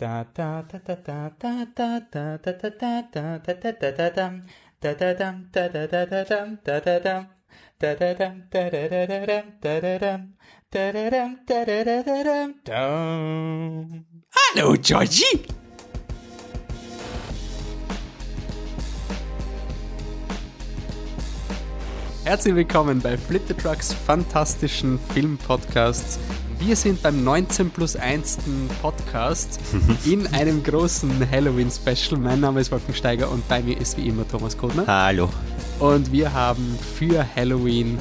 Da 0.00 0.24
da 0.36 0.62
da 0.62 0.78
da 0.78 0.94
da 0.94 1.30
da 1.40 1.66
da 1.74 2.00
da 2.12 2.38
da 2.38 2.56
da 2.62 2.70
da 2.70 3.02
da 3.12 3.38
da 3.38 3.54
da 3.54 3.72
da 3.72 3.90
da 3.90 4.10
dam. 4.10 4.42
Da 4.80 4.94
da 4.94 5.14
dam 5.14 5.50
da 5.52 5.68
da 5.68 5.86
da 5.86 6.06
da 6.06 6.24
dam 6.24 6.58
da 6.64 6.80
da 6.80 7.00
dam. 7.00 7.26
Da 7.80 7.94
da 7.94 8.14
dam 8.14 8.42
da 8.48 8.70
da 8.70 8.88
da 8.88 9.06
da 9.06 9.26
dam 9.26 9.44
da 9.60 9.80
da 9.80 9.98
dam. 9.98 10.34
Da 10.70 10.92
da 10.92 11.10
dam 11.10 11.36
da 11.48 11.64
da 11.64 11.84
da 11.84 12.02
da 12.02 12.22
dam 12.24 12.54
dam. 12.64 14.04
Hallo 14.30 14.76
Georgie! 14.76 15.44
Herzlich 22.24 22.54
willkommen 22.54 23.00
bei 23.00 23.16
Flip 23.16 23.44
the 23.48 23.54
Trucks 23.54 23.92
fantastischen 23.92 25.00
Filmpodcasts. 25.12 26.20
Wir 26.60 26.74
sind 26.74 27.02
beim 27.02 27.22
19 27.22 27.70
plus 27.70 27.94
1. 27.94 28.38
Podcast 28.82 29.60
in 30.04 30.26
einem 30.34 30.62
großen 30.62 31.30
Halloween-Special. 31.30 32.20
Mein 32.20 32.40
Name 32.40 32.60
ist 32.60 32.72
Wolfgang 32.72 32.96
Steiger 32.96 33.30
und 33.30 33.46
bei 33.48 33.62
mir 33.62 33.80
ist 33.80 33.96
wie 33.96 34.08
immer 34.08 34.26
Thomas 34.26 34.58
Kodner. 34.58 34.84
Hallo. 34.86 35.28
Und 35.78 36.10
wir 36.10 36.32
haben 36.32 36.76
für 36.96 37.24
Halloween 37.36 37.98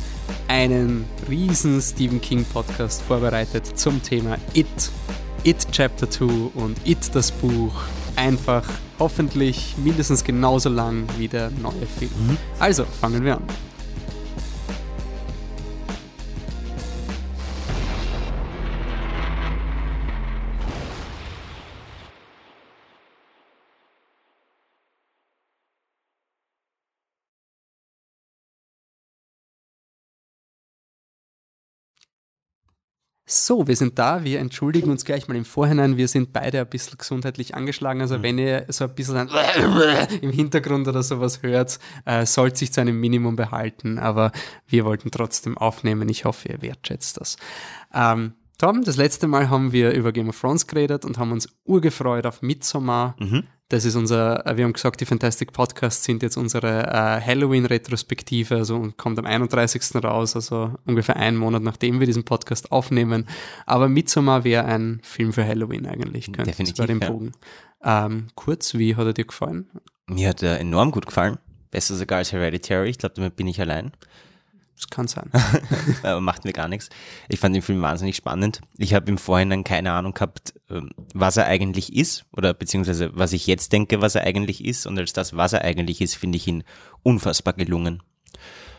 einen 0.47 1.05
riesen 1.29 1.79
Stephen 1.81 2.19
King 2.19 2.45
Podcast 2.45 3.03
vorbereitet 3.03 3.77
zum 3.77 4.01
Thema 4.01 4.37
It, 4.53 4.65
It 5.43 5.67
Chapter 5.71 6.09
2 6.09 6.25
und 6.55 6.77
It 6.83 7.13
das 7.13 7.31
Buch. 7.31 7.75
Einfach 8.15 8.63
hoffentlich 8.97 9.75
mindestens 9.77 10.23
genauso 10.23 10.69
lang 10.69 11.03
wie 11.19 11.27
der 11.27 11.51
neue 11.61 11.85
Film. 11.99 12.37
Also 12.57 12.85
fangen 12.85 13.23
wir 13.23 13.37
an. 13.37 13.43
So, 33.29 33.67
wir 33.67 33.75
sind 33.75 33.99
da. 33.99 34.23
Wir 34.23 34.39
entschuldigen 34.39 34.89
uns 34.89 35.03
gleich 35.03 35.27
mal 35.27 35.35
im 35.35 35.43
Vorhinein. 35.43 35.97
Wir 35.97 36.07
sind 36.07 36.31
beide 36.31 36.61
ein 36.61 36.67
bisschen 36.69 36.97
gesundheitlich 36.97 37.55
angeschlagen. 37.55 37.99
Also, 37.99 38.23
wenn 38.23 38.37
ihr 38.37 38.63
so 38.69 38.85
ein 38.85 38.95
bisschen 38.95 39.17
ein 39.17 39.27
im 40.21 40.31
Hintergrund 40.31 40.87
oder 40.87 41.03
sowas 41.03 41.43
hört, 41.43 41.77
äh, 42.05 42.25
sollte 42.25 42.59
sich 42.59 42.71
zu 42.71 42.79
einem 42.79 42.97
Minimum 43.01 43.35
behalten. 43.35 43.99
Aber 43.99 44.31
wir 44.65 44.85
wollten 44.85 45.11
trotzdem 45.11 45.57
aufnehmen. 45.57 46.07
Ich 46.07 46.23
hoffe, 46.23 46.47
ihr 46.47 46.61
wertschätzt 46.61 47.19
das. 47.19 47.35
Ähm, 47.93 48.31
Tom, 48.57 48.83
das 48.83 48.97
letzte 48.97 49.27
Mal 49.27 49.49
haben 49.49 49.71
wir 49.71 49.91
über 49.91 50.11
Game 50.11 50.29
of 50.29 50.39
Thrones 50.39 50.65
geredet 50.65 51.05
und 51.05 51.19
haben 51.19 51.31
uns 51.31 51.47
urgefreut 51.65 52.25
auf 52.25 52.41
Midsommar. 52.41 53.15
Das 53.69 53.83
ist 53.83 53.95
unser, 53.95 54.45
äh, 54.47 54.57
wir 54.57 54.63
haben 54.63 54.73
gesagt, 54.73 55.01
die 55.01 55.05
Fantastic 55.05 55.51
Podcasts 55.51 56.03
sind 56.05 56.23
jetzt 56.23 56.37
unsere 56.37 56.87
äh, 56.87 57.21
Halloween-Retrospektive, 57.21 58.55
also 58.55 58.77
und 58.77 58.97
kommt 58.97 59.19
am 59.19 59.25
31. 59.25 60.03
raus, 60.03 60.35
also 60.35 60.73
ungefähr 60.85 61.17
einen 61.17 61.37
Monat 61.37 61.61
nachdem 61.61 61.99
wir 61.99 62.07
diesen 62.07 62.23
Podcast 62.23 62.71
aufnehmen. 62.71 63.27
Aber 63.65 63.89
Midsommar 63.89 64.43
wäre 64.43 64.65
ein 64.65 65.01
Film 65.03 65.33
für 65.33 65.45
Halloween 65.45 65.85
eigentlich, 65.85 66.27
könnte 66.27 66.51
Definitiv, 66.51 66.77
bei 66.77 66.85
dem 66.87 67.01
ja. 67.01 67.09
Bogen. 67.09 67.33
Ähm, 67.83 68.27
kurz, 68.35 68.73
wie 68.73 68.95
hat 68.95 69.05
er 69.05 69.13
dir 69.13 69.25
gefallen? 69.25 69.69
Mir 70.07 70.29
hat 70.29 70.41
er 70.41 70.59
enorm 70.59 70.91
gut 70.91 71.05
gefallen. 71.05 71.37
Besser 71.69 71.95
sogar 71.95 72.19
als 72.19 72.31
Hereditary. 72.31 72.89
Ich 72.89 72.97
glaube, 72.97 73.15
damit 73.15 73.35
bin 73.35 73.47
ich 73.47 73.59
allein. 73.59 73.91
Das 74.77 74.89
kann 74.91 75.07
sein. 75.07 75.31
Aber 76.03 76.21
macht 76.21 76.45
mir 76.45 76.53
gar 76.53 76.67
nichts. 76.67 76.89
Ich 77.29 77.39
fand 77.39 77.55
den 77.55 77.63
Film 77.63 77.81
wahnsinnig 77.81 78.15
spannend. 78.15 78.61
Ich 78.77 78.93
habe 78.93 79.09
im 79.09 79.17
Vorhinein 79.17 79.63
keine 79.63 79.91
Ahnung 79.91 80.13
gehabt, 80.13 80.53
ähm, 80.69 80.91
was 81.15 81.37
er 81.37 81.47
eigentlich 81.47 81.95
ist 81.95 82.25
oder 82.31 82.53
beziehungsweise 82.53 83.09
was 83.13 83.33
ich 83.33 83.47
jetzt 83.47 83.73
denke, 83.73 84.01
was 84.01 84.13
er 84.13 84.23
eigentlich 84.23 84.63
ist. 84.63 84.85
Und 84.85 84.99
als 84.99 85.13
das, 85.13 85.35
was 85.35 85.53
er 85.53 85.63
eigentlich 85.63 85.99
ist, 85.99 86.15
finde 86.15 86.37
ich 86.37 86.47
ihn 86.47 86.63
unfassbar 87.01 87.55
gelungen. 87.55 88.03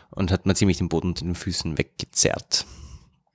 Und 0.09 0.31
hat 0.31 0.45
mir 0.45 0.55
ziemlich 0.55 0.77
den 0.77 0.89
Boden 0.89 1.09
unter 1.09 1.25
den 1.25 1.35
Füßen 1.35 1.77
weggezerrt. 1.77 2.65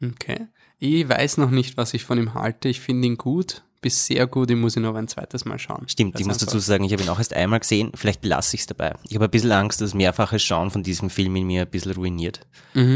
Okay. 0.03 0.49
Ich 0.79 1.09
weiß 1.09 1.37
noch 1.37 1.51
nicht, 1.51 1.77
was 1.77 1.95
ich 1.95 2.05
von 2.05 2.19
ihm 2.19 2.35
halte. 2.35 2.69
Ich 2.69 2.81
finde 2.81 3.07
ihn 3.07 3.17
gut, 3.17 3.63
bis 3.84 4.06
sehr 4.06 4.27
gut. 4.27 4.50
Ich 4.50 4.56
muss 4.56 4.77
ihn 4.77 4.87
aber 4.87 4.99
ein 4.99 5.09
zweites 5.09 5.45
Mal 5.45 5.59
schauen. 5.59 5.87
Stimmt, 5.89 6.19
ich 6.19 6.25
muss 6.25 6.39
dazu 6.39 6.59
sagen, 6.59 6.84
ich 6.84 6.93
habe 6.95 7.03
ihn 7.03 7.09
auch 7.11 7.19
erst 7.19 7.34
einmal 7.34 7.61
gesehen. 7.61 7.93
Vielleicht 7.95 8.22
belasse 8.22 8.56
ich 8.56 8.62
es 8.62 8.67
dabei. 8.67 8.95
Ich 9.06 9.15
habe 9.15 9.27
ein 9.27 9.31
bisschen 9.31 9.53
Angst, 9.53 9.83
dass 9.83 9.93
mehrfaches 9.93 10.43
Schauen 10.43 10.71
von 10.71 10.83
diesem 10.83 11.11
Film 11.11 11.37
in 11.37 11.47
mir 11.47 11.62
ein 11.62 11.69
bisschen 11.69 11.93
ruiniert. 11.93 12.41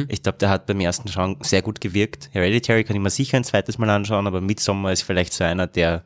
Ich 0.09 0.23
glaube, 0.23 0.39
der 0.39 0.49
hat 0.49 0.65
beim 0.65 0.81
ersten 0.81 1.09
Schauen 1.09 1.37
sehr 1.43 1.61
gut 1.61 1.83
gewirkt. 1.83 2.31
Hereditary 2.33 2.85
kann 2.85 2.97
ich 2.97 3.03
mir 3.03 3.11
sicher 3.11 3.37
ein 3.37 3.45
zweites 3.45 3.77
Mal 3.77 3.91
anschauen, 3.91 4.27
aber 4.27 4.41
Midsommar 4.41 4.93
ist 4.93 5.03
vielleicht 5.03 5.35
so 5.35 5.45
einer, 5.45 5.67
der 5.67 6.05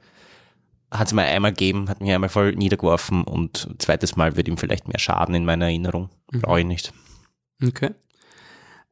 hat 0.91 1.07
es 1.07 1.13
mal 1.13 1.27
einmal 1.27 1.53
gegeben, 1.53 1.89
hat 1.89 2.01
mich 2.01 2.11
einmal 2.11 2.29
voll 2.29 2.53
niedergeworfen 2.57 3.23
und 3.23 3.69
ein 3.71 3.79
zweites 3.79 4.17
Mal 4.17 4.35
wird 4.37 4.49
ihm 4.49 4.59
vielleicht 4.59 4.89
mehr 4.89 4.99
schaden 4.99 5.37
in 5.37 5.45
meiner 5.45 5.67
Erinnerung. 5.67 6.11
Brauche 6.33 6.59
ich 6.59 6.67
nicht. 6.67 6.93
Okay. 7.65 7.91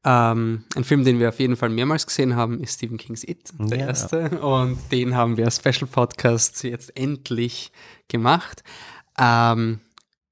Ähm, 0.03 0.65
ein 0.77 0.85
Film, 0.85 1.05
den 1.05 1.19
wir 1.21 1.29
auf 1.29 1.39
jeden 1.41 1.57
Fall 1.57 1.69
mehrmals 1.69 2.07
gesehen 2.07 2.35
haben, 2.35 2.61
ist 2.63 2.75
Stephen 2.77 2.97
King's 2.97 3.23
It, 3.23 3.53
der 3.59 3.79
Ja. 3.81 3.87
erste. 3.89 4.31
Und 4.41 4.79
den 4.91 5.15
haben 5.15 5.37
wir 5.37 5.45
als 5.45 5.57
Special 5.57 5.87
Podcast 5.91 6.63
jetzt 6.65 6.97
endlich 6.97 7.71
gemacht. 8.09 8.63
Ähm, 9.19 9.81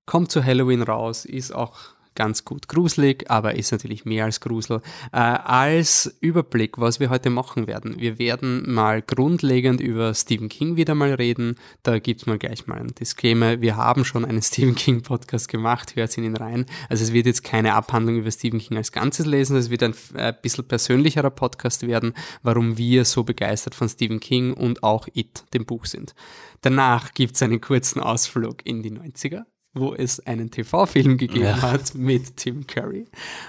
kommt 0.07 0.31
zu 0.33 0.43
Halloween 0.43 0.83
raus, 0.83 1.27
ist 1.27 1.55
auch 1.55 1.77
ganz 2.19 2.45
gut 2.45 2.67
gruselig, 2.67 3.31
aber 3.31 3.55
ist 3.55 3.71
natürlich 3.71 4.05
mehr 4.05 4.25
als 4.25 4.41
Grusel. 4.41 4.83
Äh, 5.13 5.19
als 5.19 6.13
Überblick, 6.21 6.77
was 6.77 6.99
wir 6.99 7.11
heute 7.11 7.31
machen 7.31 7.69
werden. 7.69 8.01
Wir 8.01 8.19
werden 8.19 8.69
mal 8.69 9.03
grundlegend 9.03 9.81
über 9.81 10.13
Stephen 10.15 10.49
King 10.49 10.75
wieder 10.75 10.97
mal 10.97 11.15
reden. 11.15 11.55
Da 11.85 12.01
gibt's 12.01 12.27
mal 12.27 12.37
gleich 12.37 12.67
mal 12.67 12.77
einen 12.77 12.93
Disclaimer. 12.93 13.61
Wir 13.61 13.77
haben 13.77 14.05
schon 14.05 14.25
einen 14.25 14.43
Stephen 14.49 14.75
King 14.75 15.03
Podcast 15.03 15.47
gemacht, 15.47 15.95
hört 15.95 16.19
in 16.19 16.25
ihn 16.25 16.37
rein. 16.37 16.67
Also 16.89 17.05
es 17.05 17.13
wird 17.13 17.27
jetzt 17.27 17.45
keine 17.45 17.75
Abhandlung 17.75 18.17
über 18.17 18.33
Stephen 18.33 18.59
King 18.59 18.79
als 18.79 18.91
Ganzes 18.91 19.25
lesen, 19.25 19.57
es 19.57 19.71
wird 19.71 19.85
ein 19.85 19.95
äh, 20.15 20.35
bisschen 20.43 20.67
persönlicherer 20.67 21.31
Podcast 21.31 21.87
werden, 21.87 22.15
warum 22.43 22.79
wir 22.79 23.05
so 23.05 23.23
begeistert 23.23 23.77
von 23.77 23.89
Stephen 23.89 24.19
King 24.19 24.55
und 24.55 24.83
auch 24.83 25.07
It, 25.15 25.45
dem 25.55 25.67
Buch 25.67 25.85
sind. 25.85 26.17
Danach 26.63 27.15
gibt's 27.15 27.43
einen 27.43 27.61
kurzen 27.61 28.01
Ausflug 28.01 28.67
in 28.67 28.83
die 28.83 28.91
90er 28.91 29.45
wo 29.81 29.95
es 29.95 30.21
einen 30.27 30.51
TV-Film 30.51 31.17
gegeben 31.19 31.45
Ja. 31.45 31.63
hat 31.63 31.95
mit 31.95 32.37
Tim 32.37 32.67
Curry. 32.67 33.07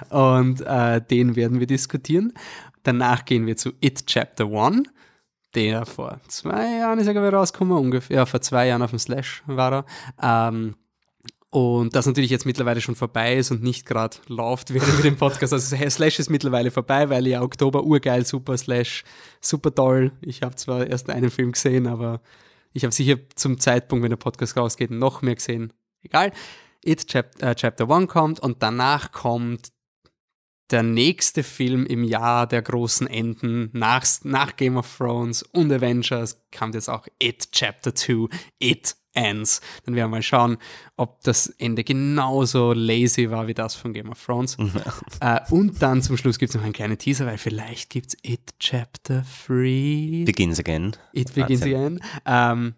Und 0.10 0.62
äh, 0.62 1.02
den 1.02 1.36
werden 1.36 1.60
wir 1.60 1.68
diskutieren. 1.68 2.34
Danach 2.84 3.26
gehen 3.26 3.46
wir 3.46 3.58
zu 3.58 3.72
It 3.82 4.06
Chapter 4.08 4.46
1, 4.46 4.88
der 5.56 5.86
vor 5.86 6.20
zwei 6.28 6.78
Jahren 6.78 7.00
ist 7.00 7.08
er 7.08 7.14
glaube 7.14 7.28
ich 7.28 7.34
rausgekommen, 7.34 7.78
ungefähr, 7.78 8.18
ja, 8.18 8.26
vor 8.26 8.42
zwei 8.42 8.68
Jahren 8.68 8.82
auf 8.82 8.92
dem 8.92 9.00
Slash 9.00 9.44
war 9.48 9.86
er. 10.22 10.46
Ähm, 10.52 10.76
und 11.52 11.96
das 11.96 12.06
natürlich 12.06 12.30
jetzt 12.30 12.46
mittlerweile 12.46 12.80
schon 12.80 12.94
vorbei 12.96 13.36
ist 13.36 13.50
und 13.50 13.64
nicht 13.64 13.88
gerade 13.88 14.18
läuft 14.28 14.72
während 14.72 14.96
wir 14.98 15.04
den 15.04 15.18
Podcast. 15.18 15.52
Also 15.52 15.76
Slash 15.76 16.20
ist 16.20 16.30
mittlerweile 16.30 16.70
vorbei, 16.70 17.10
weil 17.10 17.26
ja 17.26 17.42
Oktober 17.42 17.84
urgeil, 17.84 18.24
super 18.24 18.56
Slash, 18.56 19.04
super 19.42 19.74
toll. 19.74 20.12
Ich 20.22 20.44
habe 20.44 20.56
zwar 20.56 20.86
erst 20.86 21.10
einen 21.10 21.32
Film 21.32 21.54
gesehen, 21.54 21.88
aber 21.88 22.22
ich 22.72 22.84
habe 22.84 22.94
sicher 22.94 23.18
zum 23.36 23.60
Zeitpunkt, 23.60 24.04
wenn 24.04 24.12
der 24.12 24.18
Podcast 24.18 24.56
rausgeht, 24.58 24.92
noch 24.92 25.24
mehr 25.24 25.34
gesehen. 25.36 25.74
Egal. 26.02 26.32
It 26.84 27.08
Chap 27.08 27.42
äh, 27.42 27.56
Chapter 27.56 27.90
1 27.90 28.08
kommt 28.08 28.40
und 28.40 28.64
danach 28.64 29.12
kommt 29.12 29.72
der 30.72 30.84
nächste 30.84 31.44
Film 31.44 31.86
im 31.86 32.04
Jahr 32.04 32.48
der 32.48 32.62
großen 32.62 33.08
Enden 33.08 33.70
nach, 33.74 34.06
nach 34.24 34.56
Game 34.56 34.78
of 34.78 34.98
Thrones 34.98 35.42
und 35.44 35.72
Avengers 35.72 36.42
kommt 36.56 36.76
jetzt 36.76 36.90
auch 36.90 37.08
It 37.20 37.52
Chapter 37.52 37.96
2, 37.96 38.28
It 38.60 38.96
Ends. 39.14 39.62
Dann 39.86 39.96
werden 39.96 40.12
wir 40.12 40.18
mal 40.18 40.22
schauen, 40.22 40.58
ob 40.96 41.24
das 41.24 41.48
Ende 41.48 41.84
genauso 41.84 42.74
lazy 42.74 43.32
war 43.32 43.48
wie 43.48 43.56
das 43.56 43.76
von 43.76 43.94
Game 43.94 44.10
of 44.10 44.24
Thrones. 44.24 44.58
äh, 45.20 45.40
und 45.50 45.82
dann 45.82 46.04
zum 46.04 46.16
Schluss 46.18 46.38
gibt 46.38 46.52
es 46.52 46.56
noch 46.56 46.64
einen 46.64 46.74
kleinen 46.74 46.98
Teaser, 46.98 47.26
weil 47.26 47.40
vielleicht 47.40 47.90
gibt 47.90 48.10
es 48.10 48.18
It 48.24 48.54
Chapter 48.60 49.26
3. 49.48 50.24
Begins 50.26 50.60
again. 50.60 50.96
It 51.14 51.34
Begins. 51.34 51.64
Again. 51.64 52.00
Ähm, 52.26 52.76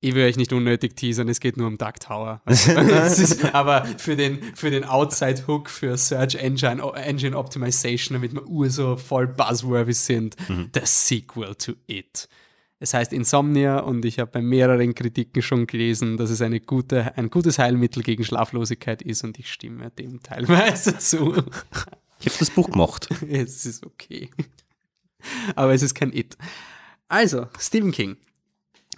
ich 0.00 0.14
will 0.14 0.24
euch 0.24 0.36
nicht 0.36 0.52
unnötig 0.52 0.96
teasern, 0.96 1.28
es 1.28 1.40
geht 1.40 1.56
nur 1.56 1.66
um 1.66 1.78
Duck 1.78 2.00
Tower. 2.00 2.42
Also, 2.44 2.72
ist, 3.22 3.54
aber 3.54 3.84
für 3.98 4.16
den, 4.16 4.42
für 4.54 4.70
den 4.70 4.84
Outside-Hook, 4.84 5.70
für 5.70 5.96
Search 5.96 6.36
Engine, 6.36 6.82
Engine 6.94 7.36
Optimization, 7.36 8.14
damit 8.14 8.34
wir 8.34 8.46
ur 8.46 8.70
so 8.70 8.96
voll 8.96 9.26
buzzworthy 9.26 9.94
sind, 9.94 10.36
das 10.72 11.08
Sequel 11.08 11.54
to 11.54 11.72
It. 11.86 12.28
Es 12.78 12.92
heißt 12.92 13.12
Insomnia 13.12 13.78
und 13.78 14.04
ich 14.04 14.18
habe 14.18 14.30
bei 14.30 14.42
mehreren 14.42 14.94
Kritiken 14.94 15.40
schon 15.40 15.66
gelesen, 15.66 16.18
dass 16.18 16.28
es 16.28 16.42
eine 16.42 16.60
gute, 16.60 17.16
ein 17.16 17.30
gutes 17.30 17.58
Heilmittel 17.58 18.02
gegen 18.02 18.22
Schlaflosigkeit 18.22 19.00
ist 19.00 19.24
und 19.24 19.38
ich 19.38 19.50
stimme 19.50 19.90
dem 19.92 20.22
teilweise 20.22 20.98
zu. 20.98 21.32
Ich 22.20 22.26
habe 22.26 22.38
das 22.38 22.50
Buch 22.50 22.70
gemacht. 22.70 23.08
es 23.28 23.64
ist 23.64 23.86
okay. 23.86 24.30
Aber 25.54 25.72
es 25.72 25.82
ist 25.82 25.94
kein 25.94 26.12
It. 26.12 26.36
Also, 27.08 27.46
Stephen 27.58 27.92
King. 27.92 28.18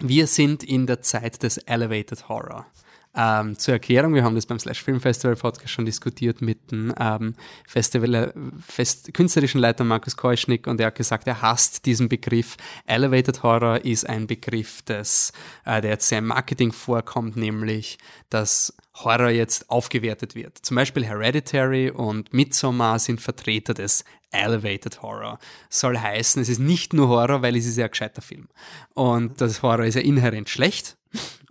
Wir 0.01 0.27
sind 0.27 0.63
in 0.63 0.87
der 0.87 1.01
Zeit 1.01 1.43
des 1.43 1.57
Elevated 1.57 2.29
Horror. 2.29 2.65
Ähm, 3.13 3.57
zur 3.57 3.73
Erklärung, 3.73 4.13
wir 4.13 4.23
haben 4.23 4.35
das 4.35 4.45
beim 4.45 4.59
Slash 4.59 4.81
Film 4.81 5.01
Festival 5.01 5.35
Podcast 5.35 5.71
schon 5.71 5.85
diskutiert 5.85 6.41
mit 6.41 6.71
dem 6.71 6.93
ähm, 6.97 7.35
Festival, 7.67 8.13
äh, 8.13 8.31
Fest, 8.65 9.13
künstlerischen 9.13 9.59
Leiter 9.59 9.83
Markus 9.83 10.15
Keuschnick 10.15 10.67
und 10.67 10.79
er 10.79 10.87
hat 10.87 10.95
gesagt, 10.95 11.27
er 11.27 11.41
hasst 11.41 11.85
diesen 11.85 12.07
Begriff. 12.07 12.55
Elevated 12.85 13.43
Horror 13.43 13.83
ist 13.83 14.07
ein 14.07 14.25
Begriff, 14.25 14.83
des, 14.83 15.33
äh, 15.65 15.81
der 15.81 15.91
jetzt 15.91 16.07
sehr 16.07 16.19
im 16.19 16.27
Marketing 16.27 16.71
vorkommt, 16.71 17.35
nämlich, 17.35 17.97
dass 18.29 18.73
Horror 18.93 19.29
jetzt 19.29 19.69
aufgewertet 19.69 20.35
wird. 20.35 20.57
Zum 20.59 20.75
Beispiel 20.75 21.03
Hereditary 21.03 21.89
und 21.89 22.31
Midsommar 22.31 22.99
sind 22.99 23.19
Vertreter 23.19 23.73
des 23.73 24.05
Elevated 24.31 25.01
Horror. 25.01 25.39
Soll 25.69 25.97
heißen, 25.97 26.41
es 26.41 26.49
ist 26.49 26.59
nicht 26.59 26.93
nur 26.93 27.07
Horror, 27.07 27.41
weil 27.41 27.55
es 27.55 27.65
ist 27.65 27.77
ja 27.77 27.85
ein 27.85 27.91
gescheiter 27.91 28.21
Film. 28.21 28.47
Und 28.93 29.41
das 29.41 29.61
Horror 29.61 29.85
ist 29.85 29.95
ja 29.95 30.01
inhärent 30.01 30.49
schlecht. 30.49 30.97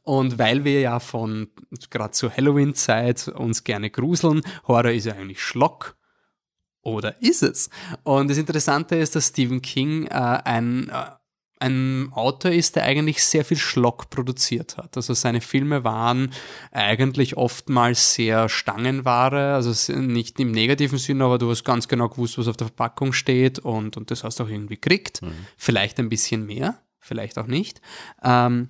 Und 0.04 0.38
weil 0.38 0.64
wir 0.64 0.80
ja 0.80 1.00
von 1.00 1.48
gerade 1.90 2.12
zur 2.12 2.34
Halloween-Zeit 2.34 3.28
uns 3.28 3.64
gerne 3.64 3.90
gruseln, 3.90 4.42
Horror 4.66 4.92
ist 4.92 5.06
ja 5.06 5.14
eigentlich 5.14 5.42
Schlock. 5.42 5.96
Oder 6.80 7.20
ist 7.20 7.42
es? 7.42 7.69
Und 8.04 8.30
das 8.30 8.38
Interessante 8.38 8.96
ist, 8.96 9.14
dass 9.14 9.28
Stephen 9.28 9.60
King 9.60 10.06
äh, 10.06 10.12
ein 10.12 10.88
äh, 10.88 11.10
ein 11.60 12.12
Autor 12.12 12.52
ist, 12.52 12.76
der 12.76 12.84
eigentlich 12.84 13.22
sehr 13.22 13.44
viel 13.44 13.56
Schlock 13.56 14.10
produziert 14.10 14.76
hat. 14.76 14.96
Also 14.96 15.14
seine 15.14 15.40
Filme 15.40 15.84
waren 15.84 16.31
eigentlich 16.70 17.37
oftmals 17.37 18.14
sehr 18.14 18.49
Stangenware, 18.49 19.55
also 19.55 19.93
nicht 19.93 20.38
im 20.40 20.52
negativen 20.52 20.99
Sinne, 20.99 21.25
aber 21.25 21.38
du 21.38 21.50
hast 21.50 21.64
ganz 21.64 21.88
genau 21.88 22.08
gewusst, 22.08 22.38
was 22.38 22.49
auf 22.49 22.56
der 22.56 22.69
Verpackung 22.69 23.12
steht 23.12 23.58
und, 23.58 23.96
und 23.96 24.10
das 24.10 24.25
hast 24.25 24.40
du 24.40 24.44
auch 24.44 24.49
irgendwie 24.49 24.76
gekriegt. 24.76 25.22
Mhm. 25.22 25.32
Vielleicht 25.56 25.99
ein 25.99 26.08
bisschen 26.08 26.46
mehr, 26.46 26.81
vielleicht 27.00 27.38
auch 27.38 27.46
nicht. 27.46 27.81
Ähm, 28.22 28.69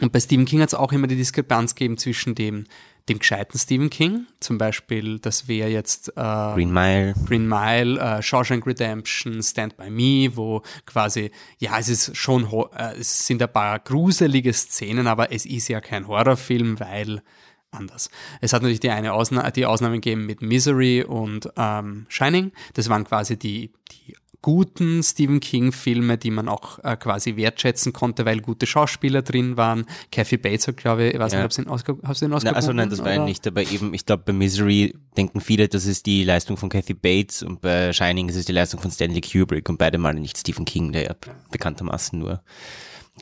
und 0.00 0.12
bei 0.12 0.20
Stephen 0.20 0.44
King 0.44 0.60
hat 0.60 0.68
es 0.68 0.74
auch 0.74 0.92
immer 0.92 1.06
die 1.06 1.16
Diskrepanz 1.16 1.74
gegeben 1.74 1.96
zwischen 1.96 2.34
dem 2.34 2.64
dem 3.08 3.18
gescheiten 3.18 3.58
Stephen 3.58 3.90
King. 3.90 4.26
Zum 4.40 4.58
Beispiel, 4.58 5.18
das 5.18 5.48
wäre 5.48 5.68
jetzt 5.68 6.08
äh, 6.10 6.12
Green 6.54 6.72
Mile, 6.72 7.14
Green 7.26 7.48
Mile, 7.48 8.00
äh, 8.00 8.22
Shawshank 8.22 8.66
Redemption, 8.66 9.42
Stand 9.42 9.76
By 9.76 9.90
Me, 9.90 10.36
wo 10.36 10.62
quasi, 10.86 11.30
ja, 11.58 11.78
es 11.78 11.88
ist 11.88 12.16
schon, 12.16 12.44
äh, 12.76 12.94
es 12.98 13.26
sind 13.26 13.42
ein 13.42 13.52
paar 13.52 13.78
gruselige 13.78 14.52
Szenen, 14.52 15.06
aber 15.06 15.32
es 15.32 15.46
ist 15.46 15.68
ja 15.68 15.80
kein 15.80 16.08
Horrorfilm, 16.08 16.80
weil 16.80 17.22
anders. 17.70 18.10
Es 18.40 18.52
hat 18.52 18.62
natürlich 18.62 18.80
die 18.80 18.90
eine 18.90 19.12
Ausna 19.12 19.50
die 19.50 19.66
Ausnahmen 19.66 19.96
gegeben 19.96 20.26
mit 20.26 20.42
Misery 20.42 21.02
und 21.02 21.48
ähm, 21.56 22.06
Shining. 22.08 22.52
Das 22.74 22.88
waren 22.88 23.04
quasi 23.04 23.38
die, 23.38 23.72
die 23.92 24.16
guten 24.46 25.02
Stephen 25.02 25.40
King-Filme, 25.40 26.18
die 26.18 26.30
man 26.30 26.48
auch 26.48 26.78
äh, 26.84 26.96
quasi 26.96 27.34
wertschätzen 27.34 27.92
konnte, 27.92 28.24
weil 28.26 28.40
gute 28.40 28.64
Schauspieler 28.64 29.22
drin 29.22 29.56
waren. 29.56 29.86
Kathy 30.12 30.36
Bates 30.36 30.68
hat, 30.68 30.76
glaube 30.76 31.08
ich, 31.08 31.14
ich 31.14 31.18
weiß 31.18 31.32
ja. 31.32 31.38
nicht, 31.40 31.46
ob 31.46 31.52
sie 31.52 31.64
den 31.64 31.68
Oscar, 31.68 31.96
hast 32.04 32.22
du 32.22 32.26
den 32.26 32.32
Oscar 32.32 32.52
Na, 32.52 32.56
Also 32.56 32.72
nein, 32.72 32.88
das 32.88 33.00
war 33.00 33.12
ja 33.12 33.24
nicht, 33.24 33.44
aber 33.48 33.62
eben, 33.62 33.92
ich 33.92 34.06
glaube, 34.06 34.22
bei 34.24 34.32
Misery 34.32 34.94
denken 35.16 35.40
viele, 35.40 35.66
das 35.66 35.84
ist 35.86 36.06
die 36.06 36.22
Leistung 36.22 36.56
von 36.56 36.68
Kathy 36.68 36.94
Bates 36.94 37.42
und 37.42 37.60
bei 37.60 37.92
Shining 37.92 38.28
ist 38.28 38.36
es 38.36 38.44
die 38.44 38.52
Leistung 38.52 38.78
von 38.78 38.92
Stanley 38.92 39.20
Kubrick 39.20 39.68
und 39.68 39.78
beide 39.78 39.98
Male 39.98 40.20
nicht 40.20 40.38
Stephen 40.38 40.64
King, 40.64 40.92
der 40.92 41.02
ja 41.02 41.16
bekanntermaßen 41.50 42.16
nur 42.16 42.40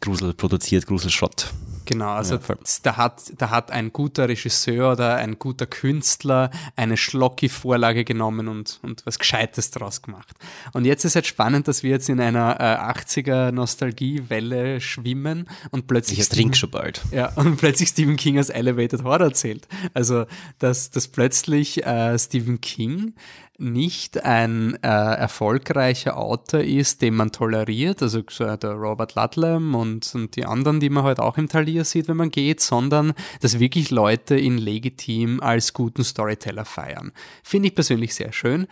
Grusel 0.03 0.35
produziert, 0.35 0.87
Gruselschrott. 0.87 1.55
Genau, 1.85 2.11
also 2.11 2.37
ja, 2.37 2.55
da, 2.83 2.97
hat, 2.97 3.33
da 3.37 3.51
hat 3.51 3.71
ein 3.71 3.93
guter 3.93 4.29
Regisseur 4.29 4.93
oder 4.93 5.17
ein 5.17 5.39
guter 5.39 5.67
Künstler 5.67 6.51
eine 6.77 6.97
schlocky 6.97 7.49
Vorlage 7.49 8.05
genommen 8.05 8.49
und, 8.49 8.79
und 8.83 9.05
was 9.05 9.19
Gescheites 9.19 9.71
draus 9.71 10.03
gemacht. 10.03 10.35
Und 10.73 10.85
jetzt 10.85 11.05
ist 11.05 11.15
halt 11.15 11.27
spannend, 11.27 11.69
dass 11.69 11.83
wir 11.83 11.91
jetzt 11.91 12.09
in 12.09 12.21
einer 12.21 12.61
äh, 12.61 12.99
80er 12.99 13.53
Nostalgiewelle 13.53 14.81
schwimmen 14.81 15.49
und 15.71 15.87
plötzlich. 15.87 16.21
Ich 16.21 16.29
trinke 16.29 16.57
schon 16.57 16.71
bald. 16.71 17.03
Ja, 17.11 17.33
und 17.37 17.57
plötzlich 17.57 17.91
Stephen 17.91 18.17
King 18.17 18.39
als 18.39 18.49
Elevated 18.49 19.05
Horror 19.05 19.27
erzählt. 19.27 19.69
Also, 19.93 20.27
dass, 20.59 20.91
dass 20.91 21.09
plötzlich 21.09 21.85
äh, 21.85 22.19
Stephen 22.19 22.61
King 22.61 23.15
nicht 23.59 24.25
ein 24.25 24.77
äh, 24.83 24.89
erfolgreicher 24.89 26.17
Autor 26.17 26.61
ist, 26.61 27.03
den 27.03 27.15
man 27.15 27.31
toleriert, 27.31 28.03
also 28.03 28.23
so 28.29 28.57
der 28.57 28.73
Robert 28.73 29.15
Ludlam 29.15 29.75
und, 29.75 30.13
und 30.15 30.35
die 30.35 30.45
anderen, 30.45 30.81
die 30.81 30.91
man 30.91 31.05
halt 31.05 31.21
auch 31.21 31.39
im 31.39 31.49
Talier 31.75 31.85
sieht, 31.85 32.09
wenn 32.09 32.17
man 32.17 32.31
geht, 32.31 32.61
sondern 32.61 33.15
dass 33.41 33.59
wirklich 33.59 33.91
Leute 33.91 34.39
ihn 34.39 34.59
legitim 34.59 35.41
als 35.41 35.73
guten 35.73 36.05
Storyteller 36.05 36.65
feiern. 36.65 37.13
Finde 37.43 37.69
ich 37.69 37.75
persönlich 37.75 38.15
sehr 38.15 38.33
schön. 38.33 38.67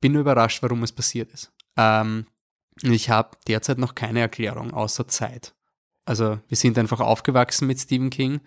Bin 0.00 0.12
nur 0.12 0.22
überrascht, 0.22 0.62
warum 0.62 0.82
es 0.82 0.92
passiert 0.92 1.32
ist. 1.32 1.52
Ähm, 1.76 2.26
ich 2.82 3.10
habe 3.10 3.36
derzeit 3.48 3.78
noch 3.78 3.94
keine 3.94 4.20
Erklärung 4.20 4.72
außer 4.72 5.08
Zeit. 5.08 5.54
Also 6.04 6.38
wir 6.48 6.56
sind 6.56 6.78
einfach 6.78 7.00
aufgewachsen 7.00 7.66
mit 7.66 7.80
Stephen 7.80 8.10
King 8.10 8.40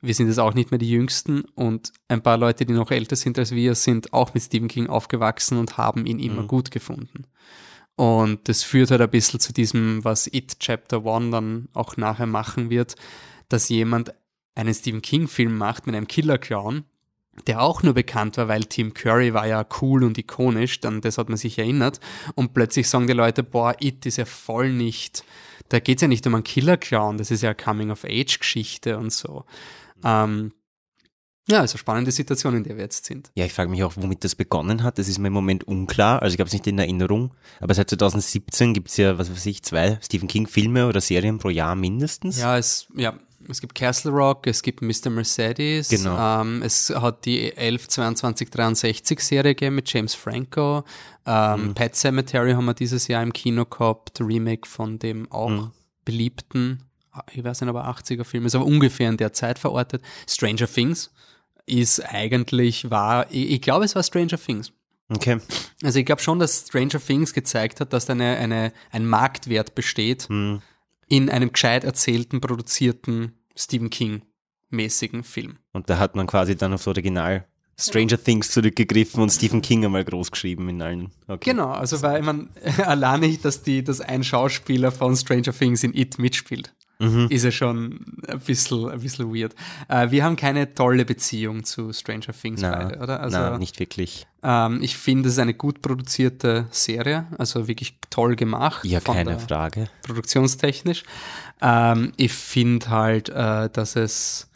wir 0.00 0.14
sind 0.14 0.28
jetzt 0.28 0.38
auch 0.38 0.54
nicht 0.54 0.70
mehr 0.70 0.78
die 0.78 0.90
Jüngsten 0.90 1.42
und 1.54 1.92
ein 2.06 2.22
paar 2.22 2.36
Leute, 2.36 2.64
die 2.64 2.72
noch 2.72 2.90
älter 2.90 3.16
sind 3.16 3.38
als 3.38 3.50
wir, 3.50 3.74
sind 3.74 4.12
auch 4.12 4.32
mit 4.34 4.42
Stephen 4.42 4.68
King 4.68 4.86
aufgewachsen 4.86 5.58
und 5.58 5.76
haben 5.76 6.06
ihn 6.06 6.20
immer 6.20 6.42
mhm. 6.42 6.48
gut 6.48 6.70
gefunden. 6.70 7.24
Und 7.98 8.48
das 8.48 8.62
führt 8.62 8.92
halt 8.92 9.00
ein 9.00 9.10
bisschen 9.10 9.40
zu 9.40 9.52
diesem, 9.52 10.04
was 10.04 10.28
It 10.28 10.60
Chapter 10.60 11.04
One 11.04 11.30
dann 11.30 11.68
auch 11.74 11.96
nachher 11.96 12.26
machen 12.26 12.70
wird, 12.70 12.94
dass 13.48 13.68
jemand 13.68 14.14
einen 14.54 14.72
Stephen 14.72 15.02
King-Film 15.02 15.58
macht 15.58 15.84
mit 15.88 15.96
einem 15.96 16.06
Killer-Clown, 16.06 16.84
der 17.48 17.60
auch 17.60 17.82
nur 17.82 17.94
bekannt 17.94 18.36
war, 18.36 18.46
weil 18.46 18.62
Tim 18.62 18.94
Curry 18.94 19.34
war 19.34 19.48
ja 19.48 19.66
cool 19.80 20.04
und 20.04 20.16
ikonisch, 20.16 20.78
dann 20.78 21.00
das 21.00 21.18
hat 21.18 21.28
man 21.28 21.38
sich 21.38 21.58
erinnert. 21.58 21.98
Und 22.36 22.54
plötzlich 22.54 22.88
sagen 22.88 23.08
die 23.08 23.14
Leute, 23.14 23.42
boah, 23.42 23.74
It 23.80 24.06
ist 24.06 24.18
ja 24.18 24.26
voll 24.26 24.72
nicht, 24.72 25.24
da 25.68 25.80
geht 25.80 25.98
es 25.98 26.02
ja 26.02 26.08
nicht 26.08 26.24
um 26.28 26.36
einen 26.36 26.44
Killer-Clown, 26.44 27.18
das 27.18 27.32
ist 27.32 27.42
ja 27.42 27.48
eine 27.48 27.56
Coming-of-Age-Geschichte 27.56 28.96
und 28.96 29.12
so. 29.12 29.44
Ähm, 30.04 30.52
ja, 31.50 31.60
also 31.60 31.78
spannende 31.78 32.10
Situation, 32.10 32.54
in 32.54 32.64
der 32.64 32.76
wir 32.76 32.84
jetzt 32.84 33.06
sind. 33.06 33.30
Ja, 33.34 33.46
ich 33.46 33.54
frage 33.54 33.70
mich 33.70 33.82
auch, 33.82 33.94
womit 33.96 34.22
das 34.22 34.34
begonnen 34.34 34.82
hat. 34.82 34.98
Das 34.98 35.08
ist 35.08 35.18
mir 35.18 35.28
im 35.28 35.32
Moment 35.32 35.64
unklar. 35.64 36.20
Also 36.20 36.34
ich 36.34 36.40
habe 36.40 36.48
es 36.48 36.52
nicht 36.52 36.66
in 36.66 36.78
Erinnerung. 36.78 37.32
Aber 37.60 37.72
seit 37.72 37.88
2017 37.88 38.74
gibt 38.74 38.88
es 38.88 38.98
ja, 38.98 39.18
was 39.18 39.30
weiß 39.30 39.46
ich, 39.46 39.62
zwei 39.62 39.98
Stephen 40.02 40.28
King-Filme 40.28 40.86
oder 40.86 41.00
Serien 41.00 41.38
pro 41.38 41.48
Jahr 41.48 41.74
mindestens. 41.74 42.38
Ja, 42.38 42.58
es, 42.58 42.86
ja, 42.94 43.14
es 43.48 43.62
gibt 43.62 43.74
Castle 43.74 44.10
Rock, 44.10 44.46
es 44.46 44.62
gibt 44.62 44.82
Mr. 44.82 45.08
Mercedes. 45.08 45.88
Genau. 45.88 46.42
Ähm, 46.42 46.62
es 46.62 46.90
hat 46.90 47.24
die 47.24 47.56
11, 47.56 47.88
22, 47.88 48.50
63 48.50 49.20
Serie 49.20 49.54
gegeben 49.54 49.76
mit 49.76 49.90
James 49.90 50.14
Franco. 50.14 50.84
Ähm, 51.24 51.68
mhm. 51.68 51.74
Pet 51.74 51.96
Cemetery 51.96 52.52
haben 52.52 52.66
wir 52.66 52.74
dieses 52.74 53.08
Jahr 53.08 53.22
im 53.22 53.32
Kino 53.32 53.64
gehabt. 53.64 54.20
Remake 54.20 54.68
von 54.68 54.98
dem 54.98 55.32
auch 55.32 55.48
mhm. 55.48 55.70
beliebten 56.04 56.82
ich 57.32 57.42
weiß 57.42 57.62
nicht, 57.62 57.68
aber 57.68 57.88
80er 57.88 58.22
Film 58.22 58.46
ist, 58.46 58.54
aber 58.54 58.64
ungefähr 58.64 59.08
in 59.08 59.16
der 59.16 59.32
Zeit 59.32 59.58
verortet. 59.58 60.02
Stranger 60.28 60.68
Things 60.68 61.10
ist 61.68 62.00
eigentlich, 62.00 62.90
war, 62.90 63.26
ich, 63.30 63.50
ich 63.50 63.60
glaube, 63.60 63.84
es 63.84 63.94
war 63.94 64.02
Stranger 64.02 64.38
Things. 64.38 64.72
Okay. 65.10 65.38
Also 65.82 65.98
ich 65.98 66.06
glaube 66.06 66.20
schon, 66.20 66.38
dass 66.38 66.66
Stranger 66.68 67.00
Things 67.00 67.32
gezeigt 67.32 67.80
hat, 67.80 67.92
dass 67.92 68.10
eine, 68.10 68.36
eine, 68.36 68.72
ein 68.90 69.06
Marktwert 69.06 69.74
besteht 69.74 70.28
hm. 70.28 70.60
in 71.06 71.30
einem 71.30 71.52
gescheit 71.52 71.84
erzählten, 71.84 72.40
produzierten 72.40 73.32
Stephen 73.56 73.90
King 73.90 74.22
mäßigen 74.70 75.24
Film. 75.24 75.56
Und 75.72 75.88
da 75.88 75.98
hat 75.98 76.14
man 76.14 76.26
quasi 76.26 76.56
dann 76.56 76.74
aufs 76.74 76.86
Original 76.86 77.46
Stranger 77.80 78.22
Things 78.22 78.50
zurückgegriffen 78.50 79.22
und 79.22 79.30
Stephen 79.30 79.62
King 79.62 79.84
einmal 79.84 80.04
groß 80.04 80.32
geschrieben 80.32 80.68
in 80.68 80.82
allen. 80.82 81.12
Okay. 81.28 81.50
Genau, 81.50 81.70
also 81.70 82.02
weil 82.02 82.22
man 82.22 82.50
allein 82.84 83.20
nicht, 83.20 83.44
dass 83.44 83.62
die, 83.62 83.84
dass 83.84 84.00
ein 84.00 84.24
Schauspieler 84.24 84.90
von 84.90 85.16
Stranger 85.16 85.52
Things 85.52 85.84
in 85.84 85.94
It 85.94 86.18
mitspielt 86.18 86.74
mhm. 86.98 87.26
ist 87.30 87.44
ja 87.44 87.50
schon 87.50 88.00
ein 88.28 88.40
bisschen, 88.40 88.88
ein 88.88 89.00
bisschen 89.00 89.34
weird. 89.34 89.54
Äh, 89.88 90.10
wir 90.10 90.24
haben 90.24 90.36
keine 90.36 90.74
tolle 90.74 91.04
Beziehung 91.04 91.64
zu 91.64 91.92
Stranger 91.92 92.32
Things 92.32 92.60
na, 92.60 92.70
beide, 92.70 92.98
oder? 92.98 93.20
Also, 93.20 93.38
na, 93.38 93.58
nicht 93.58 93.78
wirklich. 93.80 94.26
Ähm, 94.42 94.82
ich 94.82 94.96
finde, 94.96 95.28
es 95.28 95.34
ist 95.34 95.40
eine 95.40 95.54
gut 95.54 95.82
produzierte 95.82 96.66
Serie, 96.70 97.26
also 97.38 97.68
wirklich 97.68 97.98
toll 98.10 98.36
gemacht. 98.36 98.84
Ja, 98.84 99.00
keine 99.00 99.38
Frage. 99.38 99.88
Produktionstechnisch. 100.02 101.04
Ähm, 101.60 102.12
ich 102.16 102.32
finde 102.32 102.90
halt, 102.90 103.28
äh, 103.28 103.68
dass 103.70 103.96
es 103.96 104.48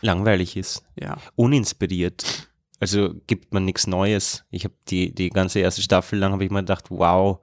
langweilig 0.00 0.56
ist. 0.56 0.82
Ja. 0.96 1.16
Uninspiriert. 1.36 2.48
Also 2.80 3.14
gibt 3.28 3.54
man 3.54 3.64
nichts 3.64 3.86
Neues. 3.86 4.44
Ich 4.50 4.64
habe 4.64 4.74
die, 4.88 5.14
die 5.14 5.30
ganze 5.30 5.60
erste 5.60 5.82
Staffel 5.82 6.18
lang 6.18 6.32
habe 6.32 6.44
ich 6.44 6.50
mir 6.50 6.60
gedacht, 6.60 6.86
wow, 6.90 7.38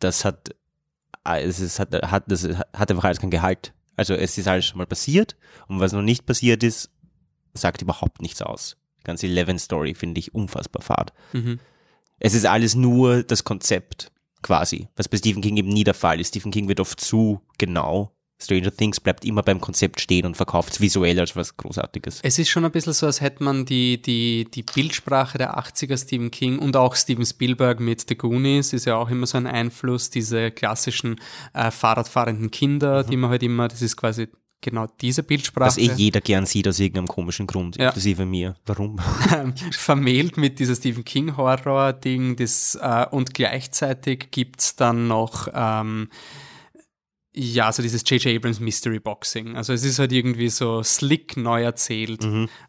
das 0.00 0.24
hat 0.24 0.50
es 1.36 1.60
ist, 1.60 1.78
hat, 1.78 1.92
hat, 1.92 2.24
das 2.26 2.44
hat 2.44 2.90
einfach 2.90 3.04
alles 3.04 3.20
kein 3.20 3.30
Gehalt. 3.30 3.72
Also 3.96 4.14
es 4.14 4.38
ist 4.38 4.46
alles 4.46 4.66
schon 4.66 4.78
mal 4.78 4.86
passiert 4.86 5.36
und 5.66 5.80
was 5.80 5.92
noch 5.92 6.02
nicht 6.02 6.24
passiert 6.24 6.62
ist, 6.62 6.90
sagt 7.54 7.82
überhaupt 7.82 8.22
nichts 8.22 8.42
aus. 8.42 8.76
Die 9.00 9.04
ganze 9.04 9.26
Eleven-Story 9.26 9.94
finde 9.94 10.20
ich 10.20 10.34
unfassbar 10.34 10.82
fad. 10.82 11.12
Mhm. 11.32 11.58
Es 12.20 12.34
ist 12.34 12.46
alles 12.46 12.74
nur 12.74 13.22
das 13.22 13.44
Konzept 13.44 14.12
quasi, 14.42 14.88
was 14.96 15.08
bei 15.08 15.16
Stephen 15.16 15.42
King 15.42 15.56
eben 15.56 15.68
nie 15.68 15.84
der 15.84 15.94
Fall 15.94 16.20
ist. 16.20 16.28
Stephen 16.28 16.52
King 16.52 16.68
wird 16.68 16.80
oft 16.80 17.00
zu 17.00 17.40
genau 17.58 18.12
Stranger 18.40 18.74
Things 18.74 19.00
bleibt 19.00 19.24
immer 19.24 19.42
beim 19.42 19.60
Konzept 19.60 20.00
stehen 20.00 20.24
und 20.24 20.36
verkauft 20.36 20.74
es 20.74 20.80
visuell 20.80 21.18
als 21.18 21.34
was 21.34 21.56
Großartiges. 21.56 22.20
Es 22.22 22.38
ist 22.38 22.48
schon 22.48 22.64
ein 22.64 22.70
bisschen 22.70 22.92
so, 22.92 23.06
als 23.06 23.20
hätte 23.20 23.42
man 23.42 23.64
die, 23.64 24.00
die, 24.00 24.46
die 24.52 24.62
Bildsprache 24.62 25.38
der 25.38 25.58
80er 25.58 26.00
Stephen 26.00 26.30
King 26.30 26.58
und 26.58 26.76
auch 26.76 26.94
Steven 26.94 27.26
Spielberg 27.26 27.80
mit 27.80 28.08
The 28.08 28.16
Goonies 28.16 28.72
ist 28.72 28.84
ja 28.84 28.96
auch 28.96 29.10
immer 29.10 29.26
so 29.26 29.38
ein 29.38 29.46
Einfluss, 29.46 30.10
diese 30.10 30.50
klassischen 30.52 31.16
äh, 31.52 31.70
Fahrradfahrenden 31.70 32.50
Kinder, 32.50 33.02
mhm. 33.02 33.10
die 33.10 33.16
man 33.16 33.30
halt 33.30 33.42
immer, 33.42 33.66
das 33.66 33.82
ist 33.82 33.96
quasi 33.96 34.28
genau 34.60 34.86
diese 35.00 35.22
Bildsprache. 35.22 35.66
Was 35.66 35.78
eh 35.78 35.92
jeder 35.92 36.20
gern 36.20 36.46
sieht 36.46 36.68
aus 36.68 36.78
irgendeinem 36.78 37.06
komischen 37.06 37.46
Grund, 37.46 37.76
Ja. 37.76 37.86
inklusive 37.86 38.24
mir. 38.24 38.56
Warum? 38.66 38.98
vermählt 39.72 40.36
mit 40.36 40.58
dieser 40.58 40.74
Stephen 40.74 41.04
King 41.04 41.36
Horror-Ding 41.36 42.36
das, 42.36 42.78
äh, 42.80 43.06
und 43.10 43.34
gleichzeitig 43.34 44.30
gibt's 44.30 44.76
dann 44.76 45.08
noch 45.08 45.48
ähm, 45.52 46.08
ja, 47.40 47.70
so 47.72 47.82
dieses 47.82 48.02
J.J. 48.04 48.36
Abrams 48.36 48.58
Mystery 48.58 48.98
Boxing. 48.98 49.56
Also 49.56 49.72
es 49.72 49.84
ist 49.84 50.00
halt 50.00 50.10
irgendwie 50.10 50.48
so 50.48 50.82
slick 50.82 51.36
neu 51.36 51.62
erzählt. 51.62 52.24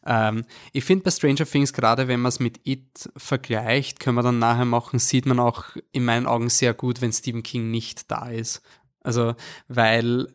Ähm, 0.06 0.46
ich 0.74 0.84
finde 0.84 1.06
bei 1.06 1.12
Stranger 1.12 1.46
Things, 1.46 1.74
gerade 1.74 2.08
wenn 2.08 2.20
man 2.20 2.30
es 2.30 2.40
mit 2.40 2.60
It 2.66 3.10
vergleicht, 3.18 4.00
können 4.00 4.18
wir 4.18 4.22
dann 4.22 4.38
nachher 4.38 4.66
machen, 4.66 5.00
sieht 5.00 5.26
man 5.26 5.40
auch 5.40 5.64
in 5.92 6.06
meinen 6.06 6.28
Augen 6.28 6.50
sehr 6.50 6.76
gut, 6.76 7.02
wenn 7.02 7.12
Stephen 7.12 7.42
King 7.42 7.72
nicht 7.72 8.12
da 8.12 8.30
ist. 8.30 8.62
Also, 9.02 9.34
weil, 9.68 10.28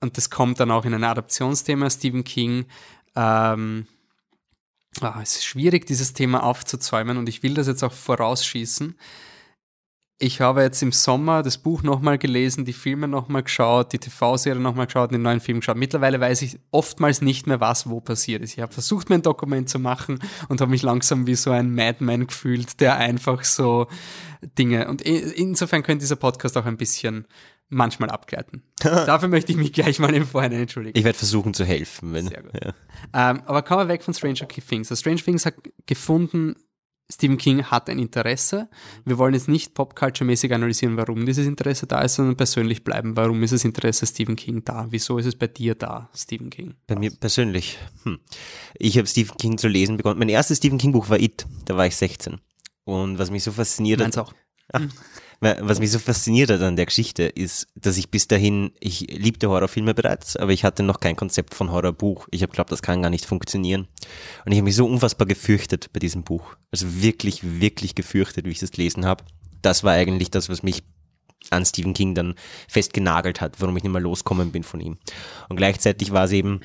und 0.00 0.16
das 0.16 0.30
kommt 0.30 0.58
dann 0.60 0.70
auch 0.70 0.86
in 0.86 0.94
ein 0.94 1.04
Adaptionsthema, 1.04 1.90
Stephen 1.90 2.24
King, 2.24 2.64
ähm, 3.14 3.86
ah, 5.02 5.20
es 5.22 5.36
ist 5.36 5.44
schwierig, 5.44 5.86
dieses 5.86 6.14
Thema 6.14 6.44
aufzuzäumen 6.44 7.18
und 7.18 7.28
ich 7.28 7.42
will 7.42 7.52
das 7.52 7.66
jetzt 7.66 7.82
auch 7.82 7.92
vorausschießen. 7.92 8.96
Ich 10.22 10.40
habe 10.40 10.62
jetzt 10.62 10.80
im 10.84 10.92
Sommer 10.92 11.42
das 11.42 11.58
Buch 11.58 11.82
nochmal 11.82 12.16
gelesen, 12.16 12.64
die 12.64 12.72
Filme 12.72 13.08
nochmal 13.08 13.42
geschaut, 13.42 13.92
die 13.92 13.98
TV-Serie 13.98 14.62
nochmal 14.62 14.86
geschaut, 14.86 15.10
den 15.10 15.22
neuen 15.22 15.40
Film 15.40 15.58
geschaut. 15.58 15.76
Mittlerweile 15.76 16.20
weiß 16.20 16.42
ich 16.42 16.60
oftmals 16.70 17.22
nicht 17.22 17.48
mehr, 17.48 17.58
was 17.58 17.90
wo 17.90 18.00
passiert 18.00 18.40
ist. 18.40 18.52
Ich 18.52 18.60
habe 18.60 18.72
versucht, 18.72 19.10
mir 19.10 19.16
ein 19.16 19.22
Dokument 19.22 19.68
zu 19.68 19.80
machen 19.80 20.20
und 20.48 20.60
habe 20.60 20.70
mich 20.70 20.82
langsam 20.82 21.26
wie 21.26 21.34
so 21.34 21.50
ein 21.50 21.74
Madman 21.74 22.28
gefühlt, 22.28 22.78
der 22.80 22.98
einfach 22.98 23.42
so 23.42 23.88
Dinge. 24.56 24.86
Und 24.86 25.02
insofern 25.02 25.82
könnte 25.82 26.04
dieser 26.04 26.14
Podcast 26.14 26.56
auch 26.56 26.66
ein 26.66 26.76
bisschen 26.76 27.26
manchmal 27.68 28.10
abgleiten. 28.10 28.62
Dafür 28.80 29.28
möchte 29.28 29.50
ich 29.50 29.58
mich 29.58 29.72
gleich 29.72 29.98
mal 29.98 30.14
im 30.14 30.24
Vorhinein 30.28 30.60
entschuldigen. 30.60 30.96
Ich 30.96 31.04
werde 31.04 31.18
versuchen 31.18 31.52
zu 31.52 31.64
helfen. 31.64 32.12
Wenn, 32.12 32.28
Sehr 32.28 32.42
gut. 32.44 32.52
Ja. 32.62 32.74
Ähm, 33.12 33.42
aber 33.44 33.62
kommen 33.62 33.88
wir 33.88 33.92
weg 33.92 34.04
von 34.04 34.14
Stranger 34.14 34.46
Things. 34.46 34.88
Also 34.88 35.00
Stranger 35.00 35.24
Things 35.24 35.46
hat 35.46 35.54
gefunden, 35.86 36.54
Stephen 37.12 37.36
King 37.36 37.64
hat 37.64 37.90
ein 37.90 37.98
Interesse. 37.98 38.68
Wir 39.04 39.18
wollen 39.18 39.34
jetzt 39.34 39.48
nicht 39.48 39.74
popculture-mäßig 39.74 40.54
analysieren, 40.54 40.96
warum 40.96 41.26
dieses 41.26 41.46
Interesse 41.46 41.86
da 41.86 42.00
ist, 42.00 42.14
sondern 42.14 42.36
persönlich 42.36 42.84
bleiben. 42.84 43.16
Warum 43.16 43.42
ist 43.42 43.52
das 43.52 43.64
Interesse 43.64 44.06
Stephen 44.06 44.34
King 44.34 44.64
da? 44.64 44.86
Wieso 44.90 45.18
ist 45.18 45.26
es 45.26 45.36
bei 45.36 45.46
dir 45.46 45.74
da, 45.74 46.08
Stephen 46.14 46.48
King? 46.48 46.74
Bei 46.86 46.96
mir 46.96 47.10
persönlich. 47.10 47.78
Hm. 48.04 48.18
Ich 48.74 48.96
habe 48.96 49.06
Stephen 49.06 49.36
King 49.36 49.58
zu 49.58 49.68
lesen 49.68 49.98
begonnen. 49.98 50.18
Mein 50.18 50.30
erstes 50.30 50.56
Stephen 50.56 50.78
King 50.78 50.92
Buch 50.92 51.10
war 51.10 51.20
It. 51.20 51.46
Da 51.66 51.76
war 51.76 51.86
ich 51.86 51.96
16. 51.96 52.40
Und 52.84 53.18
was 53.18 53.30
mich 53.30 53.44
so 53.44 53.52
fasziniert 53.52 54.00
Meins 54.00 54.16
hat, 54.16 54.28
auch. 54.28 54.80
Was 55.42 55.80
mich 55.80 55.90
so 55.90 55.98
fasziniert 55.98 56.50
hat 56.50 56.60
an 56.60 56.76
der 56.76 56.86
Geschichte, 56.86 57.24
ist, 57.24 57.66
dass 57.74 57.96
ich 57.96 58.10
bis 58.10 58.28
dahin, 58.28 58.70
ich 58.78 59.00
liebte 59.10 59.48
Horrorfilme 59.48 59.92
bereits, 59.92 60.36
aber 60.36 60.52
ich 60.52 60.62
hatte 60.62 60.84
noch 60.84 61.00
kein 61.00 61.16
Konzept 61.16 61.54
von 61.54 61.72
Horrorbuch. 61.72 62.28
Ich 62.30 62.42
habe 62.42 62.50
geglaubt, 62.50 62.70
das 62.70 62.80
kann 62.80 63.02
gar 63.02 63.10
nicht 63.10 63.26
funktionieren. 63.26 63.88
Und 64.44 64.52
ich 64.52 64.58
habe 64.58 64.64
mich 64.64 64.76
so 64.76 64.86
unfassbar 64.86 65.26
gefürchtet 65.26 65.92
bei 65.92 65.98
diesem 65.98 66.22
Buch. 66.22 66.54
Also 66.70 67.02
wirklich, 67.02 67.60
wirklich 67.60 67.96
gefürchtet, 67.96 68.46
wie 68.46 68.50
ich 68.50 68.60
das 68.60 68.70
gelesen 68.70 69.04
habe. 69.04 69.24
Das 69.62 69.82
war 69.82 69.94
eigentlich 69.94 70.30
das, 70.30 70.48
was 70.48 70.62
mich 70.62 70.84
an 71.50 71.66
Stephen 71.66 71.92
King 71.92 72.14
dann 72.14 72.36
festgenagelt 72.68 73.40
hat, 73.40 73.60
warum 73.60 73.76
ich 73.76 73.82
nicht 73.82 73.92
mehr 73.92 74.00
loskommen 74.00 74.52
bin 74.52 74.62
von 74.62 74.80
ihm. 74.80 74.98
Und 75.48 75.56
gleichzeitig 75.56 76.12
war 76.12 76.26
es 76.26 76.32
eben, 76.32 76.60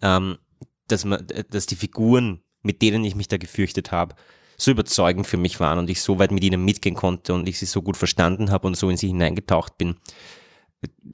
ähm, 0.00 0.38
dass, 0.86 1.04
man, 1.04 1.26
dass 1.50 1.66
die 1.66 1.76
Figuren, 1.76 2.40
mit 2.62 2.80
denen 2.80 3.04
ich 3.04 3.14
mich 3.14 3.28
da 3.28 3.36
gefürchtet 3.36 3.92
habe, 3.92 4.14
so 4.60 4.72
überzeugend 4.72 5.26
für 5.26 5.36
mich 5.36 5.60
waren 5.60 5.78
und 5.78 5.88
ich 5.88 6.02
so 6.02 6.18
weit 6.18 6.32
mit 6.32 6.42
ihnen 6.42 6.64
mitgehen 6.64 6.96
konnte 6.96 7.32
und 7.32 7.48
ich 7.48 7.58
sie 7.58 7.66
so 7.66 7.80
gut 7.80 7.96
verstanden 7.96 8.50
habe 8.50 8.66
und 8.66 8.76
so 8.76 8.90
in 8.90 8.96
sie 8.96 9.06
hineingetaucht 9.06 9.78
bin. 9.78 9.96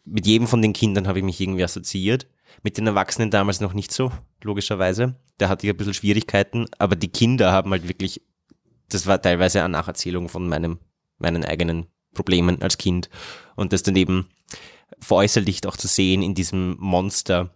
Mit 0.04 0.26
jedem 0.26 0.46
von 0.46 0.62
den 0.62 0.72
Kindern 0.72 1.06
habe 1.06 1.18
ich 1.18 1.24
mich 1.24 1.40
irgendwie 1.40 1.64
assoziiert. 1.64 2.26
Mit 2.62 2.78
den 2.78 2.86
Erwachsenen 2.86 3.30
damals 3.30 3.60
noch 3.60 3.74
nicht 3.74 3.92
so, 3.92 4.12
logischerweise. 4.42 5.16
Da 5.38 5.48
hatte 5.48 5.66
ich 5.66 5.72
ein 5.72 5.76
bisschen 5.76 5.94
Schwierigkeiten, 5.94 6.66
aber 6.78 6.96
die 6.96 7.08
Kinder 7.08 7.52
haben 7.52 7.70
halt 7.70 7.86
wirklich, 7.86 8.22
das 8.88 9.06
war 9.06 9.20
teilweise 9.20 9.60
eine 9.60 9.70
Nacherzählung 9.70 10.28
von 10.28 10.48
meinem, 10.48 10.78
meinen 11.18 11.44
eigenen 11.44 11.86
Problemen 12.14 12.62
als 12.62 12.78
Kind. 12.78 13.10
Und 13.56 13.72
das 13.72 13.82
dann 13.82 13.96
eben 13.96 14.28
veräußerlicht 15.00 15.66
auch 15.66 15.76
zu 15.76 15.88
sehen 15.88 16.22
in 16.22 16.34
diesem 16.34 16.76
Monster, 16.78 17.54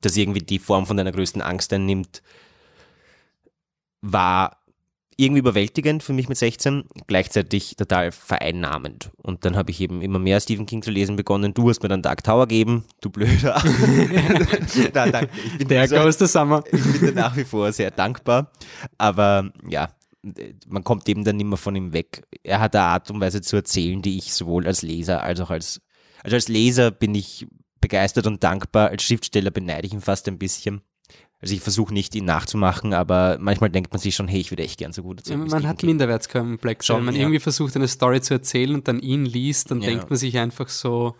das 0.00 0.16
irgendwie 0.16 0.40
die 0.40 0.58
Form 0.58 0.86
von 0.86 0.96
deiner 0.96 1.12
größten 1.12 1.42
Angst 1.42 1.72
einnimmt, 1.72 2.22
war 4.00 4.57
irgendwie 5.20 5.40
überwältigend 5.40 6.02
für 6.04 6.12
mich 6.12 6.28
mit 6.28 6.38
16, 6.38 6.84
gleichzeitig 7.08 7.74
total 7.76 8.12
vereinnahmend. 8.12 9.10
Und 9.16 9.44
dann 9.44 9.56
habe 9.56 9.72
ich 9.72 9.80
eben 9.80 10.00
immer 10.00 10.20
mehr 10.20 10.40
Stephen 10.40 10.64
King 10.64 10.80
zu 10.80 10.92
lesen 10.92 11.16
begonnen. 11.16 11.52
Du 11.54 11.68
hast 11.68 11.82
mir 11.82 11.88
dann 11.88 12.02
Dark 12.02 12.22
Tower 12.22 12.46
gegeben, 12.46 12.84
du 13.00 13.10
Blöder. 13.10 13.60
Na, 14.94 15.08
danke. 15.10 15.28
Ich 15.52 15.58
bin 15.58 15.68
Der 15.68 15.88
so- 15.88 15.96
Ghost 15.96 16.22
of 16.22 16.30
Summer. 16.30 16.62
ich 16.72 16.82
bin 16.82 17.00
dir 17.00 17.12
nach 17.12 17.36
wie 17.36 17.42
vor 17.44 17.72
sehr 17.72 17.90
dankbar. 17.90 18.52
Aber 18.96 19.50
ja, 19.68 19.88
man 20.68 20.84
kommt 20.84 21.08
eben 21.08 21.24
dann 21.24 21.40
immer 21.40 21.56
von 21.56 21.74
ihm 21.74 21.92
weg. 21.92 22.22
Er 22.44 22.60
hat 22.60 22.76
eine 22.76 22.84
Art 22.84 23.10
und 23.10 23.20
Weise 23.20 23.40
zu 23.42 23.56
erzählen, 23.56 24.00
die 24.00 24.18
ich 24.18 24.32
sowohl 24.32 24.66
als 24.68 24.82
Leser 24.82 25.22
als 25.24 25.40
auch 25.40 25.50
als, 25.50 25.80
also 26.22 26.36
als 26.36 26.46
Leser 26.48 26.92
bin 26.92 27.14
ich 27.16 27.46
begeistert 27.80 28.26
und 28.28 28.44
dankbar. 28.44 28.90
Als 28.90 29.02
Schriftsteller 29.02 29.50
beneide 29.50 29.86
ich 29.88 29.92
ihn 29.92 30.00
fast 30.00 30.28
ein 30.28 30.38
bisschen. 30.38 30.80
Also 31.40 31.54
ich 31.54 31.60
versuche 31.60 31.94
nicht, 31.94 32.14
ihn 32.16 32.24
nachzumachen, 32.24 32.92
aber 32.92 33.36
manchmal 33.40 33.70
denkt 33.70 33.92
man 33.92 34.00
sich 34.00 34.14
schon, 34.16 34.26
hey, 34.26 34.40
ich 34.40 34.50
würde 34.50 34.64
echt 34.64 34.78
gern 34.78 34.92
so 34.92 35.02
gut 35.04 35.18
Ja, 35.18 35.20
erzählen. 35.34 35.44
wie 35.46 35.50
man 35.50 35.68
hat 35.68 35.78
King. 35.78 35.90
Minderwertskomplex. 35.90 36.84
Schon, 36.86 36.96
Wenn 36.98 37.04
man 37.06 37.14
ja. 37.14 37.20
irgendwie 37.22 37.38
versucht, 37.38 37.76
eine 37.76 37.86
Story 37.86 38.20
zu 38.20 38.34
erzählen 38.34 38.74
und 38.74 38.88
dann 38.88 38.98
ihn 38.98 39.24
liest, 39.24 39.70
dann 39.70 39.80
Ja. 39.80 39.88
denkt 39.90 40.10
man 40.10 40.18
sich 40.18 40.36
einfach 40.36 40.68
so, 40.68 41.14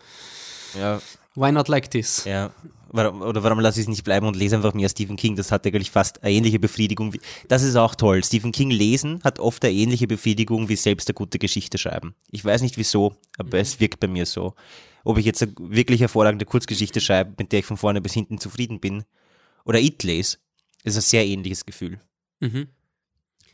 Ja, 0.79 1.01
why 1.35 1.53
not 1.53 1.69
like 1.69 1.91
this? 1.91 2.25
Ja, 2.25 2.51
warum, 2.91 3.23
oder 3.23 3.43
warum 3.45 3.61
lasse 3.61 3.79
ich 3.81 3.85
es 3.85 3.89
nicht 3.89 4.03
bleiben 4.05 4.27
und 4.27 4.35
lese 4.37 4.57
einfach 4.57 4.75
mehr 4.75 4.89
Stephen 4.89 5.17
King? 5.17 5.37
Das 5.37 5.53
hat 5.53 5.65
eigentlich 5.67 5.91
fast 5.93 6.23
eine 6.25 6.33
ähnliche 6.33 6.59
Befriedigung. 6.59 7.13
Wie, 7.15 7.21
das 7.47 7.63
ist 7.63 7.77
auch 7.77 7.95
toll. 7.95 8.23
Stephen 8.25 8.51
King 8.53 8.71
lesen 8.71 9.21
hat 9.25 9.39
oft 9.39 9.65
eine 9.65 9.73
ähnliche 9.73 10.07
Befriedigung 10.09 10.69
wie 10.69 10.77
selbst 10.77 11.09
eine 11.09 11.15
gute 11.15 11.39
Geschichte 11.39 11.79
schreiben. 11.79 12.15
Ich 12.31 12.45
weiß 12.45 12.63
nicht 12.63 12.77
wieso, 12.77 13.15
aber 13.39 13.59
es 13.61 13.79
wirkt 13.81 14.01
bei 14.01 14.09
mir 14.09 14.27
so. 14.27 14.55
Ob 15.05 15.17
ich 15.17 15.25
jetzt 15.25 15.43
eine 15.43 15.53
wirklich 15.59 16.01
hervorragende 16.01 16.45
Kurzgeschichte 16.45 17.01
schreibe, 17.01 17.35
mit 17.39 17.53
der 17.53 17.61
ich 17.61 17.67
von 17.67 17.77
vorne 17.77 18.01
bis 18.01 18.13
hinten 18.15 18.39
zufrieden 18.39 18.81
bin, 18.81 19.05
oder 19.69 19.81
It 19.81 20.03
lese, 20.03 20.39
ist 20.83 20.97
ein 20.97 21.03
sehr 21.03 21.27
ähnliches 21.27 21.67
Gefühl. 21.67 22.01
Mhm. 22.41 22.69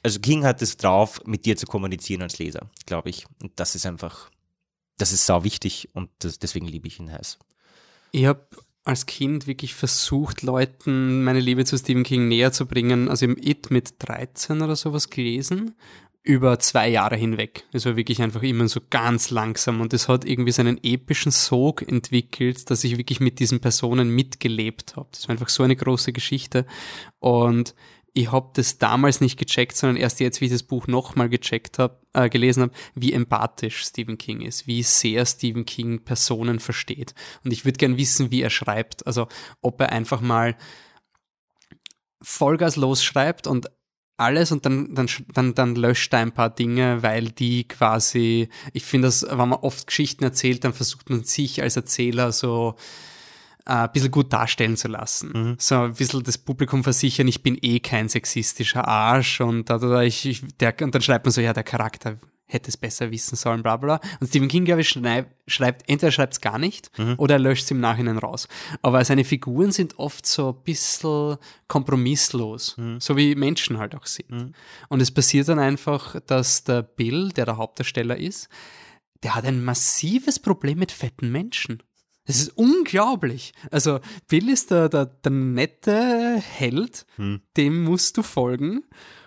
Also 0.03 0.21
King 0.21 0.45
hat 0.45 0.63
es 0.63 0.77
drauf, 0.77 1.21
mit 1.27 1.45
dir 1.45 1.57
zu 1.57 1.67
kommunizieren 1.67 2.23
als 2.23 2.39
Leser, 2.39 2.71
glaube 2.87 3.11
ich. 3.11 3.27
Und 3.43 3.53
das 3.57 3.75
ist 3.75 3.85
einfach, 3.85 4.31
das 4.97 5.13
ist 5.13 5.27
sau 5.27 5.45
wichtig 5.45 5.89
und 5.95 6.11
das, 6.21 6.39
deswegen 6.39 6.67
liebe 6.67 6.87
ich 6.89 7.01
ihn 7.01 7.11
heiß. 7.11 7.39
Ich 8.13 8.27
habe 8.27 8.47
als 8.85 9.07
Kind 9.07 9.47
wirklich 9.47 9.75
versucht, 9.75 10.43
Leuten 10.43 11.25
meine 11.25 11.41
Liebe 11.41 11.65
zu 11.65 11.77
Stephen 11.79 12.05
King 12.05 12.29
näher 12.29 12.53
zu 12.53 12.67
bringen. 12.67 13.09
Also 13.09 13.25
im 13.25 13.37
It 13.39 13.71
mit 13.71 13.95
13 13.99 14.61
oder 14.61 14.77
sowas 14.77 15.09
gelesen, 15.09 15.75
über 16.25 16.59
zwei 16.59 16.89
Jahre 16.89 17.17
hinweg. 17.17 17.65
Es 17.73 17.85
war 17.85 17.97
wirklich 17.97 18.23
einfach 18.23 18.43
immer 18.43 18.67
so 18.67 18.81
ganz 18.89 19.31
langsam 19.31 19.83
und 19.83 19.93
es 19.93 20.09
hat 20.09 20.25
irgendwie 20.25 20.53
seinen 20.53 20.83
epischen 20.83 21.31
Sog 21.31 21.83
entwickelt, 21.87 22.71
dass 22.71 22.83
ich 22.83 22.97
wirklich 22.97 23.21
mit 23.21 23.39
diesen 23.41 23.61
Personen 23.61 24.09
mitgelebt 24.09 24.97
habe. 24.97 25.09
Das 25.13 25.29
war 25.29 25.35
einfach 25.35 25.51
so 25.51 25.63
eine 25.63 25.77
große 25.77 26.15
Geschichte 26.15 26.65
und 27.19 27.75
ich 28.15 28.33
habe 28.33 28.51
das 28.55 28.79
damals 28.79 29.21
nicht 29.21 29.39
gecheckt, 29.39 29.77
sondern 29.77 29.97
erst 29.97 30.21
jetzt, 30.21 30.41
wie 30.41 30.47
ich 30.47 30.53
das 30.53 30.63
Buch 30.63 30.87
nochmal 30.87 31.29
gecheckt 31.29 31.79
habe, 31.79 32.01
äh, 32.15 32.31
gelesen 32.31 32.63
habe, 32.63 32.73
wie 32.95 33.13
empathisch 33.13 33.85
Stephen 33.85 34.17
King 34.17 34.41
ist, 34.41 34.67
wie 34.67 34.85
sehr 34.85 35.27
Stephen 35.27 35.67
King 35.67 36.05
Personen 36.05 36.59
versteht. 36.59 37.15
Und 37.45 37.53
ich 37.53 37.65
würde 37.65 37.77
gern 37.77 37.99
wissen, 37.99 38.31
wie 38.31 38.41
er 38.41 38.51
schreibt. 38.51 39.07
Also 39.07 39.27
ob 39.61 39.81
er 39.81 39.91
einfach 39.91 40.21
mal 40.21 40.57
Vollgas 42.23 42.77
losschreibt 42.77 43.49
und 43.49 43.69
alles 44.17 44.53
und 44.53 44.65
dann, 44.65 44.95
dann, 44.95 45.09
dann, 45.33 45.55
dann 45.55 45.75
löscht 45.75 46.13
er 46.13 46.21
ein 46.21 46.33
paar 46.33 46.51
Dinge, 46.51 47.03
weil 47.03 47.31
die 47.31 47.67
quasi, 47.67 48.49
ich 48.73 48.85
finde 48.85 49.09
das, 49.09 49.27
wenn 49.29 49.37
man 49.37 49.53
oft 49.53 49.87
Geschichten 49.87 50.25
erzählt, 50.25 50.65
dann 50.65 50.73
versucht 50.73 51.11
man 51.11 51.25
sich 51.25 51.63
als 51.63 51.77
Erzähler 51.77 52.31
so 52.33 52.77
äh, 53.67 53.73
ein 53.73 53.93
bisschen 53.93 54.11
gut 54.11 54.33
darstellen 54.33 54.77
zu 54.77 54.89
lassen. 54.89 55.57
So 55.59 55.81
ein 55.81 55.95
bisschen 55.95 56.23
das 56.23 56.39
Publikum 56.39 56.85
versichern, 56.85 57.27
ich 57.27 57.43
bin 57.43 57.59
eh 57.61 57.81
kein 57.81 58.09
sexistischer 58.09 58.87
Arsch 58.87 59.41
und, 59.41 59.69
da, 59.69 59.79
da, 59.79 59.89
da, 59.89 60.03
ich, 60.03 60.27
ich, 60.27 60.43
der, 60.59 60.75
und 60.81 60.95
dann 60.95 61.03
schreibt 61.03 61.25
man 61.25 61.33
so, 61.33 61.41
ja, 61.41 61.53
der 61.53 61.65
Charakter 61.65 62.19
hätte 62.47 62.69
es 62.69 62.77
besser 62.77 63.11
wissen 63.11 63.37
sollen, 63.37 63.63
bla 63.63 63.77
bla. 63.77 63.99
bla. 63.99 64.11
Und 64.21 64.29
Stephen 64.29 64.49
King, 64.49 64.65
glaube 64.65 64.83
ich, 64.83 64.89
schreib, 64.89 65.35
schreibt, 65.47 65.89
entweder 65.89 66.13
schreibt 66.13 66.35
es 66.35 66.41
gar 66.41 66.59
nicht 66.59 66.91
oder 67.19 67.37
er 67.37 67.39
löscht 67.39 67.65
es 67.65 67.71
im 67.71 67.81
Nachhinein 67.81 68.19
raus. 68.19 68.49
Aber 68.83 69.05
seine 69.05 69.25
Figuren 69.25 69.73
sind 69.73 69.99
oft 69.99 70.27
so 70.27 70.51
ein 70.51 70.63
bisschen 70.65 71.37
kompromisslos, 71.69 72.77
so 72.99 73.17
wie 73.17 73.35
Menschen 73.35 73.79
halt 73.79 73.95
auch 73.95 74.07
sind. 74.07 74.29
Und 74.89 75.01
es 75.01 75.11
passiert 75.11 75.49
dann 75.49 75.59
einfach, 75.59 76.21
dass 76.27 76.65
der 76.65 76.83
Bill, 76.83 77.31
der 77.31 77.47
der 77.47 77.57
Hauptdarsteller 77.57 78.17
ist, 78.17 78.49
der 79.23 79.35
hat 79.35 79.45
ein 79.47 79.65
massives 79.65 80.39
Problem 80.39 80.79
mit 80.79 80.93
fetten 80.93 81.33
Menschen. 81.33 81.83
Das 82.27 82.37
ist 82.37 82.57
unglaublich. 82.57 83.53
Also 83.71 84.01
Bill 84.29 84.49
ist 84.49 84.71
der, 84.71 84.89
der, 84.89 85.07
der 85.07 85.33
nette 85.33 86.37
Held, 86.37 87.05
dem 87.57 87.85
musst 87.85 88.17
du 88.17 88.23
folgen. 88.23 88.85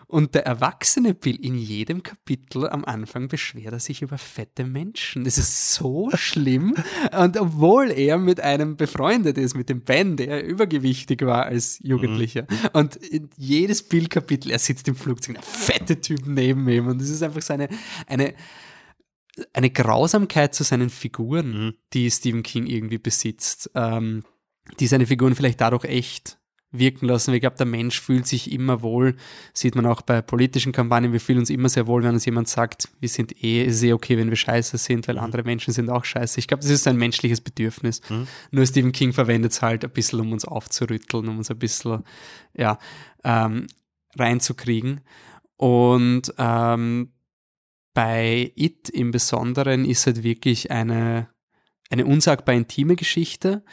Und 0.09 0.35
der 0.35 0.45
erwachsene 0.45 1.13
Bill 1.13 1.35
in 1.35 1.57
jedem 1.57 2.01
Kapitel 2.01 2.69
am 2.69 2.85
Anfang 2.85 3.27
beschwert 3.27 3.73
er 3.73 3.79
sich 3.81 4.01
über 4.01 4.17
fette 4.17 4.63
Menschen. 4.63 5.25
Das 5.25 5.37
ist 5.37 5.73
so 5.73 6.09
schlimm. 6.13 6.75
Und 7.11 7.35
obwohl 7.35 7.91
er 7.91 8.17
mit 8.17 8.39
einem 8.39 8.77
befreundet 8.77 9.37
ist, 9.37 9.55
mit 9.55 9.67
dem 9.67 9.81
Ben, 9.81 10.15
der 10.15 10.45
übergewichtig 10.45 11.25
war 11.25 11.45
als 11.45 11.79
Jugendlicher. 11.83 12.43
Mhm. 12.49 12.69
Und 12.71 12.99
jedes 13.35 13.83
Bill-Kapitel, 13.83 14.49
er 14.51 14.59
sitzt 14.59 14.87
im 14.87 14.95
Flugzeug, 14.95 15.37
ein 15.37 15.43
fette 15.43 15.99
Typ 15.99 16.25
neben 16.25 16.69
ihm. 16.69 16.87
Und 16.87 17.01
es 17.01 17.09
ist 17.09 17.21
einfach 17.21 17.41
so 17.41 17.51
eine, 17.51 17.67
eine, 18.07 18.33
eine 19.51 19.69
Grausamkeit 19.69 20.55
zu 20.55 20.63
seinen 20.63 20.89
Figuren, 20.89 21.65
mhm. 21.65 21.73
die 21.91 22.09
Stephen 22.09 22.43
King 22.43 22.65
irgendwie 22.65 22.97
besitzt, 22.97 23.71
ähm, 23.75 24.23
die 24.79 24.87
seine 24.87 25.05
Figuren 25.05 25.35
vielleicht 25.35 25.59
dadurch 25.59 25.83
echt 25.83 26.36
wirken 26.71 27.07
lassen. 27.07 27.33
Ich 27.33 27.41
glaube, 27.41 27.55
der 27.55 27.65
Mensch 27.65 28.01
fühlt 28.01 28.27
sich 28.27 28.51
immer 28.51 28.81
wohl, 28.81 29.15
sieht 29.53 29.75
man 29.75 29.85
auch 29.85 30.01
bei 30.01 30.21
politischen 30.21 30.71
Kampagnen, 30.71 31.13
wir 31.13 31.21
fühlen 31.21 31.39
uns 31.39 31.49
immer 31.49 31.69
sehr 31.69 31.87
wohl, 31.87 32.03
wenn 32.03 32.13
uns 32.13 32.25
jemand 32.25 32.49
sagt, 32.49 32.89
wir 32.99 33.09
sind 33.09 33.41
eh, 33.43 33.63
ist 33.63 33.83
eh 33.83 33.93
okay, 33.93 34.17
wenn 34.17 34.29
wir 34.29 34.35
scheiße 34.35 34.77
sind, 34.77 35.07
weil 35.07 35.17
andere 35.17 35.43
Menschen 35.43 35.73
sind 35.73 35.89
auch 35.89 36.03
scheiße. 36.03 36.39
Ich 36.39 36.47
glaube, 36.47 36.61
das 36.61 36.71
ist 36.71 36.87
ein 36.87 36.97
menschliches 36.97 37.41
Bedürfnis. 37.41 38.01
Mhm. 38.09 38.27
Nur 38.51 38.65
Stephen 38.65 38.91
King 38.91 39.13
verwendet 39.13 39.53
es 39.53 39.61
halt 39.61 39.85
ein 39.85 39.91
bisschen, 39.91 40.19
um 40.19 40.33
uns 40.33 40.45
aufzurütteln, 40.45 41.27
um 41.27 41.37
uns 41.37 41.49
ein 41.49 41.59
bisschen, 41.59 42.03
ja, 42.53 42.77
ähm, 43.23 43.67
reinzukriegen. 44.17 45.01
Und 45.55 46.33
ähm, 46.37 47.13
bei 47.93 48.51
It 48.55 48.89
im 48.89 49.11
Besonderen 49.11 49.85
ist 49.85 50.05
halt 50.05 50.21
wirklich 50.21 50.69
eine, 50.69 51.29
eine 51.89 52.05
unsagbar 52.05 52.55
intime 52.55 52.95
Geschichte, 52.95 53.63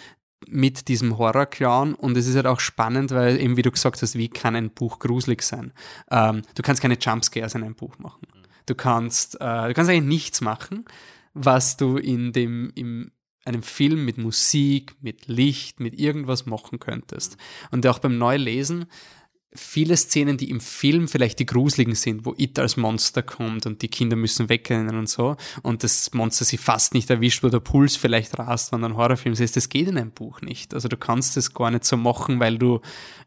mit 0.49 0.89
diesem 0.89 1.19
Horror-Clown 1.19 1.95
und 1.95 2.17
es 2.17 2.27
ist 2.27 2.37
halt 2.37 2.47
auch 2.47 2.61
spannend, 2.61 3.11
weil 3.11 3.41
eben 3.41 3.57
wie 3.57 3.63
du 3.63 3.71
gesagt 3.71 4.03
hast, 4.03 4.17
wie 4.17 4.29
kann 4.29 4.57
ein 4.57 4.71
Buch 4.71 4.99
gruselig 4.99 5.43
sein? 5.43 5.73
Ähm, 6.11 6.43
du 6.55 6.63
kannst 6.63 6.83
keine 6.83 6.99
Jumpscares 6.99 7.55
in 7.55 7.63
einem 7.63 7.75
Buch 7.75 7.99
machen. 7.99 8.27
Du 8.67 8.75
kannst, 8.75 9.41
äh, 9.41 9.69
du 9.69 9.75
kannst 9.75 9.91
eigentlich 9.91 10.03
nichts 10.03 10.41
machen, 10.41 10.85
was 11.35 11.77
du 11.77 11.97
in 11.97 12.33
dem, 12.33 12.73
in 12.75 13.11
einem 13.45 13.63
Film 13.63 14.05
mit 14.05 14.19
Musik, 14.19 14.97
mit 15.01 15.27
Licht, 15.27 15.81
mit 15.81 15.99
irgendwas 15.99 16.47
machen 16.47 16.79
könntest. 16.79 17.37
Und 17.71 17.87
auch 17.87 17.99
beim 17.99 18.17
Neulesen 18.17 18.87
viele 19.55 19.97
Szenen, 19.97 20.37
die 20.37 20.51
im 20.51 20.61
Film 20.61 21.07
vielleicht 21.07 21.39
die 21.39 21.47
gruseligen 21.47 21.95
sind, 21.95 22.25
wo 22.25 22.35
It 22.37 22.59
als 22.59 22.77
Monster 22.77 23.23
kommt 23.23 23.67
und 23.67 23.83
die 23.83 23.89
Kinder 23.89 24.17
müssen 24.17 24.49
wegrennen 24.49 24.97
und 24.97 25.09
so 25.09 25.37
und 25.63 25.85
das 25.85 26.13
Monster 26.13 26.45
sie 26.45 26.59
fast 26.59 26.95
nicht 26.95 27.09
erwischt, 27.11 27.43
wo 27.43 27.49
der 27.49 27.61
Puls 27.61 27.97
vielleicht 27.97 28.39
rast, 28.39 28.73
wenn 28.73 28.85
ein 28.85 28.97
Horrorfilm 28.97 29.35
ist, 29.35 29.57
das 29.57 29.69
geht 29.69 29.89
in 29.89 29.97
einem 29.97 30.11
Buch 30.11 30.41
nicht. 30.41 30.75
Also 30.75 30.89
du 30.89 30.97
kannst 30.97 31.37
es 31.37 31.55
gar 31.55 31.71
nicht 31.71 31.85
so 31.85 31.97
machen, 31.97 32.41
weil 32.41 32.59
du 32.59 32.81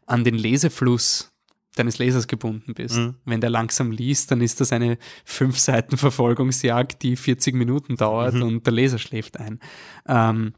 an 0.06 0.24
den 0.24 0.34
Lesefluss 0.34 1.32
deines 1.78 1.98
Lesers 1.98 2.26
gebunden 2.26 2.74
bist. 2.74 2.96
Mhm. 2.96 3.14
Wenn 3.24 3.40
der 3.40 3.50
langsam 3.50 3.90
liest, 3.90 4.30
dann 4.30 4.40
ist 4.40 4.60
das 4.60 4.72
eine 4.72 4.98
fünf 5.24 5.58
Seiten 5.58 5.96
Verfolgungsjagd, 5.96 7.02
die 7.02 7.16
40 7.16 7.54
Minuten 7.54 7.96
dauert 7.96 8.34
mhm. 8.34 8.42
und 8.42 8.66
der 8.66 8.72
Leser 8.72 8.98
schläft 8.98 9.38
ein. 9.38 9.60
Ähm, 10.06 10.54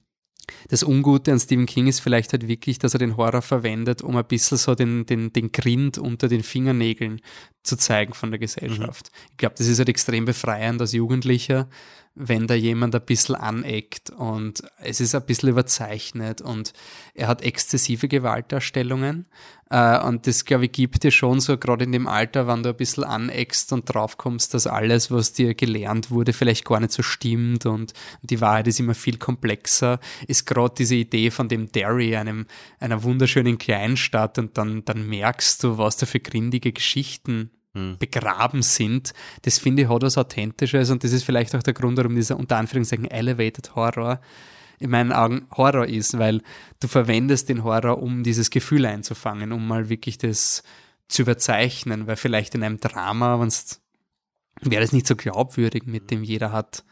das 0.68 0.82
Ungute 0.82 1.32
an 1.32 1.40
Stephen 1.40 1.66
King 1.66 1.86
ist 1.86 2.00
vielleicht 2.00 2.32
halt 2.32 2.48
wirklich, 2.48 2.78
dass 2.78 2.94
er 2.94 2.98
den 2.98 3.16
Horror 3.16 3.42
verwendet, 3.42 4.02
um 4.02 4.16
ein 4.16 4.24
bisschen 4.24 4.58
so 4.58 4.74
den, 4.74 5.06
den, 5.06 5.32
den 5.32 5.52
Grind 5.52 5.98
unter 5.98 6.28
den 6.28 6.42
Fingernägeln 6.42 7.20
zu 7.62 7.76
zeigen 7.76 8.14
von 8.14 8.30
der 8.30 8.38
Gesellschaft. 8.38 9.10
Mhm. 9.12 9.28
Ich 9.32 9.36
glaube, 9.36 9.54
das 9.58 9.66
ist 9.66 9.78
halt 9.78 9.88
extrem 9.88 10.24
befreiend 10.24 10.80
als 10.80 10.92
Jugendlicher, 10.92 11.68
wenn 12.14 12.46
da 12.46 12.54
jemand 12.54 12.94
ein 12.94 13.04
bisschen 13.04 13.36
aneckt 13.36 14.10
und 14.10 14.62
es 14.78 15.00
ist 15.00 15.14
ein 15.14 15.24
bisschen 15.24 15.48
überzeichnet 15.48 16.40
und 16.40 16.72
er 17.14 17.28
hat 17.28 17.42
exzessive 17.42 18.08
Gewaltdarstellungen 18.08 19.26
und 19.72 20.26
das, 20.26 20.44
glaube 20.44 20.64
ich, 20.64 20.72
gibt 20.72 21.04
dir 21.04 21.12
schon 21.12 21.38
so, 21.38 21.56
gerade 21.56 21.84
in 21.84 21.92
dem 21.92 22.08
Alter, 22.08 22.48
wenn 22.48 22.64
du 22.64 22.70
ein 22.70 22.76
bisschen 22.76 23.04
aneckst 23.04 23.72
und 23.72 23.84
draufkommst, 23.84 24.52
dass 24.52 24.66
alles, 24.66 25.12
was 25.12 25.32
dir 25.32 25.54
gelernt 25.54 26.10
wurde, 26.10 26.32
vielleicht 26.32 26.64
gar 26.64 26.80
nicht 26.80 26.90
so 26.90 27.04
stimmt 27.04 27.66
und 27.66 27.92
die 28.22 28.40
Wahrheit 28.40 28.66
ist 28.66 28.80
immer 28.80 28.94
viel 28.94 29.16
komplexer, 29.16 30.00
ist 30.26 30.44
gerade 30.44 30.74
diese 30.78 30.96
Idee 30.96 31.30
von 31.30 31.48
dem 31.48 31.70
Derry, 31.70 32.16
einem, 32.16 32.46
einer 32.80 33.04
wunderschönen 33.04 33.58
Kleinstadt 33.58 34.38
und 34.38 34.58
dann, 34.58 34.84
dann 34.84 35.08
merkst 35.08 35.62
du, 35.62 35.78
was 35.78 35.96
da 35.96 36.06
für 36.06 36.18
grindige 36.18 36.72
Geschichten 36.72 37.50
hm. 37.72 37.96
begraben 38.00 38.62
sind, 38.62 39.14
das 39.42 39.60
finde 39.60 39.82
ich 39.82 39.88
hat 39.88 40.02
was 40.02 40.18
Authentisches 40.18 40.90
und 40.90 41.04
das 41.04 41.12
ist 41.12 41.22
vielleicht 41.22 41.54
auch 41.54 41.62
der 41.62 41.74
Grund, 41.74 41.96
warum 41.96 42.16
dieser 42.16 42.36
unter 42.36 42.56
Anführungszeichen 42.56 43.08
Elevated 43.08 43.76
Horror 43.76 44.20
in 44.80 44.90
meinen 44.90 45.12
Augen 45.12 45.46
Horror 45.56 45.86
ist, 45.86 46.18
weil 46.18 46.42
du 46.80 46.88
verwendest 46.88 47.48
den 47.48 47.62
Horror, 47.62 48.02
um 48.02 48.24
dieses 48.24 48.50
Gefühl 48.50 48.86
einzufangen, 48.86 49.52
um 49.52 49.68
mal 49.68 49.88
wirklich 49.88 50.18
das 50.18 50.62
zu 51.06 51.22
überzeichnen, 51.22 52.06
weil 52.06 52.16
vielleicht 52.16 52.54
in 52.54 52.64
einem 52.64 52.80
Drama, 52.80 53.38
wäre 54.62 54.82
das 54.82 54.92
nicht 54.92 55.06
so 55.06 55.16
glaubwürdig, 55.16 55.84
mit 55.86 56.10
dem 56.10 56.22
jeder 56.22 56.50
hat, 56.50 56.84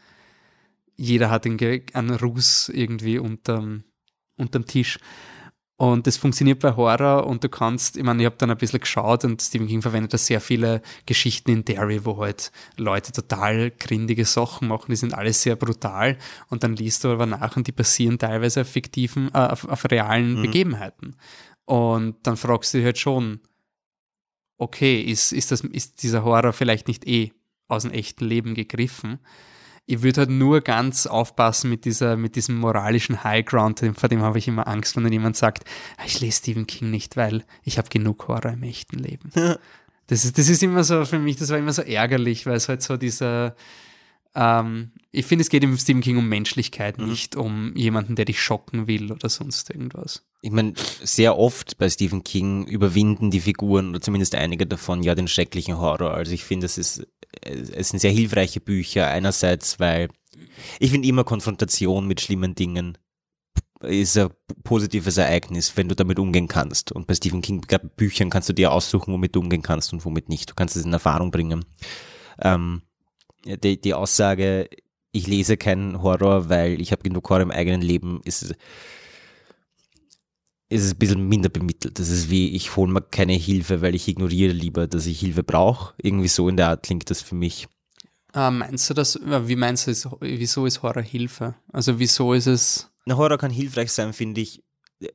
jeder 0.95 1.29
hat 1.29 1.45
einen, 1.45 1.59
einen 1.93 2.15
Ruß 2.15 2.69
irgendwie 2.69 3.17
unterm, 3.17 3.83
unterm 4.37 4.65
Tisch. 4.65 4.99
Und 5.79 6.07
das 6.07 6.17
funktioniert 6.17 6.59
bei 6.59 6.75
Horror 6.75 7.25
und 7.25 7.41
du 7.41 7.47
kannst, 7.47 7.95
ich 7.95 8.03
meine, 8.03 8.21
ich 8.21 8.25
habe 8.25 8.35
dann 8.37 8.51
ein 8.51 8.57
bisschen 8.57 8.81
geschaut 8.81 9.23
und 9.23 9.41
Stephen 9.41 9.65
King 9.65 9.81
verwendet 9.81 10.13
da 10.13 10.17
sehr 10.17 10.41
viele 10.41 10.81
Geschichten 11.05 11.51
in 11.51 11.63
Derry, 11.63 12.03
wo 12.03 12.17
halt 12.17 12.51
Leute 12.75 13.13
total 13.13 13.71
grindige 13.71 14.25
Sachen 14.25 14.67
machen, 14.67 14.87
die 14.89 14.97
sind 14.97 15.13
alles 15.13 15.41
sehr 15.41 15.55
brutal 15.55 16.17
und 16.49 16.63
dann 16.63 16.75
liest 16.75 17.05
du 17.05 17.07
aber 17.07 17.25
nach 17.25 17.55
und 17.55 17.65
die 17.65 17.71
basieren 17.71 18.19
teilweise 18.19 18.59
auf 18.61 18.67
fiktiven, 18.67 19.29
äh, 19.33 19.37
auf, 19.37 19.69
auf, 19.69 19.89
realen 19.89 20.39
mhm. 20.39 20.41
Begebenheiten. 20.41 21.15
Und 21.63 22.17
dann 22.23 22.35
fragst 22.35 22.73
du 22.73 22.79
dich 22.79 22.85
halt 22.85 22.97
schon, 22.97 23.39
okay, 24.57 24.99
ist, 24.99 25.31
ist, 25.31 25.49
das, 25.53 25.61
ist 25.61 26.03
dieser 26.03 26.25
Horror 26.25 26.51
vielleicht 26.51 26.89
nicht 26.89 27.07
eh 27.07 27.31
aus 27.69 27.83
dem 27.83 27.93
echten 27.93 28.25
Leben 28.25 28.53
gegriffen? 28.53 29.19
Ich 29.89 30.03
würde 30.03 30.21
halt 30.21 30.29
nur 30.29 30.61
ganz 30.61 31.07
aufpassen 31.07 31.67
mit 31.67 31.83
dieser, 31.83 32.15
mit 32.15 32.35
diesem 32.35 32.59
moralischen 32.59 33.23
Highground, 33.23 33.83
vor 33.95 34.07
dem 34.07 34.21
habe 34.21 34.37
ich 34.37 34.47
immer 34.47 34.67
Angst, 34.67 34.95
wenn 34.95 35.03
dann 35.03 35.11
jemand 35.11 35.35
sagt, 35.35 35.63
ah, 35.97 36.03
ich 36.05 36.21
lese 36.21 36.37
Stephen 36.37 36.67
King 36.67 36.91
nicht, 36.91 37.17
weil 37.17 37.43
ich 37.63 37.79
habe 37.79 37.89
genug 37.89 38.27
Horror 38.27 38.51
im 38.51 38.61
echten 38.61 38.99
Leben. 38.99 39.31
das 40.05 40.25
ist, 40.25 40.37
das 40.37 40.47
ist 40.47 40.61
immer 40.61 40.83
so 40.83 41.05
für 41.05 41.17
mich, 41.17 41.37
das 41.37 41.49
war 41.49 41.57
immer 41.57 41.73
so 41.73 41.81
ärgerlich, 41.81 42.45
weil 42.45 42.55
es 42.55 42.69
halt 42.69 42.83
so 42.83 42.97
dieser, 42.97 43.55
ähm, 44.35 44.91
ich 45.11 45.25
finde, 45.25 45.41
es 45.41 45.49
geht 45.49 45.63
im 45.63 45.75
Stephen 45.75 46.01
King 46.01 46.17
um 46.17 46.29
Menschlichkeit, 46.29 46.99
mhm. 46.99 47.07
nicht 47.07 47.35
um 47.35 47.75
jemanden, 47.75 48.15
der 48.15 48.25
dich 48.25 48.39
schocken 48.39 48.85
will 48.85 49.11
oder 49.11 49.27
sonst 49.27 49.71
irgendwas. 49.71 50.23
Ich 50.41 50.51
meine, 50.51 50.73
sehr 51.03 51.35
oft 51.35 51.79
bei 51.79 51.89
Stephen 51.89 52.23
King 52.23 52.67
überwinden 52.67 53.31
die 53.31 53.41
Figuren 53.41 53.89
oder 53.89 54.01
zumindest 54.01 54.35
einige 54.35 54.67
davon 54.67 55.01
ja 55.01 55.15
den 55.15 55.27
schrecklichen 55.27 55.79
Horror. 55.79 56.13
Also 56.13 56.31
ich 56.31 56.43
finde, 56.43 56.67
es 56.67 56.77
ist 56.77 57.07
es 57.41 57.89
sind 57.89 57.99
sehr 57.99 58.11
hilfreiche 58.11 58.59
Bücher. 58.59 59.07
Einerseits, 59.07 59.79
weil 59.79 60.09
ich 60.79 60.91
finde 60.91 61.07
immer 61.07 61.23
Konfrontation 61.23 62.07
mit 62.07 62.21
schlimmen 62.21 62.55
Dingen 62.55 62.97
ist 63.81 64.17
ein 64.17 64.29
positives 64.63 65.17
Ereignis, 65.17 65.75
wenn 65.77 65.87
du 65.87 65.95
damit 65.95 66.19
umgehen 66.19 66.47
kannst. 66.47 66.91
Und 66.91 67.07
bei 67.07 67.15
Stephen 67.15 67.41
King 67.41 67.61
Büchern 67.95 68.29
kannst 68.29 68.49
du 68.49 68.53
dir 68.53 68.71
aussuchen, 68.71 69.13
womit 69.13 69.35
du 69.35 69.39
umgehen 69.39 69.61
kannst 69.61 69.93
und 69.93 70.03
womit 70.03 70.29
nicht. 70.29 70.49
Du 70.49 70.53
kannst 70.53 70.75
es 70.75 70.83
in 70.83 70.93
Erfahrung 70.93 71.31
bringen. 71.31 71.65
Ähm, 72.41 72.81
die, 73.45 73.79
die 73.79 73.93
Aussage, 73.93 74.69
ich 75.11 75.27
lese 75.27 75.57
keinen 75.57 76.01
Horror, 76.01 76.49
weil 76.49 76.81
ich 76.81 76.91
habe 76.91 77.03
genug 77.03 77.29
Horror 77.29 77.43
im 77.43 77.51
eigenen 77.51 77.81
Leben, 77.81 78.21
ist 78.25 78.53
ist 80.69 80.83
es 80.83 80.93
ein 80.93 80.97
bisschen 80.97 81.27
minder 81.27 81.49
bemittelt. 81.49 81.99
Das 81.99 82.09
ist 82.09 82.29
wie, 82.29 82.49
ich 82.55 82.75
hole 82.75 82.91
mir 82.91 83.01
keine 83.01 83.33
Hilfe, 83.33 83.81
weil 83.81 83.95
ich 83.95 84.07
ignoriere 84.07 84.53
lieber, 84.53 84.87
dass 84.87 85.07
ich 85.07 85.19
Hilfe 85.19 85.43
brauche. 85.43 85.93
Irgendwie 85.97 86.27
so 86.27 86.47
in 86.47 86.57
der 86.57 86.69
Art 86.69 86.83
klingt 86.83 87.09
das 87.09 87.21
für 87.21 87.35
mich. 87.35 87.67
Ah, 88.33 88.51
meinst 88.51 88.87
du 88.89 88.93
das, 88.93 89.19
wie 89.23 89.55
meinst 89.55 89.87
du, 89.87 89.91
ist, 89.91 90.07
wieso 90.21 90.67
ist 90.67 90.83
Horror 90.83 91.01
Hilfe? 91.01 91.55
Also 91.73 91.97
wieso 91.97 92.33
ist 92.33 92.45
es... 92.45 92.91
Na, 93.05 93.17
Horror 93.17 93.39
kann 93.39 93.49
hilfreich 93.49 93.91
sein, 93.91 94.13
finde 94.13 94.41
ich, 94.41 94.61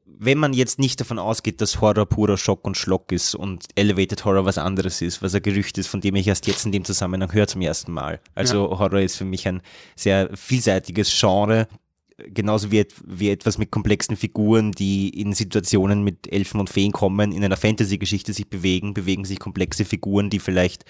wenn 0.04 0.38
man 0.38 0.52
jetzt 0.52 0.78
nicht 0.78 1.00
davon 1.00 1.18
ausgeht, 1.18 1.60
dass 1.60 1.80
Horror 1.80 2.06
purer 2.06 2.38
Schock 2.38 2.64
und 2.64 2.76
Schlock 2.76 3.12
ist 3.12 3.34
und 3.34 3.66
Elevated 3.74 4.24
Horror 4.24 4.46
was 4.46 4.58
anderes 4.58 5.02
ist, 5.02 5.22
was 5.22 5.34
ein 5.34 5.42
Gerücht 5.42 5.76
ist, 5.78 5.88
von 5.88 6.00
dem 6.00 6.16
ich 6.16 6.26
erst 6.26 6.46
jetzt 6.46 6.64
in 6.64 6.72
dem 6.72 6.84
Zusammenhang 6.84 7.32
höre 7.32 7.46
zum 7.46 7.60
ersten 7.60 7.92
Mal. 7.92 8.20
Also 8.34 8.70
ja. 8.70 8.78
Horror 8.78 9.00
ist 9.00 9.16
für 9.16 9.26
mich 9.26 9.46
ein 9.46 9.60
sehr 9.94 10.30
vielseitiges 10.34 11.14
Genre, 11.16 11.68
genauso 12.18 12.70
wie, 12.70 12.86
wie 13.04 13.30
etwas 13.30 13.58
mit 13.58 13.70
komplexen 13.70 14.16
Figuren, 14.16 14.72
die 14.72 15.08
in 15.08 15.32
Situationen 15.32 16.04
mit 16.04 16.32
Elfen 16.32 16.60
und 16.60 16.70
Feen 16.70 16.92
kommen, 16.92 17.32
in 17.32 17.44
einer 17.44 17.56
Fantasy-Geschichte 17.56 18.32
sich 18.32 18.48
bewegen, 18.48 18.94
bewegen 18.94 19.24
sich 19.24 19.38
komplexe 19.38 19.84
Figuren, 19.84 20.30
die 20.30 20.38
vielleicht 20.38 20.84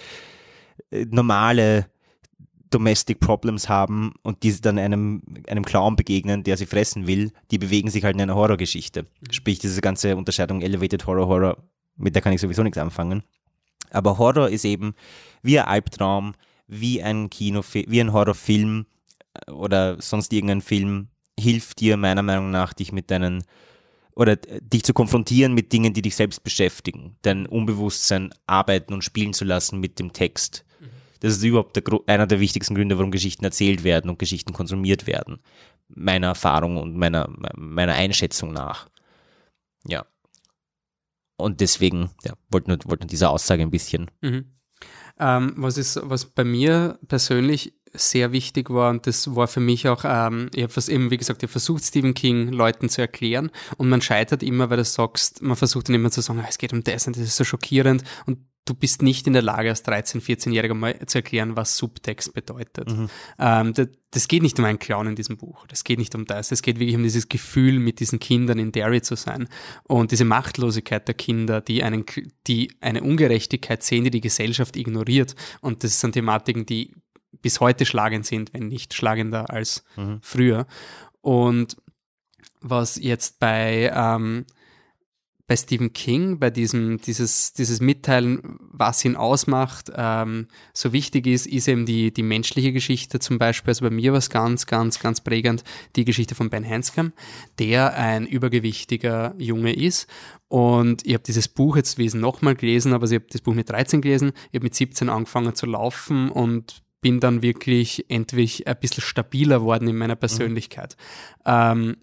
äh, 0.91 1.07
normale 1.11 1.87
Domestic 2.71 3.21
Problems 3.21 3.69
haben 3.69 4.15
und 4.23 4.43
die 4.43 4.61
dann 4.61 4.79
einem, 4.79 5.23
einem 5.49 5.65
Clown 5.65 5.97
begegnen, 5.97 6.43
der 6.43 6.57
sie 6.57 6.67
fressen 6.67 7.07
will, 7.07 7.31
die 7.51 7.59
bewegen 7.59 7.89
sich 7.89 8.03
halt 8.05 8.17
in 8.17 8.23
einer 8.23 8.35
Horrorgeschichte. 8.35 9.07
Sprich, 9.31 9.61
diese 9.61 9.81
ganze 9.81 10.17
Unterscheidung 10.17 10.61
Elevated 10.61 11.07
Horror, 11.07 11.29
Horror, 11.29 11.57
mit 11.97 12.15
der 12.15 12.23
kann 12.23 12.33
ich 12.33 12.41
sowieso 12.41 12.65
nichts 12.65 12.79
anfangen. 12.79 13.23
Aber 13.91 14.19
Horror 14.19 14.49
ist 14.49 14.65
eben 14.65 14.95
wie 15.43 15.61
ein 15.61 15.67
Albtraum, 15.67 16.35
wie 16.67 17.01
ein 17.03 17.31
Kinofilm, 17.31 17.87
wie 17.89 18.01
ein 18.01 18.13
Horrorfilm 18.13 18.87
äh, 19.35 19.53
oder 19.53 20.01
sonst 20.03 20.33
irgendein 20.33 20.61
Film, 20.61 21.09
hilft 21.39 21.81
dir 21.81 21.97
meiner 21.97 22.23
Meinung 22.23 22.51
nach, 22.51 22.73
dich 22.73 22.93
mit 22.93 23.11
deinen 23.11 23.45
oder 24.17 24.37
dich 24.37 24.85
zu 24.85 24.95
konfrontieren 24.95 25.55
mit 25.55 25.73
Dingen, 25.73 25.93
die 25.93 26.03
dich 26.03 26.15
selbst 26.15 26.45
beschäftigen, 26.45 27.17
dein 27.23 27.47
Unbewusstsein 27.47 28.33
arbeiten 28.47 28.95
und 28.95 29.03
spielen 29.03 29.33
zu 29.33 29.45
lassen 29.45 29.81
mit 29.81 29.99
dem 29.99 30.13
Text. 30.13 30.65
Das 31.25 31.33
ist 31.33 31.43
überhaupt 31.43 31.75
der, 31.75 31.83
einer 32.07 32.27
der 32.27 32.39
wichtigsten 32.39 32.75
Gründe, 32.75 32.99
warum 32.99 33.11
Geschichten 33.11 33.47
erzählt 33.47 33.83
werden 33.83 34.11
und 34.11 34.19
Geschichten 34.19 34.53
konsumiert 34.53 35.07
werden. 35.07 35.41
Meiner 35.89 36.27
Erfahrung 36.27 36.77
und 36.77 36.99
meiner, 36.99 37.33
meiner 37.57 37.95
Einschätzung 37.95 38.53
nach. 38.53 38.91
Ja. 39.87 40.05
Und 41.39 41.63
deswegen, 41.63 42.11
ja, 42.25 42.35
wollte 42.51 42.71
nur, 42.71 42.79
wollte 42.85 43.05
nur 43.05 43.11
diese 43.11 43.31
Aussage 43.31 43.63
ein 43.63 43.71
bisschen. 43.71 44.11
Mhm. 44.21 44.53
Ähm, 45.19 45.55
was 45.57 45.79
ist, 45.79 45.99
was 46.03 46.27
bei 46.27 46.45
mir 46.45 46.99
persönlich 47.09 47.75
sehr 47.95 48.33
wichtig 48.33 48.71
war 48.71 48.91
und 48.91 49.07
das 49.07 49.35
war 49.35 49.49
für 49.49 49.61
mich 49.61 49.89
auch, 49.89 50.05
ähm, 50.05 50.51
ich 50.55 50.63
habe 50.63 50.93
eben, 50.93 51.11
wie 51.11 51.17
gesagt, 51.17 51.43
ich 51.43 51.51
versucht 51.51 51.85
Stephen 51.85 52.15
King 52.15 52.49
Leuten 52.49 52.89
zu 52.89 53.01
erklären 53.01 53.51
und 53.77 53.89
man 53.89 54.01
scheitert 54.01 54.43
immer, 54.43 54.71
weil 54.71 54.79
du 54.79 54.85
sagst, 54.85 55.43
man 55.43 55.57
versucht 55.57 55.89
dann 55.89 55.95
immer 55.95 56.11
zu 56.11 56.21
sagen, 56.21 56.41
ah, 56.41 56.47
es 56.49 56.59
geht 56.59 56.73
um 56.73 56.83
das 56.83 57.07
und 57.07 57.17
das 57.17 57.23
ist 57.25 57.37
so 57.37 57.45
schockierend 57.45 58.05
und 58.27 58.39
du 58.65 58.75
bist 58.75 59.03
nicht 59.03 59.27
in 59.27 59.33
der 59.35 59.43
Lage, 59.43 59.69
als 59.69 59.85
13-, 59.85 60.23
14-Jähriger 60.23 60.75
mal 60.75 60.99
zu 61.07 61.19
erklären, 61.19 61.57
was 61.57 61.77
Subtext 61.77 62.33
bedeutet. 62.33 62.89
Mhm. 62.89 63.09
Ähm, 63.39 63.75
das, 63.75 63.89
das, 64.11 64.29
geht 64.29 64.43
nicht 64.43 64.59
um 64.59 64.65
einen 64.65 64.79
Clown 64.79 65.09
in 65.09 65.17
diesem 65.17 65.37
Buch. 65.37 65.67
Das 65.67 65.85
geht 65.85 65.99
nicht 65.99 66.15
um 66.15 66.25
das. 66.25 66.51
Es 66.51 66.63
geht 66.63 66.79
wirklich 66.79 66.97
um 66.97 67.03
dieses 67.03 67.29
Gefühl, 67.29 67.79
mit 67.79 68.01
diesen 68.01 68.21
Kindern 68.21 68.59
in 68.59 68.73
Derry 68.73 69.03
zu 69.03 69.17
sein. 69.17 69.49
Und 69.85 70.13
diese 70.13 70.25
Machtlosigkeit 70.25 71.07
der 71.07 71.15
Kinder, 71.15 71.61
die, 71.61 71.83
einen, 71.83 72.05
die 72.47 72.73
eine 72.81 73.03
Ungerechtigkeit 73.03 73.83
sehen, 73.83 74.05
die 74.05 74.11
die 74.11 74.23
Gesellschaft 74.23 74.77
ignoriert. 74.77 75.35
Und 75.61 75.85
das 75.85 76.01
sind 76.01 76.13
Thematiken, 76.13 76.65
die 76.65 76.93
bis 77.45 77.61
heute 77.61 77.85
schlagend 77.85 78.25
sind, 78.25 78.55
wenn 78.55 78.69
nicht 78.69 78.95
schlagender 78.95 79.51
als 79.51 79.85
mhm. 79.97 80.19
früher. 80.23 80.67
Und 81.21 81.77
was 82.63 82.97
jetzt 82.97 83.39
bei, 83.39 83.93
ähm, 83.95 84.47
bei 85.47 85.57
Stephen 85.57 85.93
King, 85.93 86.39
bei 86.39 86.49
diesem, 86.49 87.03
dieses, 87.03 87.53
dieses 87.53 87.83
Mitteilen, 87.83 88.59
was 88.61 89.05
ihn 89.05 89.15
ausmacht, 89.15 89.93
ähm, 89.95 90.49
so 90.73 90.95
wichtig 90.95 91.27
ist, 91.27 91.47
ist 91.47 91.69
eben 91.69 91.85
die, 91.85 92.15
die 92.15 92.23
menschliche 92.23 92.73
Geschichte 92.73 93.19
zum 93.19 93.37
Beispiel. 93.37 93.73
Also 93.73 93.85
bei 93.85 93.91
mir 93.91 94.13
war 94.13 94.19
es 94.21 94.31
ganz, 94.31 94.65
ganz, 94.65 95.01
ganz 95.01 95.21
prägend, 95.21 95.65
die 95.97 96.07
Geschichte 96.07 96.35
von 96.35 96.49
Ben 96.49 96.67
Hanscom, 96.67 97.13
der 97.59 97.95
ein 97.99 98.27
übergewichtiger 98.27 99.35
Junge 99.37 99.75
ist. 99.75 100.09
Und 100.49 101.05
ich 101.05 101.13
habe 101.13 101.25
dieses 101.25 101.49
Buch 101.49 101.77
jetzt 101.77 101.99
wesen 101.99 102.23
nochmal 102.23 102.55
gelesen, 102.55 102.95
aber 102.95 103.05
ich 103.05 103.13
habe 103.13 103.27
das 103.29 103.43
Buch 103.43 103.53
mit 103.53 103.69
13 103.69 104.01
gelesen, 104.01 104.33
ich 104.51 104.57
habe 104.57 104.65
mit 104.65 104.75
17 104.75 105.11
angefangen 105.11 105.55
zu 105.55 105.67
laufen 105.67 106.31
und 106.31 106.84
bin 107.05 107.21
dann 107.21 107.43
wirklich 107.43 108.07
endlich 108.09 108.67
ein 108.67 108.77
bisschen 108.81 109.03
stabiler 109.03 109.61
worden 109.61 109.89
in 109.89 109.97
meiner 109.99 110.17
Persönlichkeit. 110.17 110.97
Mhm. 111.41 111.53
Ähm, 111.53 111.97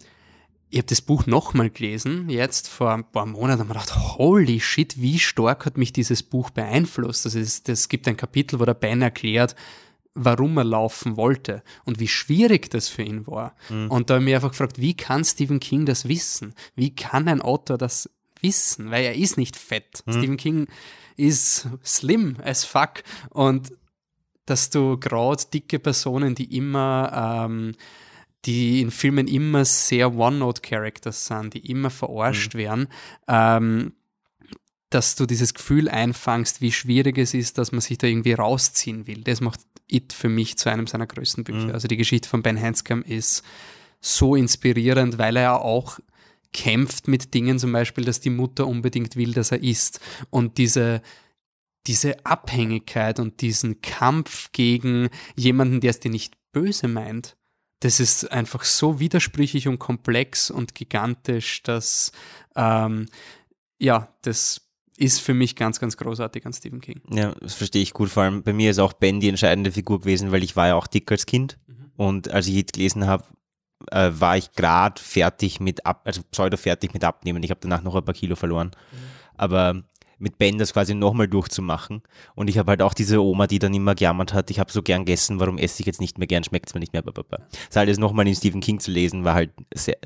ich 0.69 0.77
habe 0.77 0.85
das 0.85 1.01
Buch 1.01 1.25
nochmal 1.25 1.71
gelesen, 1.71 2.29
jetzt 2.29 2.67
vor 2.67 2.91
ein 2.91 3.03
paar 3.03 3.25
Monaten, 3.25 3.61
und 3.61 3.67
mir 3.67 3.73
gedacht, 3.73 3.95
holy 3.95 4.59
shit, 4.59 5.01
wie 5.01 5.17
stark 5.17 5.65
hat 5.65 5.75
mich 5.75 5.91
dieses 5.91 6.21
Buch 6.21 6.51
beeinflusst. 6.51 7.25
Das, 7.25 7.33
ist, 7.33 7.67
das 7.67 7.89
gibt 7.89 8.07
ein 8.07 8.15
Kapitel, 8.15 8.59
wo 8.59 8.65
der 8.65 8.75
Ben 8.75 9.01
erklärt, 9.01 9.55
warum 10.13 10.55
er 10.57 10.65
laufen 10.65 11.17
wollte 11.17 11.63
und 11.83 11.99
wie 11.99 12.07
schwierig 12.07 12.69
das 12.69 12.87
für 12.87 13.01
ihn 13.01 13.25
war. 13.25 13.55
Mhm. 13.69 13.89
Und 13.89 14.11
da 14.11 14.13
habe 14.13 14.23
ich 14.23 14.25
mich 14.25 14.35
einfach 14.35 14.51
gefragt, 14.51 14.79
wie 14.79 14.93
kann 14.93 15.25
Stephen 15.25 15.59
King 15.59 15.87
das 15.87 16.07
wissen? 16.07 16.53
Wie 16.75 16.93
kann 16.93 17.27
ein 17.27 17.41
Autor 17.41 17.79
das 17.79 18.07
wissen? 18.39 18.91
Weil 18.91 19.03
er 19.03 19.15
ist 19.15 19.35
nicht 19.35 19.55
fett. 19.55 20.03
Mhm. 20.05 20.11
Stephen 20.11 20.37
King 20.37 20.67
ist 21.17 21.67
slim 21.83 22.37
as 22.43 22.65
fuck 22.65 23.01
und 23.31 23.71
dass 24.51 24.69
du 24.69 24.97
gerade 24.97 25.43
dicke 25.53 25.79
Personen, 25.79 26.35
die 26.35 26.57
immer, 26.57 27.45
ähm, 27.45 27.71
die 28.43 28.81
in 28.81 28.91
Filmen 28.91 29.29
immer 29.29 29.63
sehr 29.63 30.13
One-Note-Characters 30.13 31.27
sind, 31.27 31.53
die 31.53 31.71
immer 31.71 31.89
verarscht 31.89 32.53
mhm. 32.53 32.59
werden, 32.59 32.87
ähm, 33.29 33.93
dass 34.89 35.15
du 35.15 35.25
dieses 35.25 35.53
Gefühl 35.53 35.87
einfangst, 35.87 36.59
wie 36.59 36.73
schwierig 36.73 37.17
es 37.17 37.33
ist, 37.33 37.59
dass 37.59 37.71
man 37.71 37.79
sich 37.79 37.97
da 37.97 38.07
irgendwie 38.07 38.33
rausziehen 38.33 39.07
will. 39.07 39.23
Das 39.23 39.39
macht 39.39 39.61
It 39.87 40.11
für 40.11 40.27
mich 40.27 40.57
zu 40.57 40.69
einem 40.69 40.85
seiner 40.85 41.07
größten 41.07 41.45
Bücher. 41.45 41.67
Mhm. 41.67 41.71
Also 41.71 41.87
die 41.87 41.97
Geschichte 41.97 42.27
von 42.27 42.43
Ben 42.43 42.61
Hanscom 42.61 43.03
ist 43.03 43.43
so 44.01 44.35
inspirierend, 44.35 45.17
weil 45.17 45.37
er 45.37 45.61
auch 45.61 45.97
kämpft 46.51 47.07
mit 47.07 47.33
Dingen, 47.33 47.57
zum 47.57 47.71
Beispiel, 47.71 48.03
dass 48.03 48.19
die 48.19 48.29
Mutter 48.29 48.67
unbedingt 48.67 49.15
will, 49.15 49.31
dass 49.31 49.53
er 49.53 49.63
isst. 49.63 50.01
Und 50.29 50.57
diese, 50.57 51.01
diese 51.87 52.25
Abhängigkeit 52.25 53.19
und 53.19 53.41
diesen 53.41 53.81
Kampf 53.81 54.51
gegen 54.51 55.09
jemanden, 55.35 55.81
der 55.81 55.91
es 55.91 55.99
dir 55.99 56.11
nicht 56.11 56.35
böse 56.51 56.87
meint, 56.87 57.37
das 57.79 57.99
ist 57.99 58.31
einfach 58.31 58.63
so 58.63 58.99
widersprüchlich 58.99 59.67
und 59.67 59.79
komplex 59.79 60.51
und 60.51 60.75
gigantisch, 60.75 61.63
dass 61.63 62.11
ähm, 62.55 63.07
ja, 63.79 64.13
das 64.21 64.61
ist 64.97 65.19
für 65.19 65.33
mich 65.33 65.55
ganz, 65.55 65.79
ganz 65.79 65.97
großartig 65.97 66.45
an 66.45 66.53
Stephen 66.53 66.79
King. 66.79 67.01
Ja, 67.09 67.33
das 67.41 67.55
verstehe 67.55 67.81
ich 67.81 67.93
gut. 67.93 68.09
Vor 68.09 68.23
allem 68.23 68.43
bei 68.43 68.53
mir 68.53 68.69
ist 68.69 68.77
auch 68.77 68.93
Ben 68.93 69.19
die 69.19 69.29
entscheidende 69.29 69.71
Figur 69.71 70.01
gewesen, 70.01 70.31
weil 70.31 70.43
ich 70.43 70.55
war 70.55 70.67
ja 70.67 70.75
auch 70.75 70.85
dick 70.85 71.11
als 71.11 71.25
Kind. 71.25 71.57
Mhm. 71.65 71.91
Und 71.97 72.29
als 72.29 72.47
ich 72.47 72.53
Hit 72.53 72.73
gelesen 72.73 73.07
habe, 73.07 73.23
äh, 73.89 74.11
war 74.13 74.37
ich 74.37 74.51
gerade 74.51 75.01
fertig 75.01 75.59
mit 75.59 75.87
ab, 75.87 76.03
also 76.05 76.21
pseudo 76.29 76.57
fertig 76.57 76.93
mit 76.93 77.03
Abnehmen. 77.03 77.41
Ich 77.41 77.49
habe 77.49 77.61
danach 77.61 77.81
noch 77.81 77.95
ein 77.95 78.05
paar 78.05 78.13
Kilo 78.13 78.35
verloren. 78.35 78.71
Mhm. 78.91 78.97
Aber 79.35 79.83
mit 80.21 80.37
Ben 80.37 80.57
das 80.57 80.73
quasi 80.73 80.93
nochmal 80.93 81.27
durchzumachen. 81.27 82.01
Und 82.35 82.49
ich 82.49 82.57
habe 82.57 82.69
halt 82.69 82.81
auch 82.81 82.93
diese 82.93 83.21
Oma, 83.21 83.47
die 83.47 83.59
dann 83.59 83.73
immer 83.73 83.95
gejammert 83.95 84.33
hat, 84.33 84.51
ich 84.51 84.59
habe 84.59 84.71
so 84.71 84.81
gern 84.81 85.05
gegessen, 85.05 85.39
warum 85.39 85.57
esse 85.57 85.81
ich 85.81 85.87
jetzt 85.87 85.99
nicht 86.01 86.17
mehr 86.17 86.27
gern, 86.27 86.43
schmeckt 86.43 86.69
es 86.69 86.73
mir 86.73 86.79
nicht 86.79 86.93
mehr. 86.93 87.01
Das 87.01 87.77
alles 87.77 87.97
nochmal 87.97 88.27
in 88.27 88.35
Stephen 88.35 88.61
King 88.61 88.79
zu 88.79 88.91
lesen, 88.91 89.25
war 89.25 89.33
halt 89.33 89.51
sehr, 89.73 89.97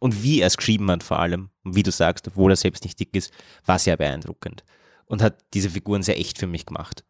und 0.00 0.22
wie 0.22 0.40
er 0.40 0.46
es 0.46 0.56
geschrieben 0.56 0.90
hat 0.90 1.02
vor 1.02 1.18
allem, 1.18 1.50
wie 1.62 1.82
du 1.82 1.92
sagst, 1.92 2.26
obwohl 2.26 2.52
er 2.52 2.56
selbst 2.56 2.84
nicht 2.84 2.98
dick 2.98 3.14
ist, 3.14 3.32
war 3.66 3.78
sehr 3.78 3.96
beeindruckend. 3.96 4.64
Und 5.06 5.22
hat 5.22 5.38
diese 5.54 5.70
Figuren 5.70 6.02
sehr 6.02 6.18
echt 6.18 6.38
für 6.38 6.46
mich 6.46 6.66
gemacht. 6.66 7.04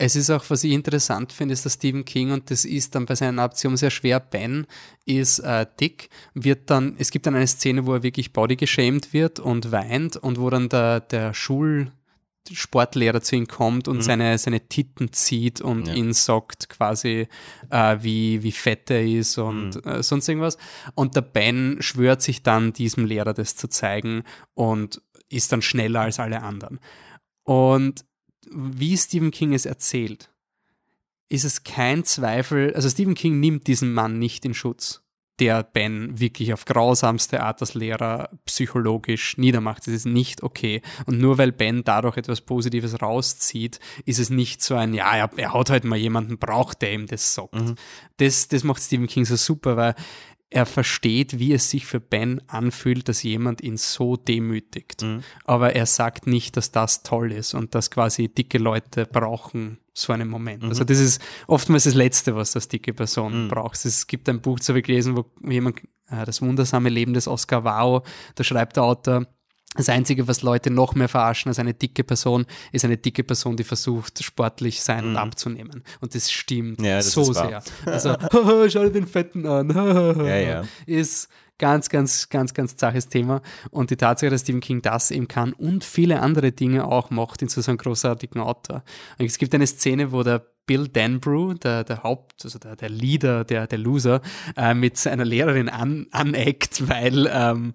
Es 0.00 0.14
ist 0.14 0.30
auch, 0.30 0.44
was 0.48 0.62
ich 0.62 0.72
interessant 0.72 1.32
finde, 1.32 1.54
ist, 1.54 1.66
dass 1.66 1.74
Stephen 1.74 2.04
King, 2.04 2.30
und 2.30 2.52
das 2.52 2.64
ist 2.64 2.94
dann 2.94 3.04
bei 3.04 3.16
seinen 3.16 3.40
Adaptionen 3.40 3.76
sehr 3.76 3.90
schwer, 3.90 4.20
Ben 4.20 4.66
ist 5.04 5.40
äh, 5.40 5.66
dick, 5.80 6.08
wird 6.34 6.70
dann, 6.70 6.94
es 6.98 7.10
gibt 7.10 7.26
dann 7.26 7.34
eine 7.34 7.48
Szene, 7.48 7.84
wo 7.84 7.94
er 7.94 8.04
wirklich 8.04 8.32
body 8.32 8.54
geschämt 8.54 9.12
wird 9.12 9.40
und 9.40 9.72
weint 9.72 10.16
und 10.16 10.38
wo 10.38 10.50
dann 10.50 10.68
der, 10.68 11.00
der 11.00 11.34
Schul, 11.34 11.90
Sportlehrer 12.50 13.20
zu 13.20 13.36
ihm 13.36 13.46
kommt 13.46 13.88
und 13.88 13.98
mhm. 13.98 14.02
seine, 14.02 14.38
seine 14.38 14.68
Titten 14.68 15.12
zieht 15.12 15.60
und 15.60 15.88
ja. 15.88 15.94
ihn 15.94 16.12
sagt 16.12 16.68
quasi, 16.68 17.28
äh, 17.68 17.96
wie, 18.00 18.42
wie 18.42 18.52
fett 18.52 18.90
er 18.90 19.04
ist 19.04 19.36
und 19.36 19.84
mhm. 19.84 19.90
äh, 19.90 20.02
sonst 20.02 20.28
irgendwas. 20.28 20.58
Und 20.94 21.16
der 21.16 21.22
Ben 21.22 21.76
schwört 21.80 22.22
sich 22.22 22.42
dann, 22.42 22.72
diesem 22.72 23.04
Lehrer 23.04 23.34
das 23.34 23.56
zu 23.56 23.68
zeigen 23.68 24.22
und 24.54 25.02
ist 25.28 25.52
dann 25.52 25.60
schneller 25.60 26.02
als 26.02 26.20
alle 26.20 26.42
anderen. 26.42 26.80
Und 27.44 28.04
wie 28.52 28.96
Stephen 28.96 29.30
King 29.30 29.54
es 29.54 29.66
erzählt, 29.66 30.30
ist 31.28 31.44
es 31.44 31.64
kein 31.64 32.04
Zweifel, 32.04 32.74
also 32.74 32.88
Stephen 32.88 33.14
King 33.14 33.40
nimmt 33.40 33.66
diesen 33.66 33.92
Mann 33.92 34.18
nicht 34.18 34.44
in 34.44 34.54
Schutz, 34.54 35.02
der 35.38 35.62
Ben 35.62 36.18
wirklich 36.18 36.52
auf 36.52 36.64
grausamste 36.64 37.42
Art 37.42 37.60
als 37.60 37.74
Lehrer 37.74 38.30
psychologisch 38.44 39.38
niedermacht. 39.38 39.86
Das 39.86 39.94
ist 39.94 40.06
nicht 40.06 40.42
okay. 40.42 40.82
Und 41.06 41.20
nur 41.20 41.38
weil 41.38 41.52
Ben 41.52 41.84
dadurch 41.84 42.16
etwas 42.16 42.40
Positives 42.40 43.00
rauszieht, 43.00 43.78
ist 44.04 44.18
es 44.18 44.30
nicht 44.30 44.62
so 44.62 44.74
ein, 44.74 44.94
ja, 44.94 45.14
er, 45.16 45.30
er 45.36 45.54
hat 45.54 45.70
halt 45.70 45.84
mal 45.84 45.96
jemanden 45.96 46.38
braucht, 46.38 46.82
der 46.82 46.92
ihm 46.92 47.06
das 47.06 47.34
sagt. 47.34 47.54
Mhm. 47.54 47.76
Das, 48.16 48.48
das 48.48 48.64
macht 48.64 48.82
Stephen 48.82 49.06
King 49.06 49.24
so 49.24 49.36
super, 49.36 49.76
weil 49.76 49.94
er 50.50 50.66
versteht, 50.66 51.38
wie 51.38 51.52
es 51.52 51.70
sich 51.70 51.84
für 51.84 52.00
Ben 52.00 52.40
anfühlt, 52.46 53.08
dass 53.08 53.22
jemand 53.22 53.60
ihn 53.60 53.76
so 53.76 54.16
demütigt. 54.16 55.02
Mhm. 55.02 55.22
Aber 55.44 55.74
er 55.74 55.86
sagt 55.86 56.26
nicht, 56.26 56.56
dass 56.56 56.70
das 56.72 57.02
toll 57.02 57.32
ist 57.32 57.54
und 57.54 57.74
dass 57.74 57.90
quasi 57.90 58.28
dicke 58.28 58.58
Leute 58.58 59.06
brauchen 59.06 59.78
so 59.92 60.12
einen 60.12 60.28
Moment. 60.28 60.62
Mhm. 60.62 60.68
Also 60.70 60.84
das 60.84 60.98
ist 60.98 61.20
oftmals 61.46 61.84
das 61.84 61.94
Letzte, 61.94 62.34
was 62.34 62.52
das 62.52 62.68
dicke 62.68 62.94
Person 62.94 63.44
mhm. 63.44 63.48
braucht. 63.48 63.84
Es 63.84 64.06
gibt 64.06 64.28
ein 64.28 64.40
Buch, 64.40 64.58
das 64.58 64.68
habe 64.68 64.78
ich 64.78 64.86
gelesen, 64.86 65.16
wo 65.16 65.26
jemand, 65.46 65.80
äh, 66.08 66.24
das 66.24 66.40
wundersame 66.40 66.88
Leben 66.88 67.12
des 67.14 67.28
Oscar 67.28 67.64
Wao, 67.64 68.02
da 68.34 68.44
schreibt 68.44 68.76
der 68.76 68.84
Autor, 68.84 69.26
das 69.74 69.88
Einzige, 69.88 70.26
was 70.26 70.42
Leute 70.42 70.70
noch 70.70 70.94
mehr 70.94 71.08
verarschen 71.08 71.50
als 71.50 71.58
eine 71.58 71.74
dicke 71.74 72.02
Person, 72.02 72.46
ist 72.72 72.84
eine 72.84 72.96
dicke 72.96 73.22
Person, 73.22 73.56
die 73.56 73.64
versucht, 73.64 74.22
sportlich 74.22 74.82
sein 74.82 75.04
und 75.04 75.10
mhm. 75.12 75.18
abzunehmen. 75.18 75.84
Und 76.00 76.14
das 76.14 76.30
stimmt 76.30 76.80
ja, 76.80 76.96
das 76.96 77.12
so 77.12 77.32
sehr. 77.32 77.62
Also, 77.84 78.16
schau 78.68 78.84
dir 78.84 78.90
den 78.90 79.06
Fetten 79.06 79.46
an. 79.46 79.68
ja, 80.24 80.36
ja. 80.36 80.64
Ist 80.86 81.28
ganz, 81.58 81.88
ganz, 81.90 82.28
ganz, 82.28 82.54
ganz 82.54 82.76
zaches 82.76 83.08
Thema. 83.08 83.42
Und 83.70 83.90
die 83.90 83.96
Tatsache, 83.96 84.30
dass 84.30 84.42
Stephen 84.42 84.60
King 84.60 84.80
das 84.80 85.10
eben 85.10 85.28
kann 85.28 85.52
und 85.52 85.84
viele 85.84 86.20
andere 86.20 86.52
Dinge 86.52 86.86
auch 86.86 87.10
macht 87.10 87.42
in 87.42 87.48
so 87.48 87.60
einem 87.68 87.78
großartigen 87.78 88.40
Autor. 88.40 88.82
Und 89.18 89.26
es 89.26 89.38
gibt 89.38 89.54
eine 89.54 89.66
Szene, 89.66 90.12
wo 90.12 90.22
der 90.22 90.46
Bill 90.68 90.86
Danbrew, 90.86 91.54
der, 91.54 91.82
der 91.82 92.02
Haupt, 92.02 92.44
also 92.44 92.58
der, 92.58 92.76
der 92.76 92.90
Leader, 92.90 93.42
der, 93.42 93.66
der 93.66 93.78
Loser, 93.78 94.20
äh, 94.54 94.74
mit 94.74 94.98
seiner 94.98 95.24
Lehrerin 95.24 95.68
an, 95.68 96.06
aneckt, 96.12 96.86
weil 96.88 97.28
ähm, 97.32 97.72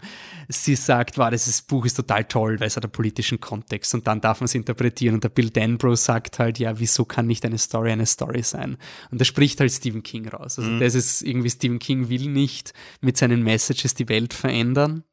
sie 0.47 0.75
sagt, 0.75 1.17
wow, 1.17 1.31
das 1.31 1.63
Buch 1.63 1.85
ist 1.85 1.95
total 1.95 2.23
toll, 2.25 2.59
weil 2.59 2.67
es 2.67 2.77
hat 2.77 2.85
einen 2.85 2.91
politischen 2.91 3.41
Kontext 3.41 3.95
und 3.95 4.05
dann 4.05 4.21
darf 4.21 4.39
man 4.39 4.45
es 4.45 4.53
interpretieren. 4.53 5.15
Und 5.15 5.23
der 5.23 5.29
Bill 5.29 5.49
Danbrough 5.49 5.97
sagt 5.97 6.37
halt, 6.37 6.59
ja, 6.59 6.79
wieso 6.79 7.03
kann 7.03 7.25
nicht 7.25 7.43
eine 7.45 7.57
Story 7.57 7.91
eine 7.91 8.05
Story 8.05 8.43
sein? 8.43 8.77
Und 9.09 9.19
da 9.19 9.25
spricht 9.25 9.59
halt 9.59 9.71
Stephen 9.71 10.03
King 10.03 10.27
raus. 10.27 10.59
Also 10.59 10.69
mhm. 10.69 10.79
das 10.79 10.93
ist 10.93 11.23
irgendwie, 11.23 11.49
Stephen 11.49 11.79
King 11.79 12.09
will 12.09 12.29
nicht 12.29 12.73
mit 13.01 13.17
seinen 13.17 13.41
Messages 13.41 13.95
die 13.95 14.07
Welt 14.07 14.35
verändern, 14.35 15.03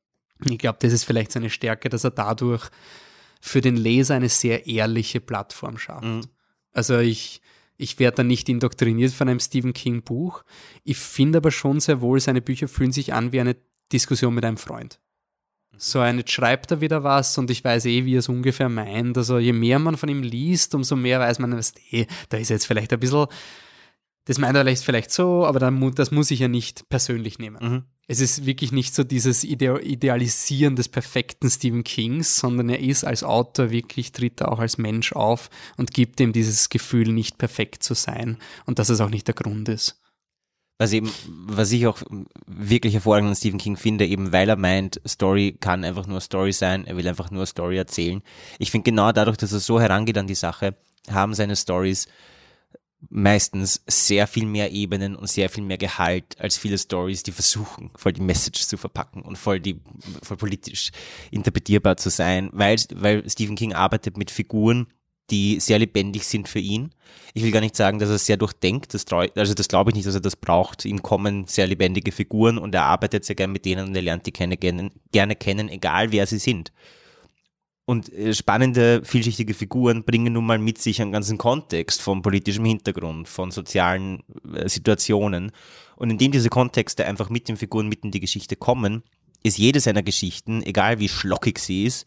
Ich 0.44 0.58
glaube, 0.58 0.78
das 0.82 0.92
ist 0.92 1.04
vielleicht 1.04 1.32
seine 1.32 1.48
Stärke, 1.48 1.88
dass 1.88 2.04
er 2.04 2.10
dadurch 2.10 2.68
für 3.40 3.62
den 3.62 3.76
Leser 3.76 4.16
eine 4.16 4.28
sehr 4.28 4.66
ehrliche 4.66 5.20
Plattform 5.20 5.78
schafft. 5.78 6.04
Mhm. 6.04 6.20
Also 6.72 6.98
ich, 6.98 7.40
ich 7.80 7.98
werde 7.98 8.16
da 8.16 8.22
nicht 8.22 8.48
indoktriniert 8.48 9.12
von 9.12 9.28
einem 9.28 9.40
Stephen 9.40 9.72
King 9.72 10.02
Buch. 10.02 10.44
Ich 10.84 10.98
finde 10.98 11.38
aber 11.38 11.50
schon 11.50 11.80
sehr 11.80 12.00
wohl, 12.00 12.20
seine 12.20 12.42
Bücher 12.42 12.68
fühlen 12.68 12.92
sich 12.92 13.14
an 13.14 13.32
wie 13.32 13.40
eine 13.40 13.56
Diskussion 13.92 14.34
mit 14.34 14.44
einem 14.44 14.58
Freund. 14.58 15.00
So 15.76 15.98
ein, 15.98 16.18
jetzt 16.18 16.30
schreibt 16.30 16.70
er 16.70 16.82
wieder 16.82 17.04
was 17.04 17.38
und 17.38 17.50
ich 17.50 17.64
weiß 17.64 17.86
eh, 17.86 18.04
wie 18.04 18.16
er 18.16 18.18
es 18.18 18.28
ungefähr 18.28 18.68
meint. 18.68 19.16
Also 19.16 19.38
je 19.38 19.54
mehr 19.54 19.78
man 19.78 19.96
von 19.96 20.10
ihm 20.10 20.22
liest, 20.22 20.74
umso 20.74 20.94
mehr 20.94 21.20
weiß 21.20 21.38
man, 21.38 21.56
was 21.56 21.72
eh, 21.90 22.06
da 22.28 22.36
ist 22.36 22.50
jetzt 22.50 22.66
vielleicht 22.66 22.92
ein 22.92 23.00
bisschen, 23.00 23.26
das 24.26 24.36
meint 24.36 24.56
er 24.56 24.76
vielleicht 24.76 25.10
so, 25.10 25.46
aber 25.46 25.58
dann, 25.58 25.94
das 25.94 26.10
muss 26.10 26.30
ich 26.30 26.40
ja 26.40 26.48
nicht 26.48 26.88
persönlich 26.90 27.38
nehmen. 27.38 27.58
Mhm. 27.60 27.82
Es 28.10 28.18
ist 28.18 28.44
wirklich 28.44 28.72
nicht 28.72 28.92
so 28.92 29.04
dieses 29.04 29.44
Idealisieren 29.44 30.74
des 30.74 30.88
perfekten 30.88 31.48
Stephen 31.48 31.84
Kings, 31.84 32.38
sondern 32.38 32.68
er 32.68 32.80
ist 32.80 33.04
als 33.04 33.22
Autor 33.22 33.70
wirklich, 33.70 34.10
tritt 34.10 34.40
er 34.40 34.50
auch 34.50 34.58
als 34.58 34.78
Mensch 34.78 35.12
auf 35.12 35.48
und 35.76 35.94
gibt 35.94 36.18
ihm 36.18 36.32
dieses 36.32 36.70
Gefühl, 36.70 37.12
nicht 37.12 37.38
perfekt 37.38 37.84
zu 37.84 37.94
sein 37.94 38.38
und 38.66 38.80
dass 38.80 38.88
es 38.88 39.00
auch 39.00 39.10
nicht 39.10 39.28
der 39.28 39.36
Grund 39.36 39.68
ist. 39.68 40.00
Was 40.78 40.92
eben, 40.92 41.08
was 41.28 41.70
ich 41.70 41.86
auch 41.86 42.02
wirklich 42.48 42.94
hervorragend 42.94 43.28
an 43.28 43.36
Stephen 43.36 43.60
King 43.60 43.76
finde, 43.76 44.04
eben 44.04 44.32
weil 44.32 44.48
er 44.48 44.56
meint, 44.56 45.00
Story 45.06 45.56
kann 45.60 45.84
einfach 45.84 46.08
nur 46.08 46.20
Story 46.20 46.52
sein, 46.52 46.88
er 46.88 46.96
will 46.96 47.06
einfach 47.06 47.30
nur 47.30 47.46
Story 47.46 47.76
erzählen. 47.76 48.22
Ich 48.58 48.72
finde 48.72 48.90
genau 48.90 49.12
dadurch, 49.12 49.36
dass 49.36 49.52
er 49.52 49.60
so 49.60 49.80
herangeht 49.80 50.18
an 50.18 50.26
die 50.26 50.34
Sache, 50.34 50.74
haben 51.08 51.32
seine 51.32 51.54
Stories 51.54 52.08
meistens 53.08 53.82
sehr 53.86 54.26
viel 54.26 54.46
mehr 54.46 54.72
Ebenen 54.72 55.16
und 55.16 55.28
sehr 55.28 55.48
viel 55.48 55.64
mehr 55.64 55.78
Gehalt 55.78 56.36
als 56.38 56.58
viele 56.58 56.78
Stories, 56.78 57.22
die 57.22 57.32
versuchen, 57.32 57.90
voll 57.96 58.12
die 58.12 58.20
Message 58.20 58.66
zu 58.66 58.76
verpacken 58.76 59.22
und 59.22 59.36
voll 59.36 59.60
die, 59.60 59.80
voll 60.22 60.36
politisch 60.36 60.90
interpretierbar 61.30 61.96
zu 61.96 62.10
sein, 62.10 62.50
weil, 62.52 62.76
weil 62.94 63.28
Stephen 63.28 63.56
King 63.56 63.72
arbeitet 63.72 64.16
mit 64.16 64.30
Figuren, 64.30 64.86
die 65.30 65.60
sehr 65.60 65.78
lebendig 65.78 66.24
sind 66.24 66.48
für 66.48 66.58
ihn. 66.58 66.90
Ich 67.34 67.42
will 67.42 67.52
gar 67.52 67.60
nicht 67.60 67.76
sagen, 67.76 67.98
dass 67.98 68.10
er 68.10 68.18
sehr 68.18 68.36
durchdenkt, 68.36 68.94
das 68.94 69.04
trau, 69.04 69.24
also 69.34 69.54
das 69.54 69.68
glaube 69.68 69.90
ich 69.90 69.94
nicht, 69.94 70.06
dass 70.06 70.14
er 70.14 70.20
das 70.20 70.36
braucht. 70.36 70.84
Ihm 70.84 71.02
kommen 71.02 71.46
sehr 71.46 71.66
lebendige 71.66 72.12
Figuren 72.12 72.58
und 72.58 72.74
er 72.74 72.84
arbeitet 72.84 73.24
sehr 73.24 73.36
gern 73.36 73.52
mit 73.52 73.64
denen 73.64 73.88
und 73.88 73.94
er 73.94 74.02
lernt 74.02 74.26
die 74.26 74.32
gerne, 74.32 74.56
gerne 74.56 75.36
kennen, 75.36 75.68
egal 75.68 76.12
wer 76.12 76.26
sie 76.26 76.38
sind. 76.38 76.72
Und 77.90 78.12
äh, 78.12 78.34
spannende, 78.34 79.02
vielschichtige 79.02 79.52
Figuren 79.52 80.04
bringen 80.04 80.34
nun 80.34 80.46
mal 80.46 80.60
mit 80.60 80.78
sich 80.78 81.02
einen 81.02 81.10
ganzen 81.10 81.38
Kontext 81.38 82.00
von 82.00 82.22
politischem 82.22 82.64
Hintergrund, 82.64 83.26
von 83.26 83.50
sozialen 83.50 84.22
äh, 84.54 84.68
Situationen. 84.68 85.50
Und 85.96 86.10
indem 86.10 86.30
diese 86.30 86.50
Kontexte 86.50 87.04
einfach 87.04 87.30
mit 87.30 87.48
den 87.48 87.56
Figuren 87.56 87.88
mit 87.88 88.04
in 88.04 88.12
die 88.12 88.20
Geschichte 88.20 88.54
kommen, 88.54 89.02
ist 89.42 89.58
jede 89.58 89.80
seiner 89.80 90.04
Geschichten, 90.04 90.62
egal 90.62 91.00
wie 91.00 91.08
schlockig 91.08 91.58
sie 91.58 91.82
ist, 91.82 92.06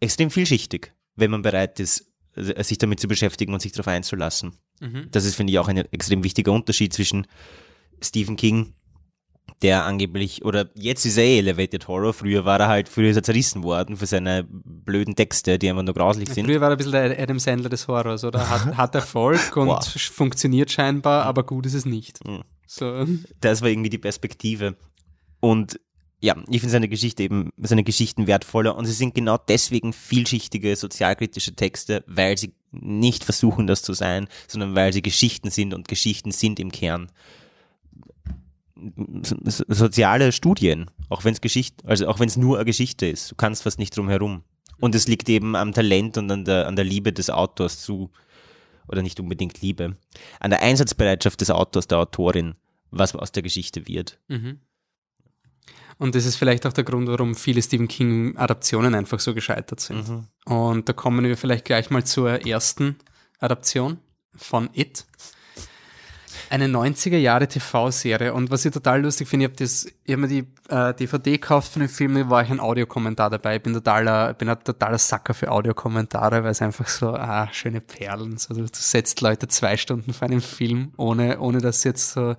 extrem 0.00 0.32
vielschichtig, 0.32 0.92
wenn 1.14 1.30
man 1.30 1.42
bereit 1.42 1.78
ist, 1.78 2.10
äh, 2.34 2.64
sich 2.64 2.78
damit 2.78 2.98
zu 2.98 3.06
beschäftigen 3.06 3.54
und 3.54 3.62
sich 3.62 3.70
darauf 3.70 3.86
einzulassen. 3.86 4.56
Mhm. 4.80 5.06
Das 5.12 5.24
ist, 5.24 5.36
finde 5.36 5.52
ich, 5.52 5.60
auch 5.60 5.68
ein 5.68 5.76
extrem 5.76 6.24
wichtiger 6.24 6.50
Unterschied 6.50 6.92
zwischen 6.92 7.28
Stephen 8.00 8.34
King, 8.34 8.74
der 9.62 9.84
angeblich, 9.84 10.44
oder 10.44 10.70
jetzt 10.74 11.06
ist 11.06 11.16
er 11.16 11.24
eh 11.24 11.38
Elevated 11.38 11.86
Horror, 11.88 12.12
früher 12.12 12.44
war 12.44 12.60
er 12.60 12.68
halt, 12.68 12.88
früher 12.88 13.10
ist 13.10 13.16
er 13.16 13.22
zerrissen 13.22 13.62
worden 13.62 13.96
für 13.96 14.06
seine 14.06 14.44
blöden 14.48 15.14
Texte, 15.14 15.58
die 15.58 15.70
einfach 15.70 15.82
nur 15.82 15.94
grauslich 15.94 16.28
sind. 16.28 16.46
Früher 16.46 16.60
war 16.60 16.68
er 16.68 16.72
ein 16.72 16.76
bisschen 16.78 16.92
der 16.92 17.18
Adam 17.18 17.38
Sandler 17.38 17.68
des 17.68 17.86
Horrors, 17.88 18.24
oder? 18.24 18.48
Hat, 18.50 18.76
hat 18.76 18.94
Erfolg 18.94 19.56
und 19.56 19.68
wow. 19.68 19.84
funktioniert 19.84 20.70
scheinbar, 20.70 21.24
aber 21.24 21.44
gut 21.44 21.66
ist 21.66 21.74
es 21.74 21.84
nicht. 21.84 22.26
Mhm. 22.26 22.42
So. 22.66 23.06
Das 23.40 23.62
war 23.62 23.68
irgendwie 23.68 23.90
die 23.90 23.98
Perspektive. 23.98 24.76
Und 25.40 25.78
ja, 26.20 26.36
ich 26.48 26.60
finde 26.60 26.70
seine 26.70 26.88
Geschichte 26.88 27.24
eben, 27.24 27.50
seine 27.56 27.82
Geschichten 27.82 28.26
wertvoller 28.26 28.76
und 28.76 28.86
sie 28.86 28.92
sind 28.92 29.14
genau 29.14 29.36
deswegen 29.36 29.92
vielschichtige 29.92 30.76
sozialkritische 30.76 31.54
Texte, 31.54 32.04
weil 32.06 32.38
sie 32.38 32.54
nicht 32.70 33.24
versuchen, 33.24 33.66
das 33.66 33.82
zu 33.82 33.92
sein, 33.92 34.28
sondern 34.46 34.74
weil 34.74 34.92
sie 34.92 35.02
Geschichten 35.02 35.50
sind 35.50 35.74
und 35.74 35.88
Geschichten 35.88 36.30
sind 36.30 36.60
im 36.60 36.70
Kern 36.70 37.10
soziale 39.68 40.32
Studien, 40.32 40.90
auch 41.08 41.24
wenn 41.24 41.34
es 41.34 41.40
Geschichte, 41.40 41.86
also 41.86 42.08
auch 42.08 42.20
wenn 42.20 42.28
es 42.28 42.36
nur 42.36 42.56
eine 42.56 42.64
Geschichte 42.64 43.06
ist, 43.06 43.30
du 43.30 43.34
kannst 43.36 43.62
fast 43.62 43.78
nicht 43.78 43.96
drum 43.96 44.08
herum. 44.08 44.42
Und 44.80 44.94
es 44.94 45.06
liegt 45.06 45.28
eben 45.28 45.54
am 45.54 45.72
Talent 45.72 46.18
und 46.18 46.30
an 46.30 46.44
der, 46.44 46.66
an 46.66 46.74
der 46.74 46.84
Liebe 46.84 47.12
des 47.12 47.30
Autors 47.30 47.80
zu, 47.80 48.10
oder 48.88 49.02
nicht 49.02 49.20
unbedingt 49.20 49.60
Liebe, 49.60 49.96
an 50.40 50.50
der 50.50 50.62
Einsatzbereitschaft 50.62 51.40
des 51.40 51.50
Autors, 51.50 51.86
der 51.86 51.98
Autorin, 51.98 52.54
was 52.90 53.14
aus 53.14 53.30
der 53.32 53.42
Geschichte 53.42 53.86
wird. 53.86 54.18
Mhm. 54.28 54.58
Und 55.98 56.16
das 56.16 56.26
ist 56.26 56.36
vielleicht 56.36 56.66
auch 56.66 56.72
der 56.72 56.82
Grund, 56.82 57.06
warum 57.06 57.36
viele 57.36 57.62
Stephen 57.62 57.86
King-Adaptionen 57.86 58.94
einfach 58.94 59.20
so 59.20 59.34
gescheitert 59.34 59.78
sind. 59.78 60.08
Mhm. 60.08 60.26
Und 60.44 60.88
da 60.88 60.92
kommen 60.92 61.24
wir 61.24 61.36
vielleicht 61.36 61.64
gleich 61.64 61.90
mal 61.90 62.04
zur 62.04 62.44
ersten 62.44 62.96
Adaption 63.38 63.98
von 64.34 64.68
It. 64.72 65.06
Eine 66.52 66.66
90er 66.66 67.16
Jahre 67.16 67.48
TV-Serie. 67.48 68.34
Und 68.34 68.50
was 68.50 68.66
ich 68.66 68.72
total 68.72 69.00
lustig 69.00 69.26
finde, 69.26 69.46
ich 69.46 69.52
habe 69.58 70.12
hab 70.12 70.18
mir 70.18 70.28
die 70.28 70.46
äh, 70.68 70.92
DVD 70.92 71.32
gekauft 71.32 71.72
von 71.72 71.80
dem 71.80 71.88
Film, 71.88 72.14
da 72.14 72.28
war 72.28 72.42
ich 72.42 72.50
ein 72.50 72.60
Audiokommentar 72.60 73.30
dabei. 73.30 73.56
Ich 73.56 73.62
bin 73.62 73.72
totaler, 73.72 74.34
bin 74.34 74.50
ein 74.50 74.62
totaler 74.62 74.98
Sacker 74.98 75.32
für 75.32 75.50
Audiokommentare, 75.50 76.44
weil 76.44 76.50
es 76.50 76.60
einfach 76.60 76.88
so, 76.88 77.14
ah, 77.14 77.48
schöne 77.52 77.80
Perlen. 77.80 78.36
So, 78.36 78.52
du 78.52 78.66
setzt 78.70 79.22
Leute 79.22 79.48
zwei 79.48 79.78
Stunden 79.78 80.12
vor 80.12 80.28
einem 80.28 80.42
Film, 80.42 80.92
ohne, 80.98 81.40
ohne 81.40 81.62
dass 81.62 81.84
jetzt 81.84 82.10
so 82.10 82.36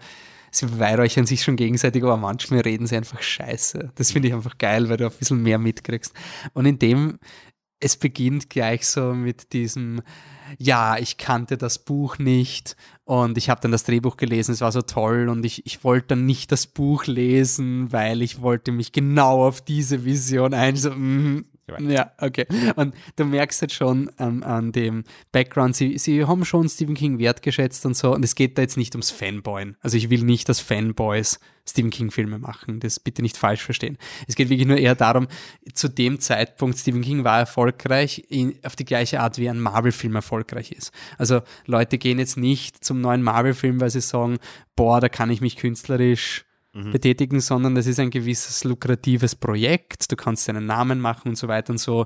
sie 0.52 0.67
beweihräuchern 0.67 1.26
sich 1.26 1.41
schon 1.41 1.56
gegenseitig, 1.56 2.04
aber 2.04 2.17
manchmal 2.17 2.60
reden 2.60 2.86
sie 2.86 2.95
einfach 2.95 3.23
scheiße. 3.23 3.93
Das 3.95 4.12
finde 4.12 4.28
ich 4.28 4.36
einfach 4.36 4.60
geil, 4.60 4.89
weil 4.89 4.97
du 4.97 5.06
ein 5.06 5.12
bisschen 5.12 5.41
mehr 5.41 5.58
mitkriegst. 5.58 6.13
Und 6.54 6.67
in 6.67 6.78
dem, 6.78 7.17
es 7.80 7.97
beginnt 7.97 8.52
gleich 8.52 8.88
so 8.88 9.15
mit 9.15 9.54
diesem, 9.54 10.04
ja, 10.60 10.97
ich 10.97 11.17
kannte 11.17 11.58
das 11.58 11.80
Buch 11.80 12.19
nicht 12.19 12.76
und 13.06 13.38
ich 13.38 13.50
habe 13.50 13.60
dann 13.62 13.72
das 13.72 13.84
Drehbuch 13.84 14.18
gelesen, 14.18 14.54
es 14.54 14.62
war 14.62 14.72
so 14.72 14.82
toll 14.82 15.28
und 15.28 15.46
ich, 15.46 15.66
ich 15.66 15.84
wollte 15.84 16.10
dann 16.10 16.26
nicht 16.26 16.52
das 16.52 16.68
Buch 16.68 17.06
lesen, 17.06 17.92
weil 17.92 18.22
ich 18.22 18.42
wollte 18.42 18.72
mich 18.72 18.92
genau 18.92 19.46
auf 19.46 19.62
diese 19.62 20.06
Vision 20.06 20.54
ein, 20.54 20.76
so, 20.78 20.92
mm, 20.92 21.46
ja, 21.80 22.12
okay. 22.19 22.45
Und 22.76 22.93
du 23.15 23.26
merkst 23.26 23.62
jetzt 23.62 23.73
schon 23.73 24.12
ähm, 24.19 24.43
an 24.43 24.71
dem 24.71 25.04
Background, 25.32 25.76
sie, 25.76 25.97
sie 25.97 26.26
haben 26.26 26.43
schon 26.43 26.67
Stephen 26.67 26.95
King 26.95 27.19
wertgeschätzt 27.19 27.86
und 27.86 27.95
so. 27.95 28.13
Und 28.13 28.23
es 28.23 28.36
geht 28.36 28.58
da 28.58 28.62
jetzt 28.62 28.78
nicht 28.78 28.93
ums 28.95 29.12
Fanboyen. 29.12 29.78
Also 29.80 29.97
ich 29.97 30.10
will 30.10 30.23
nicht, 30.23 30.49
dass 30.49 30.60
Fanboys 30.60 31.39
Stephen 31.65 31.91
King 31.91 32.12
Filme 32.12 32.39
machen. 32.39 32.80
Das 32.82 32.99
bitte 32.99 33.21
nicht 33.21 33.38
falsch 33.38 33.63
verstehen. 33.63 33.97
Es 34.28 34.36
geht 34.36 34.49
wirklich 34.49 34.67
nur 34.67 34.78
eher 34.78 34.95
darum, 34.95 35.28
zu 35.73 35.88
dem 35.88 36.19
Zeitpunkt, 36.19 36.78
Stephen 36.78 37.02
King 37.02 37.23
war 37.23 37.39
erfolgreich 37.39 38.26
in, 38.28 38.60
auf 38.63 38.76
die 38.76 38.86
gleiche 38.86 39.21
Art, 39.21 39.38
wie 39.38 39.49
ein 39.49 39.62
Marvel-Film 39.62 40.15
erfolgreich 40.15 40.71
ist. 40.73 40.91
Also 41.17 41.41
Leute 41.65 41.97
gehen 41.97 42.19
jetzt 42.19 42.38
nicht 42.38 42.84
zum 42.84 42.99
neuen 42.99 43.21
Marvel-Film, 43.21 43.80
weil 43.80 43.89
sie 43.89 44.02
sagen, 44.02 44.39
boah, 44.76 44.99
da 44.99 45.08
kann 45.08 45.30
ich 45.30 45.39
mich 45.39 45.56
künstlerisch 45.56 46.45
mhm. 46.74 46.92
betätigen, 46.92 47.40
sondern 47.40 47.76
das 47.76 47.88
ist 47.88 48.00
ein 48.00 48.10
gewisses 48.10 48.64
lukratives 48.64 49.36
Projekt. 49.36 50.12
Du 50.12 50.16
kannst 50.16 50.48
deinen 50.48 50.66
Namen 50.66 51.00
machen 51.00 51.30
und 51.30 51.36
so 51.38 51.48
weiter 51.48 51.72
und 51.72 51.80
so. 51.80 52.06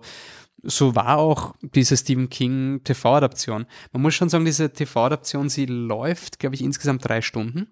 So 0.64 0.96
war 0.96 1.18
auch 1.18 1.56
diese 1.62 1.96
Stephen 1.96 2.30
King 2.30 2.82
TV-Adaption. 2.84 3.66
Man 3.92 4.02
muss 4.02 4.16
schon 4.16 4.30
sagen, 4.30 4.46
diese 4.46 4.72
TV-Adaption, 4.72 5.50
sie 5.50 5.66
läuft, 5.66 6.40
glaube 6.40 6.56
ich, 6.56 6.64
insgesamt 6.64 7.08
drei 7.08 7.22
Stunden. 7.22 7.68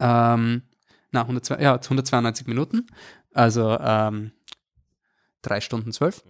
Ähm, 0.00 0.62
na, 1.10 1.22
102, 1.22 1.60
ja, 1.60 1.74
192 1.74 2.46
Minuten. 2.46 2.86
Also 3.32 3.78
ähm, 3.78 4.32
drei 5.42 5.60
Stunden 5.60 5.92
zwölf 5.92 6.24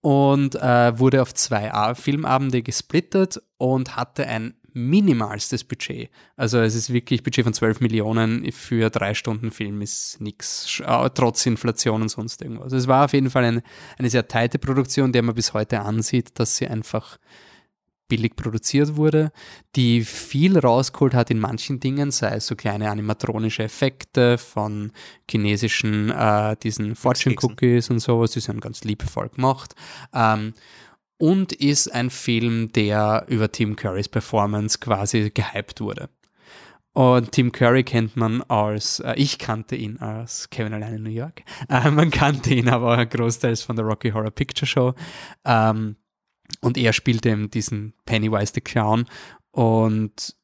und 0.00 0.54
äh, 0.54 0.98
wurde 0.98 1.20
auf 1.22 1.34
zwei 1.34 1.94
Filmabende 1.94 2.62
gesplittet 2.62 3.42
und 3.58 3.96
hatte 3.96 4.26
ein 4.26 4.54
minimalstes 4.74 5.64
Budget. 5.64 6.10
Also 6.36 6.58
es 6.58 6.74
ist 6.74 6.92
wirklich 6.92 7.22
Budget 7.22 7.44
von 7.44 7.54
12 7.54 7.80
Millionen 7.80 8.50
für 8.52 8.90
drei 8.90 9.14
Stunden 9.14 9.50
Film 9.50 9.82
ist 9.82 10.20
nichts, 10.20 10.82
trotz 11.14 11.46
Inflation 11.46 12.02
und 12.02 12.08
sonst 12.08 12.42
irgendwas. 12.42 12.64
Also 12.64 12.76
es 12.76 12.86
war 12.86 13.04
auf 13.04 13.12
jeden 13.12 13.30
Fall 13.30 13.44
eine, 13.44 13.62
eine 13.98 14.10
sehr 14.10 14.26
teite 14.28 14.58
Produktion, 14.58 15.12
der 15.12 15.22
man 15.22 15.34
bis 15.34 15.54
heute 15.54 15.80
ansieht, 15.80 16.38
dass 16.38 16.56
sie 16.56 16.68
einfach 16.68 17.18
billig 18.10 18.36
produziert 18.36 18.96
wurde, 18.96 19.32
die 19.76 20.04
viel 20.04 20.58
rausgeholt 20.58 21.14
hat 21.14 21.30
in 21.30 21.38
manchen 21.38 21.80
Dingen, 21.80 22.10
sei 22.10 22.34
es 22.34 22.46
so 22.46 22.56
kleine 22.56 22.90
animatronische 22.90 23.62
Effekte 23.62 24.36
von 24.36 24.92
chinesischen, 25.30 26.10
äh, 26.10 26.56
diesen 26.62 26.96
Fortune 26.96 27.36
Cookies 27.40 27.88
und 27.88 28.00
sowas, 28.00 28.32
die 28.32 28.40
sind 28.40 28.60
ganz 28.60 28.84
liebevoll 28.84 29.30
gemacht. 29.30 29.74
Ähm, 30.12 30.52
und 31.20 31.52
ist 31.52 31.88
ein 31.88 32.08
Film, 32.08 32.72
der 32.72 33.26
über 33.28 33.52
Tim 33.52 33.76
Currys 33.76 34.08
Performance 34.08 34.78
quasi 34.78 35.30
gehypt 35.30 35.80
wurde. 35.80 36.08
Und 36.92 37.32
Tim 37.32 37.52
Curry 37.52 37.84
kennt 37.84 38.16
man 38.16 38.42
als, 38.42 39.00
äh, 39.00 39.14
ich 39.16 39.38
kannte 39.38 39.76
ihn 39.76 39.98
als 39.98 40.48
Kevin 40.50 40.72
allein 40.72 40.94
in 40.94 41.02
New 41.02 41.10
York. 41.10 41.42
Äh, 41.68 41.90
man 41.90 42.10
kannte 42.10 42.54
ihn 42.54 42.68
aber 42.68 43.04
großteils 43.06 43.62
von 43.62 43.76
der 43.76 43.84
Rocky 43.84 44.10
Horror 44.10 44.30
Picture 44.30 44.66
Show. 44.66 44.94
Ähm, 45.44 45.96
und 46.62 46.78
er 46.78 46.92
spielte 46.92 47.28
eben 47.28 47.50
diesen 47.50 47.92
Pennywise 48.06 48.52
the 48.54 48.60
Clown. 48.60 49.04
Und 49.52 50.34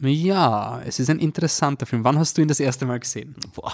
Ja, 0.00 0.80
es 0.84 1.00
ist 1.00 1.10
ein 1.10 1.18
interessanter 1.18 1.84
Film. 1.86 2.04
Wann 2.04 2.18
hast 2.18 2.38
du 2.38 2.42
ihn 2.42 2.48
das 2.48 2.60
erste 2.60 2.86
Mal 2.86 3.00
gesehen? 3.00 3.34
Boah, 3.54 3.72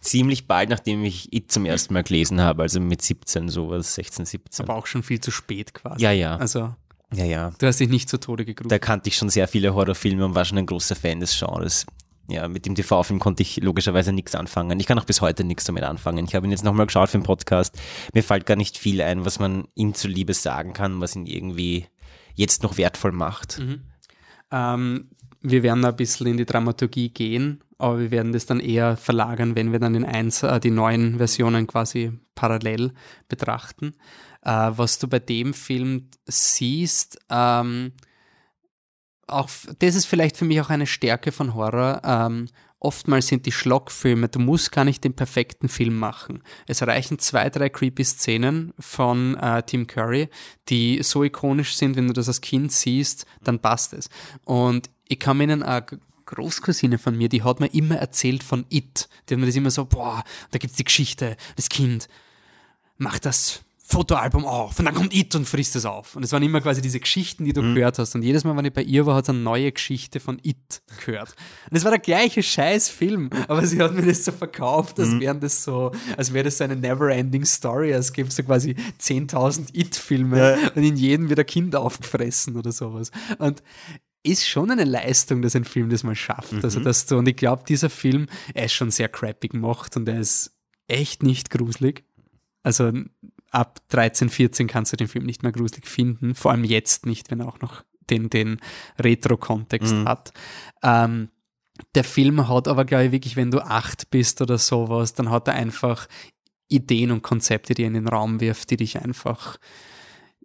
ziemlich 0.00 0.46
bald, 0.46 0.68
nachdem 0.68 1.04
ich 1.04 1.32
It 1.32 1.50
zum 1.50 1.64
ersten 1.64 1.94
Mal 1.94 2.02
gelesen 2.02 2.40
habe, 2.40 2.62
also 2.62 2.80
mit 2.80 3.00
17, 3.00 3.48
sowas, 3.48 3.94
16, 3.94 4.26
17. 4.26 4.66
Aber 4.66 4.76
auch 4.76 4.86
schon 4.86 5.02
viel 5.02 5.20
zu 5.20 5.30
spät 5.30 5.72
quasi. 5.72 6.02
Ja, 6.02 6.10
ja. 6.12 6.36
Also, 6.36 6.74
Ja, 7.14 7.24
ja. 7.24 7.52
du 7.58 7.66
hast 7.66 7.80
dich 7.80 7.88
nicht 7.88 8.08
zu 8.08 8.18
Tode 8.18 8.44
gegruft. 8.44 8.70
Da 8.70 8.78
kannte 8.78 9.08
ich 9.08 9.16
schon 9.16 9.30
sehr 9.30 9.48
viele 9.48 9.74
Horrorfilme 9.74 10.24
und 10.24 10.34
war 10.34 10.44
schon 10.44 10.58
ein 10.58 10.66
großer 10.66 10.96
Fan 10.96 11.20
des 11.20 11.38
Genres. 11.38 11.86
Ja, 12.28 12.48
mit 12.48 12.64
dem 12.64 12.74
TV-Film 12.74 13.20
konnte 13.20 13.42
ich 13.42 13.58
logischerweise 13.58 14.10
nichts 14.12 14.34
anfangen. 14.34 14.80
Ich 14.80 14.86
kann 14.86 14.98
auch 14.98 15.04
bis 15.04 15.20
heute 15.20 15.44
nichts 15.44 15.64
damit 15.64 15.82
anfangen. 15.84 16.24
Ich 16.26 16.34
habe 16.34 16.46
ihn 16.46 16.50
jetzt 16.50 16.64
nochmal 16.64 16.86
geschaut 16.86 17.10
für 17.10 17.18
den 17.18 17.24
Podcast. 17.24 17.78
Mir 18.14 18.22
fällt 18.22 18.46
gar 18.46 18.56
nicht 18.56 18.78
viel 18.78 19.02
ein, 19.02 19.24
was 19.26 19.38
man 19.38 19.68
ihm 19.74 19.92
zuliebe 19.94 20.32
sagen 20.32 20.72
kann, 20.72 21.00
was 21.02 21.16
ihn 21.16 21.26
irgendwie 21.26 21.86
jetzt 22.34 22.62
noch 22.62 22.78
wertvoll 22.78 23.12
macht. 23.12 23.60
Ähm, 24.50 25.08
wir 25.44 25.62
werden 25.62 25.84
ein 25.84 25.94
bisschen 25.94 26.26
in 26.26 26.38
die 26.38 26.46
Dramaturgie 26.46 27.10
gehen, 27.10 27.62
aber 27.76 27.98
wir 28.00 28.10
werden 28.10 28.32
das 28.32 28.46
dann 28.46 28.60
eher 28.60 28.96
verlagern, 28.96 29.54
wenn 29.54 29.72
wir 29.72 29.78
dann 29.78 29.94
in 29.94 30.04
eins 30.04 30.42
äh, 30.42 30.58
die 30.58 30.70
neuen 30.70 31.18
Versionen 31.18 31.66
quasi 31.66 32.12
parallel 32.34 32.92
betrachten. 33.28 33.92
Äh, 34.42 34.50
was 34.50 34.98
du 34.98 35.06
bei 35.06 35.18
dem 35.18 35.52
Film 35.52 36.08
siehst, 36.24 37.18
ähm, 37.28 37.92
auch, 39.26 39.50
das 39.78 39.94
ist 39.94 40.06
vielleicht 40.06 40.38
für 40.38 40.46
mich 40.46 40.60
auch 40.62 40.70
eine 40.70 40.86
Stärke 40.86 41.30
von 41.30 41.54
Horror. 41.54 42.00
Ähm, 42.04 42.48
oftmals 42.78 43.26
sind 43.26 43.44
die 43.44 43.52
Schlockfilme, 43.52 44.28
du 44.28 44.38
musst 44.38 44.72
gar 44.72 44.84
nicht 44.84 45.04
den 45.04 45.14
perfekten 45.14 45.68
Film 45.68 45.98
machen. 45.98 46.42
Es 46.66 46.82
reichen 46.82 47.18
zwei, 47.18 47.50
drei 47.50 47.68
creepy 47.68 48.04
Szenen 48.04 48.72
von 48.78 49.36
äh, 49.36 49.62
Tim 49.62 49.86
Curry, 49.86 50.30
die 50.70 51.02
so 51.02 51.22
ikonisch 51.22 51.76
sind, 51.76 51.96
wenn 51.96 52.06
du 52.06 52.14
das 52.14 52.28
als 52.28 52.40
Kind 52.40 52.72
siehst, 52.72 53.26
dann 53.42 53.58
passt 53.58 53.92
es. 53.92 54.08
Und 54.44 54.90
ich 55.08 55.18
kann 55.18 55.36
mir 55.36 55.44
eine 55.44 55.82
G- 55.82 55.96
Großcousine 56.26 56.98
von 56.98 57.16
mir, 57.16 57.28
die 57.28 57.42
hat 57.42 57.60
mir 57.60 57.72
immer 57.74 57.96
erzählt 57.96 58.42
von 58.42 58.64
It. 58.70 59.08
Die 59.28 59.34
hat 59.34 59.40
mir 59.40 59.46
das 59.46 59.56
immer 59.56 59.70
so, 59.70 59.84
boah, 59.84 60.24
da 60.50 60.58
gibt's 60.58 60.76
die 60.76 60.84
Geschichte, 60.84 61.36
das 61.56 61.68
Kind 61.68 62.08
macht 62.96 63.26
das 63.26 63.60
Fotoalbum 63.86 64.46
auf 64.46 64.78
und 64.78 64.86
dann 64.86 64.94
kommt 64.94 65.12
It 65.14 65.34
und 65.34 65.46
frisst 65.46 65.76
es 65.76 65.84
auf. 65.84 66.16
Und 66.16 66.22
es 66.22 66.32
waren 66.32 66.42
immer 66.42 66.62
quasi 66.62 66.80
diese 66.80 66.98
Geschichten, 66.98 67.44
die 67.44 67.52
du 67.52 67.60
gehört 67.74 67.98
hast. 67.98 68.14
Und 68.14 68.22
jedes 68.22 68.42
Mal, 68.42 68.56
wenn 68.56 68.64
ich 68.64 68.72
bei 68.72 68.82
ihr 68.82 69.04
war, 69.04 69.16
hat 69.16 69.26
sie 69.26 69.32
eine 69.32 69.40
neue 69.40 69.70
Geschichte 69.70 70.20
von 70.20 70.40
It 70.42 70.80
gehört. 71.04 71.34
Und 71.70 71.76
es 71.76 71.84
war 71.84 71.90
der 71.90 72.00
gleiche 72.00 72.42
Scheißfilm, 72.42 73.28
aber 73.46 73.66
sie 73.66 73.82
hat 73.82 73.92
mir 73.94 74.00
das 74.06 74.24
so 74.24 74.32
verkauft, 74.32 74.98
als 74.98 75.20
wären 75.20 75.38
das 75.40 75.62
so, 75.62 75.92
als 76.16 76.32
wäre 76.32 76.44
das 76.44 76.56
so 76.56 76.64
eine 76.64 76.76
never-ending 76.76 77.44
Story, 77.44 77.92
als 77.92 78.14
gäbe 78.14 78.30
es 78.30 78.36
so 78.36 78.42
quasi 78.42 78.74
10.000 79.02 79.74
It-Filme 79.74 80.58
und 80.74 80.82
in 80.82 80.96
jedem 80.96 81.28
wird 81.28 81.40
ein 81.40 81.46
Kind 81.46 81.76
aufgefressen 81.76 82.56
oder 82.56 82.72
sowas. 82.72 83.10
Und 83.38 83.62
ist 84.24 84.48
schon 84.48 84.70
eine 84.70 84.84
Leistung, 84.84 85.42
dass 85.42 85.54
ein 85.54 85.64
Film 85.64 85.90
das 85.90 86.02
mal 86.02 86.14
schafft. 86.16 86.64
Also, 86.64 86.80
dass 86.80 87.06
du, 87.06 87.16
und 87.18 87.28
ich 87.28 87.36
glaube, 87.36 87.62
dieser 87.68 87.90
Film, 87.90 88.26
er 88.54 88.64
ist 88.64 88.72
schon 88.72 88.90
sehr 88.90 89.08
crappy 89.08 89.48
gemacht 89.48 89.96
und 89.96 90.08
er 90.08 90.18
ist 90.18 90.56
echt 90.88 91.22
nicht 91.22 91.50
gruselig. 91.50 92.04
Also 92.62 92.90
ab 93.50 93.80
13, 93.90 94.30
14 94.30 94.66
kannst 94.66 94.92
du 94.92 94.96
den 94.96 95.08
Film 95.08 95.26
nicht 95.26 95.42
mehr 95.42 95.52
gruselig 95.52 95.86
finden, 95.86 96.34
vor 96.34 96.50
allem 96.50 96.64
jetzt 96.64 97.04
nicht, 97.06 97.30
wenn 97.30 97.40
er 97.40 97.48
auch 97.48 97.60
noch 97.60 97.84
den, 98.10 98.30
den 98.30 98.60
Retro-Kontext 98.98 99.94
hat. 100.06 100.32
Ähm, 100.82 101.28
der 101.94 102.04
Film 102.04 102.48
hat 102.48 102.68
aber, 102.68 102.84
glaube 102.84 103.06
ich, 103.06 103.12
wirklich, 103.12 103.36
wenn 103.36 103.50
du 103.50 103.60
acht 103.60 104.10
bist 104.10 104.40
oder 104.40 104.58
sowas, 104.58 105.12
dann 105.14 105.30
hat 105.30 105.48
er 105.48 105.54
einfach 105.54 106.06
Ideen 106.68 107.10
und 107.10 107.22
Konzepte, 107.22 107.74
die 107.74 107.82
er 107.82 107.88
in 107.88 107.94
den 107.94 108.08
Raum 108.08 108.40
wirft, 108.40 108.70
die 108.70 108.76
dich 108.76 108.98
einfach, 109.00 109.58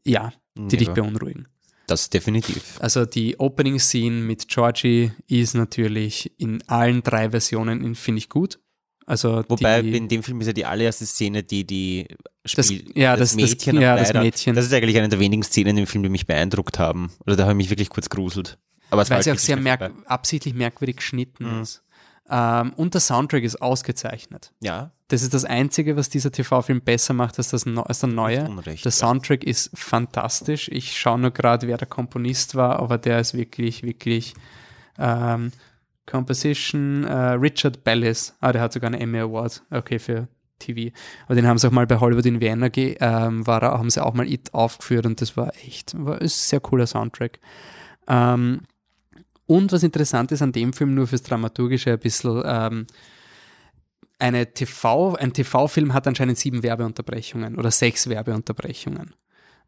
ja, 0.06 0.34
die 0.58 0.78
dich 0.78 0.88
Ja. 0.90 0.94
beunruhigen. 0.94 1.48
Das 1.90 2.10
definitiv. 2.10 2.78
Also 2.80 3.06
die 3.06 3.40
Opening 3.40 3.80
Scene 3.80 4.22
mit 4.22 4.48
Georgie 4.48 5.12
ist 5.28 5.56
natürlich 5.56 6.32
in 6.38 6.62
allen 6.68 7.02
drei 7.04 7.32
Versionen, 7.32 7.96
finde 7.96 8.20
ich 8.20 8.30
gut. 8.30 8.60
Also 9.06 9.44
Wobei 9.48 9.82
die, 9.82 9.98
in 9.98 10.08
dem 10.08 10.22
Film 10.22 10.40
ist 10.40 10.48
ja 10.48 10.54
die 10.54 10.66
allererste 10.66 11.06
Szene, 11.06 11.42
die 11.42 11.66
die 11.66 12.08
Das- 12.56 12.68
spielt, 12.68 12.96
ja, 12.96 13.16
das- 13.16 13.36
das- 13.36 13.36
Mädchen 13.38 13.82
ja, 13.82 13.94
am 13.96 14.00
das. 14.04 14.14
Mädchen. 14.14 14.56
Das 14.56 14.66
ist 14.66 14.74
eigentlich 14.74 14.98
eine 14.98 15.10
der 15.10 15.20
wenigen 15.20 15.42
Szenen 15.42 15.78
im 15.78 15.88
Film, 15.88 16.04
die 16.04 16.10
mich 16.10 16.28
beeindruckt 16.28 16.78
haben. 16.78 17.12
Oder 17.26 17.36
da 17.36 17.44
habe 17.44 17.54
ich 17.54 17.58
mich 17.58 17.70
wirklich 17.72 17.90
kurz 17.90 18.08
gruselt. 18.10 18.60
Aber 18.92 19.02
es 19.02 19.10
war 19.10 19.18
weil 19.18 19.24
sie 19.24 19.32
auch 19.32 19.38
sehr 19.38 19.58
merk 19.58 19.92
absichtlich 20.06 20.54
merkwürdig 20.54 20.98
geschnitten 20.98 21.56
Mhm. 21.56 21.62
ist. 21.64 21.82
Ähm, 22.30 22.74
und 22.76 22.94
der 22.94 23.02
Soundtrack 23.02 23.44
ist 23.44 23.62
ausgezeichnet. 23.62 24.52
Ja, 24.62 24.92
Das 25.08 25.24
ist 25.24 25.34
das 25.34 25.46
Einzige, 25.46 25.96
was 25.96 26.10
dieser 26.10 26.32
TV-Film 26.32 26.82
besser 26.82 27.14
macht 27.14 27.38
als, 27.40 27.50
das, 27.50 27.66
als 27.66 28.00
der 28.00 28.10
neue. 28.10 28.48
Unrecht, 28.48 28.86
der 28.86 28.92
ja. 28.92 28.96
Soundtrack 28.96 29.44
ist 29.44 29.72
fantastisch. 29.74 30.70
Ich 30.70 31.00
schaue 31.00 31.20
nur 31.20 31.32
gerade, 31.32 31.68
wer 31.68 31.78
der 31.78 31.88
Komponist 31.88 32.56
war, 32.56 32.80
aber 32.80 32.98
der 32.98 33.20
ist 33.20 33.34
wirklich, 33.34 33.84
wirklich 33.84 34.36
ähm, 35.00 35.52
Composition 36.06 37.04
äh, 37.04 37.14
Richard 37.14 37.84
Bellis. 37.84 38.36
Ah, 38.40 38.52
der 38.52 38.62
hat 38.62 38.74
sogar 38.74 38.92
einen 38.92 39.02
Emmy 39.02 39.20
Award. 39.20 39.64
Okay, 39.72 40.00
für 40.00 40.28
TV. 40.60 40.96
Aber 41.26 41.36
den 41.36 41.48
haben 41.48 41.58
sie 41.58 41.68
auch 41.68 41.72
mal 41.72 41.88
bei 41.88 42.00
Hollywood 42.00 42.26
in 42.26 42.42
Vienna 42.42 42.68
ge 42.68 42.98
ähm, 43.00 43.48
war, 43.48 43.62
haben 43.62 43.90
sie 43.90 44.04
auch 44.04 44.14
mal 44.14 44.28
It 44.28 44.54
aufgeführt 44.54 45.06
und 45.06 45.22
das 45.22 45.38
war 45.38 45.52
echt, 45.66 45.94
war 45.98 46.22
ist 46.22 46.36
ein 46.36 46.50
sehr 46.50 46.60
cooler 46.60 46.86
Soundtrack. 46.86 47.40
Ähm, 48.08 48.62
und 49.50 49.72
was 49.72 49.84
interessant 49.84 50.32
ist 50.32 50.42
an 50.42 50.52
dem 50.52 50.72
Film, 50.74 50.94
nur 50.94 51.08
fürs 51.08 51.24
Dramaturgische 51.24 51.92
ein 51.92 52.00
bisschen, 52.00 52.42
ähm, 52.46 52.86
eine 54.20 54.54
TV, 54.54 55.16
ein 55.16 55.34
TV-Film 55.34 55.94
hat 55.94 56.06
anscheinend 56.08 56.38
sieben 56.38 56.62
Werbeunterbrechungen 56.62 57.56
oder 57.58 57.72
sechs 57.72 58.08
Werbeunterbrechungen. 58.10 59.16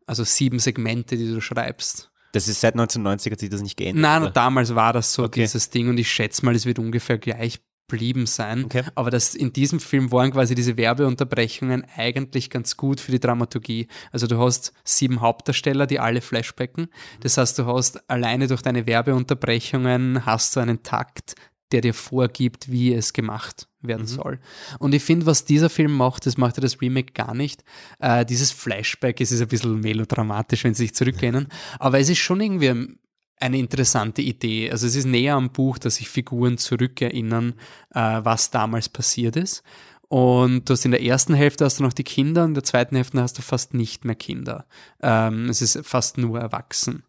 Also 0.06 0.24
sieben 0.24 0.60
Segmente, 0.60 1.15
die 1.17 1.28
du 1.32 1.39
schreibst. 1.41 2.12
das 2.34 2.48
ist 2.48 2.62
seit 2.62 2.74
1990 2.76 3.32
hat 3.32 3.39
sich 3.39 3.50
das 3.50 3.62
nicht 3.62 3.78
geändert. 3.78 4.02
Nein, 4.02 4.22
oder? 4.24 4.32
damals 4.32 4.74
war 4.76 4.94
das 4.94 5.13
so, 5.13 5.24
Okay. 5.24 5.41
dieses 5.41 5.70
Ding, 5.70 5.89
und 5.89 5.98
ich 5.98 6.12
schätze 6.12 6.46
mal, 6.46 6.56
es 6.56 6.65
wird 6.65 6.80
ungefähr 6.80 7.17
gleich 7.17 7.60
blieben 7.91 8.25
sein. 8.25 8.63
Okay. 8.65 8.84
Aber 8.95 9.12
das, 9.12 9.36
in 9.36 9.51
diesem 9.51 9.82
Film 9.82 10.13
waren 10.13 10.32
quasi 10.32 10.56
diese 10.56 10.77
Werbeunterbrechungen 10.77 11.86
eigentlich 11.97 12.49
ganz 12.49 12.77
gut 12.77 13.01
für 13.01 13.12
die 13.12 13.19
Dramaturgie. 13.19 13.88
Also 14.12 14.27
du 14.27 14.39
hast 14.39 14.71
sieben 14.86 15.19
Hauptdarsteller, 15.19 15.88
die 15.88 15.99
alle 15.99 16.21
flashbacken. 16.21 16.88
Das 17.19 17.38
heißt, 17.38 17.60
du 17.60 17.65
hast 17.65 18.10
alleine 18.10 18.47
durch 18.47 18.62
deine 18.62 18.88
Werbeunterbrechungen 18.88 20.25
hast 20.25 20.56
du 20.56 20.62
einen 20.62 20.84
Takt, 20.84 21.36
der 21.73 21.82
dir 21.82 21.93
vorgibt, 21.93 22.71
wie 22.71 22.93
es 22.93 23.12
gemacht 23.12 23.67
werden 23.82 24.08
soll. 24.08 24.39
Und 24.80 24.95
ich 24.95 25.04
finde, 25.04 25.25
was 25.25 25.43
dieser 25.43 25.69
Film 25.69 25.91
macht, 25.91 26.25
das 26.25 26.38
macht 26.38 26.56
ja 26.56 26.62
das 26.62 26.80
Remake 26.80 27.12
gar 27.12 27.34
nicht. 27.34 27.63
Äh, 27.99 28.25
dieses 28.25 28.51
Flashback, 28.51 29.19
es 29.19 29.34
ist 29.34 29.41
ein 29.41 29.49
bisschen 29.49 29.82
melodramatisch, 29.82 30.63
wenn 30.63 30.73
sie 30.73 30.84
sich 30.84 30.95
zurücklehnen, 30.95 31.49
aber 31.77 31.99
es 31.99 32.08
ist 32.08 32.19
schon 32.19 32.39
irgendwie 32.39 32.97
eine 33.41 33.58
interessante 33.58 34.21
Idee. 34.21 34.71
Also 34.71 34.88
es 34.88 34.95
ist 34.95 35.06
näher 35.06 35.36
am 35.36 35.51
Buch, 35.51 35.77
dass 35.77 35.95
sich 35.95 36.10
Figuren 36.10 36.58
zurückerinnern, 36.58 37.54
äh, 37.93 38.21
was 38.23 38.51
damals 38.51 38.89
passiert 38.89 39.36
ist. 39.36 39.63
Und 40.08 40.67
du 40.67 40.73
hast 40.73 40.84
in 40.84 40.91
der 40.91 41.04
ersten 41.04 41.34
Hälfte 41.34 41.63
hast 41.63 41.80
du 41.80 41.84
noch 41.84 41.93
die 41.93 42.04
Kinder, 42.04 42.43
in 42.43 42.54
der 42.54 42.63
zweiten 42.63 42.95
Hälfte 42.95 43.21
hast 43.21 43.38
du 43.38 43.41
fast 43.41 43.73
nicht 43.73 44.04
mehr 44.04 44.15
Kinder. 44.15 44.65
Ähm, 45.01 45.47
es 45.49 45.62
ist 45.62 45.80
fast 45.86 46.17
nur 46.17 46.39
erwachsen. 46.39 47.04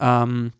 Ähm, 0.00 0.52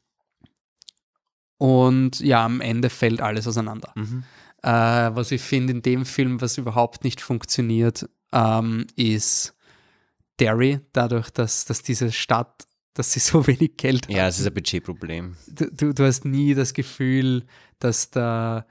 und 1.58 2.20
ja, 2.20 2.44
am 2.44 2.60
Ende 2.60 2.88
fällt 2.88 3.20
alles 3.20 3.46
auseinander. 3.46 3.92
Mhm. 3.96 4.24
Äh, 4.62 4.70
was 4.70 5.32
ich 5.32 5.42
finde 5.42 5.72
in 5.72 5.82
dem 5.82 6.04
Film, 6.04 6.40
was 6.40 6.56
überhaupt 6.56 7.04
nicht 7.04 7.20
funktioniert, 7.20 8.08
ähm, 8.32 8.86
ist 8.96 9.54
Derry, 10.38 10.80
dadurch, 10.92 11.30
dass, 11.30 11.64
dass 11.64 11.82
diese 11.82 12.12
Stadt, 12.12 12.66
dass 12.94 13.12
sie 13.12 13.20
so 13.20 13.46
wenig 13.46 13.76
Geld 13.76 14.08
Ja, 14.10 14.28
es 14.28 14.38
ist 14.38 14.46
ein 14.46 14.54
Budgetproblem. 14.54 15.36
du, 15.48 15.70
du, 15.70 15.92
du 15.94 16.04
hast 16.04 16.24
nie 16.24 16.54
das 16.54 16.74
Gefühl, 16.74 17.44
dass 17.78 18.10
da, 18.10 18.66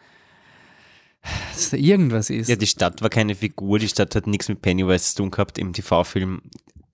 dass 1.53 1.69
da 1.71 1.77
irgendwas 1.77 2.29
ist. 2.29 2.47
Ja, 2.49 2.55
die 2.55 2.67
Stadt 2.67 3.01
war 3.01 3.09
keine 3.09 3.35
Figur, 3.35 3.79
die 3.79 3.87
Stadt 3.89 4.15
hat 4.15 4.27
nichts 4.27 4.49
mit 4.49 4.61
Pennywise 4.61 5.11
zu 5.13 5.17
tun 5.23 5.31
gehabt 5.31 5.57
im 5.57 5.73
TV-Film. 5.73 6.41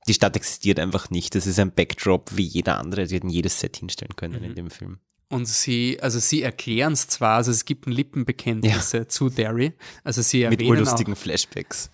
Die 0.07 0.13
Stadt 0.13 0.35
existiert 0.37 0.79
einfach 0.79 1.09
nicht. 1.09 1.35
Das 1.35 1.45
ist 1.47 1.59
ein 1.59 1.71
Backdrop 1.73 2.29
wie 2.35 2.43
jeder 2.43 2.77
andere. 2.77 3.07
Sie 3.07 3.15
hätten 3.15 3.29
jedes 3.29 3.59
Set 3.59 3.77
hinstellen 3.77 4.15
können 4.15 4.39
Mhm. 4.39 4.45
in 4.45 4.55
dem 4.55 4.69
Film. 4.69 4.99
Und 5.29 5.45
sie, 5.47 5.99
also 6.01 6.19
sie 6.19 6.41
erklären 6.41 6.93
es 6.93 7.07
zwar, 7.07 7.35
also 7.35 7.51
es 7.51 7.65
gibt 7.65 7.85
ein 7.87 7.91
Lippenbekenntnisse 7.91 9.07
zu 9.07 9.29
Derry. 9.29 9.73
Also 10.05 10.21
sie 10.21 10.47
Mit 10.47 10.61
erwähnen 10.61 10.69
urlustigen 10.69 11.17
Flashbacks. 11.17 11.91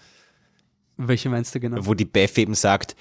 welche 0.98 1.30
meinst 1.30 1.56
du 1.56 1.60
genau? 1.60 1.84
wo 1.88 1.96
die 1.96 2.06
Beth 2.06 2.38
eben 2.38 2.54
sagt, 2.54 2.96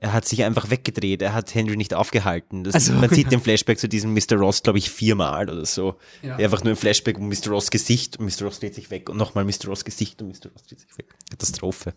er 0.00 0.12
hat 0.12 0.26
sich 0.26 0.44
einfach 0.44 0.70
weggedreht, 0.70 1.22
er 1.22 1.32
hat 1.34 1.54
Henry 1.54 1.76
nicht 1.76 1.94
aufgehalten. 1.94 2.64
Das, 2.64 2.74
Also, 2.74 2.92
man 2.94 3.08
sieht 3.10 3.24
ja. 3.26 3.30
den 3.30 3.40
Flashback 3.40 3.78
zu 3.78 3.88
diesem 3.88 4.12
Mr. 4.12 4.36
Ross, 4.36 4.62
glaube 4.62 4.78
ich, 4.78 4.90
viermal 4.90 5.48
oder 5.48 5.64
so. 5.64 5.96
Ja. 6.22 6.36
Einfach 6.36 6.62
nur 6.64 6.74
ein 6.74 6.76
Flashback 6.76 7.16
um 7.18 7.28
Mr. 7.28 7.48
Ross 7.48 7.70
Gesicht 7.70 8.18
und 8.18 8.26
Mr. 8.26 8.44
Ross 8.46 8.60
dreht 8.60 8.74
sich 8.74 8.90
weg 8.90 9.08
und 9.08 9.16
nochmal 9.16 9.44
Mr. 9.44 9.66
Ross 9.68 9.84
Gesicht 9.84 10.20
und 10.20 10.28
Mr. 10.28 10.50
Ross 10.52 10.64
dreht 10.64 10.80
sich 10.80 10.98
weg. 10.98 11.06
Katastrophe. 11.30 11.94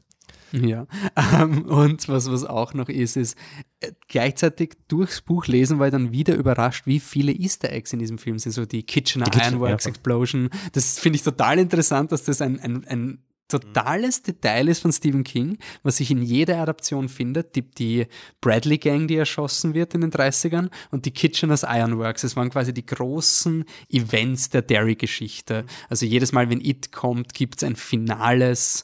Ja, 0.53 0.87
ähm, 1.33 1.65
und 1.65 2.07
was, 2.07 2.31
was 2.31 2.45
auch 2.45 2.73
noch 2.73 2.87
ist, 2.87 3.17
ist 3.17 3.37
äh, 3.81 3.91
gleichzeitig 4.07 4.75
durchs 4.87 5.19
Buch 5.19 5.45
lesen 5.47 5.77
war 5.77 5.87
ich 5.87 5.91
dann 5.91 6.13
wieder 6.13 6.35
überrascht, 6.35 6.85
wie 6.85 7.01
viele 7.01 7.33
Easter 7.33 7.69
Eggs 7.69 7.91
in 7.91 7.99
diesem 7.99 8.17
Film 8.17 8.39
sind. 8.39 8.53
So 8.53 8.65
die 8.65 8.83
Kitchener 8.83 9.25
Die 9.25 9.31
Kitchen- 9.31 9.55
Ironworks 9.55 9.83
ja. 9.83 9.89
Explosion. 9.89 10.49
Das 10.71 10.99
finde 10.99 11.17
ich 11.17 11.23
total 11.23 11.59
interessant, 11.59 12.13
dass 12.13 12.23
das 12.23 12.39
ein, 12.41 12.61
ein, 12.61 12.85
ein 12.87 13.17
totales 13.47 14.21
Detail 14.21 14.67
ist 14.67 14.81
von 14.81 14.91
Stephen 14.91 15.23
King, 15.23 15.57
was 15.83 15.97
sich 15.97 16.11
in 16.11 16.21
jeder 16.21 16.59
Adaption 16.59 17.09
findet. 17.09 17.55
Die, 17.55 17.61
die 17.61 18.07
Bradley 18.41 18.77
Gang, 18.77 19.07
die 19.07 19.15
erschossen 19.15 19.73
wird 19.73 19.93
in 19.93 20.01
den 20.01 20.11
30ern 20.11 20.69
und 20.91 21.05
die 21.05 21.11
Kitchener's 21.11 21.63
Ironworks. 21.63 22.23
Es 22.23 22.35
waren 22.35 22.49
quasi 22.49 22.73
die 22.73 22.85
großen 22.85 23.65
Events 23.89 24.49
der 24.49 24.61
Derry-Geschichte. 24.61 25.65
Also 25.89 26.05
jedes 26.05 26.31
Mal, 26.31 26.49
wenn 26.49 26.61
It 26.61 26.91
kommt, 26.91 27.33
gibt 27.33 27.57
es 27.57 27.63
ein 27.63 27.75
finales 27.75 28.83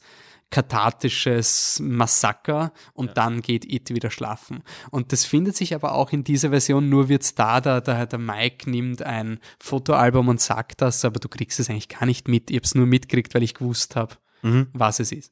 kathartisches 0.53 1.80
Massaker 1.82 2.74
und 2.93 3.07
ja. 3.07 3.14
dann 3.16 3.41
geht 3.41 3.66
It 3.66 3.89
wieder 3.89 4.11
schlafen. 4.11 4.61
Und 4.91 5.11
das 5.11 5.26
findet 5.26 5.55
sich 5.55 5.74
aber 5.74 5.93
auch 5.93 6.11
in 6.11 6.24
dieser 6.24 6.49
Version, 6.49 6.89
nur 6.89 7.09
wird's 7.09 7.34
da, 7.34 7.59
da, 7.59 7.82
da 7.82 8.05
der 8.05 8.20
Mike 8.20 8.70
nimmt 8.70 9.01
ein 9.01 9.39
Fotoalbum 9.59 10.28
und 10.28 10.39
sagt 10.39 10.82
das, 10.82 11.03
aber 11.05 11.20
du 11.20 11.28
kriegst 11.28 11.59
es 11.59 11.72
eigentlich 11.72 11.89
gar 11.89 12.05
nicht 12.05 12.28
mit. 12.28 12.51
Ich 12.51 12.57
hab's 12.57 12.76
nur 12.76 12.86
mitgekriegt, 12.86 13.34
weil 13.34 13.41
ich 13.41 13.55
gewusst 13.55 13.95
habe, 13.95 14.16
mhm. 14.44 14.68
was 14.74 15.00
es 15.00 15.12
ist. 15.12 15.32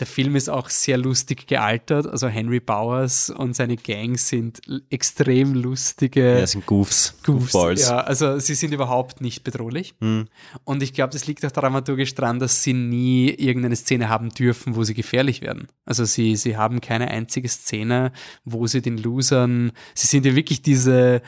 Der 0.00 0.06
Film 0.06 0.36
ist 0.36 0.48
auch 0.48 0.70
sehr 0.70 0.96
lustig 0.96 1.48
gealtert. 1.48 2.06
Also 2.06 2.28
Henry 2.28 2.60
Bowers 2.60 3.30
und 3.30 3.56
seine 3.56 3.76
Gang 3.76 4.16
sind 4.16 4.60
extrem 4.90 5.54
lustige. 5.54 6.38
Ja, 6.38 6.46
sind 6.46 6.66
Goofs. 6.66 7.14
Goofs 7.24 7.52
Goofballs. 7.52 7.88
Ja, 7.88 7.98
also 7.98 8.38
sie 8.38 8.54
sind 8.54 8.72
überhaupt 8.72 9.20
nicht 9.20 9.42
bedrohlich. 9.42 9.96
Mhm. 9.98 10.28
Und 10.62 10.84
ich 10.84 10.92
glaube, 10.92 11.12
das 11.12 11.26
liegt 11.26 11.44
auch 11.44 11.50
dramaturgisch 11.50 12.14
daran, 12.14 12.38
dass 12.38 12.62
sie 12.62 12.74
nie 12.74 13.30
irgendeine 13.30 13.74
Szene 13.74 14.08
haben 14.08 14.28
dürfen, 14.28 14.76
wo 14.76 14.84
sie 14.84 14.94
gefährlich 14.94 15.42
werden. 15.42 15.66
Also 15.84 16.04
sie, 16.04 16.36
sie 16.36 16.56
haben 16.56 16.80
keine 16.80 17.08
einzige 17.08 17.48
Szene, 17.48 18.12
wo 18.44 18.68
sie 18.68 18.82
den 18.82 18.98
Losern, 18.98 19.72
sie 19.94 20.06
sind 20.06 20.24
ja 20.24 20.36
wirklich 20.36 20.62
diese, 20.62 21.22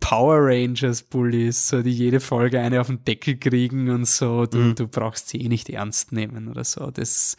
Power 0.00 0.38
Rangers 0.40 1.02
Bullies, 1.02 1.68
so, 1.68 1.82
die 1.82 1.92
jede 1.92 2.20
Folge 2.20 2.60
eine 2.60 2.80
auf 2.80 2.88
den 2.88 3.04
Deckel 3.04 3.36
kriegen 3.36 3.90
und 3.90 4.06
so, 4.06 4.46
du, 4.46 4.58
mhm. 4.58 4.74
du 4.74 4.88
brauchst 4.88 5.28
sie 5.28 5.40
eh 5.40 5.48
nicht 5.48 5.70
ernst 5.70 6.12
nehmen 6.12 6.48
oder 6.48 6.64
so. 6.64 6.90
Das, 6.90 7.36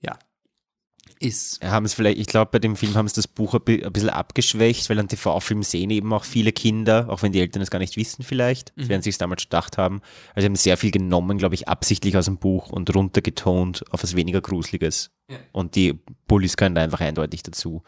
ja, 0.00 0.18
ist. 1.20 1.62
Haben 1.64 1.86
es 1.86 1.94
vielleicht, 1.94 2.18
ich 2.18 2.26
glaube, 2.26 2.50
bei 2.52 2.58
dem 2.58 2.76
Film 2.76 2.94
haben 2.94 3.08
sie 3.08 3.14
das 3.14 3.28
Buch 3.28 3.54
ein 3.54 3.92
bisschen 3.92 4.10
abgeschwächt, 4.10 4.88
weil 4.90 4.98
an 4.98 5.08
TV-Film 5.08 5.62
sehen 5.62 5.90
eben 5.90 6.12
auch 6.12 6.24
viele 6.24 6.52
Kinder, 6.52 7.08
auch 7.08 7.22
wenn 7.22 7.32
die 7.32 7.40
Eltern 7.40 7.62
es 7.62 7.70
gar 7.70 7.78
nicht 7.78 7.96
wissen 7.96 8.22
vielleicht, 8.22 8.76
mhm. 8.76 8.88
werden 8.88 9.02
sie 9.02 9.10
es 9.10 9.18
damals 9.18 9.44
gedacht 9.44 9.78
haben. 9.78 10.00
Also 10.34 10.44
sie 10.44 10.46
haben 10.46 10.56
sehr 10.56 10.76
viel 10.76 10.90
genommen, 10.90 11.38
glaube 11.38 11.54
ich, 11.54 11.68
absichtlich 11.68 12.16
aus 12.16 12.26
dem 12.26 12.38
Buch 12.38 12.70
und 12.70 12.94
runtergetont 12.94 13.84
auf 13.90 14.02
was 14.02 14.16
weniger 14.16 14.40
Gruseliges. 14.40 15.10
Ja. 15.30 15.38
Und 15.52 15.74
die 15.74 15.98
Bullies 16.26 16.56
können 16.56 16.74
da 16.74 16.82
einfach 16.82 17.00
eindeutig 17.00 17.42
dazu. 17.42 17.82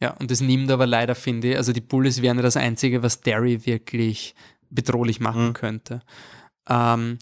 Ja, 0.00 0.10
und 0.12 0.30
das 0.30 0.40
nimmt 0.40 0.70
aber 0.70 0.86
leider, 0.86 1.14
finde 1.14 1.50
ich, 1.50 1.56
also 1.56 1.72
die 1.72 1.80
Bullies 1.80 2.22
wären 2.22 2.36
ja 2.36 2.42
das 2.42 2.56
Einzige, 2.56 3.02
was 3.02 3.20
Derry 3.20 3.66
wirklich 3.66 4.34
bedrohlich 4.70 5.20
machen 5.20 5.48
mhm. 5.48 5.52
könnte. 5.54 6.02
Ähm, 6.68 7.18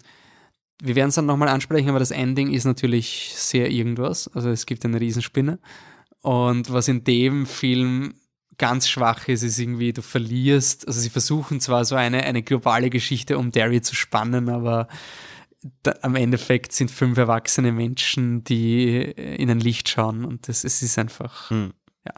wir 0.83 0.95
werden 0.95 1.09
es 1.09 1.15
dann 1.15 1.27
nochmal 1.27 1.49
ansprechen, 1.49 1.89
aber 1.89 1.99
das 1.99 2.11
Ending 2.11 2.53
ist 2.53 2.65
natürlich 2.65 3.33
sehr 3.35 3.71
irgendwas. 3.71 4.29
Also 4.35 4.51
es 4.51 4.67
gibt 4.67 4.85
eine 4.85 5.01
Riesenspinne. 5.01 5.59
Und 6.21 6.71
was 6.71 6.89
in 6.89 7.05
dem 7.05 7.47
Film 7.47 8.15
ganz 8.59 8.89
schwach 8.89 9.29
ist, 9.29 9.43
ist 9.43 9.59
irgendwie, 9.59 9.93
du 9.93 10.03
verlierst, 10.03 10.87
also 10.87 11.01
sie 11.01 11.11
versuchen 11.11 11.61
zwar 11.61 11.85
so 11.85 11.95
eine, 11.95 12.25
eine 12.25 12.43
globale 12.43 12.91
Geschichte 12.91 13.39
um 13.39 13.53
Derry 13.53 13.81
zu 13.81 13.95
spannen, 13.95 14.49
aber 14.49 14.89
da, 15.83 15.95
am 16.03 16.15
Endeffekt 16.17 16.73
sind 16.73 16.91
fünf 16.91 17.19
erwachsene 17.19 17.73
Menschen, 17.73 18.45
die 18.45 18.97
in 19.03 19.51
ein 19.51 19.61
Licht 19.61 19.89
schauen 19.89 20.25
und 20.25 20.49
das, 20.49 20.65
es 20.65 20.83
ist 20.83 20.99
einfach, 20.99 21.51
mhm. 21.51 21.73
Ja. 22.07 22.15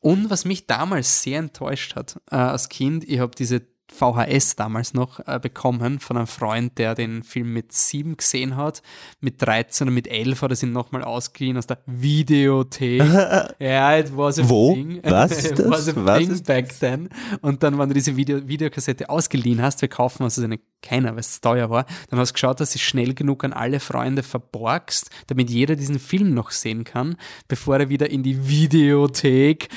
Und 0.00 0.30
was 0.30 0.44
mich 0.44 0.66
damals 0.66 1.22
sehr 1.22 1.38
enttäuscht 1.38 1.96
hat 1.96 2.20
äh, 2.30 2.36
als 2.36 2.68
Kind, 2.68 3.04
ich 3.04 3.20
habe 3.20 3.34
diese 3.36 3.62
VHS 3.92 4.56
damals 4.56 4.94
noch 4.94 5.20
äh, 5.26 5.38
bekommen 5.40 5.98
von 5.98 6.16
einem 6.16 6.26
Freund, 6.26 6.78
der 6.78 6.94
den 6.94 7.22
Film 7.22 7.52
mit 7.52 7.72
sieben 7.72 8.16
gesehen 8.16 8.56
hat. 8.56 8.82
Mit 9.20 9.40
13 9.42 9.88
und 9.88 9.94
mit 9.94 10.06
11 10.06 10.42
hat 10.42 10.50
er 10.50 10.62
ihn 10.62 10.72
nochmal 10.72 11.02
ausgeliehen 11.02 11.56
aus 11.56 11.66
der 11.66 11.78
Videothek. 11.86 13.02
ja, 13.58 13.98
it 13.98 14.16
was 14.16 14.38
a 14.38 14.48
Wo? 14.48 14.74
thing. 14.74 15.00
Was 15.04 15.32
ist 15.32 15.58
das? 15.58 15.70
was 15.70 15.88
a 15.88 15.94
Was 15.96 16.18
thing 16.18 16.42
back 16.44 16.78
then. 16.80 17.08
Und 17.40 17.62
dann, 17.62 17.78
wenn 17.78 17.88
du 17.88 17.94
diese 17.94 18.16
Video 18.16 18.46
Videokassette 18.46 19.08
ausgeliehen 19.08 19.62
hast, 19.62 19.80
wir 19.80 19.88
kaufen 19.88 20.22
uns 20.22 20.38
also 20.38 20.44
eine 20.44 20.60
keiner, 20.82 21.12
weil 21.12 21.20
es 21.20 21.40
teuer 21.40 21.70
war, 21.70 21.86
dann 22.08 22.18
hast 22.18 22.30
du 22.30 22.32
geschaut, 22.34 22.60
dass 22.60 22.72
du 22.72 22.78
schnell 22.78 23.14
genug 23.14 23.44
an 23.44 23.52
alle 23.52 23.80
Freunde 23.80 24.22
verborgst, 24.22 25.10
damit 25.26 25.50
jeder 25.50 25.76
diesen 25.76 25.98
Film 25.98 26.34
noch 26.34 26.50
sehen 26.50 26.84
kann, 26.84 27.16
bevor 27.48 27.78
er 27.78 27.88
wieder 27.88 28.10
in 28.10 28.22
die 28.22 28.48
Videothek 28.48 29.68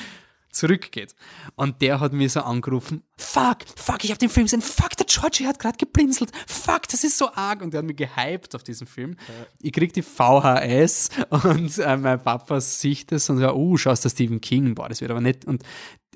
zurückgeht. 0.52 1.14
Und 1.56 1.82
der 1.82 2.00
hat 2.00 2.12
mir 2.12 2.28
so 2.28 2.40
angerufen, 2.40 3.02
fuck, 3.16 3.58
fuck, 3.76 4.04
ich 4.04 4.10
habe 4.10 4.18
den 4.18 4.28
Film 4.28 4.46
gesehen, 4.46 4.62
fuck, 4.62 4.96
der 4.96 5.06
Georgie 5.06 5.46
hat 5.46 5.58
gerade 5.58 5.78
geblinzelt, 5.78 6.30
fuck, 6.46 6.88
das 6.88 7.04
ist 7.04 7.18
so 7.18 7.32
arg. 7.32 7.62
Und 7.62 7.72
der 7.72 7.78
hat 7.78 7.86
mich 7.86 7.96
gehypt 7.96 8.54
auf 8.54 8.62
diesen 8.62 8.86
Film. 8.86 9.16
Ja. 9.28 9.46
Ich 9.60 9.72
krieg 9.72 9.92
die 9.92 10.02
VHS 10.02 11.10
und 11.30 11.78
äh, 11.78 11.96
mein 11.96 12.22
Papa 12.22 12.60
sieht 12.60 13.12
das 13.12 13.28
und 13.30 13.38
sagt, 13.38 13.54
oh, 13.54 13.76
schaust 13.76 14.04
du 14.04 14.08
Stephen 14.08 14.40
King, 14.40 14.74
boah, 14.74 14.88
das 14.88 15.00
wird 15.00 15.10
aber 15.10 15.20
nett. 15.20 15.44
Und 15.44 15.62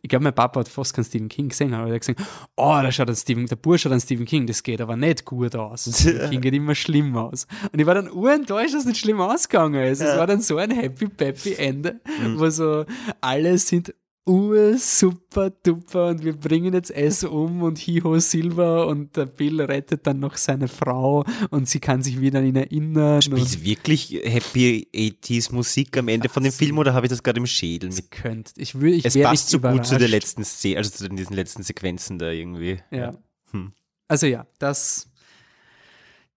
ich 0.03 0.09
glaube, 0.09 0.24
mein 0.24 0.34
Papa 0.34 0.61
hat 0.61 0.68
fast 0.68 0.95
keinen 0.95 1.05
Stephen 1.05 1.28
King 1.28 1.49
gesehen, 1.49 1.74
aber 1.74 1.89
er 1.89 1.95
hat 1.95 2.01
gesagt, 2.01 2.20
oh, 2.55 2.78
da 2.80 2.93
schaut 2.93 3.09
ein 3.09 3.16
Stephen, 3.16 3.47
der 3.47 3.57
Bursch 3.57 3.87
hat 3.87 3.93
einen 3.93 4.01
Stephen 4.01 4.24
King, 4.24 4.47
das 4.47 4.62
geht 4.62 4.80
aber 4.80 4.97
nicht 4.97 5.24
gut 5.24 5.57
aus. 5.57 5.91
Stephen 5.93 6.30
King 6.30 6.41
geht 6.43 6.55
immer 6.55 6.74
schlimm 6.74 7.16
aus. 7.16 7.47
Und 7.72 7.80
ich 7.80 7.87
war 7.87 7.95
dann 7.95 8.11
urenttäuscht, 8.11 8.74
dass 8.74 8.82
es 8.82 8.87
nicht 8.87 9.01
schlimm 9.01 9.20
ausgegangen 9.20 9.82
ist. 9.82 10.01
Ja. 10.01 10.12
Es 10.12 10.18
war 10.18 10.26
dann 10.26 10.41
so 10.41 10.59
ein 10.59 10.70
happy 10.70 11.09
peppy 11.09 11.55
Ende, 11.55 12.01
mhm. 12.20 12.39
wo 12.39 12.49
so 12.51 12.84
alle 13.20 13.59
sind 13.59 13.95
ur 14.26 14.76
super 14.76 15.50
duper 15.50 16.08
und 16.08 16.24
wir 16.24 16.36
bringen 16.36 16.74
jetzt 16.74 16.90
es 16.90 17.22
um 17.22 17.62
und 17.62 17.78
Hiho 17.78 18.18
Silver 18.18 18.88
und 18.88 19.16
der 19.16 19.26
Bill 19.26 19.60
rettet 19.60 20.06
dann 20.06 20.18
noch 20.18 20.36
seine 20.36 20.66
Frau 20.66 21.24
und 21.50 21.68
sie 21.68 21.78
kann 21.78 22.02
sich 22.02 22.20
wieder 22.20 22.40
an 22.40 22.46
ihn 22.46 22.56
erinnern. 22.56 23.22
Spielt 23.22 23.64
wirklich 23.64 24.20
Happy 24.24 24.88
80s 24.92 25.54
Musik 25.54 25.96
am 25.96 26.08
Ende 26.08 26.28
von 26.28 26.42
dem 26.42 26.52
Film 26.52 26.76
oder 26.78 26.92
habe 26.92 27.06
ich 27.06 27.10
das 27.10 27.22
gerade 27.22 27.38
im 27.38 27.46
Schädel? 27.46 27.90
Mit? 27.90 28.10
Könnt. 28.10 28.52
Ich 28.56 28.80
will, 28.80 28.94
ich 28.94 29.04
es 29.04 29.14
passt 29.14 29.50
so 29.50 29.60
gut 29.60 29.86
zu 29.86 29.96
der 29.96 30.08
letzten 30.08 30.44
Szene, 30.44 30.78
also 30.78 30.90
zu 30.90 31.08
diesen 31.08 31.36
letzten 31.36 31.62
Sequenzen 31.62 32.18
da 32.18 32.30
irgendwie. 32.30 32.80
Ja. 32.90 33.16
Hm. 33.52 33.72
Also 34.08 34.26
ja, 34.26 34.46
das, 34.58 35.08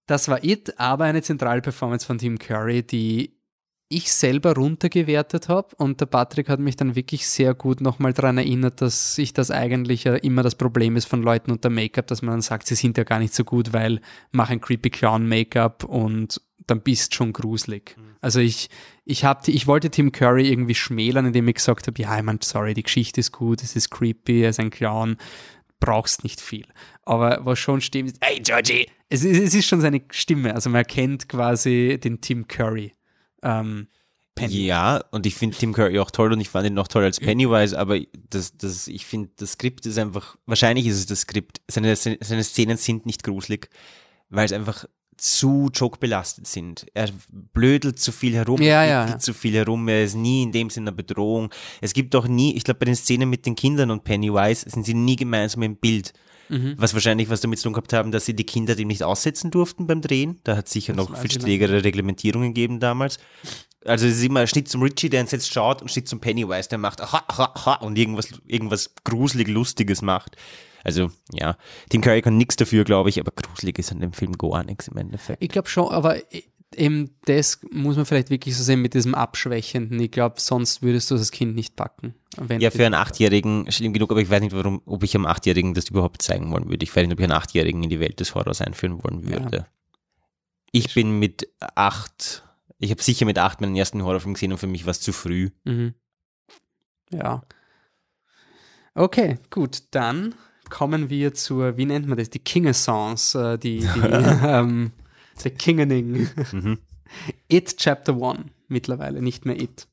das 0.05 0.27
war 0.27 0.43
It, 0.43 0.79
aber 0.79 1.05
eine 1.05 1.23
zentrale 1.23 1.61
Performance 1.61 2.05
von 2.05 2.19
Tim 2.19 2.37
Curry, 2.37 2.83
die 2.83 3.38
ich 3.89 4.11
selber 4.13 4.53
runtergewertet 4.53 5.49
habe 5.49 5.75
und 5.77 5.99
der 5.99 6.05
Patrick 6.05 6.47
hat 6.47 6.59
mich 6.59 6.75
dann 6.75 6.95
wirklich 6.95 7.27
sehr 7.27 7.55
gut 7.55 7.81
nochmal 7.81 8.13
daran 8.13 8.37
erinnert, 8.37 8.81
dass 8.81 9.15
sich 9.15 9.33
das 9.33 9.49
eigentlich 9.49 10.03
ja 10.03 10.15
immer 10.15 10.43
das 10.43 10.53
Problem 10.53 10.95
ist 10.95 11.05
von 11.05 11.23
Leuten 11.23 11.51
unter 11.51 11.71
Make-up, 11.71 12.05
dass 12.05 12.21
man 12.21 12.33
dann 12.33 12.41
sagt, 12.41 12.67
sie 12.67 12.75
sind 12.75 12.99
ja 12.99 13.03
gar 13.03 13.17
nicht 13.17 13.33
so 13.33 13.43
gut, 13.43 13.73
weil 13.73 13.99
mach 14.31 14.51
ein 14.51 14.61
creepy 14.61 14.91
Clown 14.91 15.27
Make-up 15.27 15.83
und 15.83 16.39
dann 16.67 16.81
bist 16.81 17.15
schon 17.15 17.33
gruselig. 17.33 17.95
Mhm. 17.97 18.15
Also 18.21 18.39
ich, 18.39 18.69
ich 19.05 19.25
hab, 19.25 19.47
ich 19.47 19.65
wollte 19.65 19.89
Tim 19.89 20.11
Curry 20.11 20.47
irgendwie 20.47 20.75
schmälern, 20.75 21.25
indem 21.25 21.47
ich 21.47 21.55
gesagt 21.55 21.87
habe, 21.87 21.99
ja, 21.99 22.15
ich 22.15 22.23
mein, 22.23 22.39
sorry, 22.43 22.75
die 22.75 22.83
Geschichte 22.83 23.19
ist 23.19 23.31
gut, 23.31 23.63
es 23.63 23.75
ist 23.75 23.89
creepy, 23.89 24.43
er 24.43 24.51
ist 24.51 24.59
ein 24.59 24.69
Clown, 24.69 25.17
brauchst 25.79 26.23
nicht 26.23 26.41
viel. 26.41 26.67
Aber 27.05 27.39
was 27.43 27.57
schon 27.57 27.81
stimmt, 27.81 28.11
ist, 28.11 28.17
hey 28.21 28.39
Georgie, 28.39 28.87
es, 29.09 29.25
es 29.25 29.55
ist 29.55 29.65
schon 29.65 29.81
seine 29.81 30.03
Stimme, 30.11 30.53
also 30.53 30.69
man 30.69 30.79
erkennt 30.79 31.27
quasi 31.27 31.99
den 31.99 32.21
Tim 32.21 32.47
Curry 32.47 32.93
ähm, 33.43 33.87
Penny. 34.39 34.65
Ja, 34.65 35.03
und 35.11 35.25
ich 35.25 35.35
finde 35.35 35.57
Tim 35.57 35.73
Curry 35.73 35.99
auch 35.99 36.11
toll 36.11 36.31
und 36.31 36.39
ich 36.39 36.49
fand 36.49 36.65
ihn 36.67 36.73
noch 36.73 36.87
toller 36.87 37.05
als 37.05 37.19
Pennywise, 37.19 37.77
aber 37.77 37.99
das, 38.29 38.55
das, 38.57 38.87
ich 38.87 39.05
finde, 39.05 39.29
das 39.37 39.53
Skript 39.53 39.85
ist 39.85 39.97
einfach, 39.97 40.37
wahrscheinlich 40.45 40.87
ist 40.87 40.97
es 40.97 41.05
das 41.05 41.21
Skript. 41.21 41.61
Seine, 41.69 41.95
seine 41.95 42.43
Szenen 42.43 42.77
sind 42.77 43.05
nicht 43.05 43.23
gruselig, 43.23 43.69
weil 44.29 44.45
es 44.45 44.53
einfach 44.53 44.85
zu 45.17 45.69
jokebelastet 45.73 46.47
sind. 46.47 46.85
Er 46.93 47.09
blödelt 47.29 47.99
zu 47.99 48.13
viel 48.13 48.35
herum, 48.35 48.61
ja, 48.61 48.85
ja, 48.85 49.07
ja. 49.07 49.19
zu 49.19 49.33
viel 49.33 49.53
herum, 49.55 49.87
er 49.89 50.05
ist 50.05 50.15
nie 50.15 50.43
in 50.43 50.53
dem 50.53 50.69
Sinne 50.69 50.91
eine 50.91 50.95
Bedrohung. 50.95 51.49
Es 51.81 51.93
gibt 51.93 52.15
auch 52.15 52.27
nie, 52.27 52.55
ich 52.55 52.63
glaube, 52.63 52.79
bei 52.79 52.85
den 52.85 52.95
Szenen 52.95 53.29
mit 53.29 53.45
den 53.45 53.55
Kindern 53.55 53.91
und 53.91 54.05
Pennywise 54.05 54.69
sind 54.69 54.85
sie 54.85 54.93
nie 54.93 55.17
gemeinsam 55.17 55.63
im 55.63 55.75
Bild. 55.75 56.13
Mhm. 56.49 56.75
Was 56.77 56.93
wahrscheinlich 56.93 57.29
was 57.29 57.41
damit 57.41 57.59
zu 57.59 57.63
tun 57.63 57.73
gehabt 57.73 57.93
haben, 57.93 58.11
dass 58.11 58.25
sie 58.25 58.35
die 58.35 58.45
Kinder 58.45 58.75
dem 58.75 58.87
nicht 58.87 59.03
aussetzen 59.03 59.51
durften 59.51 59.87
beim 59.87 60.01
Drehen. 60.01 60.39
Da 60.43 60.57
hat 60.57 60.67
es 60.67 60.73
sicher 60.73 60.93
das 60.93 61.09
noch 61.09 61.17
viel 61.17 61.31
strägere 61.31 61.83
Reglementierungen 61.83 62.53
gegeben 62.53 62.79
damals. 62.79 63.19
Also 63.85 64.07
es 64.07 64.17
ist 64.17 64.23
immer 64.23 64.45
Schnitt 64.45 64.67
zum 64.67 64.81
Richie, 64.81 65.09
der 65.09 65.21
entsetzt 65.21 65.53
schaut 65.53 65.81
und 65.81 65.89
Schnitt 65.89 66.07
zum 66.07 66.19
Pennywise, 66.19 66.67
der 66.67 66.77
macht 66.77 67.01
ha, 67.01 67.23
ha, 67.27 67.65
ha 67.65 67.73
und 67.75 67.97
irgendwas, 67.97 68.27
irgendwas 68.45 68.93
gruselig 69.05 69.47
Lustiges 69.47 70.01
macht. 70.01 70.35
Also 70.83 71.11
ja, 71.31 71.57
Tim 71.89 72.01
Curry 72.01 72.21
kann 72.21 72.37
nichts 72.37 72.55
dafür, 72.55 72.83
glaube 72.83 73.09
ich, 73.09 73.19
aber 73.19 73.31
gruselig 73.31 73.79
ist 73.79 73.91
an 73.91 73.99
dem 73.99 74.13
Film 74.13 74.37
gar 74.37 74.63
nichts 74.63 74.87
im 74.87 74.97
Endeffekt. 74.97 75.41
Ich 75.41 75.49
glaube 75.49 75.69
schon, 75.69 75.89
aber 75.89 76.17
eben 76.75 77.15
das 77.25 77.59
muss 77.71 77.95
man 77.95 78.05
vielleicht 78.05 78.29
wirklich 78.29 78.55
so 78.55 78.63
sehen 78.63 78.81
mit 78.81 78.93
diesem 78.93 79.15
Abschwächenden. 79.15 79.99
Ich 79.99 80.11
glaube, 80.11 80.39
sonst 80.39 80.81
würdest 80.81 81.09
du 81.11 81.15
das 81.15 81.31
Kind 81.31 81.55
nicht 81.55 81.75
packen. 81.75 82.13
ja, 82.59 82.71
für 82.71 82.85
einen 82.85 82.95
Achtjährigen 82.95 83.71
schlimm 83.71 83.93
genug, 83.93 84.11
aber 84.11 84.21
ich 84.21 84.29
weiß 84.29 84.41
nicht, 84.41 84.55
warum, 84.55 84.81
ob 84.85 85.03
ich 85.03 85.15
einem 85.15 85.25
Achtjährigen 85.25 85.73
das 85.73 85.89
überhaupt 85.89 86.21
zeigen 86.21 86.51
wollen 86.51 86.69
würde. 86.69 86.83
Ich 86.83 86.95
weiß 86.95 87.03
nicht, 87.03 87.13
ob 87.13 87.19
ich 87.19 87.23
einen 87.23 87.33
Achtjährigen 87.33 87.83
in 87.83 87.89
die 87.89 87.99
Welt 87.99 88.19
des 88.19 88.35
Horrors 88.35 88.61
einführen 88.61 89.03
wollen 89.03 89.27
würde. 89.27 89.57
Ja. 89.57 89.67
Ich 90.71 90.93
bin 90.93 91.17
mit 91.17 91.49
acht, 91.75 92.43
ich 92.77 92.91
habe 92.91 93.01
sicher 93.01 93.25
mit 93.25 93.39
acht 93.39 93.61
meinen 93.61 93.75
ersten 93.75 94.03
Horrorfilm 94.03 94.35
gesehen 94.35 94.51
und 94.51 94.59
für 94.59 94.67
mich 94.67 94.85
war 94.85 94.91
es 94.91 95.01
zu 95.01 95.11
früh. 95.11 95.49
Mhm. 95.63 95.95
Ja. 97.11 97.41
Okay, 98.93 99.39
gut, 99.49 99.83
dann 99.91 100.35
kommen 100.69 101.09
wir 101.09 101.33
zur, 101.33 101.77
wie 101.77 101.85
nennt 101.85 102.07
man 102.07 102.17
das, 102.17 102.29
die 102.29 102.39
King-Songs, 102.39 103.33
äh, 103.33 103.57
die, 103.57 103.79
die 103.79 103.99
ähm, 104.45 104.91
The 105.41 105.49
Kingening. 105.51 106.29
Mhm. 106.51 106.79
It 107.47 107.77
Chapter 107.77 108.15
One 108.17 108.45
mittlerweile, 108.67 109.21
nicht 109.21 109.45
mehr 109.45 109.59
It. 109.59 109.87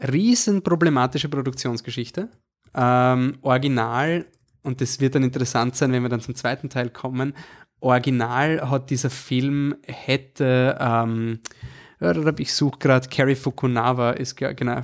Riesen 0.00 0.62
problematische 0.62 1.28
Produktionsgeschichte. 1.28 2.28
Ähm, 2.74 3.38
original, 3.42 4.26
und 4.62 4.80
das 4.80 5.00
wird 5.00 5.14
dann 5.14 5.22
interessant 5.22 5.76
sein, 5.76 5.92
wenn 5.92 6.02
wir 6.02 6.08
dann 6.08 6.20
zum 6.20 6.34
zweiten 6.34 6.70
Teil 6.70 6.90
kommen. 6.90 7.34
Original 7.80 8.70
hat 8.70 8.90
dieser 8.90 9.10
Film 9.10 9.76
hätte, 9.86 10.76
ähm, 10.80 11.40
ich 12.38 12.54
suche 12.54 12.78
gerade, 12.78 13.08
Carrie 13.08 13.34
Fukunawa 13.34 14.12
ist 14.12 14.36
genau, 14.36 14.80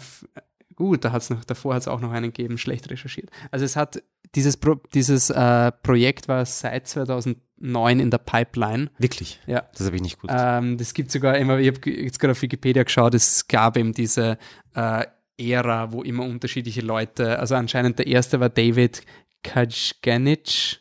gut, 0.77 1.05
da 1.05 1.13
hat's 1.13 1.31
noch, 1.31 1.45
davor 1.45 1.75
hat 1.75 1.83
es 1.83 1.89
auch 1.89 2.01
noch 2.01 2.13
einen 2.13 2.33
gegeben, 2.33 2.59
schlecht 2.59 2.91
recherchiert. 2.91 3.31
Also 3.51 3.65
es 3.65 3.77
hat, 3.77 4.03
dieses, 4.35 4.57
Pro, 4.57 4.77
dieses 4.95 5.31
äh, 5.31 5.73
Projekt 5.83 6.29
war 6.29 6.45
seit 6.45 6.89
2009 6.89 8.01
in 8.01 8.11
der 8.11 8.19
Pipeline. 8.19 8.91
Wirklich? 8.99 9.41
Ja. 9.47 9.65
Das 9.77 9.87
habe 9.87 9.97
ich 9.97 10.03
nicht 10.03 10.21
gut. 10.21 10.31
Ähm, 10.33 10.77
das 10.79 10.95
gibt 10.95 11.11
sogar 11.11 11.37
immer, 11.39 11.59
ich 11.59 11.69
habe 11.69 11.91
jetzt 11.91 12.21
gerade 12.21 12.33
auf 12.33 12.43
Wikipedia 12.43 12.83
geschaut, 12.83 13.15
es 13.15 13.49
gab 13.49 13.77
eben 13.77 13.93
diese 13.93 14.39
äh, 14.75 15.05
Ära, 15.41 15.93
wo 15.93 16.03
immer 16.03 16.25
unterschiedliche 16.25 16.81
Leute, 16.81 17.39
also 17.39 17.55
anscheinend 17.55 17.99
der 17.99 18.09
erste 18.09 18.41
war 18.41 18.49
David 18.49 19.03
Kajganic, 19.45 20.81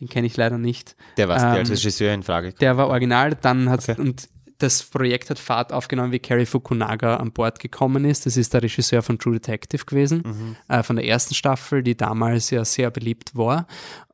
den 0.00 0.08
kenne 0.08 0.26
ich 0.26 0.36
leider 0.36 0.58
nicht. 0.58 0.96
Der 1.16 1.28
war 1.28 1.36
ähm, 1.36 1.42
der 1.42 1.58
als 1.60 1.70
Regisseur 1.70 2.12
in 2.12 2.22
Frage. 2.22 2.52
Der 2.54 2.76
war 2.76 2.88
original, 2.88 3.36
dann 3.40 3.70
hat 3.70 3.88
Okay. 3.88 4.00
und 4.00 4.28
das 4.64 4.82
Projekt 4.82 5.30
hat 5.30 5.38
Fahrt 5.38 5.72
aufgenommen, 5.72 6.12
wie 6.12 6.18
Cary 6.18 6.46
Fukunaga 6.46 7.16
an 7.16 7.32
Bord 7.32 7.58
gekommen 7.60 8.04
ist. 8.04 8.26
Das 8.26 8.36
ist 8.36 8.52
der 8.54 8.62
Regisseur 8.62 9.02
von 9.02 9.18
True 9.18 9.34
Detective 9.34 9.84
gewesen, 9.84 10.22
Mhm. 10.24 10.56
äh, 10.68 10.82
von 10.82 10.96
der 10.96 11.06
ersten 11.06 11.34
Staffel, 11.34 11.82
die 11.82 11.96
damals 11.96 12.50
ja 12.50 12.64
sehr 12.64 12.90
beliebt 12.90 13.36
war 13.36 13.66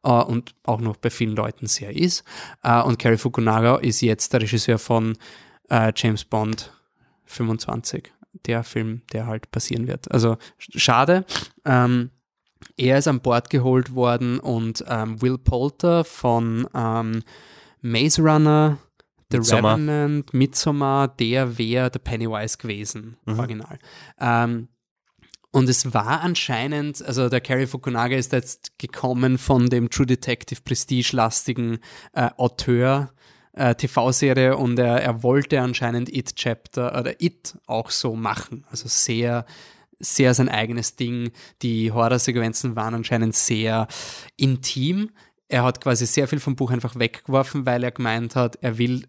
äh, 0.03 0.11
und 0.11 0.55
auch 0.65 0.81
noch 0.81 0.97
bei 0.97 1.11
vielen 1.11 1.35
Leuten 1.37 1.67
sehr 1.67 1.95
ist. 1.97 2.25
Äh, 2.63 2.83
und 2.83 2.99
Cary 2.99 3.17
Fukunaga 3.19 3.77
ist 3.77 4.01
jetzt 4.01 4.33
der 4.33 4.43
Regisseur 4.43 4.79
von 4.79 5.17
äh, 5.71 5.93
James 5.97 6.25
Bond 6.25 6.73
25, 7.25 8.13
der 8.47 8.65
Film, 8.65 9.03
der 9.13 9.27
halt 9.27 9.51
passieren 9.51 9.87
wird. 9.87 10.11
Also 10.11 10.33
sch- 10.61 10.79
schade. 10.79 11.25
Ähm, 11.65 12.11
er 12.77 12.99
ist 12.99 13.09
an 13.09 13.21
Bord 13.21 13.51
geholt 13.51 13.95
worden 13.95 14.39
und 14.39 14.85
ähm, 14.89 15.21
Will 15.23 15.39
Poulter 15.39 16.05
von 16.05 16.67
ähm, 16.75 17.23
Maze 17.83 18.21
Runner, 18.23 18.79
The 19.31 19.39
Midsommar. 19.39 19.75
Revenant, 19.75 20.35
Midsommar, 20.35 21.09
der 21.09 21.59
wäre 21.59 21.91
der 21.91 22.01
Pennywise 22.01 22.59
gewesen, 22.59 23.17
original. 23.27 23.79
Ähm, 24.19 24.69
und 25.53 25.69
es 25.69 25.93
war 25.93 26.21
anscheinend, 26.21 27.03
also 27.03 27.29
der 27.29 27.41
Cary 27.41 27.67
Fukunaga 27.67 28.17
ist 28.17 28.33
jetzt 28.33 28.79
gekommen 28.79 29.37
von 29.37 29.69
dem 29.69 29.91
True 29.91 30.07
Detective 30.07 30.61
Prestige-lastigen 30.63 31.79
äh, 32.13 32.31
Auteur 32.37 33.13
äh, 33.53 33.75
TV-Serie 33.75 34.57
und 34.57 34.79
er, 34.79 35.03
er 35.03 35.23
wollte 35.25 35.61
anscheinend 35.61 36.09
It 36.09 36.37
Chapter 36.37 36.97
oder 36.99 37.21
It 37.21 37.59
auch 37.67 37.91
so 37.91 38.15
machen. 38.15 38.65
Also 38.71 38.87
sehr, 38.89 39.45
sehr 39.99 40.35
sein 40.35 40.49
eigenes 40.49 40.95
Ding. 40.95 41.33
Die 41.63 41.91
Horrorsequenzen 41.91 42.77
waren 42.77 42.95
anscheinend 42.95 43.35
sehr 43.35 43.89
intim. 44.37 45.11
Er 45.49 45.65
hat 45.65 45.81
quasi 45.81 46.07
sehr 46.07 46.29
viel 46.29 46.39
vom 46.39 46.55
Buch 46.55 46.71
einfach 46.71 46.97
weggeworfen, 46.97 47.67
weil 47.67 47.83
er 47.83 47.91
gemeint 47.91 48.37
hat, 48.37 48.57
er 48.61 48.79
will 48.79 49.09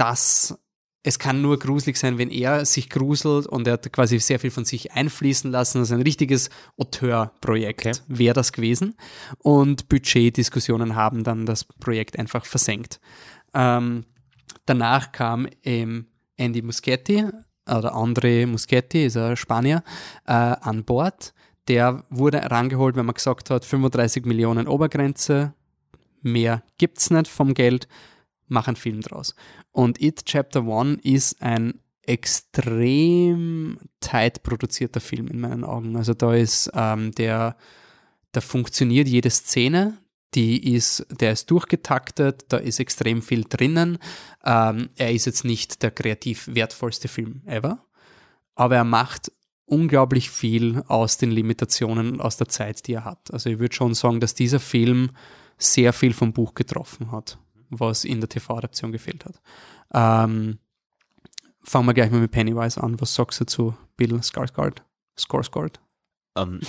das 0.00 0.58
es 1.02 1.18
kann 1.18 1.40
nur 1.40 1.58
gruselig 1.58 1.96
sein, 1.96 2.18
wenn 2.18 2.30
er 2.30 2.64
sich 2.66 2.90
gruselt 2.90 3.46
und 3.46 3.66
er 3.66 3.74
hat 3.74 3.90
quasi 3.92 4.18
sehr 4.18 4.38
viel 4.38 4.50
von 4.50 4.66
sich 4.66 4.92
einfließen 4.92 5.50
lassen. 5.50 5.78
Also 5.78 5.94
ein 5.94 6.02
richtiges 6.02 6.50
Auteurprojekt 6.76 7.86
Okay. 7.86 7.92
wäre 8.06 8.34
das 8.34 8.52
gewesen. 8.52 8.96
Und 9.38 9.88
Budgetdiskussionen 9.88 10.96
haben 10.96 11.24
dann 11.24 11.46
das 11.46 11.64
Projekt 11.64 12.18
einfach 12.18 12.44
versenkt. 12.44 13.00
Ähm, 13.54 14.04
danach 14.66 15.12
kam 15.12 15.48
ähm, 15.64 16.06
Andy 16.36 16.60
Muschietti 16.60 17.24
oder 17.66 17.94
André 17.94 18.46
Muschietti, 18.46 19.06
ist 19.06 19.16
ein 19.16 19.36
Spanier, 19.36 19.82
äh, 20.26 20.32
an 20.32 20.84
Bord. 20.84 21.32
Der 21.68 22.04
wurde 22.10 22.42
rangeholt, 22.50 22.96
wenn 22.96 23.06
man 23.06 23.14
gesagt 23.14 23.48
hat, 23.48 23.64
35 23.64 24.26
Millionen 24.26 24.68
Obergrenze, 24.68 25.54
mehr 26.20 26.62
gibt's 26.76 27.10
nicht 27.10 27.28
vom 27.28 27.54
Geld, 27.54 27.88
mach 28.50 28.68
einen 28.68 28.76
Film 28.76 29.00
draus. 29.00 29.34
Und 29.72 30.00
It 30.00 30.26
Chapter 30.26 30.64
One 30.66 30.98
ist 31.02 31.40
ein 31.40 31.80
extrem 32.02 33.78
tight 34.00 34.42
produzierter 34.42 35.00
Film 35.00 35.28
in 35.28 35.40
meinen 35.40 35.64
Augen. 35.64 35.96
Also 35.96 36.14
da 36.14 36.34
ist 36.34 36.70
ähm, 36.74 37.12
der, 37.12 37.56
da 38.32 38.40
funktioniert 38.40 39.08
jede 39.08 39.30
Szene, 39.30 39.98
die 40.34 40.74
ist, 40.74 41.06
der 41.10 41.32
ist 41.32 41.50
durchgetaktet, 41.50 42.46
da 42.48 42.56
ist 42.56 42.80
extrem 42.80 43.22
viel 43.22 43.44
drinnen. 43.44 43.98
Ähm, 44.44 44.90
er 44.96 45.12
ist 45.12 45.26
jetzt 45.26 45.44
nicht 45.44 45.82
der 45.82 45.90
kreativ 45.90 46.48
wertvollste 46.52 47.08
Film 47.08 47.42
ever, 47.46 47.84
aber 48.54 48.76
er 48.76 48.84
macht 48.84 49.32
unglaublich 49.64 50.30
viel 50.30 50.82
aus 50.88 51.16
den 51.16 51.30
Limitationen 51.30 52.20
aus 52.20 52.36
der 52.36 52.48
Zeit, 52.48 52.86
die 52.86 52.94
er 52.94 53.04
hat. 53.04 53.32
Also 53.32 53.50
ich 53.50 53.58
würde 53.58 53.74
schon 53.74 53.94
sagen, 53.94 54.20
dass 54.20 54.34
dieser 54.34 54.60
Film 54.60 55.10
sehr 55.58 55.92
viel 55.92 56.12
vom 56.12 56.32
Buch 56.32 56.54
getroffen 56.54 57.12
hat, 57.12 57.38
was 57.70 58.04
in 58.04 58.20
der 58.20 58.28
TV-Adaption 58.28 58.92
gefehlt 58.92 59.24
hat. 59.24 59.40
Ähm, 59.92 60.58
fangen 61.62 61.86
wir 61.86 61.94
gleich 61.94 62.10
mal 62.10 62.20
mit 62.20 62.30
Pennywise 62.30 62.82
an. 62.82 63.00
Was 63.00 63.14
sagst 63.14 63.40
du 63.40 63.46
zu 63.46 63.74
Bill 63.96 64.14
Skarsgård? 64.16 64.82
Skarsgård? 65.18 65.76
Ähm, 66.36 66.60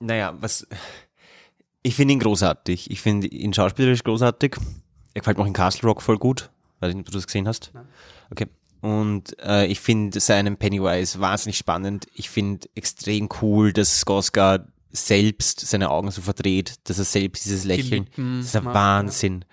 naja, 0.00 0.34
was. 0.40 0.66
Ich 1.82 1.94
finde 1.94 2.14
ihn 2.14 2.20
großartig. 2.20 2.90
Ich 2.90 3.00
finde 3.00 3.28
ihn 3.28 3.54
schauspielerisch 3.54 4.04
großartig. 4.04 4.56
Er 5.14 5.20
gefällt 5.20 5.38
mir 5.38 5.44
auch 5.44 5.48
in 5.48 5.52
Castle 5.52 5.88
Rock 5.88 6.02
voll 6.02 6.18
gut. 6.18 6.50
Weiß 6.80 6.94
nicht, 6.94 7.06
ob 7.06 7.12
du 7.12 7.18
das 7.18 7.26
gesehen 7.26 7.48
hast. 7.48 7.70
Nein. 7.74 7.88
Okay. 8.30 8.46
Und 8.80 9.36
äh, 9.40 9.66
ich 9.66 9.80
finde 9.80 10.20
seinen 10.20 10.56
Pennywise 10.56 11.18
wahnsinnig 11.20 11.56
spannend. 11.56 12.06
Ich 12.14 12.30
finde 12.30 12.68
extrem 12.74 13.28
cool, 13.42 13.72
dass 13.72 14.04
Skarsgård 14.04 14.66
selbst 14.90 15.60
seine 15.60 15.90
Augen 15.90 16.10
so 16.10 16.22
verdreht, 16.22 16.74
dass 16.84 16.98
er 16.98 17.04
selbst 17.04 17.44
dieses 17.44 17.64
Lächeln, 17.64 18.06
das 18.16 18.46
ist 18.46 18.56
ein 18.56 18.64
Wahnsinn. 18.64 19.44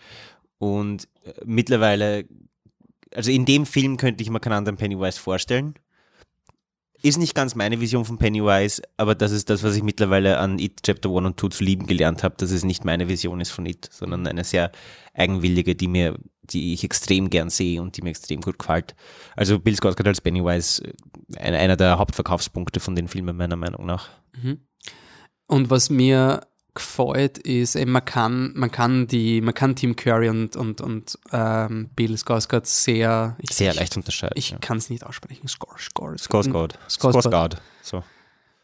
Und 0.57 1.07
äh, 1.23 1.33
mittlerweile, 1.45 2.25
also 3.13 3.31
in 3.31 3.45
dem 3.45 3.65
Film 3.65 3.97
könnte 3.97 4.23
ich 4.23 4.29
mir 4.29 4.39
keinen 4.39 4.53
anderen 4.53 4.77
Pennywise 4.77 5.19
vorstellen. 5.19 5.75
Ist 7.01 7.17
nicht 7.19 7.35
ganz 7.35 7.53
meine 7.53 7.79
Vision 7.81 8.05
von 8.05 8.17
Pennywise, 8.17 8.81
aber 8.97 9.13
das 9.13 9.31
ist 9.31 9.49
das, 9.49 9.61
was 9.61 9.75
ich 9.75 9.83
mittlerweile 9.83 10.39
an 10.39 10.57
It 10.57 10.81
Chapter 10.81 11.09
1 11.09 11.25
und 11.25 11.39
2 11.39 11.49
zu 11.49 11.63
lieben 11.63 11.85
gelernt 11.85 12.23
habe, 12.23 12.35
dass 12.37 12.49
es 12.49 12.63
nicht 12.63 12.83
meine 12.83 13.07
Vision 13.07 13.41
ist 13.41 13.51
von 13.51 13.65
It, 13.67 13.87
sondern 13.91 14.25
eine 14.25 14.43
sehr 14.43 14.71
eigenwillige, 15.13 15.75
die 15.75 15.87
mir, 15.87 16.17
die 16.41 16.73
ich 16.73 16.83
extrem 16.83 17.29
gern 17.29 17.51
sehe 17.51 17.79
und 17.79 17.95
die 17.95 18.01
mir 18.01 18.09
extrem 18.09 18.41
gut 18.41 18.57
gefällt. 18.57 18.95
Also 19.35 19.59
Bill 19.59 19.75
Skarsgård 19.75 20.07
als 20.07 20.21
Pennywise, 20.21 20.83
äh, 20.83 21.37
einer, 21.37 21.59
einer 21.59 21.75
der 21.75 21.99
Hauptverkaufspunkte 21.99 22.79
von 22.79 22.95
den 22.95 23.07
Filmen 23.07 23.37
meiner 23.37 23.57
Meinung 23.57 23.85
nach. 23.85 24.09
Und 25.47 25.69
was 25.69 25.89
mir 25.89 26.41
gefällt, 26.73 27.37
ist, 27.37 27.75
eben, 27.75 27.91
man 27.91 28.03
kann, 28.03 28.51
man 28.55 28.69
kann 28.71 29.07
die, 29.07 29.39
man 29.41 29.53
kann 29.53 29.75
Tim 29.75 29.95
Curry 29.95 30.29
und, 30.29 30.55
und, 30.57 30.81
und 30.81 31.17
ähm, 31.31 31.89
Bill 31.95 32.15
Skarsgård 32.15 32.65
sehr, 32.65 33.37
ich, 33.39 33.55
Sehr 33.55 33.71
ich, 33.71 33.77
leicht 33.79 33.95
unterscheiden. 33.95 34.33
ich 34.37 34.51
ja. 34.51 34.57
kann 34.57 34.77
es 34.77 34.89
nicht 34.89 35.05
aussprechen. 35.05 35.47
Skarsgård. 35.47 36.19
Skarsgård. 36.19 36.73
Skarsgård. 36.89 37.23
Skarsgård. 37.23 37.55
So. 37.81 38.03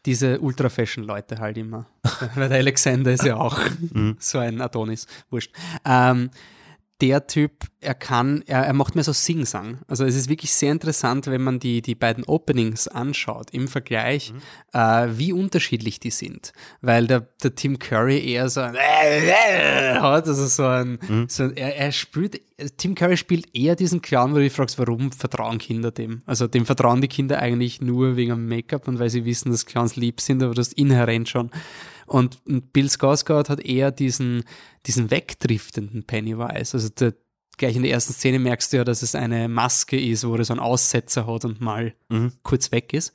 Diese 0.04 0.40
Ultra-Fashion-Leute 0.40 1.38
halt 1.38 1.56
immer. 1.56 1.86
Weil 2.34 2.48
der 2.48 2.58
Alexander 2.58 3.12
ist 3.12 3.24
ja 3.24 3.36
auch 3.36 3.58
Mhm. 3.92 4.16
so 4.20 4.38
ein 4.38 4.60
Adonis. 4.60 5.06
Wurscht. 5.30 5.52
Ähm, 5.86 6.30
der 7.02 7.26
Typ, 7.26 7.66
er 7.80 7.94
kann, 7.94 8.44
er, 8.46 8.60
er 8.60 8.72
macht 8.72 8.94
mehr 8.94 9.02
so 9.02 9.12
Sing-Sang. 9.12 9.78
Also 9.88 10.04
es 10.04 10.14
ist 10.14 10.28
wirklich 10.28 10.54
sehr 10.54 10.70
interessant, 10.70 11.26
wenn 11.26 11.42
man 11.42 11.58
die, 11.58 11.82
die 11.82 11.96
beiden 11.96 12.22
Openings 12.24 12.86
anschaut, 12.86 13.50
im 13.50 13.66
Vergleich, 13.66 14.32
äh, 14.72 15.08
wie 15.10 15.32
unterschiedlich 15.32 15.98
die 15.98 16.10
sind. 16.10 16.52
Weil 16.80 17.08
der, 17.08 17.26
der 17.42 17.56
Tim 17.56 17.80
Curry 17.80 18.24
eher 18.24 18.48
so 18.48 18.60
ein 18.60 18.76
hat, 20.00 20.28
also 20.28 20.46
so 20.46 20.64
ein, 20.64 21.26
so 21.26 21.42
ein 21.42 21.56
er, 21.56 21.76
er 21.76 21.90
spielt, 21.90 22.40
Tim 22.76 22.94
Curry 22.94 23.16
spielt 23.16 23.52
eher 23.52 23.74
diesen 23.74 24.00
Clown, 24.00 24.30
wo 24.30 24.36
du 24.36 24.42
dich 24.42 24.52
fragst, 24.52 24.78
warum 24.78 25.10
vertrauen 25.10 25.58
Kinder 25.58 25.90
dem? 25.90 26.22
Also 26.24 26.46
dem 26.46 26.66
vertrauen 26.66 27.00
die 27.00 27.08
Kinder 27.08 27.40
eigentlich 27.40 27.80
nur 27.80 28.14
wegen 28.14 28.30
dem 28.30 28.46
Make-up 28.46 28.86
und 28.86 29.00
weil 29.00 29.10
sie 29.10 29.24
wissen, 29.24 29.50
dass 29.50 29.66
Clowns 29.66 29.96
lieb 29.96 30.20
sind, 30.20 30.40
aber 30.40 30.54
das 30.54 30.72
inhärent 30.72 31.28
schon. 31.28 31.50
Und, 32.12 32.40
Bill 32.72 32.86
Skarsgård 32.86 33.48
hat 33.48 33.60
eher 33.60 33.90
diesen, 33.90 34.44
diesen 34.84 35.10
wegdriftenden 35.10 36.04
Pennywise. 36.04 36.74
Also 36.74 36.90
der, 36.90 37.14
gleich 37.56 37.74
in 37.74 37.82
der 37.82 37.92
ersten 37.92 38.12
Szene 38.12 38.38
merkst 38.38 38.72
du 38.72 38.76
ja, 38.76 38.84
dass 38.84 39.00
es 39.00 39.14
eine 39.14 39.48
Maske 39.48 39.98
ist, 39.98 40.26
wo 40.26 40.34
er 40.34 40.44
so 40.44 40.52
einen 40.52 40.60
Aussetzer 40.60 41.26
hat 41.26 41.46
und 41.46 41.62
mal 41.62 41.94
kurz 42.42 42.70
weg 42.70 42.92
ist. 42.92 43.14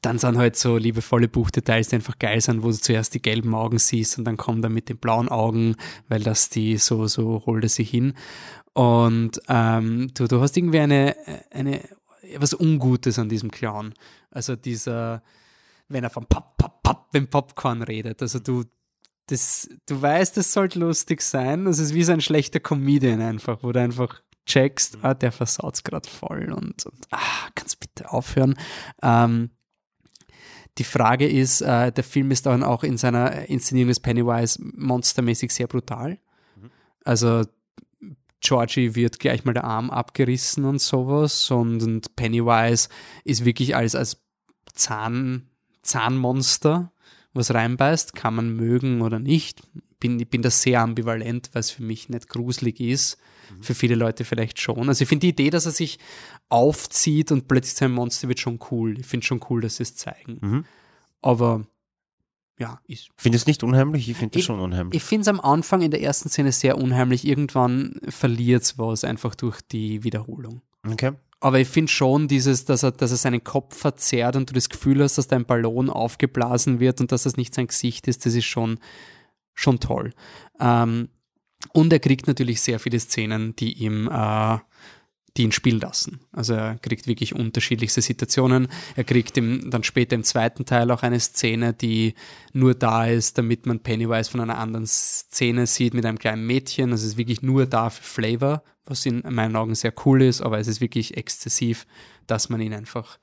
Dann 0.00 0.18
sind 0.18 0.36
halt 0.36 0.54
so 0.54 0.76
liebevolle 0.76 1.26
Buchdetails, 1.26 1.88
die 1.88 1.96
einfach 1.96 2.18
geil 2.20 2.40
sind, 2.40 2.62
wo 2.62 2.68
du 2.68 2.78
zuerst 2.78 3.14
die 3.14 3.22
gelben 3.22 3.54
Augen 3.54 3.78
siehst 3.78 4.16
und 4.18 4.24
dann 4.26 4.36
kommt 4.36 4.62
er 4.62 4.70
mit 4.70 4.88
den 4.88 4.98
blauen 4.98 5.28
Augen, 5.28 5.74
weil 6.08 6.22
das 6.22 6.50
die 6.50 6.76
so, 6.76 7.06
so 7.08 7.42
holt 7.46 7.64
er 7.64 7.70
sich 7.70 7.90
hin. 7.90 8.14
Und 8.74 9.40
ähm, 9.48 10.12
du, 10.14 10.28
du 10.28 10.40
hast 10.40 10.56
irgendwie 10.56 10.78
eine, 10.78 11.16
eine, 11.50 11.80
was 12.36 12.54
Ungutes 12.54 13.18
an 13.18 13.28
diesem 13.28 13.50
Clown. 13.50 13.94
Also 14.30 14.54
dieser, 14.54 15.22
wenn 15.88 16.04
er 16.04 16.10
von 16.10 16.26
Pop, 16.26 16.56
Pop, 16.56 16.82
Pop, 16.82 17.08
wenn 17.12 17.28
Popcorn 17.28 17.82
redet. 17.82 18.22
Also 18.22 18.38
du, 18.38 18.64
das, 19.26 19.68
du 19.86 20.00
weißt, 20.00 20.38
es 20.38 20.52
sollte 20.52 20.78
lustig 20.78 21.22
sein. 21.22 21.64
Das 21.64 21.78
ist 21.78 21.94
wie 21.94 22.04
so 22.04 22.12
ein 22.12 22.20
schlechter 22.20 22.60
Comedian 22.60 23.20
einfach, 23.20 23.62
wo 23.62 23.72
du 23.72 23.80
einfach 23.80 24.22
checkst, 24.46 24.98
ah, 25.02 25.14
der 25.14 25.30
versaut's 25.30 25.84
gerade 25.84 26.08
voll 26.08 26.52
und, 26.52 26.86
und 26.86 27.06
ah, 27.10 27.48
kannst 27.54 27.80
bitte 27.80 28.10
aufhören. 28.10 28.54
Ähm, 29.02 29.50
die 30.78 30.84
Frage 30.84 31.28
ist, 31.28 31.60
äh, 31.60 31.92
der 31.92 32.04
Film 32.04 32.30
ist 32.30 32.46
dann 32.46 32.62
auch 32.62 32.84
in 32.84 32.96
seiner 32.96 33.48
Inszenierung 33.48 33.88
des 33.88 34.00
Pennywise 34.00 34.58
monstermäßig 34.62 35.52
sehr 35.52 35.66
brutal. 35.66 36.18
Also 37.04 37.44
Georgie 38.40 38.94
wird 38.94 39.18
gleich 39.18 39.44
mal 39.44 39.54
der 39.54 39.64
Arm 39.64 39.90
abgerissen 39.90 40.64
und 40.64 40.80
sowas 40.80 41.50
und, 41.50 41.82
und 41.82 42.16
Pennywise 42.16 42.88
ist 43.24 43.44
wirklich 43.44 43.74
als, 43.74 43.94
als 43.94 44.22
Zahn, 44.74 45.50
Zahnmonster, 45.82 46.92
was 47.32 47.52
reinbeißt, 47.52 48.14
kann 48.14 48.34
man 48.34 48.54
mögen 48.54 49.02
oder 49.02 49.18
nicht. 49.18 49.62
Bin, 50.00 50.18
ich 50.20 50.28
bin 50.28 50.42
da 50.42 50.50
sehr 50.50 50.80
ambivalent, 50.80 51.50
weil 51.52 51.60
es 51.60 51.70
für 51.70 51.82
mich 51.82 52.08
nicht 52.08 52.28
gruselig 52.28 52.80
ist. 52.80 53.18
Mhm. 53.50 53.62
Für 53.62 53.74
viele 53.74 53.94
Leute 53.94 54.24
vielleicht 54.24 54.60
schon. 54.60 54.88
Also 54.88 55.02
ich 55.02 55.08
finde 55.08 55.22
die 55.22 55.30
Idee, 55.30 55.50
dass 55.50 55.66
er 55.66 55.72
sich 55.72 55.98
aufzieht 56.48 57.32
und 57.32 57.48
plötzlich 57.48 57.74
sein 57.74 57.92
Monster 57.92 58.28
wird 58.28 58.40
schon 58.40 58.60
cool. 58.70 58.98
Ich 58.98 59.06
finde 59.06 59.26
schon 59.26 59.40
cool, 59.50 59.60
dass 59.60 59.76
sie 59.76 59.82
es 59.82 59.96
zeigen. 59.96 60.38
Mhm. 60.40 60.64
Aber 61.20 61.66
ja, 62.58 62.80
ist. 62.86 63.10
Findest 63.16 63.46
du 63.46 63.50
nicht 63.50 63.62
unheimlich? 63.62 64.08
Ich 64.08 64.16
finde 64.16 64.36
das 64.36 64.44
schon 64.44 64.60
unheimlich. 64.60 64.96
Ich 64.96 65.04
finde 65.04 65.22
es 65.22 65.28
am 65.28 65.40
Anfang 65.40 65.80
in 65.82 65.90
der 65.90 66.02
ersten 66.02 66.28
Szene 66.28 66.52
sehr 66.52 66.76
unheimlich. 66.78 67.26
Irgendwann 67.26 68.00
verliert 68.08 68.62
es 68.62 68.78
was 68.78 69.04
einfach 69.04 69.34
durch 69.34 69.60
die 69.62 70.02
Wiederholung. 70.04 70.62
Okay. 70.86 71.12
Aber 71.40 71.60
ich 71.60 71.68
finde 71.68 71.90
schon 71.90 72.26
dieses, 72.26 72.64
dass 72.64 72.82
er, 72.82 72.90
dass 72.90 73.12
er 73.12 73.16
seinen 73.16 73.44
Kopf 73.44 73.76
verzerrt 73.76 74.34
und 74.34 74.50
du 74.50 74.54
das 74.54 74.68
Gefühl 74.68 75.02
hast, 75.02 75.18
dass 75.18 75.28
dein 75.28 75.44
Ballon 75.44 75.88
aufgeblasen 75.88 76.80
wird 76.80 77.00
und 77.00 77.12
dass 77.12 77.22
das 77.22 77.36
nicht 77.36 77.54
sein 77.54 77.68
Gesicht 77.68 78.08
ist, 78.08 78.26
das 78.26 78.34
ist 78.34 78.46
schon, 78.46 78.78
schon 79.54 79.78
toll. 79.78 80.12
Ähm, 80.58 81.08
und 81.72 81.92
er 81.92 82.00
kriegt 82.00 82.26
natürlich 82.26 82.60
sehr 82.60 82.78
viele 82.80 82.98
Szenen, 82.98 83.54
die 83.56 83.72
ihm 83.72 84.08
äh, 84.08 84.58
die 85.38 85.44
ihn 85.44 85.52
spielen 85.52 85.80
lassen. 85.80 86.20
Also 86.32 86.54
er 86.54 86.78
kriegt 86.78 87.06
wirklich 87.06 87.34
unterschiedlichste 87.34 88.02
Situationen. 88.02 88.68
Er 88.96 89.04
kriegt 89.04 89.36
im, 89.38 89.70
dann 89.70 89.84
später 89.84 90.16
im 90.16 90.24
zweiten 90.24 90.64
Teil 90.64 90.90
auch 90.90 91.02
eine 91.02 91.20
Szene, 91.20 91.72
die 91.72 92.14
nur 92.52 92.74
da 92.74 93.06
ist, 93.06 93.38
damit 93.38 93.64
man 93.64 93.80
Pennywise 93.80 94.30
von 94.30 94.40
einer 94.40 94.58
anderen 94.58 94.86
Szene 94.86 95.66
sieht 95.66 95.94
mit 95.94 96.04
einem 96.04 96.18
kleinen 96.18 96.44
Mädchen. 96.46 96.90
Also 96.90 97.04
es 97.04 97.12
ist 97.12 97.18
wirklich 97.18 97.42
nur 97.42 97.66
da 97.66 97.88
für 97.90 98.02
Flavor, 98.02 98.62
was 98.88 99.06
in 99.06 99.22
meinen 99.28 99.56
Augen 99.56 99.74
sehr 99.74 99.92
cool 100.04 100.22
ist, 100.22 100.40
aber 100.40 100.58
es 100.58 100.68
ist 100.68 100.80
wirklich 100.80 101.16
exzessiv, 101.16 101.86
dass 102.26 102.48
man 102.48 102.60
ihn 102.60 102.74
einfach 102.74 103.18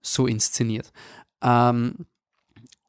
so 0.00 0.26
inszeniert. 0.26 0.92
Ähm, 1.42 2.06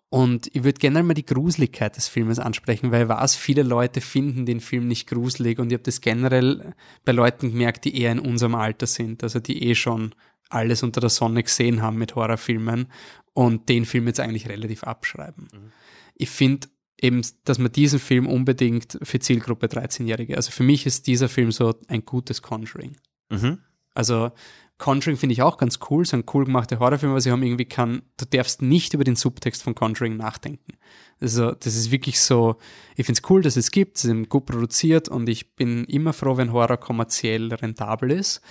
und 0.10 0.48
ich 0.54 0.64
würde 0.64 0.80
gerne 0.80 1.02
mal 1.02 1.16
die 1.16 1.26
Gruseligkeit 1.26 1.98
des 1.98 2.08
Filmes 2.08 2.38
ansprechen, 2.38 2.92
weil 2.92 3.04
ich 3.04 3.10
weiß, 3.10 3.36
viele 3.36 3.64
Leute 3.64 4.00
finden 4.00 4.46
den 4.46 4.60
Film 4.60 4.88
nicht 4.88 5.10
gruselig 5.10 5.58
und 5.58 5.72
ich 5.72 5.74
habe 5.74 5.84
das 5.84 6.02
generell 6.02 6.76
bei 7.04 7.14
Leuten 7.14 7.50
gemerkt, 7.50 7.86
die 7.86 8.00
eher 8.00 8.12
in 8.12 8.20
unserem 8.20 8.54
Alter 8.54 8.86
sind, 8.86 9.24
also 9.24 9.40
die 9.40 9.64
eh 9.64 9.74
schon 9.74 10.14
alles 10.50 10.84
unter 10.84 11.02
der 11.02 11.10
Sonne 11.10 11.42
gesehen 11.42 11.82
haben 11.82 11.98
mit 11.98 12.14
Horrorfilmen 12.14 12.88
und 13.34 13.70
den 13.70 13.86
Film 13.86 14.06
jetzt 14.06 14.20
eigentlich 14.20 14.48
relativ 14.48 14.84
abschreiben. 14.84 15.48
Mhm. 15.52 15.72
Ich 16.16 16.30
finde 16.30 16.68
eben, 17.04 17.22
dass 17.44 17.60
man 17.60 17.72
diesen 17.72 18.00
Film 18.00 18.28
unbedingt 18.28 18.98
für 19.04 19.20
Zielgruppe 19.20 19.68
13-Jährige, 19.68 20.36
also 20.36 20.52
für 20.52 20.64
mich 20.64 20.86
ist 20.86 21.06
dieser 21.08 21.30
Film 21.30 21.52
so 21.52 21.76
ein 21.88 22.06
gutes 22.06 22.42
Conjuring. 22.42 22.96
Mhm. 23.30 23.60
Also 23.94 24.32
Conjuring 24.80 25.18
finde 25.18 25.34
ich 25.34 25.42
auch 25.42 25.58
ganz 25.58 25.80
cool, 25.90 26.04
so 26.06 26.18
ein 26.18 26.24
cool 26.34 26.46
gemachter 26.46 26.80
Horrorfilm, 26.80 27.12
aber 27.12 27.22
sie 27.22 27.32
haben 27.32 27.44
irgendwie 27.44 27.66
kann, 27.66 28.02
du 28.18 28.26
darfst 28.26 28.62
nicht 28.62 28.94
über 28.94 29.04
den 29.04 29.16
Subtext 29.16 29.62
von 29.62 29.76
Conjuring 29.76 30.18
nachdenken. 30.18 30.74
Also, 31.20 31.52
das 31.52 31.76
ist 31.76 31.92
wirklich 31.92 32.20
so, 32.20 32.58
ich 32.96 33.06
finde 33.06 33.22
es 33.24 33.30
cool, 33.30 33.42
dass 33.42 33.56
es 33.56 33.72
gibt, 33.72 33.98
sie 33.98 34.08
sind 34.08 34.30
gut 34.30 34.46
produziert 34.46 35.08
und 35.08 35.30
ich 35.30 35.56
bin 35.56 35.86
immer 35.86 36.12
froh, 36.12 36.38
wenn 36.38 36.52
Horror 36.52 36.78
kommerziell 36.78 37.54
rentabel 37.54 38.12
ist. 38.12 38.42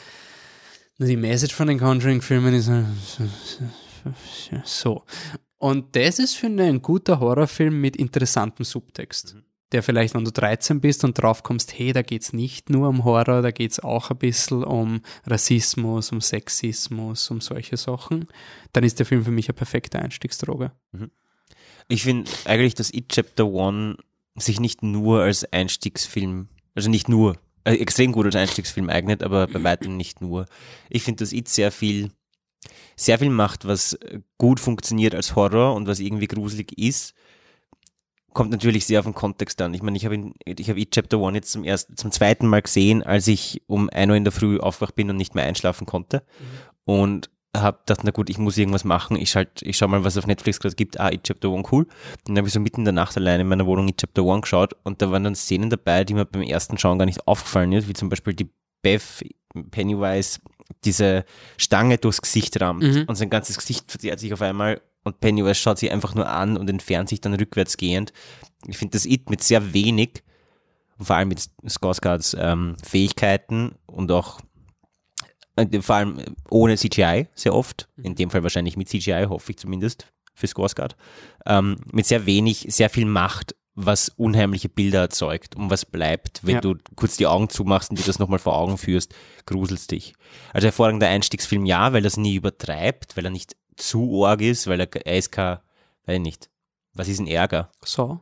Die 0.99 1.17
Message 1.17 1.55
von 1.55 1.67
den 1.67 1.79
Conjuring-Filmen 1.79 2.55
ist 2.55 2.71
so. 4.65 5.05
Und 5.63 5.95
das 5.95 6.19
ist, 6.19 6.35
finde 6.35 6.65
ich, 6.65 6.71
ein 6.71 6.83
guter 6.83 7.21
Horrorfilm 7.21 7.81
mit 7.81 7.97
interessantem 7.97 8.65
Subtext. 8.65 9.37
Mhm 9.37 9.45
der 9.73 9.83
vielleicht, 9.83 10.15
wenn 10.15 10.25
du 10.25 10.31
13 10.31 10.81
bist 10.81 11.05
und 11.05 11.21
drauf 11.21 11.43
kommst, 11.43 11.79
hey, 11.79 11.93
da 11.93 12.03
geht 12.03 12.23
es 12.23 12.33
nicht 12.33 12.71
nur 12.71 12.89
um 12.89 13.05
Horror, 13.05 13.43
da 13.43 13.51
geht 13.51 13.73
es 13.73 13.81
auch 13.81 14.11
ein 14.11 14.19
bisschen 14.19 14.65
um 14.65 15.01
Rassismus, 15.27 16.13
um 16.13 16.21
Sexismus, 16.21 17.31
um 17.31 17.41
solche 17.41 17.77
Sachen, 17.77 18.27
dann 18.73 18.85
ist 18.85 18.99
der 18.99 19.07
Film 19.07 19.25
für 19.25 19.31
mich 19.31 19.49
eine 19.49 19.55
perfekte 19.55 19.99
Einstiegsdroge. 19.99 20.73
Mhm. 20.93 21.11
Ich 21.89 22.05
finde 22.05 22.31
eigentlich, 22.45 22.75
dass 22.75 22.93
It 22.93 23.09
Chapter 23.09 23.47
One 23.47 23.97
sich 24.37 24.61
nicht 24.61 24.83
nur 24.83 25.23
als 25.23 25.51
Einstiegsfilm, 25.53 26.49
also 26.75 26.89
nicht 26.89 27.09
nur, 27.09 27.39
äh, 27.65 27.75
extrem 27.75 28.13
gut 28.13 28.27
als 28.27 28.37
Einstiegsfilm 28.37 28.89
eignet, 28.89 29.23
aber 29.23 29.47
bei 29.47 29.63
weitem 29.63 29.97
nicht 29.97 30.21
nur. 30.21 30.47
Ich 30.91 31.03
finde, 31.03 31.25
dass 31.25 31.33
It 31.33 31.49
sehr 31.49 31.73
viel, 31.73 32.11
sehr 33.05 33.19
viel 33.19 33.31
macht, 33.31 33.67
was 33.67 33.99
gut 34.39 34.61
funktioniert 34.61 35.15
als 35.15 35.37
Horror 35.37 35.75
und 35.75 35.87
was 35.87 36.01
irgendwie 36.01 36.29
gruselig 36.29 36.77
ist 36.79 37.15
kommt 38.33 38.51
natürlich 38.51 38.87
sehr 38.87 39.01
auf 39.01 39.07
den 39.07 39.15
Kontext 39.15 39.61
an. 39.63 39.75
Ich 39.75 39.83
meine, 39.83 39.97
ich 39.97 40.05
habe 40.05 40.33
ich 40.45 40.69
habe 40.69 40.81
E-Chapter 40.81 41.19
One 41.19 41.37
jetzt 41.37 41.53
zum 41.53 41.65
ersten, 41.65 41.97
zum 41.97 42.11
zweiten 42.11 42.47
Mal 42.47 42.63
gesehen, 42.63 43.03
als 43.03 43.29
ich 43.29 43.63
um 43.67 43.91
ein 43.91 44.11
Uhr 44.11 44.17
in 44.17 44.25
der 44.25 44.33
Früh 44.33 44.59
aufwach 44.59 44.91
bin 44.91 45.11
und 45.11 45.17
nicht 45.17 45.35
mehr 45.35 45.45
einschlafen 45.45 45.87
konnte. 45.87 46.23
Mhm. 46.39 46.95
Und 46.95 47.31
habe 47.55 47.79
gedacht, 47.81 48.01
na 48.05 48.11
gut, 48.11 48.31
ich 48.31 48.39
muss 48.39 48.57
irgendwas 48.57 48.85
machen. 48.85 49.17
Ich 49.17 49.31
schalt, 49.31 49.61
ich 49.61 49.77
schau 49.77 49.87
mal, 49.87 50.05
was 50.05 50.17
auf 50.17 50.27
Netflix 50.27 50.59
gerade 50.59 50.75
gibt. 50.75 50.99
Ah, 50.99 51.11
E-Chapter 51.11 51.51
One, 51.51 51.65
cool. 51.71 51.87
Dann 52.25 52.39
habe 52.39 52.49
ich 52.49 52.55
so 52.55 52.61
mitten 52.61 52.81
in 52.81 52.85
der 52.87 52.95
Nacht 52.95 53.17
alleine 53.17 53.43
in 53.43 53.49
meiner 53.49 53.67
Wohnung 53.67 53.89
E-Chapter 53.89 54.25
One 54.25 54.41
geschaut 54.41 54.75
und 54.85 55.03
da 55.03 55.11
waren 55.11 55.25
dann 55.25 55.35
Szenen 55.35 55.69
dabei, 55.69 56.05
die 56.05 56.15
mir 56.15 56.25
beim 56.25 56.43
ersten 56.43 56.79
Schauen 56.79 56.99
gar 56.99 57.07
nicht 57.07 57.27
aufgefallen 57.27 57.73
ist, 57.73 57.89
wie 57.89 57.93
zum 57.93 58.09
Beispiel 58.09 58.35
die 58.35 58.51
Beth 58.83 59.23
Pennywise 59.71 60.41
diese 60.85 61.25
Stange 61.57 61.99
durchs 61.99 62.23
Gesicht 62.23 62.61
rammt 62.61 62.83
mhm. 62.83 63.05
und 63.07 63.15
sein 63.15 63.31
ganzes 63.31 63.57
Gesicht 63.57 63.91
verzerrt 63.91 64.21
sich 64.21 64.33
auf 64.33 64.43
einmal 64.43 64.81
und 65.05 65.21
Pennywise 65.21 65.55
schaut 65.55 65.79
sie 65.79 65.91
einfach 65.91 66.15
nur 66.15 66.29
an 66.29 66.57
und 66.57 66.71
entfernt 66.71 67.09
sich 67.09 67.21
dann 67.21 67.35
rückwärts 67.35 67.77
gehend. 67.77 68.13
Ich 68.67 68.79
finde 68.79 68.93
das 68.93 69.07
It 69.07 69.31
mit 69.31 69.43
sehr 69.43 69.73
wenig, 69.73 70.23
vor 70.99 71.17
allem 71.17 71.29
mit 71.29 71.49
Skarsgards 71.69 72.37
ähm, 72.39 72.77
Fähigkeiten 72.83 73.75
und 73.87 74.13
auch 74.13 74.41
äh, 75.57 75.81
vor 75.81 75.97
allem 75.97 76.21
ohne 76.51 76.77
CGI 76.77 77.29
sehr 77.35 77.55
oft, 77.55 77.89
mhm. 77.97 78.05
in 78.05 78.15
dem 78.15 78.31
Fall 78.31 78.43
wahrscheinlich 78.43 78.77
mit 78.77 78.89
CGI, 78.89 79.27
hoffe 79.29 79.53
ich 79.53 79.59
zumindest 79.59 80.07
für 80.35 80.47
Skarsgard, 80.47 80.97
ähm, 81.47 81.77
mit 81.93 82.07
sehr 82.07 82.27
wenig, 82.27 82.67
sehr 82.69 82.89
viel 82.89 83.07
Macht, 83.07 83.55
was 83.75 84.11
unheimliche 84.11 84.69
Bilder 84.69 85.01
erzeugt 85.01 85.57
und 85.57 85.71
was 85.71 85.87
bleibt, 85.87 86.41
wenn 86.45 86.57
ja. 86.57 86.61
du 86.61 86.77
kurz 86.95 87.17
die 87.17 87.27
Augen 87.27 87.49
zumachst 87.49 87.91
und 87.91 87.99
dir 87.99 88.05
das 88.05 88.19
nochmal 88.19 88.39
vor 88.39 88.57
Augen 88.57 88.77
führst, 88.77 89.15
gruselst 89.47 89.91
dich. 89.91 90.15
Also 90.53 90.67
hervorragender 90.67 91.09
Einstiegsfilm, 91.09 91.65
ja, 91.65 91.93
weil 91.93 92.05
er 92.05 92.09
es 92.09 92.17
nie 92.17 92.35
übertreibt, 92.35 93.17
weil 93.17 93.25
er 93.25 93.31
nicht 93.31 93.57
zu 93.77 94.27
arg 94.27 94.43
ist, 94.43 94.67
weil 94.67 94.81
er, 94.81 95.07
er 95.07 95.17
ist 95.17 95.33
kein, 95.33 95.59
weiß 96.05 96.17
ich 96.17 96.23
nicht, 96.23 96.51
was 96.93 97.09
ist 97.09 97.21
ein 97.21 97.27
Ärger? 97.27 97.71
So. 97.83 98.21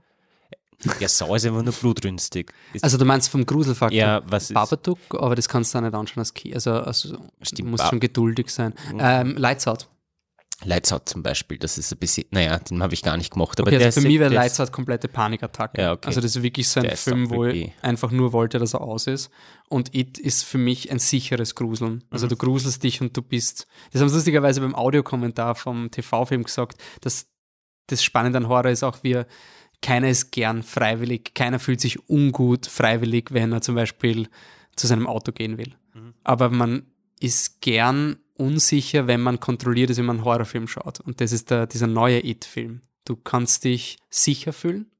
Ja, 0.99 1.09
so 1.09 1.35
ist 1.35 1.45
einfach 1.45 1.63
nur 1.63 1.75
blutrünstig. 1.75 2.53
also 2.81 2.97
du 2.97 3.05
meinst 3.05 3.29
vom 3.29 3.45
Gruselfaktor 3.45 3.99
ja, 3.99 4.23
was 4.25 4.51
Babadook, 4.51 4.99
aber 5.11 5.35
das 5.35 5.49
kannst 5.49 5.75
du 5.75 5.79
auch 5.79 5.83
nicht 5.83 5.95
anschauen 5.95 6.21
als 6.21 6.33
Key. 6.33 6.55
Also, 6.55 6.73
also 6.73 7.19
Stimmt, 7.43 7.71
musst 7.71 7.87
schon 7.87 8.01
geduldig 8.01 8.49
sein. 8.51 8.73
Mhm. 8.91 8.99
Ähm, 9.01 9.37
Lights 9.37 9.67
Out. 9.67 9.89
Lights 10.65 10.93
Out 10.93 11.09
zum 11.09 11.23
Beispiel, 11.23 11.59
das 11.59 11.79
ist 11.79 11.93
ein 11.93 11.99
bisschen, 11.99 12.25
naja, 12.31 12.59
den 12.59 12.83
habe 12.83 12.93
ich 12.93 13.03
gar 13.03 13.17
nicht 13.17 13.33
gemacht. 13.33 13.59
Aber 13.61 13.71
okay, 13.71 13.83
also 13.83 14.01
für 14.01 14.07
mich 14.07 14.19
wäre 14.19 14.33
Lights 14.33 14.61
Out 14.61 14.73
komplette 14.73 15.09
Panikattacke. 15.09 15.81
Ja, 15.81 15.93
okay. 15.93 16.07
Also 16.07 16.21
das 16.21 16.37
ist 16.37 16.43
wirklich 16.43 16.69
so 16.69 16.81
ein 16.81 16.97
Film, 16.97 17.31
wo 17.31 17.47
ich 17.47 17.73
einfach 17.83 18.11
nur 18.11 18.33
wollte, 18.33 18.59
dass 18.59 18.75
er 18.75 18.83
aus 18.83 19.07
ist. 19.07 19.31
Und 19.69 19.95
It 19.95 20.19
ist 20.19 20.45
für 20.45 20.59
mich 20.59 20.91
ein 20.91 20.99
sicheres 20.99 21.55
Gruseln. 21.55 22.05
Also 22.11 22.27
mhm. 22.27 22.31
du 22.31 22.37
gruselst 22.37 22.83
dich 22.83 23.01
und 23.01 23.17
du 23.17 23.23
bist, 23.23 23.67
das 23.93 24.03
haben 24.03 24.09
sie 24.09 24.17
lustigerweise 24.17 24.61
beim 24.61 24.75
Audiokommentar 24.75 25.55
vom 25.55 25.91
TV-Film 25.91 26.43
gesagt, 26.43 26.81
dass 27.01 27.27
das 27.87 28.05
Spannende 28.05 28.39
an 28.39 28.49
Horror 28.49 28.71
ist 28.71 28.85
auch, 28.85 28.99
wie 29.03 29.23
keiner 29.83 30.09
ist 30.09 30.31
gern 30.31 30.63
freiwillig, 30.63 31.35
keiner 31.35 31.59
fühlt 31.59 31.81
sich 31.81 32.09
ungut 32.09 32.67
freiwillig, 32.67 33.33
wenn 33.33 33.53
er 33.53 33.63
zum 33.63 33.75
Beispiel 33.75 34.29
zu 34.77 34.87
seinem 34.87 35.07
Auto 35.07 35.33
gehen 35.33 35.59
will. 35.59 35.75
Mhm. 35.95 36.15
Aber 36.23 36.51
man 36.51 36.87
ist 37.19 37.61
gern 37.61 38.17
unsicher, 38.41 39.07
wenn 39.07 39.21
man 39.21 39.39
kontrolliert 39.39 39.91
ist, 39.91 39.99
wenn 39.99 40.07
man 40.07 40.17
einen 40.17 40.25
Horrorfilm 40.25 40.67
schaut. 40.67 41.01
Und 41.01 41.21
das 41.21 41.33
ist 41.33 41.51
der, 41.51 41.67
dieser 41.67 41.87
neue 41.87 42.25
It-Film. 42.25 42.81
Du 43.05 43.17
kannst 43.17 43.65
dich 43.65 43.99
sicher 44.09 44.53
fühlen, 44.53 44.91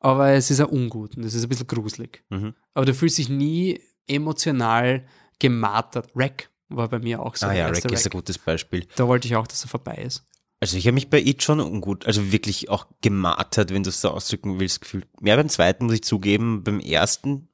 aber 0.00 0.30
es 0.30 0.50
ist 0.50 0.60
auch 0.60 0.70
ungut 0.70 1.16
und 1.16 1.24
es 1.24 1.34
ist 1.34 1.42
ein 1.42 1.48
bisschen 1.48 1.66
gruselig. 1.66 2.24
Mhm. 2.30 2.54
Aber 2.74 2.86
du 2.86 2.94
fühlst 2.94 3.18
dich 3.18 3.28
nie 3.28 3.80
emotional 4.06 5.04
gemartert. 5.38 6.10
Rack 6.14 6.50
war 6.68 6.88
bei 6.88 6.98
mir 6.98 7.20
auch 7.20 7.36
so. 7.36 7.46
Ah 7.46 7.52
ja, 7.52 7.66
Rack 7.66 7.90
ist 7.90 8.06
ein 8.06 8.10
gutes 8.10 8.38
Beispiel. 8.38 8.86
Da 8.96 9.06
wollte 9.06 9.28
ich 9.28 9.36
auch, 9.36 9.46
dass 9.46 9.64
er 9.64 9.68
vorbei 9.68 9.96
ist. 9.96 10.24
Also 10.60 10.76
ich 10.76 10.86
habe 10.86 10.94
mich 10.94 11.10
bei 11.10 11.20
It 11.20 11.42
schon 11.42 11.58
ungut, 11.58 12.06
also 12.06 12.30
wirklich 12.30 12.68
auch 12.68 12.86
gemartert, 13.00 13.70
wenn 13.70 13.82
du 13.82 13.88
es 13.88 14.00
so 14.00 14.10
ausdrücken 14.10 14.60
willst, 14.60 14.80
gefühlt. 14.80 15.08
Mehr 15.20 15.36
beim 15.36 15.48
zweiten 15.48 15.86
muss 15.86 15.94
ich 15.94 16.04
zugeben, 16.04 16.62
beim 16.62 16.78
ersten, 16.78 17.48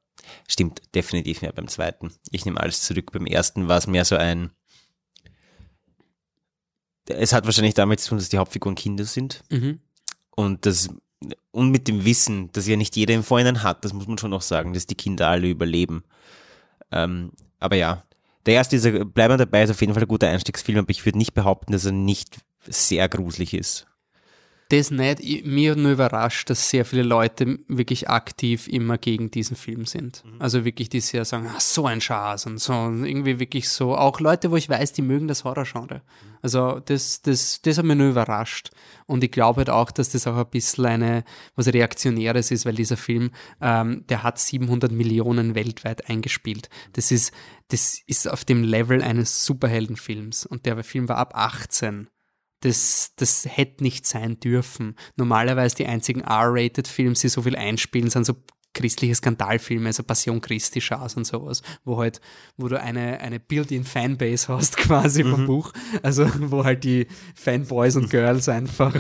stimmt 0.46 0.82
definitiv 0.94 1.40
mehr 1.40 1.52
beim 1.52 1.68
zweiten. 1.68 2.12
Ich 2.30 2.44
nehme 2.44 2.60
alles 2.60 2.82
zurück. 2.82 3.12
Beim 3.12 3.24
ersten 3.24 3.66
war 3.66 3.78
es 3.78 3.86
mehr 3.86 4.04
so 4.04 4.16
ein, 4.16 4.50
es 7.08 7.32
hat 7.32 7.44
wahrscheinlich 7.44 7.74
damit 7.74 8.00
zu 8.00 8.10
tun, 8.10 8.18
dass 8.18 8.28
die 8.28 8.38
Hauptfiguren 8.38 8.74
Kinder 8.74 9.04
sind. 9.04 9.42
Mhm. 9.50 9.80
Und 10.36 10.66
das, 10.66 10.88
und 11.50 11.70
mit 11.70 11.88
dem 11.88 12.04
Wissen, 12.04 12.50
dass 12.52 12.66
ja 12.66 12.76
nicht 12.76 12.96
jeder 12.96 13.14
im 13.14 13.24
Vorhinein 13.24 13.62
hat, 13.62 13.84
das 13.84 13.92
muss 13.92 14.06
man 14.06 14.18
schon 14.18 14.30
noch 14.30 14.42
sagen, 14.42 14.72
dass 14.72 14.86
die 14.86 14.94
Kinder 14.94 15.28
alle 15.28 15.48
überleben. 15.48 16.04
Ähm, 16.92 17.32
aber 17.58 17.76
ja. 17.76 18.04
Der 18.46 18.54
erste 18.54 18.76
ist, 18.76 18.84
bleiben 18.84 19.34
wir 19.34 19.36
dabei, 19.36 19.64
ist 19.64 19.70
auf 19.70 19.80
jeden 19.80 19.92
Fall 19.92 20.04
ein 20.04 20.08
guter 20.08 20.28
Einstiegsfilm, 20.28 20.78
aber 20.78 20.90
ich 20.90 21.04
würde 21.04 21.18
nicht 21.18 21.34
behaupten, 21.34 21.72
dass 21.72 21.84
er 21.84 21.92
nicht 21.92 22.38
sehr 22.66 23.08
gruselig 23.08 23.52
ist 23.52 23.87
das 24.70 24.90
nicht. 24.90 25.20
Ich, 25.20 25.44
mir 25.44 25.76
nur 25.76 25.92
überrascht, 25.92 26.50
dass 26.50 26.68
sehr 26.68 26.84
viele 26.84 27.02
Leute 27.02 27.58
wirklich 27.68 28.10
aktiv 28.10 28.68
immer 28.68 28.98
gegen 28.98 29.30
diesen 29.30 29.56
Film 29.56 29.86
sind. 29.86 30.22
Mhm. 30.24 30.42
Also 30.42 30.64
wirklich, 30.64 30.90
die 30.90 31.00
sehr 31.00 31.24
sagen, 31.24 31.48
ah, 31.48 31.58
so 31.58 31.86
ein 31.86 32.02
Schatz 32.02 32.44
und 32.44 32.58
so. 32.58 32.74
Und 32.74 33.06
irgendwie 33.06 33.40
wirklich 33.40 33.68
so. 33.70 33.96
Auch 33.96 34.20
Leute, 34.20 34.50
wo 34.50 34.56
ich 34.56 34.68
weiß, 34.68 34.92
die 34.92 35.02
mögen 35.02 35.26
das 35.26 35.44
Horrorgenre. 35.44 35.96
Mhm. 35.96 36.38
Also 36.42 36.80
das, 36.80 37.22
das, 37.22 37.62
das 37.62 37.78
hat 37.78 37.84
mich 37.86 37.96
nur 37.96 38.10
überrascht. 38.10 38.70
Und 39.06 39.24
ich 39.24 39.30
glaube 39.30 39.58
halt 39.58 39.70
auch, 39.70 39.90
dass 39.90 40.10
das 40.10 40.26
auch 40.26 40.36
ein 40.36 40.50
bisschen 40.50 40.84
eine, 40.84 41.24
was 41.56 41.68
Reaktionäres 41.68 42.50
ist, 42.50 42.66
weil 42.66 42.74
dieser 42.74 42.98
Film, 42.98 43.30
ähm, 43.62 44.04
der 44.08 44.22
hat 44.22 44.38
700 44.38 44.92
Millionen 44.92 45.54
weltweit 45.54 46.10
eingespielt. 46.10 46.68
Das 46.92 47.10
ist, 47.10 47.32
das 47.68 48.02
ist 48.06 48.28
auf 48.28 48.44
dem 48.44 48.64
Level 48.64 49.02
eines 49.02 49.46
Superheldenfilms. 49.46 50.44
Und 50.44 50.66
der 50.66 50.84
Film 50.84 51.08
war 51.08 51.16
ab 51.16 51.32
18 51.34 52.08
das, 52.60 53.12
das 53.16 53.46
hätte 53.48 53.84
nicht 53.84 54.06
sein 54.06 54.40
dürfen. 54.40 54.96
Normalerweise 55.16 55.76
die 55.76 55.86
einzigen 55.86 56.20
R-Rated-Filme, 56.20 57.14
die 57.14 57.28
so 57.28 57.42
viel 57.42 57.56
einspielen, 57.56 58.10
sind 58.10 58.24
so 58.24 58.34
christliche 58.74 59.14
Skandalfilme, 59.14 59.86
also 59.86 60.02
Passion 60.02 60.40
Christi 60.40 60.80
Schaß 60.80 61.16
und 61.16 61.26
sowas, 61.26 61.62
wo 61.84 61.98
halt, 61.98 62.20
wo 62.56 62.68
du 62.68 62.80
eine, 62.80 63.20
eine 63.20 63.40
Built-in 63.40 63.84
Fanbase 63.84 64.48
hast 64.48 64.76
quasi 64.76 65.24
mhm. 65.24 65.30
vom 65.30 65.46
Buch, 65.46 65.72
also 66.02 66.28
wo 66.38 66.64
halt 66.64 66.84
die 66.84 67.08
Fanboys 67.34 67.96
und 67.96 68.10
Girls 68.10 68.48
einfach 68.48 68.94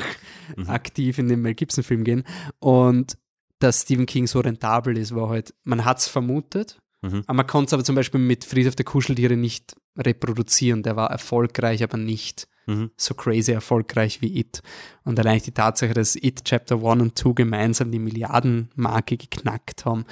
mhm. 0.56 0.68
aktiv 0.68 1.18
in 1.18 1.28
den 1.28 1.42
Mel 1.42 1.54
Gibson 1.54 1.84
Film 1.84 2.04
gehen 2.04 2.24
und 2.58 3.18
dass 3.60 3.82
Stephen 3.82 4.06
King 4.06 4.26
so 4.26 4.40
rentabel 4.40 4.96
ist, 4.96 5.14
war 5.14 5.28
halt, 5.28 5.54
man 5.64 5.84
hat 5.84 5.98
es 5.98 6.08
vermutet, 6.08 6.80
mhm. 7.02 7.22
aber 7.26 7.34
man 7.34 7.46
konnte 7.46 7.68
es 7.68 7.72
aber 7.74 7.84
zum 7.84 7.94
Beispiel 7.94 8.20
mit 8.20 8.44
Friedhof 8.44 8.74
der 8.74 8.84
Kuscheltiere 8.84 9.36
nicht 9.36 9.76
reproduzieren, 9.96 10.82
der 10.82 10.96
war 10.96 11.10
erfolgreich, 11.10 11.82
aber 11.82 11.98
nicht 11.98 12.48
mhm. 12.68 12.90
so 12.96 13.14
crazy 13.14 13.52
erfolgreich 13.52 14.20
wie 14.22 14.38
It. 14.38 14.62
Und 15.04 15.18
allein 15.18 15.40
die 15.40 15.52
Tatsache, 15.52 15.94
dass 15.94 16.14
It 16.14 16.44
Chapter 16.44 16.76
1 16.76 17.02
und 17.02 17.18
2 17.18 17.32
gemeinsam 17.32 17.90
die 17.90 17.98
Milliardenmarke 17.98 19.16
geknackt 19.16 19.84
haben, 19.84 20.04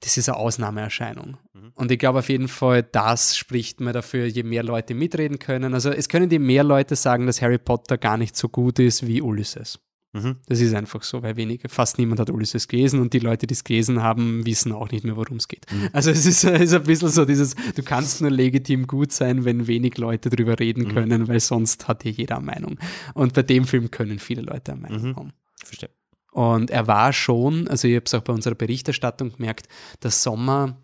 das 0.00 0.16
ist 0.18 0.28
eine 0.28 0.36
Ausnahmeerscheinung. 0.38 1.38
Mhm. 1.52 1.72
Und 1.74 1.90
ich 1.90 1.98
glaube 1.98 2.18
auf 2.18 2.28
jeden 2.28 2.48
Fall, 2.48 2.82
das 2.82 3.36
spricht 3.36 3.80
mir 3.80 3.92
dafür, 3.92 4.26
je 4.26 4.42
mehr 4.42 4.62
Leute 4.62 4.94
mitreden 4.94 5.38
können. 5.38 5.74
Also 5.74 5.90
es 5.90 6.08
können 6.08 6.28
die 6.28 6.38
mehr 6.38 6.64
Leute 6.64 6.96
sagen, 6.96 7.26
dass 7.26 7.40
Harry 7.40 7.58
Potter 7.58 7.96
gar 7.96 8.16
nicht 8.16 8.36
so 8.36 8.48
gut 8.48 8.78
ist 8.78 9.06
wie 9.06 9.22
Ulysses. 9.22 9.78
Mhm. 10.14 10.36
Das 10.46 10.60
ist 10.60 10.72
einfach 10.74 11.02
so, 11.02 11.22
weil 11.22 11.36
wenige, 11.36 11.68
fast 11.68 11.98
niemand 11.98 12.20
hat 12.20 12.30
Ulysses 12.30 12.68
gelesen 12.68 13.00
und 13.00 13.12
die 13.12 13.18
Leute, 13.18 13.48
die 13.48 13.54
es 13.54 13.64
gelesen 13.64 14.00
haben, 14.00 14.46
wissen 14.46 14.72
auch 14.72 14.90
nicht 14.90 15.04
mehr, 15.04 15.16
worum 15.16 15.38
es 15.38 15.48
geht. 15.48 15.66
Mhm. 15.70 15.88
Also 15.92 16.10
es 16.10 16.24
ist, 16.24 16.44
ist, 16.44 16.72
ein 16.72 16.82
bisschen 16.84 17.08
so 17.08 17.24
dieses, 17.24 17.56
du 17.74 17.82
kannst 17.82 18.20
nur 18.20 18.30
legitim 18.30 18.86
gut 18.86 19.10
sein, 19.10 19.44
wenn 19.44 19.66
wenig 19.66 19.98
Leute 19.98 20.30
drüber 20.30 20.58
reden 20.58 20.84
mhm. 20.84 20.94
können, 20.94 21.28
weil 21.28 21.40
sonst 21.40 21.88
hat 21.88 22.04
hier 22.04 22.12
jeder 22.12 22.36
eine 22.36 22.46
Meinung. 22.46 22.78
Und 23.14 23.34
bei 23.34 23.42
dem 23.42 23.64
Film 23.64 23.90
können 23.90 24.20
viele 24.20 24.42
Leute 24.42 24.72
eine 24.72 24.82
Meinung 24.82 25.02
mhm. 25.02 25.16
haben. 25.16 25.32
Verstehe. 25.64 25.90
Und 26.30 26.70
er 26.70 26.86
war 26.86 27.12
schon, 27.12 27.68
also 27.68 27.88
ich 27.88 27.96
habe 27.96 28.04
es 28.06 28.14
auch 28.14 28.22
bei 28.22 28.32
unserer 28.32 28.54
Berichterstattung 28.54 29.32
gemerkt, 29.32 29.68
der 30.02 30.10
Sommer 30.10 30.76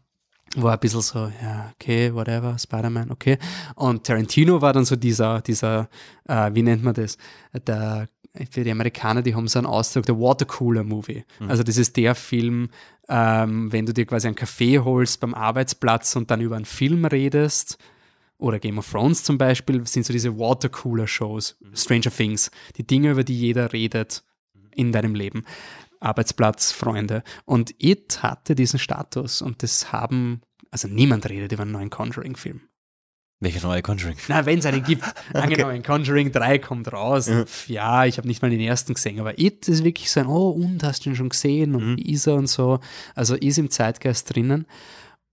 war 0.57 0.75
ein 0.75 0.81
bisschen 0.81 1.01
so, 1.03 1.31
ja, 1.43 1.73
okay, 1.75 2.13
whatever, 2.13 2.59
Spider-Man, 2.59 3.11
okay. 3.13 3.39
Und 3.77 4.05
Tarantino 4.05 4.61
war 4.61 4.73
dann 4.73 4.85
so 4.85 4.97
dieser, 4.97 5.41
dieser, 5.41 5.89
äh, 6.27 6.51
wie 6.53 6.63
nennt 6.63 6.83
man 6.83 6.95
das, 6.95 7.17
der 7.67 8.09
für 8.51 8.65
die 8.65 8.71
Amerikaner, 8.71 9.23
die 9.23 9.35
haben 9.35 9.49
so 9.49 9.59
einen 9.59 9.67
Ausdruck, 9.67 10.07
der 10.07 10.19
Watercooler-Movie. 10.19 11.25
Mhm. 11.41 11.51
Also 11.51 11.63
das 11.63 11.77
ist 11.77 11.97
der 11.97 12.15
Film, 12.15 12.71
ähm, 13.09 13.73
wenn 13.73 13.87
du 13.87 13.93
dir 13.93 14.07
quasi 14.07 14.29
einen 14.29 14.37
Kaffee 14.37 14.79
holst 14.79 15.21
beim 15.21 15.35
Arbeitsplatz 15.35 16.15
und 16.17 16.31
dann 16.31 16.41
über 16.41 16.57
einen 16.57 16.65
Film 16.65 17.05
redest, 17.05 17.79
oder 18.39 18.59
Game 18.59 18.79
of 18.79 18.91
Thrones 18.91 19.23
zum 19.23 19.37
Beispiel, 19.37 19.87
sind 19.87 20.07
so 20.07 20.13
diese 20.13 20.39
Watercooler-Shows, 20.39 21.59
mhm. 21.61 21.77
Stranger 21.77 22.11
Things, 22.11 22.51
die 22.77 22.87
Dinge, 22.87 23.11
über 23.11 23.25
die 23.25 23.39
jeder 23.39 23.73
redet 23.73 24.25
in 24.75 24.93
deinem 24.93 25.15
Leben. 25.15 25.45
Arbeitsplatz, 26.01 26.73
Freunde. 26.73 27.23
Und 27.45 27.75
It 27.79 28.23
hatte 28.23 28.55
diesen 28.55 28.79
Status 28.79 29.43
und 29.43 29.63
das 29.63 29.93
haben, 29.93 30.41
also 30.71 30.89
niemand 30.89 31.29
redet 31.29 31.53
über 31.53 31.63
einen 31.63 31.73
neuen 31.73 31.91
Conjuring-Film. 31.91 32.63
Welche 33.43 33.67
neue 33.67 33.81
Conjuring? 33.81 34.19
Na, 34.29 34.45
wenn 34.45 34.59
es 34.59 34.67
einen 34.67 34.83
gibt. 34.83 35.03
Angenommen, 35.33 35.79
okay. 35.79 35.83
Conjuring 35.83 36.31
3 36.31 36.59
kommt 36.59 36.93
raus. 36.93 37.27
Ja, 37.27 37.45
ja 37.69 38.05
ich 38.05 38.19
habe 38.19 38.29
nicht 38.29 38.43
mal 38.43 38.51
den 38.51 38.61
ersten 38.61 38.93
gesehen, 38.93 39.19
aber 39.19 39.39
It 39.39 39.67
ist 39.67 39.83
wirklich 39.83 40.11
so 40.11 40.21
ein, 40.21 40.27
oh, 40.27 40.51
und 40.51 40.83
hast 40.83 41.05
du 41.05 41.11
ihn 41.11 41.17
schon 41.17 41.31
gesehen 41.31 41.75
und 41.75 41.93
mhm. 41.93 41.97
wie 41.97 42.13
ist 42.13 42.27
er 42.27 42.35
und 42.35 42.49
so. 42.49 42.81
Also 43.15 43.35
ist 43.35 43.59
im 43.59 43.71
Zeitgeist 43.71 44.35
drinnen. 44.35 44.67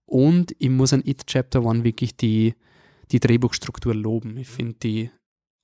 Und 0.05 0.55
ich 0.57 0.69
muss 0.69 0.93
an 0.93 1.03
It 1.05 1.27
Chapter 1.27 1.65
1 1.65 1.83
wirklich 1.83 2.15
die, 2.15 2.55
die 3.11 3.19
Drehbuchstruktur 3.19 3.93
loben. 3.93 4.37
Ich 4.37 4.47
finde 4.47 4.75
die 4.75 5.11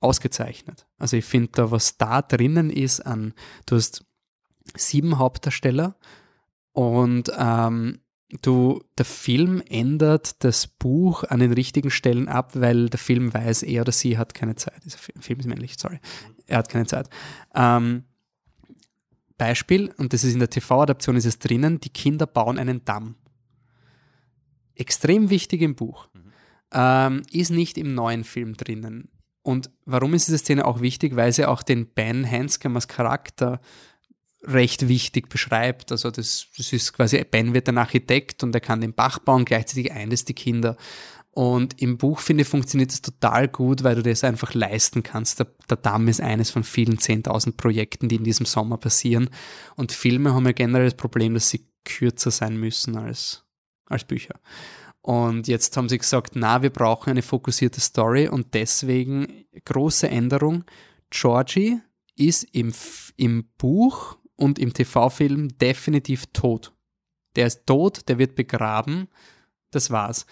ausgezeichnet. 0.00 0.86
Also 0.98 1.16
ich 1.16 1.24
finde 1.24 1.50
da, 1.52 1.70
was 1.70 1.96
da 1.96 2.20
drinnen 2.20 2.68
ist 2.68 3.00
an, 3.00 3.32
du 3.64 3.76
hast 3.76 4.04
sieben 4.76 5.18
Hauptdarsteller 5.18 5.96
und 6.72 7.32
ähm, 7.38 8.00
du, 8.42 8.82
der 8.98 9.04
Film 9.04 9.62
ändert 9.68 10.42
das 10.44 10.66
Buch 10.66 11.24
an 11.24 11.40
den 11.40 11.52
richtigen 11.52 11.90
Stellen 11.90 12.28
ab, 12.28 12.52
weil 12.54 12.88
der 12.88 12.98
Film 12.98 13.32
weiß, 13.32 13.62
er 13.62 13.82
oder 13.82 13.92
sie 13.92 14.18
hat 14.18 14.34
keine 14.34 14.56
Zeit. 14.56 14.84
Dieser 14.84 14.98
Film 14.98 15.40
ist 15.40 15.46
männlich, 15.46 15.76
sorry. 15.78 16.00
Er 16.46 16.58
hat 16.58 16.68
keine 16.68 16.86
Zeit. 16.86 17.08
Ähm, 17.54 18.04
Beispiel, 19.36 19.92
und 19.96 20.12
das 20.12 20.24
ist 20.24 20.34
in 20.34 20.38
der 20.38 20.50
TV-Adaption, 20.50 21.16
ist 21.16 21.24
es 21.26 21.38
drinnen, 21.38 21.80
die 21.80 21.90
Kinder 21.90 22.26
bauen 22.26 22.58
einen 22.58 22.84
Damm. 22.84 23.16
Extrem 24.74 25.30
wichtig 25.30 25.62
im 25.62 25.74
Buch. 25.74 26.08
Mhm. 26.12 26.32
Ähm, 26.72 27.22
ist 27.30 27.50
nicht 27.50 27.78
im 27.78 27.94
neuen 27.94 28.24
Film 28.24 28.56
drinnen. 28.56 29.08
Und 29.42 29.70
warum 29.84 30.14
ist 30.14 30.26
diese 30.26 30.38
Szene 30.38 30.64
auch 30.64 30.80
wichtig? 30.80 31.16
Weil 31.16 31.32
sie 31.32 31.44
auch 31.44 31.62
den 31.62 31.86
Ben 31.86 32.28
Hanscom 32.28 32.74
als 32.76 32.88
Charakter 32.88 33.60
recht 34.46 34.88
wichtig 34.88 35.28
beschreibt. 35.28 35.92
Also 35.92 36.10
das, 36.10 36.46
das 36.56 36.72
ist 36.72 36.92
quasi, 36.92 37.22
Ben 37.24 37.54
wird 37.54 37.68
ein 37.68 37.78
Architekt 37.78 38.42
und 38.42 38.54
er 38.54 38.60
kann 38.60 38.80
den 38.80 38.94
Bach 38.94 39.18
bauen, 39.18 39.44
gleichzeitig 39.44 39.92
eines 39.92 40.24
die 40.24 40.34
Kinder. 40.34 40.76
Und 41.30 41.82
im 41.82 41.98
Buch, 41.98 42.20
finde 42.20 42.42
ich, 42.42 42.48
funktioniert 42.48 42.92
das 42.92 43.02
total 43.02 43.48
gut, 43.48 43.82
weil 43.82 43.96
du 43.96 44.02
das 44.02 44.22
einfach 44.22 44.54
leisten 44.54 45.02
kannst. 45.02 45.40
Der, 45.40 45.48
der 45.68 45.78
Damm 45.78 46.06
ist 46.06 46.20
eines 46.20 46.50
von 46.50 46.62
vielen 46.62 46.98
10.000 46.98 47.56
Projekten, 47.56 48.08
die 48.08 48.16
in 48.16 48.24
diesem 48.24 48.46
Sommer 48.46 48.78
passieren. 48.78 49.28
Und 49.74 49.90
Filme 49.90 50.32
haben 50.32 50.46
ja 50.46 50.52
generell 50.52 50.86
das 50.86 50.94
Problem, 50.94 51.34
dass 51.34 51.50
sie 51.50 51.66
kürzer 51.84 52.30
sein 52.30 52.56
müssen 52.56 52.96
als, 52.96 53.44
als 53.86 54.04
Bücher. 54.04 54.36
Und 55.02 55.48
jetzt 55.48 55.76
haben 55.76 55.88
sie 55.88 55.98
gesagt, 55.98 56.32
na, 56.34 56.62
wir 56.62 56.70
brauchen 56.70 57.10
eine 57.10 57.22
fokussierte 57.22 57.80
Story 57.80 58.28
und 58.28 58.54
deswegen 58.54 59.44
große 59.64 60.08
Änderung. 60.08 60.64
Georgie 61.10 61.80
ist 62.16 62.44
im, 62.52 62.72
im 63.16 63.48
Buch 63.58 64.16
und 64.36 64.58
im 64.58 64.72
TV-Film 64.72 65.56
definitiv 65.58 66.26
tot. 66.32 66.72
Der 67.36 67.46
ist 67.46 67.66
tot, 67.66 68.08
der 68.08 68.18
wird 68.18 68.34
begraben, 68.34 69.08
das 69.70 69.90
war's. 69.90 70.26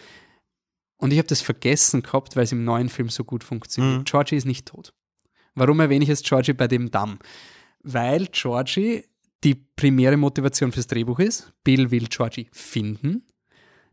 Und 0.96 1.12
ich 1.12 1.18
habe 1.18 1.28
das 1.28 1.40
vergessen 1.40 2.02
gehabt, 2.02 2.36
weil 2.36 2.44
es 2.44 2.52
im 2.52 2.64
neuen 2.64 2.88
Film 2.88 3.08
so 3.08 3.24
gut 3.24 3.42
funktioniert. 3.42 3.98
Mhm. 3.98 4.04
Georgie 4.04 4.36
ist 4.36 4.44
nicht 4.44 4.66
tot. 4.66 4.94
Warum 5.54 5.80
erwähne 5.80 6.04
ich 6.04 6.08
jetzt 6.08 6.24
Georgie 6.24 6.52
bei 6.52 6.68
dem 6.68 6.90
Damm? 6.90 7.18
Weil 7.82 8.26
Georgie 8.26 9.04
die 9.42 9.54
primäre 9.54 10.16
Motivation 10.16 10.70
fürs 10.70 10.86
Drehbuch 10.86 11.18
ist. 11.18 11.52
Bill 11.64 11.90
will 11.90 12.06
Georgie 12.06 12.48
finden 12.52 13.24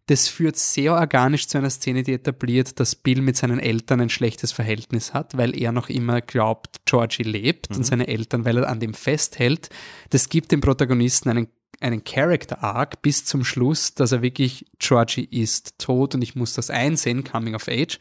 das 0.09 0.27
führt 0.27 0.57
sehr 0.57 0.93
organisch 0.95 1.47
zu 1.47 1.59
einer 1.59 1.69
Szene, 1.69 2.01
die 2.01 2.13
etabliert, 2.13 2.79
dass 2.79 2.95
Bill 2.95 3.21
mit 3.21 3.37
seinen 3.37 3.59
Eltern 3.59 4.01
ein 4.01 4.09
schlechtes 4.09 4.51
Verhältnis 4.51 5.13
hat, 5.13 5.37
weil 5.37 5.55
er 5.55 5.71
noch 5.71 5.87
immer 5.87 6.19
glaubt, 6.19 6.77
Georgie 6.85 7.21
lebt 7.21 7.69
mhm. 7.69 7.77
und 7.77 7.83
seine 7.83 8.07
Eltern, 8.07 8.43
weil 8.43 8.57
er 8.57 8.69
an 8.69 8.79
dem 8.79 8.95
festhält. 8.95 9.69
Das 10.09 10.29
gibt 10.29 10.51
dem 10.51 10.61
Protagonisten 10.61 11.29
einen 11.29 11.47
einen 11.81 12.03
Character 12.03 12.61
Arc 12.61 13.01
bis 13.01 13.23
zum 13.23 13.45
Schluss, 13.45 13.93
dass 13.93 14.11
er 14.11 14.21
wirklich 14.21 14.65
Georgie 14.79 15.23
ist 15.23 15.75
tot 15.77 16.13
und 16.13 16.21
ich 16.21 16.35
muss 16.35 16.53
das 16.53 16.69
einsehen, 16.69 17.23
Coming 17.23 17.55
of 17.55 17.69
Age. 17.69 17.99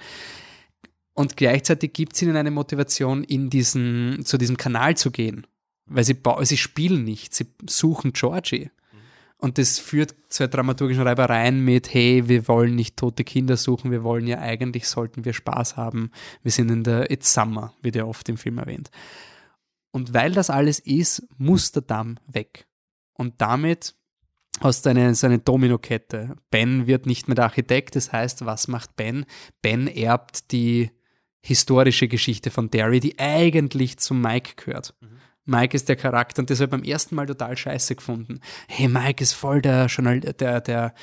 Und 1.15 1.37
gleichzeitig 1.37 1.93
gibt 1.93 2.15
es 2.15 2.23
ihnen 2.23 2.37
eine 2.37 2.51
Motivation, 2.51 3.23
in 3.23 3.51
diesen, 3.51 4.25
zu 4.25 4.37
diesem 4.37 4.57
Kanal 4.57 4.97
zu 4.97 5.13
gehen. 5.13 5.47
Weil 5.87 6.03
sie, 6.03 6.17
sie 6.43 6.57
spielen 6.57 7.05
nicht, 7.05 7.37
sie 7.37 7.47
suchen 7.69 8.13
Georgie. 8.13 8.71
Und 9.41 9.57
das 9.59 9.79
führt 9.79 10.17
zu 10.29 10.49
dramaturgischen 10.49 11.05
Reibereien 11.05 11.65
mit, 11.65 11.95
hey, 11.95 12.29
wir 12.29 12.49
wollen 12.49 12.75
nicht 12.75 12.97
tote 12.97 13.23
Kinder 13.23 13.57
suchen, 13.57 13.93
wir 13.93 14.03
wollen 14.03 14.27
ja 14.27 14.41
eigentlich, 14.41 14.89
sollten 14.89 15.25
wir 15.25 15.33
Spaß 15.33 15.77
haben. 15.77 16.11
Wir 16.43 16.51
sind 16.51 16.71
in 16.71 16.83
der 16.83 17.11
It's 17.11 17.33
Summer, 17.33 17.73
wird 17.81 17.95
ja 17.95 18.05
oft 18.05 18.29
im 18.29 18.37
Film 18.37 18.59
erwähnt. 18.59 18.91
Und 19.93 20.13
weil 20.13 20.33
das 20.33 20.51
alles 20.51 20.81
ist, 20.81 21.23
muss 21.39 21.71
der 21.71 21.83
Damm 21.83 22.19
weg. 22.27 22.67
Und 23.15 23.41
damit 23.41 23.95
hast 24.61 24.85
du 24.85 24.91
eine, 24.91 25.15
so 25.15 25.29
eine 25.29 25.39
Dominokette. 25.39 26.35
Ben 26.51 26.89
wird 26.89 27.07
nicht 27.07 27.29
mehr 27.29 27.37
der 27.37 27.45
Architekt, 27.45 27.95
das 27.95 28.13
heißt, 28.13 28.45
was 28.45 28.67
macht 28.67 28.97
Ben? 28.97 29.25
Ben 29.63 29.87
erbt 29.87 30.51
die 30.51 30.91
historische 31.41 32.09
Geschichte 32.09 32.51
von 32.51 32.71
Derry, 32.71 32.99
die 32.99 33.19
eigentlich 33.19 33.99
zu 33.99 34.15
Mike 34.15 34.55
gehört. 34.57 34.95
Mhm. 35.01 35.21
Mike 35.49 35.75
ist 35.75 35.89
der 35.89 35.97
Charakter 35.97 36.41
und 36.43 36.51
das 36.51 36.61
habe 36.61 36.67
ich 36.77 36.83
beim 36.83 36.83
ersten 36.89 37.15
Mal 37.15 37.27
total 37.27 37.57
scheiße 37.57 37.97
gefunden. 37.97 38.41
Hey, 38.69 38.87
Mike 38.87 39.23
ist 39.23 39.33
voll 39.33 39.63
der 39.63 39.87
Journal 39.87 40.21
der, 40.21 40.61
der, 40.61 40.95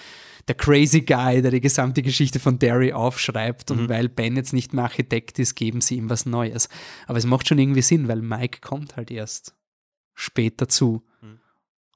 der 0.48 0.56
crazy 0.56 1.02
Guy, 1.02 1.42
der 1.42 1.50
die 1.50 1.62
gesamte 1.62 2.04
Geschichte 2.04 2.40
von 2.40 2.60
Derry 2.60 2.94
aufschreibt 2.94 3.72
und 3.72 3.82
Mhm. 3.84 3.90
weil 3.90 4.08
Ben 4.10 4.36
jetzt 4.36 4.54
nicht 4.54 4.72
mehr 4.74 4.84
Architekt 4.84 5.40
ist, 5.40 5.56
geben 5.56 5.82
sie 5.82 5.96
ihm 5.96 6.12
was 6.12 6.28
Neues. 6.28 6.70
Aber 7.08 7.18
es 7.18 7.26
macht 7.26 7.48
schon 7.48 7.58
irgendwie 7.58 7.82
Sinn, 7.82 8.08
weil 8.08 8.22
Mike 8.22 8.60
kommt 8.62 8.96
halt 8.98 9.10
erst 9.10 9.56
später 10.14 10.68
zu. 10.68 11.04
Mhm. 11.22 11.40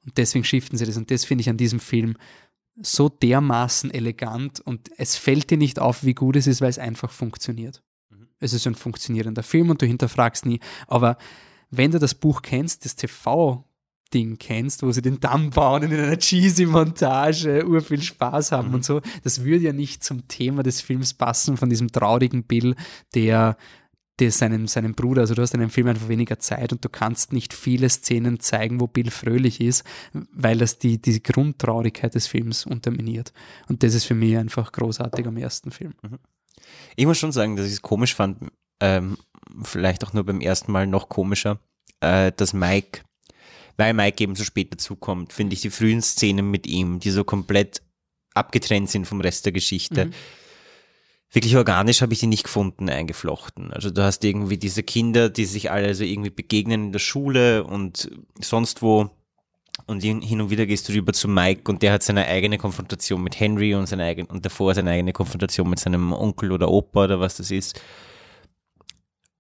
Und 0.06 0.18
deswegen 0.18 0.44
shiften 0.44 0.78
sie 0.78 0.86
das. 0.86 0.98
Und 0.98 1.12
das 1.12 1.26
finde 1.26 1.44
ich 1.44 1.50
an 1.50 1.58
diesem 1.58 1.80
Film 1.80 2.18
so 2.82 3.10
dermaßen 3.10 3.92
elegant 3.92 4.60
und 4.62 4.90
es 4.98 5.18
fällt 5.18 5.52
dir 5.52 5.58
nicht 5.58 5.80
auf, 5.80 6.04
wie 6.04 6.14
gut 6.16 6.36
es 6.38 6.48
ist, 6.48 6.62
weil 6.62 6.70
es 6.70 6.80
einfach 6.80 7.12
funktioniert. 7.12 7.84
Mhm. 8.10 8.28
Es 8.40 8.54
ist 8.54 8.66
ein 8.66 8.74
funktionierender 8.76 9.44
Film 9.44 9.70
und 9.70 9.82
du 9.82 9.86
hinterfragst 9.86 10.46
nie. 10.48 10.60
Aber 10.88 11.18
wenn 11.72 11.92
du 11.92 12.00
das 12.00 12.16
Buch 12.16 12.42
kennst, 12.42 12.86
das 12.86 12.96
TV-Ding 12.96 14.38
kennst, 14.40 14.84
wo 14.84 14.92
sie 14.92 15.02
den 15.02 15.20
Damm 15.20 15.52
bauen 15.52 15.84
und 15.84 15.92
in 15.92 16.00
einer 16.00 16.18
cheesy 16.18 16.66
Montage 16.66 17.66
ur 17.68 17.82
viel 17.82 18.02
Spaß 18.02 18.52
haben 18.52 18.70
Mhm. 18.70 18.74
und 18.76 18.86
so, 18.86 19.02
das 19.24 19.44
würde 19.44 19.66
ja 19.66 19.74
nicht 19.74 20.04
zum 20.04 20.28
Thema 20.28 20.64
des 20.64 20.82
Films 20.82 21.14
passen 21.14 21.58
von 21.58 21.70
diesem 21.70 21.92
traurigen 21.92 22.44
Bill, 22.44 22.76
der 23.14 23.58
der 24.20 24.32
seinem, 24.34 24.68
seinem 24.68 24.96
Bruder, 24.96 25.22
also 25.22 25.34
du 25.34 25.42
hast 25.42 25.54
in 25.54 25.62
einem 25.62 25.70
Film 25.70 25.88
einfach 25.88 26.10
weniger 26.10 26.40
Zeit 26.40 26.74
und 26.74 26.84
du 26.84 26.90
kannst 26.90 27.32
nicht 27.32 27.54
viele 27.54 27.90
Szenen 27.90 28.42
zeigen, 28.42 28.82
wo 28.82 28.88
Bill 28.88 29.12
fröhlich 29.12 29.62
ist, 29.62 29.86
weil 30.34 30.58
das 30.58 30.78
die, 30.78 31.02
die 31.02 31.24
Grundtraurigkeit 31.24 32.16
des 32.16 32.28
Films 32.28 32.66
unterminiert. 32.66 33.32
Und 33.70 33.82
das 33.82 33.94
ist 33.94 34.04
für 34.04 34.16
mich 34.16 34.36
einfach 34.38 34.74
großartig 34.74 35.26
am 35.26 35.38
ersten 35.38 35.72
Film. 35.72 35.94
Ich 36.98 37.06
muss 37.06 37.18
schon 37.18 37.32
sagen, 37.32 37.56
dass 37.56 37.66
ich 37.68 37.72
es 37.72 37.82
komisch 37.82 38.14
fand, 38.14 38.40
ähm, 38.82 39.18
vielleicht 39.64 40.06
auch 40.06 40.14
nur 40.14 40.24
beim 40.24 40.42
ersten 40.42 40.72
Mal 40.72 40.88
noch 40.88 41.10
komischer, 41.10 41.60
äh, 42.02 42.32
dass 42.36 42.54
Mike, 42.54 43.02
weil 43.78 43.94
Mike 43.94 44.24
eben 44.24 44.36
so 44.36 44.44
spät 44.44 44.74
dazukommt, 44.74 45.34
finde 45.34 45.54
ich 45.54 45.62
die 45.62 45.70
frühen 45.70 46.02
Szenen 46.02 46.50
mit 46.52 46.68
ihm, 46.68 47.00
die 47.00 47.12
so 47.12 47.24
komplett 47.24 47.82
abgetrennt 48.34 48.90
sind 48.90 49.06
vom 49.06 49.22
Rest 49.22 49.46
der 49.46 49.52
Geschichte. 49.52 50.06
Mhm. 50.06 50.14
Wirklich 51.32 51.56
organisch 51.56 52.02
habe 52.02 52.14
ich 52.14 52.20
die 52.20 52.28
nicht 52.28 52.46
gefunden, 52.46 52.90
eingeflochten. 52.90 53.72
Also 53.72 53.92
du 53.92 54.04
hast 54.04 54.24
irgendwie 54.24 54.58
diese 54.58 54.82
Kinder, 54.82 55.30
die 55.30 55.46
sich 55.46 55.70
alle 55.70 55.94
so 55.94 56.04
irgendwie 56.04 56.32
begegnen 56.32 56.86
in 56.86 56.92
der 56.92 57.00
Schule 57.00 57.64
und 57.64 58.10
sonst 58.40 58.82
wo. 58.82 59.12
Und 59.86 60.02
hin 60.02 60.22
hin 60.22 60.42
und 60.42 60.50
wieder 60.50 60.66
gehst 60.66 60.90
du 60.90 60.94
rüber 60.94 61.14
zu 61.14 61.28
Mike 61.28 61.72
und 61.72 61.82
der 61.84 61.94
hat 61.94 62.04
seine 62.04 62.26
eigene 62.26 62.58
Konfrontation 62.58 63.24
mit 63.24 63.40
Henry 63.40 63.76
und 63.76 63.88
seine 63.88 64.06
eigene, 64.06 64.28
und 64.28 64.46
davor 64.46 64.74
seine 64.74 64.92
eigene 64.92 65.14
Konfrontation 65.14 65.70
mit 65.70 65.80
seinem 65.80 66.14
Onkel 66.14 66.52
oder 66.52 66.70
Opa 66.70 67.06
oder 67.06 67.20
was 67.20 67.38
das 67.38 67.52
ist. 67.52 67.80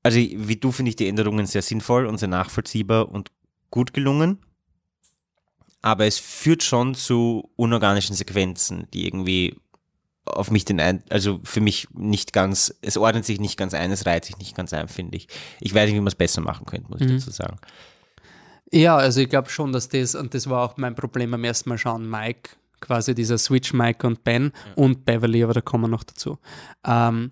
Also 0.09 0.19
wie 0.19 0.55
du 0.55 0.71
finde 0.71 0.89
ich 0.89 0.95
die 0.95 1.07
Änderungen 1.07 1.45
sehr 1.45 1.61
sinnvoll 1.61 2.07
und 2.07 2.17
sehr 2.17 2.29
nachvollziehbar 2.29 3.09
und 3.09 3.29
gut 3.69 3.93
gelungen. 3.93 4.39
Aber 5.83 6.07
es 6.07 6.17
führt 6.17 6.63
schon 6.63 6.95
zu 6.95 7.51
unorganischen 7.55 8.15
Sequenzen, 8.15 8.87
die 8.91 9.05
irgendwie 9.05 9.55
auf 10.25 10.49
mich 10.49 10.65
den 10.65 10.79
ein, 10.79 11.03
also 11.11 11.39
für 11.43 11.61
mich 11.61 11.87
nicht 11.93 12.33
ganz, 12.33 12.73
es 12.81 12.97
ordnet 12.97 13.23
sich 13.23 13.39
nicht 13.39 13.55
ganz 13.55 13.75
ein, 13.75 13.91
es 13.91 14.07
reiht 14.07 14.25
sich 14.25 14.39
nicht 14.39 14.55
ganz 14.55 14.73
ein, 14.73 14.87
finde 14.87 15.15
ich. 15.17 15.27
Ich 15.59 15.75
weiß 15.75 15.85
nicht, 15.85 15.95
wie 15.95 15.99
man 15.99 16.07
es 16.07 16.15
besser 16.15 16.41
machen 16.41 16.65
könnte, 16.65 16.89
muss 16.89 17.01
ich 17.01 17.07
Mhm. 17.07 17.19
dazu 17.19 17.29
sagen. 17.29 17.57
Ja, 18.71 18.97
also 18.97 19.21
ich 19.21 19.29
glaube 19.29 19.51
schon, 19.51 19.71
dass 19.71 19.89
das, 19.89 20.15
und 20.15 20.33
das 20.33 20.49
war 20.49 20.63
auch 20.63 20.77
mein 20.77 20.95
Problem 20.95 21.29
beim 21.29 21.43
ersten 21.43 21.69
Mal 21.69 21.77
schauen, 21.77 22.09
Mike, 22.09 22.49
quasi 22.81 23.13
dieser 23.13 23.37
Switch 23.37 23.73
Mike 23.73 24.07
und 24.07 24.23
Ben 24.23 24.53
und 24.75 25.05
Beverly, 25.05 25.43
aber 25.43 25.53
da 25.53 25.61
kommen 25.61 25.83
wir 25.83 25.87
noch 25.89 26.03
dazu. 26.03 26.39
Ähm, 26.83 27.29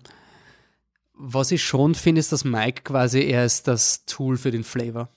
was 1.18 1.50
ich 1.50 1.62
schon 1.62 1.94
finde, 1.94 2.20
ist, 2.20 2.32
dass 2.32 2.44
Mike 2.44 2.82
quasi, 2.84 3.20
er 3.20 3.44
ist 3.44 3.66
das 3.68 4.04
Tool 4.06 4.36
für 4.36 4.50
den 4.50 4.64
Flavor. 4.64 5.08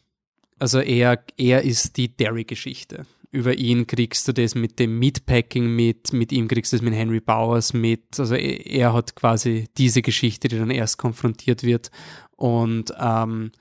Also 0.59 0.79
er, 0.79 1.23
er 1.37 1.61
ist 1.61 1.97
die 1.97 2.15
Derry-Geschichte. 2.15 3.05
Über 3.31 3.55
ihn 3.55 3.87
kriegst 3.87 4.27
du 4.27 4.33
das 4.33 4.55
mit 4.55 4.77
dem 4.79 4.99
Meatpacking 4.99 5.73
mit, 5.73 6.11
mit 6.11 6.31
ihm 6.31 6.47
kriegst 6.47 6.73
du 6.73 6.77
das 6.77 6.83
mit 6.83 6.93
Henry 6.93 7.21
Bowers 7.21 7.73
mit. 7.73 8.19
Also 8.19 8.35
er, 8.35 8.65
er 8.65 8.93
hat 8.93 9.15
quasi 9.15 9.69
diese 9.77 10.01
Geschichte, 10.01 10.49
die 10.49 10.57
dann 10.57 10.71
erst 10.71 10.97
konfrontiert 10.97 11.63
wird. 11.63 11.91
Und 12.35 12.93
ähm, 12.99 13.51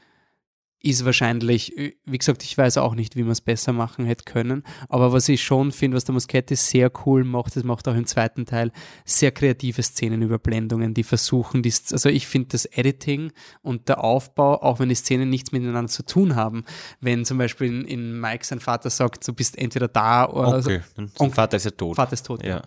ist 0.83 1.05
wahrscheinlich, 1.05 1.75
wie 1.77 2.19
gesagt, 2.19 2.43
ich 2.43 2.57
weiß 2.57 2.79
auch 2.79 2.95
nicht, 2.95 3.15
wie 3.15 3.23
man 3.23 3.33
es 3.33 3.43
besser 3.43 3.73
machen 3.73 4.07
hätte 4.07 4.25
können, 4.25 4.63
aber 4.89 5.13
was 5.13 5.29
ich 5.29 5.43
schon 5.43 5.73
finde, 5.73 5.97
was 5.97 6.05
der 6.05 6.15
Muschietti 6.15 6.57
sehr 6.57 6.91
cool 7.05 7.23
macht, 7.25 7.55
das 7.55 7.65
macht 7.65 7.87
auch 7.87 7.95
im 7.95 8.07
zweiten 8.07 8.47
Teil 8.47 8.73
sehr 9.05 9.31
kreative 9.31 9.83
Szenenüberblendungen, 9.83 10.95
die 10.95 11.03
versuchen, 11.03 11.63
die, 11.63 11.73
also 11.93 12.09
ich 12.09 12.27
finde 12.27 12.49
das 12.53 12.65
Editing 12.65 13.33
und 13.61 13.89
der 13.89 14.03
Aufbau, 14.03 14.63
auch 14.63 14.79
wenn 14.79 14.89
die 14.89 14.95
Szenen 14.95 15.29
nichts 15.29 15.53
miteinander 15.53 15.91
zu 15.91 16.03
tun 16.05 16.35
haben, 16.35 16.65
wenn 17.01 17.25
zum 17.27 17.37
Beispiel 17.37 17.67
in, 17.69 17.85
in 17.85 18.21
Mike 18.21 18.47
sein 18.47 18.61
Vater 18.61 18.89
sagt, 18.89 19.29
du 19.29 19.35
bist 19.35 19.59
entweder 19.59 19.89
da 19.89 20.29
oder 20.29 20.59
Okay, 20.61 20.81
sein 20.97 21.11
Onkel- 21.19 21.35
Vater 21.35 21.57
ist 21.59 21.65
ja 21.65 21.71
tot. 21.73 21.97
Vater 21.97 22.15
ist 22.15 22.25
tot, 22.25 22.43
ja. 22.43 22.63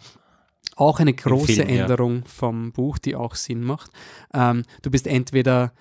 auch 0.76 0.99
eine 0.99 1.14
große 1.14 1.53
Film, 1.53 1.70
ja. 1.70 1.82
Änderung 1.82 2.26
vom 2.26 2.72
Buch, 2.74 2.99
die 2.99 3.16
auch 3.16 3.34
Sinn 3.34 3.64
macht. 3.64 3.89
Ähm, 4.34 4.64
du 4.84 4.91
bist 4.91 5.07
entweder 5.07 5.74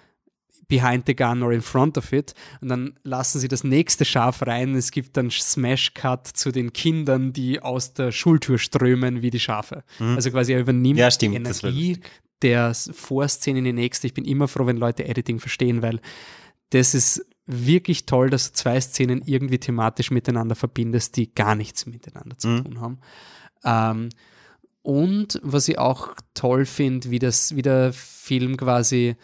behind 0.81 1.05
the 1.07 1.15
gun 1.15 1.43
or 1.43 1.53
in 1.53 1.61
front 1.61 1.99
of 1.99 2.13
it 2.13 2.35
und 2.63 2.69
dann 2.69 2.95
lassen 3.05 3.39
sie 3.41 3.49
das 3.49 3.63
nächste 3.63 4.05
Schaf 4.07 4.41
rein. 4.47 4.75
Es 4.75 4.91
gibt 4.91 5.17
dann 5.19 5.31
Smash-Cut 5.31 6.27
zu 6.29 6.51
den 6.51 6.73
Kindern, 6.73 7.33
die 7.35 7.61
aus 7.61 7.93
der 7.93 8.11
Schultür 8.11 8.59
strömen 8.59 9.21
wie 9.21 9.31
die 9.31 9.39
Schafe. 9.41 9.85
Also 9.99 10.31
quasi 10.31 10.53
er 10.55 10.61
übernimmt 10.61 10.95
Mhm. 10.95 10.99
Ja, 10.99 11.11
stimmt, 11.11 11.35
die 11.35 11.37
Energie 11.37 12.01
der 12.41 12.73
Vorszene 12.75 13.59
in 13.59 13.65
die 13.67 13.73
nächste. 13.75 14.07
Ich 14.07 14.15
bin 14.15 14.25
immer 14.25 14.49
froh, 14.49 14.65
wenn 14.67 14.79
Leute 14.79 15.05
Editing 15.07 15.39
verstehen, 15.41 15.83
weil 15.83 16.01
das 16.71 16.95
ist 16.95 17.25
wirklich 17.47 18.07
toll, 18.07 18.31
dass 18.31 18.51
du 18.51 18.55
zwei 18.57 18.81
Szenen 18.81 19.21
irgendwie 19.27 19.59
thematisch 19.59 20.11
miteinander 20.11 20.55
verbindest, 20.55 21.17
die 21.17 21.35
gar 21.35 21.55
nichts 21.55 21.85
miteinander 21.87 22.39
zu 22.39 22.49
Mhm. 22.49 22.65
tun 22.65 22.81
haben. 22.81 22.99
Ähm, 23.65 24.09
und 24.83 25.39
was 25.45 25.69
ich 25.69 25.79
auch 25.79 26.15
toll 26.35 26.65
finde, 26.67 27.11
wie, 27.11 27.19
das, 27.19 27.55
wie 27.55 27.63
der 27.63 27.93
Film 27.93 28.57
quasi, 28.57 29.17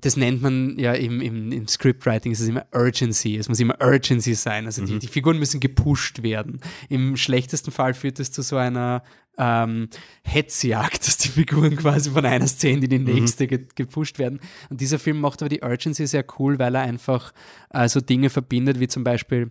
das 0.00 0.16
nennt 0.16 0.42
man 0.42 0.78
ja 0.78 0.92
im, 0.92 1.20
im, 1.20 1.52
im 1.52 1.68
Scriptwriting, 1.68 2.32
ist 2.32 2.40
es 2.40 2.48
immer 2.48 2.66
Urgency. 2.72 3.36
Es 3.36 3.48
muss 3.48 3.60
immer 3.60 3.76
Urgency 3.80 4.34
sein. 4.34 4.66
Also 4.66 4.84
die, 4.84 4.98
die 4.98 5.06
Figuren 5.06 5.38
müssen 5.38 5.60
gepusht 5.60 6.22
werden. 6.22 6.60
Im 6.88 7.16
schlechtesten 7.16 7.70
Fall 7.70 7.94
führt 7.94 8.18
es 8.20 8.32
zu 8.32 8.42
so 8.42 8.56
einer 8.56 9.02
ähm, 9.38 9.88
Hetzjagd, 10.22 10.98
dass 11.06 11.18
die 11.18 11.28
Figuren 11.28 11.76
quasi 11.76 12.10
von 12.10 12.24
einer 12.24 12.46
Szene 12.46 12.84
in 12.84 12.90
die 12.90 12.98
nächste 12.98 13.46
ge 13.46 13.66
gepusht 13.74 14.18
werden. 14.18 14.40
Und 14.68 14.80
dieser 14.80 14.98
Film 14.98 15.20
macht 15.20 15.42
aber 15.42 15.48
die 15.48 15.60
Urgency 15.60 16.06
sehr 16.06 16.24
cool, 16.38 16.58
weil 16.58 16.74
er 16.74 16.82
einfach 16.82 17.32
äh, 17.70 17.88
so 17.88 18.00
Dinge 18.00 18.30
verbindet, 18.30 18.80
wie 18.80 18.88
zum 18.88 19.04
Beispiel 19.04 19.50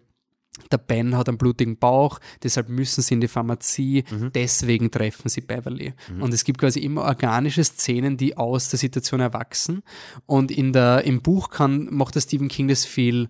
der 0.72 0.78
Ben 0.78 1.16
hat 1.16 1.30
einen 1.30 1.38
blutigen 1.38 1.78
Bauch, 1.78 2.20
deshalb 2.44 2.70
müssen 2.70 3.02
sie 3.02 3.14
in 3.14 3.22
die 3.22 3.28
Pharmazie, 3.28 4.04
deswegen 4.34 4.92
treffen 4.92 5.30
sie 5.30 5.42
Beverly. 5.42 5.94
Und 6.20 6.34
es 6.34 6.44
gibt 6.44 6.60
quasi 6.60 6.80
immer 6.80 7.04
organische 7.04 7.64
Szenen, 7.64 8.18
die 8.18 8.38
aus 8.38 8.70
der 8.70 8.80
Situation 8.80 9.20
erwachsen. 9.20 9.84
Und 10.26 10.52
in 10.52 10.74
der, 10.74 11.06
im 11.06 11.22
Buch 11.22 11.50
kann, 11.50 11.88
macht 11.92 12.16
der 12.16 12.22
Stephen 12.22 12.50
King 12.50 12.68
das 12.68 12.86
viel 12.86 13.30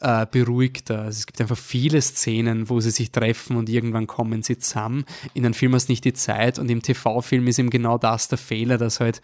äh, 0.00 0.26
beruhigter. 0.30 1.00
Also 1.02 1.18
es 1.18 1.26
gibt 1.26 1.40
einfach 1.40 1.58
viele 1.58 2.00
Szenen, 2.00 2.68
wo 2.68 2.80
sie 2.80 2.90
sich 2.90 3.12
treffen 3.12 3.56
und 3.56 3.68
irgendwann 3.68 4.06
kommen 4.06 4.42
sie 4.42 4.58
zusammen. 4.58 5.04
In 5.34 5.44
einem 5.44 5.54
Film 5.54 5.74
hast 5.74 5.88
du 5.88 5.92
nicht 5.92 6.04
die 6.04 6.12
Zeit 6.12 6.58
und 6.58 6.70
im 6.70 6.82
TV-Film 6.82 7.46
ist 7.46 7.58
eben 7.58 7.70
genau 7.70 7.98
das 7.98 8.28
der 8.28 8.38
Fehler, 8.38 8.78
dass 8.78 9.00
halt 9.00 9.20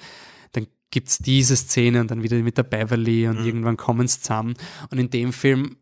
dann 0.52 0.66
gibt 0.90 1.08
es 1.08 1.18
diese 1.18 1.56
Szene 1.56 2.00
und 2.00 2.10
dann 2.10 2.22
wieder 2.22 2.36
mit 2.38 2.58
der 2.58 2.64
Beverly 2.64 3.26
und 3.26 3.44
irgendwann 3.44 3.78
kommen 3.78 4.06
sie 4.06 4.20
zusammen. 4.20 4.54
Und 4.90 4.98
in 4.98 5.08
dem 5.08 5.32
Film 5.32 5.76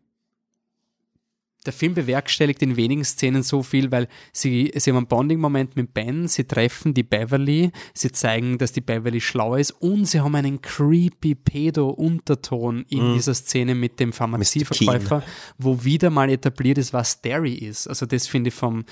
der 1.65 1.73
Film 1.73 1.93
bewerkstelligt 1.93 2.61
in 2.61 2.75
wenigen 2.75 3.03
Szenen 3.03 3.43
so 3.43 3.61
viel, 3.61 3.91
weil 3.91 4.07
sie, 4.33 4.71
sie 4.75 4.89
haben 4.89 4.97
einen 4.97 5.07
Bonding-Moment 5.07 5.75
mit 5.75 5.93
Ben, 5.93 6.27
sie 6.27 6.45
treffen 6.45 6.93
die 6.93 7.03
Beverly, 7.03 7.71
sie 7.93 8.11
zeigen, 8.11 8.57
dass 8.57 8.71
die 8.71 8.81
Beverly 8.81 9.21
schlau 9.21 9.55
ist 9.55 9.71
und 9.71 10.05
sie 10.05 10.21
haben 10.21 10.35
einen 10.35 10.61
creepy 10.61 11.35
Pedo-Unterton 11.35 12.85
in 12.89 13.13
dieser 13.13 13.35
Szene 13.35 13.75
mit 13.75 13.99
dem 13.99 14.11
Pharmazieverkäufer, 14.11 15.23
wo 15.57 15.83
wieder 15.83 16.09
mal 16.09 16.29
etabliert 16.29 16.79
ist, 16.79 16.93
was 16.93 17.21
Derry 17.21 17.53
ist. 17.53 17.87
Also 17.87 18.05
das 18.05 18.27
finde 18.27 18.47
ich 18.47 18.55
vom, 18.55 18.83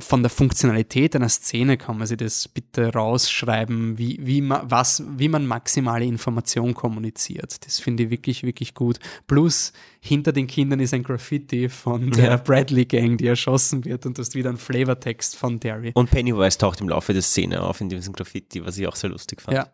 von 0.00 0.22
der 0.22 0.30
Funktionalität 0.30 1.14
einer 1.16 1.28
Szene 1.28 1.76
kann 1.76 1.98
man 1.98 2.06
sich 2.06 2.16
das 2.16 2.48
bitte 2.48 2.92
rausschreiben, 2.92 3.98
wie, 3.98 4.18
wie, 4.20 4.40
man, 4.40 4.70
was, 4.70 5.02
wie 5.16 5.28
man 5.28 5.46
maximale 5.46 6.04
Information 6.04 6.74
kommuniziert. 6.74 7.64
Das 7.64 7.80
finde 7.80 8.04
ich 8.04 8.10
wirklich, 8.10 8.42
wirklich 8.42 8.74
gut. 8.74 8.98
Plus, 9.26 9.72
hinter 10.00 10.32
den 10.32 10.46
Kindern 10.46 10.80
ist 10.80 10.94
ein 10.94 11.02
Graffiti 11.02 11.68
von 11.68 12.10
der 12.10 12.24
Ja. 12.24 12.36
Bradley 12.36 12.84
Gang, 12.84 13.18
die 13.18 13.26
erschossen 13.26 13.84
wird 13.84 14.06
und 14.06 14.18
du 14.18 14.22
hast 14.22 14.34
wieder 14.34 14.48
einen 14.48 14.58
Flavortext 14.58 15.36
von 15.36 15.60
Derry. 15.60 15.92
Und 15.94 16.10
Pennywise 16.10 16.58
taucht 16.58 16.80
im 16.80 16.88
Laufe 16.88 17.12
der 17.12 17.22
Szene 17.22 17.62
auf 17.62 17.80
in 17.80 17.88
diesem 17.88 18.12
Graffiti, 18.12 18.64
was 18.64 18.78
ich 18.78 18.86
auch 18.86 18.96
sehr 18.96 19.10
lustig 19.10 19.42
fand. 19.42 19.56
Ja, 19.56 19.68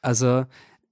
also 0.00 0.44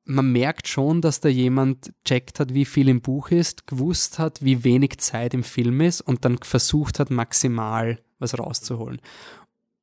man 0.05 0.33
merkt 0.33 0.69
schon, 0.69 1.01
dass 1.01 1.21
da 1.21 1.29
jemand 1.29 1.93
checkt 2.05 2.41
hat, 2.41 2.53
wie 2.53 2.65
viel 2.65 2.89
im 2.89 3.01
Buch 3.01 3.31
ist, 3.31 3.67
gewusst 3.67 4.19
hat, 4.19 4.45
wie 4.45 4.65
wenig 4.65 4.99
Zeit 4.99 5.35
im 5.35 5.43
Film 5.43 5.81
ist 5.81 6.01
und 6.03 6.25
dann 6.25 6.39
versucht 6.39 7.01
hat, 7.01 7.11
maximal 7.11 7.99
was 8.19 8.39
rauszuholen. 8.39 9.01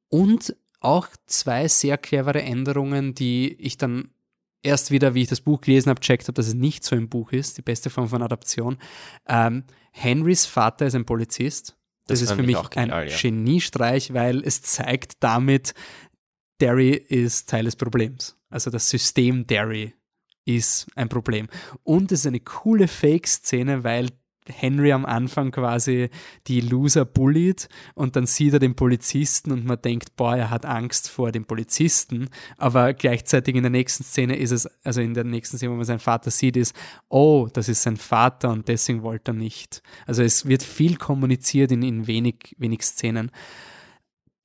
Und 0.10 0.56
auch 0.80 1.08
zwei 1.26 1.68
sehr 1.68 1.98
clevere 1.98 2.42
Änderungen, 2.42 3.14
die 3.14 3.54
ich 3.54 3.78
dann 3.78 4.10
erst 4.64 4.92
wieder, 4.92 5.14
wie 5.14 5.24
ich 5.24 5.30
das 5.30 5.42
Buch 5.42 5.62
gelesen 5.62 5.90
habe, 5.90 6.02
checkt 6.02 6.24
habe, 6.24 6.34
dass 6.34 6.48
es 6.48 6.54
nicht 6.54 6.84
so 6.84 6.96
im 6.96 7.10
Buch 7.10 7.32
ist, 7.32 7.58
die 7.58 7.62
beste 7.62 7.90
Form 7.90 8.08
von 8.08 8.22
Adaption. 8.22 8.78
Ähm, 9.28 9.64
Henrys 9.92 10.46
Vater 10.46 10.86
ist 10.86 10.96
ein 10.96 11.06
Polizist 11.06 11.76
Das, 12.08 12.20
das 12.20 12.30
ist 12.30 12.36
für 12.36 12.44
mich 12.44 12.58
genial, 12.70 13.04
ein 13.04 13.10
ja. 13.10 13.18
Geniestreich, 13.18 14.14
weil 14.14 14.44
es 14.44 14.62
zeigt 14.62 15.24
damit, 15.24 15.74
Derry 16.60 16.92
ist 16.92 17.50
Teil 17.50 17.66
des 17.66 17.76
Problems. 17.76 18.38
Also 18.50 18.70
das 18.70 18.90
System 18.90 19.48
Derry 19.48 19.94
ist 20.46 20.88
ein 20.96 21.10
Problem. 21.10 21.48
Und 21.84 22.12
es 22.12 22.22
ist 22.22 22.28
eine 22.28 22.40
coole 22.40 22.88
Fake-Szene, 22.88 23.84
weil 23.84 24.10
Henry 24.52 24.91
am 24.91 25.06
Anfang 25.06 25.52
quasi 25.52 26.10
die 26.47 26.62
Loser 26.62 27.06
bullied 27.06 27.70
und 27.95 28.16
dann 28.16 28.26
sieht 28.26 28.54
er 28.54 28.60
den 28.60 28.76
Polizisten 28.76 29.52
und 29.52 29.66
man 29.66 29.82
denkt, 29.82 30.16
boah, 30.16 30.36
er 30.36 30.49
hat 30.49 30.66
Angst 30.66 31.10
vor 31.10 31.32
dem 31.32 31.45
Polizisten, 31.45 32.30
aber 32.58 32.93
gleichzeitig 32.93 33.56
in 33.56 33.64
der 33.64 33.72
nächsten 33.72 34.04
Szene 34.04 34.36
ist 34.36 34.52
es, 34.52 34.70
also 34.84 35.02
in 35.02 35.14
der 35.14 35.24
nächsten 35.24 35.58
Szene, 35.58 35.72
wo 35.72 35.76
man 35.78 35.86
seinen 35.86 35.99
Vater 35.99 36.32
sieht, 36.32 36.58
ist, 36.58 36.76
oh, 37.10 37.47
das 37.52 37.70
ist 37.70 37.82
sein 37.84 37.97
Vater 37.97 38.49
und 38.49 38.68
deswegen 38.68 39.04
wollte 39.04 39.32
er 39.32 39.36
nicht. 39.36 39.82
Also 40.06 40.24
es 40.24 40.45
wird 40.45 40.64
viel 40.64 40.97
kommuniziert 40.97 41.72
in, 41.72 41.82
in 41.84 42.08
wenig, 42.08 42.56
wenig 42.58 42.82
Szenen 42.84 43.32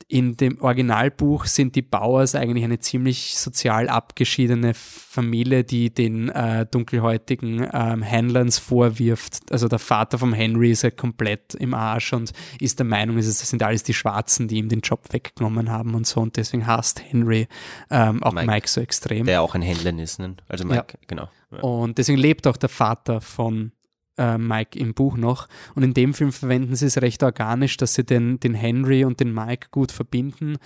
in 0.08 0.36
dem 0.36 0.60
Originalbuch 0.60 1.46
sind 1.46 1.74
die 1.74 1.82
Bauers 1.82 2.36
eigentlich 2.36 2.62
eine 2.62 2.78
ziemlich 2.78 3.36
sozial 3.36 3.88
abgeschiedene 3.88 4.72
Familie, 4.74 5.64
die 5.64 5.92
den 5.92 6.28
äh, 6.28 6.64
dunkelhäutigen 6.64 7.68
ähm, 7.72 8.08
Hanlons 8.08 8.58
vorwirft. 8.58 9.50
Also 9.50 9.66
der 9.66 9.80
Vater 9.80 10.18
vom 10.18 10.32
Henry 10.32 10.70
ist 10.70 10.82
ja 10.82 10.92
komplett 10.92 11.54
im 11.54 11.74
Arsch 11.74 12.12
und 12.12 12.32
ist 12.60 12.78
der 12.78 12.86
Meinung, 12.86 13.18
es 13.18 13.36
sind 13.38 13.62
alles 13.64 13.82
die 13.82 13.94
Schwarzen, 13.94 14.46
die 14.46 14.58
ihm 14.58 14.68
den 14.68 14.80
Job 14.80 15.12
weggenommen 15.12 15.72
haben 15.72 15.94
und 15.94 16.06
so. 16.06 16.20
Und 16.20 16.36
deswegen 16.36 16.68
hasst 16.68 17.02
Henry 17.02 17.48
ähm, 17.90 18.22
auch 18.22 18.32
Mike, 18.32 18.46
Mike, 18.46 18.68
so 18.68 18.80
extrem. 18.80 19.26
Der 19.26 19.42
auch 19.42 19.56
ein 19.56 19.62
Hanlon 19.62 19.98
ist, 19.98 20.20
ne? 20.20 20.36
Also 20.48 20.64
Mike, 20.64 20.86
ja. 20.92 20.98
genau. 21.08 21.28
Ja. 21.50 21.60
Und 21.60 21.98
deswegen 21.98 22.18
lebt 22.18 22.46
auch 22.46 22.56
der 22.56 22.68
Vater 22.68 23.20
von 23.20 23.72
äh, 24.18 24.38
Mike 24.38 24.78
im 24.78 24.94
Buch 24.94 25.16
noch. 25.16 25.48
Und 25.74 25.82
in 25.82 25.94
dem 25.94 26.14
Film 26.14 26.32
verwenden 26.32 26.76
sie 26.76 26.86
es 26.86 27.00
recht 27.00 27.22
organisch, 27.22 27.76
dass 27.76 27.94
sie 27.94 28.04
den, 28.04 28.40
den 28.40 28.54
Henry 28.54 29.04
und 29.04 29.20
den 29.20 29.32
Mike 29.32 29.68
gut 29.70 29.92
verbinden 29.92 30.58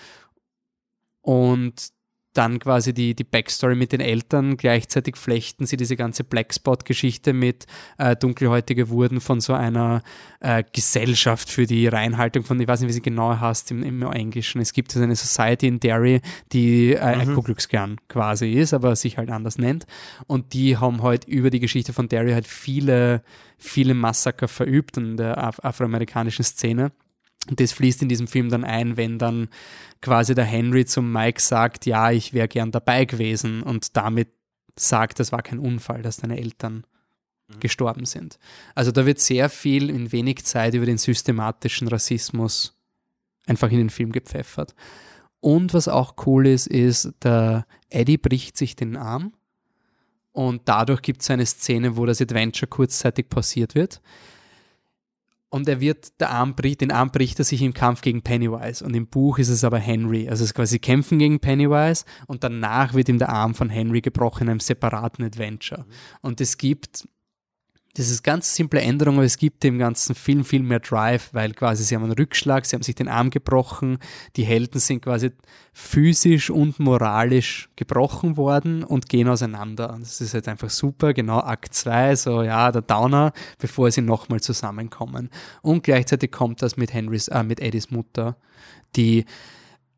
und 1.22 1.92
dann 2.32 2.60
quasi 2.60 2.94
die, 2.94 3.14
die 3.14 3.24
Backstory 3.24 3.74
mit 3.74 3.92
den 3.92 4.00
Eltern. 4.00 4.56
Gleichzeitig 4.56 5.16
flechten 5.16 5.66
sie 5.66 5.76
diese 5.76 5.96
ganze 5.96 6.22
Blackspot-Geschichte 6.22 7.32
mit 7.32 7.66
äh, 7.98 8.14
Dunkelhäutige 8.14 8.88
wurden 8.88 9.20
von 9.20 9.40
so 9.40 9.52
einer 9.52 10.02
äh, 10.38 10.62
Gesellschaft 10.72 11.50
für 11.50 11.66
die 11.66 11.88
Reinhaltung 11.88 12.44
von, 12.44 12.60
ich 12.60 12.68
weiß 12.68 12.80
nicht, 12.80 12.88
wie 12.88 12.94
sie 12.94 13.02
genau 13.02 13.38
heißt 13.38 13.72
im, 13.72 13.82
im 13.82 14.02
Englischen. 14.02 14.60
Es 14.60 14.72
gibt 14.72 14.96
eine 14.96 15.16
Society 15.16 15.66
in 15.66 15.80
Derry, 15.80 16.20
die 16.52 16.92
äh, 16.92 17.14
mhm. 17.14 17.20
ein 17.20 17.34
Ku 17.34 17.42
Klux 17.42 17.68
Klan 17.68 17.96
quasi 18.08 18.52
ist, 18.52 18.74
aber 18.74 18.94
sich 18.94 19.18
halt 19.18 19.30
anders 19.30 19.58
nennt. 19.58 19.86
Und 20.26 20.52
die 20.52 20.76
haben 20.76 21.02
halt 21.02 21.24
über 21.24 21.50
die 21.50 21.60
Geschichte 21.60 21.92
von 21.92 22.08
Derry 22.08 22.32
halt 22.32 22.46
viele, 22.46 23.22
viele 23.58 23.94
Massaker 23.94 24.46
verübt 24.46 24.96
in 24.96 25.16
der 25.16 25.38
af 25.38 25.58
afroamerikanischen 25.64 26.44
Szene. 26.44 26.92
Und 27.48 27.60
das 27.60 27.72
fließt 27.72 28.02
in 28.02 28.08
diesem 28.08 28.26
Film 28.26 28.50
dann 28.50 28.64
ein, 28.64 28.96
wenn 28.96 29.18
dann 29.18 29.48
quasi 30.02 30.34
der 30.34 30.44
Henry 30.44 30.84
zum 30.84 31.10
Mike 31.10 31.40
sagt, 31.40 31.86
ja, 31.86 32.10
ich 32.10 32.32
wäre 32.32 32.48
gern 32.48 32.70
dabei 32.70 33.04
gewesen 33.04 33.62
und 33.62 33.96
damit 33.96 34.28
sagt, 34.76 35.20
das 35.20 35.32
war 35.32 35.42
kein 35.42 35.58
Unfall, 35.58 36.02
dass 36.02 36.18
deine 36.18 36.38
Eltern 36.38 36.86
mhm. 37.48 37.60
gestorben 37.60 38.04
sind. 38.04 38.38
Also 38.74 38.92
da 38.92 39.06
wird 39.06 39.20
sehr 39.20 39.48
viel 39.48 39.90
in 39.90 40.12
wenig 40.12 40.44
Zeit 40.44 40.74
über 40.74 40.86
den 40.86 40.98
systematischen 40.98 41.88
Rassismus 41.88 42.76
einfach 43.46 43.70
in 43.70 43.78
den 43.78 43.90
Film 43.90 44.12
gepfeffert. 44.12 44.74
Und 45.40 45.72
was 45.72 45.88
auch 45.88 46.14
cool 46.26 46.46
ist, 46.46 46.66
ist, 46.66 47.12
der 47.22 47.66
Eddie 47.88 48.18
bricht 48.18 48.58
sich 48.58 48.76
den 48.76 48.96
Arm 48.96 49.32
und 50.32 50.62
dadurch 50.66 51.00
gibt 51.00 51.22
es 51.22 51.30
eine 51.30 51.46
Szene, 51.46 51.96
wo 51.96 52.04
das 52.04 52.20
Adventure 52.20 52.68
kurzzeitig 52.68 53.30
pausiert 53.30 53.74
wird 53.74 54.02
und 55.50 55.68
er 55.68 55.80
wird, 55.80 56.20
der 56.20 56.30
Arm 56.30 56.54
bricht, 56.54 56.80
den 56.80 56.92
Arm 56.92 57.10
bricht 57.10 57.38
er 57.40 57.44
sich 57.44 57.60
im 57.60 57.74
Kampf 57.74 58.02
gegen 58.02 58.22
Pennywise. 58.22 58.84
Und 58.84 58.94
im 58.94 59.08
Buch 59.08 59.38
ist 59.38 59.48
es 59.48 59.64
aber 59.64 59.78
Henry. 59.78 60.28
Also 60.28 60.44
es 60.44 60.50
ist 60.50 60.54
quasi 60.54 60.78
kämpfen 60.78 61.18
gegen 61.18 61.40
Pennywise 61.40 62.04
und 62.28 62.44
danach 62.44 62.94
wird 62.94 63.08
ihm 63.08 63.18
der 63.18 63.30
Arm 63.30 63.54
von 63.54 63.68
Henry 63.68 64.00
gebrochen 64.00 64.44
in 64.44 64.50
einem 64.50 64.60
separaten 64.60 65.24
Adventure. 65.24 65.86
Und 66.22 66.40
es 66.40 66.56
gibt 66.56 67.08
das 67.94 68.08
ist 68.08 68.22
ganz 68.22 68.54
simple 68.54 68.80
Änderung, 68.80 69.16
aber 69.16 69.24
es 69.24 69.36
gibt 69.36 69.64
dem 69.64 69.78
ganzen 69.78 70.14
Film 70.14 70.44
viel 70.44 70.62
mehr 70.62 70.78
Drive, 70.78 71.30
weil 71.32 71.52
quasi 71.52 71.82
sie 71.82 71.96
haben 71.96 72.04
einen 72.04 72.12
Rückschlag, 72.12 72.64
sie 72.64 72.76
haben 72.76 72.82
sich 72.82 72.94
den 72.94 73.08
Arm 73.08 73.30
gebrochen, 73.30 73.98
die 74.36 74.44
Helden 74.44 74.78
sind 74.78 75.02
quasi 75.02 75.32
physisch 75.72 76.50
und 76.50 76.78
moralisch 76.78 77.68
gebrochen 77.74 78.36
worden 78.36 78.84
und 78.84 79.08
gehen 79.08 79.28
auseinander. 79.28 79.96
das 79.98 80.20
ist 80.20 80.34
jetzt 80.34 80.48
einfach 80.48 80.70
super, 80.70 81.12
genau 81.14 81.40
Akt 81.40 81.74
2, 81.74 82.14
so 82.14 82.42
ja, 82.42 82.70
der 82.70 82.82
Downer, 82.82 83.32
bevor 83.58 83.90
sie 83.90 84.02
nochmal 84.02 84.40
zusammenkommen. 84.40 85.28
Und 85.62 85.82
gleichzeitig 85.82 86.30
kommt 86.30 86.62
das 86.62 86.76
mit 86.76 86.92
Henrys, 86.92 87.26
äh, 87.28 87.42
mit 87.42 87.60
Eddies 87.60 87.90
Mutter, 87.90 88.36
die 88.94 89.24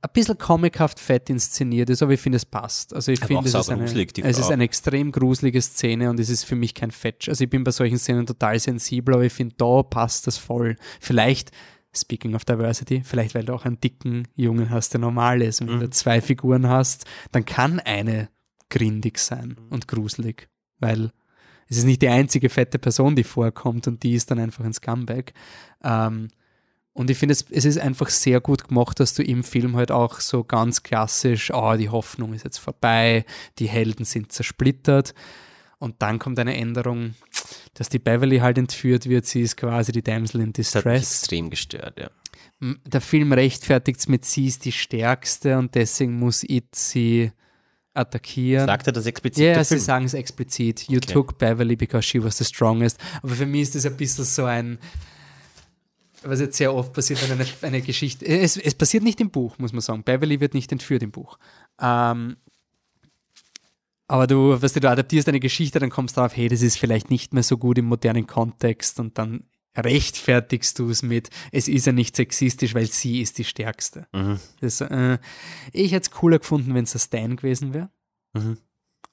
ein 0.03 0.11
bisschen 0.13 0.37
comichaft 0.37 0.99
fett 0.99 1.31
inszeniert 1.31 1.89
ist, 1.89 2.03
aber 2.03 2.13
ich 2.13 2.21
finde, 2.21 2.37
es 2.37 2.45
passt. 2.45 2.93
Also 2.93 3.13
ich 3.13 3.25
finde, 3.25 3.49
es, 3.49 3.55
ist 3.55 3.71
eine, 3.71 3.85
es 3.85 4.39
ist 4.39 4.51
eine 4.51 4.65
extrem 4.65 5.13
gruselige 5.13 5.63
Szene 5.63 6.11
und 6.11 6.19
es 6.19 6.29
ist 6.29 6.43
für 6.43 6.57
mich 6.57 6.75
kein 6.75 6.91
Fetch. 6.91 7.29
Also 7.29 7.45
ich 7.45 7.51
bin 7.51 7.63
bei 7.63 7.71
solchen 7.71 7.99
Szenen 7.99 8.27
total 8.27 8.59
sensibel, 8.59 9.15
aber 9.15 9.25
ich 9.25 9.33
finde, 9.33 9.55
da 9.57 9.85
passt 9.85 10.27
das 10.27 10.39
voll. 10.39 10.77
Vielleicht, 11.01 11.53
speaking 11.95 12.35
of 12.35 12.45
diversity, 12.45 13.03
vielleicht 13.05 13.37
weil 13.37 13.45
du 13.45 13.55
auch 13.55 13.65
einen 13.65 13.81
dicken 13.81 14.27
Jungen 14.35 14.71
hast, 14.71 14.93
der 14.93 15.01
normal 15.01 15.41
ist. 15.41 15.61
Und 15.61 15.69
wenn 15.69 15.81
du 15.81 15.87
mhm. 15.87 15.93
zwei 15.93 16.21
Figuren 16.21 16.69
hast, 16.69 17.05
dann 17.31 17.45
kann 17.45 17.79
eine 17.79 18.29
grindig 18.71 19.19
sein 19.19 19.57
mhm. 19.57 19.69
und 19.71 19.87
gruselig, 19.87 20.49
weil 20.81 21.13
es 21.69 21.79
ist 21.79 21.85
nicht 21.85 22.03
die 22.03 22.09
einzige 22.09 22.49
fette 22.49 22.81
Person, 22.81 23.15
die 23.15 23.23
vorkommt 23.23 23.87
und 23.87 24.03
die 24.03 24.15
ist 24.15 24.33
dann 24.33 24.41
einfach 24.41 24.65
ein 24.65 24.73
Scumbag. 24.73 25.33
Ähm, 25.85 26.29
und 26.95 27.09
ich 27.09 27.17
finde, 27.17 27.33
es, 27.33 27.47
es 27.51 27.65
ist 27.65 27.79
einfach 27.79 28.11
sehr 28.11 28.41
gut 28.41 28.69
gemacht, 28.69 29.01
dass 29.01 29.15
du 29.15 29.23
im 29.23 29.45
Film 29.45 29.77
halt 29.77 29.91
auch 29.91 30.21
so 30.21 30.45
ganz 30.45 30.83
klassisch, 30.83 31.51
oh, 31.53 31.75
die 31.77 31.89
Hoffnung 31.89 32.35
ist 32.35 32.45
jetzt 32.45 32.59
vorbei, 32.59 33.25
die 33.59 33.69
Helden 33.69 34.05
sind 34.05 34.31
zersplittert. 34.31 35.15
Und 35.79 36.01
dann 36.01 36.19
kommt 36.19 36.39
eine 36.39 36.57
Änderung, 36.57 37.15
dass 37.75 37.89
die 37.89 37.99
Beverly 37.99 38.39
halt 38.39 38.59
entführt 38.59 39.09
wird. 39.09 39.27
Sie 39.27 39.41
ist 39.41 39.57
quasi 39.57 39.91
die 39.91 40.03
Damsel 40.03 40.43
in 40.43 40.53
Distress. 40.53 40.85
Das 40.85 40.85
hat 40.85 40.93
mich 40.93 41.03
extrem 41.03 41.51
gestört, 41.51 41.99
ja. 41.99 42.11
Der 42.85 43.01
Film 43.01 43.33
rechtfertigt 43.33 43.99
es 43.99 44.07
mit, 44.07 44.25
sie 44.25 44.47
ist 44.47 44.65
die 44.65 44.71
Stärkste 44.71 45.59
und 45.59 45.75
deswegen 45.75 46.17
muss 46.17 46.45
It 46.45 46.77
sie 46.77 47.33
attackieren. 47.95 48.67
Sagt 48.67 48.87
er 48.87 48.93
das 48.93 49.07
explizit? 49.07 49.45
Ja, 49.45 49.65
sie 49.65 49.79
sagen 49.79 50.05
es 50.05 50.15
explizit. 50.15 50.89
You 50.89 50.99
okay. 50.99 51.13
took 51.13 51.39
Beverly 51.39 51.75
because 51.75 52.07
she 52.07 52.23
was 52.23 52.39
the 52.39 52.45
strongest. 52.45 52.99
Aber 53.23 53.35
für 53.35 53.47
mich 53.47 53.63
ist 53.63 53.75
das 53.75 53.87
ein 53.87 53.97
bisschen 53.97 54.25
so 54.25 54.45
ein, 54.45 54.79
was 56.25 56.41
jetzt 56.41 56.57
sehr 56.57 56.75
oft 56.75 56.93
passiert, 56.93 57.23
wenn 57.23 57.39
eine, 57.39 57.49
eine 57.63 57.83
Geschichte. 57.83 58.27
Es, 58.27 58.57
es, 58.57 58.75
passiert 58.75 59.03
nicht 59.03 59.21
im 59.21 59.31
Buch, 59.31 59.59
muss 59.59 59.73
man 59.73 59.81
sagen. 59.81 60.05
Beverly 60.05 60.41
wird 60.41 60.55
nicht 60.55 60.73
entführt 60.73 61.03
im 61.03 61.11
Buch. 61.11 61.39
Ähm, 61.81 62.37
aber 64.09 64.27
du, 64.27 64.61
weißt 64.61 64.77
du, 64.77 64.81
du 64.81 64.91
adaptierst 64.91 65.29
eine 65.29 65.41
Geschichte, 65.41 65.79
dann 65.79 65.91
kommst 65.91 66.17
du 66.17 66.21
darauf, 66.21 66.37
hey, 66.37 66.49
das 66.49 66.63
ist 66.63 66.77
vielleicht 66.79 67.11
nicht 67.11 67.33
mehr 67.33 67.43
so 67.43 67.57
gut 67.57 67.79
im 67.79 67.87
modernen 67.87 68.27
Kontext 68.27 69.01
und 69.01 69.17
dann 69.17 69.45
rechtfertigst 69.77 70.79
du 70.79 70.91
es 70.91 71.03
mit, 71.03 71.31
es 71.51 71.67
ist 71.67 71.87
ja 71.87 71.93
nicht 71.93 72.17
sexistisch, 72.17 72.75
weil 72.75 72.87
sie 72.87 73.23
ist 73.23 73.39
die 73.39 73.45
Stärkste. 73.45 74.07
Mhm. 74.13 74.39
Das, 74.61 74.81
äh, 74.83 75.19
ich 75.73 75.93
hätte 75.93 76.03
es 76.03 76.11
cooler 76.11 76.39
gefunden, 76.39 76.75
wenn 76.75 76.85
es 76.85 76.95
ein 76.95 76.99
Stan 76.99 77.37
gewesen 77.37 77.73
wäre. 77.73 77.91
Mhm. 78.35 78.59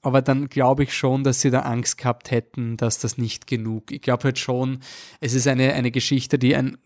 Aber 0.02 0.22
dann 0.22 0.48
glaube 0.48 0.82
ich 0.84 0.94
schon, 0.94 1.24
dass 1.24 1.40
sie 1.40 1.50
da 1.50 1.60
Angst 1.60 1.98
gehabt 1.98 2.30
hätten, 2.30 2.76
dass 2.76 2.98
das 2.98 3.18
nicht 3.18 3.46
genug. 3.46 3.92
Ich 3.92 4.00
glaube 4.00 4.24
halt 4.24 4.38
schon, 4.38 4.80
es 5.20 5.34
ist 5.34 5.46
eine, 5.46 5.74
eine 5.74 5.90
Geschichte, 5.90 6.38
die 6.38 6.56
ein 6.56 6.78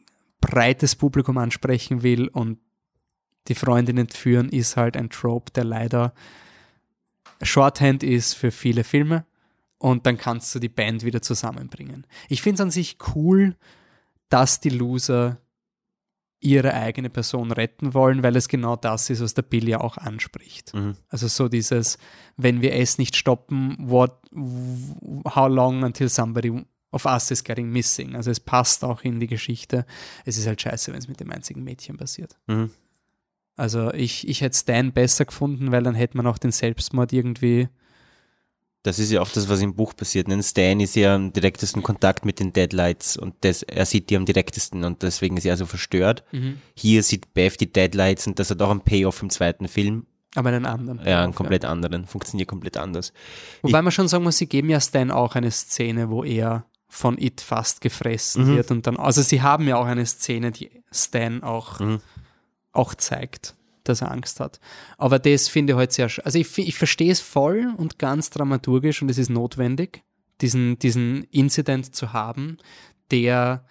breites 0.44 0.94
Publikum 0.94 1.38
ansprechen 1.38 2.02
will 2.02 2.28
und 2.28 2.58
die 3.48 3.54
Freundin 3.54 3.98
entführen 3.98 4.48
ist 4.48 4.76
halt 4.76 4.96
ein 4.96 5.10
Trope, 5.10 5.52
der 5.52 5.64
leider 5.64 6.14
Shorthand 7.42 8.02
ist 8.02 8.34
für 8.34 8.50
viele 8.50 8.84
Filme 8.84 9.24
und 9.78 10.06
dann 10.06 10.16
kannst 10.16 10.54
du 10.54 10.58
die 10.58 10.68
Band 10.68 11.04
wieder 11.04 11.22
zusammenbringen. 11.22 12.06
Ich 12.28 12.42
finde 12.42 12.54
es 12.54 12.60
an 12.60 12.70
sich 12.70 12.98
cool, 13.14 13.56
dass 14.28 14.60
die 14.60 14.70
Loser 14.70 15.38
ihre 16.40 16.74
eigene 16.74 17.08
Person 17.08 17.52
retten 17.52 17.94
wollen, 17.94 18.22
weil 18.22 18.36
es 18.36 18.48
genau 18.48 18.76
das 18.76 19.08
ist, 19.08 19.22
was 19.22 19.32
der 19.32 19.42
Bill 19.42 19.66
ja 19.66 19.80
auch 19.80 19.96
anspricht. 19.96 20.74
Mhm. 20.74 20.94
Also 21.08 21.26
so 21.26 21.48
dieses, 21.48 21.96
wenn 22.36 22.60
wir 22.60 22.74
es 22.74 22.98
nicht 22.98 23.16
stoppen, 23.16 23.76
what, 23.78 24.20
how 25.34 25.48
long 25.48 25.84
until 25.84 26.10
somebody 26.10 26.64
of 26.94 27.04
Us 27.04 27.30
is 27.30 27.44
Getting 27.44 27.70
Missing. 27.70 28.16
Also 28.16 28.30
es 28.30 28.40
passt 28.40 28.84
auch 28.84 29.02
in 29.02 29.20
die 29.20 29.26
Geschichte. 29.26 29.84
Es 30.24 30.38
ist 30.38 30.46
halt 30.46 30.60
scheiße, 30.60 30.92
wenn 30.92 30.98
es 30.98 31.08
mit 31.08 31.20
dem 31.20 31.30
einzigen 31.30 31.64
Mädchen 31.64 31.96
passiert. 31.96 32.36
Mhm. 32.46 32.70
Also 33.56 33.92
ich, 33.92 34.26
ich 34.28 34.40
hätte 34.40 34.56
Stan 34.56 34.92
besser 34.92 35.24
gefunden, 35.24 35.70
weil 35.70 35.82
dann 35.82 35.94
hätte 35.94 36.16
man 36.16 36.26
auch 36.26 36.38
den 36.38 36.52
Selbstmord 36.52 37.12
irgendwie. 37.12 37.68
Das 38.82 38.98
ist 38.98 39.10
ja 39.10 39.22
auch 39.22 39.30
das, 39.30 39.48
was 39.48 39.60
im 39.62 39.74
Buch 39.74 39.94
passiert. 39.96 40.28
Denn 40.28 40.42
Stan 40.42 40.78
ist 40.80 40.96
ja 40.96 41.16
im 41.16 41.32
direktesten 41.32 41.82
Kontakt 41.82 42.24
mit 42.24 42.40
den 42.40 42.52
Deadlights 42.52 43.16
und 43.16 43.34
das, 43.40 43.62
er 43.62 43.86
sieht 43.86 44.10
die 44.10 44.16
am 44.16 44.26
direktesten 44.26 44.84
und 44.84 45.02
deswegen 45.02 45.36
ist 45.36 45.46
er 45.46 45.56
so 45.56 45.66
verstört. 45.66 46.24
Mhm. 46.32 46.58
Hier 46.76 47.02
sieht 47.02 47.32
Beth 47.32 47.60
die 47.60 47.72
Deadlights 47.72 48.26
und 48.26 48.38
das 48.38 48.50
hat 48.50 48.60
auch 48.60 48.70
einen 48.70 48.82
Payoff 48.82 49.22
im 49.22 49.30
zweiten 49.30 49.68
Film. 49.68 50.06
Aber 50.34 50.48
einen 50.48 50.66
anderen. 50.66 51.00
Ja, 51.06 51.22
einen 51.22 51.34
komplett 51.34 51.62
ja. 51.62 51.70
anderen. 51.70 52.06
Funktioniert 52.06 52.48
komplett 52.48 52.76
anders. 52.76 53.12
Wobei 53.62 53.78
ich, 53.78 53.84
man 53.84 53.92
schon 53.92 54.08
sagen 54.08 54.24
muss, 54.24 54.36
sie 54.36 54.48
geben 54.48 54.68
ja 54.68 54.80
Stan 54.80 55.10
auch 55.10 55.36
eine 55.36 55.50
Szene, 55.50 56.10
wo 56.10 56.24
er 56.24 56.66
von 56.94 57.18
It 57.18 57.40
fast 57.40 57.80
gefressen 57.80 58.46
wird 58.46 58.70
und 58.70 58.86
dann, 58.86 58.96
also 58.96 59.20
sie 59.20 59.42
haben 59.42 59.66
ja 59.66 59.76
auch 59.76 59.86
eine 59.86 60.06
Szene, 60.06 60.52
die 60.52 60.70
Stan 60.92 61.42
auch, 61.42 61.80
auch 62.72 62.94
zeigt, 62.94 63.56
dass 63.82 64.00
er 64.00 64.12
Angst 64.12 64.38
hat. 64.38 64.60
Aber 64.96 65.18
das 65.18 65.48
finde 65.48 65.72
ich 65.72 65.76
halt 65.76 65.92
sehr, 65.92 66.08
also 66.22 66.38
ich, 66.38 66.56
ich 66.56 66.78
verstehe 66.78 67.10
es 67.10 67.20
voll 67.20 67.74
und 67.76 67.98
ganz 67.98 68.30
dramaturgisch 68.30 69.02
und 69.02 69.10
es 69.10 69.18
ist 69.18 69.28
notwendig, 69.28 70.04
diesen, 70.40 70.78
diesen 70.78 71.24
Incident 71.24 71.96
zu 71.96 72.12
haben, 72.12 72.58
der 73.10 73.64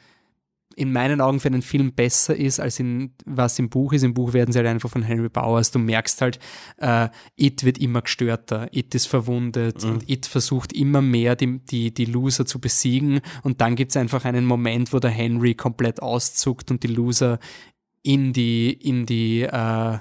in 0.76 0.92
meinen 0.92 1.22
Augen 1.22 1.40
für 1.40 1.48
einen 1.48 1.62
Film 1.62 1.94
besser 1.94 2.36
ist, 2.36 2.60
als 2.60 2.80
in 2.80 3.14
was 3.26 3.60
im 3.60 3.70
Buch 3.70 3.94
ist. 3.94 4.04
Im 4.04 4.14
Buch 4.14 4.34
werden 4.34 4.52
sie 4.52 4.60
halt 4.60 4.68
einfach 4.68 4.90
von 4.90 5.04
Henry 5.04 5.30
Bowers. 5.30 5.72
Du 5.72 5.80
merkst 5.80 6.22
halt, 6.22 6.40
äh, 6.78 7.10
It 7.36 7.64
wird 7.64 7.78
immer 7.78 8.02
gestörter, 8.02 8.68
It 8.72 8.94
ist 8.96 9.08
verwundet 9.08 9.84
und 9.84 10.10
It 10.10 10.26
versucht 10.26 10.74
immer 10.74 11.02
mehr 11.02 11.36
die, 11.36 11.60
die, 11.60 11.94
die 11.94 12.06
Loser 12.06 12.46
zu 12.46 12.60
besiegen 12.60 13.22
und 13.44 13.62
dann 13.62 13.76
gibt 13.76 13.92
es 13.92 13.98
einfach 13.98 14.26
einen 14.26 14.46
Moment, 14.46 14.94
wo 14.94 15.00
der 15.00 15.12
Henry 15.12 15.56
komplett 15.56 16.02
auszuckt 16.02 16.72
und 16.72 16.84
die 16.84 16.88
Loser 16.88 17.40
in 18.02 18.34
die, 18.34 18.72
in 18.72 19.06
die 19.06 19.42
äh, 19.42 19.98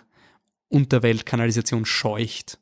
Unterweltkanalisation 0.69 1.85
scheucht. 1.85 2.59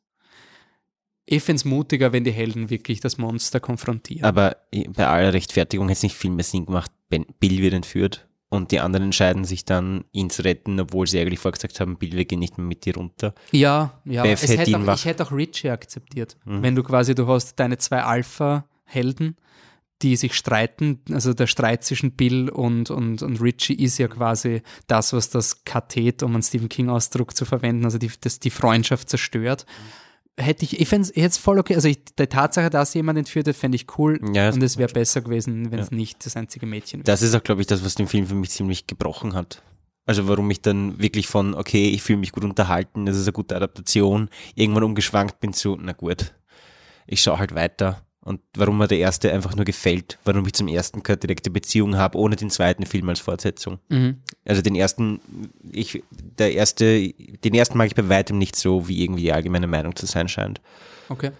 Ich 1.26 1.44
finde 1.44 1.58
es 1.58 1.64
mutiger, 1.64 2.12
wenn 2.12 2.24
die 2.24 2.32
Helden 2.32 2.70
wirklich 2.70 2.98
das 2.98 3.16
Monster 3.16 3.60
konfrontieren. 3.60 4.24
Aber 4.24 4.56
bei 4.88 5.06
aller 5.06 5.32
Rechtfertigung 5.32 5.88
hätte 5.88 5.98
es 5.98 6.02
nicht 6.02 6.16
viel 6.16 6.30
mehr 6.30 6.44
Sinn 6.44 6.66
gemacht, 6.66 6.90
Bill 7.10 7.58
wird 7.58 7.74
entführt 7.74 8.26
und 8.48 8.72
die 8.72 8.80
anderen 8.80 9.06
entscheiden 9.06 9.44
sich 9.44 9.64
dann, 9.64 10.04
ihn 10.12 10.30
zu 10.30 10.42
retten, 10.42 10.80
obwohl 10.80 11.06
sie 11.06 11.20
eigentlich 11.20 11.38
vorgesagt 11.38 11.78
haben, 11.80 11.98
Bill, 11.98 12.12
wir 12.12 12.24
gehen 12.24 12.38
nicht 12.40 12.58
mehr 12.58 12.66
mit 12.66 12.84
dir 12.84 12.96
runter. 12.96 13.34
Ja, 13.52 14.00
ja. 14.04 14.24
Es 14.24 14.48
hätte 14.48 14.76
auch, 14.76 14.94
ich 14.94 15.04
hätte 15.04 15.24
auch 15.24 15.32
Richie 15.32 15.70
akzeptiert. 15.70 16.36
Wenn 16.44 16.74
du 16.74 16.82
quasi, 16.82 17.14
du 17.14 17.26
hast 17.28 17.58
deine 17.60 17.78
zwei 17.78 18.02
Alpha-Helden, 18.02 19.36
die 20.02 20.16
sich 20.16 20.34
streiten. 20.34 21.00
Also 21.12 21.34
der 21.34 21.46
Streit 21.46 21.84
zwischen 21.84 22.12
Bill 22.12 22.48
und, 22.48 22.90
und, 22.90 23.22
und 23.22 23.40
Richie 23.40 23.74
ist 23.74 23.98
ja 23.98 24.08
quasi 24.08 24.62
das, 24.86 25.12
was 25.12 25.30
das 25.30 25.64
Kathet, 25.64 26.22
um 26.22 26.32
einen 26.32 26.42
Stephen 26.42 26.68
King-Ausdruck 26.68 27.36
zu 27.36 27.44
verwenden, 27.44 27.84
also 27.84 27.98
die, 27.98 28.10
das 28.20 28.40
die 28.40 28.50
Freundschaft 28.50 29.10
zerstört. 29.10 29.66
Hätte 30.40 30.64
ich, 30.64 30.80
ich 30.80 30.88
fände 30.88 31.08
es 31.08 31.14
jetzt 31.14 31.38
voll 31.38 31.58
okay. 31.58 31.74
Also 31.74 31.88
ich, 31.88 32.04
die 32.18 32.26
Tatsache, 32.26 32.70
dass 32.70 32.94
jemand 32.94 33.18
entführt 33.18 33.46
hat, 33.46 33.56
fände 33.56 33.76
ich 33.76 33.86
cool. 33.98 34.20
Ja, 34.32 34.50
und 34.50 34.62
es 34.62 34.76
wäre 34.78 34.92
besser 34.92 35.20
gewesen, 35.20 35.70
wenn 35.70 35.78
es 35.78 35.90
nicht 35.90 36.24
das 36.24 36.36
einzige 36.36 36.66
Mädchen 36.66 37.00
wäre. 37.00 37.04
Das 37.04 37.22
ist 37.22 37.34
auch, 37.34 37.42
glaube 37.42 37.60
ich, 37.60 37.66
das, 37.66 37.84
was 37.84 37.94
den 37.94 38.06
Film 38.06 38.26
für 38.26 38.34
mich 38.34 38.50
ziemlich 38.50 38.86
gebrochen 38.86 39.34
hat. 39.34 39.62
Also 40.06 40.26
warum 40.26 40.50
ich 40.50 40.62
dann 40.62 41.00
wirklich 41.00 41.28
von, 41.28 41.54
okay, 41.54 41.90
ich 41.90 42.02
fühle 42.02 42.18
mich 42.18 42.32
gut 42.32 42.42
unterhalten, 42.42 43.06
das 43.06 43.16
ist 43.16 43.26
eine 43.26 43.32
gute 43.32 43.54
Adaptation, 43.54 44.28
irgendwann 44.54 44.82
umgeschwankt 44.82 45.40
bin 45.40 45.52
zu, 45.52 45.76
na 45.80 45.92
gut, 45.92 46.34
ich 47.06 47.22
schaue 47.22 47.38
halt 47.38 47.54
weiter. 47.54 48.02
Und 48.22 48.40
warum 48.54 48.76
mir 48.76 48.86
der 48.86 48.98
erste 48.98 49.32
einfach 49.32 49.56
nur 49.56 49.64
gefällt, 49.64 50.18
warum 50.24 50.44
ich 50.46 50.52
zum 50.52 50.68
ersten 50.68 51.02
keine 51.02 51.16
direkte 51.16 51.50
Beziehung 51.50 51.96
habe, 51.96 52.18
ohne 52.18 52.36
den 52.36 52.50
zweiten 52.50 52.84
Film 52.84 53.08
als 53.08 53.20
Fortsetzung. 53.20 53.78
Mhm. 53.88 54.18
Also 54.44 54.60
den 54.60 54.74
ersten, 54.74 55.20
ich, 55.72 56.02
der 56.10 56.52
erste, 56.52 57.12
den 57.12 57.54
ersten 57.54 57.78
mag 57.78 57.86
ich 57.86 57.94
bei 57.94 58.08
weitem 58.10 58.36
nicht 58.36 58.56
so, 58.56 58.88
wie 58.88 59.02
irgendwie 59.02 59.22
die 59.22 59.32
allgemeine 59.32 59.66
Meinung 59.66 59.96
zu 59.96 60.04
sein 60.04 60.28
scheint. 60.28 60.60
Okay. 61.08 61.30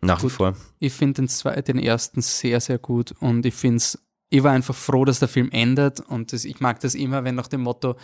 Nach 0.00 0.18
wie 0.18 0.22
Gut. 0.26 0.32
vor. 0.32 0.56
Ich 0.78 0.92
finde 0.92 1.14
den, 1.22 1.28
zwei- 1.28 1.60
den 1.62 1.78
ersten 1.78 2.22
sehr, 2.22 2.60
sehr 2.60 2.78
gut 2.78 3.12
und 3.20 3.44
ich 3.46 3.54
finde 3.54 3.76
es, 3.78 3.98
ich 4.30 4.42
war 4.42 4.52
einfach 4.52 4.74
froh, 4.74 5.04
dass 5.04 5.18
der 5.20 5.28
Film 5.28 5.48
endet 5.50 6.00
und 6.00 6.32
das, 6.32 6.44
ich 6.44 6.60
mag 6.60 6.78
das 6.80 6.94
immer, 6.94 7.24
wenn 7.24 7.34
nach 7.34 7.48
dem 7.48 7.62
Motto, 7.62 7.96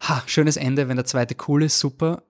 ha, 0.00 0.22
schönes 0.26 0.56
Ende, 0.56 0.88
wenn 0.88 0.96
der 0.96 1.06
zweite 1.06 1.36
cool 1.48 1.62
ist, 1.62 1.78
super. 1.78 2.22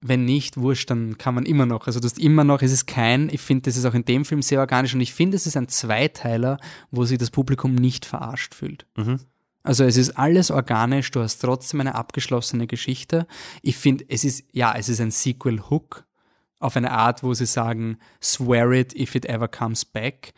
Wenn 0.00 0.24
nicht, 0.24 0.56
wurscht, 0.56 0.90
dann 0.90 1.18
kann 1.18 1.34
man 1.34 1.44
immer 1.44 1.66
noch. 1.66 1.86
Also 1.86 1.98
du 1.98 2.04
hast 2.04 2.18
immer 2.18 2.44
noch, 2.44 2.62
es 2.62 2.70
ist 2.70 2.86
kein, 2.86 3.28
ich 3.30 3.40
finde, 3.40 3.62
das 3.62 3.76
ist 3.76 3.84
auch 3.84 3.94
in 3.94 4.04
dem 4.04 4.24
Film 4.24 4.42
sehr 4.42 4.60
organisch 4.60 4.94
und 4.94 5.00
ich 5.00 5.12
finde, 5.12 5.36
es 5.36 5.46
ist 5.46 5.56
ein 5.56 5.68
Zweiteiler, 5.68 6.58
wo 6.90 7.04
sich 7.04 7.18
das 7.18 7.30
Publikum 7.30 7.74
nicht 7.74 8.06
verarscht 8.06 8.54
fühlt. 8.54 8.86
Mhm. 8.96 9.20
Also 9.64 9.84
es 9.84 9.96
ist 9.96 10.16
alles 10.16 10.50
organisch, 10.50 11.10
du 11.10 11.20
hast 11.20 11.40
trotzdem 11.40 11.80
eine 11.80 11.94
abgeschlossene 11.94 12.66
Geschichte. 12.66 13.26
Ich 13.62 13.76
finde, 13.76 14.04
es 14.08 14.24
ist, 14.24 14.44
ja, 14.52 14.74
es 14.76 14.88
ist 14.88 15.00
ein 15.00 15.10
Sequel-Hook 15.10 16.04
auf 16.60 16.76
eine 16.76 16.92
Art, 16.92 17.22
wo 17.22 17.34
sie 17.34 17.46
sagen, 17.46 17.98
swear 18.22 18.72
it 18.72 18.94
if 18.94 19.14
it 19.14 19.26
ever 19.26 19.48
comes 19.48 19.84
back. 19.84 20.32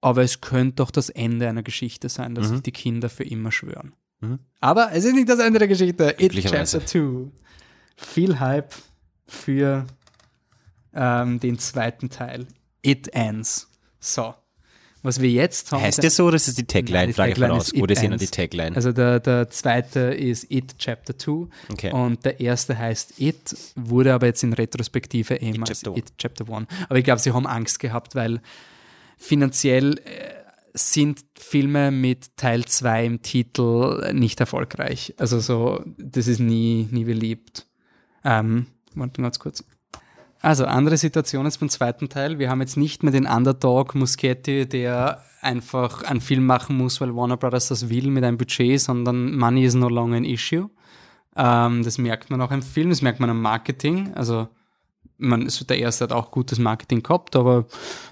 Aber 0.00 0.22
es 0.22 0.40
könnte 0.40 0.76
doch 0.76 0.90
das 0.90 1.08
Ende 1.08 1.48
einer 1.48 1.62
Geschichte 1.62 2.08
sein, 2.08 2.34
dass 2.34 2.48
sich 2.48 2.60
die 2.60 2.72
Kinder 2.72 3.08
für 3.08 3.24
immer 3.24 3.52
schwören. 3.52 3.94
Mhm. 4.20 4.38
Aber 4.60 4.92
es 4.92 5.04
ist 5.04 5.14
nicht 5.14 5.28
das 5.28 5.38
Ende 5.38 5.58
der 5.58 5.68
Geschichte. 5.68 6.10
It 6.10 6.18
Glücklicherweise. 6.18 6.78
Chapter 6.80 7.00
2. 7.00 7.30
Viel 7.96 8.40
Hype 8.40 8.74
für 9.26 9.86
ähm, 10.94 11.40
den 11.40 11.58
zweiten 11.58 12.10
Teil. 12.10 12.46
It 12.82 13.08
ends. 13.14 13.68
So. 14.00 14.34
Was 15.02 15.20
wir 15.20 15.28
jetzt 15.30 15.70
haben. 15.70 15.82
Heißt 15.82 16.02
der 16.02 16.10
so 16.10 16.24
oder 16.24 16.36
ist 16.36 16.48
es 16.48 16.54
die 16.54 16.64
Tagline? 16.64 17.00
Nein, 17.00 17.08
die 17.08 17.12
Frage 17.12 17.34
Tagline 17.34 17.58
ist 17.58 17.74
It 17.74 17.82
Oder 17.82 18.08
nur 18.08 18.16
die. 18.16 18.26
Tagline? 18.26 18.74
Also 18.74 18.90
der, 18.90 19.20
der 19.20 19.50
zweite 19.50 20.00
ist 20.00 20.50
It 20.50 20.78
Chapter 20.78 21.18
2 21.18 21.46
Okay. 21.72 21.92
und 21.92 22.24
der 22.24 22.40
erste 22.40 22.78
heißt 22.78 23.20
It, 23.20 23.54
wurde 23.76 24.14
aber 24.14 24.26
jetzt 24.26 24.42
in 24.42 24.54
Retrospektive 24.54 25.42
eben 25.42 25.62
als 25.62 25.82
Chapter 25.82 25.90
One. 25.90 25.98
It 25.98 26.12
Chapter 26.16 26.48
1. 26.50 26.66
Aber 26.88 26.98
ich 26.98 27.04
glaube, 27.04 27.20
sie 27.20 27.32
haben 27.32 27.46
Angst 27.46 27.80
gehabt, 27.80 28.14
weil 28.14 28.40
finanziell 29.18 29.98
äh, 29.98 30.34
sind 30.72 31.20
Filme 31.38 31.90
mit 31.90 32.36
Teil 32.38 32.64
2 32.64 33.04
im 33.04 33.20
Titel 33.22 34.10
nicht 34.14 34.40
erfolgreich. 34.40 35.12
Also 35.18 35.38
so, 35.38 35.84
das 35.98 36.28
ist 36.28 36.40
nie, 36.40 36.88
nie 36.90 37.04
beliebt. 37.04 37.66
Ähm, 38.24 38.68
warte 38.94 39.22
ganz 39.22 39.38
kurz. 39.38 39.64
Also, 40.40 40.66
andere 40.66 40.98
Situation 40.98 41.46
jetzt 41.46 41.60
beim 41.60 41.70
zweiten 41.70 42.08
Teil. 42.10 42.38
Wir 42.38 42.50
haben 42.50 42.60
jetzt 42.60 42.76
nicht 42.76 43.02
mehr 43.02 43.12
den 43.12 43.26
Underdog 43.26 43.94
Muschietti, 43.94 44.68
der 44.68 45.22
einfach 45.40 46.02
einen 46.02 46.20
Film 46.20 46.44
machen 46.44 46.76
muss, 46.76 47.00
weil 47.00 47.16
Warner 47.16 47.38
Brothers 47.38 47.68
das 47.68 47.88
will 47.88 48.10
mit 48.10 48.24
einem 48.24 48.36
Budget, 48.36 48.80
sondern 48.80 49.36
Money 49.36 49.64
is 49.64 49.74
no 49.74 49.88
longer 49.88 50.18
an 50.18 50.24
issue. 50.24 50.68
Ähm, 51.36 51.82
das 51.82 51.96
merkt 51.96 52.30
man 52.30 52.42
auch 52.42 52.50
im 52.50 52.62
Film, 52.62 52.90
das 52.90 53.00
merkt 53.00 53.20
man 53.20 53.30
am 53.30 53.40
Marketing. 53.40 54.12
Also, 54.14 54.48
man, 55.18 55.48
so 55.48 55.64
der 55.64 55.78
erste 55.78 56.04
hat 56.04 56.12
auch 56.12 56.30
gutes 56.30 56.58
Marketing 56.58 57.02
gehabt, 57.02 57.36
aber 57.36 57.66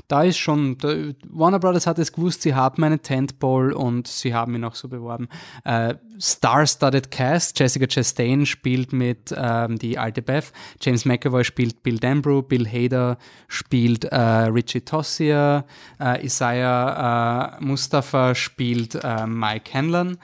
da 0.08 0.22
ist 0.22 0.38
schon, 0.38 0.78
da, 0.78 0.94
Warner 1.28 1.58
Brothers 1.58 1.86
hat 1.86 1.98
es 1.98 2.12
gewusst, 2.12 2.42
sie 2.42 2.54
haben 2.54 2.82
einen 2.84 3.02
Tentpole 3.02 3.74
und 3.74 4.06
sie 4.06 4.34
haben 4.34 4.54
ihn 4.54 4.64
auch 4.64 4.74
so 4.74 4.88
beworben. 4.88 5.28
Äh, 5.64 5.94
Star-studded 6.20 7.10
Cast, 7.10 7.58
Jessica 7.58 7.86
Chastain 7.86 8.46
spielt 8.46 8.92
mit 8.92 9.34
ähm, 9.36 9.78
die 9.78 9.98
alte 9.98 10.22
Beth, 10.22 10.52
James 10.80 11.04
McAvoy 11.04 11.44
spielt 11.44 11.82
Bill 11.82 11.98
Denbrough, 11.98 12.46
Bill 12.46 12.68
Hader 12.68 13.18
spielt 13.48 14.04
äh, 14.04 14.16
Richie 14.16 14.82
Tossier, 14.82 15.64
äh, 16.00 16.24
Isaiah 16.24 17.58
äh, 17.58 17.64
Mustafa 17.64 18.34
spielt 18.34 18.94
äh, 19.02 19.26
Mike 19.26 19.72
Hanlon 19.72 20.18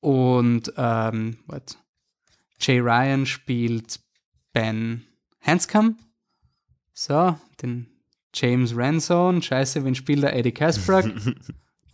und 0.00 0.72
ähm, 0.76 1.38
what? 1.46 1.76
Jay 2.60 2.78
Ryan 2.78 3.26
spielt 3.26 4.00
Ben 4.52 5.04
Hanscom. 5.40 5.96
So, 6.94 7.36
den 7.60 7.86
James 8.32 8.74
Ranson. 8.76 9.42
Scheiße, 9.42 9.84
wen 9.84 9.94
spielt 9.94 10.22
der? 10.22 10.34
Eddie 10.36 10.52
Kasprak. 10.52 11.06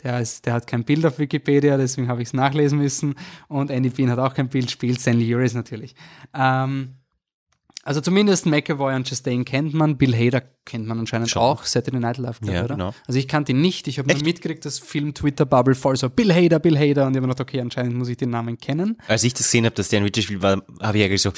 Der, 0.03 0.18
ist, 0.18 0.46
der 0.46 0.55
hat 0.55 0.66
kein 0.66 0.82
Bild 0.84 1.05
auf 1.05 1.18
Wikipedia, 1.18 1.76
deswegen 1.76 2.09
habe 2.09 2.22
ich 2.22 2.28
es 2.28 2.32
nachlesen 2.32 2.78
müssen. 2.78 3.16
Und 3.48 3.70
Andy 3.70 3.90
Bean 3.90 4.09
hat 4.09 4.18
auch 4.18 4.32
kein 4.32 4.48
Bild, 4.48 4.70
spielt 4.70 4.98
Stanley 4.98 5.34
Uris 5.34 5.53
natürlich. 5.53 5.94
Ähm, 6.32 6.94
also 7.82 8.01
zumindest 8.01 8.46
McAvoy 8.46 8.94
und 8.94 9.07
Chastain 9.07 9.44
kennt 9.44 9.74
man, 9.74 9.98
Bill 9.98 10.14
Hader 10.16 10.42
kennt 10.64 10.86
man 10.86 11.01
anscheinend 11.01 11.28
Schon. 11.28 11.42
auch, 11.42 11.64
Saturday 11.64 12.01
Night 12.01 12.16
Live, 12.16 12.40
glaub, 12.40 12.55
Ja, 12.55 12.64
oder? 12.64 12.76
genau. 12.76 12.94
Also 13.07 13.18
ich 13.18 13.28
kannte 13.28 13.53
ihn 13.53 13.61
nicht, 13.61 13.88
ich 13.88 13.98
habe 13.98 14.11
nur 14.11 14.24
mitgekriegt, 14.24 14.64
dass 14.64 14.78
Film-Twitter-Bubble 14.78 15.74
voll 15.74 15.96
so 15.96 16.09
Bill 16.09 16.32
Hader, 16.32 16.61
Bill 16.61 16.78
Hader 16.78 17.07
und 17.07 17.12
ich 17.12 17.16
habe 17.18 17.26
mir 17.26 17.34
gedacht, 17.34 17.40
okay, 17.42 17.61
anscheinend 17.61 17.94
muss 17.96 18.09
ich 18.09 18.16
den 18.16 18.30
Namen 18.30 18.57
kennen. 18.57 18.96
Als 19.07 19.22
ich 19.24 19.34
das 19.34 19.42
gesehen 19.42 19.66
habe, 19.66 19.74
dass 19.74 19.90
der 19.90 20.01
ein 20.01 20.05
Richie 20.05 20.22
spielt, 20.22 20.40
war, 20.40 20.62
habe 20.80 20.96
ich 20.96 21.05
eigentlich 21.05 21.20
so 21.20 21.32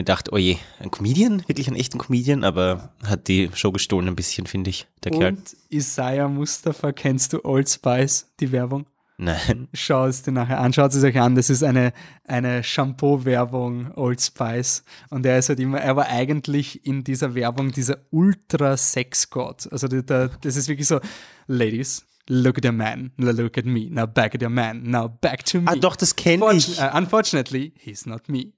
mir 0.00 0.04
gedacht, 0.04 0.32
oh 0.32 0.38
je, 0.38 0.56
ein 0.78 0.90
Comedian, 0.90 1.42
wirklich 1.46 1.68
einen 1.68 1.76
echten 1.76 1.98
Comedian, 1.98 2.44
aber 2.44 2.90
hat 3.06 3.28
die 3.28 3.50
Show 3.54 3.70
gestohlen 3.72 4.08
ein 4.08 4.16
bisschen, 4.16 4.46
finde 4.46 4.70
ich, 4.70 4.86
der 5.04 5.12
Kerl. 5.12 5.34
Und 5.34 5.56
Isaiah 5.68 6.28
Mustafa, 6.28 6.92
kennst 6.92 7.32
du 7.32 7.44
Old 7.44 7.68
Spice, 7.68 8.26
die 8.40 8.50
Werbung? 8.52 8.86
Nein. 9.18 9.68
Schaut 9.74 10.08
es 10.08 10.22
dir 10.22 10.32
nachher 10.32 10.58
an, 10.60 10.72
schaut 10.72 10.94
es 10.94 11.04
euch 11.04 11.20
an. 11.20 11.34
Das 11.34 11.50
ist 11.50 11.62
eine, 11.62 11.92
eine 12.26 12.64
Shampoo-Werbung, 12.64 13.92
Old 13.94 14.18
Spice. 14.18 14.82
Und 15.10 15.26
er 15.26 15.38
ist 15.38 15.50
halt 15.50 15.60
immer, 15.60 15.78
er 15.78 15.94
war 15.94 16.06
eigentlich 16.06 16.86
in 16.86 17.04
dieser 17.04 17.34
Werbung 17.34 17.70
dieser 17.70 17.98
Ultra-Sex-Gott. 18.10 19.70
Also 19.70 19.88
der, 19.88 20.02
der, 20.04 20.30
das 20.40 20.56
ist 20.56 20.68
wirklich 20.68 20.88
so, 20.88 21.00
Ladies, 21.46 22.06
look 22.28 22.56
at 22.56 22.64
your 22.64 22.72
man, 22.72 23.12
now 23.18 23.32
look 23.32 23.58
at 23.58 23.66
me, 23.66 23.88
now 23.90 24.06
back 24.06 24.34
at 24.34 24.42
your 24.42 24.48
man, 24.48 24.84
now 24.84 25.08
back 25.08 25.44
to 25.44 25.58
me. 25.58 25.66
Ah, 25.66 25.76
doch, 25.76 25.96
das 25.96 26.16
kenne 26.16 26.54
ich. 26.54 26.80
äh, 26.80 26.90
unfortunately, 26.94 27.74
he's 27.76 28.06
not 28.06 28.26
me. 28.28 28.54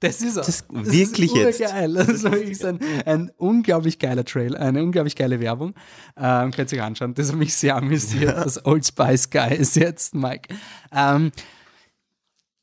Das 0.00 0.20
ist 0.22 0.36
er. 0.36 0.44
Das- 0.44 0.64
wirklich 0.70 1.34
ist 1.34 1.58
jetzt? 1.58 1.70
Geil. 1.72 1.92
Das 1.94 2.08
ist 2.08 2.22
wirklich 2.24 2.64
ein, 2.64 2.78
ein 3.06 3.30
unglaublich 3.36 3.98
geiler 3.98 4.24
Trail, 4.24 4.56
eine 4.56 4.82
unglaublich 4.82 5.16
geile 5.16 5.40
Werbung. 5.40 5.74
Ähm, 6.16 6.50
könnt 6.50 6.70
ihr 6.72 6.78
euch 6.78 6.84
anschauen. 6.84 7.14
Das 7.14 7.28
hat 7.30 7.36
mich 7.36 7.54
sehr 7.54 7.76
amüsiert. 7.76 8.36
Das 8.36 8.64
Old 8.66 8.86
Spice 8.86 9.30
Guy 9.30 9.54
ist 9.56 9.76
jetzt 9.76 10.14
Mike. 10.14 10.54
Ähm, 10.92 11.32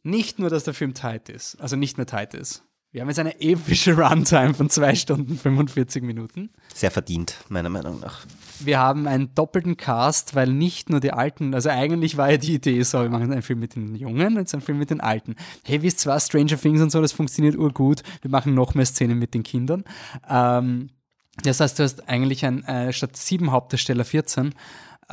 nicht 0.04 0.40
nur, 0.40 0.50
dass 0.50 0.64
der 0.64 0.74
Film 0.74 0.94
tight 0.94 1.30
ist, 1.30 1.60
also 1.62 1.76
nicht 1.76 1.98
mehr 1.98 2.08
tight 2.08 2.34
ist. 2.34 2.64
Wir 2.92 3.02
haben 3.02 3.08
jetzt 3.08 3.20
eine 3.20 3.40
epische 3.40 3.96
Runtime 3.98 4.54
von 4.54 4.70
2 4.70 4.96
Stunden 4.96 5.38
45 5.38 6.04
Minuten. 6.04 6.50
Sehr 6.74 6.92
verdient, 6.92 7.38
meiner 7.48 7.70
Meinung 7.70 8.00
nach. 8.02 8.26
Wir 8.66 8.80
haben 8.80 9.08
einen 9.08 9.34
doppelten 9.36 9.78
Cast, 9.78 10.36
weil 10.36 10.52
nicht 10.52 10.90
nur 10.90 11.00
die 11.00 11.12
Alten, 11.12 11.54
also 11.54 11.70
eigentlich 11.70 12.18
war 12.18 12.32
ja 12.32 12.38
die 12.38 12.56
Idee 12.56 12.82
so, 12.84 13.02
wir 13.02 13.10
machen 13.10 13.32
einen 13.32 13.42
Film 13.42 13.60
mit 13.60 13.76
den 13.76 13.96
Jungen, 13.96 14.36
jetzt 14.36 14.54
einen 14.54 14.62
Film 14.62 14.78
mit 14.78 14.90
den 14.90 15.02
Alten. 15.02 15.36
Hey, 15.64 15.82
wisst 15.82 16.00
zwar 16.00 16.20
Stranger 16.20 16.60
Things 16.60 16.82
und 16.82 16.92
so, 16.92 17.02
das 17.02 17.12
funktioniert 17.12 17.56
urgut. 17.56 18.04
Wir 18.22 18.32
machen 18.32 18.54
noch 18.54 18.74
mehr 18.76 18.86
Szenen 18.86 19.20
mit 19.20 19.34
den 19.34 19.44
Kindern. 19.44 19.84
Ähm, 20.30 20.90
das 21.44 21.60
heißt, 21.60 21.80
du 21.80 21.84
hast 21.84 22.08
eigentlich 22.10 22.46
ein, 22.46 22.64
äh, 22.66 22.94
statt 22.94 23.16
sieben 23.16 23.52
Hauptdarsteller 23.52 24.06
14, 24.06 24.48
äh, 24.48 24.52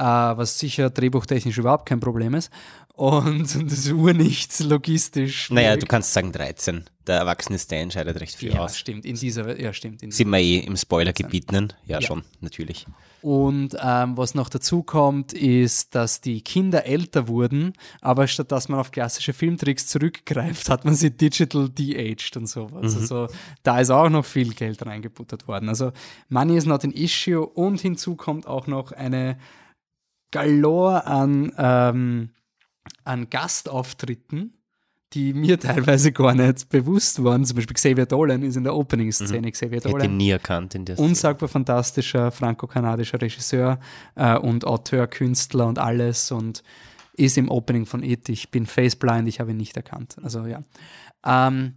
was 0.05 0.59
sicher 0.59 0.91
drehbuchtechnisch 0.91 1.59
überhaupt 1.59 1.87
kein 1.87 2.01
Problem 2.01 2.35
ist. 2.35 2.51
Und 2.95 3.43
das 3.71 3.79
ist 3.79 3.93
urnichts 3.93 4.61
logistisch. 4.61 5.51
Naja, 5.51 5.77
du 5.77 5.87
kannst 5.87 6.13
sagen 6.13 6.33
13. 6.33 6.85
Der 7.07 7.17
erwachsene 7.19 7.59
Stan 7.59 7.91
scheidet 7.91 8.21
recht 8.21 8.35
viel 8.35 8.53
ja, 8.53 8.61
aus. 8.61 8.77
stimmt. 8.77 9.05
In 9.05 9.15
dieser, 9.15 9.59
ja, 9.59 9.73
stimmt. 9.73 10.03
In 10.03 10.11
Sind 10.11 10.29
wir 10.31 10.39
eh 10.39 10.59
im 10.59 10.77
Spoilergebiet, 10.77 11.53
ne? 11.53 11.69
Ja, 11.87 12.01
Ja. 12.01 12.07
schon, 12.07 12.23
natürlich. 12.41 12.87
Und 13.23 13.77
ähm, 13.83 14.17
was 14.17 14.35
noch 14.35 14.49
dazu 14.49 14.83
kommt, 14.83 15.33
ist, 15.33 15.95
dass 15.95 16.21
die 16.21 16.41
Kinder 16.41 16.87
älter 16.87 17.27
wurden, 17.27 17.73
aber 18.01 18.27
statt 18.29 18.53
dass 18.53 18.69
man 18.69 18.79
auf 18.79 18.91
klassische 18.93 19.33
Filmtricks 19.33 19.89
zurückgreift, 19.89 20.69
hat 20.69 20.85
man 20.85 20.95
sie 20.95 21.11
digital 21.11 21.69
de-aged 21.69 22.37
und 22.37 22.47
sowas. 22.49 22.95
Also 22.95 23.29
da 23.65 23.81
ist 23.81 23.91
auch 23.91 24.09
noch 24.09 24.25
viel 24.25 24.55
Geld 24.55 24.85
reingebuttert 24.87 25.49
worden. 25.49 25.69
Also 25.69 25.93
Money 26.29 26.57
is 26.57 26.67
not 26.67 26.85
an 26.85 26.93
issue 26.93 27.45
und 27.45 27.81
hinzu 27.81 28.15
kommt 28.17 28.47
auch 28.47 28.67
noch 28.69 28.93
eine 28.93 29.37
Galore 30.31 31.07
an, 31.07 31.53
ähm, 31.57 32.31
an 33.05 33.31
Gastauftritten, 33.31 34.55
die 35.13 35.33
mir 35.33 35.59
teilweise 35.61 36.13
gar 36.13 36.35
nicht 36.35 36.69
bewusst 36.69 37.23
waren. 37.25 37.45
Zum 37.45 37.57
Beispiel 37.57 37.75
Xavier 37.75 38.07
Dolan 38.07 38.43
ist 38.43 38.57
in 38.57 38.65
der 38.65 38.75
Opening-Szene. 38.75 39.51
Xavier 39.51 39.79
Ich 39.79 39.85
hätte 39.85 39.89
ihn 39.89 39.99
Dolan 39.99 40.17
nie 40.17 40.31
erkannt 40.31 40.75
in 40.75 40.85
der 40.85 40.97
Szene. 40.97 41.09
unsagbar 41.09 41.49
fantastischer 41.49 42.31
franco-kanadischer 42.31 43.21
Regisseur 43.21 43.79
äh, 44.15 44.37
und 44.37 44.67
Auteur, 44.67 45.07
Künstler 45.07 45.67
und 45.67 45.79
alles 45.79 46.31
und 46.31 46.63
ist 47.15 47.37
im 47.37 47.51
Opening 47.51 47.87
von 47.87 48.03
It. 48.03 48.29
Ich 48.29 48.51
bin 48.51 48.67
faceblind, 48.67 49.29
ich 49.29 49.41
habe 49.41 49.51
ihn 49.51 49.57
nicht 49.57 49.77
erkannt. 49.77 50.17
Also 50.23 50.47
ja. 50.47 50.63
Ähm, 51.27 51.75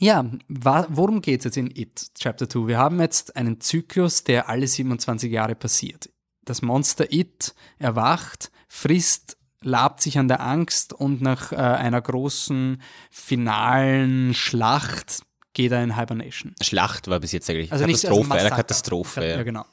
ja, 0.00 0.24
worum 0.48 1.20
geht 1.20 1.40
es 1.40 1.44
jetzt 1.44 1.56
in 1.56 1.70
It, 1.74 2.10
Chapter 2.18 2.48
2? 2.48 2.66
Wir 2.66 2.78
haben 2.78 3.00
jetzt 3.00 3.36
einen 3.36 3.60
Zyklus, 3.60 4.24
der 4.24 4.48
alle 4.48 4.66
27 4.66 5.30
Jahre 5.30 5.54
passiert. 5.54 6.10
Das 6.44 6.62
Monster 6.62 7.12
It 7.12 7.54
erwacht, 7.78 8.50
frisst, 8.68 9.36
labt 9.62 10.02
sich 10.02 10.18
an 10.18 10.28
der 10.28 10.40
Angst 10.40 10.92
und 10.92 11.22
nach 11.22 11.52
äh, 11.52 11.56
einer 11.56 12.00
großen 12.00 12.80
finalen 13.10 14.34
Schlacht 14.34 15.22
geht 15.54 15.72
er 15.72 15.82
in 15.82 15.96
Hibernation. 15.96 16.54
Schlacht 16.60 17.08
war 17.08 17.20
bis 17.20 17.32
jetzt 17.32 17.48
eigentlich 17.48 17.72
Also 17.72 17.86
nicht 17.86 18.02
Katastrophe, 18.02 18.20
also 18.20 18.32
eine 18.32 18.42
Massaker. 18.42 18.56
Katastrophe. 18.56 19.28
Ja, 19.28 19.42
genau. 19.42 19.64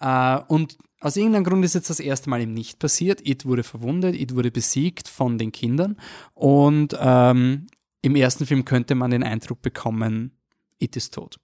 Äh, 0.00 0.40
und 0.48 0.78
aus 1.00 1.16
irgendeinem 1.16 1.44
Grund 1.44 1.64
ist 1.64 1.74
jetzt 1.74 1.90
das 1.90 2.00
erste 2.00 2.28
Mal 2.28 2.40
eben 2.40 2.54
nicht 2.54 2.78
passiert. 2.80 3.24
It 3.26 3.44
wurde 3.46 3.62
verwundet, 3.62 4.16
It 4.16 4.34
wurde 4.34 4.50
besiegt 4.50 5.06
von 5.06 5.38
den 5.38 5.52
Kindern. 5.52 5.96
Und 6.34 6.96
ähm, 6.98 7.68
im 8.02 8.16
ersten 8.16 8.46
Film 8.46 8.64
könnte 8.64 8.94
man 8.94 9.10
den 9.10 9.22
Eindruck 9.22 9.62
bekommen, 9.62 10.32
It 10.78 10.96
ist 10.96 11.14
tot. 11.14 11.38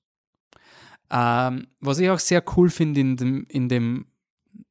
Ähm, 1.11 1.69
was 1.81 1.99
ich 1.99 2.11
auch 2.11 2.19
sehr 2.19 2.43
cool 2.57 2.71
finde 2.71 3.01
in 3.01 3.17
dem, 3.17 3.45
in 3.49 3.69
dem 3.69 4.07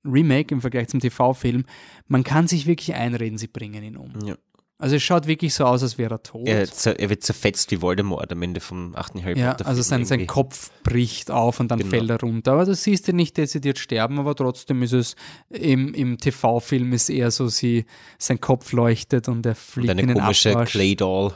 Remake 0.05 0.53
im 0.53 0.61
Vergleich 0.61 0.87
zum 0.89 0.99
TV-Film, 0.99 1.65
man 2.07 2.23
kann 2.23 2.47
sich 2.47 2.65
wirklich 2.67 2.93
einreden, 2.95 3.37
sie 3.37 3.47
bringen 3.47 3.83
ihn 3.83 3.97
um. 3.97 4.11
Ja. 4.25 4.35
Also 4.79 4.97
es 4.97 5.03
schaut 5.03 5.27
wirklich 5.27 5.53
so 5.53 5.63
aus, 5.63 5.81
als 5.81 5.97
wäre 5.97 6.15
er 6.15 6.23
tot. 6.23 6.45
Er, 6.45 6.67
er 6.99 7.09
wird 7.09 7.23
zerfetzt 7.23 7.71
wie 7.71 7.81
Voldemort 7.81 8.29
am 8.33 8.41
Ende 8.41 8.59
vom 8.59 8.93
achten 8.95 9.23
Harry 9.23 9.39
Ja, 9.39 9.51
Potter 9.53 9.67
also 9.67 9.81
sein, 9.81 10.03
sein. 10.03 10.27
Kopf 10.27 10.71
bricht 10.83 11.31
auf 11.31 11.61
und 11.61 11.69
dann 11.71 11.79
Genau. 11.79 11.89
fällt 11.91 12.09
er 12.09 12.19
runter. 12.19 12.51
Aber 12.53 12.65
du 12.65 12.75
siehst 12.75 13.07
ihn 13.07 13.15
nicht 13.15 13.37
dezidiert 13.37 13.79
sterben, 13.79 14.19
aber 14.19 14.35
trotzdem 14.35 14.81
ist 14.83 14.91
es 14.91 15.15
im, 15.49 15.93
im 15.93 16.17
TV-Film 16.17 16.91
ist 16.91 17.09
eher 17.09 17.31
so, 17.31 17.47
sie, 17.47 17.85
sein 18.17 18.41
Kopf 18.41 18.73
leuchtet 18.73 19.29
und 19.29 19.45
er 19.45 19.51
Und 19.51 19.57
fliegt 19.57 19.89
eine 19.91 20.01
in 20.01 20.07
den 20.09 20.17
komische 20.19 20.51
Abwasch. 20.51 20.71
Clay-Doll 20.71 21.33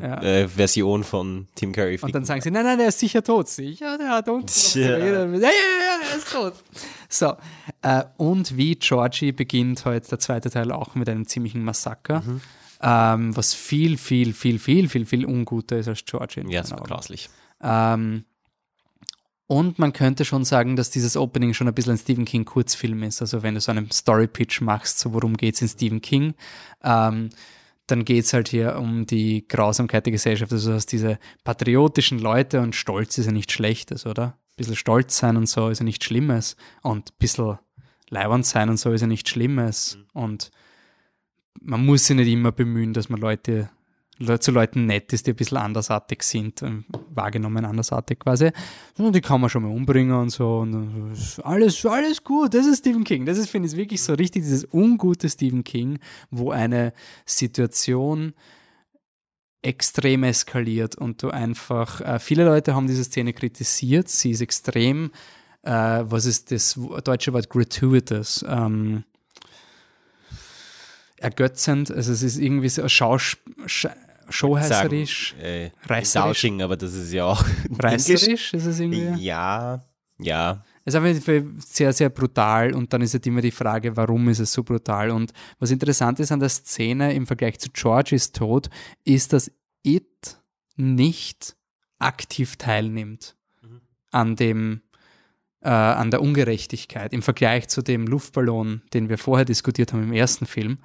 Ja. 0.00 0.22
äh, 0.22 0.48
Version 0.48 1.04
von 1.04 1.48
Tim 1.54 1.72
Curry. 1.72 1.98
Und 2.00 2.14
dann 2.14 2.24
sagen 2.24 2.40
sie, 2.40 2.50
nein, 2.50 2.64
nein, 2.64 2.78
der 2.78 2.88
ist 2.88 2.98
sicher 2.98 3.22
tot. 3.22 3.48
Sicher, 3.48 3.98
der 3.98 4.08
hat 4.08 4.28
unten 4.30 4.46
noch 4.46 4.74
Ja. 4.74 4.96
ja, 4.96 4.96
ja, 5.06 5.24
ja, 5.26 5.50
er 6.12 6.16
ist 6.16 6.32
tot. 6.32 6.54
So, 7.08 7.34
äh, 7.82 8.04
und 8.16 8.56
wie 8.56 8.74
Georgie 8.76 9.32
beginnt 9.32 9.84
heute 9.84 10.08
der 10.08 10.18
zweite 10.18 10.50
Teil 10.50 10.72
auch 10.72 10.94
mit 10.94 11.08
einem 11.08 11.26
ziemlichen 11.26 11.62
Massaker, 11.62 12.20
Mhm. 12.22 12.40
ähm, 12.82 13.36
was 13.36 13.54
viel, 13.54 13.96
viel, 13.98 14.32
viel, 14.32 14.58
viel, 14.58 14.88
viel, 14.88 15.06
viel 15.06 15.24
unguter 15.24 15.76
ist 15.78 15.88
als 15.88 16.04
Georgie. 16.04 16.42
ja, 16.48 16.62
das 16.62 16.70
war 16.72 16.82
grauslich. 16.82 17.28
Ähm, 17.62 18.24
und 19.48 19.78
man 19.78 19.92
könnte 19.92 20.24
schon 20.24 20.44
sagen, 20.44 20.74
dass 20.74 20.90
dieses 20.90 21.16
Opening 21.16 21.54
schon 21.54 21.68
ein 21.68 21.74
bisschen 21.74 21.92
ein 21.92 21.98
Stephen 21.98 22.24
King 22.24 22.44
Kurzfilm 22.44 23.04
ist. 23.04 23.20
Also 23.20 23.42
wenn 23.44 23.54
du 23.54 23.60
so 23.60 23.70
einen 23.70 23.90
Story-Pitch 23.92 24.60
machst, 24.60 24.98
so 24.98 25.12
worum 25.12 25.36
geht 25.36 25.54
es 25.54 25.62
in 25.62 25.68
Stephen 25.68 26.00
King, 26.02 26.34
ähm, 26.82 27.30
dann 27.86 28.04
geht 28.04 28.24
es 28.24 28.32
halt 28.32 28.48
hier 28.48 28.76
um 28.76 29.06
die 29.06 29.46
Grausamkeit 29.46 30.04
der 30.04 30.10
Gesellschaft. 30.10 30.52
Also 30.52 30.70
du 30.70 30.74
hast 30.74 30.86
diese 30.90 31.20
patriotischen 31.44 32.18
Leute 32.18 32.60
und 32.60 32.74
Stolz 32.74 33.18
ist 33.18 33.26
ja 33.26 33.32
nichts 33.32 33.52
Schlechtes, 33.52 34.04
oder? 34.06 34.36
Bisschen 34.56 34.76
stolz 34.76 35.18
sein 35.18 35.36
und 35.36 35.48
so 35.48 35.68
ist 35.68 35.80
ja 35.80 35.84
nichts 35.84 36.06
Schlimmes. 36.06 36.56
Und 36.82 37.10
ein 37.10 37.16
bisschen 37.18 37.58
leibernd 38.08 38.46
sein 38.46 38.70
und 38.70 38.78
so 38.78 38.90
ist 38.92 39.02
ja 39.02 39.06
nichts 39.06 39.30
Schlimmes. 39.30 39.98
Und 40.12 40.50
man 41.60 41.84
muss 41.84 42.06
sich 42.06 42.16
nicht 42.16 42.28
immer 42.28 42.52
bemühen, 42.52 42.92
dass 42.92 43.08
man 43.08 43.20
Leute 43.20 43.70
Le- 44.18 44.40
zu 44.40 44.50
Leuten 44.50 44.86
nett 44.86 45.12
ist, 45.12 45.26
die 45.26 45.32
ein 45.32 45.36
bisschen 45.36 45.58
andersartig 45.58 46.22
sind, 46.22 46.62
ähm, 46.62 46.86
wahrgenommen 47.10 47.66
andersartig 47.66 48.18
quasi. 48.20 48.50
Und 48.96 49.14
die 49.14 49.20
kann 49.20 49.42
man 49.42 49.50
schon 49.50 49.62
mal 49.62 49.70
umbringen 49.70 50.16
und 50.16 50.30
so. 50.30 50.60
Und 50.60 51.12
ist 51.12 51.38
alles, 51.40 51.84
alles 51.84 52.24
gut. 52.24 52.54
Das 52.54 52.64
ist 52.64 52.78
Stephen 52.78 53.04
King. 53.04 53.26
Das 53.26 53.36
ist, 53.36 53.50
finde 53.50 53.68
ich, 53.68 53.76
wirklich 53.76 54.02
so 54.02 54.14
richtig 54.14 54.42
dieses 54.42 54.66
ungute 54.72 55.28
Stephen 55.28 55.64
King, 55.64 55.98
wo 56.30 56.50
eine 56.50 56.94
Situation 57.26 58.32
extrem 59.62 60.22
eskaliert 60.24 60.96
und 60.96 61.22
du 61.22 61.30
einfach, 61.30 62.00
äh, 62.00 62.18
viele 62.18 62.44
Leute 62.44 62.74
haben 62.74 62.86
diese 62.86 63.04
Szene 63.04 63.32
kritisiert, 63.32 64.08
sie 64.08 64.30
ist 64.30 64.40
extrem, 64.40 65.10
äh, 65.62 65.70
was 65.70 66.26
ist 66.26 66.52
das 66.52 66.78
deutsche 67.04 67.32
Wort 67.32 67.50
gratuitous, 67.50 68.44
ähm, 68.48 69.04
ergötzend, 71.18 71.90
also 71.90 72.12
es 72.12 72.22
ist 72.22 72.38
irgendwie 72.38 72.68
so 72.68 72.86
Schausch, 72.88 73.38
sch 73.66 73.88
showheißerisch, 74.28 75.36
äh, 75.40 75.70
reißerisch. 75.86 76.10
Sausching, 76.10 76.62
aber 76.62 76.76
das 76.76 76.94
ist 76.94 77.12
ja 77.12 77.24
auch 77.24 77.44
reißerisch 77.78 78.54
ist 78.54 78.66
es 78.66 78.80
irgendwie. 78.80 79.24
Ja, 79.24 79.84
ja. 80.18 80.64
Es 80.86 80.94
ist 80.94 81.24
Fall 81.24 81.44
sehr, 81.58 81.92
sehr 81.92 82.10
brutal 82.10 82.72
und 82.72 82.92
dann 82.92 83.02
ist 83.02 83.12
halt 83.12 83.26
immer 83.26 83.40
die 83.40 83.50
Frage, 83.50 83.96
warum 83.96 84.28
ist 84.28 84.38
es 84.38 84.52
so 84.52 84.62
brutal? 84.62 85.10
Und 85.10 85.32
was 85.58 85.72
interessant 85.72 86.20
ist 86.20 86.30
an 86.30 86.38
der 86.38 86.48
Szene 86.48 87.12
im 87.12 87.26
Vergleich 87.26 87.58
zu 87.58 87.70
Georges 87.72 88.30
Tod, 88.30 88.70
ist, 89.04 89.32
dass 89.32 89.50
It 89.82 90.38
nicht 90.76 91.56
aktiv 91.98 92.56
teilnimmt 92.56 93.36
an 94.12 94.36
dem 94.36 94.82
äh, 95.60 95.68
an 95.70 96.12
der 96.12 96.22
Ungerechtigkeit 96.22 97.12
im 97.12 97.22
Vergleich 97.22 97.66
zu 97.66 97.82
dem 97.82 98.06
Luftballon, 98.06 98.82
den 98.94 99.08
wir 99.08 99.18
vorher 99.18 99.44
diskutiert 99.44 99.92
haben 99.92 100.04
im 100.04 100.12
ersten 100.12 100.46
Film. 100.46 100.78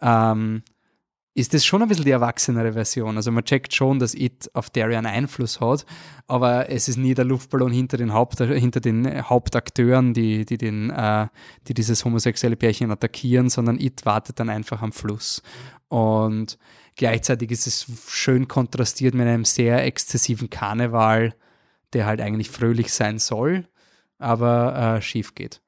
Ähm, 0.00 0.64
ist 1.36 1.52
das 1.52 1.66
schon 1.66 1.82
ein 1.82 1.88
bisschen 1.88 2.06
die 2.06 2.12
erwachsenere 2.12 2.72
Version. 2.72 3.16
Also 3.16 3.30
man 3.30 3.44
checkt 3.44 3.74
schon, 3.74 3.98
dass 3.98 4.14
It 4.14 4.50
auf 4.54 4.70
einen 4.74 5.04
Einfluss 5.04 5.60
hat, 5.60 5.84
aber 6.26 6.70
es 6.70 6.88
ist 6.88 6.96
nie 6.96 7.12
der 7.12 7.26
Luftballon 7.26 7.70
hinter 7.70 7.98
den, 7.98 8.14
Haupt, 8.14 8.38
hinter 8.38 8.80
den 8.80 9.28
Hauptakteuren, 9.28 10.14
die, 10.14 10.46
die, 10.46 10.56
den, 10.56 10.88
äh, 10.88 11.28
die 11.68 11.74
dieses 11.74 12.06
homosexuelle 12.06 12.56
Pärchen 12.56 12.90
attackieren, 12.90 13.50
sondern 13.50 13.78
It 13.78 14.06
wartet 14.06 14.40
dann 14.40 14.48
einfach 14.48 14.80
am 14.80 14.92
Fluss. 14.92 15.42
Und 15.88 16.56
gleichzeitig 16.96 17.50
ist 17.50 17.66
es 17.66 17.86
schön 18.08 18.48
kontrastiert 18.48 19.14
mit 19.14 19.26
einem 19.26 19.44
sehr 19.44 19.84
exzessiven 19.84 20.48
Karneval, 20.48 21.34
der 21.92 22.06
halt 22.06 22.22
eigentlich 22.22 22.48
fröhlich 22.48 22.94
sein 22.94 23.18
soll, 23.18 23.68
aber 24.18 24.96
äh, 24.96 25.02
schief 25.02 25.34
geht. 25.34 25.60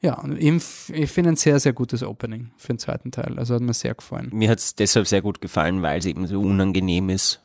Ja, 0.00 0.24
ich 0.38 1.10
finde 1.10 1.30
ein 1.30 1.36
sehr, 1.36 1.58
sehr 1.58 1.72
gutes 1.72 2.02
Opening 2.04 2.52
für 2.56 2.68
den 2.68 2.78
zweiten 2.78 3.10
Teil. 3.10 3.38
Also 3.38 3.54
hat 3.54 3.62
mir 3.62 3.74
sehr 3.74 3.94
gefallen. 3.94 4.30
Mir 4.32 4.50
hat 4.50 4.58
es 4.58 4.74
deshalb 4.76 5.08
sehr 5.08 5.22
gut 5.22 5.40
gefallen, 5.40 5.82
weil 5.82 5.98
es 5.98 6.06
eben 6.06 6.26
so 6.26 6.40
unangenehm 6.40 7.08
ist. 7.08 7.40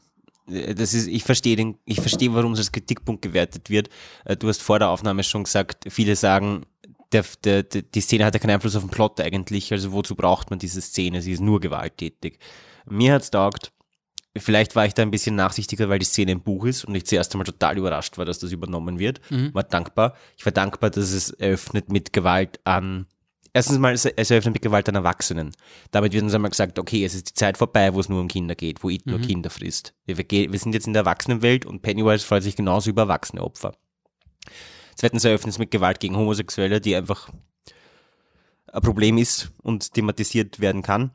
Äh, 0.48 0.76
Das 0.76 0.94
ist, 0.94 1.08
ich 1.08 1.24
verstehe 1.24 1.56
den, 1.56 1.78
warum 1.88 2.54
es 2.54 2.60
als 2.60 2.72
Kritikpunkt 2.72 3.24
gewertet 3.24 3.70
wird. 3.72 3.90
Äh, 4.26 4.38
Du 4.38 4.48
hast 4.48 4.62
vor 4.62 4.78
der 4.78 4.90
Aufnahme 4.90 5.24
schon 5.24 5.46
gesagt, 5.46 5.86
viele 5.90 6.16
sagen, 6.16 6.66
der, 7.12 7.26
der, 7.44 7.64
die 7.64 8.02
Szene 8.02 8.26
hat 8.26 8.36
ja 8.36 8.40
keinen 8.40 8.52
Einfluss 8.52 8.76
auf 8.76 8.84
den 8.84 8.90
Plot 8.90 9.20
eigentlich, 9.20 9.72
also 9.72 9.92
wozu 9.92 10.16
braucht 10.16 10.50
man 10.50 10.60
diese 10.60 10.82
Szene? 10.82 11.22
Sie 11.22 11.32
ist 11.32 11.42
nur 11.42 11.60
gewalttätig. 11.60 12.40
Mir 12.86 13.14
hat's 13.14 13.32
taugt. 13.32 13.72
Vielleicht 14.36 14.76
war 14.76 14.86
ich 14.86 14.96
da 14.96 15.04
ein 15.04 15.12
bisschen 15.12 15.36
nachsichtiger, 15.36 15.90
weil 15.90 16.00
die 16.00 16.06
Szene 16.06 16.32
im 16.32 16.42
Buch 16.42 16.66
ist 16.66 16.86
und 16.86 16.96
ich 16.96 17.06
zuerst 17.06 17.34
einmal 17.34 17.46
total 17.46 17.78
überrascht 17.78 18.18
war, 18.18 18.26
dass 18.26 18.40
das 18.40 18.52
übernommen 18.52 18.98
wird. 18.98 19.22
War 19.54 19.64
dankbar. 19.64 20.16
Ich 20.38 20.46
war 20.46 20.52
dankbar, 20.52 20.90
dass 20.90 21.12
es 21.12 21.30
eröffnet 21.32 21.92
mit 21.92 22.14
Gewalt 22.14 22.60
an 22.64 23.06
erstens 23.54 23.78
mal, 23.78 23.94
es 23.94 24.06
eröffnet 24.06 24.56
mit 24.56 24.62
Gewalt 24.62 24.90
an 24.90 24.96
Erwachsenen. 24.96 25.52
Damit 25.92 26.14
wird 26.14 26.24
uns 26.24 26.34
einmal 26.34 26.52
gesagt, 26.52 26.80
okay, 26.80 27.06
es 27.06 27.14
ist 27.14 27.30
die 27.30 27.34
Zeit 27.34 27.58
vorbei, 27.58 27.94
wo 27.94 28.00
es 28.00 28.10
nur 28.10 28.20
um 28.20 28.28
Kinder 28.28 28.56
geht, 28.56 28.84
wo 28.84 28.90
It 28.90 29.06
nur 29.06 29.20
Kinder 29.20 29.50
frisst. 29.50 29.94
Wir, 30.06 30.18
wir 30.18 30.60
sind 30.60 30.74
jetzt 30.74 30.88
in 30.88 30.94
der 30.94 31.02
Erwachsenenwelt 31.02 31.66
und 31.66 31.82
Pennywise 31.82 32.26
freut 32.26 32.44
sich 32.44 32.56
genauso 32.56 32.90
über 32.90 33.04
erwachsene 33.04 33.44
Opfer. 33.44 33.76
Zweitens 34.96 35.24
eröffnet 35.24 35.54
es 35.54 35.60
mit 35.60 35.72
Gewalt 35.72 36.00
gegen 36.00 36.18
Homosexuelle, 36.18 36.82
die 36.82 36.96
einfach 36.96 37.30
ein 38.72 38.82
Problem 38.82 39.18
ist 39.18 39.52
und 39.62 39.94
thematisiert 39.94 40.60
werden 40.60 40.82
kann. 40.82 41.12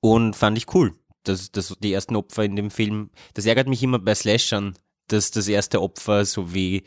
Und 0.00 0.36
fand 0.36 0.58
ich 0.58 0.74
cool, 0.74 0.94
dass, 1.28 1.50
dass 1.50 1.74
die 1.80 1.92
ersten 1.92 2.16
Opfer 2.16 2.44
in 2.44 2.56
dem 2.56 2.70
Film, 2.70 3.10
das 3.34 3.46
ärgert 3.46 3.68
mich 3.68 3.82
immer 3.82 3.98
bei 3.98 4.14
Slashern, 4.14 4.74
dass 5.08 5.30
das 5.30 5.48
erste 5.48 5.82
Opfer 5.82 6.24
so 6.24 6.54
wie 6.54 6.84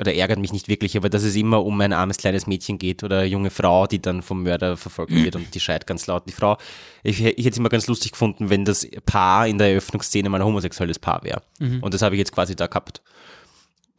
oder 0.00 0.14
ärgert 0.14 0.38
mich 0.38 0.52
nicht 0.52 0.68
wirklich, 0.68 0.96
aber 0.96 1.10
dass 1.10 1.22
es 1.22 1.36
immer 1.36 1.64
um 1.64 1.78
ein 1.80 1.92
armes 1.92 2.16
kleines 2.16 2.46
Mädchen 2.46 2.78
geht 2.78 3.04
oder 3.04 3.18
eine 3.18 3.26
junge 3.28 3.50
Frau, 3.50 3.86
die 3.86 4.00
dann 4.00 4.22
vom 4.22 4.42
Mörder 4.42 4.78
verfolgt 4.78 5.12
wird 5.12 5.36
und 5.36 5.54
die 5.54 5.60
schreit 5.60 5.86
ganz 5.86 6.06
laut. 6.06 6.26
Die 6.26 6.32
Frau, 6.32 6.56
ich, 7.02 7.22
ich 7.22 7.44
hätte 7.44 7.50
es 7.50 7.58
immer 7.58 7.68
ganz 7.68 7.86
lustig 7.88 8.12
gefunden, 8.12 8.48
wenn 8.48 8.64
das 8.64 8.88
Paar 9.04 9.46
in 9.46 9.58
der 9.58 9.68
Eröffnungsszene 9.68 10.30
mal 10.30 10.40
ein 10.40 10.46
homosexuelles 10.46 10.98
Paar 10.98 11.22
wäre. 11.24 11.42
Mhm. 11.58 11.82
Und 11.82 11.92
das 11.92 12.00
habe 12.00 12.14
ich 12.14 12.20
jetzt 12.20 12.32
quasi 12.32 12.56
da 12.56 12.68
gehabt. 12.68 13.02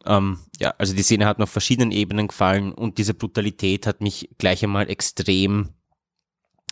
Ähm, 0.04 0.38
ja, 0.58 0.74
also 0.78 0.94
die 0.94 1.02
Szene 1.02 1.26
hat 1.26 1.38
mir 1.38 1.44
auf 1.44 1.50
verschiedenen 1.50 1.92
Ebenen 1.92 2.26
gefallen 2.26 2.72
und 2.72 2.98
diese 2.98 3.14
Brutalität 3.14 3.86
hat 3.86 4.00
mich 4.00 4.30
gleich 4.36 4.64
einmal 4.64 4.90
extrem 4.90 5.70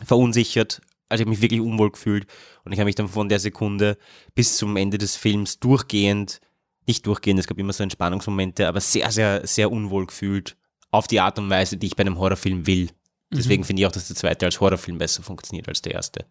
verunsichert. 0.03 0.81
Also 1.13 1.21
ich 1.21 1.25
habe 1.27 1.35
mich 1.35 1.41
wirklich 1.41 1.61
unwohl 1.61 1.91
gefühlt 1.91 2.25
und 2.65 2.73
ich 2.73 2.79
habe 2.79 2.85
mich 2.85 2.95
dann 2.95 3.07
von 3.07 3.29
der 3.29 3.39
Sekunde 3.39 3.97
bis 4.35 4.57
zum 4.57 4.75
Ende 4.75 4.97
des 4.97 5.15
Films 5.15 5.59
durchgehend 5.59 6.41
nicht 6.85 7.05
durchgehend, 7.07 7.39
es 7.39 7.47
gab 7.47 7.57
immer 7.57 7.73
so 7.73 7.83
Entspannungsmomente, 7.83 8.67
aber 8.67 8.81
sehr, 8.81 9.11
sehr, 9.11 9.45
sehr 9.47 9.71
unwohl 9.71 10.07
gefühlt 10.07 10.57
auf 10.91 11.07
die 11.07 11.19
Art 11.19 11.39
und 11.39 11.49
Weise, 11.49 11.77
die 11.77 11.87
ich 11.87 11.95
bei 11.95 12.01
einem 12.01 12.19
Horrorfilm 12.19 12.67
will. 12.67 12.89
Deswegen 13.31 13.63
mhm. 13.63 13.65
finde 13.65 13.81
ich 13.81 13.87
auch, 13.87 13.91
dass 13.91 14.07
der 14.07 14.15
zweite 14.15 14.45
als 14.45 14.59
Horrorfilm 14.59 14.99
besser 14.99 15.23
funktioniert 15.23 15.67
als 15.67 15.81
der 15.81 15.93
erste. 15.93 16.25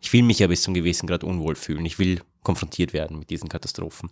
Ich 0.00 0.12
will 0.12 0.22
mich 0.22 0.40
ja 0.40 0.48
bis 0.48 0.62
zum 0.62 0.74
gewissen 0.74 1.06
Grad 1.06 1.22
unwohl 1.22 1.54
fühlen. 1.54 1.86
Ich 1.86 2.00
will 2.00 2.20
konfrontiert 2.42 2.92
werden 2.92 3.18
mit 3.18 3.30
diesen 3.30 3.48
Katastrophen. 3.48 4.10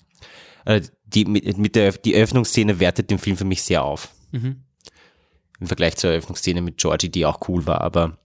Äh, 0.65 0.82
die, 1.05 1.24
mit, 1.24 1.59
mit 1.59 1.74
der, 1.74 1.93
die 1.93 2.15
Eröffnungsszene 2.15 2.78
wertet 2.78 3.11
den 3.11 3.19
Film 3.19 3.36
für 3.36 3.44
mich 3.44 3.62
sehr 3.62 3.82
auf. 3.82 4.11
Mhm. 4.31 4.62
Im 5.59 5.66
Vergleich 5.66 5.97
zur 5.97 6.11
Eröffnungsszene 6.11 6.61
mit 6.61 6.77
Georgie, 6.77 7.09
die 7.09 7.27
auch 7.27 7.48
cool 7.48 7.66
war, 7.66 7.81
aber 7.81 8.19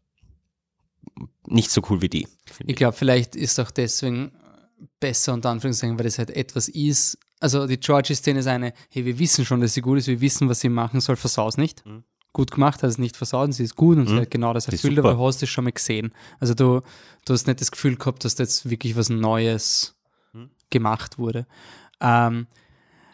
nicht 1.47 1.71
so 1.71 1.81
cool 1.89 2.01
wie 2.01 2.09
die. 2.09 2.27
Ich 2.65 2.75
glaube, 2.75 2.95
vielleicht 2.95 3.35
ist 3.35 3.59
auch 3.59 3.71
deswegen 3.71 4.31
besser 4.99 5.33
unter 5.33 5.49
Anführungszeichen, 5.49 5.97
weil 5.97 6.05
das 6.05 6.17
halt 6.17 6.31
etwas 6.31 6.69
ist, 6.69 7.17
also 7.39 7.67
die 7.67 7.79
Georgie-Szene 7.79 8.39
ist 8.39 8.47
eine, 8.47 8.73
hey, 8.89 9.05
wir 9.05 9.19
wissen 9.19 9.45
schon, 9.45 9.61
dass 9.61 9.73
sie 9.73 9.81
gut 9.81 9.97
ist, 9.97 10.07
wir 10.07 10.21
wissen, 10.21 10.47
was 10.47 10.59
sie 10.59 10.69
machen 10.69 11.01
soll, 11.01 11.15
versaus 11.15 11.57
nicht. 11.57 11.85
Mhm. 11.85 12.03
Gut 12.33 12.51
gemacht, 12.51 12.81
hat 12.81 12.89
es 12.89 12.97
nicht 12.97 13.17
versaut, 13.17 13.53
sie 13.53 13.63
ist 13.63 13.75
gut 13.75 13.97
und 13.97 14.05
mhm. 14.05 14.15
sie 14.15 14.21
hat 14.21 14.31
genau 14.31 14.53
das 14.53 14.67
erfüllt, 14.67 14.97
aber 14.99 15.15
du 15.15 15.19
hast 15.19 15.43
es 15.43 15.49
schon 15.49 15.65
mal 15.65 15.73
gesehen. 15.73 16.13
Also 16.39 16.53
du, 16.53 16.81
du 17.25 17.33
hast 17.33 17.47
nicht 17.47 17.59
das 17.59 17.71
Gefühl 17.71 17.97
gehabt, 17.97 18.23
dass 18.23 18.35
da 18.35 18.43
jetzt 18.43 18.69
wirklich 18.69 18.95
was 18.95 19.09
Neues 19.09 19.95
mhm. 20.31 20.51
gemacht 20.69 21.17
wurde. 21.17 21.45
Ähm, 21.99 22.47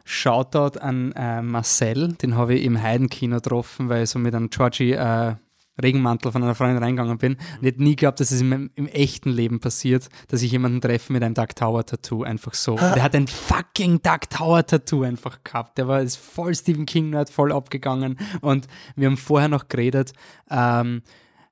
Shoutout 0.03 0.79
an 0.79 1.11
äh, 1.13 1.41
Marcel, 1.41 2.13
den 2.13 2.35
habe 2.35 2.55
ich 2.55 2.63
im 2.63 2.81
Heidenkino 2.81 3.37
getroffen, 3.37 3.89
weil 3.89 4.03
ich 4.03 4.09
so 4.09 4.19
mit 4.19 4.35
einem 4.35 4.49
Georgie 4.49 4.93
äh, 4.93 5.35
Regenmantel 5.81 6.31
von 6.31 6.43
einer 6.43 6.55
Freundin 6.55 6.83
reingegangen 6.83 7.17
bin. 7.17 7.33
Und 7.33 7.61
ich 7.61 7.67
hätte 7.67 7.83
nie 7.83 7.95
geglaubt, 7.95 8.19
dass 8.19 8.31
es 8.31 8.41
im, 8.41 8.69
im 8.75 8.87
echten 8.87 9.29
Leben 9.29 9.59
passiert, 9.59 10.09
dass 10.27 10.41
ich 10.41 10.51
jemanden 10.51 10.81
treffe 10.81 11.13
mit 11.13 11.23
einem 11.23 11.33
Dark 11.33 11.55
Tower 11.55 11.85
Tattoo. 11.85 12.23
Einfach 12.23 12.53
so. 12.53 12.73
Und 12.73 12.81
der 12.81 13.03
hat 13.03 13.15
ein 13.15 13.27
fucking 13.27 14.01
Dark 14.01 14.29
Tower 14.29 14.65
Tattoo 14.65 15.03
einfach 15.03 15.43
gehabt. 15.43 15.77
Der 15.77 15.87
war 15.87 16.01
ist 16.01 16.17
voll 16.17 16.55
Stephen 16.55 16.85
King 16.85 17.11
Nerd, 17.11 17.29
voll 17.29 17.51
abgegangen. 17.51 18.17
Und 18.41 18.67
wir 18.95 19.07
haben 19.07 19.17
vorher 19.17 19.49
noch 19.49 19.67
geredet, 19.67 20.13
ähm, 20.49 21.01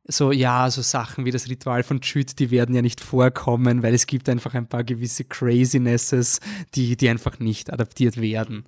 so, 0.08 0.32
ja, 0.32 0.70
so 0.70 0.84
Sachen 0.84 1.26
wie 1.26 1.32
das 1.32 1.50
Ritual 1.50 1.82
von 1.82 2.00
Chüt, 2.00 2.38
die 2.38 2.52
werden 2.52 2.76
ja 2.76 2.84
nicht 2.84 3.02
vorkommen, 3.02 3.82
weil 3.82 3.96
es 3.96 4.06
gibt 4.06 4.30
einfach 4.30 4.54
ein 4.54 4.68
paar 4.68 4.84
gewisse 4.84 5.24
Crazinesses, 5.24 6.42
die, 6.76 6.96
die 6.96 7.10
einfach 7.10 7.40
nicht 7.40 7.74
adaptiert 7.74 8.22
werden 8.22 8.66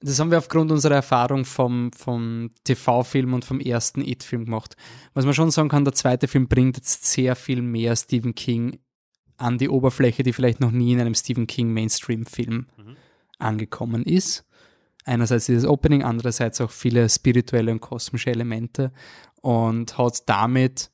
das 0.00 0.18
haben 0.18 0.30
wir 0.30 0.38
aufgrund 0.38 0.72
unserer 0.72 0.94
Erfahrung 0.94 1.44
vom, 1.44 1.92
vom 1.92 2.50
TV-Film 2.64 3.34
und 3.34 3.44
vom 3.44 3.60
ersten 3.60 4.00
It-Film 4.00 4.46
gemacht. 4.46 4.74
Was 5.12 5.26
man 5.26 5.34
schon 5.34 5.50
sagen 5.50 5.68
kann, 5.68 5.84
der 5.84 5.92
zweite 5.92 6.26
Film 6.26 6.48
bringt 6.48 6.76
jetzt 6.76 7.04
sehr 7.04 7.36
viel 7.36 7.60
mehr 7.60 7.94
Stephen 7.96 8.34
King 8.34 8.78
an 9.36 9.58
die 9.58 9.68
Oberfläche, 9.68 10.22
die 10.22 10.32
vielleicht 10.32 10.60
noch 10.60 10.70
nie 10.70 10.92
in 10.92 11.00
einem 11.00 11.14
Stephen 11.14 11.46
King 11.46 11.72
Mainstream-Film 11.72 12.66
mhm. 12.76 12.96
angekommen 13.38 14.04
ist. 14.04 14.46
Einerseits 15.04 15.46
dieses 15.46 15.66
Opening, 15.66 16.02
andererseits 16.02 16.60
auch 16.60 16.70
viele 16.70 17.08
spirituelle 17.08 17.72
und 17.72 17.80
kosmische 17.80 18.30
Elemente 18.30 18.92
und 19.42 19.98
hat 19.98 20.28
damit 20.28 20.90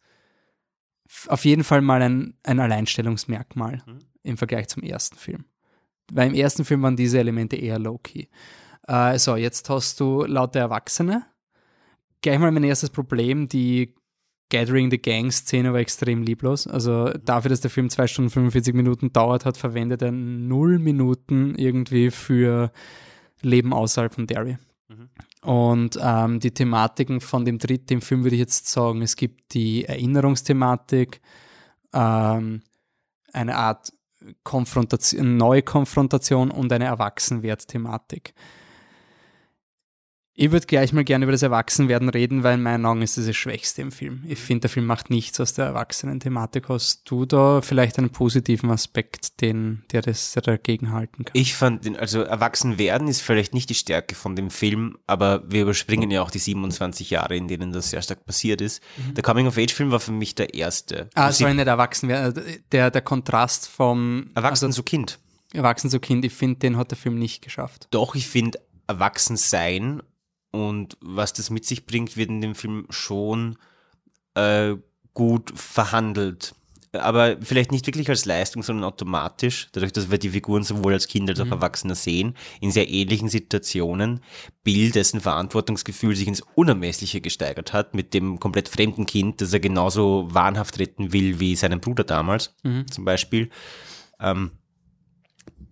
auf 1.29 1.45
jeden 1.45 1.65
Fall 1.65 1.81
mal 1.81 2.03
ein, 2.03 2.35
ein 2.43 2.59
Alleinstellungsmerkmal 2.59 3.83
mhm. 3.87 3.99
im 4.23 4.37
Vergleich 4.37 4.69
zum 4.69 4.83
ersten 4.83 5.17
Film. 5.17 5.45
Weil 6.13 6.29
im 6.29 6.35
ersten 6.35 6.65
Film 6.65 6.83
waren 6.83 6.97
diese 6.97 7.19
Elemente 7.19 7.57
eher 7.57 7.79
low-key. 7.79 8.27
Äh, 8.87 9.19
so, 9.19 9.37
jetzt 9.37 9.69
hast 9.69 10.01
du 10.01 10.25
lauter 10.25 10.61
Erwachsene. 10.61 11.25
Gleich 12.23 12.39
mal 12.39 12.51
mein 12.51 12.65
erstes 12.65 12.91
Problem, 12.91 13.49
die 13.49 13.95
Gathering 14.49 14.91
the 14.91 14.99
Gang-Szene 14.99 15.73
war 15.73 15.81
extrem 15.81 16.23
lieblos. 16.23 16.67
Also 16.67 17.11
dafür, 17.25 17.49
dass 17.49 17.61
der 17.61 17.71
Film 17.71 17.91
zwei 17.91 18.07
Stunden 18.07 18.31
45 18.31 18.75
Minuten 18.75 19.13
dauert 19.13 19.45
hat, 19.45 19.57
verwendet 19.57 20.03
er 20.03 20.13
null 20.13 20.79
Minuten 20.79 21.57
irgendwie 21.57 22.11
für 22.11 22.71
Leben 23.43 23.73
außerhalb 23.73 24.15
von 24.15 24.27
Derry. 24.27 24.57
Mhm. 24.89 25.09
Und 25.43 25.99
ähm, 26.01 26.41
die 26.41 26.53
Thematiken 26.53 27.21
von 27.21 27.45
dem 27.45 27.59
dritten 27.59 28.01
Film 28.01 28.23
würde 28.25 28.37
ich 28.37 28.41
jetzt 28.41 28.69
sagen, 28.69 29.03
es 29.03 29.17
gibt 29.17 29.55
die 29.55 29.85
Erinnerungsthematik, 29.85 31.21
ähm, 31.93 32.63
eine 33.33 33.57
Art 33.57 33.93
Konfrontation, 34.45 35.37
neue 35.37 35.63
Konfrontation 35.63 36.51
und 36.51 36.73
eine 36.73 36.87
Erwachsenwert-Thematik. 36.87 38.35
Ich 40.39 40.51
würde 40.51 40.67
gleich 40.67 40.93
mal 40.93 41.03
gerne 41.03 41.25
über 41.25 41.33
das 41.33 41.41
Erwachsenwerden 41.41 42.11
reden, 42.11 42.43
weil 42.43 42.57
in 42.57 42.63
meinen 42.63 42.85
Augen 42.85 43.01
ist 43.01 43.17
das 43.17 43.25
das 43.25 43.35
Schwächste 43.35 43.81
im 43.81 43.91
Film. 43.91 44.23
Ich 44.29 44.39
finde, 44.39 44.63
der 44.63 44.71
Film 44.71 44.85
macht 44.85 45.09
nichts 45.09 45.41
aus 45.41 45.55
der 45.55 45.65
Erwachsenen-Thematik. 45.65 46.69
Hast 46.69 47.11
du 47.11 47.25
da 47.25 47.63
vielleicht 47.63 47.97
einen 47.97 48.11
positiven 48.11 48.71
Aspekt, 48.71 49.41
den, 49.41 49.83
der 49.93 50.03
das 50.03 50.33
der 50.33 50.43
dagegen 50.43 50.93
halten 50.93 51.25
kann? 51.25 51.33
Ich 51.33 51.55
fand, 51.55 51.99
also 51.99 52.21
Erwachsenwerden 52.21 53.09
ist 53.09 53.23
vielleicht 53.23 53.55
nicht 53.55 53.71
die 53.71 53.75
Stärke 53.75 54.15
von 54.15 54.37
dem 54.37 54.51
Film, 54.51 54.99
aber 55.07 55.43
wir 55.51 55.63
überspringen 55.63 56.11
ja 56.11 56.21
auch 56.21 56.31
die 56.31 56.39
27 56.39 57.09
Jahre, 57.09 57.35
in 57.35 57.49
denen 57.49 57.73
das 57.73 57.89
sehr 57.89 58.03
stark 58.03 58.27
passiert 58.27 58.61
ist. 58.61 58.83
Mhm. 58.99 59.15
Der 59.15 59.25
Coming-of-Age-Film 59.25 59.91
war 59.91 60.01
für 60.01 60.13
mich 60.13 60.35
der 60.35 60.53
erste. 60.53 61.09
Ah, 61.15 61.31
es 61.31 61.41
war 61.41 61.55
nicht 61.55 61.67
Erwachsenwerden, 61.67 62.63
der, 62.73 62.91
der 62.91 63.03
Kontrast 63.03 63.69
vom 63.69 64.27
Erwachsen 64.35 64.67
also, 64.67 64.77
zu 64.77 64.83
Kind. 64.83 65.19
Erwachsen 65.55 65.89
zu 65.89 65.99
Kind, 65.99 66.27
ich 66.27 66.35
finde, 66.35 66.59
den 66.59 66.77
hat 66.77 66.91
der 66.91 66.99
Film 66.99 67.19
nicht 67.19 67.41
geschafft. 67.41 67.89
Doch, 67.91 68.15
ich 68.15 68.27
finde, 68.27 68.61
Erwachsen 68.87 69.39
sein 69.39 70.03
und 70.57 70.97
was 71.01 71.35
das 71.35 71.51
mit 71.51 71.67
sich 71.67 71.85
bringt, 71.85 72.17
wird 72.17 72.31
in 72.31 72.41
dem 72.41 72.55
Film 72.55 72.87
schon 72.89 73.59
äh, 74.35 74.77
gut 75.13 75.53
verhandelt. 75.55 76.55
Aber 76.93 77.37
vielleicht 77.43 77.73
nicht 77.73 77.87
wirklich 77.87 78.09
als 78.09 78.25
Leistung, 78.25 78.63
sondern 78.63 78.85
automatisch, 78.85 79.69
dadurch, 79.73 79.93
dass 79.93 80.11
wir 80.11 80.17
die 80.17 80.31
Figuren 80.31 80.63
sowohl 80.63 80.95
als 80.95 81.09
Kinder 81.09 81.33
als 81.33 81.41
auch 81.41 81.47
mhm. 81.47 81.53
Erwachsene 81.53 81.95
sehen, 81.95 82.35
in 82.63 82.71
sehr 82.71 82.89
ähnlichen 82.89 83.29
Situationen, 83.29 84.21
Bill, 84.65 84.91
dessen 84.93 85.21
Verantwortungsgefühl 85.21 86.17
sich 86.17 86.27
ins 86.27 86.43
Unermessliche 86.55 87.21
gesteigert 87.21 87.75
hat, 87.75 87.95
mit 87.95 88.15
dem 88.15 88.41
komplett 88.41 88.71
fremden 88.71 89.05
Kind, 89.05 89.43
das 89.43 89.53
er 89.53 89.61
genauso 89.61 90.27
wahnhaft 90.31 90.79
retten 90.79 91.13
will 91.13 91.39
wie 91.39 91.55
seinen 91.55 91.81
Bruder 91.81 92.05
damals, 92.05 92.55
mhm. 92.63 92.91
zum 92.91 93.05
Beispiel. 93.05 93.51
Ähm, 94.19 94.53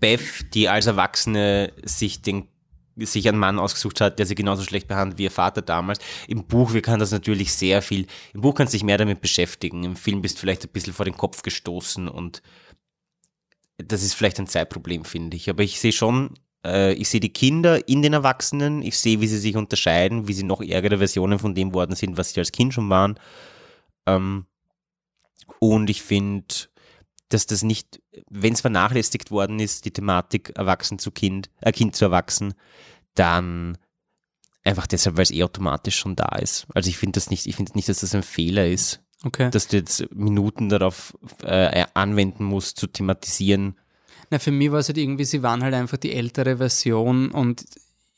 Beth, 0.01 0.53
die 0.53 0.69
als 0.69 0.87
Erwachsene 0.87 1.73
sich 1.85 2.21
den 2.21 2.49
sich 2.97 3.29
einen 3.29 3.39
Mann 3.39 3.59
ausgesucht 3.59 4.01
hat, 4.01 4.19
der 4.19 4.27
sie 4.27 4.35
genauso 4.35 4.63
schlecht 4.63 4.89
behandelt 4.89 5.19
wie 5.19 5.25
ihr 5.25 5.31
Vater 5.31 5.63
damals. 5.63 5.99
Im 6.29 6.45
Buch, 6.45 6.73
wir 6.73 6.83
können 6.83 7.01
das 7.01 7.11
natürlich 7.11 7.53
sehr 7.53 7.83
viel, 7.83 8.07
im 8.33 8.41
Buch 8.41 8.55
kannst 8.55 8.73
du 8.73 8.77
dich 8.77 8.85
mehr 8.85 8.99
damit 8.99 9.21
beschäftigen. 9.21 9.85
Im 9.85 9.97
Film 9.97 10.23
bist 10.23 10.37
du 10.37 10.41
vielleicht 10.41 10.65
ein 10.65 10.73
bisschen 10.73 10.93
vor 10.93 11.05
den 11.05 11.17
Kopf 11.17 11.43
gestoßen 11.43 12.09
und 12.09 12.43
das 13.79 14.03
ist 14.03 14.15
vielleicht 14.15 14.39
ein 14.39 14.47
Zeitproblem, 14.47 15.05
finde 15.05 15.37
ich. 15.37 15.51
Aber 15.51 15.63
ich 15.63 15.81
sehe 15.81 15.93
schon, 15.93 16.35
äh, 16.65 16.93
ich 16.95 17.09
sehe 17.09 17.21
die 17.21 17.33
Kinder 17.33 17.89
in 17.89 18.03
den 18.03 18.13
Erwachsenen, 18.13 18.83
ich 18.83 18.99
sehe, 18.99 19.21
wie 19.21 19.27
sie 19.27 19.39
sich 19.39 19.57
unterscheiden, 19.57 20.29
wie 20.29 20.33
sie 20.33 20.45
noch 20.45 20.61
ärgere 20.63 20.99
Versionen 20.99 21.39
von 21.39 21.55
dem 21.55 21.75
worden 21.75 21.97
sind, 21.97 22.17
was 22.17 22.33
sie 22.33 22.41
als 22.41 22.53
Kind 22.53 22.75
schon 22.75 22.89
waren. 22.89 23.19
Ähm, 24.07 24.47
und 25.59 25.91
ich 25.91 26.03
finde, 26.03 26.55
dass 27.29 27.47
das 27.47 27.63
nicht, 27.63 28.01
wenn 28.29 28.53
es 28.53 28.61
vernachlässigt 28.61 29.31
worden 29.31 29.59
ist, 29.61 29.85
die 29.85 29.91
Thematik 29.91 30.53
Erwachsen 30.57 30.99
zu 30.99 31.11
Kind, 31.11 31.51
äh, 31.61 31.73
Kind 31.73 31.97
zu 31.97 32.05
Erwachsen, 32.05 32.55
dann 33.15 33.79
einfach 34.65 34.87
deshalb, 34.87 35.17
weil 35.17 35.25
es 35.25 35.31
eh 35.31 35.45
automatisch 35.45 35.97
schon 35.97 36.17
da 36.17 36.37
ist. 36.37 36.67
Also 36.75 36.89
ich 36.89 36.99
finde 36.99 37.19
das 37.19 37.31
nicht, 37.31 37.47
ich 37.47 37.57
finde 37.57 37.73
nicht, 37.75 37.89
dass 37.89 38.01
das 38.01 38.15
ein 38.15 38.23
Fehler 38.23 38.67
ist. 38.69 39.01
Okay. 39.25 39.51
Dass 39.51 39.69
du 39.69 39.79
jetzt 39.79 40.13
Minuten 40.15 40.69
darauf 40.69 41.17
äh, 41.43 41.87
anwenden 41.95 42.45
musst, 42.45 42.79
zu 42.79 42.87
thematisieren. 42.87 43.79
Na, 44.31 44.39
für 44.39 44.51
mich 44.51 44.71
war 44.71 44.81
es 44.81 44.89
halt 44.89 44.99
irgendwie, 44.99 45.25
sie 45.25 45.43
waren 45.43 45.63
halt 45.63 45.75
einfach 45.75 45.97
die 45.97 46.13
ältere 46.13 46.59
Version 46.59 47.31
und 47.31 47.65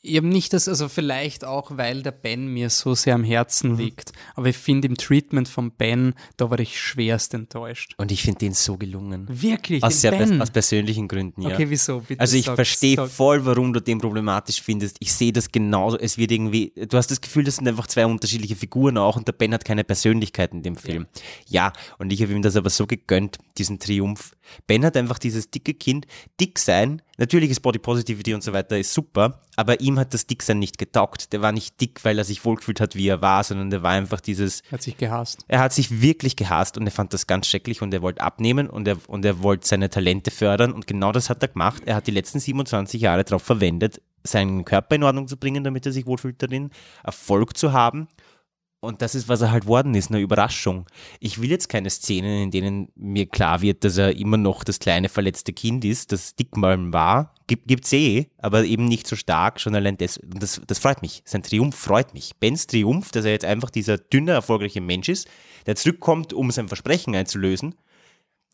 eben 0.03 0.29
nicht 0.29 0.53
das, 0.53 0.67
also 0.67 0.87
vielleicht 0.89 1.43
auch, 1.43 1.71
weil 1.77 2.01
der 2.01 2.11
Ben 2.11 2.47
mir 2.47 2.69
so 2.69 2.95
sehr 2.95 3.15
am 3.15 3.23
Herzen 3.23 3.73
mhm. 3.73 3.77
liegt. 3.77 4.11
Aber 4.35 4.47
ich 4.47 4.57
finde 4.57 4.87
im 4.87 4.95
Treatment 4.95 5.47
von 5.47 5.71
Ben, 5.71 6.13
da 6.37 6.49
war 6.49 6.59
ich 6.59 6.79
schwerst 6.79 7.33
enttäuscht. 7.33 7.93
Und 7.97 8.11
ich 8.11 8.21
finde 8.21 8.39
den 8.39 8.53
so 8.53 8.77
gelungen. 8.77 9.27
Wirklich? 9.29 9.83
Aus, 9.83 10.01
sehr 10.01 10.11
ben? 10.11 10.41
aus 10.41 10.51
persönlichen 10.51 11.07
Gründen, 11.07 11.41
ja. 11.41 11.49
Okay, 11.49 11.69
wieso? 11.69 12.01
Bitte 12.01 12.19
also 12.19 12.37
ich 12.37 12.45
verstehe 12.45 13.07
voll, 13.07 13.45
warum 13.45 13.73
du 13.73 13.79
den 13.79 13.99
problematisch 13.99 14.61
findest. 14.61 14.97
Ich 14.99 15.13
sehe 15.13 15.33
das 15.33 15.51
genauso. 15.51 15.97
Es 15.97 16.17
wird 16.17 16.31
irgendwie, 16.31 16.71
du 16.75 16.97
hast 16.97 17.11
das 17.11 17.21
Gefühl, 17.21 17.43
das 17.43 17.57
sind 17.57 17.67
einfach 17.67 17.87
zwei 17.87 18.05
unterschiedliche 18.05 18.55
Figuren 18.55 18.97
auch 18.97 19.17
und 19.17 19.27
der 19.27 19.33
Ben 19.33 19.53
hat 19.53 19.65
keine 19.65 19.83
Persönlichkeit 19.83 20.53
in 20.53 20.63
dem 20.63 20.75
Film. 20.75 21.07
Ja, 21.47 21.67
ja 21.67 21.73
und 21.97 22.13
ich 22.13 22.21
habe 22.21 22.33
ihm 22.33 22.41
das 22.41 22.55
aber 22.55 22.69
so 22.69 22.87
gegönnt, 22.87 23.37
diesen 23.57 23.79
Triumph. 23.79 24.31
Ben 24.67 24.85
hat 24.85 24.97
einfach 24.97 25.19
dieses 25.19 25.49
dicke 25.49 25.73
Kind, 25.73 26.07
dick 26.39 26.59
sein, 26.59 27.01
natürlich 27.17 27.49
ist 27.49 27.61
Body 27.61 27.79
Positivity 27.79 28.33
und 28.33 28.43
so 28.43 28.53
weiter 28.53 28.77
ist 28.77 28.93
super, 28.93 29.41
aber 29.55 29.79
ihm 29.81 29.99
hat 29.99 30.13
das 30.13 30.27
Dicksein 30.27 30.59
nicht 30.59 30.77
getaugt. 30.77 31.33
Der 31.33 31.41
war 31.41 31.51
nicht 31.51 31.79
dick, 31.81 32.03
weil 32.03 32.17
er 32.17 32.23
sich 32.23 32.45
wohlgefühlt 32.45 32.79
hat, 32.79 32.95
wie 32.95 33.07
er 33.07 33.21
war, 33.21 33.43
sondern 33.43 33.69
der 33.69 33.83
war 33.83 33.91
einfach 33.91 34.21
dieses. 34.21 34.61
Er 34.61 34.71
hat 34.73 34.81
sich 34.81 34.97
gehasst. 34.97 35.45
Er 35.47 35.59
hat 35.59 35.73
sich 35.73 36.01
wirklich 36.01 36.35
gehasst 36.35 36.77
und 36.77 36.85
er 36.85 36.91
fand 36.91 37.13
das 37.13 37.27
ganz 37.27 37.47
schrecklich 37.47 37.81
und 37.81 37.93
er 37.93 38.01
wollte 38.01 38.21
abnehmen 38.21 38.69
und 38.69 38.87
er, 38.87 38.97
und 39.07 39.25
er 39.25 39.41
wollte 39.41 39.67
seine 39.67 39.89
Talente 39.89 40.31
fördern 40.31 40.71
und 40.71 40.87
genau 40.87 41.11
das 41.11 41.29
hat 41.29 41.41
er 41.41 41.49
gemacht. 41.49 41.83
Er 41.85 41.95
hat 41.95 42.07
die 42.07 42.11
letzten 42.11 42.39
27 42.39 43.01
Jahre 43.01 43.23
darauf 43.23 43.43
verwendet, 43.43 44.01
seinen 44.23 44.65
Körper 44.65 44.95
in 44.95 45.03
Ordnung 45.03 45.27
zu 45.27 45.37
bringen, 45.37 45.63
damit 45.63 45.85
er 45.85 45.91
sich 45.91 46.05
wohlfühlt 46.05 46.41
darin, 46.41 46.71
Erfolg 47.03 47.57
zu 47.57 47.73
haben 47.73 48.07
und 48.79 49.01
das 49.01 49.15
ist, 49.15 49.27
was 49.27 49.41
er 49.41 49.51
halt 49.51 49.65
worden 49.65 49.95
ist, 49.95 50.11
eine 50.11 50.19
Überraschung. 50.19 50.85
Ich 51.19 51.41
will 51.41 51.49
jetzt 51.49 51.67
keine 51.67 51.89
Szenen, 51.89 52.43
in 52.43 52.51
denen 52.51 52.89
mir 52.95 53.25
klar 53.25 53.61
wird, 53.61 53.83
dass 53.83 53.97
er 53.97 54.15
immer 54.15 54.37
noch 54.37 54.63
das 54.63 54.79
kleine 54.79 55.09
verletzte 55.09 55.51
Kind 55.51 55.83
ist, 55.83 56.11
das 56.11 56.35
Dickmalm 56.35 56.93
war. 56.93 57.33
Gibt, 57.47 57.67
gibt's 57.67 57.91
eh, 57.93 58.27
aber 58.37 58.65
eben 58.65 58.85
nicht 58.85 59.07
so 59.07 59.15
stark, 59.15 59.59
schon 59.59 59.73
allein 59.73 59.97
das, 59.97 60.19
das, 60.23 60.61
das 60.67 60.79
freut 60.79 61.01
mich. 61.01 61.23
Sein 61.25 61.41
Triumph 61.41 61.75
freut 61.75 62.13
mich. 62.13 62.35
Bens 62.39 62.67
Triumph, 62.67 63.11
dass 63.11 63.25
er 63.25 63.31
jetzt 63.31 63.45
einfach 63.45 63.71
dieser 63.71 63.97
dünne, 63.97 64.31
erfolgreiche 64.31 64.81
Mensch 64.81 65.09
ist, 65.09 65.27
der 65.65 65.75
zurückkommt, 65.75 66.33
um 66.33 66.51
sein 66.51 66.67
Versprechen 66.67 67.15
einzulösen, 67.15 67.75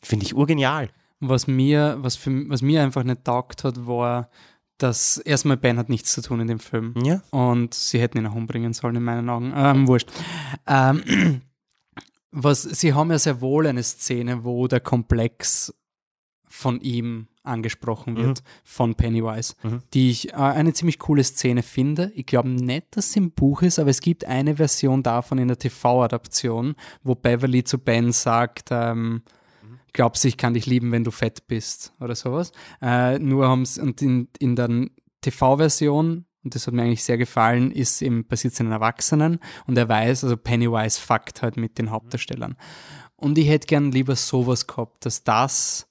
finde 0.02 0.24
ich 0.24 0.34
urgenial. 0.34 0.88
Was 1.20 1.46
mir, 1.46 1.96
was 1.98 2.16
für, 2.16 2.48
was 2.48 2.62
mir 2.62 2.82
einfach 2.82 3.04
nicht 3.04 3.24
taugt 3.24 3.64
hat, 3.64 3.86
war, 3.86 4.30
dass 4.78 5.18
erstmal 5.18 5.56
Ben 5.56 5.78
hat 5.78 5.88
nichts 5.88 6.12
zu 6.12 6.22
tun 6.22 6.40
in 6.40 6.48
dem 6.48 6.58
Film. 6.58 6.94
Ja. 7.02 7.22
Und 7.30 7.74
sie 7.74 8.00
hätten 8.00 8.18
ihn 8.18 8.26
auch 8.26 8.34
umbringen 8.34 8.72
sollen, 8.72 8.96
in 8.96 9.02
meinen 9.02 9.28
Augen. 9.28 9.52
Ähm, 9.56 9.86
wurscht. 9.86 10.10
Ähm, 10.66 11.42
was, 12.30 12.62
sie 12.62 12.92
haben 12.92 13.10
ja 13.10 13.18
sehr 13.18 13.40
wohl 13.40 13.66
eine 13.66 13.82
Szene, 13.82 14.44
wo 14.44 14.66
der 14.66 14.80
Komplex 14.80 15.72
von 16.48 16.80
ihm 16.80 17.28
angesprochen 17.42 18.16
wird, 18.16 18.40
mhm. 18.40 18.46
von 18.64 18.94
Pennywise, 18.94 19.54
mhm. 19.62 19.82
die 19.92 20.10
ich 20.10 20.32
äh, 20.32 20.36
eine 20.36 20.72
ziemlich 20.72 20.98
coole 20.98 21.22
Szene 21.22 21.62
finde. 21.62 22.10
Ich 22.14 22.26
glaube 22.26 22.48
nicht, 22.48 22.96
dass 22.96 23.12
sie 23.12 23.18
im 23.18 23.32
Buch 23.32 23.62
ist, 23.62 23.78
aber 23.78 23.90
es 23.90 24.00
gibt 24.00 24.24
eine 24.24 24.56
Version 24.56 25.02
davon 25.02 25.38
in 25.38 25.48
der 25.48 25.58
TV-Adaption, 25.58 26.74
wo 27.02 27.14
Beverly 27.14 27.64
zu 27.64 27.78
Ben 27.78 28.12
sagt, 28.12 28.68
ähm, 28.70 29.22
glaubst, 29.94 30.24
ich 30.26 30.36
kann 30.36 30.52
dich 30.52 30.66
lieben, 30.66 30.92
wenn 30.92 31.04
du 31.04 31.10
fett 31.10 31.46
bist 31.46 31.94
oder 32.00 32.14
sowas. 32.14 32.52
Äh, 32.82 33.18
nur 33.18 33.48
haben 33.48 33.62
es, 33.62 33.78
und 33.78 34.02
in, 34.02 34.28
in 34.38 34.56
der 34.56 34.88
TV-Version, 35.22 36.26
und 36.42 36.54
das 36.54 36.66
hat 36.66 36.74
mir 36.74 36.82
eigentlich 36.82 37.04
sehr 37.04 37.16
gefallen, 37.16 37.70
ist 37.70 38.02
eben 38.02 38.26
passiert 38.26 38.52
es 38.52 38.60
einen 38.60 38.72
Erwachsenen 38.72 39.40
und 39.66 39.78
er 39.78 39.88
weiß, 39.88 40.24
also 40.24 40.36
Pennywise 40.36 41.00
fuckt 41.00 41.40
halt 41.40 41.56
mit 41.56 41.78
den 41.78 41.90
Hauptdarstellern. 41.90 42.56
Und 43.16 43.38
ich 43.38 43.48
hätte 43.48 43.66
gern 43.66 43.90
lieber 43.90 44.16
sowas 44.16 44.66
gehabt, 44.66 45.06
dass 45.06 45.24
das 45.24 45.88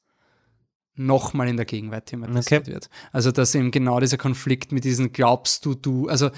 nochmal 0.96 1.48
in 1.48 1.58
der 1.58 1.66
Gegenwart 1.66 2.06
thematisiert 2.06 2.64
okay. 2.64 2.74
wird. 2.74 2.90
Also 3.12 3.32
dass 3.32 3.56
eben 3.56 3.72
genau 3.72 4.00
dieser 4.00 4.18
Konflikt 4.18 4.72
mit 4.72 4.84
diesen 4.84 5.12
glaubst 5.12 5.66
du, 5.66 5.74
du, 5.74 6.08
also 6.08 6.30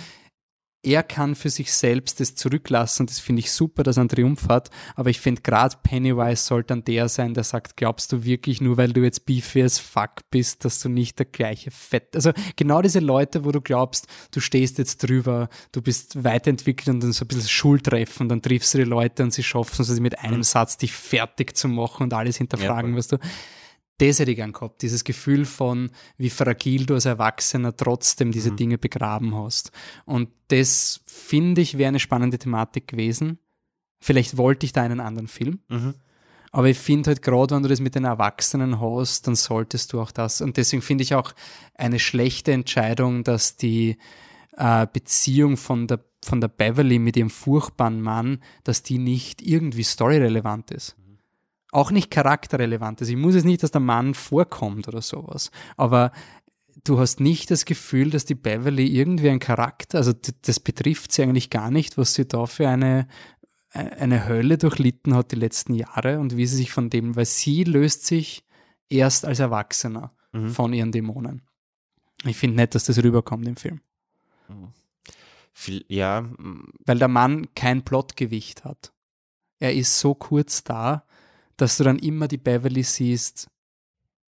er 0.86 1.04
kann 1.04 1.36
für 1.36 1.50
sich 1.50 1.74
selbst 1.74 2.20
das 2.20 2.36
zurücklassen. 2.36 3.08
Das 3.08 3.20
finde 3.20 3.40
ich 3.40 3.52
super, 3.52 3.84
dass 3.84 3.98
er 3.98 4.02
einen 4.02 4.10
Triumph 4.10 4.48
hat. 4.48 4.70
Aber 4.96 5.10
ich 5.10 5.20
finde 5.20 5.42
gerade 5.42 5.76
Pennywise 5.82 6.44
sollte 6.44 6.68
dann 6.68 6.84
der 6.84 7.10
sein, 7.10 7.34
der 7.34 7.44
sagt, 7.44 7.76
glaubst 7.76 8.12
du 8.12 8.24
wirklich 8.24 8.62
nur, 8.62 8.78
weil 8.78 8.94
du 8.94 9.02
jetzt 9.02 9.26
beefy 9.26 9.64
as 9.64 9.80
fuck 9.80 10.22
bist, 10.30 10.66
dass 10.66 10.80
du 10.80 10.90
nicht 10.90 11.20
der 11.20 11.26
gleiche 11.26 11.72
Fett. 11.72 12.16
Also 12.16 12.32
genau 12.56 12.82
diese 12.82 13.00
Leute, 13.00 13.46
wo 13.46 13.52
du 13.52 13.62
glaubst, 13.62 14.08
du 14.32 14.40
stehst 14.40 14.78
jetzt 14.78 14.98
drüber, 15.04 15.50
du 15.72 15.82
bist 15.82 16.24
weiterentwickelt 16.24 16.90
und 16.90 17.04
dann 17.04 17.12
so 17.12 17.26
ein 17.26 17.28
bisschen 17.28 17.50
Schultreffen, 17.50 18.30
dann 18.30 18.42
triffst 18.42 18.74
du 18.74 18.78
die 18.78 18.84
Leute 18.84 19.24
und 19.24 19.34
sie 19.34 19.44
schaffen 19.44 19.82
es, 19.82 19.90
also 19.90 20.02
mit 20.02 20.20
einem 20.20 20.38
mhm. 20.38 20.44
Satz 20.44 20.78
dich 20.78 20.94
fertig 20.94 21.58
zu 21.58 21.68
machen 21.68 22.04
und 22.04 22.14
alles 22.14 22.38
hinterfragen, 22.38 22.92
ja, 22.92 22.98
weißt 22.98 23.12
du 23.14 23.18
das 23.98 24.20
hätte 24.20 24.32
ich 24.32 24.38
gern 24.38 24.52
gehabt, 24.52 24.82
dieses 24.82 25.04
Gefühl 25.04 25.46
von, 25.46 25.90
wie 26.18 26.30
fragil 26.30 26.86
du 26.86 26.96
als 26.96 27.06
Erwachsener 27.06 27.76
trotzdem 27.76 28.32
diese 28.32 28.52
mhm. 28.52 28.58
Dinge 28.58 28.78
begraben 28.78 29.36
hast. 29.36 29.72
Und 30.06 30.30
das, 30.50 31.02
finde 31.06 31.62
ich, 31.62 31.78
wäre 31.78 31.90
eine 31.90 32.00
spannende 32.00 32.38
Thematik 32.38 32.88
gewesen. 32.88 33.40
Vielleicht 34.00 34.38
wollte 34.38 34.66
ich 34.66 34.74
da 34.74 34.82
einen 34.82 35.00
anderen 35.00 35.28
Film. 35.28 35.60
Mhm. 35.70 35.96
Aber 36.52 36.70
ich 36.70 36.78
finde 36.78 37.10
halt 37.10 37.22
gerade, 37.22 37.56
wenn 37.56 37.64
du 37.64 37.70
das 37.70 37.80
mit 37.80 37.96
den 37.96 38.06
Erwachsenen 38.06 38.80
hast, 38.80 39.28
dann 39.28 39.36
solltest 39.36 39.94
du 39.94 40.02
auch 40.02 40.12
das. 40.12 40.42
Und 40.42 40.58
deswegen 40.58 40.82
finde 40.82 41.04
ich 41.04 41.16
auch 41.16 41.34
eine 41.74 42.00
schlechte 42.00 42.52
Entscheidung, 42.52 43.24
dass 43.24 43.56
die 43.56 43.98
äh, 44.58 44.88
Beziehung 44.92 45.58
von 45.58 45.88
der, 45.88 46.04
von 46.24 46.42
der 46.42 46.48
Beverly 46.48 47.00
mit 47.00 47.18
ihrem 47.18 47.30
furchtbaren 47.30 48.02
Mann, 48.02 48.42
dass 48.64 48.84
die 48.84 48.98
nicht 48.98 49.42
irgendwie 49.42 49.84
storyrelevant 49.84 50.72
ist 50.72 50.96
auch 51.76 51.92
nicht 51.92 52.10
charakterrelevant 52.10 53.02
ist. 53.02 53.10
Ich 53.10 53.18
muss 53.18 53.36
jetzt 53.36 53.44
nicht, 53.44 53.62
dass 53.62 53.72
der 53.72 53.82
Mann 53.82 54.14
vorkommt 54.14 54.88
oder 54.88 55.02
sowas. 55.02 55.52
Aber 55.76 56.12
du 56.86 57.00
hast 57.00 57.20
nicht 57.20 57.52
das 57.52 57.66
Gefühl, 57.66 58.10
dass 58.10 58.24
die 58.24 58.36
Beverly 58.36 58.88
irgendwie 58.88 59.30
ein 59.30 59.40
Charakter, 59.40 59.98
also 59.98 60.14
das 60.14 60.60
betrifft 60.60 61.12
sie 61.12 61.24
eigentlich 61.24 61.50
gar 61.50 61.72
nicht, 61.72 61.98
was 61.98 62.14
sie 62.14 62.26
da 62.26 62.46
für 62.46 62.70
eine, 62.70 63.08
eine 63.72 64.26
Hölle 64.26 64.58
durchlitten 64.58 65.14
hat 65.14 65.34
die 65.34 65.38
letzten 65.38 65.74
Jahre 65.74 66.20
und 66.20 66.38
wie 66.38 66.46
sie 66.46 66.56
sich 66.56 66.72
von 66.72 66.90
dem, 66.90 67.18
weil 67.18 67.26
sie 67.26 67.66
löst 67.66 68.06
sich 68.06 68.46
erst 68.88 69.26
als 69.26 69.40
Erwachsener 69.40 70.14
mhm. 70.32 70.50
von 70.50 70.72
ihren 70.72 70.94
Dämonen. 70.94 71.42
Ich 72.24 72.38
finde 72.38 72.56
nicht, 72.56 72.74
dass 72.74 72.86
das 72.86 73.04
rüberkommt 73.04 73.48
im 73.48 73.58
Film. 73.58 73.82
Mhm. 74.48 74.72
Ja. 75.88 76.30
Weil 76.86 77.00
der 77.00 77.08
Mann 77.08 77.54
kein 77.54 77.84
Plotgewicht 77.84 78.64
hat. 78.64 78.94
Er 79.60 79.74
ist 79.74 80.00
so 80.00 80.14
kurz 80.14 80.64
da, 80.64 81.06
dass 81.58 81.78
du 81.78 81.84
dann 81.84 82.00
immer 82.00 82.28
die 82.28 82.38
Beverly 82.38 82.84
siehst. 82.84 83.48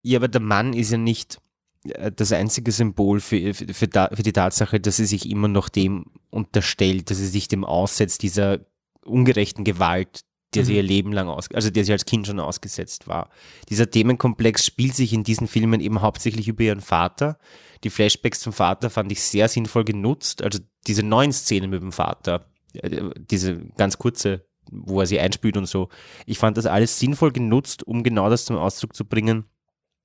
Ja, 0.04 0.20
aber 0.20 0.28
der 0.28 0.42
Mann 0.42 0.74
ist 0.74 0.92
ja 0.92 0.98
nicht 0.98 1.40
äh, 1.84 2.12
das 2.12 2.32
einzige 2.32 2.72
Symbol 2.72 3.20
für, 3.20 3.54
für, 3.54 3.74
für, 3.74 4.10
für 4.14 4.24
die 4.24 4.34
Tatsache, 4.34 4.80
dass 4.80 4.98
sie 4.98 5.06
sich 5.06 5.30
immer 5.30 5.48
noch 5.48 5.70
dem 5.70 6.06
unterstellt, 6.30 7.10
dass 7.10 7.18
sie 7.18 7.28
sich 7.28 7.48
dem 7.48 7.64
aussetzt, 7.64 8.24
dieser 8.24 8.60
ungerechten 9.04 9.64
Gewalt, 9.64 10.22
der 10.54 10.64
mhm. 10.64 10.66
sie 10.68 10.76
ihr 10.76 10.84
Leben 10.84 11.14
lang 11.14 11.28
aus, 11.28 11.50
also 11.52 11.70
der 11.70 11.86
sie 11.86 11.92
als 11.92 12.06
Kind 12.06 12.28
schon 12.28 12.40
ausgesetzt 12.40 13.08
war. 13.08 13.30
Dieser 13.70 13.90
Themenkomplex 13.90 14.66
spielt 14.66 14.96
sich 14.96 15.14
in 15.14 15.24
diesen 15.24 15.48
Filmen 15.48 15.82
eben 15.82 16.02
hauptsächlich 16.02 16.48
über 16.48 16.64
ihren 16.64 16.82
Vater. 16.82 17.38
Die 17.84 17.90
Flashbacks 17.90 18.40
zum 18.40 18.54
Vater 18.54 18.90
fand 18.90 19.12
ich 19.12 19.22
sehr 19.22 19.48
sinnvoll 19.48 19.86
genutzt. 19.86 20.44
Also 20.44 20.60
diese 20.88 21.04
neuen 21.04 21.32
Szenen 21.32 21.70
mit 21.70 21.82
dem 21.82 21.92
Vater, 21.92 22.46
äh, 22.74 23.10
diese 23.18 23.58
ganz 23.78 23.98
kurze 23.98 24.46
wo 24.72 25.02
er 25.02 25.06
sie 25.06 25.20
einspült 25.20 25.58
und 25.58 25.66
so. 25.66 25.90
Ich 26.26 26.40
fand 26.40 26.58
das 26.58 26.66
alles 26.66 26.98
sinnvoll 26.98 27.32
genutzt, 27.32 27.84
um 27.86 28.04
genau 28.04 28.30
das 28.30 28.46
zum 28.46 28.56
Ausdruck 28.56 28.96
zu 28.96 29.06
bringen, 29.06 29.46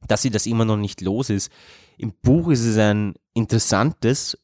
dass 0.07 0.23
sie 0.23 0.31
das 0.31 0.47
immer 0.47 0.65
noch 0.65 0.77
nicht 0.77 1.01
los 1.01 1.31
ist. 1.31 1.51
Im 1.97 2.13
Buch 2.23 2.51
ist 2.51 2.65
es 2.65 2.77
ein 2.77 3.15
interessantes, 3.33 4.39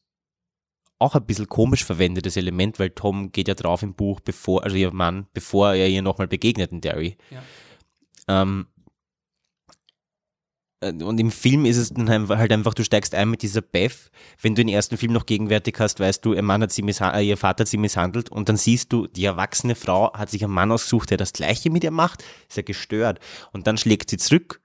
auch 0.99 1.15
ein 1.15 1.25
bisschen 1.25 1.47
komisch 1.47 1.83
verwendetes 1.83 2.37
Element, 2.37 2.79
weil 2.79 2.89
Tom 2.89 3.31
geht 3.31 3.47
ja 3.47 3.53
drauf 3.53 3.83
im 3.83 3.93
Buch, 3.93 4.19
bevor, 4.21 4.63
also 4.63 4.75
ihr 4.75 4.91
Mann, 4.91 5.27
bevor 5.33 5.73
er 5.73 5.87
ihr 5.87 6.01
nochmal 6.01 6.27
begegnet 6.27 6.71
in 6.71 6.81
Derry. 6.81 7.17
Ja. 7.29 7.43
Ähm, 8.27 8.67
äh, 8.72 8.72
und 10.91 11.19
im 11.19 11.31
Film 11.31 11.65
ist 11.65 11.77
es 11.77 11.89
dann 11.93 12.09
halt 12.09 12.51
einfach, 12.51 12.73
du 12.73 12.83
steigst 12.83 13.15
ein 13.15 13.29
mit 13.29 13.41
dieser 13.41 13.61
Beth. 13.61 14.11
Wenn 14.41 14.55
du 14.55 14.61
den 14.61 14.69
ersten 14.69 14.97
Film 14.97 15.13
noch 15.13 15.25
gegenwärtig 15.25 15.75
hast, 15.79 15.99
weißt 15.99 16.23
du, 16.25 16.33
ihr 16.33 16.41
Mann 16.41 16.61
hat 16.61 16.71
sie 16.71 16.81
äh, 16.81 17.27
ihr 17.27 17.37
Vater 17.37 17.61
hat 17.61 17.67
sie 17.67 17.77
misshandelt 17.77 18.29
und 18.29 18.49
dann 18.49 18.57
siehst 18.57 18.91
du, 18.91 19.07
die 19.07 19.25
erwachsene 19.25 19.75
Frau 19.75 20.11
hat 20.13 20.29
sich 20.29 20.43
einen 20.43 20.53
Mann 20.53 20.71
ausgesucht, 20.71 21.11
der 21.11 21.17
das 21.17 21.33
Gleiche 21.33 21.69
mit 21.69 21.83
ihr 21.83 21.91
macht, 21.91 22.23
ist 22.47 22.57
ja 22.57 22.63
gestört. 22.63 23.19
Und 23.51 23.67
dann 23.67 23.77
schlägt 23.77 24.09
sie 24.09 24.17
zurück. 24.17 24.61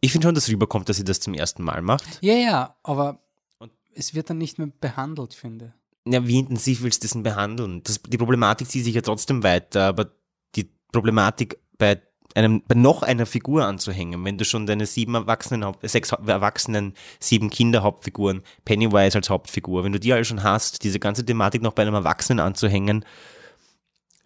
Ich 0.00 0.12
finde 0.12 0.26
schon, 0.26 0.34
dass 0.34 0.48
rüberkommt, 0.48 0.88
dass 0.88 0.96
sie 0.96 1.04
das 1.04 1.20
zum 1.20 1.34
ersten 1.34 1.62
Mal 1.62 1.82
macht. 1.82 2.18
Ja, 2.20 2.34
ja, 2.34 2.76
aber 2.82 3.20
und 3.58 3.72
es 3.94 4.14
wird 4.14 4.30
dann 4.30 4.38
nicht 4.38 4.58
mehr 4.58 4.68
behandelt, 4.80 5.34
finde. 5.34 5.74
Ja, 6.06 6.26
wie 6.26 6.38
intensiv 6.38 6.82
willst 6.82 7.02
du 7.02 7.06
das 7.06 7.12
denn 7.12 7.22
behandeln? 7.22 7.82
Das, 7.82 8.00
die 8.00 8.18
Problematik 8.18 8.68
zieht 8.70 8.84
sich 8.84 8.94
ja 8.94 9.00
trotzdem 9.00 9.42
weiter, 9.42 9.86
aber 9.86 10.12
die 10.54 10.70
Problematik 10.92 11.58
bei 11.78 12.00
einem, 12.36 12.62
bei 12.66 12.74
noch 12.74 13.02
einer 13.02 13.26
Figur 13.26 13.64
anzuhängen, 13.64 14.24
wenn 14.24 14.38
du 14.38 14.44
schon 14.44 14.66
deine 14.66 14.86
sieben 14.86 15.14
Erwachsenen, 15.14 15.74
sechs 15.82 16.12
Erwachsenen, 16.12 16.94
sieben 17.18 17.50
Kinder 17.50 17.82
Hauptfiguren, 17.82 18.42
Pennywise 18.64 19.16
als 19.16 19.30
Hauptfigur, 19.30 19.84
wenn 19.84 19.92
du 19.92 20.00
die 20.00 20.12
alle 20.12 20.24
schon 20.24 20.42
hast, 20.42 20.84
diese 20.84 21.00
ganze 21.00 21.24
Thematik 21.24 21.62
noch 21.62 21.72
bei 21.72 21.82
einem 21.82 21.94
Erwachsenen 21.94 22.40
anzuhängen, 22.40 23.04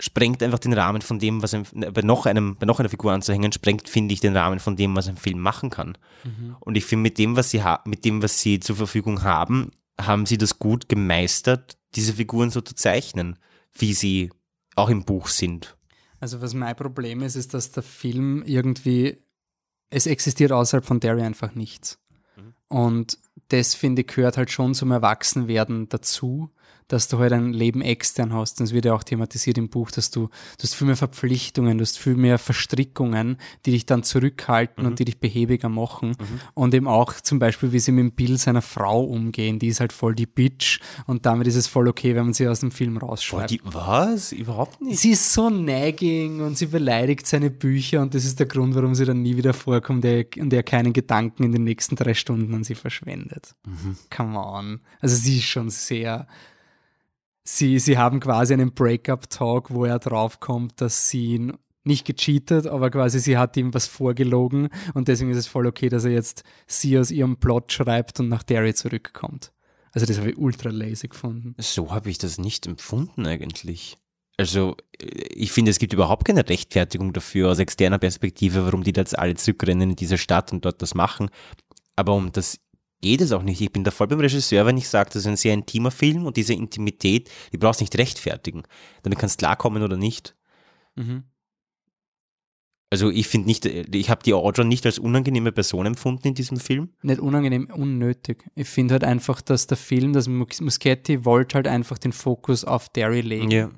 sprengt 0.01 0.43
einfach 0.43 0.59
den 0.59 0.73
Rahmen 0.73 1.03
von 1.03 1.19
dem, 1.19 1.43
was 1.43 1.55
ein, 1.55 1.65
bei 1.73 2.03
noch 2.03 2.27
einem, 2.27 2.57
bei 2.57 2.67
noch 2.67 2.81
einer 2.81 2.89
Figur 2.89 3.13
anzuhängen, 3.13 3.53
sprengt, 3.53 3.89
finde 3.89 4.15
ich, 4.15 4.21
den 4.21 4.37
Rahmen 4.37 4.59
von 4.59 4.77
dem, 4.77 4.97
was 4.97 5.09
ein 5.09 5.17
Film 5.17 5.39
machen 5.39 5.71
kann. 5.71 5.97
Mhm. 6.25 6.57
Und 6.61 6.77
ich 6.77 6.87
finde, 6.87 7.03
mit 7.03 7.19
dem, 7.19 7.37
was 7.37 7.51
sie 7.51 7.63
mit 7.85 8.05
dem, 8.05 8.23
was 8.23 8.41
sie 8.41 8.61
zur 8.61 8.77
Verfügung 8.77 9.23
haben, 9.23 9.71
haben 10.01 10.27
sie 10.27 10.39
das 10.39 10.59
gut 10.59 10.89
gemeistert, 10.89 11.77
diese 11.95 12.15
Figuren 12.15 12.51
so 12.51 12.61
zu 12.61 12.75
zeichnen, 12.75 13.39
wie 13.73 13.93
sie 13.93 14.31
auch 14.75 14.89
im 14.89 15.05
Buch 15.05 15.29
sind. 15.29 15.77
Also 16.21 16.43
was 16.43 16.55
mein 16.55 16.77
Problem 16.77 17.23
ist, 17.23 17.35
ist, 17.35 17.55
dass 17.55 17.73
der 17.73 17.83
Film 17.83 18.43
irgendwie, 18.45 19.19
es 19.89 20.07
existiert 20.07 20.53
außerhalb 20.53 20.85
von 20.85 21.01
Derry 21.01 21.23
einfach 21.23 21.55
nichts. 21.55 21.99
Mhm. 22.37 22.55
Und 22.69 23.19
das, 23.49 23.75
finde 23.75 24.03
ich, 24.03 24.09
gehört 24.09 24.37
halt 24.37 24.51
schon 24.51 24.75
zum 24.75 24.93
Erwachsenwerden 24.93 25.89
dazu, 25.89 26.51
dass 26.93 27.09
du 27.09 27.19
halt 27.19 27.33
ein 27.33 27.53
Leben 27.53 27.83
extern 27.83 28.33
hast. 28.33 28.61
Das 28.61 28.73
wird 28.73 28.85
ja 28.85 28.95
auch 28.95 29.05
thematisiert 29.05 29.59
im 29.59 29.69
Buch, 29.69 29.91
dass 29.91 30.11
du, 30.11 30.27
du 30.27 30.63
hast 30.63 30.75
viel 30.75 30.87
mehr 30.87 30.97
Verpflichtungen, 30.97 31.79
du 31.79 31.83
hast 31.83 31.99
viel 31.99 32.17
mehr 32.17 32.39
Verstrickungen, 32.39 33.37
die 33.65 33.71
dich 33.71 33.87
dann 33.87 34.03
zurückhalten 34.03 34.83
mhm. 34.83 34.91
und 34.91 34.99
die 34.99 35.05
dich 35.05 35.19
behäbiger 35.19 35.69
machen. 35.69 36.11
Mhm. 36.11 36.41
Und 36.55 36.75
eben 36.75 36.89
auch 36.89 37.15
zum 37.15 37.39
Beispiel, 37.39 37.73
wie 37.73 37.79
sie 37.79 37.93
mit 37.93 38.03
dem 38.03 38.13
Bild 38.13 38.41
seiner 38.41 38.63
Frau 38.63 39.05
umgehen, 39.05 39.59
die 39.59 39.69
ist 39.69 39.81
halt 39.81 39.93
voll 39.93 40.15
die 40.15 40.27
Bitch 40.27 40.81
und 41.07 41.27
damit 41.27 41.47
ist 41.47 41.57
es 41.57 41.69
voll 41.69 41.87
okay, 41.89 42.15
wenn 42.15 42.25
man 42.25 42.35
sie 42.35 42.49
aus 42.49 42.61
dem 42.61 42.73
Film 42.73 42.97
rausschreibt. 42.97 43.51
Die, 43.51 43.61
was? 43.65 44.33
Überhaupt 44.33 44.81
nicht. 44.81 44.99
Sie 44.99 45.11
ist 45.11 45.33
so 45.33 45.49
nagging 45.49 46.41
und 46.41 46.59
sie 46.59 46.67
beleidigt 46.67 47.27
seine 47.27 47.51
Bücher 47.51 48.03
und 48.03 48.15
das 48.15 48.25
ist 48.25 48.41
der 48.41 48.47
Grund, 48.47 48.75
warum 48.75 48.95
sie 48.95 49.05
dann 49.05 49.23
nie 49.23 49.37
wieder 49.37 49.53
vorkommt 49.53 50.05
und 50.05 50.53
er 50.53 50.63
keinen 50.63 50.93
Gedanken 50.93 51.45
in 51.45 51.53
den 51.53 51.65
nächsten 51.65 51.95
drei 51.95 52.15
Stunden 52.15 52.53
an 52.55 52.65
sie 52.65 52.75
verschwendet. 52.75 53.55
Mhm. 53.65 53.97
Come 54.15 54.39
on. 54.39 54.81
Also 55.01 55.15
sie 55.15 55.39
ist 55.39 55.45
schon 55.45 55.71
sehr 55.71 56.27
sie, 57.57 57.79
sie 57.79 57.99
haben 57.99 58.21
quasi 58.21 58.55
einen 58.55 58.73
Breakup-Talk, 58.73 59.71
wo 59.71 59.85
er 59.85 59.99
draufkommt, 59.99 60.81
dass 60.81 61.09
sie 61.09 61.35
ihn 61.35 61.53
nicht 61.83 62.07
gecheatet, 62.07 62.67
aber 62.67 62.91
quasi 62.91 63.21
sie 63.21 63.39
hat 63.39 63.57
ihm 63.57 63.73
was 63.73 63.87
vorgelogen 63.87 64.69
und 64.95 65.09
deswegen 65.09 65.31
ist 65.31 65.39
es 65.39 65.47
voll 65.47 65.67
okay, 65.67 65.89
dass 65.89 66.05
er 66.05 66.13
jetzt 66.13 66.45
sie 66.67 66.99
aus 66.99 67.11
ihrem 67.11 67.39
Plot 67.39 67.73
schreibt 67.73 68.21
und 68.21 68.29
nach 68.29 68.43
Derry 68.43 68.75
zurückkommt. 68.75 69.53
Also 69.93 70.07
das 70.07 70.19
habe 70.19 70.31
ich 70.31 70.39
ultra 70.39 70.71
lazy 70.71 71.09
gefunden. 71.09 71.55
So 71.59 71.91
habe 71.91 72.11
ich 72.11 72.19
das 72.19 72.39
nicht 72.39 72.67
empfunden 72.67 73.27
eigentlich. 73.27 73.97
Also 74.37 74.77
ich 74.99 75.53
finde, 75.53 75.71
es 75.71 75.79
gibt 75.79 75.93
überhaupt 75.93 76.27
keine 76.27 76.49
Rechtfertigung 76.49 77.13
dafür 77.13 77.51
aus 77.51 77.59
externer 77.59 77.99
Perspektive, 77.99 78.65
warum 78.65 78.85
die 78.85 78.93
jetzt 78.95 79.19
alle 79.19 79.35
zurückrennen 79.35 79.91
in 79.91 79.97
diese 79.97 80.17
Stadt 80.17 80.53
und 80.53 80.65
dort 80.65 80.81
das 80.81 80.95
machen. 80.95 81.29
Aber 81.97 82.15
um 82.15 82.31
das 82.33 82.59
geht 83.01 83.21
es 83.21 83.33
auch 83.33 83.43
nicht. 83.43 83.61
Ich 83.61 83.73
bin 83.73 83.85
da 83.85 83.91
voll 83.91 84.09
beim 84.09 84.21
Regisseur, 84.21 84.67
wenn 84.67 84.77
ich 84.77 84.89
sage, 84.89 85.11
das 85.13 85.23
ist 85.23 85.27
ein 85.27 85.37
sehr 85.37 85.55
intimer 85.55 85.91
Film 85.91 86.27
und 86.27 86.37
diese 86.37 86.55
Intimität, 86.55 87.31
die 87.53 87.59
brauchst 87.59 87.81
du 87.81 87.85
nicht 87.85 87.97
rechtfertigen. 87.99 88.63
Damit 89.03 89.19
kannst 89.19 89.41
du 89.41 89.45
klarkommen 89.45 89.83
oder 89.83 89.97
nicht. 89.97 90.37
Mhm. 90.97 91.25
Also 92.93 93.09
ich 93.09 93.29
finde 93.29 93.47
nicht, 93.47 93.67
ich 93.67 94.11
habe 94.11 94.25
die 94.25 94.35
Audra 94.35 94.65
nicht 94.65 94.85
als 94.85 94.99
unangenehme 94.99 95.53
Person 95.53 95.87
empfunden 95.87 96.27
in 96.27 96.35
diesem 96.35 96.59
Film. 96.59 96.91
Nicht 97.03 97.21
unangenehm, 97.21 97.71
unnötig. 97.73 98.45
Ich 98.57 98.69
finde 98.69 98.95
halt 98.95 99.05
einfach, 99.05 99.41
dass 99.41 99.69
der 99.69 99.77
Film, 99.77 100.13
dass 100.13 100.27
Muschetti 100.27 101.25
wollte 101.25 101.55
halt 101.55 101.69
einfach 101.69 101.99
den 101.99 102.13
Fokus 102.13 102.65
auf 102.65 102.89
Derry 102.89 103.21
legen. 103.21 103.51
Ja. 103.53 103.71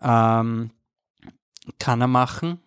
Ähm, 0.00 0.70
kann 1.80 2.00
er 2.00 2.06
machen. 2.06 2.60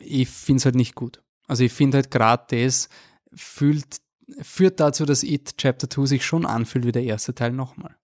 Ich 0.00 0.30
finde 0.30 0.58
es 0.58 0.64
halt 0.64 0.74
nicht 0.74 0.94
gut. 0.94 1.22
Also 1.46 1.64
ich 1.64 1.72
finde 1.72 1.98
halt 1.98 2.10
gerade 2.10 2.44
das 2.48 2.88
fühlt 3.34 3.98
führt 4.40 4.80
dazu, 4.80 5.04
dass 5.04 5.22
It 5.22 5.56
Chapter 5.56 5.88
2 5.88 6.06
sich 6.06 6.24
schon 6.24 6.46
anfühlt 6.46 6.86
wie 6.86 6.92
der 6.92 7.04
erste 7.04 7.34
Teil 7.34 7.52
nochmal. 7.52 7.96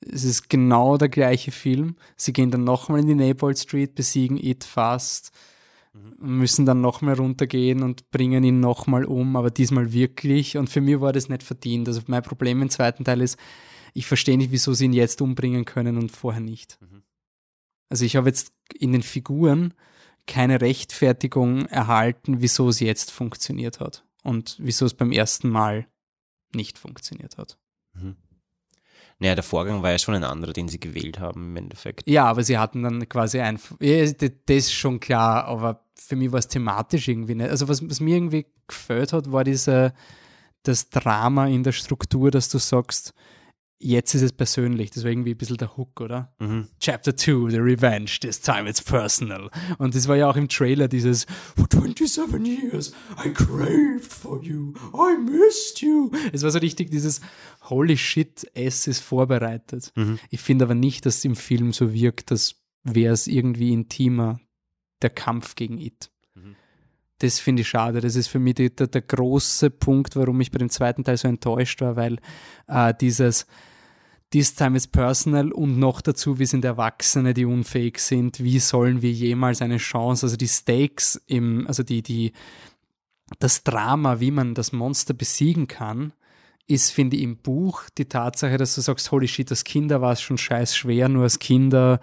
Es 0.00 0.24
ist 0.24 0.50
genau 0.50 0.96
der 0.96 1.08
gleiche 1.08 1.52
Film. 1.52 1.96
Sie 2.16 2.32
gehen 2.32 2.50
dann 2.50 2.64
nochmal 2.64 3.00
in 3.00 3.06
die 3.06 3.14
Naples 3.14 3.62
Street, 3.62 3.94
besiegen 3.94 4.36
It 4.36 4.64
fast, 4.64 5.30
mhm. 5.92 6.38
müssen 6.38 6.66
dann 6.66 6.80
nochmal 6.80 7.14
runtergehen 7.14 7.82
und 7.82 8.10
bringen 8.10 8.42
ihn 8.42 8.60
nochmal 8.60 9.04
um, 9.04 9.36
aber 9.36 9.50
diesmal 9.50 9.92
wirklich. 9.92 10.56
Und 10.56 10.70
für 10.70 10.80
mich 10.80 11.00
war 11.00 11.12
das 11.12 11.28
nicht 11.28 11.44
verdient. 11.44 11.88
Also 11.88 12.02
mein 12.06 12.22
Problem 12.22 12.62
im 12.62 12.70
zweiten 12.70 13.04
Teil 13.04 13.20
ist, 13.20 13.38
ich 13.94 14.06
verstehe 14.06 14.38
nicht, 14.38 14.50
wieso 14.50 14.72
sie 14.72 14.86
ihn 14.86 14.92
jetzt 14.92 15.22
umbringen 15.22 15.64
können 15.64 15.98
und 15.98 16.10
vorher 16.10 16.40
nicht. 16.40 16.78
Mhm. 16.80 17.02
Also 17.88 18.04
ich 18.04 18.16
habe 18.16 18.28
jetzt 18.28 18.52
in 18.74 18.92
den 18.92 19.02
Figuren 19.02 19.74
keine 20.26 20.60
Rechtfertigung 20.60 21.66
erhalten, 21.66 22.40
wieso 22.40 22.68
es 22.68 22.80
jetzt 22.80 23.10
funktioniert 23.10 23.80
hat 23.80 24.04
und 24.22 24.56
wieso 24.58 24.86
es 24.86 24.94
beim 24.94 25.12
ersten 25.12 25.48
Mal 25.48 25.86
nicht 26.54 26.78
funktioniert 26.78 27.38
hat. 27.38 27.58
Mhm. 27.94 28.16
Naja, 29.18 29.36
der 29.36 29.44
Vorgang 29.44 29.82
war 29.82 29.92
ja 29.92 29.98
schon 29.98 30.14
ein 30.14 30.24
anderer, 30.24 30.52
den 30.52 30.68
sie 30.68 30.80
gewählt 30.80 31.20
haben 31.20 31.50
im 31.50 31.56
Endeffekt. 31.56 32.08
Ja, 32.08 32.24
aber 32.24 32.42
sie 32.42 32.58
hatten 32.58 32.82
dann 32.82 33.08
quasi 33.08 33.40
ein. 33.40 33.60
Ja, 33.80 34.04
das 34.04 34.30
ist 34.48 34.72
schon 34.72 34.98
klar, 34.98 35.44
aber 35.44 35.84
für 35.94 36.16
mich 36.16 36.32
war 36.32 36.40
es 36.40 36.48
thematisch 36.48 37.06
irgendwie 37.06 37.36
nicht. 37.36 37.50
Also, 37.50 37.68
was, 37.68 37.88
was 37.88 38.00
mir 38.00 38.16
irgendwie 38.16 38.46
gefällt 38.66 39.12
hat, 39.12 39.30
war 39.30 39.44
diese, 39.44 39.92
das 40.64 40.90
Drama 40.90 41.46
in 41.46 41.62
der 41.62 41.72
Struktur, 41.72 42.32
dass 42.32 42.48
du 42.48 42.58
sagst, 42.58 43.14
jetzt 43.82 44.14
ist 44.14 44.22
es 44.22 44.32
persönlich. 44.32 44.90
Das 44.90 45.04
war 45.04 45.10
irgendwie 45.10 45.32
ein 45.32 45.36
bisschen 45.36 45.56
der 45.56 45.76
Hook, 45.76 46.00
oder? 46.00 46.32
Mhm. 46.38 46.68
Chapter 46.78 47.16
2, 47.16 47.50
The 47.50 47.58
Revenge, 47.58 48.10
this 48.20 48.40
time 48.40 48.68
it's 48.68 48.80
personal. 48.80 49.50
Und 49.78 49.94
das 49.94 50.08
war 50.08 50.16
ja 50.16 50.30
auch 50.30 50.36
im 50.36 50.48
Trailer 50.48 50.88
dieses 50.88 51.26
For 51.56 51.66
27 51.70 52.46
years 52.46 52.92
I 53.24 53.30
craved 53.30 54.06
for 54.06 54.42
you, 54.42 54.72
I 54.94 55.18
missed 55.18 55.80
you. 55.80 56.10
Es 56.32 56.42
war 56.42 56.50
so 56.50 56.58
richtig 56.58 56.90
dieses 56.90 57.20
Holy 57.68 57.96
shit, 57.96 58.46
es 58.54 58.86
ist 58.86 59.00
vorbereitet. 59.00 59.92
Mhm. 59.96 60.18
Ich 60.30 60.40
finde 60.40 60.64
aber 60.64 60.74
nicht, 60.74 61.04
dass 61.04 61.18
es 61.18 61.24
im 61.24 61.36
Film 61.36 61.72
so 61.72 61.92
wirkt, 61.92 62.30
dass 62.30 62.56
wäre 62.84 63.12
es 63.12 63.26
irgendwie 63.26 63.72
intimer, 63.72 64.40
der 65.02 65.10
Kampf 65.10 65.54
gegen 65.54 65.78
It. 65.78 66.10
Mhm. 66.34 66.56
Das 67.18 67.38
finde 67.38 67.62
ich 67.62 67.68
schade. 67.68 68.00
Das 68.00 68.16
ist 68.16 68.28
für 68.28 68.38
mich 68.38 68.54
die, 68.54 68.74
der, 68.74 68.88
der, 68.88 69.02
große 69.02 69.70
Punkt, 69.70 70.16
warum 70.16 70.40
ich 70.40 70.50
bei 70.50 70.58
dem 70.58 70.70
zweiten 70.70 71.04
Teil 71.04 71.16
so 71.16 71.28
enttäuscht 71.28 71.80
war, 71.80 71.96
weil 71.96 72.18
äh, 72.66 72.92
dieses 73.00 73.46
This 74.32 74.54
time 74.54 74.76
is 74.76 74.86
personal 74.86 75.52
und 75.52 75.78
noch 75.78 76.00
dazu, 76.00 76.38
wir 76.38 76.46
sind 76.46 76.64
Erwachsene, 76.64 77.34
die 77.34 77.44
unfähig 77.44 77.98
sind. 77.98 78.42
Wie 78.42 78.58
sollen 78.58 79.02
wir 79.02 79.12
jemals 79.12 79.60
eine 79.60 79.76
Chance, 79.76 80.24
also 80.24 80.36
die 80.36 80.48
Stakes 80.48 81.22
im, 81.26 81.66
also 81.66 81.82
die, 81.82 82.02
die, 82.02 82.32
das 83.38 83.62
Drama, 83.62 84.20
wie 84.20 84.30
man 84.30 84.54
das 84.54 84.72
Monster 84.72 85.12
besiegen 85.12 85.68
kann, 85.68 86.14
ist, 86.66 86.92
finde 86.92 87.16
ich, 87.16 87.22
im 87.22 87.36
Buch 87.36 87.82
die 87.98 88.06
Tatsache, 88.06 88.56
dass 88.56 88.74
du 88.74 88.80
sagst, 88.80 89.12
holy 89.12 89.28
shit, 89.28 89.50
als 89.50 89.64
Kinder 89.64 90.00
war 90.00 90.12
es 90.12 90.22
schon 90.22 90.38
scheiß 90.38 90.74
schwer, 90.76 91.10
nur 91.10 91.24
als 91.24 91.38
Kinder 91.38 92.00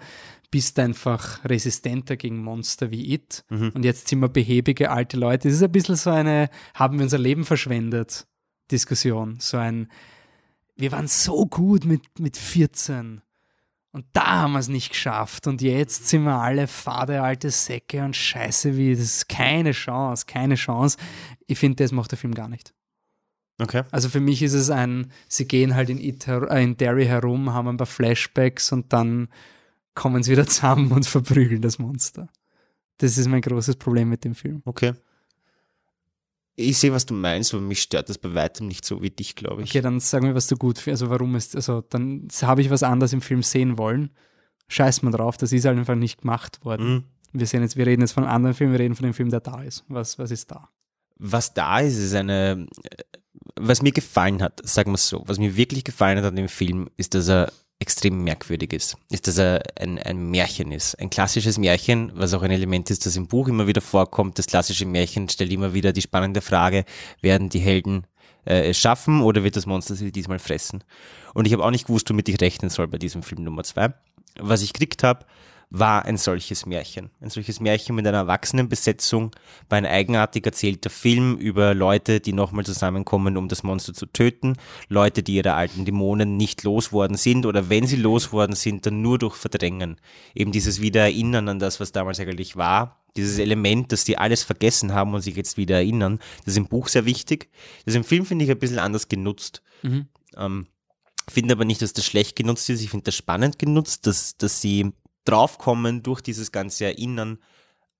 bist 0.52 0.78
du 0.78 0.82
einfach 0.82 1.44
resistenter 1.44 2.16
gegen 2.16 2.42
Monster 2.42 2.92
wie 2.92 3.12
It. 3.12 3.44
Mhm. 3.48 3.70
Und 3.74 3.84
jetzt 3.84 4.08
sind 4.08 4.20
wir 4.20 4.28
behäbige 4.28 4.90
alte 4.90 5.16
Leute. 5.16 5.48
Das 5.48 5.56
ist 5.56 5.62
ein 5.62 5.72
bisschen 5.72 5.96
so 5.96 6.10
eine, 6.10 6.50
haben 6.74 6.98
wir 6.98 7.04
unser 7.04 7.18
Leben 7.18 7.44
verschwendet, 7.44 8.26
Diskussion. 8.70 9.36
So 9.40 9.56
ein, 9.56 9.88
wir 10.80 10.92
waren 10.92 11.06
so 11.06 11.46
gut 11.46 11.84
mit, 11.84 12.18
mit 12.18 12.36
14. 12.36 13.20
Und 13.92 14.06
da 14.12 14.42
haben 14.42 14.52
wir 14.52 14.60
es 14.60 14.68
nicht 14.68 14.90
geschafft. 14.90 15.46
Und 15.46 15.62
jetzt 15.62 16.08
sind 16.08 16.24
wir 16.24 16.36
alle 16.36 16.66
fade 16.66 17.22
alte 17.22 17.50
Säcke 17.50 18.04
und 18.04 18.14
scheiße 18.14 18.76
wie, 18.76 18.92
das 18.94 19.04
ist 19.04 19.28
keine 19.28 19.72
Chance, 19.72 20.26
keine 20.26 20.54
Chance. 20.54 20.96
Ich 21.46 21.58
finde, 21.58 21.82
das 21.82 21.92
macht 21.92 22.12
der 22.12 22.18
Film 22.18 22.34
gar 22.34 22.48
nicht. 22.48 22.72
Okay. 23.60 23.82
Also 23.90 24.08
für 24.08 24.20
mich 24.20 24.42
ist 24.42 24.54
es 24.54 24.70
ein, 24.70 25.12
sie 25.28 25.46
gehen 25.46 25.74
halt 25.74 25.90
in, 25.90 25.98
It, 25.98 26.26
äh, 26.28 26.62
in 26.62 26.76
Derry 26.76 27.06
herum, 27.06 27.52
haben 27.52 27.68
ein 27.68 27.76
paar 27.76 27.86
Flashbacks 27.86 28.72
und 28.72 28.92
dann 28.92 29.28
kommen 29.94 30.22
sie 30.22 30.32
wieder 30.32 30.46
zusammen 30.46 30.92
und 30.92 31.06
verprügeln 31.06 31.60
das 31.60 31.78
Monster. 31.78 32.28
Das 32.98 33.18
ist 33.18 33.28
mein 33.28 33.42
großes 33.42 33.76
Problem 33.76 34.08
mit 34.08 34.24
dem 34.24 34.34
Film. 34.34 34.62
Okay. 34.64 34.94
Ich 36.60 36.78
sehe, 36.78 36.92
was 36.92 37.06
du 37.06 37.14
meinst, 37.14 37.54
aber 37.54 37.62
mich 37.62 37.82
stört 37.82 38.08
das 38.08 38.18
bei 38.18 38.34
weitem 38.34 38.66
nicht 38.66 38.84
so 38.84 39.02
wie 39.02 39.10
dich, 39.10 39.34
glaube 39.34 39.62
ich. 39.62 39.70
Okay, 39.70 39.80
dann 39.80 40.00
sag 40.00 40.22
mir, 40.22 40.34
was 40.34 40.46
du 40.46 40.56
gut 40.56 40.78
findest. 40.78 41.02
Also 41.02 41.10
warum 41.10 41.34
ist, 41.34 41.56
also 41.56 41.80
dann 41.80 42.28
habe 42.42 42.60
ich 42.60 42.70
was 42.70 42.82
anderes 42.82 43.12
im 43.12 43.20
Film 43.20 43.42
sehen 43.42 43.78
wollen. 43.78 44.10
Scheiß 44.68 45.02
mal 45.02 45.10
drauf, 45.10 45.36
das 45.36 45.52
ist 45.52 45.64
halt 45.64 45.78
einfach 45.78 45.96
nicht 45.96 46.20
gemacht 46.20 46.64
worden. 46.64 46.88
Mhm. 46.88 47.04
Wir 47.32 47.46
sehen 47.46 47.62
jetzt, 47.62 47.76
wir 47.76 47.86
reden 47.86 48.02
jetzt 48.02 48.12
von 48.12 48.24
einem 48.24 48.34
anderen 48.34 48.54
Film, 48.54 48.72
wir 48.72 48.78
reden 48.78 48.94
von 48.94 49.04
dem 49.04 49.14
Film, 49.14 49.30
der 49.30 49.40
da 49.40 49.62
ist. 49.62 49.84
Was, 49.88 50.18
was 50.18 50.30
ist 50.30 50.50
da? 50.50 50.68
Was 51.18 51.54
da 51.54 51.80
ist, 51.80 51.98
ist 51.98 52.14
eine, 52.14 52.66
was 53.56 53.82
mir 53.82 53.92
gefallen 53.92 54.42
hat, 54.42 54.60
sagen 54.64 54.90
wir 54.90 54.94
es 54.94 55.08
so, 55.08 55.22
was 55.26 55.38
mir 55.38 55.56
wirklich 55.56 55.84
gefallen 55.84 56.18
hat 56.18 56.24
an 56.24 56.36
dem 56.36 56.48
Film, 56.48 56.88
ist, 56.96 57.14
dass 57.14 57.28
er 57.28 57.52
extrem 57.80 58.22
merkwürdig 58.22 58.72
ist, 58.74 58.96
ist, 59.10 59.26
dass 59.26 59.38
er 59.38 59.62
ein, 59.80 59.98
ein 59.98 60.30
Märchen 60.30 60.70
ist. 60.70 61.00
Ein 61.00 61.10
klassisches 61.10 61.58
Märchen, 61.58 62.12
was 62.14 62.34
auch 62.34 62.42
ein 62.42 62.50
Element 62.50 62.90
ist, 62.90 63.06
das 63.06 63.16
im 63.16 63.26
Buch 63.26 63.48
immer 63.48 63.66
wieder 63.66 63.80
vorkommt. 63.80 64.38
Das 64.38 64.46
klassische 64.46 64.84
Märchen 64.84 65.28
stellt 65.28 65.50
immer 65.50 65.72
wieder 65.72 65.92
die 65.92 66.02
spannende 66.02 66.42
Frage, 66.42 66.84
werden 67.22 67.48
die 67.48 67.58
Helden 67.58 68.06
äh, 68.46 68.68
es 68.68 68.78
schaffen 68.78 69.22
oder 69.22 69.42
wird 69.42 69.56
das 69.56 69.66
Monster 69.66 69.94
sie 69.94 70.12
diesmal 70.12 70.38
fressen? 70.38 70.84
Und 71.32 71.46
ich 71.46 71.54
habe 71.54 71.64
auch 71.64 71.70
nicht 71.70 71.86
gewusst, 71.86 72.10
womit 72.10 72.28
ich 72.28 72.40
rechnen 72.40 72.70
soll 72.70 72.86
bei 72.86 72.98
diesem 72.98 73.22
Film 73.22 73.44
Nummer 73.44 73.64
zwei. 73.64 73.94
Was 74.38 74.62
ich 74.62 74.74
gekriegt 74.74 75.02
habe, 75.02 75.24
war 75.70 76.04
ein 76.04 76.16
solches 76.16 76.66
Märchen. 76.66 77.10
Ein 77.20 77.30
solches 77.30 77.60
Märchen 77.60 77.94
mit 77.94 78.06
einer 78.06 78.18
Erwachsenenbesetzung, 78.18 79.30
war 79.68 79.78
ein 79.78 79.86
eigenartig 79.86 80.44
erzählter 80.44 80.90
Film 80.90 81.36
über 81.36 81.74
Leute, 81.74 82.20
die 82.20 82.32
nochmal 82.32 82.66
zusammenkommen, 82.66 83.36
um 83.36 83.48
das 83.48 83.62
Monster 83.62 83.94
zu 83.94 84.06
töten, 84.06 84.56
Leute, 84.88 85.22
die 85.22 85.36
ihre 85.36 85.54
alten 85.54 85.84
Dämonen 85.84 86.36
nicht 86.36 86.64
losworden 86.64 87.16
sind 87.16 87.46
oder 87.46 87.70
wenn 87.70 87.86
sie 87.86 87.96
losworden 87.96 88.56
sind, 88.56 88.84
dann 88.84 89.00
nur 89.00 89.18
durch 89.18 89.36
Verdrängen. 89.36 89.96
Eben 90.34 90.50
dieses 90.50 90.80
Wiedererinnern 90.80 91.48
an 91.48 91.58
das, 91.60 91.78
was 91.78 91.92
damals 91.92 92.18
eigentlich 92.18 92.56
war, 92.56 93.00
dieses 93.16 93.38
Element, 93.38 93.92
dass 93.92 94.04
die 94.04 94.18
alles 94.18 94.42
vergessen 94.42 94.92
haben 94.92 95.14
und 95.14 95.20
sich 95.20 95.36
jetzt 95.36 95.56
wieder 95.56 95.76
erinnern, 95.76 96.18
das 96.44 96.54
ist 96.54 96.58
im 96.58 96.68
Buch 96.68 96.88
sehr 96.88 97.04
wichtig. 97.04 97.48
Das 97.84 97.94
ist 97.94 97.96
im 97.96 98.04
Film, 98.04 98.26
finde 98.26 98.44
ich, 98.44 98.50
ein 98.50 98.58
bisschen 98.58 98.78
anders 98.78 99.08
genutzt. 99.08 99.62
Mhm. 99.82 100.08
Ähm, 100.36 100.66
finde 101.28 101.54
aber 101.54 101.64
nicht, 101.64 101.82
dass 101.82 101.92
das 101.92 102.04
schlecht 102.04 102.36
genutzt 102.36 102.68
ist. 102.70 102.82
Ich 102.82 102.90
finde 102.90 103.04
das 103.04 103.14
spannend 103.14 103.58
genutzt, 103.58 104.06
dass, 104.06 104.36
dass 104.36 104.60
sie 104.60 104.92
draufkommen 105.24 106.02
durch 106.02 106.20
dieses 106.20 106.52
ganze 106.52 106.86
Erinnern, 106.86 107.38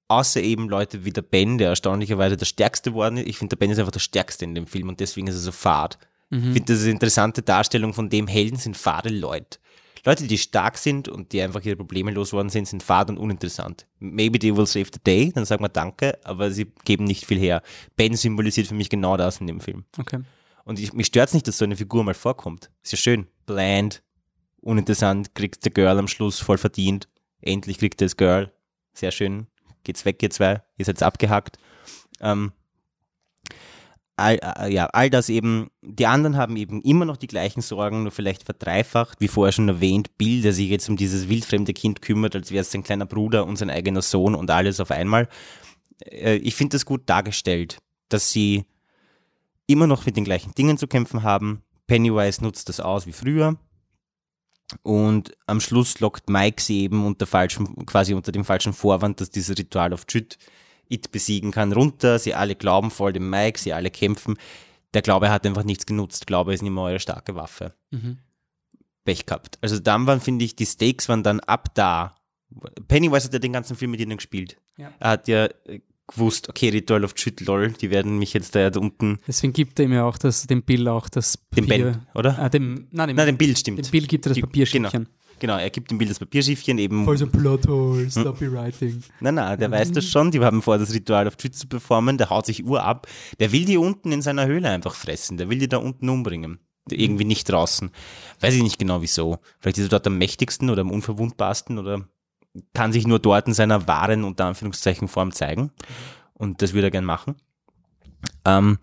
außer 0.09 0.41
eben 0.43 0.69
Leute 0.69 1.05
wie 1.05 1.13
der 1.13 1.23
Ben, 1.23 1.59
der 1.59 1.69
erstaunlicherweise 1.69 2.37
der 2.37 2.47
Stärkste 2.47 2.95
worden 2.95 3.19
ist. 3.19 3.29
Ich 3.29 3.39
finde, 3.39 3.57
der 3.57 3.61
Ben 3.61 3.71
ist 3.71 3.79
einfach 3.79 3.93
der 3.93 4.01
Stärkste 4.01 4.45
in 4.45 4.55
dem 4.55 4.67
Film 4.67 4.89
und 4.89 5.01
deswegen 5.01 5.29
ist 5.29 5.37
er 5.37 5.41
so 5.41 5.53
fad. 5.53 5.99
Mhm. 6.31 6.39
Ich 6.39 6.45
finde, 6.45 6.73
das 6.73 6.79
ist 6.79 6.85
eine 6.85 6.93
interessante 6.93 7.43
Darstellung 7.43 7.95
von 7.95 8.09
dem 8.09 8.27
Helden 8.27 8.59
sind 8.59 8.77
fade 8.77 9.09
Leute. 9.09 9.59
Leute, 10.05 10.27
die 10.27 10.39
stark 10.39 10.79
sind 10.79 11.09
und 11.09 11.33
die 11.33 11.43
einfach 11.43 11.63
ihre 11.63 11.77
Probleme 11.77 12.11
losgeworden 12.11 12.49
sind, 12.49 12.67
sind 12.67 12.83
fad 12.83 13.11
und 13.11 13.19
uninteressant. 13.19 13.87
Maybe 13.99 14.39
they 14.39 14.57
will 14.57 14.67
save 14.67 14.87
the 14.93 15.01
day, 15.05 15.31
dann 15.33 15.45
sagen 15.45 15.63
wir 15.63 15.69
Danke, 15.69 16.19
aber 16.25 16.51
sie 16.51 16.73
geben 16.85 17.05
nicht 17.05 17.27
viel 17.27 17.39
her. 17.39 17.63
Ben 17.97 18.17
symbolisiert 18.17 18.67
für 18.67 18.75
mich 18.75 18.89
genau 18.89 19.17
das 19.17 19.41
in 19.41 19.47
dem 19.47 19.61
Film. 19.61 19.85
Okay. 19.99 20.21
Und 20.65 20.79
ich, 20.79 20.93
mich 20.93 21.09
stört 21.09 21.29
es 21.29 21.35
nicht, 21.35 21.47
dass 21.49 21.59
so 21.59 21.65
eine 21.65 21.77
Figur 21.77 22.03
mal 22.05 22.15
vorkommt. 22.15 22.71
Ist 22.83 22.93
ja 22.93 22.99
schön. 22.99 23.27
Bland, 23.45 24.03
uninteressant, 24.61 25.35
kriegt 25.35 25.65
der 25.65 25.73
Girl 25.73 25.99
am 25.99 26.09
Schluss 26.09 26.39
voll 26.39 26.59
verdient. 26.59 27.09
Endlich 27.41 27.79
kriegt 27.79 28.01
er 28.03 28.07
das 28.07 28.17
Girl. 28.17 28.53
Sehr 28.93 29.11
schön. 29.11 29.47
Geht's 29.85 30.05
weg, 30.05 30.23
ihr 30.23 30.31
zwei. 30.31 30.63
Ihr 30.77 30.85
seid 30.85 31.03
abgehackt. 31.03 31.59
Ähm, 32.21 32.53
all, 34.21 34.39
äh, 34.43 34.73
ja, 34.73 34.87
all 34.87 35.11
das 35.11 35.29
eben, 35.29 35.71
die 35.81 36.07
anderen 36.07 36.37
haben 36.37 36.57
eben 36.57 36.83
immer 36.83 37.05
noch 37.05 37.17
die 37.17 37.27
gleichen 37.27 37.63
Sorgen, 37.63 38.03
nur 38.03 38.13
vielleicht 38.13 38.45
verdreifacht, 38.45 39.21
wie 39.21 39.29
vorher 39.29 39.53
schon 39.53 39.69
erwähnt, 39.69 40.17
Bill, 40.19 40.43
der 40.43 40.53
sich 40.53 40.69
jetzt 40.69 40.89
um 40.89 40.97
dieses 40.97 41.29
wildfremde 41.29 41.73
Kind 41.73 42.03
kümmert, 42.03 42.37
als 42.37 42.51
wäre 42.51 42.63
es 42.63 42.71
sein 42.71 42.83
kleiner 42.83 43.07
Bruder 43.07 43.47
und 43.47 43.57
sein 43.57 43.71
eigener 43.71 44.03
Sohn 44.03 44.35
und 44.35 44.51
alles 44.51 44.81
auf 44.81 44.91
einmal. 44.91 45.29
Äh, 46.05 46.37
ich 46.37 46.55
finde 46.55 46.75
das 46.75 46.85
gut 46.85 47.03
dargestellt, 47.07 47.79
dass 48.09 48.31
sie 48.31 48.65
immer 49.67 49.87
noch 49.87 50.05
mit 50.07 50.17
den 50.17 50.25
gleichen 50.25 50.55
Dingen 50.55 50.79
zu 50.79 50.87
kämpfen 50.87 51.23
haben. 51.23 51.63
Pennywise 51.87 52.43
nutzt 52.43 52.69
das 52.69 52.81
aus 52.81 53.07
wie 53.07 53.13
früher. 53.13 53.57
Und 54.83 55.37
am 55.47 55.61
Schluss 55.61 56.01
lockt 56.01 56.29
Mike 56.29 56.63
sie 56.63 56.83
eben 56.83 57.05
unter 57.05 57.27
falschem, 57.27 57.87
quasi 57.87 58.15
unter 58.15 58.33
dem 58.33 58.45
falschen 58.45 58.73
Vorwand, 58.73 59.21
dass 59.21 59.31
dieses 59.31 59.59
Ritual 59.59 59.93
of 59.93 60.05
Jüt 60.09 60.39
It 60.89 61.13
besiegen 61.13 61.53
kann, 61.53 61.73
runter. 61.73 62.19
Sie 62.19 62.35
alle 62.35 62.57
glauben 62.57 62.91
voll 62.91 63.13
dem 63.13 63.31
Mike, 63.31 63.59
sie 63.59 63.73
alle 63.73 63.91
kämpfen. 63.91 64.37
Der 64.93 65.03
Glaube 65.03 65.31
hat 65.31 65.47
einfach 65.47 65.63
nichts 65.63 65.87
genutzt. 65.87 66.27
Glaube 66.27 66.53
ist 66.53 66.63
nicht 66.63 66.73
mehr 66.73 66.83
eure 66.83 67.01
starke 67.01 67.37
Waffe. 67.37 67.75
Mhm. 67.91 68.19
Pech 69.05 69.25
gehabt. 69.25 69.59
Also 69.61 69.79
dann 69.79 70.07
waren, 70.07 70.21
finde 70.21 70.45
ich, 70.45 70.57
die 70.57 70.67
Stakes 70.67 71.09
waren 71.09 71.23
dann 71.23 71.41
ab 71.41 71.75
da. 71.75 72.17
Pennywise 72.89 73.27
hat 73.27 73.33
ja 73.33 73.39
den 73.39 73.53
ganzen 73.53 73.77
Film 73.77 73.93
mit 73.93 74.01
ihnen 74.01 74.17
gespielt. 74.17 74.57
Ja. 74.77 74.93
Er 74.99 75.11
hat 75.11 75.29
ja 75.29 75.45
äh, 75.67 75.81
gewusst, 76.11 76.49
okay, 76.49 76.69
Ritual 76.69 77.05
of 77.05 77.13
Shit, 77.17 77.41
lol, 77.41 77.73
die 77.73 77.91
werden 77.91 78.19
mich 78.19 78.33
jetzt 78.33 78.55
da, 78.55 78.71
unten. 78.77 79.19
Deswegen 79.27 79.53
gibt 79.53 79.79
er 79.79 79.87
ihm 79.87 79.93
ja 79.93 80.05
auch 80.05 80.19
das, 80.19 80.47
dem 80.47 80.63
Bill 80.63 80.89
auch 80.89 81.09
das 81.09 81.37
Papier. 81.37 81.63
Dem 81.63 81.93
Ben, 81.93 82.07
oder? 82.15 82.39
Ah, 82.39 82.49
dem, 82.49 82.87
nein, 82.91 83.09
dem, 83.09 83.17
nein, 83.17 83.27
dem 83.27 83.37
Bill 83.37 83.57
stimmt. 83.57 83.85
Dem 83.85 83.91
Bill 83.91 84.07
gibt 84.07 84.27
er 84.27 84.31
das 84.31 84.41
Papierschiffchen. 84.41 84.91
Genau. 84.91 85.11
Genau, 85.41 85.57
er 85.57 85.71
gibt 85.71 85.91
dem 85.91 85.97
Bild 85.97 86.11
das 86.11 86.19
Papierschiffchen 86.19 86.79
eben. 86.79 87.05
Voll 87.07 87.17
so 87.17 87.27
Plothole, 87.27 88.11
sloppy 88.11 88.45
hm. 88.45 88.53
writing. 88.53 89.03
Nein, 89.21 89.37
nein, 89.37 89.59
der 89.59 89.69
mhm. 89.69 89.73
weiß 89.73 89.93
das 89.93 90.05
schon. 90.05 90.31
Die 90.31 90.39
haben 90.41 90.61
vor, 90.61 90.77
das 90.77 90.93
Ritual 90.93 91.27
auf 91.27 91.37
Twitch 91.37 91.57
zu 91.57 91.67
performen. 91.67 92.19
Der 92.19 92.29
haut 92.29 92.45
sich 92.45 92.65
Uhr 92.65 92.85
ab. 92.85 93.07
Der 93.41 93.51
will 93.51 93.65
die 93.65 93.79
unten 93.79 94.13
in 94.13 94.21
seiner 94.21 94.47
Höhle 94.47 94.69
einfach 94.69 94.95
fressen. 94.95 95.39
Der 95.39 95.49
will 95.49 95.59
die 95.59 95.69
da 95.69 95.79
unten 95.79 96.11
umbringen. 96.11 96.61
Irgendwie 96.91 97.25
nicht 97.25 97.49
draußen. 97.49 97.91
Weiß 98.41 98.55
ich 98.55 98.63
nicht 98.63 98.79
genau 98.79 99.01
wieso. 99.01 99.39
Vielleicht 99.61 99.79
ist 99.79 99.85
er 99.85 99.91
dort 99.91 100.07
am 100.07 100.19
mächtigsten 100.19 100.69
oder 100.69 100.83
am 100.83 100.91
unverwundbarsten 100.91 101.79
oder 101.79 102.07
kann 102.75 102.93
sich 102.93 103.07
nur 103.07 103.19
dort 103.19 103.47
in 103.47 103.55
seiner 103.55 103.87
wahren, 103.87 104.25
unter 104.25 104.47
Anführungszeichen, 104.47 105.09
Form 105.09 105.33
zeigen. 105.33 105.71
Und 106.35 106.63
das 106.63 106.73
würde 106.73 106.89
er 106.89 106.91
gern 106.91 107.05
machen. 107.05 107.37
Ähm, 108.45 108.79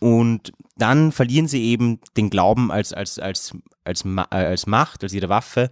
und 0.00 0.52
dann 0.76 1.12
verlieren 1.12 1.48
sie 1.48 1.64
eben 1.64 2.00
den 2.16 2.30
Glauben 2.30 2.70
als, 2.70 2.92
als, 2.92 3.18
als, 3.18 3.56
als, 3.84 4.04
äh, 4.04 4.24
als 4.30 4.66
Macht, 4.66 5.02
als 5.02 5.12
ihre 5.12 5.28
Waffe. 5.28 5.70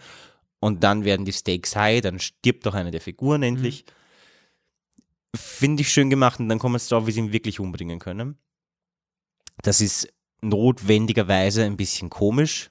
Und 0.59 0.83
dann 0.83 1.05
werden 1.05 1.25
die 1.25 1.33
Stakes 1.33 1.77
high, 1.77 2.01
dann 2.01 2.19
stirbt 2.19 2.67
doch 2.67 2.75
eine 2.75 2.91
der 2.91 3.01
Figuren 3.01 3.43
endlich. 3.43 3.85
Mhm. 3.87 5.39
Finde 5.39 5.81
ich 5.83 5.93
schön 5.93 6.11
gemacht 6.11 6.41
und 6.41 6.49
dann 6.49 6.59
kommen 6.59 6.75
wir 6.75 6.89
drauf, 6.89 7.07
wie 7.07 7.13
sie 7.13 7.21
ihn 7.21 7.33
wirklich 7.33 7.61
umbringen 7.61 7.99
können. 7.99 8.39
Das 9.63 9.81
ist 9.81 10.13
notwendigerweise 10.41 11.65
ein 11.65 11.77
bisschen 11.77 12.11
komisch. 12.11 12.71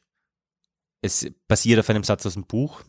Es 1.01 1.27
basiert 1.47 1.79
auf 1.79 1.89
einem 1.89 2.03
Satz 2.03 2.25
aus 2.25 2.33
dem 2.33 2.45
Buch, 2.45 2.81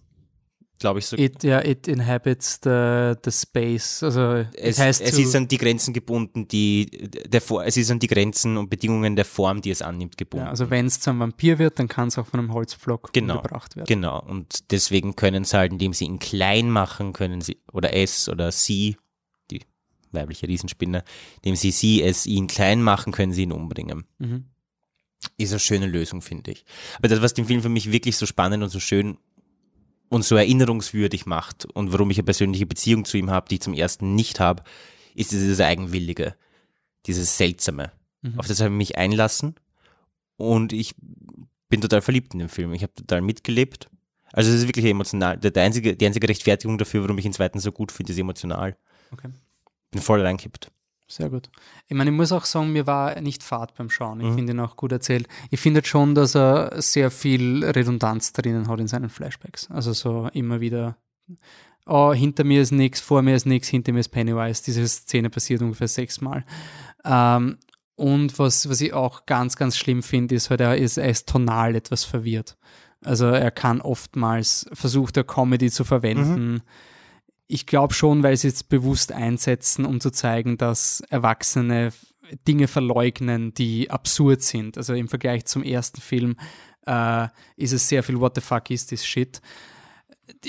glaube 0.78 0.98
ich 0.98 1.06
so. 1.06 1.16
It, 1.16 1.42
ja, 1.42 1.64
it 1.64 1.88
inhabits 1.88 2.60
the, 2.62 3.14
the 3.24 3.30
space. 3.30 4.02
Also 4.02 4.44
es, 4.54 4.78
es 4.78 5.00
ist 5.00 5.34
an 5.34 5.48
die 5.48 5.58
Grenzen 5.58 5.92
gebunden, 5.92 6.48
die 6.48 6.86
der 6.86 7.42
es 7.64 7.76
ist 7.76 7.90
an 7.90 7.98
die 7.98 8.06
Grenzen 8.06 8.56
und 8.56 8.68
Bedingungen 8.68 9.16
der 9.16 9.24
Form, 9.24 9.62
die 9.62 9.70
es 9.70 9.82
annimmt, 9.82 10.16
gebunden. 10.16 10.46
Ja, 10.46 10.50
also 10.50 10.70
wenn 10.70 10.86
es 10.86 11.00
zu 11.00 11.10
einem 11.10 11.20
Vampir 11.20 11.58
wird, 11.58 11.78
dann 11.78 11.88
kann 11.88 12.08
es 12.08 12.18
auch 12.18 12.26
von 12.26 12.40
einem 12.40 12.52
Holzpflock 12.52 13.12
genau, 13.12 13.40
gebracht 13.40 13.76
werden. 13.76 13.86
Genau. 13.86 14.20
Und 14.20 14.70
deswegen 14.70 15.16
können 15.16 15.44
sie 15.44 15.56
halt, 15.56 15.72
indem 15.72 15.92
sie 15.92 16.04
ihn 16.04 16.18
klein 16.18 16.70
machen, 16.70 17.12
können 17.12 17.40
sie 17.40 17.58
oder 17.72 17.94
es 17.94 18.28
oder 18.28 18.52
sie, 18.52 18.96
die 19.50 19.60
weibliche 20.12 20.48
Riesenspinne, 20.48 21.04
indem 21.36 21.56
sie 21.56 21.70
sie 21.70 22.02
es 22.02 22.26
ihn 22.26 22.46
klein 22.46 22.82
machen, 22.82 23.12
können 23.12 23.32
sie 23.32 23.42
ihn 23.42 23.52
umbringen. 23.52 24.04
Mhm. 24.18 24.44
Ist 25.38 25.52
eine 25.52 25.60
schöne 25.60 25.86
Lösung, 25.86 26.22
finde 26.22 26.52
ich. 26.52 26.64
Aber 26.98 27.08
das, 27.08 27.22
was 27.22 27.34
den 27.34 27.46
Film 27.46 27.62
für 27.62 27.68
mich 27.68 27.90
wirklich 27.90 28.16
so 28.16 28.26
spannend 28.26 28.62
und 28.62 28.68
so 28.70 28.80
schön 28.80 29.18
und 30.08 30.24
so 30.24 30.36
erinnerungswürdig 30.36 31.26
macht 31.26 31.64
und 31.64 31.92
warum 31.92 32.10
ich 32.10 32.18
eine 32.18 32.24
persönliche 32.24 32.66
Beziehung 32.66 33.04
zu 33.04 33.16
ihm 33.16 33.30
habe, 33.30 33.48
die 33.48 33.56
ich 33.56 33.60
zum 33.60 33.74
ersten 33.74 34.14
nicht 34.14 34.40
habe, 34.40 34.62
ist 35.14 35.32
dieses 35.32 35.60
Eigenwillige, 35.60 36.34
dieses 37.06 37.36
Seltsame. 37.36 37.92
Mhm. 38.22 38.38
Auf 38.38 38.46
das 38.46 38.60
habe 38.60 38.70
ich 38.70 38.76
mich 38.76 38.98
einlassen 38.98 39.54
und 40.36 40.72
ich 40.72 40.94
bin 41.68 41.80
total 41.80 42.02
verliebt 42.02 42.34
in 42.34 42.40
den 42.40 42.48
Film. 42.48 42.72
Ich 42.74 42.82
habe 42.82 42.94
total 42.94 43.22
mitgelebt. 43.22 43.88
Also 44.32 44.50
es 44.50 44.60
ist 44.60 44.68
wirklich 44.68 44.84
emotional. 44.84 45.38
Der, 45.38 45.50
der 45.50 45.62
einzige, 45.62 45.96
die 45.96 46.06
einzige 46.06 46.28
Rechtfertigung 46.28 46.78
dafür, 46.78 47.02
warum 47.02 47.18
ich 47.18 47.24
den 47.24 47.32
zweiten 47.32 47.58
so 47.58 47.72
gut 47.72 47.90
finde, 47.90 48.12
ist 48.12 48.18
emotional. 48.18 48.76
Okay. 49.10 49.28
Bin 49.90 50.02
voll 50.02 50.20
reinkippt. 50.20 50.70
Sehr 51.08 51.30
gut. 51.30 51.50
Ich 51.86 51.96
meine, 51.96 52.10
ich 52.10 52.16
muss 52.16 52.32
auch 52.32 52.44
sagen, 52.44 52.72
mir 52.72 52.86
war 52.86 53.20
nicht 53.20 53.44
fad 53.44 53.74
beim 53.76 53.90
Schauen. 53.90 54.20
Ich 54.20 54.26
mhm. 54.26 54.34
finde 54.34 54.52
ihn 54.54 54.60
auch 54.60 54.76
gut 54.76 54.90
erzählt. 54.90 55.28
Ich 55.50 55.60
finde 55.60 55.84
schon, 55.84 56.16
dass 56.16 56.34
er 56.34 56.82
sehr 56.82 57.12
viel 57.12 57.64
Redundanz 57.64 58.32
drinnen 58.32 58.68
hat 58.68 58.80
in 58.80 58.88
seinen 58.88 59.08
Flashbacks. 59.08 59.70
Also 59.70 59.92
so 59.92 60.28
immer 60.32 60.60
wieder, 60.60 60.96
oh, 61.86 62.12
hinter 62.12 62.42
mir 62.42 62.60
ist 62.60 62.72
nichts, 62.72 63.00
vor 63.00 63.22
mir 63.22 63.36
ist 63.36 63.46
nichts, 63.46 63.68
hinter 63.68 63.92
mir 63.92 64.00
ist 64.00 64.08
Pennywise. 64.08 64.64
Diese 64.64 64.86
Szene 64.88 65.30
passiert 65.30 65.62
ungefähr 65.62 65.88
sechsmal. 65.88 66.44
Ähm, 67.04 67.58
und 67.94 68.38
was, 68.40 68.68
was 68.68 68.80
ich 68.80 68.92
auch 68.92 69.26
ganz, 69.26 69.56
ganz 69.56 69.76
schlimm 69.76 70.02
finde, 70.02 70.34
ist 70.34 70.50
halt, 70.50 70.60
er 70.60 70.76
ist, 70.76 70.96
er 70.98 71.08
ist 71.08 71.28
tonal 71.28 71.76
etwas 71.76 72.02
verwirrt. 72.02 72.58
Also 73.04 73.26
er 73.26 73.52
kann 73.52 73.80
oftmals 73.80 74.66
versucht, 74.72 75.16
er 75.16 75.24
Comedy 75.24 75.70
zu 75.70 75.84
verwenden. 75.84 76.54
Mhm 76.54 76.62
ich 77.48 77.66
glaube 77.66 77.94
schon, 77.94 78.22
weil 78.22 78.36
sie 78.36 78.48
es 78.48 78.64
bewusst 78.64 79.12
einsetzen, 79.12 79.84
um 79.84 80.00
zu 80.00 80.10
zeigen, 80.10 80.56
dass 80.56 81.00
Erwachsene 81.08 81.92
Dinge 82.46 82.66
verleugnen, 82.66 83.54
die 83.54 83.90
absurd 83.90 84.42
sind. 84.42 84.76
Also 84.76 84.94
im 84.94 85.08
Vergleich 85.08 85.44
zum 85.44 85.62
ersten 85.62 86.00
Film 86.00 86.36
äh, 86.86 87.28
ist 87.56 87.72
es 87.72 87.88
sehr 87.88 88.02
viel 88.02 88.18
What 88.18 88.34
the 88.34 88.40
fuck 88.40 88.70
is 88.70 88.86
this 88.86 89.06
shit. 89.06 89.40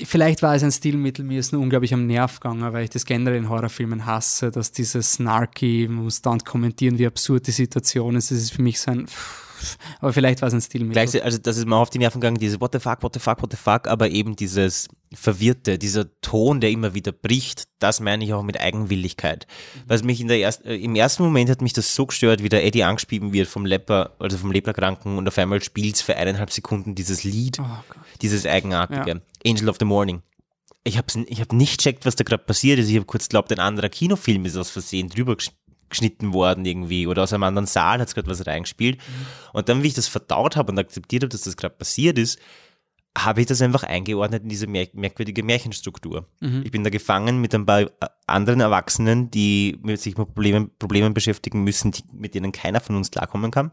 Vielleicht 0.05 0.41
war 0.41 0.55
es 0.55 0.63
ein 0.63 0.71
Stilmittel, 0.71 1.23
mir 1.23 1.39
ist 1.39 1.53
nur 1.53 1.61
unglaublich 1.61 1.93
am 1.93 2.07
Nerv 2.07 2.39
gegangen, 2.39 2.73
weil 2.73 2.85
ich 2.85 2.89
das 2.89 3.05
generell 3.05 3.37
in 3.37 3.49
Horrorfilmen 3.49 4.07
hasse, 4.07 4.49
dass 4.49 4.71
dieses 4.71 5.13
Snarky, 5.13 5.87
man 5.87 6.05
muss 6.05 6.23
dann 6.23 6.39
kommentieren, 6.39 6.97
wie 6.97 7.05
absurd 7.05 7.45
die 7.45 7.51
Situation 7.51 8.15
ist. 8.15 8.31
Das 8.31 8.39
ist 8.39 8.53
für 8.53 8.63
mich 8.63 8.79
so 8.79 8.91
ein. 8.91 9.07
Pff, 9.07 9.46
aber 9.99 10.13
vielleicht 10.13 10.41
war 10.41 10.47
es 10.47 10.53
ein 10.53 10.61
Stilmittel. 10.61 10.93
Gleich, 10.93 11.23
also 11.23 11.37
das 11.37 11.57
ist 11.57 11.67
mir 11.67 11.75
auf 11.75 11.89
die 11.89 11.99
Nerven 11.99 12.21
gegangen, 12.21 12.37
diese 12.37 12.59
What 12.61 12.73
the 12.73 12.79
fuck, 12.79 13.03
what 13.03 13.13
the 13.13 13.19
fuck, 13.19 13.41
what 13.41 13.51
the 13.51 13.57
fuck, 13.57 13.87
aber 13.87 14.09
eben 14.09 14.35
dieses 14.35 14.87
Verwirrte, 15.13 15.77
dieser 15.77 16.07
Ton, 16.21 16.59
der 16.59 16.71
immer 16.71 16.93
wieder 16.93 17.11
bricht, 17.11 17.65
das 17.79 17.99
meine 17.99 18.23
ich 18.23 18.33
auch 18.33 18.43
mit 18.43 18.59
Eigenwilligkeit. 18.59 19.47
Mhm. 19.47 19.79
Was 19.87 20.03
mich 20.03 20.21
in 20.21 20.27
der 20.27 20.39
erst, 20.39 20.65
äh, 20.65 20.75
im 20.75 20.95
ersten 20.95 21.23
Moment 21.23 21.49
hat 21.49 21.61
mich 21.61 21.73
das 21.73 21.95
so 21.95 22.05
gestört, 22.05 22.43
wie 22.43 22.49
der 22.49 22.65
Eddie 22.65 22.83
angespieben 22.83 23.33
wird 23.33 23.47
vom 23.47 23.65
Lepper, 23.65 24.15
also 24.19 24.37
vom 24.37 24.51
Leplerkranken 24.51 25.17
und 25.17 25.27
auf 25.27 25.37
einmal 25.37 25.61
spielt 25.63 25.97
für 25.97 26.15
eineinhalb 26.15 26.51
Sekunden 26.51 26.95
dieses 26.95 27.23
Lied, 27.23 27.59
oh 27.59 27.65
dieses 28.21 28.45
Eigenartige. 28.45 29.09
Ja. 29.09 29.51
Angel 29.51 29.69
of 29.69 29.77
the 29.79 29.85
Morning 29.85 30.21
ich 30.87 30.97
habe 30.97 31.07
ich 31.27 31.41
hab 31.41 31.51
nicht 31.51 31.81
checkt, 31.81 32.05
was 32.05 32.15
da 32.15 32.23
gerade 32.23 32.43
passiert 32.43 32.79
ist. 32.79 32.89
Ich 32.89 32.95
habe 32.95 33.05
kurz 33.05 33.27
glaubt, 33.27 33.51
ein 33.51 33.59
anderer 33.59 33.89
Kinofilm 33.89 34.45
ist 34.45 34.55
aus 34.55 34.69
Versehen 34.69 35.09
drüber 35.09 35.35
geschnitten 35.89 36.33
worden 36.33 36.65
irgendwie 36.65 37.07
oder 37.07 37.23
aus 37.23 37.33
einem 37.33 37.43
anderen 37.43 37.67
Saal 37.67 37.99
hat 37.99 38.07
es 38.07 38.15
gerade 38.15 38.29
was 38.29 38.45
reingespielt. 38.45 38.97
Mhm. 38.97 39.25
Und 39.53 39.69
dann, 39.69 39.83
wie 39.83 39.87
ich 39.87 39.93
das 39.93 40.07
verdaut 40.07 40.55
habe 40.55 40.71
und 40.71 40.79
akzeptiert 40.79 41.23
habe, 41.23 41.29
dass 41.29 41.41
das 41.41 41.57
gerade 41.57 41.75
passiert 41.75 42.17
ist, 42.17 42.39
habe 43.17 43.41
ich 43.41 43.47
das 43.47 43.61
einfach 43.61 43.83
eingeordnet 43.83 44.43
in 44.43 44.49
diese 44.49 44.67
merk 44.67 44.93
merkwürdige 44.93 45.43
Märchenstruktur. 45.43 46.27
Mhm. 46.39 46.61
Ich 46.63 46.71
bin 46.71 46.83
da 46.83 46.89
gefangen 46.89 47.41
mit 47.41 47.55
ein 47.55 47.65
paar 47.65 47.81
äh, 47.81 47.89
anderen 48.27 48.59
Erwachsenen, 48.59 49.31
die 49.31 49.79
sich 49.95 50.17
mit 50.17 50.27
Problemen, 50.27 50.71
Problemen 50.77 51.13
beschäftigen 51.13 51.63
müssen, 51.63 51.91
die, 51.91 52.03
mit 52.13 52.35
denen 52.35 52.51
keiner 52.51 52.79
von 52.79 52.95
uns 52.95 53.09
klarkommen 53.09 53.51
kann. 53.51 53.71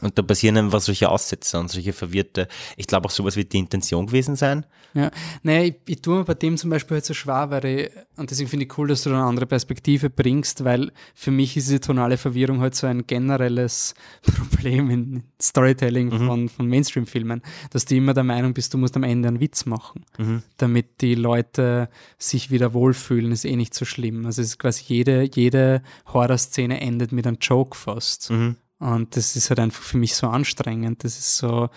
Und 0.00 0.18
da 0.18 0.22
passieren 0.22 0.56
einfach 0.56 0.80
solche 0.80 1.08
Aussätze 1.08 1.58
und 1.58 1.70
solche 1.70 1.92
verwirrte. 1.92 2.48
Ich 2.76 2.88
glaube 2.88 3.06
auch 3.06 3.10
sowas 3.10 3.36
wird 3.36 3.52
die 3.52 3.58
Intention 3.58 4.06
gewesen 4.06 4.34
sein. 4.34 4.66
Ja, 4.92 5.10
naja, 5.42 5.62
ich, 5.62 5.76
ich 5.86 6.02
tue 6.02 6.18
mir 6.18 6.24
bei 6.24 6.34
dem 6.34 6.56
zum 6.56 6.70
Beispiel 6.70 6.96
halt 6.96 7.04
so 7.04 7.14
schwer, 7.14 7.50
weil 7.50 7.64
ich, 7.64 7.90
und 8.16 8.30
deswegen 8.30 8.48
finde 8.48 8.66
ich 8.66 8.76
cool, 8.76 8.88
dass 8.88 9.02
du 9.02 9.10
da 9.10 9.16
eine 9.16 9.24
andere 9.24 9.46
Perspektive 9.46 10.10
bringst, 10.10 10.64
weil 10.64 10.92
für 11.14 11.30
mich 11.30 11.56
ist 11.56 11.68
diese 11.68 11.80
tonale 11.80 12.16
Verwirrung 12.16 12.60
halt 12.60 12.74
so 12.74 12.88
ein 12.88 13.06
generelles 13.06 13.94
Problem 14.22 14.90
in 14.90 15.22
Storytelling 15.40 16.10
mhm. 16.10 16.26
von, 16.26 16.48
von 16.48 16.66
Mainstream-Filmen, 16.66 17.42
dass 17.70 17.84
du 17.84 17.94
immer 17.94 18.14
der 18.14 18.24
Meinung 18.24 18.52
bist, 18.52 18.74
du 18.74 18.78
musst 18.78 18.96
am 18.96 19.04
Ende 19.04 19.28
einen 19.28 19.40
Witz 19.40 19.64
machen, 19.64 20.04
mhm. 20.18 20.42
damit 20.56 21.00
die 21.02 21.14
Leute 21.14 21.88
sich 22.18 22.50
wieder 22.50 22.72
wohlfühlen, 22.72 23.30
ist 23.30 23.44
eh 23.44 23.56
nicht 23.56 23.74
so 23.74 23.84
schlimm. 23.84 24.26
Also 24.26 24.42
es 24.42 24.48
ist 24.48 24.58
quasi 24.58 24.84
jede, 24.86 25.28
jede 25.32 25.82
Horror-Szene 26.12 26.80
endet 26.80 27.12
mit 27.12 27.26
einem 27.26 27.38
Joke 27.40 27.76
fast. 27.76 28.30
Mhm. 28.30 28.56
Und 28.78 29.16
das 29.16 29.36
ist 29.36 29.50
halt 29.50 29.60
einfach 29.60 29.82
für 29.82 29.98
mich 29.98 30.14
so 30.14 30.28
anstrengend. 30.28 31.04
Das 31.04 31.18
ist 31.18 31.36
so, 31.36 31.70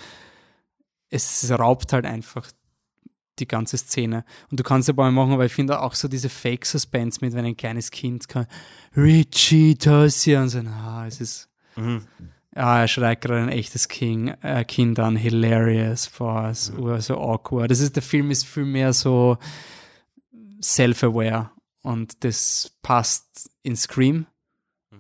es 1.10 1.50
raubt 1.52 1.94
halt 1.94 2.06
einfach 2.06 2.52
die 3.40 3.48
ganze 3.48 3.78
Szene. 3.78 4.26
Und 4.50 4.60
du 4.60 4.64
kannst 4.64 4.88
ja 4.88 4.94
mal 4.94 5.12
machen, 5.12 5.34
aber 5.34 5.46
ich 5.46 5.54
finde 5.54 5.82
auch 5.82 5.94
so 5.94 6.08
diese 6.08 6.30
Fake-Suspense 6.30 7.20
mit, 7.22 7.34
wenn 7.34 7.46
ein 7.46 7.58
kleines 7.58 7.92
Kind 7.92 8.28
kann, 8.28 8.48
Richie, 8.96 9.76
Tosia, 9.76 10.42
und 10.42 10.50
so, 10.50 10.60
ah, 10.60 11.06
es 11.08 11.22
ist, 11.22 11.50
mhm. 11.76 12.02
ja, 12.56 12.82
er 12.82 12.88
schreit 12.88 13.22
gerade 13.22 13.42
ein 13.42 13.50
echtes 13.50 13.88
King, 13.88 14.30
äh, 14.42 14.66
Kind 14.66 15.00
an, 15.00 15.16
hilarious, 15.16 16.10
boah, 16.10 16.48
mhm. 16.50 17.00
so 17.00 17.18
awkward. 17.18 17.70
Das 17.70 17.80
ist, 17.80 17.96
der 17.96 18.04
Film 18.04 18.32
ist 18.32 18.46
viel 18.46 18.66
mehr 18.66 18.94
so 18.94 19.38
self-aware 20.62 21.52
und 21.84 22.24
das 22.24 22.76
passt 22.82 23.52
in 23.62 23.76
Scream 23.76 24.26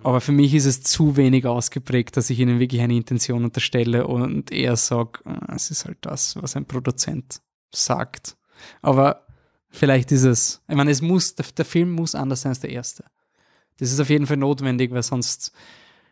aber 0.03 0.21
für 0.21 0.31
mich 0.31 0.53
ist 0.53 0.65
es 0.65 0.83
zu 0.83 1.17
wenig 1.17 1.45
ausgeprägt, 1.45 2.17
dass 2.17 2.29
ich 2.29 2.39
ihnen 2.39 2.59
wirklich 2.59 2.81
eine 2.81 2.95
Intention 2.95 3.43
unterstelle 3.43 4.07
und 4.07 4.51
eher 4.51 4.75
sage, 4.75 5.19
ah, 5.25 5.53
es 5.55 5.71
ist 5.71 5.85
halt 5.85 5.97
das, 6.01 6.35
was 6.41 6.55
ein 6.55 6.65
Produzent 6.65 7.41
sagt. 7.73 8.37
Aber 8.81 9.25
vielleicht 9.69 10.11
ist 10.11 10.23
es, 10.23 10.61
ich 10.67 10.75
meine, 10.75 10.91
es 10.91 11.01
muss, 11.01 11.35
der, 11.35 11.45
der 11.57 11.65
Film 11.65 11.91
muss 11.91 12.15
anders 12.15 12.41
sein 12.41 12.51
als 12.51 12.59
der 12.59 12.71
erste. 12.71 13.05
Das 13.77 13.91
ist 13.91 13.99
auf 13.99 14.09
jeden 14.09 14.27
Fall 14.27 14.37
notwendig, 14.37 14.91
weil 14.91 15.03
sonst 15.03 15.51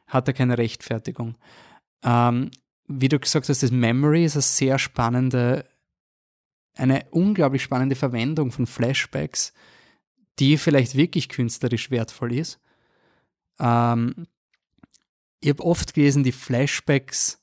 hat 0.07 0.27
er 0.27 0.33
keine 0.33 0.57
Rechtfertigung. 0.57 1.35
Ähm, 2.03 2.51
wie 2.87 3.09
du 3.09 3.19
gesagt 3.19 3.49
hast, 3.49 3.63
das 3.63 3.71
Memory 3.71 4.25
ist 4.25 4.35
eine 4.35 4.41
sehr 4.43 4.77
spannende, 4.77 5.65
eine 6.75 7.05
unglaublich 7.11 7.63
spannende 7.63 7.95
Verwendung 7.95 8.51
von 8.51 8.67
Flashbacks, 8.67 9.53
die 10.37 10.57
vielleicht 10.57 10.95
wirklich 10.95 11.29
künstlerisch 11.29 11.89
wertvoll 11.89 12.33
ist 12.33 12.59
ähm, 13.59 14.27
ich 15.39 15.49
habe 15.49 15.63
oft 15.63 15.93
gelesen, 15.93 16.23
die 16.23 16.31
Flashbacks, 16.31 17.39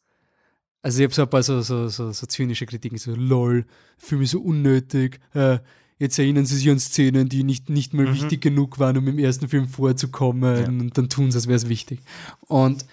also 0.83 0.99
ich 0.99 1.05
habe 1.05 1.15
so 1.15 1.23
ein 1.23 1.31
paar 1.31 1.43
so, 1.43 1.61
so, 1.63 1.89
so, 1.89 2.13
so, 2.13 2.27
zynische 2.27 2.67
Kritiken, 2.67 2.99
so 2.99 3.15
lol, 3.15 3.67
Film 3.99 4.23
ist 4.23 4.33
so 4.33 4.41
unnötig, 4.41 5.21
äh, 5.35 5.59
jetzt 5.99 6.19
erinnern 6.19 6.47
sie 6.47 6.57
sich 6.57 6.69
an 6.69 6.81
Szenen, 6.81 7.29
die 7.29 7.45
nicht, 7.45 7.71
nicht 7.71 7.95
mal 7.95 8.07
mhm. 8.07 8.15
wichtig 8.15 8.41
genug 8.41 8.79
waren, 8.79 8.97
um 8.97 9.07
im 9.07 9.19
ersten 9.19 9.49
Film 9.49 9.69
vorzukommen 9.69 10.61
ja. 10.61 10.67
und 10.67 10.99
dann 10.99 11.09
tun 11.09 11.31
sie, 11.31 11.39
als 11.39 11.47
wäre 11.47 11.57
es 11.57 11.69
wichtig. 11.69 12.01
Und 12.49 12.85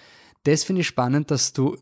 das 0.44 0.62
finde 0.62 0.82
ich 0.82 0.86
spannend, 0.86 1.30
dass 1.30 1.52
du 1.52 1.76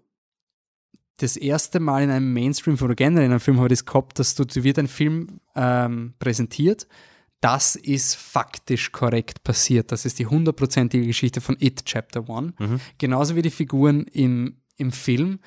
das 1.18 1.36
erste 1.36 1.80
Mal 1.80 2.04
in 2.04 2.10
einem 2.10 2.32
Mainstream-Film 2.32 2.86
oder 2.86 2.94
generell 2.94 3.26
in 3.26 3.32
einem 3.32 3.40
Film 3.40 3.58
habe 3.58 3.66
ich 3.66 3.80
das 3.80 3.84
gehabt, 3.84 4.18
dass 4.18 4.34
du, 4.34 4.44
dir 4.44 4.64
wird 4.64 4.78
ein 4.78 4.88
Film 4.88 5.40
ähm, 5.54 6.14
präsentiert, 6.18 6.86
das 7.40 7.76
ist 7.76 8.16
faktisch 8.16 8.92
korrekt 8.92 9.44
passiert. 9.44 9.92
Das 9.92 10.04
ist 10.04 10.18
die 10.18 10.26
hundertprozentige 10.26 11.06
Geschichte 11.06 11.40
von 11.40 11.56
It 11.60 11.84
Chapter 11.84 12.28
1. 12.28 12.54
Mhm. 12.58 12.80
Genauso 12.98 13.36
wie 13.36 13.42
die 13.42 13.50
Figuren 13.50 14.04
im, 14.04 14.60
im 14.76 14.92
Film. 14.92 15.40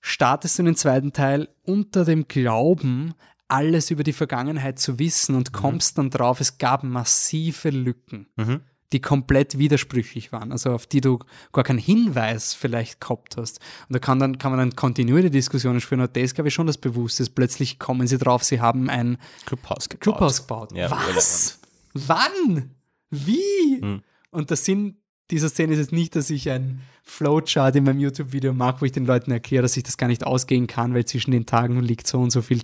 Startest 0.00 0.58
du 0.58 0.62
den 0.62 0.76
zweiten 0.76 1.12
Teil 1.12 1.48
unter 1.62 2.04
dem 2.04 2.26
Glauben, 2.28 3.14
alles 3.48 3.90
über 3.90 4.02
die 4.02 4.12
Vergangenheit 4.12 4.78
zu 4.78 4.98
wissen 4.98 5.34
und 5.34 5.52
mhm. 5.52 5.56
kommst 5.56 5.98
dann 5.98 6.10
drauf, 6.10 6.40
es 6.40 6.58
gab 6.58 6.82
massive 6.82 7.70
Lücken. 7.70 8.28
Mhm 8.36 8.60
die 8.92 9.00
komplett 9.00 9.58
widersprüchlich 9.58 10.32
waren, 10.32 10.52
also 10.52 10.72
auf 10.72 10.86
die 10.86 11.00
du 11.00 11.20
gar 11.52 11.64
keinen 11.64 11.78
Hinweis 11.78 12.54
vielleicht 12.54 13.00
gehabt 13.00 13.36
hast. 13.36 13.60
Und 13.88 13.94
da 13.94 13.98
kann, 13.98 14.18
dann, 14.18 14.38
kann 14.38 14.50
man 14.50 14.58
dann 14.58 14.76
kontinuierliche 14.76 15.30
Diskussionen 15.30 15.80
führen. 15.80 16.00
Und 16.00 16.16
das 16.16 16.34
glaube 16.34 16.48
ich 16.48 16.54
schon 16.54 16.66
das 16.66 16.78
Bewusste. 16.78 17.24
Plötzlich 17.32 17.78
kommen 17.78 18.06
sie 18.06 18.18
drauf, 18.18 18.42
sie 18.42 18.60
haben 18.60 18.90
ein 18.90 19.18
Clubhaus 19.46 19.88
gebaut. 19.88 20.00
Clubhaus 20.02 20.40
gebaut. 20.42 20.72
Ja, 20.74 20.90
Was? 21.14 21.60
Wann? 21.94 22.70
Wie? 23.10 23.80
Hm. 23.80 24.02
Und 24.30 24.50
das 24.50 24.64
Sinn 24.64 24.96
dieser 25.30 25.48
Szene 25.48 25.74
ist 25.74 25.78
jetzt 25.78 25.92
nicht, 25.92 26.16
dass 26.16 26.30
ich 26.30 26.50
ein 26.50 26.80
Flowchart 27.04 27.76
in 27.76 27.84
meinem 27.84 28.00
YouTube-Video 28.00 28.52
mache, 28.52 28.80
wo 28.80 28.84
ich 28.84 28.92
den 28.92 29.06
Leuten 29.06 29.30
erkläre, 29.30 29.62
dass 29.62 29.76
ich 29.76 29.82
das 29.82 29.96
gar 29.96 30.08
nicht 30.08 30.24
ausgehen 30.24 30.66
kann, 30.66 30.94
weil 30.94 31.04
zwischen 31.04 31.30
den 31.30 31.46
Tagen 31.46 31.80
liegt 31.80 32.06
so 32.06 32.20
und 32.20 32.30
so 32.30 32.42
viel 32.42 32.62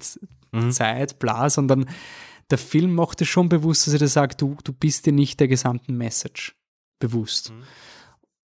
mhm. 0.53 0.71
Zeit, 0.73 1.19
bla, 1.19 1.51
sondern 1.51 1.87
der 2.51 2.59
Film 2.59 2.95
macht 2.95 3.21
es 3.23 3.29
schon 3.29 3.49
bewusst, 3.49 3.87
dass 3.87 4.01
er 4.01 4.09
sagt, 4.09 4.41
du, 4.41 4.57
du 4.63 4.73
bist 4.73 5.07
dir 5.07 5.13
nicht 5.13 5.41
der 5.41 5.49
gesamten 5.49 5.97
Message 5.97 6.57
bewusst. 6.99 7.51
Mhm. 7.51 7.63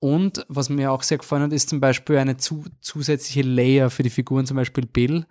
Und 0.00 0.44
was 0.48 0.68
mir 0.68 0.90
auch 0.90 1.04
sehr 1.04 1.18
gefallen 1.18 1.44
hat, 1.44 1.52
ist 1.52 1.68
zum 1.68 1.78
Beispiel 1.78 2.18
eine 2.18 2.36
zu, 2.36 2.64
zusätzliche 2.80 3.42
Layer 3.42 3.88
für 3.88 4.02
die 4.02 4.10
Figuren, 4.10 4.46
zum 4.46 4.56
Beispiel 4.56 4.84
Bill, 4.84 5.26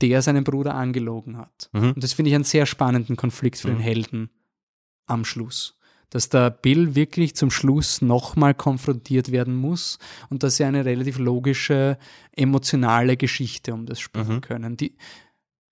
der 0.00 0.20
seinen 0.20 0.42
Bruder 0.42 0.74
angelogen 0.74 1.36
hat. 1.38 1.70
Mhm. 1.72 1.92
Und 1.92 2.02
das 2.02 2.12
finde 2.12 2.30
ich 2.30 2.34
einen 2.34 2.44
sehr 2.44 2.66
spannenden 2.66 3.16
Konflikt 3.16 3.58
für 3.58 3.68
mhm. 3.68 3.74
den 3.74 3.80
Helden 3.82 4.30
am 5.06 5.24
Schluss. 5.24 5.78
Dass 6.10 6.28
der 6.28 6.50
Bill 6.50 6.94
wirklich 6.94 7.36
zum 7.36 7.50
Schluss 7.50 8.02
nochmal 8.02 8.54
konfrontiert 8.54 9.30
werden 9.30 9.54
muss 9.54 9.98
und 10.28 10.42
dass 10.42 10.56
sie 10.56 10.64
eine 10.64 10.84
relativ 10.84 11.18
logische, 11.18 11.98
emotionale 12.32 13.16
Geschichte 13.16 13.74
um 13.74 13.86
das 13.86 14.00
spielen 14.00 14.34
mhm. 14.34 14.40
können. 14.40 14.76
Die, 14.76 14.96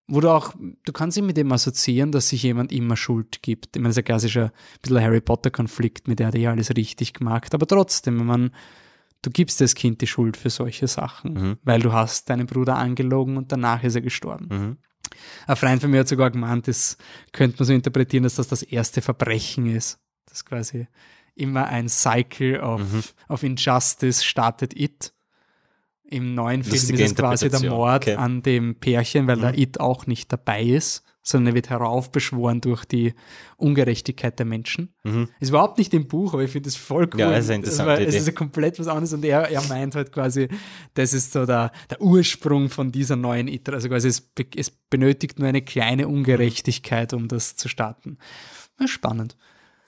wo 0.06 0.20
du 0.20 0.30
auch, 0.30 0.52
du 0.58 0.92
kannst 0.92 1.16
dich 1.16 1.24
mit 1.24 1.36
dem 1.36 1.50
assoziieren, 1.52 2.12
dass 2.12 2.28
sich 2.28 2.42
jemand 2.42 2.72
immer 2.72 2.96
Schuld 2.96 3.42
gibt. 3.42 3.76
Ich 3.76 3.80
meine, 3.80 3.88
das 3.88 3.96
ist 3.96 3.98
ein 3.98 4.04
klassischer 4.04 4.52
bisschen 4.82 5.00
Harry 5.00 5.20
Potter-Konflikt, 5.20 6.08
mit 6.08 6.18
der 6.18 6.28
hat 6.28 6.34
eh 6.34 6.46
alles 6.46 6.70
richtig 6.76 7.14
gemacht, 7.14 7.54
aber 7.54 7.66
trotzdem, 7.66 8.18
wenn 8.20 8.26
man, 8.26 8.50
du 9.22 9.30
gibst 9.30 9.60
das 9.60 9.74
Kind 9.74 10.00
die 10.02 10.06
Schuld 10.06 10.36
für 10.36 10.50
solche 10.50 10.88
Sachen, 10.88 11.34
mhm. 11.34 11.56
weil 11.62 11.80
du 11.80 11.92
hast 11.92 12.28
deinen 12.28 12.46
Bruder 12.46 12.76
angelogen 12.76 13.36
und 13.36 13.50
danach 13.50 13.82
ist 13.82 13.94
er 13.94 14.02
gestorben. 14.02 14.48
Mhm. 14.50 14.76
Ein 15.46 15.56
Freund 15.56 15.80
von 15.80 15.90
mir 15.90 16.00
hat 16.00 16.08
sogar 16.08 16.30
gemeint, 16.30 16.68
das 16.68 16.98
könnte 17.32 17.56
man 17.58 17.66
so 17.66 17.72
interpretieren, 17.72 18.24
dass 18.24 18.34
das 18.34 18.48
das 18.48 18.62
erste 18.62 19.00
Verbrechen 19.00 19.66
ist. 19.66 20.00
Das 20.26 20.44
quasi 20.44 20.86
immer 21.34 21.66
ein 21.66 21.88
Cycle 21.88 22.60
of, 22.60 22.80
mhm. 22.80 23.02
of 23.28 23.42
Injustice 23.42 24.24
startet 24.24 24.78
it 24.78 25.12
im 26.04 26.34
neuen 26.34 26.62
Film 26.62 26.74
ist 26.74 27.00
es 27.00 27.14
quasi 27.14 27.48
der 27.48 27.70
Mord 27.70 28.02
okay. 28.02 28.14
an 28.14 28.42
dem 28.42 28.76
Pärchen, 28.76 29.26
weil 29.26 29.36
mhm. 29.36 29.40
der 29.40 29.58
It 29.58 29.80
auch 29.80 30.06
nicht 30.06 30.32
dabei 30.32 30.62
ist, 30.62 31.02
sondern 31.22 31.52
er 31.52 31.54
wird 31.54 31.70
heraufbeschworen 31.70 32.60
durch 32.60 32.84
die 32.84 33.14
Ungerechtigkeit 33.56 34.38
der 34.38 34.44
Menschen. 34.44 34.94
Mhm. 35.02 35.28
Ist 35.40 35.48
überhaupt 35.48 35.78
nicht 35.78 35.94
im 35.94 36.06
Buch, 36.06 36.34
aber 36.34 36.44
ich 36.44 36.50
finde 36.50 36.68
es 36.68 36.76
voll 36.76 37.08
cool. 37.14 37.20
Ja, 37.20 37.32
ist 37.32 37.48
interessant. 37.48 38.00
Es, 38.00 38.08
es 38.08 38.20
ist 38.20 38.26
ja 38.26 38.32
komplett 38.32 38.78
was 38.78 38.86
anderes 38.86 39.14
und 39.14 39.24
er, 39.24 39.50
er 39.50 39.62
meint 39.62 39.94
halt 39.94 40.12
quasi, 40.12 40.48
das 40.92 41.14
ist 41.14 41.32
so 41.32 41.46
der, 41.46 41.72
der 41.88 42.02
Ursprung 42.02 42.68
von 42.68 42.92
dieser 42.92 43.16
neuen 43.16 43.48
It. 43.48 43.68
Also 43.70 43.88
quasi 43.88 44.08
es, 44.08 44.30
es 44.54 44.70
benötigt 44.70 45.38
nur 45.38 45.48
eine 45.48 45.62
kleine 45.62 46.06
Ungerechtigkeit, 46.06 47.14
um 47.14 47.28
das 47.28 47.56
zu 47.56 47.68
starten. 47.68 48.18
Spannend 48.84 49.36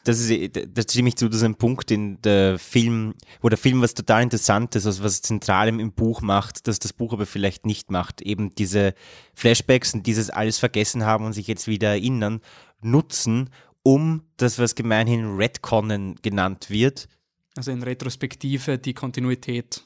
das 0.06 0.20
ist, 0.20 0.56
da 0.56 0.82
stimme 0.82 1.08
ich 1.08 1.16
zu, 1.16 1.28
das 1.28 1.38
ist 1.38 1.42
ein 1.42 1.56
Punkt, 1.56 1.90
in 1.90 2.22
der 2.22 2.60
Film, 2.60 3.14
wo 3.40 3.48
der 3.48 3.58
Film 3.58 3.82
was 3.82 3.92
total 3.92 4.22
Interessantes, 4.22 4.86
also 4.86 5.02
was 5.02 5.20
Zentralem 5.20 5.80
im 5.80 5.92
Buch 5.92 6.20
macht, 6.20 6.68
dass 6.68 6.78
das 6.78 6.92
Buch 6.92 7.12
aber 7.12 7.26
vielleicht 7.26 7.66
nicht 7.66 7.90
macht. 7.90 8.22
Eben 8.22 8.54
diese 8.54 8.94
Flashbacks 9.34 9.94
und 9.94 10.06
dieses 10.06 10.30
alles 10.30 10.58
vergessen 10.58 11.04
haben 11.04 11.24
und 11.24 11.32
sich 11.32 11.48
jetzt 11.48 11.66
wieder 11.66 11.88
erinnern, 11.88 12.40
nutzen, 12.80 13.50
um 13.82 14.22
das, 14.36 14.60
was 14.60 14.76
gemeinhin 14.76 15.36
Redconnen 15.36 16.14
genannt 16.22 16.70
wird. 16.70 17.08
Also 17.56 17.72
in 17.72 17.82
Retrospektive 17.82 18.78
die 18.78 18.94
Kontinuität 18.94 19.82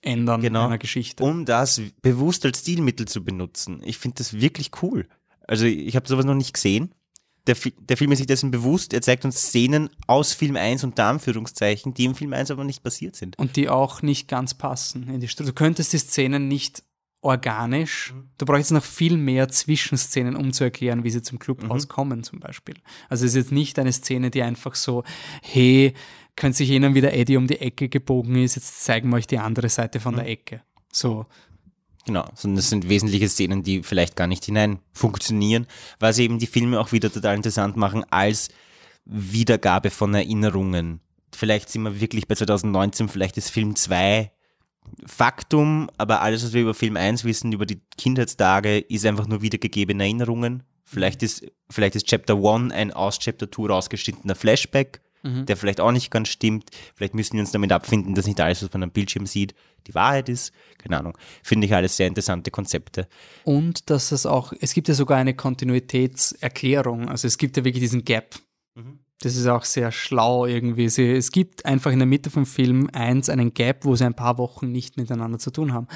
ändern 0.00 0.42
genau, 0.42 0.66
einer 0.66 0.78
Geschichte. 0.78 1.24
Um 1.24 1.44
das 1.44 1.82
bewusst 2.02 2.44
als 2.44 2.60
Stilmittel 2.60 3.08
zu 3.08 3.24
benutzen. 3.24 3.80
Ich 3.84 3.98
finde 3.98 4.18
das 4.18 4.40
wirklich 4.40 4.70
cool. 4.82 5.08
Also 5.48 5.64
ich 5.66 5.96
habe 5.96 6.06
sowas 6.06 6.24
noch 6.24 6.34
nicht 6.34 6.54
gesehen 6.54 6.94
der, 7.46 7.56
der 7.78 7.96
Film 7.96 8.12
ist 8.12 8.18
sich 8.18 8.26
dessen 8.26 8.50
bewusst, 8.50 8.92
er 8.92 9.02
zeigt 9.02 9.24
uns 9.24 9.40
Szenen 9.40 9.90
aus 10.06 10.32
Film 10.32 10.56
1 10.56 10.84
unter 10.84 11.04
Anführungszeichen, 11.04 11.94
die 11.94 12.04
im 12.04 12.14
Film 12.14 12.32
1 12.32 12.50
aber 12.50 12.64
nicht 12.64 12.82
passiert 12.82 13.16
sind. 13.16 13.38
Und 13.38 13.56
die 13.56 13.68
auch 13.68 14.02
nicht 14.02 14.28
ganz 14.28 14.54
passen 14.54 15.08
in 15.08 15.20
die 15.20 15.28
Struktur. 15.28 15.52
Du 15.52 15.58
könntest 15.58 15.92
die 15.92 15.98
Szenen 15.98 16.48
nicht 16.48 16.82
organisch, 17.20 18.12
mhm. 18.14 18.30
du 18.38 18.46
brauchst 18.46 18.70
noch 18.70 18.84
viel 18.84 19.16
mehr 19.16 19.48
Zwischenszenen, 19.48 20.36
um 20.36 20.52
zu 20.52 20.64
erklären, 20.64 21.04
wie 21.04 21.10
sie 21.10 21.22
zum 21.22 21.38
Clubhaus 21.38 21.84
mhm. 21.84 21.88
kommen 21.88 22.22
zum 22.22 22.40
Beispiel. 22.40 22.76
Also 23.08 23.24
es 23.24 23.32
ist 23.32 23.36
jetzt 23.36 23.52
nicht 23.52 23.78
eine 23.78 23.92
Szene, 23.92 24.30
die 24.30 24.42
einfach 24.42 24.74
so, 24.74 25.02
hey, 25.42 25.94
könnt 26.36 26.54
sich 26.54 26.70
erinnern, 26.70 26.94
wie 26.94 27.00
der 27.00 27.18
Eddie 27.18 27.36
um 27.36 27.46
die 27.46 27.60
Ecke 27.60 27.88
gebogen 27.88 28.36
ist, 28.36 28.56
jetzt 28.56 28.84
zeigen 28.84 29.08
wir 29.10 29.16
euch 29.16 29.26
die 29.26 29.38
andere 29.38 29.68
Seite 29.68 30.00
von 30.00 30.14
mhm. 30.14 30.18
der 30.18 30.28
Ecke. 30.28 30.62
So, 30.92 31.26
Genau, 32.06 32.24
sondern 32.36 32.56
das 32.56 32.70
sind 32.70 32.88
wesentliche 32.88 33.28
Szenen, 33.28 33.64
die 33.64 33.82
vielleicht 33.82 34.14
gar 34.14 34.28
nicht 34.28 34.44
hinein 34.44 34.78
funktionieren, 34.92 35.66
sie 36.12 36.22
eben 36.22 36.38
die 36.38 36.46
Filme 36.46 36.80
auch 36.80 36.92
wieder 36.92 37.12
total 37.12 37.34
interessant 37.34 37.76
machen 37.76 38.04
als 38.10 38.48
Wiedergabe 39.04 39.90
von 39.90 40.14
Erinnerungen. 40.14 41.00
Vielleicht 41.34 41.68
sind 41.68 41.82
wir 41.82 42.00
wirklich 42.00 42.28
bei 42.28 42.36
2019, 42.36 43.08
vielleicht 43.08 43.36
ist 43.36 43.50
Film 43.50 43.74
2 43.74 44.30
Faktum, 45.04 45.90
aber 45.98 46.22
alles, 46.22 46.44
was 46.44 46.52
wir 46.52 46.62
über 46.62 46.74
Film 46.74 46.96
1 46.96 47.24
wissen, 47.24 47.52
über 47.52 47.66
die 47.66 47.80
Kindheitstage, 47.98 48.78
ist 48.78 49.04
einfach 49.04 49.26
nur 49.26 49.42
wiedergegebene 49.42 50.04
Erinnerungen. 50.04 50.62
Vielleicht 50.84 51.24
ist, 51.24 51.44
vielleicht 51.68 51.96
ist 51.96 52.06
Chapter 52.06 52.34
1 52.36 52.72
ein 52.72 52.92
aus 52.92 53.18
Chapter 53.18 53.50
2 53.50 53.66
rausgeschnittener 53.66 54.36
Flashback, 54.36 55.00
mhm. 55.26 55.46
der 55.46 55.56
vielleicht 55.56 55.80
auch 55.80 55.92
nicht 55.92 56.10
ganz 56.10 56.28
stimmt. 56.28 56.70
Vielleicht 56.94 57.14
müssen 57.14 57.34
wir 57.34 57.40
uns 57.40 57.50
damit 57.50 57.72
abfinden, 57.72 58.14
dass 58.14 58.26
nicht 58.26 58.40
alles, 58.40 58.62
was 58.62 58.72
man 58.72 58.84
am 58.84 58.90
Bildschirm 58.90 59.26
sieht, 59.26 59.54
die 59.86 59.94
Wahrheit 59.94 60.28
ist. 60.28 60.52
Keine 60.78 60.98
Ahnung. 60.98 61.16
Finde 61.42 61.66
ich 61.66 61.74
alles 61.74 61.96
sehr 61.96 62.06
interessante 62.06 62.50
Konzepte. 62.50 63.08
Und 63.44 63.90
dass 63.90 64.12
es 64.12 64.26
auch, 64.26 64.52
es 64.60 64.74
gibt 64.74 64.88
ja 64.88 64.94
sogar 64.94 65.18
eine 65.18 65.34
Kontinuitätserklärung. 65.34 67.08
Also 67.08 67.26
es 67.26 67.38
gibt 67.38 67.56
ja 67.56 67.64
wirklich 67.64 67.82
diesen 67.82 68.04
Gap. 68.04 68.36
Mhm. 68.74 69.00
Das 69.20 69.34
ist 69.34 69.46
auch 69.46 69.64
sehr 69.64 69.92
schlau 69.92 70.44
irgendwie. 70.44 70.84
Es 70.84 71.32
gibt 71.32 71.64
einfach 71.64 71.90
in 71.90 71.98
der 71.98 72.06
Mitte 72.06 72.28
vom 72.28 72.44
Film 72.44 72.90
eins 72.92 73.30
einen 73.30 73.54
Gap, 73.54 73.86
wo 73.86 73.96
sie 73.96 74.04
ein 74.04 74.14
paar 74.14 74.36
Wochen 74.36 74.70
nicht 74.70 74.98
miteinander 74.98 75.38
zu 75.38 75.50
tun 75.50 75.72
haben 75.72 75.88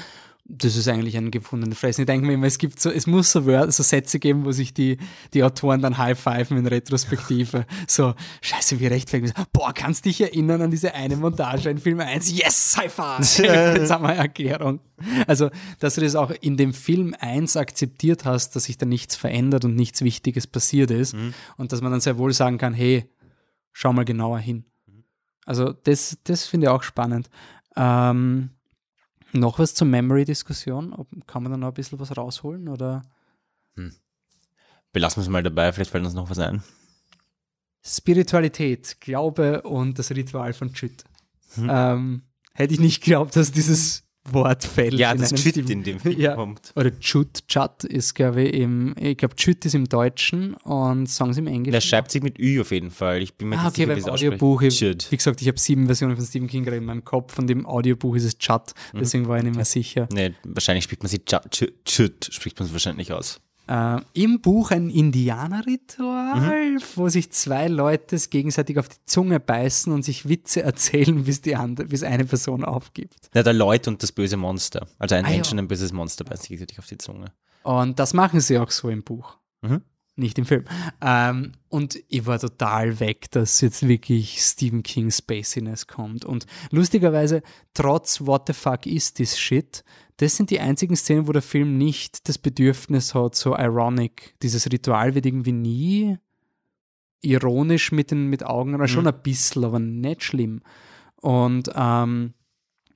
das 0.53 0.75
ist 0.75 0.87
eigentlich 0.87 1.17
ein 1.17 1.31
gefundener 1.31 1.75
Fressen. 1.75 2.01
Ich 2.01 2.07
denke 2.07 2.27
mir 2.27 2.33
immer, 2.33 2.47
es 2.47 2.57
gibt 2.57 2.79
so, 2.79 2.89
es 2.89 3.07
muss 3.07 3.31
so, 3.31 3.45
Wörter, 3.45 3.71
so 3.71 3.83
Sätze 3.83 4.19
geben, 4.19 4.43
wo 4.45 4.51
sich 4.51 4.73
die, 4.73 4.97
die 5.33 5.43
Autoren 5.43 5.81
dann 5.81 5.97
high-pfeifen 5.97 6.57
in 6.57 6.67
Retrospektive. 6.67 7.65
so, 7.87 8.13
scheiße, 8.41 8.79
wie 8.79 8.87
rechtfertig. 8.87 9.31
Boah, 9.53 9.73
kannst 9.73 10.05
dich 10.05 10.19
erinnern 10.19 10.61
an 10.61 10.71
diese 10.71 10.93
eine 10.93 11.15
Montage 11.15 11.69
in 11.69 11.77
Film 11.77 12.01
1? 12.01 12.37
Yes, 12.37 12.75
High-Five! 12.77 13.37
Jetzt 13.77 13.91
haben 13.91 14.03
wir 14.03 14.13
Erklärung. 14.13 14.81
Also, 15.25 15.49
dass 15.79 15.95
du 15.95 16.01
das 16.01 16.15
auch 16.15 16.31
in 16.41 16.57
dem 16.57 16.73
Film 16.73 17.15
1 17.17 17.55
akzeptiert 17.55 18.25
hast, 18.25 18.55
dass 18.55 18.65
sich 18.65 18.77
da 18.77 18.85
nichts 18.85 19.15
verändert 19.15 19.63
und 19.63 19.75
nichts 19.75 20.01
Wichtiges 20.01 20.47
passiert 20.47 20.91
ist. 20.91 21.13
Mhm. 21.13 21.33
Und 21.57 21.71
dass 21.71 21.81
man 21.81 21.91
dann 21.91 22.01
sehr 22.01 22.17
wohl 22.17 22.33
sagen 22.33 22.57
kann, 22.57 22.73
hey, 22.73 23.09
schau 23.71 23.93
mal 23.93 24.05
genauer 24.05 24.39
hin. 24.39 24.65
Also, 25.45 25.71
das, 25.71 26.17
das 26.25 26.45
finde 26.45 26.67
ich 26.67 26.69
auch 26.69 26.83
spannend. 26.83 27.29
Ähm, 27.77 28.49
noch 29.33 29.59
was 29.59 29.73
zur 29.73 29.87
Memory-Diskussion? 29.87 31.07
Kann 31.27 31.43
man 31.43 31.51
da 31.51 31.57
noch 31.57 31.69
ein 31.69 31.73
bisschen 31.73 31.99
was 31.99 32.15
rausholen? 32.15 32.67
Oder? 32.67 33.01
Hm. 33.75 33.93
Belassen 34.91 35.17
wir 35.17 35.23
es 35.23 35.29
mal 35.29 35.43
dabei, 35.43 35.71
vielleicht 35.71 35.91
fällt 35.91 36.05
uns 36.05 36.13
noch 36.13 36.29
was 36.29 36.39
ein. 36.39 36.63
Spiritualität, 37.83 38.97
Glaube 38.99 39.63
und 39.63 39.97
das 39.97 40.11
Ritual 40.11 40.53
von 40.53 40.73
Chüt. 40.73 41.03
Hm. 41.55 41.67
Ähm, 41.69 42.21
hätte 42.53 42.73
ich 42.73 42.79
nicht 42.79 43.03
geglaubt, 43.03 43.35
dass 43.35 43.51
dieses 43.51 44.03
Wort 44.29 44.63
fällt. 44.63 44.93
Ja, 44.93 45.15
das 45.15 45.33
Chut 45.33 45.57
in 45.57 45.83
dem 45.83 45.99
Film 45.99 46.19
ja. 46.19 46.35
kommt. 46.35 46.71
Oder 46.75 46.97
Chut, 46.99 47.47
Chat 47.47 47.83
ist, 47.83 48.13
glaube 48.13 48.43
ich, 48.43 48.53
im, 48.53 48.93
ich 48.99 49.17
glaube, 49.17 49.35
Chut 49.35 49.65
ist 49.65 49.73
im 49.73 49.85
Deutschen 49.85 50.53
und 50.55 51.07
Songs 51.07 51.37
im 51.37 51.47
Englischen. 51.47 51.71
Der 51.71 51.81
schreibt 51.81 52.11
sich 52.11 52.21
mit 52.21 52.39
Ü 52.39 52.61
auf 52.61 52.71
jeden 52.71 52.91
Fall. 52.91 53.21
Ich 53.21 53.35
bin 53.35 53.49
mir 53.49 53.57
ah, 53.57 53.67
okay, 53.67 53.85
sicher, 53.85 53.95
beim 53.95 54.13
Audiobuch, 54.13 54.61
ich, 54.61 54.81
wie 54.81 55.17
gesagt, 55.17 55.41
ich 55.41 55.47
habe 55.47 55.59
sieben 55.59 55.87
Versionen 55.87 56.15
von 56.15 56.25
Stephen 56.25 56.47
King 56.47 56.63
gerade 56.63 56.77
in 56.77 56.85
meinem 56.85 57.03
Kopf 57.03 57.37
und 57.39 57.49
im 57.49 57.65
Audiobuch 57.65 58.15
ist 58.15 58.25
es 58.25 58.37
Chat, 58.37 58.73
mhm. 58.93 58.99
deswegen 58.99 59.23
mhm. 59.23 59.27
war 59.27 59.37
ich 59.37 59.43
nicht 59.43 59.55
mehr 59.55 59.65
sicher. 59.65 60.07
Nee, 60.13 60.33
wahrscheinlich 60.43 60.83
spricht 60.83 61.01
man 61.01 61.09
sie 61.09 61.23
Chut, 61.25 61.73
Chut 61.85 62.29
spricht 62.31 62.59
man 62.59 62.67
es 62.67 62.73
wahrscheinlich 62.73 63.11
aus 63.11 63.41
äh, 63.67 63.99
im 64.13 64.41
Buch 64.41 64.71
ein 64.71 64.89
Indianerritual, 64.89 66.71
mhm. 66.71 66.79
wo 66.95 67.09
sich 67.09 67.31
zwei 67.31 67.67
Leute 67.67 68.17
gegenseitig 68.29 68.79
auf 68.79 68.89
die 68.89 68.97
Zunge 69.05 69.39
beißen 69.39 69.91
und 69.91 70.03
sich 70.03 70.27
Witze 70.27 70.61
erzählen, 70.63 71.23
bis 71.23 71.41
die 71.41 71.55
andere, 71.55 71.87
bis 71.87 72.03
eine 72.03 72.25
Person 72.25 72.63
aufgibt. 72.65 73.29
Ja, 73.33 73.43
der 73.43 73.53
Leut 73.53 73.87
und 73.87 74.03
das 74.03 74.11
böse 74.11 74.37
Monster. 74.37 74.87
Also 74.99 75.15
ein 75.15 75.25
ah, 75.25 75.29
Mensch 75.29 75.47
ja. 75.47 75.53
und 75.53 75.59
ein 75.59 75.67
böses 75.67 75.93
Monster 75.93 76.23
beißen 76.23 76.43
sich 76.43 76.49
gegenseitig 76.49 76.79
auf 76.79 76.87
die 76.87 76.97
Zunge. 76.97 77.31
Und 77.63 77.99
das 77.99 78.13
machen 78.13 78.39
sie 78.39 78.57
auch 78.57 78.71
so 78.71 78.89
im 78.89 79.03
Buch. 79.03 79.37
Mhm 79.61 79.81
nicht 80.21 80.37
im 80.37 80.45
Film. 80.45 80.65
Ähm, 81.01 81.51
und 81.69 81.99
ich 82.07 82.25
war 82.25 82.39
total 82.39 82.99
weg, 82.99 83.29
dass 83.31 83.61
jetzt 83.61 83.87
wirklich 83.87 84.41
Stephen 84.41 84.83
King 84.83 85.11
Spaciness 85.11 85.87
kommt. 85.87 86.23
Und 86.23 86.45
lustigerweise, 86.71 87.43
trotz 87.73 88.21
What 88.21 88.47
the 88.47 88.53
fuck 88.53 88.85
is 88.85 89.13
this 89.13 89.37
shit, 89.37 89.83
das 90.17 90.35
sind 90.35 90.51
die 90.51 90.59
einzigen 90.59 90.95
Szenen, 90.95 91.27
wo 91.27 91.31
der 91.31 91.41
Film 91.41 91.77
nicht 91.77 92.29
das 92.29 92.37
Bedürfnis 92.37 93.15
hat, 93.15 93.35
so 93.35 93.57
ironic. 93.57 94.35
Dieses 94.43 94.71
Ritual 94.71 95.15
wird 95.15 95.25
irgendwie 95.25 95.51
nie 95.51 96.17
ironisch 97.21 97.91
mit 97.91 98.11
den 98.11 98.27
mit 98.27 98.45
Augen, 98.45 98.71
mhm. 98.71 98.87
schon 98.87 99.07
ein 99.07 99.21
bisschen, 99.21 99.65
aber 99.65 99.79
nicht 99.79 100.23
schlimm. 100.23 100.61
Und 101.15 101.71
ähm, 101.75 102.33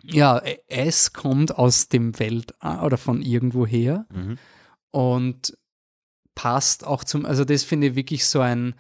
ja, 0.03 0.41
es 0.68 1.14
kommt 1.14 1.57
aus 1.57 1.89
dem 1.89 2.19
Welt 2.19 2.53
oder 2.61 2.97
von 2.97 3.22
irgendwoher. 3.22 4.06
Mhm. 4.14 4.38
Und 4.91 5.57
passt 6.36 6.86
auch 6.86 7.03
zum, 7.03 7.26
also 7.26 7.45
das 7.45 7.64
finde 7.64 7.88
ich 7.88 7.95
wirklich 7.95 8.26
so 8.26 8.41
ein, 8.41 8.76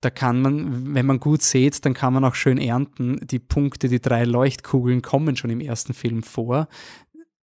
da 0.00 0.10
kann 0.10 0.42
man, 0.42 0.94
wenn 0.94 1.06
man 1.06 1.20
gut 1.20 1.42
sieht, 1.42 1.84
dann 1.84 1.94
kann 1.94 2.12
man 2.12 2.24
auch 2.24 2.34
schön 2.34 2.58
ernten. 2.58 3.18
Die 3.26 3.38
Punkte, 3.38 3.88
die 3.88 4.00
drei 4.00 4.24
Leuchtkugeln 4.24 5.00
kommen 5.00 5.36
schon 5.36 5.50
im 5.50 5.60
ersten 5.60 5.94
Film 5.94 6.22
vor. 6.22 6.68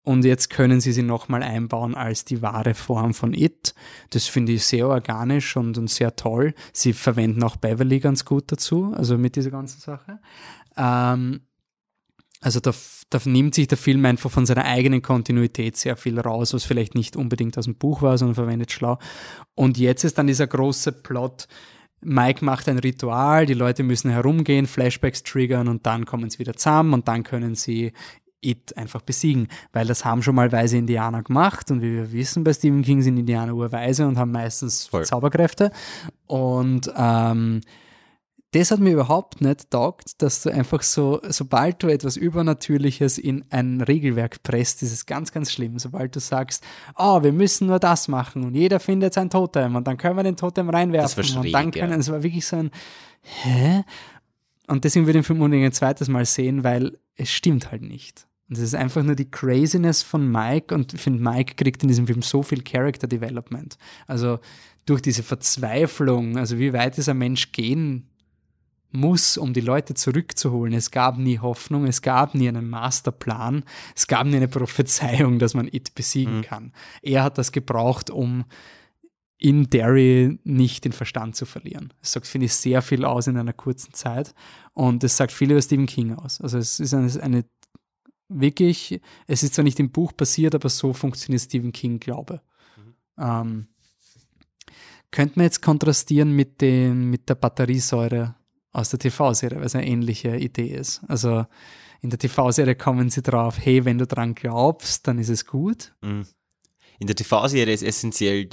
Und 0.04 0.24
jetzt 0.24 0.50
können 0.50 0.80
sie 0.80 0.92
sie 0.92 1.02
nochmal 1.02 1.42
einbauen 1.42 1.94
als 1.94 2.26
die 2.26 2.42
wahre 2.42 2.74
Form 2.74 3.14
von 3.14 3.32
It. 3.32 3.74
Das 4.10 4.26
finde 4.26 4.52
ich 4.52 4.64
sehr 4.64 4.86
organisch 4.86 5.56
und, 5.56 5.78
und 5.78 5.88
sehr 5.88 6.14
toll. 6.14 6.54
Sie 6.74 6.92
verwenden 6.92 7.42
auch 7.42 7.56
Beverly 7.56 8.00
ganz 8.00 8.26
gut 8.26 8.44
dazu, 8.52 8.92
also 8.94 9.16
mit 9.16 9.34
dieser 9.34 9.50
ganzen 9.50 9.80
Sache. 9.80 10.20
Ähm, 10.76 11.40
also 12.44 12.60
da, 12.60 12.72
da 13.08 13.18
nimmt 13.24 13.54
sich 13.54 13.68
der 13.68 13.78
Film 13.78 14.04
einfach 14.04 14.30
von 14.30 14.44
seiner 14.44 14.66
eigenen 14.66 15.00
Kontinuität 15.00 15.78
sehr 15.78 15.96
viel 15.96 16.20
raus, 16.20 16.52
was 16.52 16.64
vielleicht 16.64 16.94
nicht 16.94 17.16
unbedingt 17.16 17.56
aus 17.56 17.64
dem 17.64 17.74
Buch 17.74 18.02
war, 18.02 18.18
sondern 18.18 18.34
verwendet 18.34 18.70
schlau. 18.70 18.98
Und 19.54 19.78
jetzt 19.78 20.04
ist 20.04 20.18
dann 20.18 20.26
dieser 20.26 20.46
große 20.46 20.92
Plot, 20.92 21.48
Mike 22.02 22.44
macht 22.44 22.68
ein 22.68 22.78
Ritual, 22.78 23.46
die 23.46 23.54
Leute 23.54 23.82
müssen 23.82 24.10
herumgehen, 24.10 24.66
Flashbacks 24.66 25.22
triggern 25.22 25.68
und 25.68 25.86
dann 25.86 26.04
kommen 26.04 26.28
sie 26.28 26.38
wieder 26.38 26.52
zusammen 26.52 26.92
und 26.92 27.08
dann 27.08 27.22
können 27.22 27.54
sie 27.54 27.92
It 28.42 28.76
einfach 28.76 29.00
besiegen, 29.00 29.48
weil 29.72 29.86
das 29.86 30.04
haben 30.04 30.22
schon 30.22 30.34
mal 30.34 30.52
weise 30.52 30.76
Indianer 30.76 31.22
gemacht 31.22 31.70
und 31.70 31.80
wie 31.80 31.94
wir 31.94 32.12
wissen, 32.12 32.44
bei 32.44 32.52
Stephen 32.52 32.82
King 32.82 33.00
sind 33.00 33.16
Indianer 33.16 33.54
urweise 33.54 34.06
und 34.06 34.18
haben 34.18 34.32
meistens 34.32 34.88
Voll. 34.88 35.06
Zauberkräfte 35.06 35.70
und 36.26 36.92
ähm, 36.94 37.62
das 38.54 38.70
hat 38.70 38.78
mir 38.78 38.92
überhaupt 38.92 39.40
nicht 39.40 39.70
taugt, 39.70 40.22
dass 40.22 40.42
du 40.42 40.50
einfach 40.50 40.82
so, 40.82 41.20
sobald 41.28 41.82
du 41.82 41.88
etwas 41.88 42.16
Übernatürliches 42.16 43.18
in 43.18 43.44
ein 43.50 43.80
Regelwerk 43.80 44.44
presst, 44.44 44.82
ist 44.84 44.92
es 44.92 45.06
ganz, 45.06 45.32
ganz 45.32 45.50
schlimm. 45.50 45.80
Sobald 45.80 46.14
du 46.14 46.20
sagst, 46.20 46.64
oh, 46.96 47.22
wir 47.24 47.32
müssen 47.32 47.66
nur 47.66 47.80
das 47.80 48.06
machen 48.06 48.44
und 48.44 48.54
jeder 48.54 48.78
findet 48.78 49.14
sein 49.14 49.28
Totem 49.28 49.74
und 49.74 49.88
dann 49.88 49.96
können 49.96 50.16
wir 50.16 50.22
den 50.22 50.36
Totem 50.36 50.70
reinwerfen 50.70 51.22
das 51.22 51.34
war 51.34 51.42
und 51.42 51.52
dann 51.52 51.72
können, 51.72 51.90
ja. 51.90 51.98
es 51.98 52.10
war 52.12 52.22
wirklich 52.22 52.46
so 52.46 52.56
ein, 52.56 52.70
hä? 53.22 53.82
Und 54.68 54.84
deswegen 54.84 55.06
würde 55.06 55.18
ich 55.18 55.24
den 55.24 55.26
Film 55.26 55.42
unbedingt 55.42 55.66
ein 55.66 55.72
zweites 55.72 56.08
Mal 56.08 56.24
sehen, 56.24 56.62
weil 56.62 56.96
es 57.16 57.32
stimmt 57.32 57.72
halt 57.72 57.82
nicht. 57.82 58.28
Und 58.48 58.56
es 58.56 58.62
ist 58.62 58.74
einfach 58.76 59.02
nur 59.02 59.16
die 59.16 59.30
Craziness 59.30 60.02
von 60.02 60.30
Mike 60.30 60.72
und 60.72 60.94
ich 60.94 61.00
finde, 61.00 61.20
Mike 61.20 61.54
kriegt 61.56 61.82
in 61.82 61.88
diesem 61.88 62.06
Film 62.06 62.22
so 62.22 62.44
viel 62.44 62.62
Character 62.62 63.08
Development. 63.08 63.76
Also 64.06 64.38
durch 64.86 65.02
diese 65.02 65.24
Verzweiflung, 65.24 66.36
also 66.36 66.58
wie 66.58 66.72
weit 66.72 66.96
dieser 66.96 67.14
Mensch 67.14 67.50
gehen 67.50 68.10
muss, 68.94 69.36
um 69.36 69.52
die 69.52 69.60
Leute 69.60 69.94
zurückzuholen. 69.94 70.72
Es 70.72 70.90
gab 70.90 71.18
nie 71.18 71.38
Hoffnung, 71.38 71.86
es 71.86 72.00
gab 72.00 72.34
nie 72.34 72.48
einen 72.48 72.68
Masterplan, 72.68 73.64
es 73.94 74.06
gab 74.06 74.26
nie 74.26 74.36
eine 74.36 74.48
Prophezeiung, 74.48 75.38
dass 75.38 75.54
man 75.54 75.68
It 75.68 75.94
besiegen 75.94 76.38
mhm. 76.38 76.42
kann. 76.42 76.72
Er 77.02 77.22
hat 77.22 77.38
das 77.38 77.52
gebraucht, 77.52 78.10
um 78.10 78.44
in 79.38 79.68
Derry 79.68 80.38
nicht 80.44 80.84
den 80.84 80.92
Verstand 80.92 81.36
zu 81.36 81.44
verlieren. 81.44 81.92
Das 82.00 82.12
sagt, 82.12 82.26
finde 82.26 82.46
ich, 82.46 82.54
sehr 82.54 82.80
viel 82.82 83.04
aus 83.04 83.26
in 83.26 83.36
einer 83.36 83.52
kurzen 83.52 83.92
Zeit 83.92 84.34
und 84.72 85.04
es 85.04 85.16
sagt 85.16 85.32
viel 85.32 85.50
über 85.50 85.60
Stephen 85.60 85.86
King 85.86 86.14
aus. 86.14 86.40
Also 86.40 86.56
es 86.58 86.80
ist 86.80 86.94
eine, 86.94 87.12
eine 87.20 87.44
wirklich, 88.28 89.00
es 89.26 89.42
ist 89.42 89.54
zwar 89.54 89.64
nicht 89.64 89.80
im 89.80 89.90
Buch 89.90 90.16
passiert, 90.16 90.54
aber 90.54 90.68
so 90.68 90.92
funktioniert 90.92 91.42
Stephen 91.42 91.72
King, 91.72 92.00
glaube. 92.00 92.40
Mhm. 92.76 92.94
Ähm, 93.18 93.66
könnte 95.10 95.38
man 95.38 95.44
jetzt 95.44 95.62
kontrastieren 95.62 96.32
mit, 96.32 96.60
den, 96.60 97.10
mit 97.10 97.28
der 97.28 97.34
Batteriesäure 97.34 98.34
aus 98.74 98.90
der 98.90 98.98
TV-Serie, 98.98 99.58
weil 99.58 99.66
es 99.66 99.74
eine 99.74 99.86
ähnliche 99.86 100.36
Idee 100.36 100.74
ist. 100.74 101.00
Also 101.08 101.46
in 102.02 102.10
der 102.10 102.18
TV-Serie 102.18 102.74
kommen 102.74 103.08
sie 103.08 103.22
drauf, 103.22 103.56
hey, 103.58 103.84
wenn 103.86 103.96
du 103.96 104.06
dran 104.06 104.34
glaubst, 104.34 105.08
dann 105.08 105.18
ist 105.18 105.30
es 105.30 105.46
gut. 105.46 105.94
Mhm. 106.02 106.26
In 106.98 107.06
der 107.06 107.16
TV-Serie 107.16 107.72
ist 107.72 107.82
essentiell, 107.82 108.50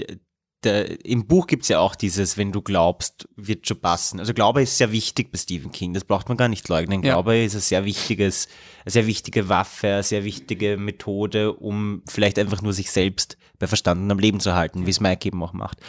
der, 0.64 1.04
im 1.06 1.26
Buch 1.26 1.48
gibt 1.48 1.64
es 1.64 1.70
ja 1.70 1.80
auch 1.80 1.96
dieses, 1.96 2.38
wenn 2.38 2.52
du 2.52 2.62
glaubst, 2.62 3.28
wird 3.36 3.68
schon 3.68 3.82
passen. 3.82 4.20
Also 4.20 4.34
Glaube 4.34 4.62
ist 4.62 4.78
sehr 4.78 4.92
wichtig 4.92 5.32
bei 5.32 5.40
Stephen 5.40 5.72
King, 5.72 5.94
das 5.94 6.06
braucht 6.06 6.30
man 6.30 6.38
gar 6.38 6.48
nicht 6.48 6.70
leugnen. 6.70 7.04
Ja. 7.04 7.14
Glaube 7.16 7.38
ist 7.38 7.56
ein 7.56 7.62
sehr 7.62 7.84
wichtiges, 7.84 8.48
eine 8.86 8.92
sehr 8.92 9.08
wichtige 9.08 9.50
Waffe, 9.50 9.88
eine 9.88 10.04
sehr 10.04 10.24
wichtige 10.24 10.78
Methode, 10.78 11.54
um 11.54 12.04
vielleicht 12.08 12.38
einfach 12.38 12.62
nur 12.62 12.74
sich 12.74 12.92
selbst 12.92 13.38
bei 13.58 13.66
Verstanden 13.66 14.12
am 14.12 14.20
Leben 14.20 14.40
zu 14.40 14.54
halten, 14.54 14.86
wie 14.86 14.92
es 14.92 15.00
Mike 15.00 15.28
eben 15.28 15.42
auch 15.42 15.54
macht. 15.54 15.80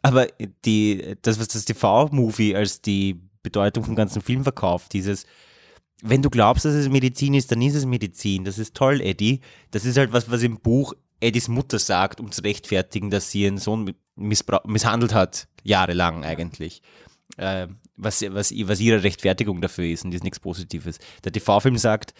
Aber 0.00 0.26
die, 0.64 1.16
das, 1.22 1.38
was 1.38 1.48
das 1.48 1.66
TV-Movie 1.66 2.56
als 2.56 2.80
die 2.80 3.27
Bedeutung 3.48 3.84
vom 3.84 3.94
ganzen 3.94 4.22
Film 4.22 4.42
verkauft. 4.42 4.92
Dieses, 4.92 5.24
wenn 6.02 6.22
du 6.22 6.30
glaubst, 6.30 6.64
dass 6.64 6.74
es 6.74 6.88
Medizin 6.88 7.34
ist, 7.34 7.50
dann 7.50 7.62
ist 7.62 7.74
es 7.74 7.84
Medizin. 7.86 8.44
Das 8.44 8.58
ist 8.58 8.74
toll, 8.74 9.00
Eddie. 9.00 9.40
Das 9.70 9.84
ist 9.84 9.96
halt 9.96 10.12
was, 10.12 10.30
was 10.30 10.42
im 10.42 10.58
Buch 10.60 10.94
Eddies 11.20 11.48
Mutter 11.48 11.78
sagt, 11.78 12.20
um 12.20 12.30
zu 12.30 12.42
rechtfertigen, 12.42 13.10
dass 13.10 13.30
sie 13.30 13.42
ihren 13.42 13.58
Sohn 13.58 13.94
misshandelt 14.16 15.14
hat, 15.14 15.48
jahrelang 15.64 16.24
eigentlich. 16.24 16.82
Äh, 17.36 17.68
was, 17.96 18.22
was, 18.28 18.52
was 18.52 18.80
ihre 18.80 19.02
Rechtfertigung 19.02 19.60
dafür 19.60 19.86
ist 19.86 20.04
und 20.04 20.12
das 20.12 20.18
ist 20.18 20.24
nichts 20.24 20.38
Positives. 20.40 20.98
Der 21.24 21.32
TV-Film 21.32 21.76
sagt, 21.76 22.14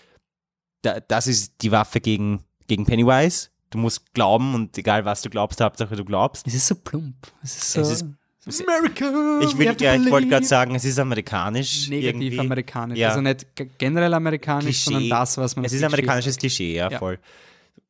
da, 0.82 0.98
das 1.00 1.26
ist 1.26 1.54
die 1.62 1.70
Waffe 1.70 2.00
gegen, 2.00 2.44
gegen 2.66 2.84
Pennywise. 2.84 3.48
Du 3.70 3.78
musst 3.78 4.12
glauben 4.14 4.54
und 4.54 4.76
egal 4.78 5.04
was 5.04 5.22
du 5.22 5.30
glaubst, 5.30 5.60
Hauptsache 5.60 5.94
du 5.94 6.04
glaubst. 6.04 6.46
Es 6.46 6.54
ist 6.54 6.66
so 6.66 6.74
plump. 6.74 7.14
Es 7.42 7.56
ist 7.56 7.72
so. 7.72 7.80
Es 7.80 7.90
ist- 7.90 8.06
America! 8.48 9.40
Ich, 9.42 9.56
will, 9.58 9.74
ja, 9.80 9.94
ich 9.94 10.10
wollte 10.10 10.28
gerade 10.28 10.46
sagen, 10.46 10.74
es 10.74 10.84
ist 10.84 10.98
amerikanisch. 10.98 11.88
Negativ 11.88 12.22
irgendwie. 12.22 12.40
amerikanisch. 12.40 12.98
Ja. 12.98 13.08
Also 13.08 13.20
nicht 13.20 13.46
generell 13.78 14.14
amerikanisch, 14.14 14.64
Klischee. 14.84 14.84
sondern 14.92 15.08
das, 15.10 15.36
was 15.38 15.56
man 15.56 15.64
Es 15.64 15.72
ist 15.72 15.78
Klischees 15.78 15.92
amerikanisches 15.92 16.34
sagt. 16.34 16.40
Klischee, 16.40 16.74
ja, 16.76 16.90
Ja. 16.90 16.98
voll. 16.98 17.18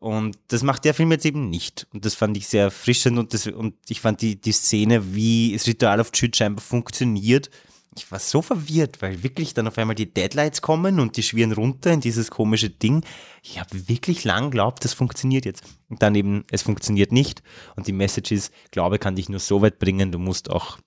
Und 0.00 0.38
das 0.48 0.62
macht 0.62 0.84
der 0.84 0.94
Film 0.94 1.10
jetzt 1.10 1.26
eben 1.26 1.50
nicht. 1.50 1.86
Und 1.92 2.04
das 2.04 2.14
fand 2.14 2.36
ich 2.36 2.46
sehr 2.46 2.64
erfrischend 2.64 3.18
und, 3.18 3.34
das, 3.34 3.46
und 3.48 3.74
ich 3.88 4.00
fand 4.00 4.20
die, 4.22 4.36
die 4.36 4.52
Szene, 4.52 5.14
wie 5.14 5.52
das 5.54 5.66
Ritual 5.66 6.00
auf 6.00 6.12
Chute 6.12 6.36
scheinbar 6.38 6.62
funktioniert. 6.62 7.50
Ich 7.98 8.12
war 8.12 8.20
so 8.20 8.42
verwirrt, 8.42 9.02
weil 9.02 9.24
wirklich 9.24 9.54
dann 9.54 9.66
auf 9.66 9.76
einmal 9.76 9.96
die 9.96 10.14
Deadlights 10.14 10.62
kommen 10.62 11.00
und 11.00 11.16
die 11.16 11.24
schwirren 11.24 11.50
runter 11.50 11.92
in 11.92 12.00
dieses 12.00 12.30
komische 12.30 12.70
Ding. 12.70 13.04
Ich 13.42 13.58
habe 13.58 13.88
wirklich 13.88 14.22
lang 14.22 14.52
glaubt, 14.52 14.84
das 14.84 14.94
funktioniert 14.94 15.44
jetzt. 15.44 15.64
Und 15.88 16.00
dann 16.00 16.14
eben, 16.14 16.44
es 16.52 16.62
funktioniert 16.62 17.10
nicht. 17.10 17.42
Und 17.74 17.88
die 17.88 17.92
Message 17.92 18.30
ist, 18.30 18.52
Glaube 18.70 19.00
kann 19.00 19.16
dich 19.16 19.28
nur 19.28 19.40
so 19.40 19.62
weit 19.62 19.80
bringen, 19.80 20.12
du 20.12 20.20
musst 20.20 20.48
auch 20.48 20.78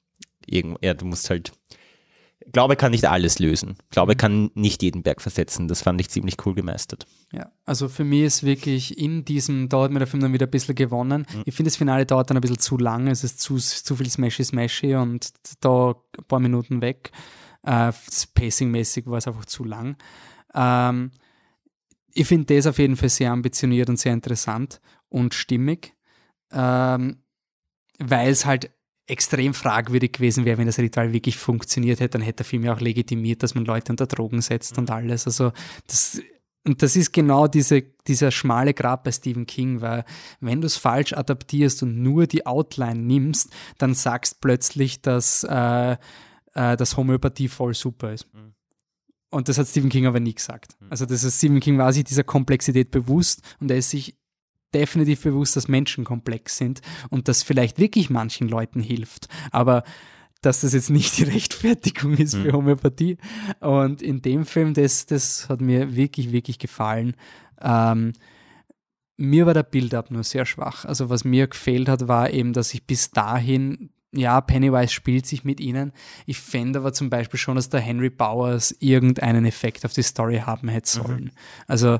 irgend, 0.46 0.78
ja, 0.82 0.94
du 0.94 1.06
musst 1.06 1.30
halt, 1.30 1.52
Glaube 2.51 2.76
kann 2.76 2.91
nicht 2.91 3.05
alles 3.05 3.39
lösen. 3.39 3.77
Glaube 3.89 4.15
kann 4.15 4.51
nicht 4.55 4.81
jeden 4.84 5.03
Berg 5.03 5.22
versetzen. 5.22 5.68
Das 5.68 5.81
fand 5.81 6.01
ich 6.01 6.09
ziemlich 6.09 6.38
cool 6.45 6.53
gemeistert. 6.53 7.05
Ja, 7.31 7.51
also 7.65 7.88
für 7.88 8.03
mich 8.03 8.23
ist 8.23 8.43
wirklich 8.43 8.97
in 8.97 9.26
diesem, 9.26 9.69
dauert 9.69 9.91
mir 9.91 9.99
der 9.99 10.07
Film 10.07 10.22
dann 10.22 10.34
wieder 10.34 10.47
ein 10.47 10.51
bisschen 10.51 10.76
gewonnen. 10.76 11.26
Mhm. 11.34 11.43
Ich 11.45 11.55
finde, 11.55 11.69
das 11.69 11.77
Finale 11.77 12.05
dauert 12.05 12.30
dann 12.30 12.38
ein 12.38 12.41
bisschen 12.41 12.59
zu 12.59 12.77
lang, 12.77 13.07
es 13.07 13.23
ist 13.23 13.39
zu, 13.39 13.57
zu 13.57 13.95
viel 13.95 14.09
Smashy-Smashy 14.09 14.95
und 14.95 15.31
da 15.61 15.91
ein 15.91 16.26
paar 16.27 16.39
Minuten 16.39 16.81
weg. 16.81 17.11
Äh, 17.63 17.91
Pacing-mäßig 18.34 19.05
war 19.05 19.18
es 19.18 19.27
einfach 19.27 19.45
zu 19.45 19.63
lang. 19.63 19.97
Ähm, 20.53 21.11
ich 22.13 22.27
finde 22.27 22.55
das 22.55 22.68
auf 22.68 22.80
jeden 22.80 22.97
Fall 22.97 23.09
sehr 23.09 23.31
ambitioniert 23.31 23.89
und 23.89 23.97
sehr 23.97 24.13
interessant 24.13 24.81
und 25.09 25.34
stimmig, 25.34 25.93
ähm, 26.51 27.23
weil 27.99 28.30
es 28.30 28.45
halt 28.45 28.72
extrem 29.07 29.53
fragwürdig 29.53 30.14
gewesen 30.14 30.45
wäre, 30.45 30.57
wenn 30.57 30.68
das 30.68 30.80
Ritual 30.80 31.11
wirklich 31.14 31.38
funktioniert 31.38 31.99
hätte, 31.99 32.18
dann 32.18 32.22
hätte 32.22 32.38
der 32.38 32.45
Film 32.45 32.64
ja 32.64 32.73
auch 32.73 32.80
legitimiert, 32.80 33.44
dass 33.44 33.56
man 33.56 33.65
Leute 33.65 33.91
unter 33.91 34.07
Drogen 34.07 34.41
setzt 34.41 34.78
und 34.78 34.90
alles. 34.90 35.26
Also 35.26 35.52
das 35.88 36.22
und 36.64 36.84
das 36.84 36.95
ist 36.95 37.11
genau 37.11 37.48
diese, 37.48 37.82
dieser 38.07 38.30
schmale 38.30 38.73
Grab 38.73 39.03
bei 39.03 39.11
Stephen 39.11 39.48
King, 39.48 39.82
weil 39.82 40.06
wenn 40.41 40.61
du 40.61 40.68
es 40.68 40.78
falsch 40.78 41.14
adaptierst 41.14 41.82
und 41.82 42.02
nur 42.02 42.28
die 42.28 42.45
Outline 42.45 42.99
nimmst, 42.99 43.49
dann 43.80 43.95
sagst 43.95 44.41
plötzlich, 44.41 45.02
dass, 45.02 45.44
äh, 45.44 45.94
äh, 46.53 46.78
dass 46.78 46.98
Homöopathie 46.98 47.48
voll 47.48 47.73
super 47.73 48.14
ist. 48.14 48.28
Und 49.32 49.49
das 49.49 49.57
hat 49.57 49.68
Stephen 49.68 49.90
King 49.90 50.06
aber 50.06 50.19
nie 50.19 50.36
gesagt. 50.36 50.76
Also 50.90 51.06
das 51.06 51.23
ist, 51.23 51.38
Stephen 51.38 51.61
King 51.61 51.78
war 51.78 51.94
sich 51.94 52.03
dieser 52.03 52.23
Komplexität 52.23 52.91
bewusst 52.91 53.41
und 53.60 53.72
er 53.72 53.78
ist 53.78 53.90
sich 53.90 54.15
definitiv 54.73 55.23
bewusst, 55.23 55.56
dass 55.56 55.68
Menschen 55.68 56.03
komplex 56.03 56.57
sind 56.57 56.81
und 57.10 57.27
das 57.27 57.43
vielleicht 57.43 57.80
wirklich 57.80 58.10
manchen 58.10 58.48
Leuten 58.48 58.81
hilft. 58.81 59.27
Aber 59.52 59.84
dass 60.41 60.61
das 60.61 60.73
jetzt 60.73 60.89
nicht 60.89 61.18
die 61.18 61.23
Rechtfertigung 61.23 62.18
ist 62.18 62.35
für 62.35 62.52
Homöopathie. 62.52 63.18
Und 63.60 64.02
in 64.02 64.22
dem 64.22 64.45
Film, 64.45 64.73
das, 64.73 65.06
das 65.06 65.48
hat 65.49 65.61
mir 65.61 65.95
wirklich, 65.95 66.31
wirklich 66.31 66.60
gefallen. 66.60 67.15
Ähm, 67.61 68.14
mir 69.18 69.45
war 69.45 69.53
der 69.53 69.64
Build-up 69.64 70.10
nur 70.10 70.23
sehr 70.23 70.45
schwach. 70.45 70.85
Also 70.85 71.10
was 71.10 71.23
mir 71.23 71.48
gefehlt 71.48 71.88
hat, 71.88 72.07
war 72.07 72.31
eben, 72.31 72.53
dass 72.53 72.73
ich 72.73 72.88
bis 72.88 73.11
dahin, 73.11 73.91
ja, 74.11 74.41
Pennywise 74.41 74.91
spielt 74.91 75.27
sich 75.27 75.43
mit 75.43 75.60
ihnen. 75.60 75.93
Ich 76.26 76.39
fände 76.39 76.80
aber 76.80 76.91
zum 76.91 77.10
Beispiel 77.11 77.39
schon, 77.39 77.56
dass 77.56 77.69
der 77.69 77.80
Henry 77.80 78.10
Bowers 78.10 78.76
irgendeinen 78.80 79.45
Effekt 79.45 79.85
auf 79.85 79.93
die 79.93 80.02
Story 80.02 80.41
haben 80.45 80.69
hätte 80.69 80.89
sollen. 80.89 81.31
Also 81.68 81.99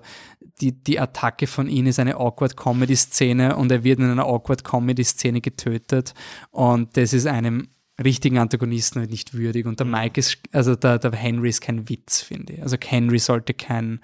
die, 0.62 0.72
die 0.72 1.00
Attacke 1.00 1.48
von 1.48 1.68
ihm 1.68 1.88
ist 1.88 2.00
eine 2.00 2.16
awkward 2.16 2.56
Comedy-Szene 2.56 3.56
und 3.56 3.72
er 3.72 3.84
wird 3.84 4.00
in 4.00 4.06
einer 4.10 4.26
awkward 4.26 4.64
Comedy-Szene 4.64 5.42
getötet 5.42 6.14
und 6.52 6.96
das 6.98 7.14
ist 7.14 7.26
einem 7.28 7.68
richtigen 8.02 8.38
Antagonisten 8.38 9.00
halt 9.00 9.12
nicht 9.12 9.34
würdig 9.34 9.66
und 9.66 9.80
der 9.80 9.86
Mike 9.88 10.20
ist, 10.20 10.38
also 10.52 10.76
der, 10.76 11.00
der 11.00 11.12
Henry 11.12 11.50
ist 11.50 11.62
kein 11.62 11.88
Witz, 11.90 12.22
finde 12.22 12.54
ich. 12.54 12.62
Also 12.62 12.78
Henry 12.84 13.20
sollte 13.20 13.54
kein, 13.54 14.00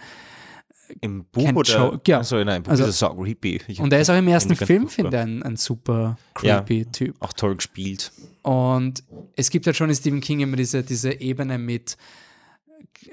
Im 1.02 1.26
Buch 1.26 1.44
Kein 1.44 1.56
oder? 1.58 2.00
Ja. 2.08 2.20
Achso, 2.20 2.38
nein, 2.44 2.58
im 2.58 2.64
Buch 2.64 2.72
Also- 2.72 2.86
ist 2.86 3.02
er 3.02 3.10
so 3.10 3.16
creepy. 3.16 3.60
Ich 3.68 3.80
und 3.82 3.92
er 3.92 4.00
ist 4.00 4.10
auch 4.10 4.18
im 4.18 4.28
ersten 4.28 4.56
Film, 4.56 4.88
finde 4.88 5.18
ich, 5.18 5.22
ein, 5.24 5.44
ein 5.44 5.56
super 5.58 6.18
Ja. 6.42 6.62
creepy 6.62 6.86
Typ. 6.92 7.16
Auch 7.20 7.34
toll 7.34 7.56
gespielt. 7.56 8.12
Und 8.44 9.04
es 9.36 9.50
gibt 9.50 9.66
halt 9.66 9.76
schon 9.76 9.90
in 9.90 9.96
Stephen 9.96 10.22
King 10.22 10.40
immer 10.40 10.56
diese, 10.56 10.84
diese 10.84 11.20
Ebene 11.20 11.58
mit, 11.58 11.98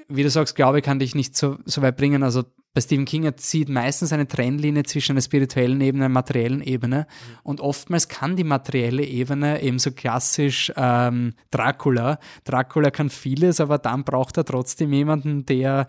wie 0.07 0.23
du 0.23 0.29
sagst, 0.29 0.55
Glaube 0.55 0.81
kann 0.81 0.99
dich 0.99 1.15
nicht 1.15 1.35
so, 1.35 1.57
so 1.65 1.81
weit 1.81 1.97
bringen. 1.97 2.23
Also 2.23 2.43
bei 2.73 2.81
Stephen 2.81 3.05
King 3.05 3.31
zieht 3.37 3.69
meistens 3.69 4.11
eine 4.11 4.27
Trennlinie 4.27 4.83
zwischen 4.83 5.13
einer 5.13 5.21
spirituellen 5.21 5.79
Ebene 5.79 6.03
und 6.03 6.05
einer 6.05 6.13
materiellen 6.13 6.61
Ebene. 6.61 7.07
Und 7.43 7.61
oftmals 7.61 8.09
kann 8.09 8.35
die 8.35 8.43
materielle 8.43 9.03
Ebene 9.03 9.61
eben 9.61 9.79
so 9.79 9.91
klassisch 9.91 10.73
ähm, 10.75 11.33
Dracula. 11.51 12.19
Dracula 12.43 12.91
kann 12.91 13.09
vieles, 13.09 13.61
aber 13.61 13.77
dann 13.77 14.03
braucht 14.03 14.37
er 14.37 14.45
trotzdem 14.45 14.91
jemanden, 14.91 15.45
der 15.45 15.87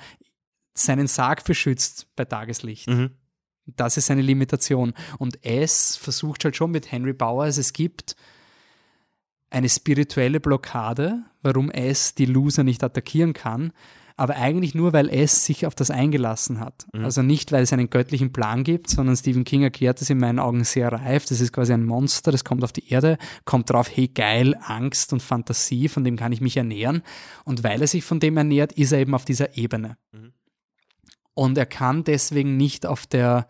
seinen 0.74 1.09
Sarg 1.09 1.44
beschützt 1.44 2.07
bei 2.15 2.24
Tageslicht. 2.24 2.89
Mhm. 2.89 3.11
Das 3.66 3.97
ist 3.97 4.07
seine 4.07 4.23
Limitation. 4.23 4.94
Und 5.19 5.44
es 5.44 5.97
versucht 5.97 6.44
halt 6.44 6.55
schon 6.55 6.70
mit 6.70 6.93
Henry 6.93 7.12
Bowers, 7.12 7.59
es 7.59 7.73
gibt 7.73 8.15
eine 9.51 9.69
spirituelle 9.69 10.39
Blockade, 10.39 11.24
warum 11.47 11.70
es 11.70 12.14
die 12.14 12.27
Loser 12.27 12.64
nicht 12.64 12.85
attackieren 12.85 13.32
kann, 13.32 13.73
aber 14.18 14.36
eigentlich 14.36 14.74
nur, 14.74 14.94
weil 14.94 15.10
es 15.10 15.44
sich 15.44 15.66
auf 15.66 15.74
das 15.74 15.90
eingelassen 15.90 16.59
hat. 16.59 16.86
Also 17.05 17.23
nicht, 17.23 17.52
weil 17.52 17.62
es 17.62 17.73
einen 17.73 17.90
göttlichen 17.90 18.32
Plan 18.32 18.64
gibt, 18.64 18.89
sondern 18.89 19.14
Stephen 19.14 19.44
King 19.44 19.62
erklärt 19.62 20.01
es 20.01 20.09
in 20.09 20.18
meinen 20.18 20.39
Augen 20.39 20.64
sehr 20.64 20.90
reif. 20.90 21.27
Das 21.27 21.40
ist 21.40 21.52
quasi 21.52 21.74
ein 21.74 21.85
Monster, 21.85 22.32
das 22.32 22.43
kommt 22.43 22.64
auf 22.64 22.73
die 22.73 22.89
Erde, 22.89 23.18
kommt 23.44 23.68
drauf, 23.68 23.90
hey 23.93 24.09
geil, 24.09 24.56
Angst 24.62 25.12
und 25.12 25.23
Fantasie, 25.23 25.89
von 25.89 26.02
dem 26.02 26.16
kann 26.16 26.32
ich 26.32 26.40
mich 26.40 26.56
ernähren. 26.56 27.02
Und 27.44 27.62
weil 27.62 27.82
er 27.82 27.86
sich 27.86 28.05
von 28.05 28.18
dem 28.18 28.39
ernährt, 28.39 28.73
ist 28.73 28.93
er 28.93 29.01
eben 29.01 29.14
auf 29.14 29.27
dieser 29.27 29.56
Ebene. 29.59 29.98
Und 31.35 31.59
er 31.59 31.66
kann 31.66 32.02
deswegen 32.02 32.56
nicht 32.56 32.86
auf 32.86 33.06
der, 33.06 33.47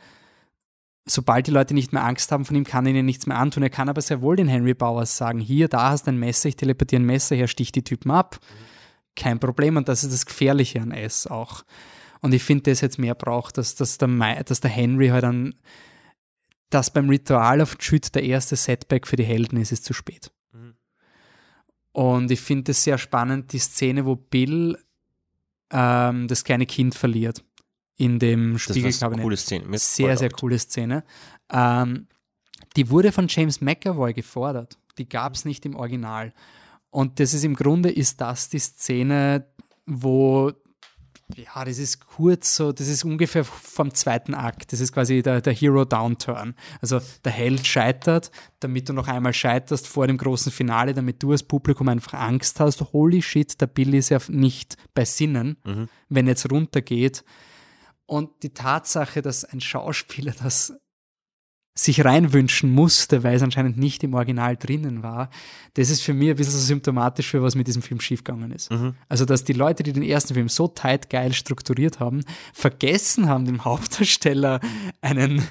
sobald 1.06 1.46
die 1.46 1.52
Leute 1.52 1.72
nicht 1.72 1.92
mehr 1.92 2.04
Angst 2.04 2.32
haben 2.32 2.44
von 2.44 2.56
ihm, 2.56 2.64
kann 2.64 2.84
er 2.84 2.90
ihnen 2.90 3.06
nichts 3.06 3.26
mehr 3.26 3.38
antun. 3.38 3.62
Er 3.62 3.70
kann 3.70 3.88
aber 3.88 4.02
sehr 4.02 4.20
wohl 4.20 4.36
den 4.36 4.48
Henry 4.48 4.74
Bowers 4.74 5.16
sagen, 5.16 5.38
hier, 5.38 5.68
da 5.68 5.90
hast 5.90 6.06
du 6.06 6.10
ein 6.10 6.18
Messer, 6.18 6.48
ich 6.48 6.56
teleportiere 6.56 7.00
ein 7.00 7.06
Messer 7.06 7.36
her, 7.36 7.46
stich 7.46 7.72
die 7.72 7.84
Typen 7.84 8.10
ab. 8.10 8.40
Kein 9.14 9.38
Problem. 9.38 9.76
Und 9.76 9.88
das 9.88 10.02
ist 10.02 10.12
das 10.12 10.26
Gefährliche 10.26 10.82
an 10.82 10.90
S 10.90 11.26
auch. 11.26 11.64
Und 12.20 12.34
ich 12.34 12.42
finde, 12.42 12.70
das 12.70 12.80
jetzt 12.80 12.98
mehr 12.98 13.14
braucht, 13.14 13.56
dass, 13.56 13.76
dass, 13.76 13.98
der, 13.98 14.44
dass 14.44 14.60
der 14.60 14.70
Henry 14.70 15.08
halt 15.08 15.22
dann, 15.22 15.54
dass 16.70 16.92
beim 16.92 17.08
Ritual 17.08 17.60
of 17.60 17.76
Jüt 17.80 18.14
der 18.14 18.24
erste 18.24 18.56
Setback 18.56 19.06
für 19.06 19.16
die 19.16 19.24
Helden 19.24 19.60
ist, 19.60 19.70
ist 19.70 19.84
zu 19.84 19.92
spät. 19.92 20.32
Und 21.92 22.30
ich 22.30 22.40
finde 22.40 22.72
es 22.72 22.82
sehr 22.82 22.98
spannend, 22.98 23.52
die 23.52 23.58
Szene, 23.58 24.04
wo 24.04 24.16
Bill 24.16 24.76
ähm, 25.70 26.28
das 26.28 26.44
kleine 26.44 26.66
Kind 26.66 26.94
verliert 26.94 27.45
in 27.96 28.18
dem 28.18 28.54
Das 28.54 28.68
war 28.68 28.74
eine 28.76 28.82
Spiegelkabinett. 28.82 29.22
coole 29.24 29.36
Szene. 29.36 29.78
Sehr, 29.78 30.16
sehr 30.16 30.30
coole 30.30 30.58
Szene. 30.58 31.04
Ähm, 31.50 32.06
die 32.76 32.90
wurde 32.90 33.12
von 33.12 33.26
James 33.28 33.60
McAvoy 33.60 34.12
gefordert. 34.12 34.78
Die 34.98 35.08
gab 35.08 35.34
es 35.34 35.44
nicht 35.44 35.64
im 35.64 35.74
Original. 35.76 36.32
Und 36.90 37.20
das 37.20 37.34
ist 37.34 37.44
im 37.44 37.54
Grunde, 37.54 37.90
ist 37.90 38.20
das 38.20 38.48
die 38.48 38.58
Szene, 38.58 39.46
wo, 39.86 40.52
ja, 41.34 41.64
das 41.64 41.78
ist 41.78 42.06
kurz 42.06 42.56
so, 42.56 42.72
das 42.72 42.88
ist 42.88 43.04
ungefähr 43.04 43.44
vom 43.44 43.92
zweiten 43.92 44.34
Akt. 44.34 44.72
Das 44.72 44.80
ist 44.80 44.92
quasi 44.92 45.22
der, 45.22 45.40
der 45.40 45.52
Hero 45.52 45.84
Downturn. 45.84 46.54
Also 46.80 47.00
der 47.24 47.32
Held 47.32 47.66
scheitert, 47.66 48.30
damit 48.60 48.88
du 48.88 48.92
noch 48.92 49.08
einmal 49.08 49.32
scheiterst 49.32 49.86
vor 49.86 50.06
dem 50.06 50.16
großen 50.18 50.52
Finale, 50.52 50.94
damit 50.94 51.22
du 51.22 51.32
als 51.32 51.42
Publikum 51.42 51.88
einfach 51.88 52.14
Angst 52.14 52.60
hast. 52.60 52.80
Holy 52.92 53.20
shit, 53.22 53.60
der 53.60 53.66
Bill 53.66 53.94
ist 53.94 54.10
ja 54.10 54.18
nicht 54.28 54.76
bei 54.94 55.04
Sinnen, 55.04 55.56
wenn 56.08 56.26
er 56.26 56.32
jetzt 56.32 56.50
runtergeht. 56.50 57.24
Und 58.06 58.30
die 58.42 58.50
Tatsache, 58.50 59.22
dass 59.22 59.44
ein 59.44 59.60
Schauspieler 59.60 60.32
das 60.42 60.74
sich 61.78 62.02
reinwünschen 62.02 62.70
musste, 62.72 63.22
weil 63.22 63.36
es 63.36 63.42
anscheinend 63.42 63.76
nicht 63.76 64.02
im 64.02 64.14
Original 64.14 64.56
drinnen 64.56 65.02
war, 65.02 65.28
das 65.74 65.90
ist 65.90 66.00
für 66.00 66.14
mich 66.14 66.30
ein 66.30 66.36
bisschen 66.36 66.54
so 66.54 66.58
symptomatisch 66.58 67.28
für 67.28 67.42
was 67.42 67.54
mit 67.54 67.66
diesem 67.66 67.82
Film 67.82 68.00
schiefgegangen 68.00 68.50
ist. 68.50 68.70
Also, 69.10 69.26
dass 69.26 69.44
die 69.44 69.52
Leute, 69.52 69.82
die 69.82 69.92
den 69.92 70.02
ersten 70.02 70.32
Film 70.32 70.48
so 70.48 70.68
tight 70.68 71.10
geil 71.10 71.34
strukturiert 71.34 72.00
haben, 72.00 72.22
vergessen 72.54 73.28
haben, 73.28 73.44
dem 73.44 73.62
Hauptdarsteller 73.64 74.60
einen, 75.02 75.42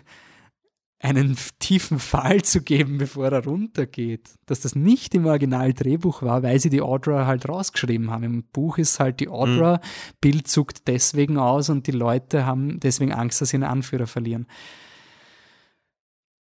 einen 1.06 1.38
tiefen 1.60 2.00
Fall 2.00 2.42
zu 2.42 2.62
geben, 2.62 2.98
bevor 2.98 3.30
er 3.30 3.44
runtergeht. 3.44 4.32
Dass 4.46 4.62
das 4.62 4.76
nicht 4.76 5.14
im 5.16 5.26
Original-Drehbuch 5.26 6.22
war, 6.22 6.44
weil 6.44 6.60
sie 6.60 6.70
die 6.70 6.82
Audra 6.82 7.26
halt 7.26 7.48
rausgeschrieben 7.48 8.12
haben. 8.12 8.24
Im 8.24 8.44
Buch 8.44 8.78
ist 8.78 9.00
halt 9.00 9.20
die 9.20 9.30
Audra, 9.30 9.80
Bill 10.20 10.44
zuckt 10.44 10.88
deswegen 10.88 11.38
aus 11.38 11.70
und 11.70 11.88
die 11.88 11.92
Leute 11.92 12.46
haben 12.46 12.80
deswegen 12.80 13.14
Angst, 13.14 13.42
dass 13.42 13.50
sie 13.50 13.58
einen 13.58 13.64
Anführer 13.64 14.08
verlieren. 14.08 14.48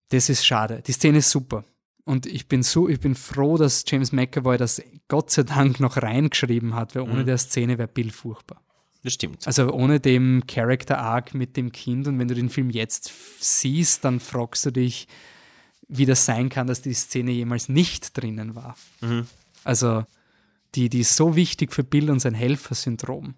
Das 0.09 0.29
ist 0.29 0.45
schade. 0.45 0.81
Die 0.85 0.91
Szene 0.91 1.19
ist 1.19 1.31
super. 1.31 1.63
Und 2.03 2.25
ich 2.25 2.47
bin 2.47 2.61
so, 2.61 2.87
ich 2.87 2.99
bin 2.99 3.15
froh, 3.15 3.57
dass 3.57 3.83
James 3.87 4.11
McAvoy 4.11 4.57
das 4.57 4.81
Gott 5.07 5.31
sei 5.31 5.43
Dank 5.43 5.79
noch 5.79 5.97
reingeschrieben 5.97 6.75
hat, 6.75 6.95
weil 6.95 7.03
ohne 7.03 7.25
der 7.25 7.37
Szene 7.37 7.77
wäre 7.77 7.87
Bill 7.87 8.11
furchtbar. 8.11 8.61
Das 9.05 9.13
stimmt. 9.13 9.45
Also 9.45 9.71
ohne 9.71 9.99
dem 9.99 10.47
Character 10.47 10.97
Arc 10.97 11.35
mit 11.35 11.55
dem 11.57 11.71
Kind 11.71 12.07
und 12.07 12.17
wenn 12.17 12.27
du 12.27 12.33
den 12.33 12.49
Film 12.49 12.71
jetzt 12.71 13.13
siehst, 13.39 14.03
dann 14.03 14.19
fragst 14.19 14.65
du 14.65 14.71
dich, 14.71 15.07
wie 15.87 16.07
das 16.07 16.25
sein 16.25 16.49
kann, 16.49 16.65
dass 16.65 16.81
die 16.81 16.95
Szene 16.95 17.29
jemals 17.29 17.69
nicht 17.69 18.17
drinnen 18.17 18.55
war. 18.55 18.75
Mhm. 19.01 19.27
Also 19.63 20.05
die, 20.73 20.89
die 20.89 21.01
ist 21.01 21.15
so 21.15 21.35
wichtig 21.35 21.71
für 21.71 21.83
Bill 21.83 22.09
und 22.09 22.19
sein 22.19 22.33
Helfersyndrom. 22.33 23.35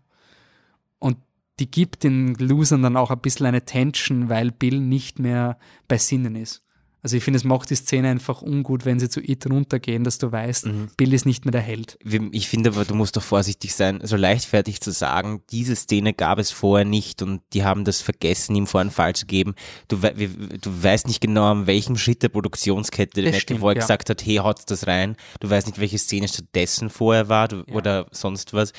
Und 0.99 1.17
die 1.59 1.69
gibt 1.69 2.05
den 2.05 2.35
Losern 2.35 2.81
dann 2.81 2.95
auch 2.95 3.11
ein 3.11 3.19
bisschen 3.19 3.45
eine 3.45 3.65
Tension, 3.65 4.29
weil 4.29 4.51
Bill 4.51 4.79
nicht 4.79 5.19
mehr 5.19 5.59
bei 5.89 5.97
Sinnen 5.97 6.37
ist. 6.37 6.63
Also 7.07 7.15
ich 7.15 7.23
finde, 7.23 7.37
es 7.37 7.45
macht 7.45 7.69
die 7.69 7.75
Szene 7.75 8.09
einfach 8.09 8.41
ungut, 8.41 8.83
wenn 8.83 8.99
sie 8.99 9.07
zu 9.07 9.21
It 9.21 9.49
runtergehen, 9.49 10.03
dass 10.03 10.17
du 10.17 10.29
weißt, 10.29 10.65
mhm. 10.65 10.89
Bill 10.97 11.13
ist 11.13 11.25
nicht 11.25 11.45
mehr 11.45 11.53
der 11.53 11.61
Held. 11.61 11.97
Ich 12.33 12.49
finde 12.49 12.71
aber, 12.71 12.83
du 12.83 12.95
musst 12.95 13.15
doch 13.15 13.23
vorsichtig 13.23 13.73
sein, 13.73 14.01
so 14.03 14.17
leichtfertig 14.17 14.81
zu 14.81 14.91
sagen, 14.91 15.41
diese 15.49 15.77
Szene 15.77 16.13
gab 16.13 16.37
es 16.37 16.51
vorher 16.51 16.83
nicht 16.83 17.21
und 17.21 17.39
die 17.53 17.63
haben 17.63 17.85
das 17.85 18.01
vergessen, 18.01 18.57
ihm 18.57 18.67
vor 18.67 18.81
einen 18.81 18.91
Fall 18.91 19.15
zu 19.15 19.25
geben. 19.25 19.55
Du, 19.87 19.95
du 19.95 20.83
weißt 20.83 21.07
nicht 21.07 21.21
genau, 21.21 21.49
an 21.49 21.65
welchem 21.65 21.95
Schritt 21.95 22.23
der 22.23 22.27
Produktionskette 22.29 23.21
der 23.21 23.31
McAvoy 23.31 23.75
ja. 23.75 23.79
gesagt 23.79 24.09
hat, 24.09 24.25
hey, 24.25 24.35
haut 24.35 24.59
das 24.67 24.85
rein. 24.85 25.15
Du 25.39 25.49
weißt 25.49 25.67
nicht, 25.67 25.79
welche 25.79 25.99
Szene 25.99 26.27
stattdessen 26.27 26.89
vorher 26.89 27.29
war 27.29 27.47
du, 27.47 27.63
ja. 27.67 27.73
oder 27.73 28.07
sonst 28.11 28.51
was 28.51 28.73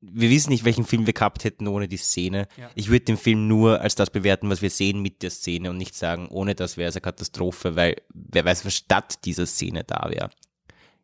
wir 0.00 0.30
wissen 0.30 0.50
nicht, 0.50 0.64
welchen 0.64 0.84
Film 0.84 1.06
wir 1.06 1.12
gehabt 1.12 1.44
hätten 1.44 1.66
ohne 1.66 1.88
die 1.88 1.96
Szene. 1.96 2.46
Ja. 2.56 2.70
Ich 2.74 2.88
würde 2.88 3.06
den 3.06 3.16
Film 3.16 3.48
nur 3.48 3.80
als 3.80 3.94
das 3.94 4.10
bewerten, 4.10 4.48
was 4.48 4.62
wir 4.62 4.70
sehen 4.70 5.02
mit 5.02 5.22
der 5.22 5.30
Szene 5.30 5.70
und 5.70 5.76
nicht 5.76 5.94
sagen, 5.94 6.28
ohne 6.28 6.54
das 6.54 6.76
wäre 6.76 6.88
es 6.88 6.96
eine 6.96 7.02
Katastrophe, 7.02 7.74
weil 7.74 7.96
wer 8.14 8.44
weiß, 8.44 8.64
was 8.64 8.76
statt 8.76 9.24
dieser 9.24 9.46
Szene 9.46 9.84
da 9.84 10.08
wäre. 10.08 10.30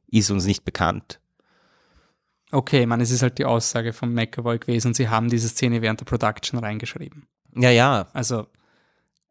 Ist 0.07 0.31
uns 0.31 0.47
nicht 0.47 0.65
bekannt. 0.65 1.21
Okay, 2.53 2.87
man, 2.87 3.01
es 3.01 3.11
ist 3.11 3.23
halt 3.23 3.39
die 3.39 3.45
Aussage 3.45 3.93
von 3.93 4.15
McAvoy 4.15 4.59
gewesen 4.59 4.95
sie 4.95 5.09
haben 5.09 5.29
diese 5.29 5.49
Szene 5.49 5.83
während 5.83 6.01
der 6.01 6.05
Production 6.05 6.61
reingeschrieben. 6.61 7.27
Ja, 7.57 7.71
ja. 7.71 8.09
Also, 8.12 8.47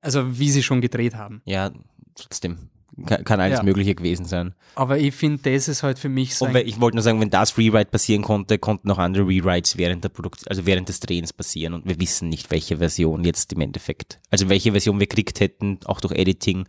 also 0.01 0.37
wie 0.37 0.51
sie 0.51 0.63
schon 0.63 0.81
gedreht 0.81 1.15
haben. 1.15 1.41
Ja, 1.45 1.71
trotzdem. 2.15 2.69
Kann, 3.05 3.23
kann 3.23 3.39
alles 3.39 3.59
ja. 3.59 3.63
Mögliche 3.63 3.95
gewesen 3.95 4.25
sein. 4.25 4.53
Aber 4.75 4.99
ich 4.99 5.15
finde, 5.15 5.51
das 5.51 5.67
ist 5.67 5.81
halt 5.81 5.97
für 5.97 6.09
mich 6.09 6.35
so. 6.35 6.47
ich 6.47 6.79
wollte 6.79 6.95
nur 6.95 7.03
sagen, 7.03 7.19
wenn 7.19 7.29
das 7.29 7.57
Rewrite 7.57 7.89
passieren 7.89 8.21
konnte, 8.21 8.59
konnten 8.59 8.91
auch 8.91 8.99
andere 8.99 9.27
Rewrites 9.27 9.77
während 9.77 10.03
der 10.03 10.09
Produktion, 10.09 10.47
also 10.49 10.65
während 10.65 10.89
des 10.89 10.99
Drehens 10.99 11.33
passieren 11.33 11.73
und 11.73 11.87
wir 11.87 11.99
wissen 11.99 12.29
nicht, 12.29 12.51
welche 12.51 12.77
Version 12.77 13.23
jetzt 13.23 13.51
im 13.53 13.61
Endeffekt, 13.61 14.19
also 14.29 14.47
welche 14.49 14.71
Version 14.71 14.99
wir 14.99 15.07
gekriegt 15.07 15.39
hätten, 15.39 15.79
auch 15.85 16.01
durch 16.01 16.13
Editing, 16.13 16.65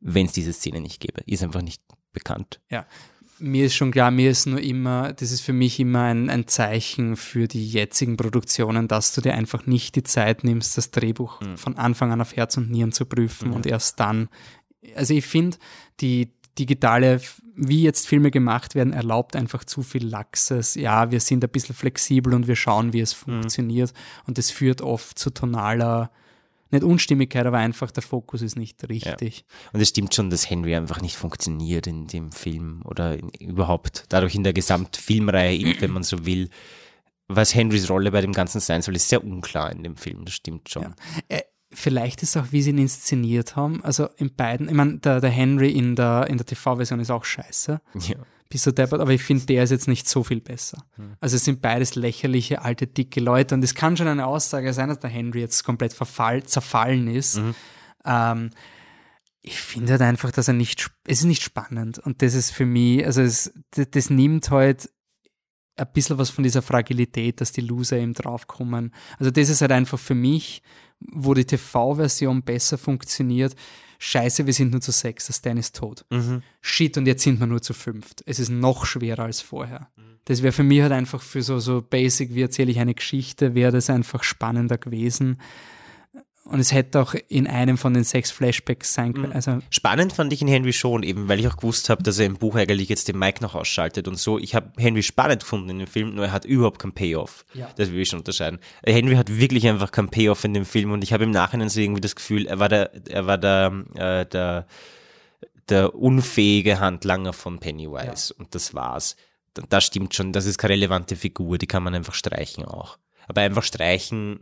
wenn 0.00 0.26
es 0.26 0.32
diese 0.32 0.52
Szene 0.52 0.80
nicht 0.80 1.00
gäbe. 1.00 1.22
Ist 1.26 1.42
einfach 1.42 1.62
nicht 1.62 1.82
bekannt. 2.12 2.60
Ja. 2.70 2.86
Mir 3.40 3.66
ist 3.66 3.76
schon 3.76 3.92
klar, 3.92 4.10
mir 4.10 4.32
ist 4.32 4.46
nur 4.46 4.60
immer, 4.60 5.12
das 5.12 5.30
ist 5.30 5.42
für 5.42 5.52
mich 5.52 5.78
immer 5.78 6.02
ein, 6.02 6.28
ein 6.28 6.48
Zeichen 6.48 7.14
für 7.14 7.46
die 7.46 7.68
jetzigen 7.68 8.16
Produktionen, 8.16 8.88
dass 8.88 9.12
du 9.14 9.20
dir 9.20 9.34
einfach 9.34 9.64
nicht 9.64 9.94
die 9.94 10.02
Zeit 10.02 10.42
nimmst, 10.42 10.76
das 10.76 10.90
Drehbuch 10.90 11.40
mhm. 11.40 11.56
von 11.56 11.76
Anfang 11.76 12.10
an 12.10 12.20
auf 12.20 12.34
Herz 12.34 12.56
und 12.56 12.68
Nieren 12.68 12.90
zu 12.90 13.06
prüfen 13.06 13.50
mhm. 13.50 13.54
und 13.54 13.66
erst 13.66 14.00
dann 14.00 14.28
also 14.94 15.14
ich 15.14 15.26
finde, 15.26 15.58
die 16.00 16.32
digitale, 16.58 17.20
wie 17.54 17.82
jetzt 17.82 18.06
Filme 18.06 18.30
gemacht 18.30 18.74
werden, 18.74 18.92
erlaubt 18.92 19.36
einfach 19.36 19.64
zu 19.64 19.82
viel 19.82 20.06
Laxes. 20.06 20.74
Ja, 20.74 21.10
wir 21.10 21.20
sind 21.20 21.44
ein 21.44 21.50
bisschen 21.50 21.74
flexibel 21.74 22.34
und 22.34 22.48
wir 22.48 22.56
schauen, 22.56 22.92
wie 22.92 23.00
es 23.00 23.14
mhm. 23.14 23.32
funktioniert. 23.32 23.92
Mhm. 23.92 24.22
Und 24.26 24.38
es 24.38 24.50
führt 24.50 24.80
oft 24.80 25.18
zu 25.18 25.30
tonaler, 25.30 26.10
nicht 26.70 26.84
Unstimmigkeit, 26.84 27.46
aber 27.46 27.58
einfach 27.58 27.90
der 27.90 28.02
Fokus 28.02 28.42
ist 28.42 28.56
nicht 28.56 28.86
richtig. 28.88 29.38
Ja. 29.38 29.70
Und 29.72 29.80
es 29.80 29.88
stimmt 29.88 30.14
schon, 30.14 30.28
dass 30.28 30.50
Henry 30.50 30.74
einfach 30.74 31.00
nicht 31.00 31.16
funktioniert 31.16 31.86
in 31.86 32.06
dem 32.08 32.30
Film 32.30 32.82
oder 32.84 33.18
in, 33.18 33.30
überhaupt 33.30 34.04
dadurch 34.10 34.34
in 34.34 34.44
der 34.44 34.52
Gesamtfilmreihe, 34.52 35.80
wenn 35.80 35.92
man 35.92 36.02
so 36.02 36.26
will. 36.26 36.50
Was 37.26 37.54
Henrys 37.54 37.88
Rolle 37.88 38.10
bei 38.10 38.20
dem 38.20 38.32
Ganzen 38.32 38.60
sein 38.60 38.82
soll, 38.82 38.96
ist 38.96 39.08
sehr 39.08 39.24
unklar 39.24 39.72
in 39.72 39.82
dem 39.82 39.96
Film, 39.96 40.24
das 40.24 40.34
stimmt 40.34 40.68
schon. 40.68 40.94
Ja 41.30 41.38
vielleicht 41.70 42.22
ist 42.22 42.36
auch, 42.36 42.46
wie 42.50 42.62
sie 42.62 42.70
ihn 42.70 42.78
inszeniert 42.78 43.56
haben. 43.56 43.82
Also 43.84 44.08
in 44.16 44.34
beiden, 44.34 44.68
ich 44.68 44.74
meine, 44.74 44.98
der, 44.98 45.20
der 45.20 45.30
Henry 45.30 45.70
in 45.70 45.96
der, 45.96 46.26
in 46.28 46.36
der 46.36 46.46
TV-Version 46.46 47.00
ist 47.00 47.10
auch 47.10 47.24
scheiße. 47.24 47.80
Ja. 47.94 48.16
Bis 48.48 48.62
so 48.62 48.70
deppert, 48.70 49.02
aber 49.02 49.10
ich 49.10 49.22
finde, 49.22 49.44
der 49.44 49.64
ist 49.64 49.70
jetzt 49.70 49.88
nicht 49.88 50.08
so 50.08 50.24
viel 50.24 50.40
besser. 50.40 50.82
Hm. 50.96 51.16
Also 51.20 51.36
es 51.36 51.44
sind 51.44 51.60
beides 51.60 51.96
lächerliche, 51.96 52.62
alte, 52.62 52.86
dicke 52.86 53.20
Leute 53.20 53.54
und 53.54 53.62
es 53.62 53.74
kann 53.74 53.96
schon 53.96 54.08
eine 54.08 54.26
Aussage 54.26 54.72
sein, 54.72 54.88
dass 54.88 55.00
der 55.00 55.10
Henry 55.10 55.40
jetzt 55.40 55.64
komplett 55.64 55.92
verfall, 55.92 56.42
zerfallen 56.44 57.08
ist. 57.08 57.36
Mhm. 57.36 57.54
Ähm, 58.06 58.50
ich 59.42 59.60
finde 59.60 59.92
halt 59.92 60.02
einfach, 60.02 60.30
dass 60.30 60.48
er 60.48 60.54
nicht, 60.54 60.90
es 61.06 61.20
ist 61.20 61.26
nicht 61.26 61.42
spannend 61.42 61.98
und 61.98 62.22
das 62.22 62.34
ist 62.34 62.50
für 62.50 62.64
mich, 62.64 63.04
also 63.04 63.20
es, 63.20 63.52
das, 63.72 63.90
das 63.90 64.10
nimmt 64.10 64.50
halt 64.50 64.90
ein 65.78 65.86
bisschen 65.92 66.18
was 66.18 66.30
von 66.30 66.44
dieser 66.44 66.62
Fragilität, 66.62 67.40
dass 67.40 67.52
die 67.52 67.60
Loser 67.60 67.98
eben 67.98 68.14
draufkommen. 68.14 68.92
Also 69.18 69.30
das 69.30 69.48
ist 69.48 69.60
halt 69.60 69.72
einfach 69.72 69.98
für 69.98 70.14
mich 70.14 70.62
wo 71.00 71.34
die 71.34 71.44
TV-Version 71.44 72.42
besser 72.42 72.78
funktioniert. 72.78 73.54
Scheiße, 73.98 74.46
wir 74.46 74.52
sind 74.52 74.70
nur 74.70 74.80
zu 74.80 74.92
sechs, 74.92 75.26
der 75.26 75.34
Stan 75.34 75.56
ist 75.56 75.76
tot. 75.76 76.04
Mhm. 76.10 76.42
Shit, 76.60 76.96
und 76.96 77.06
jetzt 77.06 77.24
sind 77.24 77.40
wir 77.40 77.46
nur 77.46 77.62
zu 77.62 77.74
fünft. 77.74 78.22
Es 78.26 78.38
ist 78.38 78.48
noch 78.48 78.86
schwerer 78.86 79.24
als 79.24 79.40
vorher. 79.40 79.88
Mhm. 79.96 80.02
Das 80.24 80.42
wäre 80.42 80.52
für 80.52 80.62
mich 80.62 80.82
halt 80.82 80.92
einfach 80.92 81.22
für 81.22 81.42
so, 81.42 81.58
so 81.58 81.82
basic, 81.82 82.34
wie 82.34 82.42
erzähle 82.42 82.70
ich 82.70 82.78
eine 82.78 82.94
Geschichte, 82.94 83.54
wäre 83.54 83.72
das 83.72 83.90
einfach 83.90 84.22
spannender 84.22 84.78
gewesen. 84.78 85.40
Und 86.50 86.60
es 86.60 86.72
hätte 86.72 87.00
auch 87.00 87.14
in 87.28 87.46
einem 87.46 87.76
von 87.76 87.92
den 87.92 88.04
sechs 88.04 88.30
Flashbacks 88.30 88.94
sein 88.94 89.12
können. 89.12 89.28
Mhm. 89.28 89.34
Also 89.34 89.58
Spannend 89.68 90.14
fand 90.14 90.32
ich 90.32 90.40
in 90.40 90.48
Henry 90.48 90.72
schon, 90.72 91.02
eben 91.02 91.28
weil 91.28 91.38
ich 91.40 91.46
auch 91.46 91.56
gewusst 91.56 91.90
habe, 91.90 92.02
dass 92.02 92.18
er 92.18 92.26
im 92.26 92.38
Buch 92.38 92.56
eigentlich 92.56 92.88
jetzt 92.88 93.06
den 93.08 93.18
Mike 93.18 93.42
noch 93.42 93.54
ausschaltet 93.54 94.08
und 94.08 94.18
so. 94.18 94.38
Ich 94.38 94.54
habe 94.54 94.72
Henry 94.78 95.02
spannend 95.02 95.40
gefunden 95.40 95.68
in 95.68 95.78
dem 95.80 95.86
Film, 95.86 96.14
nur 96.14 96.26
er 96.26 96.32
hat 96.32 96.46
überhaupt 96.46 96.78
keinen 96.78 96.92
Payoff. 96.92 97.44
Ja. 97.52 97.68
Das 97.76 97.90
will 97.90 98.00
ich 98.00 98.08
schon 98.08 98.20
unterscheiden. 98.20 98.60
Henry 98.84 99.14
hat 99.14 99.36
wirklich 99.36 99.68
einfach 99.68 99.90
keinen 99.90 100.08
Payoff 100.08 100.42
in 100.44 100.54
dem 100.54 100.64
Film 100.64 100.92
und 100.92 101.04
ich 101.04 101.12
habe 101.12 101.24
im 101.24 101.30
Nachhinein 101.30 101.68
so 101.68 101.80
irgendwie 101.80 102.00
das 102.00 102.16
Gefühl, 102.16 102.46
er 102.46 102.58
war 102.58 102.70
der, 102.70 102.92
er 103.08 103.26
war 103.26 103.36
der, 103.36 103.84
äh, 103.94 104.24
der, 104.24 104.66
der 105.68 105.94
unfähige 105.94 106.80
Handlanger 106.80 107.34
von 107.34 107.58
Pennywise 107.58 108.34
ja. 108.34 108.38
und 108.38 108.54
das 108.54 108.72
war's. 108.72 109.16
Das 109.68 109.84
stimmt 109.84 110.14
schon, 110.14 110.32
das 110.32 110.46
ist 110.46 110.56
keine 110.56 110.74
relevante 110.74 111.14
Figur, 111.14 111.58
die 111.58 111.66
kann 111.66 111.82
man 111.82 111.94
einfach 111.94 112.14
streichen 112.14 112.64
auch. 112.64 112.96
Aber 113.26 113.42
einfach 113.42 113.64
streichen 113.64 114.40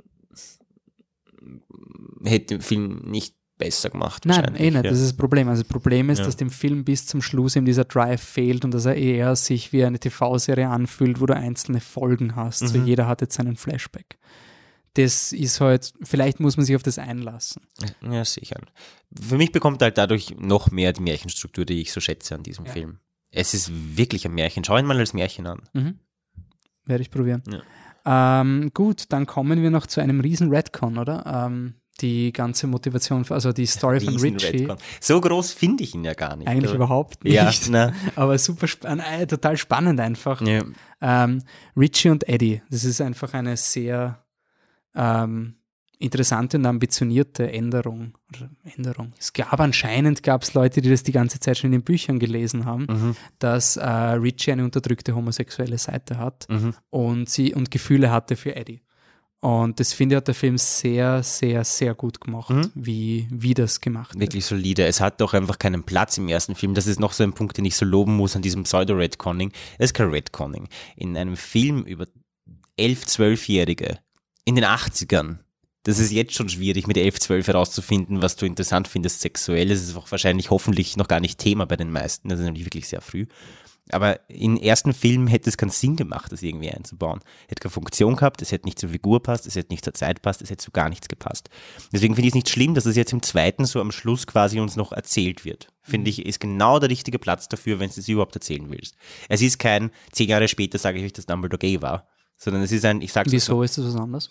hätte 2.26 2.56
den 2.56 2.60
Film 2.62 3.02
nicht 3.04 3.34
besser 3.58 3.90
gemacht. 3.90 4.24
Nein, 4.26 4.54
eh 4.56 4.70
nicht. 4.70 4.74
Ja. 4.74 4.82
Das 4.82 4.98
ist 4.98 5.10
das 5.10 5.16
Problem. 5.16 5.48
Also 5.48 5.62
das 5.62 5.68
Problem 5.68 6.10
ist, 6.10 6.18
ja. 6.18 6.24
dass 6.24 6.36
dem 6.36 6.50
Film 6.50 6.84
bis 6.84 7.06
zum 7.06 7.22
Schluss 7.22 7.56
eben 7.56 7.66
dieser 7.66 7.84
Drive 7.84 8.22
fehlt 8.22 8.64
und 8.64 8.74
dass 8.74 8.84
er 8.84 8.96
eher 8.96 9.34
sich 9.36 9.72
wie 9.72 9.84
eine 9.84 9.98
TV-Serie 9.98 10.68
anfühlt, 10.68 11.20
wo 11.20 11.26
du 11.26 11.34
einzelne 11.34 11.80
Folgen 11.80 12.36
hast. 12.36 12.62
Mhm. 12.62 12.66
So 12.68 12.78
jeder 12.80 13.06
hat 13.06 13.20
jetzt 13.22 13.36
seinen 13.36 13.56
Flashback. 13.56 14.18
Das 14.94 15.32
ist 15.32 15.60
halt, 15.60 15.92
vielleicht 16.02 16.40
muss 16.40 16.56
man 16.56 16.64
sich 16.64 16.74
auf 16.74 16.82
das 16.82 16.98
einlassen. 16.98 17.62
Ja, 18.00 18.24
sicher. 18.24 18.56
Für 19.14 19.36
mich 19.36 19.52
bekommt 19.52 19.82
halt 19.82 19.98
dadurch 19.98 20.34
noch 20.38 20.70
mehr 20.70 20.94
die 20.94 21.02
Märchenstruktur, 21.02 21.66
die 21.66 21.82
ich 21.82 21.92
so 21.92 22.00
schätze 22.00 22.34
an 22.34 22.42
diesem 22.42 22.64
ja. 22.64 22.72
Film. 22.72 22.98
Es 23.30 23.52
ist 23.52 23.70
wirklich 23.96 24.24
ein 24.24 24.32
Märchen. 24.32 24.64
Schau 24.64 24.78
ihn 24.78 24.86
mal 24.86 24.98
als 24.98 25.12
Märchen 25.12 25.46
an. 25.46 25.62
Mhm. 25.74 25.98
Werde 26.86 27.02
ich 27.02 27.10
probieren. 27.10 27.42
Ähm, 28.06 28.70
gut, 28.72 29.04
dann 29.10 29.26
kommen 29.26 29.62
wir 29.62 29.70
noch 29.70 29.86
zu 29.86 30.00
einem 30.00 30.20
riesen 30.20 30.48
Redcon, 30.48 30.96
oder? 30.96 31.26
Ähm, 31.26 31.74
die 32.00 32.32
ganze 32.32 32.66
Motivation, 32.66 33.24
also 33.28 33.52
die 33.52 33.66
Story 33.66 34.00
von 34.00 34.16
Richie. 34.16 34.46
Redcon. 34.46 34.76
So 35.00 35.20
groß 35.20 35.52
finde 35.52 35.84
ich 35.84 35.94
ihn 35.94 36.04
ja 36.04 36.14
gar 36.14 36.36
nicht. 36.36 36.48
Eigentlich 36.48 36.70
oder? 36.70 36.76
überhaupt 36.76 37.24
nicht. 37.24 37.68
Ja. 37.68 37.92
Aber 38.16 38.38
super 38.38 38.66
äh, 38.84 39.26
total 39.26 39.56
spannend 39.56 40.00
einfach. 40.00 40.40
Ja. 40.40 40.62
Ähm, 41.00 41.42
Richie 41.76 42.10
und 42.10 42.28
Eddie, 42.28 42.62
das 42.70 42.84
ist 42.84 43.00
einfach 43.00 43.34
eine 43.34 43.56
sehr 43.56 44.24
ähm, 44.94 45.56
interessante 45.98 46.58
und 46.58 46.66
ambitionierte 46.66 47.50
Änderung. 47.50 48.16
Änderung. 48.76 49.12
Es 49.18 49.32
gab 49.32 49.58
anscheinend 49.60 50.22
gab 50.22 50.42
es 50.42 50.54
Leute, 50.54 50.80
die 50.80 50.90
das 50.90 51.02
die 51.02 51.12
ganze 51.12 51.40
Zeit 51.40 51.58
schon 51.58 51.68
in 51.68 51.80
den 51.80 51.84
Büchern 51.84 52.18
gelesen 52.18 52.64
haben, 52.64 52.86
mhm. 52.88 53.16
dass 53.38 53.76
äh, 53.76 53.86
Richie 53.86 54.52
eine 54.52 54.64
unterdrückte 54.64 55.14
homosexuelle 55.14 55.78
Seite 55.78 56.18
hat 56.18 56.46
mhm. 56.48 56.74
und 56.90 57.30
sie 57.30 57.54
und 57.54 57.70
Gefühle 57.70 58.10
hatte 58.10 58.36
für 58.36 58.54
Eddie. 58.56 58.82
Und 59.40 59.78
das 59.78 59.92
finde 59.92 60.14
ich 60.14 60.16
hat 60.16 60.28
der 60.28 60.34
Film 60.34 60.58
sehr, 60.58 61.22
sehr, 61.22 61.62
sehr 61.64 61.94
gut 61.94 62.20
gemacht, 62.20 62.50
mhm. 62.50 62.70
wie, 62.74 63.28
wie 63.30 63.54
das 63.54 63.80
gemacht 63.80 64.14
wird. 64.14 64.20
Wirklich 64.20 64.46
solide. 64.46 64.86
Es 64.86 65.00
hat 65.00 65.20
doch 65.20 65.34
einfach 65.34 65.58
keinen 65.58 65.84
Platz 65.84 66.18
im 66.18 66.28
ersten 66.28 66.54
Film. 66.54 66.74
Das 66.74 66.86
ist 66.86 66.98
noch 66.98 67.12
so 67.12 67.22
ein 67.22 67.32
Punkt, 67.32 67.56
den 67.56 67.64
ich 67.64 67.76
so 67.76 67.84
loben 67.84 68.16
muss 68.16 68.34
an 68.34 68.42
diesem 68.42 68.64
Pseudo-Redconning. 68.64 69.52
Es 69.78 69.86
ist 69.86 69.94
kein 69.94 70.08
Redconning. 70.08 70.68
In 70.96 71.16
einem 71.16 71.36
Film 71.36 71.84
über 71.84 72.06
elf, 72.76 73.06
zwölfjährige 73.06 73.98
in 74.44 74.54
den 74.54 74.64
80ern 74.64 75.38
das 75.86 76.00
ist 76.00 76.10
jetzt 76.10 76.34
schon 76.34 76.48
schwierig, 76.48 76.88
mit 76.88 76.96
11, 76.96 77.20
12 77.20 77.46
herauszufinden, 77.46 78.20
was 78.20 78.34
du 78.34 78.44
interessant 78.44 78.88
findest 78.88 79.20
sexuell. 79.20 79.68
Das 79.68 79.80
ist 79.80 79.96
auch 79.96 80.10
wahrscheinlich 80.10 80.50
hoffentlich 80.50 80.96
noch 80.96 81.06
gar 81.06 81.20
nicht 81.20 81.38
Thema 81.38 81.64
bei 81.64 81.76
den 81.76 81.92
meisten. 81.92 82.28
Das 82.28 82.40
ist 82.40 82.44
nämlich 82.44 82.64
wirklich 82.64 82.88
sehr 82.88 83.00
früh. 83.00 83.26
Aber 83.92 84.28
im 84.28 84.56
ersten 84.56 84.92
Film 84.92 85.28
hätte 85.28 85.48
es 85.48 85.56
keinen 85.56 85.70
Sinn 85.70 85.94
gemacht, 85.94 86.32
das 86.32 86.42
irgendwie 86.42 86.70
einzubauen. 86.70 87.20
Hätte 87.48 87.60
keine 87.60 87.72
Funktion 87.72 88.16
gehabt, 88.16 88.42
es 88.42 88.50
hätte 88.50 88.66
nicht 88.66 88.80
zur 88.80 88.90
Figur 88.90 89.22
passt, 89.22 89.46
es 89.46 89.54
hätte 89.54 89.72
nicht 89.72 89.84
zur 89.84 89.94
Zeit 89.94 90.22
passt, 90.22 90.42
es 90.42 90.50
hätte 90.50 90.64
zu 90.64 90.72
gar 90.72 90.88
nichts 90.88 91.08
gepasst. 91.08 91.50
Deswegen 91.92 92.14
finde 92.14 92.26
ich 92.26 92.32
es 92.32 92.34
nicht 92.34 92.48
schlimm, 92.48 92.74
dass 92.74 92.86
es 92.86 92.96
jetzt 92.96 93.12
im 93.12 93.22
zweiten 93.22 93.64
so 93.64 93.80
am 93.80 93.92
Schluss 93.92 94.26
quasi 94.26 94.58
uns 94.58 94.74
noch 94.74 94.92
erzählt 94.92 95.44
wird. 95.44 95.68
Finde 95.82 96.10
ich, 96.10 96.26
ist 96.26 96.40
genau 96.40 96.80
der 96.80 96.90
richtige 96.90 97.20
Platz 97.20 97.48
dafür, 97.48 97.78
wenn 97.78 97.90
du 97.90 98.00
es 98.00 98.08
überhaupt 98.08 98.34
erzählen 98.34 98.68
willst. 98.70 98.96
Es 99.28 99.40
ist 99.40 99.58
kein, 99.58 99.90
zehn 100.10 100.28
Jahre 100.28 100.48
später 100.48 100.78
sage 100.78 100.98
ich 100.98 101.04
euch, 101.04 101.12
dass 101.12 101.26
Dumbledore 101.26 101.58
gay 101.58 101.80
war. 101.80 102.08
Sondern 102.36 102.62
es 102.62 102.72
ist 102.72 102.84
ein, 102.84 103.00
ich 103.00 103.12
sag's 103.12 103.32
Wieso 103.32 103.62
ist 103.62 103.78
das 103.78 103.86
was 103.86 103.96
anderes? 103.96 104.30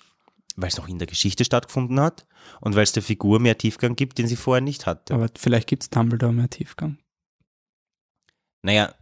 weil 0.56 0.70
es 0.70 0.78
noch 0.78 0.88
in 0.88 1.00
der 1.00 1.08
Geschichte 1.08 1.46
stattgefunden 1.46 2.00
hat 2.00 2.26
und 2.62 2.76
weil 2.76 2.84
es 2.84 2.94
der 2.94 3.04
Figur 3.04 3.40
mehr 3.40 3.58
Tiefgang 3.58 3.96
gibt, 3.96 4.18
den 4.18 4.28
sie 4.28 4.36
vorher 4.36 4.62
nicht 4.62 4.86
hatte. 4.86 5.14
Aber 5.14 5.28
vielleicht 5.38 5.68
gibt 5.68 5.84
es 5.84 5.90
Dumbledore 5.90 6.34
mehr 6.34 6.50
Tiefgang. 6.50 6.98
Naja, 8.66 8.96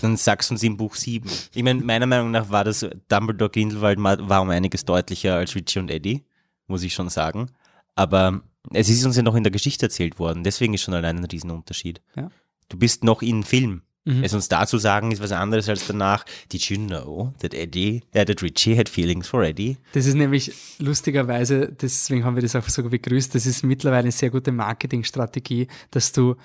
dann 0.00 0.16
sagst 0.16 0.50
du 0.50 0.54
uns 0.54 0.62
im 0.62 0.76
Buch 0.76 0.94
7. 0.94 1.28
Ich 1.54 1.62
meine, 1.64 1.82
meiner 1.82 2.06
Meinung 2.06 2.30
nach 2.30 2.50
war 2.50 2.62
das 2.62 2.86
Dumbledore 3.08 3.50
Grindelwald 3.50 3.98
war 4.00 4.42
um 4.42 4.50
einiges 4.50 4.84
deutlicher 4.84 5.34
als 5.34 5.56
Richie 5.56 5.80
und 5.80 5.90
Eddie, 5.90 6.24
muss 6.68 6.84
ich 6.84 6.94
schon 6.94 7.08
sagen. 7.08 7.50
Aber 7.96 8.42
es 8.72 8.88
ist 8.88 9.04
uns 9.04 9.16
ja 9.16 9.22
noch 9.22 9.34
in 9.34 9.42
der 9.42 9.50
Geschichte 9.50 9.86
erzählt 9.86 10.20
worden, 10.20 10.44
deswegen 10.44 10.72
ist 10.74 10.82
schon 10.82 10.94
allein 10.94 11.16
ein 11.16 11.24
Riesenunterschied. 11.24 12.00
Ja. 12.14 12.30
Du 12.68 12.78
bist 12.78 13.02
noch 13.02 13.22
in 13.22 13.42
Film. 13.42 13.82
Mhm. 14.04 14.22
Es 14.22 14.34
uns 14.34 14.48
da 14.48 14.68
zu 14.68 14.78
sagen, 14.78 15.10
ist 15.10 15.20
was 15.20 15.32
anderes 15.32 15.68
als 15.68 15.88
danach. 15.88 16.24
Did 16.52 16.62
you 16.66 16.76
know 16.76 17.34
that 17.40 17.54
Eddie, 17.54 18.04
äh, 18.12 18.24
that 18.24 18.40
Richie 18.40 18.78
had 18.78 18.88
feelings 18.88 19.26
for 19.26 19.42
Eddie? 19.42 19.78
Das 19.94 20.06
ist 20.06 20.14
nämlich 20.14 20.52
lustigerweise, 20.78 21.72
deswegen 21.72 22.24
haben 22.24 22.36
wir 22.36 22.42
das 22.42 22.54
auch 22.54 22.68
so 22.68 22.88
begrüßt, 22.88 23.34
das 23.34 23.46
ist 23.46 23.64
mittlerweile 23.64 24.02
eine 24.02 24.12
sehr 24.12 24.30
gute 24.30 24.52
Marketingstrategie, 24.52 25.66
dass 25.90 26.12
du 26.12 26.36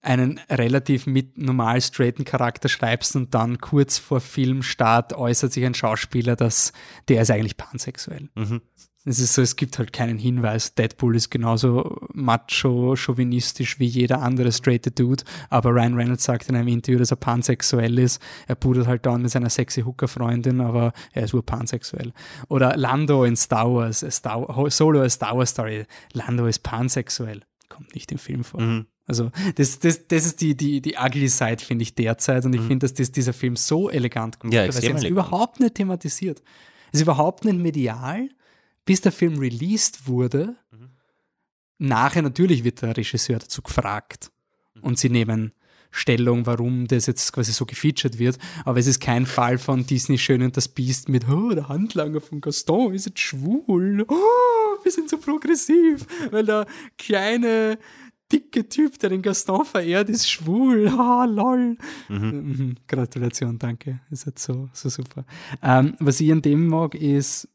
einen 0.00 0.40
relativ 0.48 1.06
mit 1.06 1.38
normal 1.38 1.80
straighten 1.80 2.24
Charakter 2.24 2.68
schreibst 2.68 3.16
und 3.16 3.34
dann 3.34 3.58
kurz 3.58 3.98
vor 3.98 4.20
Filmstart 4.20 5.12
äußert 5.12 5.52
sich 5.52 5.64
ein 5.64 5.74
Schauspieler, 5.74 6.36
dass 6.36 6.72
der 7.08 7.22
ist 7.22 7.30
eigentlich 7.30 7.56
pansexuell. 7.56 8.28
Mhm. 8.34 8.60
Es 9.04 9.20
ist 9.20 9.34
so, 9.34 9.42
es 9.42 9.56
gibt 9.56 9.78
halt 9.78 9.92
keinen 9.92 10.18
Hinweis. 10.18 10.74
Deadpool 10.74 11.16
ist 11.16 11.30
genauso 11.30 11.98
macho, 12.12 12.94
chauvinistisch 12.94 13.78
wie 13.78 13.86
jeder 13.86 14.20
andere 14.20 14.52
straighte 14.52 14.90
Dude, 14.90 15.24
aber 15.48 15.70
Ryan 15.70 15.94
Reynolds 15.94 16.24
sagt 16.24 16.48
in 16.50 16.56
einem 16.56 16.68
Interview, 16.68 16.98
dass 16.98 17.10
er 17.10 17.16
pansexuell 17.16 17.98
ist. 17.98 18.20
Er 18.48 18.54
pudert 18.54 18.86
halt 18.86 19.06
dann 19.06 19.22
mit 19.22 19.30
seiner 19.30 19.48
sexy 19.48 19.80
Hooker-Freundin, 19.82 20.60
aber 20.60 20.92
er 21.12 21.24
ist 21.24 21.32
nur 21.32 21.44
pansexuell. 21.44 22.12
Oder 22.48 22.76
Lando 22.76 23.24
in 23.24 23.36
Star 23.36 23.72
Wars, 23.72 24.04
Star, 24.10 24.70
Solo 24.70 25.00
a 25.00 25.08
Star 25.08 25.38
Wars 25.38 25.50
Story. 25.50 25.86
Lando 26.12 26.46
ist 26.46 26.58
pansexuell. 26.58 27.40
Kommt 27.70 27.94
nicht 27.94 28.12
im 28.12 28.18
Film 28.18 28.44
vor. 28.44 28.60
Mhm. 28.60 28.86
Also 29.08 29.30
das, 29.56 29.78
das, 29.78 30.06
das 30.06 30.26
ist 30.26 30.40
die, 30.40 30.54
die, 30.54 30.80
die 30.80 30.94
ugly 30.96 31.28
Side, 31.28 31.64
finde 31.64 31.82
ich, 31.82 31.94
derzeit. 31.94 32.44
Und 32.44 32.54
ich 32.54 32.60
finde, 32.60 32.84
dass 32.84 32.94
das, 32.94 33.10
dieser 33.10 33.32
Film 33.32 33.56
so 33.56 33.88
elegant 33.88 34.38
gemacht 34.38 34.54
Ja, 34.54 34.62
hat, 34.62 34.74
weil 34.74 34.82
sie 34.82 34.88
es 34.90 35.04
überhaupt 35.04 35.60
nicht 35.60 35.74
thematisiert. 35.74 36.42
Es 36.92 37.00
ist 37.00 37.02
überhaupt 37.02 37.44
nicht 37.44 37.58
medial, 37.58 38.28
bis 38.84 39.00
der 39.00 39.12
Film 39.12 39.38
released 39.38 40.06
wurde. 40.06 40.56
Nachher 41.78 42.22
natürlich 42.22 42.64
wird 42.64 42.82
der 42.82 42.96
Regisseur 42.96 43.38
dazu 43.38 43.62
gefragt. 43.62 44.30
Und 44.80 44.98
sie 44.98 45.08
nehmen 45.08 45.52
Stellung, 45.90 46.46
warum 46.46 46.86
das 46.86 47.06
jetzt 47.06 47.32
quasi 47.32 47.52
so 47.52 47.64
gefeatured 47.64 48.18
wird. 48.18 48.38
Aber 48.64 48.78
es 48.78 48.86
ist 48.86 49.00
kein 49.00 49.26
Fall 49.26 49.58
von 49.58 49.86
Disney 49.86 50.18
Schön 50.18 50.42
und 50.42 50.56
das 50.56 50.68
Biest 50.68 51.08
mit, 51.08 51.28
oh, 51.28 51.50
der 51.50 51.68
Handlanger 51.68 52.20
von 52.20 52.40
Gaston 52.40 52.94
ist 52.94 53.06
jetzt 53.06 53.20
schwul. 53.20 54.04
Oh, 54.06 54.84
wir 54.84 54.92
sind 54.92 55.08
so 55.08 55.18
progressiv, 55.18 56.06
weil 56.30 56.44
der 56.44 56.66
kleine, 56.98 57.78
dicke 58.32 58.68
Typ, 58.68 58.98
der 58.98 59.10
den 59.10 59.22
Gaston 59.22 59.64
verehrt, 59.64 60.08
ist 60.08 60.30
schwul. 60.30 60.88
Ah, 60.98 61.24
lol. 61.24 61.76
Mhm. 62.08 62.76
Gratulation, 62.86 63.58
danke. 63.58 64.00
Ist 64.10 64.26
jetzt 64.26 64.42
so, 64.42 64.68
so 64.72 64.88
super. 64.88 65.24
Ähm, 65.62 65.94
was 66.00 66.20
ich 66.20 66.30
an 66.32 66.42
dem 66.42 66.66
mag, 66.66 66.94
ist, 66.94 67.48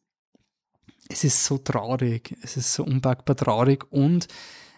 es 1.10 1.24
ist 1.24 1.46
so 1.46 1.58
traurig. 1.58 2.36
Es 2.42 2.58
ist 2.58 2.74
so 2.74 2.84
unpackbar 2.84 3.36
traurig 3.36 3.86
und 3.92 4.28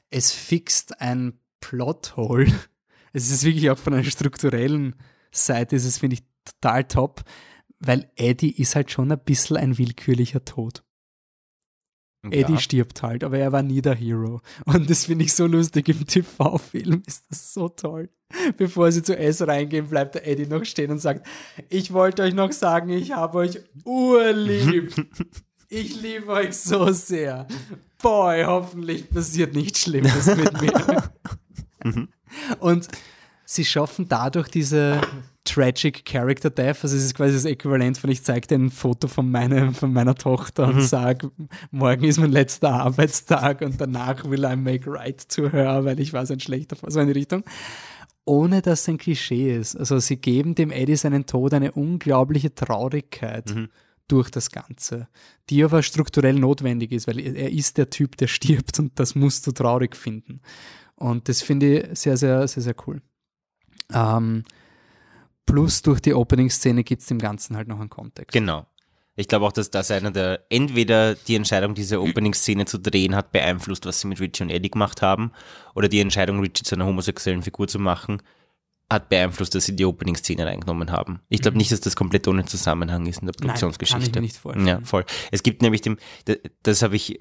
es 0.10 0.32
fixt 0.32 1.02
ein 1.02 1.40
Plothole. 1.60 2.52
Es 3.18 3.32
ist 3.32 3.46
wirklich 3.46 3.70
auch 3.70 3.78
von 3.78 3.94
einer 3.94 4.04
strukturellen 4.04 4.94
Seite, 5.32 5.78
ist 5.78 5.86
es, 5.86 6.00
finde 6.00 6.16
ich, 6.16 6.24
total 6.44 6.84
top, 6.84 7.24
weil 7.80 8.12
Eddie 8.18 8.52
ist 8.52 8.76
halt 8.76 8.92
schon 8.92 9.10
ein 9.10 9.20
bisschen 9.24 9.56
ein 9.56 9.78
willkürlicher 9.78 10.44
Tod. 10.44 10.84
Eddie 12.32 12.54
Ja. 12.54 12.60
stirbt 12.60 13.02
halt, 13.04 13.24
aber 13.24 13.38
er 13.38 13.52
war 13.52 13.64
nie 13.64 13.82
der 13.82 13.96
Hero. 13.96 14.42
Und 14.66 14.90
das 14.90 15.06
finde 15.06 15.26
ich 15.26 15.34
so 15.34 15.46
lustig 15.48 15.90
im 15.90 16.06
TV-Film, 16.08 17.04
ist 17.06 17.26
das 17.30 17.54
so 17.54 17.70
toll. 17.70 18.10
Bevor 18.58 18.92
sie 18.92 19.04
zu 19.04 19.18
S 19.18 19.46
reingehen, 19.48 19.88
bleibt 19.88 20.16
der 20.16 20.28
Eddie 20.28 20.48
noch 20.48 20.66
stehen 20.66 20.92
und 20.92 21.00
sagt, 21.00 21.26
ich 21.70 21.94
wollte 21.94 22.24
euch 22.24 22.34
noch 22.34 22.52
sagen, 22.52 22.90
ich 22.90 23.12
habe 23.14 23.38
euch 23.40 23.60
urlieb. 23.84 24.94
Ich 25.68 26.00
liebe 26.00 26.28
euch 26.32 26.56
so 26.56 26.92
sehr. 26.92 27.48
Boy, 28.02 28.44
hoffentlich 28.44 29.10
passiert 29.10 29.56
nichts 29.56 29.82
Schlimmes 29.82 30.28
mit 30.28 30.62
mir. 30.62 31.12
Und 32.60 32.88
sie 33.46 33.66
schaffen 33.66 34.08
dadurch 34.08 34.48
diese 34.48 35.02
tragic 35.46 36.04
Character 36.06 36.50
Death, 36.50 36.84
also 36.84 36.98
es 36.98 37.06
ist 37.06 37.16
quasi 37.16 37.34
das 37.34 37.46
Äquivalent 37.46 37.98
von 37.98 38.10
ich 38.10 38.24
zeige 38.24 38.48
dir 38.48 38.56
ein 38.56 38.72
Foto 38.72 39.08
von, 39.08 39.30
meine, 39.32 39.72
von 39.74 39.94
meiner 39.94 40.16
Tochter 40.16 40.68
und 40.68 40.82
sage, 40.82 41.32
morgen 41.72 42.04
ist 42.04 42.20
mein 42.20 42.32
letzter 42.32 42.72
Arbeitstag 42.72 43.62
und 43.62 43.80
danach 43.80 44.26
will 44.26 44.44
I 44.44 44.56
make 44.56 44.92
right 44.92 45.28
to 45.30 45.50
her, 45.52 45.86
weil 45.86 46.00
ich 46.00 46.12
war 46.14 46.26
so 46.26 46.34
ein 46.34 46.40
schlechter, 46.40 46.76
so 46.88 47.00
in 47.00 47.08
die 47.08 47.14
Richtung. 47.14 47.44
Ohne 48.26 48.64
dass 48.64 48.82
es 48.82 48.90
ein 48.90 48.98
Klischee 48.98 49.56
ist. 49.56 49.76
Also 49.76 50.00
sie 50.00 50.18
geben 50.18 50.56
dem 50.56 50.72
Eddie 50.72 50.96
seinen 50.96 51.28
Tod 51.28 51.54
eine 51.54 51.72
unglaubliche 51.74 52.54
Traurigkeit 52.54 53.54
durch 54.08 54.30
das 54.30 54.52
Ganze, 54.52 55.08
die 55.50 55.64
aber 55.64 55.84
strukturell 55.84 56.34
notwendig 56.34 56.92
ist, 56.92 57.08
weil 57.08 57.20
er 57.20 57.52
ist 57.52 57.78
der 57.78 57.90
Typ, 57.90 58.18
der 58.18 58.28
stirbt 58.28 58.80
und 58.80 59.00
das 59.00 59.16
musst 59.16 59.46
du 59.46 59.52
traurig 59.52 59.96
finden. 59.96 60.42
Und 60.96 61.30
das 61.30 61.42
finde 61.42 61.80
ich 61.80 62.00
sehr, 62.00 62.18
sehr, 62.18 62.48
sehr, 62.48 62.64
sehr 62.64 62.76
cool. 62.88 63.02
Ähm, 63.94 64.44
plus 65.46 65.82
durch 65.82 66.00
die 66.02 66.14
Opening-Szene 66.14 66.84
gibt 66.84 67.02
es 67.02 67.08
dem 67.08 67.20
Ganzen 67.20 67.56
halt 67.56 67.68
noch 67.68 67.80
einen 67.80 67.90
Kontext. 67.90 68.32
Genau. 68.34 68.66
Ich 69.18 69.30
glaube 69.30 69.46
auch, 69.46 69.54
dass 69.54 69.72
das 69.72 69.92
einer 69.92 70.12
der, 70.12 70.42
entweder 70.50 71.16
die 71.16 71.36
Entscheidung, 71.36 71.74
diese 71.74 72.02
Opening-Szene 72.02 72.66
zu 72.66 72.78
drehen, 72.80 73.16
hat 73.16 73.32
beeinflusst, 73.32 73.86
was 73.86 74.02
sie 74.02 74.08
mit 74.08 74.20
Richie 74.20 74.44
und 74.44 74.50
Eddie 74.50 74.70
gemacht 74.72 75.02
haben, 75.02 75.32
oder 75.74 75.88
die 75.88 76.02
Entscheidung, 76.02 76.42
Richie 76.42 76.64
zu 76.64 76.76
einer 76.76 76.86
homosexuellen 76.86 77.42
Figur 77.42 77.68
zu 77.70 77.80
machen, 77.80 78.22
hat 78.92 79.08
beeinflusst, 79.10 79.56
dass 79.56 79.66
sie 79.66 79.76
die 79.76 79.86
Opening-Szene 79.86 80.46
reingenommen 80.46 80.92
haben. 80.92 81.22
Ich 81.30 81.42
glaube 81.42 81.58
nicht, 81.58 81.72
dass 81.72 81.80
das 81.80 81.96
komplett 81.96 82.28
ohne 82.28 82.46
Zusammenhang 82.46 83.06
ist 83.06 83.22
in 83.22 83.28
der 83.28 83.34
Mhm. 83.34 83.48
kann 83.48 83.56
ich 83.56 83.62
Produktionsgeschichte. 83.62 84.20
mir 84.20 84.22
nicht 84.26 84.38
vorstellen. 84.38 84.68
Ja, 84.68 84.80
voll. 84.84 85.06
Es 85.32 85.44
gibt 85.44 85.62
nämlich 85.62 85.82
dem, 85.82 85.98
das, 86.26 86.38
das 86.64 86.82
habe 86.82 86.98
ich 86.98 87.18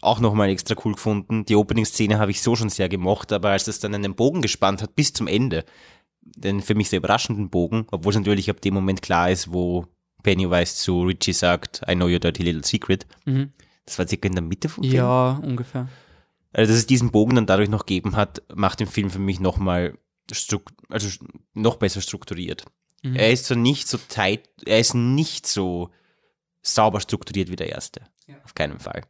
auch 0.00 0.20
nochmal 0.20 0.48
extra 0.48 0.74
cool 0.84 0.94
gefunden. 0.94 1.44
Die 1.44 1.54
Opening-Szene 1.54 2.18
habe 2.18 2.30
ich 2.30 2.40
so 2.42 2.56
schon 2.56 2.70
sehr 2.70 2.88
gemocht, 2.88 3.32
aber 3.32 3.50
als 3.50 3.64
das 3.64 3.78
dann 3.78 3.94
einen 3.94 4.14
Bogen 4.14 4.40
gespannt 4.42 4.82
hat 4.82 4.94
bis 4.96 5.12
zum 5.12 5.26
Ende, 5.26 5.64
den 6.34 6.62
für 6.62 6.74
mich 6.74 6.88
sehr 6.90 6.98
überraschenden 6.98 7.50
Bogen, 7.50 7.86
obwohl 7.90 8.10
es 8.10 8.18
natürlich 8.18 8.50
ab 8.50 8.60
dem 8.60 8.74
Moment 8.74 9.02
klar 9.02 9.30
ist, 9.30 9.52
wo 9.52 9.86
Pennywise 10.22 10.74
zu 10.74 11.02
Richie 11.02 11.32
sagt, 11.32 11.82
I 11.88 11.94
know 11.94 12.06
your 12.06 12.18
dirty 12.18 12.42
little 12.42 12.64
secret. 12.64 13.06
Mhm. 13.24 13.52
Das 13.84 13.98
war 13.98 14.08
circa 14.08 14.26
in 14.26 14.34
der 14.34 14.42
Mitte 14.42 14.68
vom 14.68 14.82
Film. 14.82 14.96
Ja, 14.96 15.40
ungefähr. 15.42 15.88
Also, 16.52 16.72
dass 16.72 16.78
es 16.78 16.86
diesen 16.86 17.12
Bogen 17.12 17.36
dann 17.36 17.46
dadurch 17.46 17.68
noch 17.68 17.86
gegeben 17.86 18.16
hat, 18.16 18.42
macht 18.54 18.80
den 18.80 18.88
Film 18.88 19.10
für 19.10 19.18
mich 19.18 19.40
nochmal 19.40 19.98
also 20.88 21.08
noch 21.54 21.76
besser 21.76 22.00
strukturiert. 22.00 22.64
Mhm. 23.02 23.16
Er 23.16 23.30
ist 23.30 23.46
so 23.46 23.54
nicht 23.54 23.88
so 23.88 23.98
tight, 23.98 24.48
er 24.64 24.80
ist 24.80 24.94
nicht 24.94 25.46
so 25.46 25.90
sauber 26.62 27.00
strukturiert 27.00 27.50
wie 27.50 27.56
der 27.56 27.70
erste. 27.70 28.02
Ja. 28.26 28.36
Auf 28.44 28.54
keinen 28.54 28.80
Fall. 28.80 29.02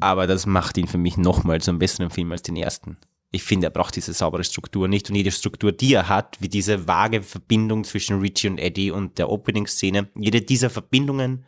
Aber 0.00 0.26
das 0.26 0.46
macht 0.46 0.78
ihn 0.78 0.86
für 0.86 0.98
mich 0.98 1.16
nochmal 1.16 1.60
zu 1.60 1.70
einem 1.70 1.78
besseren 1.78 2.10
Film 2.10 2.32
als 2.32 2.42
den 2.42 2.56
ersten. 2.56 2.96
Ich 3.34 3.42
finde, 3.42 3.66
er 3.66 3.70
braucht 3.70 3.96
diese 3.96 4.12
saubere 4.12 4.44
Struktur 4.44 4.88
nicht 4.88 5.10
und 5.10 5.16
jede 5.16 5.30
Struktur, 5.32 5.72
die 5.72 5.92
er 5.94 6.08
hat, 6.08 6.36
wie 6.40 6.48
diese 6.48 6.86
vage 6.86 7.22
Verbindung 7.22 7.84
zwischen 7.84 8.20
Richie 8.20 8.48
und 8.48 8.58
Eddie 8.58 8.90
und 8.90 9.18
der 9.18 9.28
Opening-Szene, 9.28 10.08
jede 10.16 10.40
dieser 10.42 10.70
Verbindungen, 10.70 11.44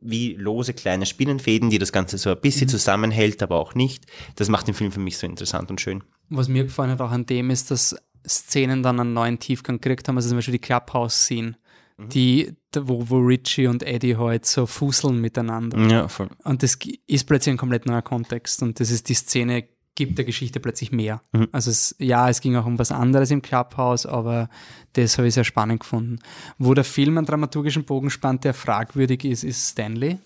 wie 0.00 0.34
lose 0.34 0.74
kleine 0.74 1.06
Spinnenfäden, 1.06 1.70
die 1.70 1.78
das 1.78 1.92
Ganze 1.92 2.18
so 2.18 2.30
ein 2.30 2.40
bisschen 2.40 2.68
zusammenhält, 2.68 3.42
aber 3.42 3.56
auch 3.60 3.74
nicht, 3.74 4.06
das 4.36 4.48
macht 4.48 4.66
den 4.66 4.74
Film 4.74 4.90
für 4.92 5.00
mich 5.00 5.18
so 5.18 5.26
interessant 5.26 5.70
und 5.70 5.80
schön. 5.80 6.02
Was 6.30 6.48
mir 6.48 6.64
gefallen 6.64 6.90
hat 6.90 7.00
auch 7.00 7.10
an 7.12 7.26
dem 7.26 7.50
ist, 7.50 7.70
dass 7.70 7.96
Szenen 8.26 8.82
dann 8.82 8.98
einen 9.00 9.12
neuen 9.12 9.38
Tiefgang 9.38 9.80
gekriegt 9.80 10.08
haben, 10.08 10.16
also 10.16 10.28
zum 10.28 10.38
Beispiel 10.38 10.52
die 10.52 10.58
Clubhouse-Scene, 10.58 11.56
die, 11.98 12.52
da- 12.72 12.88
wo, 12.88 13.08
wo 13.08 13.18
Richie 13.18 13.66
und 13.66 13.82
Eddie 13.82 14.16
halt 14.16 14.46
so 14.46 14.66
fuseln 14.66 15.20
miteinander. 15.20 15.78
Ja, 15.88 16.08
voll. 16.08 16.28
Und 16.44 16.62
das 16.62 16.76
ist 17.06 17.24
plötzlich 17.26 17.52
ein 17.54 17.58
komplett 17.58 17.86
neuer 17.86 18.02
Kontext 18.02 18.62
und 18.62 18.80
das 18.80 18.90
ist 18.90 19.08
die 19.08 19.14
Szene, 19.14 19.68
gibt 19.94 20.16
der 20.18 20.24
Geschichte 20.24 20.60
plötzlich 20.60 20.92
mehr. 20.92 21.22
Also 21.52 21.70
es, 21.70 21.94
ja, 21.98 22.28
es 22.28 22.40
ging 22.40 22.56
auch 22.56 22.66
um 22.66 22.78
was 22.78 22.92
anderes 22.92 23.30
im 23.30 23.42
Clubhouse, 23.42 24.06
aber 24.06 24.48
das 24.94 25.18
habe 25.18 25.28
ich 25.28 25.34
sehr 25.34 25.44
spannend 25.44 25.80
gefunden. 25.80 26.18
Wo 26.58 26.74
der 26.74 26.84
Film 26.84 27.18
einen 27.18 27.26
dramaturgischen 27.26 27.84
Bogen 27.84 28.10
spannt, 28.10 28.44
der 28.44 28.54
fragwürdig 28.54 29.24
ist, 29.24 29.44
ist 29.44 29.68
Stanley. 29.70 30.18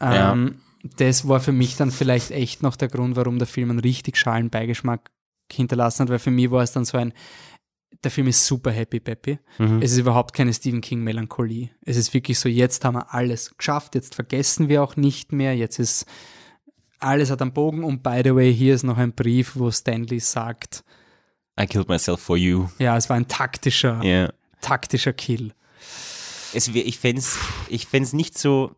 Ja. 0.00 0.32
Ähm, 0.32 0.56
Das 0.96 1.28
war 1.28 1.38
für 1.38 1.52
mich 1.52 1.76
dann 1.76 1.92
vielleicht 1.92 2.32
echt 2.32 2.62
noch 2.64 2.74
der 2.74 2.88
Grund, 2.88 3.14
warum 3.14 3.38
der 3.38 3.46
Film 3.46 3.70
einen 3.70 3.78
richtig 3.78 4.16
schalen 4.16 4.50
Beigeschmack 4.50 5.12
hinterlassen 5.50 6.02
hat, 6.02 6.08
weil 6.08 6.18
für 6.18 6.32
mich 6.32 6.50
war 6.50 6.62
es 6.62 6.72
dann 6.72 6.84
so 6.84 6.98
ein, 6.98 7.12
der 8.02 8.10
Film 8.10 8.26
ist 8.26 8.44
super 8.44 8.72
happy 8.72 8.98
peppy. 8.98 9.38
Es 9.80 9.92
ist 9.92 9.98
überhaupt 9.98 10.34
keine 10.34 10.52
Stephen 10.52 10.80
King 10.80 11.04
Melancholie. 11.04 11.70
Es 11.82 11.96
ist 11.96 12.12
wirklich 12.14 12.38
so, 12.40 12.48
jetzt 12.48 12.84
haben 12.84 12.96
wir 12.96 13.14
alles 13.14 13.56
geschafft, 13.56 13.94
jetzt 13.94 14.16
vergessen 14.16 14.68
wir 14.68 14.82
auch 14.82 14.96
nicht 14.96 15.30
mehr, 15.30 15.54
jetzt 15.56 15.78
ist 15.78 16.04
alles 17.02 17.30
hat 17.30 17.42
einen 17.42 17.52
Bogen 17.52 17.84
und 17.84 18.02
by 18.02 18.20
the 18.24 18.34
way, 18.34 18.54
hier 18.54 18.74
ist 18.74 18.82
noch 18.84 18.98
ein 18.98 19.12
Brief, 19.12 19.52
wo 19.56 19.70
Stanley 19.70 20.20
sagt, 20.20 20.84
I 21.60 21.66
killed 21.66 21.88
myself 21.88 22.20
for 22.20 22.36
you. 22.36 22.68
ja, 22.78 22.96
es 22.96 23.08
war 23.10 23.16
ein 23.16 23.28
taktischer, 23.28 24.02
Ja. 24.02 24.30
taktischer 24.60 25.12
Kill. 25.12 25.52
es, 26.54 26.72
wär- 26.74 26.86
ich 26.86 26.98
fände 26.98 27.20
es 27.20 27.36
ich 27.68 27.86
fänd's 27.86 28.12
nicht 28.12 28.38
so, 28.38 28.74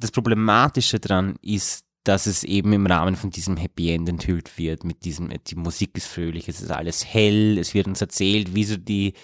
das 0.00 0.10
Problematische 0.10 0.98
dran 1.00 1.36
ist, 1.42 1.84
dass 2.04 2.26
es 2.26 2.42
eben 2.44 2.72
im 2.72 2.86
Rahmen 2.86 3.14
von 3.16 3.30
diesem 3.30 3.56
Happy 3.56 3.90
End 3.92 4.08
enthüllt 4.08 4.58
wird, 4.58 4.82
mit 4.84 5.04
diesem, 5.04 5.30
die 5.46 5.54
Musik 5.54 5.90
ist 5.96 6.06
fröhlich, 6.08 6.48
es 6.48 6.60
ist 6.60 6.70
alles 6.72 7.04
hell, 7.06 7.58
es 7.58 7.74
wird 7.74 7.86
uns 7.86 8.00
erzählt, 8.00 8.54
wie 8.56 8.64
so 8.64 8.76
die, 8.76 9.14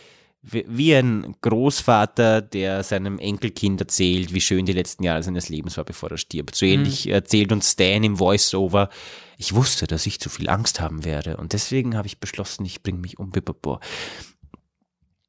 wie 0.50 0.94
ein 0.94 1.34
Großvater, 1.40 2.40
der 2.42 2.82
seinem 2.82 3.18
Enkelkind 3.18 3.80
erzählt, 3.80 4.32
wie 4.32 4.40
schön 4.40 4.66
die 4.66 4.72
letzten 4.72 5.04
Jahre 5.04 5.22
seines 5.22 5.48
Lebens 5.48 5.76
war, 5.76 5.84
bevor 5.84 6.10
er 6.10 6.18
stirbt. 6.18 6.54
So 6.54 6.66
ähnlich 6.66 7.08
erzählt 7.08 7.52
uns 7.52 7.72
Stan 7.72 8.02
im 8.02 8.16
Voice-Over, 8.16 8.88
ich 9.36 9.54
wusste, 9.54 9.86
dass 9.86 10.06
ich 10.06 10.18
zu 10.20 10.28
viel 10.28 10.48
Angst 10.48 10.80
haben 10.80 11.04
werde 11.04 11.36
und 11.36 11.52
deswegen 11.52 11.96
habe 11.96 12.08
ich 12.08 12.18
beschlossen, 12.18 12.64
ich 12.64 12.82
bringe 12.82 12.98
mich 12.98 13.18
um. 13.18 13.32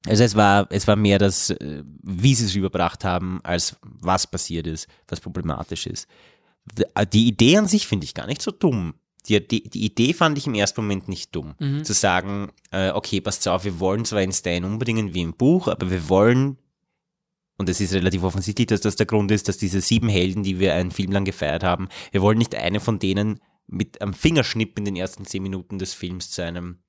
Also 0.08 0.24
es 0.24 0.36
war, 0.36 0.68
es 0.72 0.88
war 0.88 0.96
mehr 0.96 1.20
das, 1.20 1.50
äh, 1.52 1.84
wie 2.02 2.34
sie 2.34 2.46
es 2.46 2.56
rüberbracht 2.56 3.04
haben, 3.04 3.40
als 3.44 3.76
was 3.84 4.26
passiert 4.28 4.66
ist, 4.66 4.88
was 5.08 5.20
problematisch 5.20 5.86
ist. 5.86 6.08
Äh, 6.96 7.06
Die 7.06 7.28
Idee 7.28 7.58
an 7.58 7.68
sich 7.68 7.88
finde 7.88 8.06
ich 8.06 8.14
gar 8.14 8.26
nicht 8.26 8.42
so 8.42 8.52
dumm. 8.52 8.96
Die, 9.28 9.46
die, 9.46 9.86
Idee 9.86 10.14
fand 10.14 10.38
ich 10.38 10.48
im 10.48 10.56
ersten 10.56 10.82
Moment 10.82 11.08
nicht 11.08 11.36
dumm. 11.36 11.56
Zu 11.84 11.94
sagen, 11.94 12.52
äh, 12.72 12.92
okay, 12.92 13.22
passt 13.22 13.48
auf, 13.48 13.66
wir 13.66 13.80
wollen 13.80 14.06
zwar 14.06 14.22
in 14.22 14.32
Stan 14.32 14.64
umbringen 14.64 15.14
wie 15.14 15.22
im 15.22 15.34
Buch, 15.34 15.68
aber 15.68 15.92
wir 15.92 16.10
wollen, 16.10 16.58
und 17.58 17.70
es 17.70 17.82
ist 17.82 17.94
relativ 17.94 18.24
offensichtlich, 18.24 18.68
dass 18.68 18.82
das 18.82 18.96
der 18.96 19.06
Grund 19.06 19.30
ist, 19.32 19.48
dass 19.48 19.58
diese 19.58 19.82
sieben 19.82 20.10
Helden, 20.10 20.44
die 20.44 20.60
wir 20.60 20.74
einen 20.74 20.92
Film 20.92 21.12
lang 21.12 21.26
gefeiert 21.26 21.64
haben, 21.64 21.90
wir 22.12 22.22
wollen 22.22 22.38
nicht 22.38 22.56
eine 22.56 22.80
von 22.80 22.98
denen 22.98 23.40
mit 23.68 24.02
einem 24.02 24.14
Fingerschnipp 24.14 24.78
in 24.80 24.86
den 24.86 24.96
ersten 24.96 25.26
zehn 25.26 25.44
Minuten 25.44 25.78
des 25.78 25.94
Films 25.94 26.32
zu 26.32 26.44
einem 26.44 26.80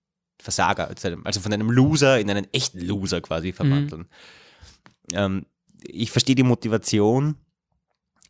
Versager, 0.40 0.94
zu 0.96 1.08
einem, 1.08 1.26
also 1.26 1.40
von 1.40 1.52
einem 1.52 1.70
Loser 1.70 2.18
in 2.18 2.30
einen 2.30 2.46
echten 2.52 2.80
Loser 2.80 3.20
quasi 3.20 3.52
verwandeln. 3.52 4.06
Ähm, 5.12 5.46
ich 5.82 6.10
verstehe 6.10 6.34
die 6.34 6.42
Motivation. 6.42 7.36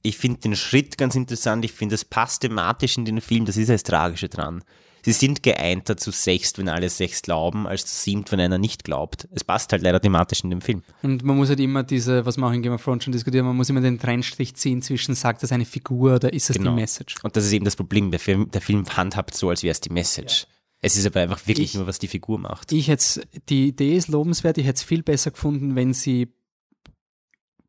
Ich 0.02 0.16
finde 0.18 0.40
den 0.40 0.56
Schritt 0.56 0.96
ganz 0.98 1.14
interessant. 1.14 1.64
Ich 1.64 1.72
finde, 1.72 1.94
es 1.94 2.04
passt 2.04 2.42
thematisch 2.42 2.96
in 2.96 3.04
den 3.04 3.20
Film. 3.20 3.44
Das 3.44 3.56
ist 3.56 3.68
ja 3.68 3.74
das 3.74 3.82
Tragische 3.82 4.28
dran. 4.28 4.62
Sie 5.02 5.12
sind 5.12 5.42
geeinter 5.42 5.96
zu 5.96 6.10
sechst, 6.10 6.58
wenn 6.58 6.68
alle 6.68 6.90
sechs 6.90 7.22
glauben, 7.22 7.66
als 7.66 7.86
zu 7.86 7.94
siebt, 8.02 8.32
wenn 8.32 8.40
einer 8.40 8.58
nicht 8.58 8.84
glaubt. 8.84 9.26
Es 9.32 9.44
passt 9.44 9.72
halt 9.72 9.82
leider 9.82 9.98
thematisch 10.00 10.44
in 10.44 10.50
den 10.50 10.60
Film. 10.60 10.82
Und 11.02 11.22
man 11.24 11.38
muss 11.38 11.48
halt 11.48 11.60
immer 11.60 11.82
diese, 11.82 12.26
was 12.26 12.36
wir 12.36 12.46
auch 12.46 12.52
in 12.52 12.60
Game 12.62 12.74
of 12.74 12.84
Thrones 12.84 13.04
schon 13.04 13.12
diskutieren, 13.12 13.46
man 13.46 13.56
muss 13.56 13.70
immer 13.70 13.80
den 13.80 13.98
Trennstrich 13.98 14.54
ziehen 14.56 14.82
zwischen, 14.82 15.14
sagt 15.14 15.42
das 15.42 15.52
eine 15.52 15.64
Figur 15.64 16.16
oder 16.16 16.30
ist 16.34 16.50
es 16.50 16.56
Genau. 16.56 16.72
die 16.72 16.76
Message? 16.82 17.14
Und 17.22 17.34
das 17.34 17.46
ist 17.46 17.52
eben 17.52 17.64
das 17.64 17.76
Problem. 17.76 18.10
Der 18.10 18.20
Film, 18.20 18.50
der 18.50 18.60
Film 18.60 18.84
handhabt 18.94 19.34
so, 19.34 19.48
als 19.48 19.62
wäre 19.62 19.72
es 19.72 19.80
die 19.80 19.88
Message. 19.90 20.46
Es 20.82 20.96
ist 20.96 21.06
aber 21.06 21.20
einfach 21.20 21.46
wirklich 21.46 21.70
Ich- 21.70 21.74
nur, 21.76 21.86
was 21.86 21.98
die 21.98 22.08
Figur 22.08 22.38
macht. 22.38 22.70
Ich 22.72 22.88
hätte 22.88 23.22
die 23.48 23.68
Idee 23.68 23.96
ist 23.96 24.08
lobenswert, 24.08 24.58
ich 24.58 24.66
hätte 24.66 24.76
es 24.76 24.82
viel 24.82 25.02
besser 25.02 25.30
gefunden, 25.30 25.76
wenn 25.76 25.94
sie 25.94 26.28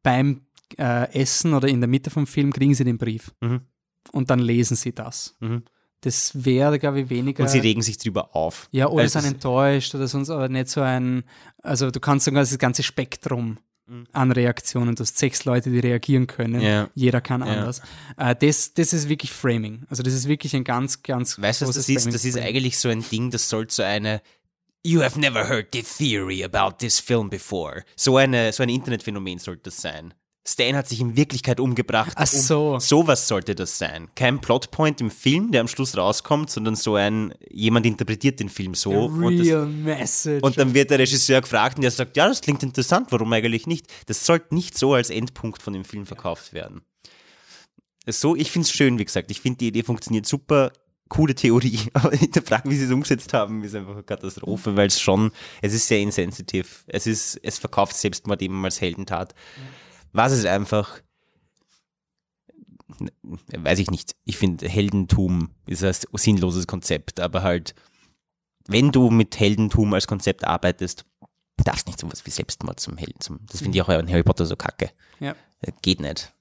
beim 0.04 0.42
äh, 0.78 1.12
Essen 1.14 1.54
oder 1.54 1.68
in 1.68 1.82
der 1.82 1.88
Mitte 1.88 2.10
vom 2.10 2.28
Film 2.28 2.52
kriegen 2.54 2.74
sie 2.74 2.84
den 2.84 2.98
Brief 2.98 3.32
Mhm. 3.42 3.62
und 4.12 4.30
dann 4.30 4.40
lesen 4.40 4.76
sie 4.76 4.94
das. 4.94 5.36
Mhm. 5.40 5.64
Das 6.04 6.46
wäre, 6.46 6.80
glaube 6.80 7.02
ich, 7.02 7.10
weniger. 7.12 7.44
Und 7.44 7.50
sie 7.50 7.60
regen 7.60 7.82
sich 7.84 7.98
drüber 8.00 8.36
auf. 8.36 8.68
ja, 8.72 8.88
oder 8.88 9.04
Also 9.04 9.20
sind 9.20 9.34
enttäuscht 9.36 9.94
oder 9.94 10.08
sonst, 10.08 10.30
aber 10.32 10.50
nicht 10.50 10.68
so 10.70 10.82
ein, 10.82 11.24
also 11.62 11.92
du 11.92 12.00
kannst 12.00 12.26
sogar 12.26 12.42
das 12.42 12.58
ganze 12.58 12.82
Spektrum 12.84 13.60
an 14.14 14.32
Reaktionen. 14.32 14.96
Du 14.96 15.02
hast 15.04 15.18
sechs 15.18 15.44
Leute, 15.44 15.70
die 15.70 15.80
reagieren 15.80 16.26
können. 16.26 16.56
Mhm. 16.56 16.62
Ja. 16.62 16.90
Jeder 16.96 17.20
kann 17.22 17.42
Ja. 17.42 17.48
anders. 17.48 17.82
Äh, 18.18 18.36
das, 18.36 18.74
das 18.74 18.94
ist 18.94 19.10
wirklich 19.10 19.32
Framing. 19.34 19.84
Also 19.90 20.02
das 20.02 20.14
ist 20.14 20.28
wirklich 20.30 20.56
ein 20.56 20.64
ganz, 20.64 21.04
ganz 21.04 21.40
Weißt 21.42 21.62
du, 21.62 21.68
was 21.68 21.76
das 21.76 21.90
ist? 21.90 22.04
Framing- 22.08 22.14
Das 22.14 22.24
ist 22.26 22.38
eigentlich 22.40 22.80
so 22.80 22.88
ein 22.90 23.04
Ding, 23.12 23.30
das 23.32 23.50
soll 23.50 23.70
so 23.70 23.84
eine 23.84 24.22
You 24.84 25.04
have 25.04 25.20
never 25.20 25.48
heard 25.48 25.68
the 25.74 25.84
theory 25.84 26.44
about 26.44 26.78
this 26.80 27.00
film 27.00 27.30
before. 27.30 27.84
So, 27.96 28.18
eine, 28.18 28.52
so 28.54 28.64
ein 28.64 28.70
Internetphänomen 28.70 29.38
sollte 29.38 29.64
das 29.66 29.80
sein. 29.82 30.14
Stan 30.48 30.76
hat 30.76 30.90
sich 30.90 31.00
in 31.00 31.16
Wirklichkeit 31.16 31.60
umgebracht. 31.60 32.14
Ach 32.16 32.26
so. 32.26 32.74
Um, 32.74 32.80
sowas 32.80 33.28
sollte 33.28 33.54
das 33.54 33.78
sein. 33.78 34.10
Kein 34.16 34.42
Plotpoint 34.42 35.00
im 35.00 35.12
Film, 35.12 35.52
der 35.52 35.62
am 35.62 35.68
Schluss 35.68 35.96
rauskommt, 35.96 36.50
sondern 36.50 36.76
so 36.76 36.96
ein, 36.96 37.36
jemand 37.52 37.86
interpretiert 37.86 38.40
den 38.40 38.50
Film 38.50 38.74
so. 38.74 38.92
Und, 38.92 39.38
das, 39.38 39.48
Real 39.48 39.68
Message. 39.68 40.42
und 40.42 40.58
dann 40.58 40.74
wird 40.74 40.90
der 40.90 40.98
Regisseur 40.98 41.42
gefragt 41.42 41.78
und 41.78 41.84
der 41.84 41.92
sagt, 41.92 42.18
ja, 42.18 42.28
das 42.28 42.42
klingt 42.42 42.64
interessant, 42.64 43.12
warum 43.12 43.32
eigentlich 43.34 43.68
nicht? 43.68 43.86
Das 44.08 44.26
sollte 44.26 44.56
nicht 44.56 44.76
so 44.76 44.96
als 44.96 45.12
Endpunkt 45.12 45.62
von 45.62 45.74
dem 45.74 45.86
Film 45.86 46.08
verkauft 46.08 46.54
werden. 46.54 46.82
So, 48.08 48.36
ich 48.36 48.50
finde 48.50 48.66
es 48.66 48.72
schön, 48.72 48.98
wie 48.98 49.06
gesagt. 49.06 49.30
Ich 49.30 49.42
finde, 49.42 49.60
die 49.60 49.68
Idee 49.68 49.84
funktioniert 49.84 50.26
super. 50.26 50.72
Coole 51.08 51.36
Theorie, 51.36 51.78
aber 51.94 52.14
in 52.14 52.32
der 52.32 52.42
Frage, 52.42 52.70
wie 52.70 52.78
sie 52.78 52.86
es 52.86 52.92
umgesetzt 52.92 53.34
haben, 53.34 53.64
ist 53.64 53.76
einfach 53.76 53.94
eine 53.94 54.04
Katastrophe, 54.04 54.76
weil 54.78 54.88
es 54.88 55.00
schon, 55.00 55.32
es 55.62 55.74
ist 55.74 55.88
sehr 55.88 56.00
insensitiv. 56.00 56.86
Es 56.88 57.06
ist, 57.06 57.38
es 57.44 57.60
verkauft 57.60 57.96
Selbstmord 57.96 58.42
eben 58.42 58.64
als 58.64 58.82
Heldentat. 58.82 59.36
Was 60.14 60.32
ist 60.32 60.46
einfach, 60.46 61.02
weiß 63.52 63.80
ich 63.80 63.90
nicht. 63.90 64.16
Ich 64.26 64.38
finde, 64.38 64.68
Heldentum 64.68 65.52
ist 65.66 65.84
ein 65.84 65.96
sinnloses 66.14 66.68
Konzept, 66.68 67.20
aber 67.20 67.44
halt, 67.44 67.76
wenn 68.68 68.92
du 68.92 69.10
mit 69.10 69.40
Heldentum 69.40 69.94
als 69.94 70.08
Konzept 70.08 70.44
arbeitest, 70.44 71.06
darfst 71.64 71.88
nicht 71.88 72.00
so 72.00 72.12
was 72.12 72.26
wie 72.26 72.32
Selbstmord 72.32 72.80
zum 72.80 72.98
Helden. 72.98 73.20
Zum, 73.20 73.40
das 73.50 73.62
finde 73.62 73.78
ich 73.78 73.82
auch 73.82 73.90
in 73.90 74.10
Harry 74.10 74.24
Potter 74.24 74.46
so 74.46 74.56
kacke. 74.56 74.92
ja. 75.20 75.36
Äh, 75.62 75.72
Geht 75.82 76.02
nicht. 76.02 76.34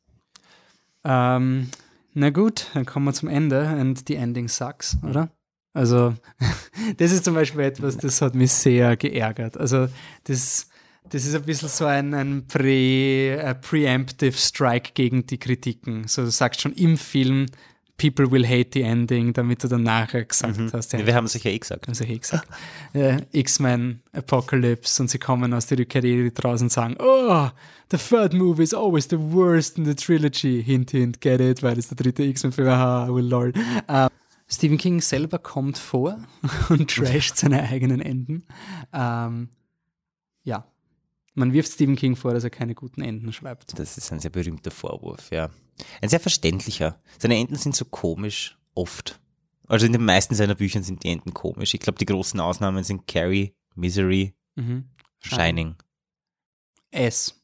Ähm, 1.04 1.70
na 2.14 2.30
gut, 2.30 2.66
dann 2.74 2.86
kommen 2.86 3.06
wir 3.06 3.12
zum 3.12 3.28
Ende 3.28 3.66
and 3.68 4.02
the 4.08 4.14
ending 4.14 4.48
sucks, 4.48 4.96
oder? 5.02 5.30
Also, 5.72 6.14
das 6.96 7.12
ist 7.12 7.24
zum 7.24 7.34
Beispiel 7.34 7.60
etwas, 7.60 7.96
das 7.96 8.20
hat 8.22 8.34
mich 8.34 8.52
sehr 8.52 8.96
geärgert. 8.96 9.56
Also, 9.56 9.88
das, 10.24 10.69
das 11.08 11.24
ist 11.24 11.34
ein 11.34 11.42
bisschen 11.42 11.68
so 11.68 11.86
ein, 11.86 12.14
ein 12.14 12.46
Pre, 12.46 13.56
Preemptive 13.60 14.36
Strike 14.36 14.92
gegen 14.94 15.26
die 15.26 15.38
Kritiken. 15.38 16.06
So, 16.06 16.22
du 16.22 16.30
sagst 16.30 16.60
schon 16.60 16.72
im 16.74 16.96
Film, 16.96 17.46
people 18.00 18.30
will 18.30 18.46
hate 18.46 18.70
the 18.72 18.82
ending, 18.82 19.32
damit 19.32 19.62
du 19.62 19.68
dann 19.68 19.82
nachher 19.82 20.24
gesagt 20.24 20.58
hast, 20.72 20.92
ja, 20.92 21.06
Wir 21.06 21.14
haben 21.14 21.26
es 21.26 21.32
sicher 21.32 21.50
eh 21.50 21.58
gesagt. 21.58 21.88
also 21.88 22.04
ich 22.04 22.20
gesagt. 22.20 22.48
Äh, 22.92 23.18
X-Men 23.30 24.02
Apocalypse 24.12 25.00
und 25.00 25.08
sie 25.08 25.20
kommen 25.20 25.54
aus 25.54 25.66
der 25.66 25.78
Rückkehr 25.78 26.02
raus 26.42 26.60
und 26.60 26.72
sagen, 26.72 26.96
oh, 26.98 27.48
the 27.92 27.96
third 27.96 28.32
movie 28.32 28.64
is 28.64 28.74
always 28.74 29.08
the 29.08 29.18
worst 29.18 29.78
in 29.78 29.84
the 29.84 29.94
trilogy. 29.94 30.60
Hint, 30.60 30.90
hint, 30.90 31.20
get 31.20 31.40
it, 31.40 31.62
weil 31.62 31.78
es 31.78 31.86
der 31.86 31.96
dritte 31.96 32.24
X-Men-Film 32.24 32.68
Haha, 32.68 33.08
oh 33.08 33.18
lol. 33.18 33.52
Ähm, 33.86 34.08
Stephen 34.48 34.78
King 34.78 35.00
selber 35.00 35.38
kommt 35.38 35.78
vor 35.78 36.18
und 36.68 36.90
trasht 36.90 37.36
seine 37.36 37.62
eigenen 37.62 38.00
Enden. 38.00 38.42
Ähm, 38.92 39.50
ja, 40.42 40.66
man 41.34 41.52
wirft 41.52 41.72
Stephen 41.72 41.96
King 41.96 42.16
vor, 42.16 42.34
dass 42.34 42.44
er 42.44 42.50
keine 42.50 42.74
guten 42.74 43.02
Enden 43.02 43.32
schreibt. 43.32 43.78
Das 43.78 43.96
ist 43.98 44.12
ein 44.12 44.20
sehr 44.20 44.30
berühmter 44.30 44.70
Vorwurf, 44.70 45.30
ja. 45.30 45.50
Ein 46.02 46.08
sehr 46.08 46.20
verständlicher. 46.20 47.00
Seine 47.18 47.36
Enden 47.38 47.56
sind 47.56 47.74
so 47.76 47.84
komisch, 47.84 48.58
oft. 48.74 49.20
Also 49.66 49.86
in 49.86 49.92
den 49.92 50.04
meisten 50.04 50.34
seiner 50.34 50.54
Büchern 50.56 50.82
sind 50.82 51.04
die 51.04 51.08
Enden 51.10 51.32
komisch. 51.32 51.74
Ich 51.74 51.80
glaube, 51.80 51.98
die 51.98 52.06
großen 52.06 52.40
Ausnahmen 52.40 52.82
sind 52.84 53.06
Carrie, 53.06 53.54
Misery, 53.76 54.34
Mhm. 54.56 54.90
Shining. 55.22 55.76
S. 56.90 57.40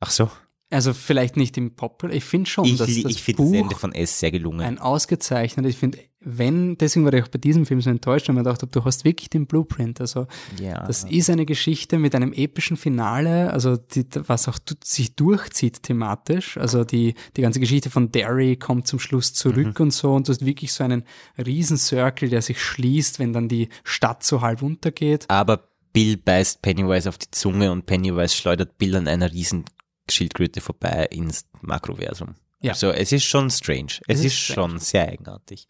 Ach 0.00 0.10
so. 0.10 0.30
Also 0.70 0.92
vielleicht 0.94 1.36
nicht 1.36 1.56
im 1.56 1.74
Popular, 1.74 2.14
ich 2.14 2.24
finde 2.24 2.48
schon, 2.48 2.64
Ich, 2.66 2.76
dass 2.76 2.86
das 2.88 2.96
ich 2.96 3.22
finde 3.22 3.42
das 3.42 3.50
Buch 3.50 3.54
Ende 3.56 3.74
von 3.74 3.92
S 3.94 4.20
sehr 4.20 4.30
gelungen. 4.30 4.60
ein 4.60 4.78
ausgezeichnet. 4.78 5.64
Ich 5.66 5.76
finde, 5.78 5.98
wenn, 6.20 6.76
deswegen 6.78 7.04
war 7.04 7.14
ich 7.14 7.22
auch 7.22 7.28
bei 7.28 7.38
diesem 7.38 7.64
Film 7.64 7.80
so 7.80 7.90
enttäuscht, 7.90 8.28
weil 8.28 8.34
man 8.34 8.44
dachte, 8.44 8.66
du 8.66 8.84
hast 8.84 9.04
wirklich 9.04 9.30
den 9.30 9.46
Blueprint. 9.46 10.00
Also, 10.00 10.26
ja. 10.60 10.84
das 10.84 11.04
ist 11.04 11.30
eine 11.30 11.46
Geschichte 11.46 11.98
mit 11.98 12.14
einem 12.14 12.32
epischen 12.32 12.76
Finale, 12.76 13.52
also 13.52 13.76
die, 13.76 14.04
was 14.26 14.48
auch 14.48 14.58
sich 14.82 15.14
durchzieht 15.14 15.84
thematisch. 15.84 16.58
Also 16.58 16.82
die, 16.84 17.14
die 17.36 17.42
ganze 17.42 17.60
Geschichte 17.60 17.88
von 17.88 18.10
Derry 18.10 18.56
kommt 18.56 18.88
zum 18.88 18.98
Schluss 18.98 19.32
zurück 19.32 19.78
und 19.78 19.92
so. 19.92 20.12
Und 20.14 20.26
du 20.26 20.32
hast 20.32 20.44
wirklich 20.44 20.72
so 20.72 20.82
einen 20.82 21.04
riesen 21.38 21.78
Circle, 21.78 22.28
der 22.28 22.42
sich 22.42 22.60
schließt, 22.60 23.20
wenn 23.20 23.32
dann 23.32 23.48
die 23.48 23.68
Stadt 23.84 24.24
so 24.24 24.40
halb 24.40 24.62
untergeht. 24.62 25.24
Aber 25.28 25.68
Bill 25.92 26.16
beißt 26.16 26.62
Pennywise 26.62 27.08
auf 27.08 27.18
die 27.18 27.30
Zunge 27.30 27.70
und 27.70 27.86
Pennywise 27.86 28.34
schleudert 28.34 28.76
Bill 28.78 28.96
an 28.96 29.06
einer 29.06 29.32
riesen 29.32 29.64
Schildkröte 30.10 30.60
vorbei 30.60 31.06
ins 31.10 31.46
Makroversum. 31.60 32.34
Ja. 32.60 32.72
Also 32.72 32.90
es 32.90 33.12
ist 33.12 33.24
schon 33.24 33.50
strange. 33.50 34.00
Es, 34.08 34.18
Es 34.18 34.18
ist 34.20 34.24
ist, 34.26 34.38
strange. 34.38 34.70
schon 34.70 34.78
sehr 34.78 35.08
eigenartig. 35.08 35.68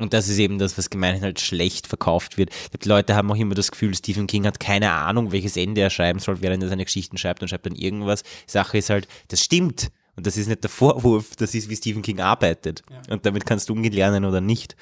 Und 0.00 0.14
das 0.14 0.28
ist 0.28 0.38
eben 0.38 0.58
das, 0.58 0.78
was 0.78 0.90
gemeinhin 0.90 1.22
halt 1.22 1.40
schlecht 1.40 1.86
verkauft 1.86 2.38
wird. 2.38 2.50
Die 2.82 2.88
Leute 2.88 3.14
haben 3.14 3.30
auch 3.30 3.36
immer 3.36 3.54
das 3.54 3.70
Gefühl, 3.70 3.94
Stephen 3.94 4.26
King 4.26 4.46
hat 4.46 4.58
keine 4.58 4.90
Ahnung, 4.92 5.30
welches 5.30 5.56
Ende 5.56 5.82
er 5.82 5.90
schreiben 5.90 6.18
soll, 6.18 6.40
während 6.40 6.62
er 6.62 6.70
seine 6.70 6.84
Geschichten 6.84 7.18
schreibt 7.18 7.42
und 7.42 7.48
schreibt 7.48 7.66
dann 7.66 7.74
irgendwas. 7.74 8.22
Die 8.22 8.50
Sache 8.52 8.78
ist 8.78 8.90
halt, 8.90 9.06
das 9.28 9.44
stimmt. 9.44 9.90
Und 10.16 10.26
das 10.26 10.36
ist 10.36 10.48
nicht 10.48 10.62
der 10.62 10.70
Vorwurf, 10.70 11.36
das 11.36 11.54
ist, 11.54 11.68
wie 11.68 11.76
Stephen 11.76 12.02
King 12.02 12.20
arbeitet. 12.20 12.82
Und 13.10 13.26
damit 13.26 13.46
kannst 13.46 13.68
du 13.68 13.74
umgehen 13.74 13.92
lernen 13.92 14.24
oder 14.24 14.40
nicht. 14.40 14.74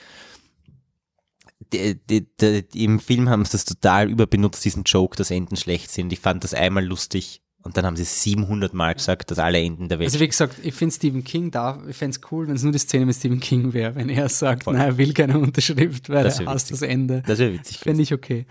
Die, 1.73 1.97
die, 1.97 2.27
die, 2.41 2.85
Im 2.85 3.01
Film 3.01 3.29
haben 3.29 3.45
sie 3.45 3.53
das 3.53 3.65
total 3.65 4.09
überbenutzt, 4.09 4.65
diesen 4.65 4.85
Joke, 4.85 5.17
dass 5.17 5.31
Enden 5.31 5.57
schlecht 5.57 5.91
sind. 5.91 6.13
Ich 6.13 6.21
fand 6.21 6.45
das 6.45 6.55
einmal 6.55 6.85
lustig 6.85 7.43
und 7.69 7.77
dann 7.77 7.85
haben 7.85 7.97
sie 7.97 8.05
700 8.05 8.73
Mal 8.73 8.95
gesagt, 8.95 9.31
dass 9.31 9.39
alle 9.39 9.59
Enden 9.61 9.91
der 9.91 9.99
Welt 9.99 10.09
Also 10.09 10.19
wie 10.21 10.27
gesagt, 10.29 10.57
ich 10.63 10.73
finde 10.75 10.95
Stephen 10.95 11.23
King 11.23 11.51
da, 11.51 11.83
ich 11.87 11.97
fände 11.97 12.17
es 12.17 12.33
cool, 12.33 12.49
wenn 12.49 12.57
es 12.57 12.63
nur 12.63 12.73
die 12.73 12.79
Szene 12.79 13.05
mit 13.05 13.15
Stephen 13.15 13.41
King 13.41 13.75
wäre, 13.75 13.95
wenn 13.95 14.09
er 14.09 14.31
sagt, 14.31 14.67
nein, 14.67 14.77
er 14.77 14.97
will 14.97 15.13
keine 15.13 15.39
Unterschrift, 15.39 16.09
weil 16.09 16.25
Das 16.25 16.41
er 16.41 16.47
hasst 16.47 16.71
das 16.73 16.81
Ende. 16.81 17.23
Das 17.27 17.39
wäre 17.39 17.53
witzig. 17.53 17.77
Fände 17.79 18.03
ich 18.03 18.15
okay. 18.15 18.47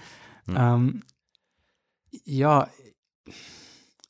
Ähm, 0.56 1.02
ja, 2.26 2.70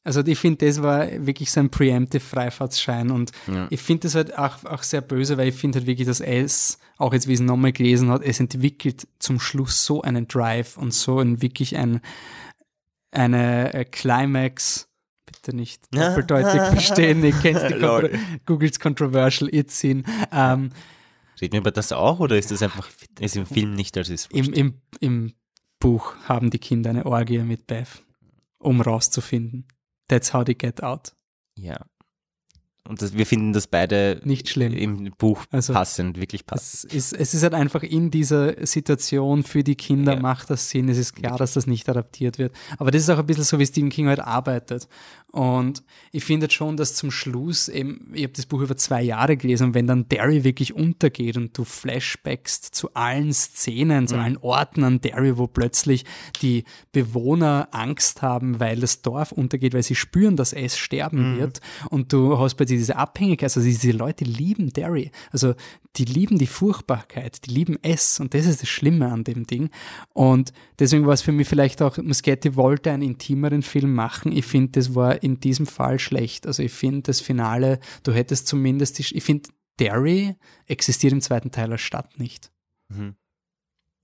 Also 0.03 0.21
ich 0.25 0.37
finde, 0.39 0.65
das 0.65 0.81
war 0.81 1.07
wirklich 1.25 1.51
so 1.51 1.59
ein 1.61 1.69
preemptive 1.69 2.19
Freifahrtsschein 2.23 3.09
und 3.11 3.31
Ja. 3.47 3.67
ich 3.69 3.81
finde 3.81 4.01
das 4.07 4.15
halt 4.15 4.37
auch, 4.37 4.63
auch 4.65 4.83
sehr 4.83 5.01
böse, 5.01 5.37
weil 5.37 5.47
ich 5.49 5.55
finde 5.55 5.79
halt 5.79 5.87
wirklich, 5.87 6.07
dass 6.07 6.19
es, 6.21 6.79
auch 6.97 7.13
jetzt 7.13 7.27
wie 7.27 7.33
es 7.33 7.39
nochmal 7.39 7.71
gelesen 7.71 8.09
hat, 8.09 8.23
es 8.23 8.39
entwickelt 8.39 9.07
zum 9.19 9.39
Schluss 9.39 9.85
so 9.85 10.01
einen 10.01 10.27
Drive 10.27 10.77
und 10.77 10.93
so 10.93 11.19
ein 11.19 11.41
wirklich 11.41 11.75
ein, 11.77 12.01
eine 13.11 13.73
äh, 13.73 13.83
Climax, 13.85 14.86
bitte 15.47 15.55
nicht 15.55 15.83
doppeldeutig 15.95 16.61
verstehen, 16.71 17.23
ihr 17.23 17.31
kennt 17.31 17.61
die. 17.69 17.79
Contro 17.79 18.09
Googles 18.45 18.79
Controversial 18.79 19.53
It-Scene, 19.53 20.03
ähm, 20.31 20.71
Reden 21.39 21.53
wir 21.53 21.59
über 21.59 21.71
das 21.71 21.91
auch 21.91 22.19
oder 22.19 22.35
ist 22.37 22.49
das 22.49 22.63
einfach 22.63 22.89
ist 23.19 23.35
im 23.35 23.45
Film 23.45 23.73
nicht 23.73 23.95
als 23.95 24.09
ist? 24.09 24.31
im, 24.31 24.51
im, 24.53 24.81
im 24.99 25.33
Buch 25.79 26.15
haben 26.27 26.49
die 26.49 26.57
Kinder 26.57 26.89
eine 26.89 27.05
Orgie 27.05 27.37
mit 27.39 27.67
Beth, 27.67 28.03
um 28.57 28.81
rauszufinden. 28.81 29.67
That's 30.07 30.33
how 30.33 30.43
they 30.43 30.55
get 30.55 30.81
out. 30.81 31.13
Ja. 31.55 31.85
Und 32.87 33.01
das, 33.01 33.13
wir 33.17 33.25
finden 33.25 33.53
das 33.53 33.67
beide 33.67 34.21
Nicht 34.23 34.49
schlimm. 34.49 34.73
im 34.73 35.11
Buch 35.17 35.43
Also- 35.51 35.73
passend, 35.73 36.19
wirklich 36.19 36.45
passend. 36.45 36.93
Es 36.93 37.11
ist, 37.11 37.19
es 37.19 37.33
ist 37.33 37.43
halt 37.43 37.53
einfach 37.53 37.83
in 37.83 38.11
dieser 38.11 38.65
Situation 38.65 39.43
für 39.43 39.63
die 39.63 39.75
Kinder 39.75 40.13
Ja. 40.13 40.19
macht 40.19 40.49
das 40.49 40.69
Sinn. 40.69 40.87
Es 40.89 40.97
ist 40.97 41.13
klar, 41.15 41.37
dass 41.37 41.53
das 41.53 41.67
nicht 41.67 41.87
adaptiert 41.89 42.37
wird. 42.39 42.53
Aber 42.77 42.91
das 42.91 43.01
ist 43.03 43.09
auch 43.09 43.19
ein 43.19 43.25
bisschen 43.25 43.43
so, 43.43 43.59
wie 43.59 43.65
Stephen 43.65 43.89
King 43.89 44.07
halt 44.07 44.19
arbeitet. 44.19 44.87
Und 45.31 45.83
ich 46.13 46.23
finde 46.23 46.49
schon, 46.49 46.77
dass 46.77 46.95
zum 46.95 47.11
Schluss 47.11 47.67
eben, 47.67 48.09
ich 48.13 48.23
habe 48.23 48.33
das 48.33 48.45
Buch 48.45 48.61
über 48.61 48.77
zwei 48.77 49.03
Jahre 49.03 49.35
gelesen 49.35 49.65
und 49.67 49.73
wenn 49.73 49.85
dann 49.85 50.07
Derry 50.07 50.43
wirklich 50.45 50.73
untergeht 50.73 51.35
und 51.35 51.55
du 51.57 51.65
flashbackst 51.65 52.73
zu 52.73 52.93
allen 52.93 53.33
Szenen, 53.33 54.07
zu 54.07 54.15
allen 54.15 54.37
Orten 54.37 54.83
an 54.85 55.01
Derry, 55.01 55.37
wo 55.37 55.45
plötzlich 55.47 56.05
die 56.41 56.63
Bewohner 56.93 57.67
Angst 57.71 58.21
haben, 58.21 58.59
weil 58.61 58.79
das 58.79 59.01
Dorf 59.01 59.31
untergeht, 59.33 59.73
weil 59.73 59.83
sie 59.83 59.95
spüren, 59.95 60.37
dass 60.37 60.53
es 60.53 60.77
sterben 60.77 61.37
wird 61.37 61.59
und 61.89 62.13
du 62.13 62.39
hast 62.39 62.55
plötzlich 62.55 62.76
diese 62.77 62.95
Abhängigkeit, 62.95 63.49
also 63.49 63.61
diese 63.61 63.91
Leute 63.91 64.23
lieben 64.23 64.71
Derry, 64.71 65.11
also 65.31 65.53
die 65.95 66.05
lieben 66.05 66.37
die 66.37 66.47
Furchtbarkeit, 66.47 67.45
die 67.45 67.51
lieben 67.51 67.77
es. 67.81 68.19
Und 68.19 68.33
das 68.33 68.45
ist 68.45 68.61
das 68.61 68.69
Schlimme 68.69 69.11
an 69.11 69.23
dem 69.23 69.45
Ding. 69.45 69.69
Und 70.13 70.53
deswegen 70.79 71.05
war 71.05 71.13
es 71.13 71.21
für 71.21 71.31
mich 71.31 71.47
vielleicht 71.47 71.81
auch, 71.81 71.97
Muschetti 71.97 72.55
wollte 72.55 72.91
einen 72.91 73.03
intimeren 73.03 73.61
Film 73.61 73.93
machen, 73.93 74.31
ich 74.31 74.45
finde, 74.45 74.73
das 74.73 74.95
war 74.95 75.23
in 75.23 75.39
diesem 75.39 75.65
Fall 75.65 75.99
schlecht, 75.99 76.47
also 76.47 76.63
ich 76.63 76.71
finde 76.71 77.03
das 77.03 77.19
Finale, 77.21 77.79
du 78.03 78.11
hättest 78.11 78.47
zumindest, 78.47 78.99
die, 78.99 79.15
ich 79.15 79.23
finde, 79.23 79.49
Derry 79.79 80.35
existiert 80.65 81.13
im 81.13 81.21
zweiten 81.21 81.51
Teil 81.51 81.71
als 81.71 81.81
Stadt 81.81 82.19
nicht. 82.19 82.51
Mhm. 82.89 83.15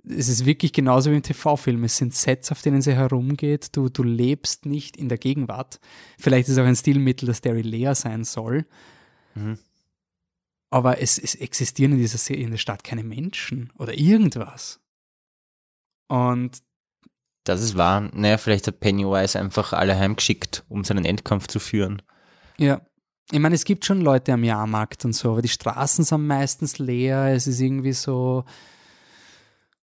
Es 0.07 0.27
ist 0.27 0.45
wirklich 0.45 0.73
genauso 0.73 1.11
wie 1.11 1.15
im 1.15 1.23
TV-Film. 1.23 1.83
Es 1.85 1.97
sind 1.97 2.13
Sets, 2.13 2.51
auf 2.51 2.61
denen 2.61 2.81
sie 2.81 2.93
herumgeht. 2.93 3.69
Du, 3.75 3.89
du 3.89 4.03
lebst 4.03 4.65
nicht 4.65 4.97
in 4.97 5.07
der 5.09 5.17
Gegenwart. 5.17 5.79
Vielleicht 6.19 6.47
ist 6.49 6.53
es 6.55 6.59
auch 6.59 6.65
ein 6.67 6.75
Stilmittel, 6.75 7.25
dass 7.27 7.41
Derry 7.41 7.61
leer 7.61 7.95
sein 7.95 8.23
soll. 8.23 8.65
Mhm. 9.35 9.57
Aber 10.69 10.99
es, 11.01 11.17
es 11.19 11.35
existieren 11.35 11.93
in 11.93 11.99
dieser 11.99 12.17
Se- 12.17 12.33
in 12.33 12.51
der 12.51 12.57
Stadt 12.57 12.83
keine 12.83 13.03
Menschen 13.03 13.71
oder 13.77 13.93
irgendwas. 13.97 14.79
Und 16.07 16.61
Das 17.45 17.61
ist 17.61 17.77
wahr. 17.77 18.09
Naja, 18.13 18.37
vielleicht 18.37 18.67
hat 18.67 18.79
Pennywise 18.79 19.39
einfach 19.39 19.73
alle 19.73 19.97
heimgeschickt, 19.97 20.63
um 20.69 20.83
seinen 20.83 21.05
Endkampf 21.05 21.47
zu 21.47 21.59
führen. 21.59 22.01
ja, 22.57 22.81
ich 23.31 23.39
meine, 23.39 23.55
es 23.55 23.63
gibt 23.63 23.85
schon 23.85 24.01
Leute 24.01 24.33
am 24.33 24.43
Jahrmarkt 24.43 25.05
und 25.05 25.13
so, 25.13 25.31
aber 25.31 25.41
die 25.41 25.47
Straßen 25.47 26.03
sind 26.03 26.27
meistens 26.27 26.77
leer. 26.77 27.27
Es 27.33 27.47
ist 27.47 27.61
irgendwie 27.61 27.93
so. 27.93 28.43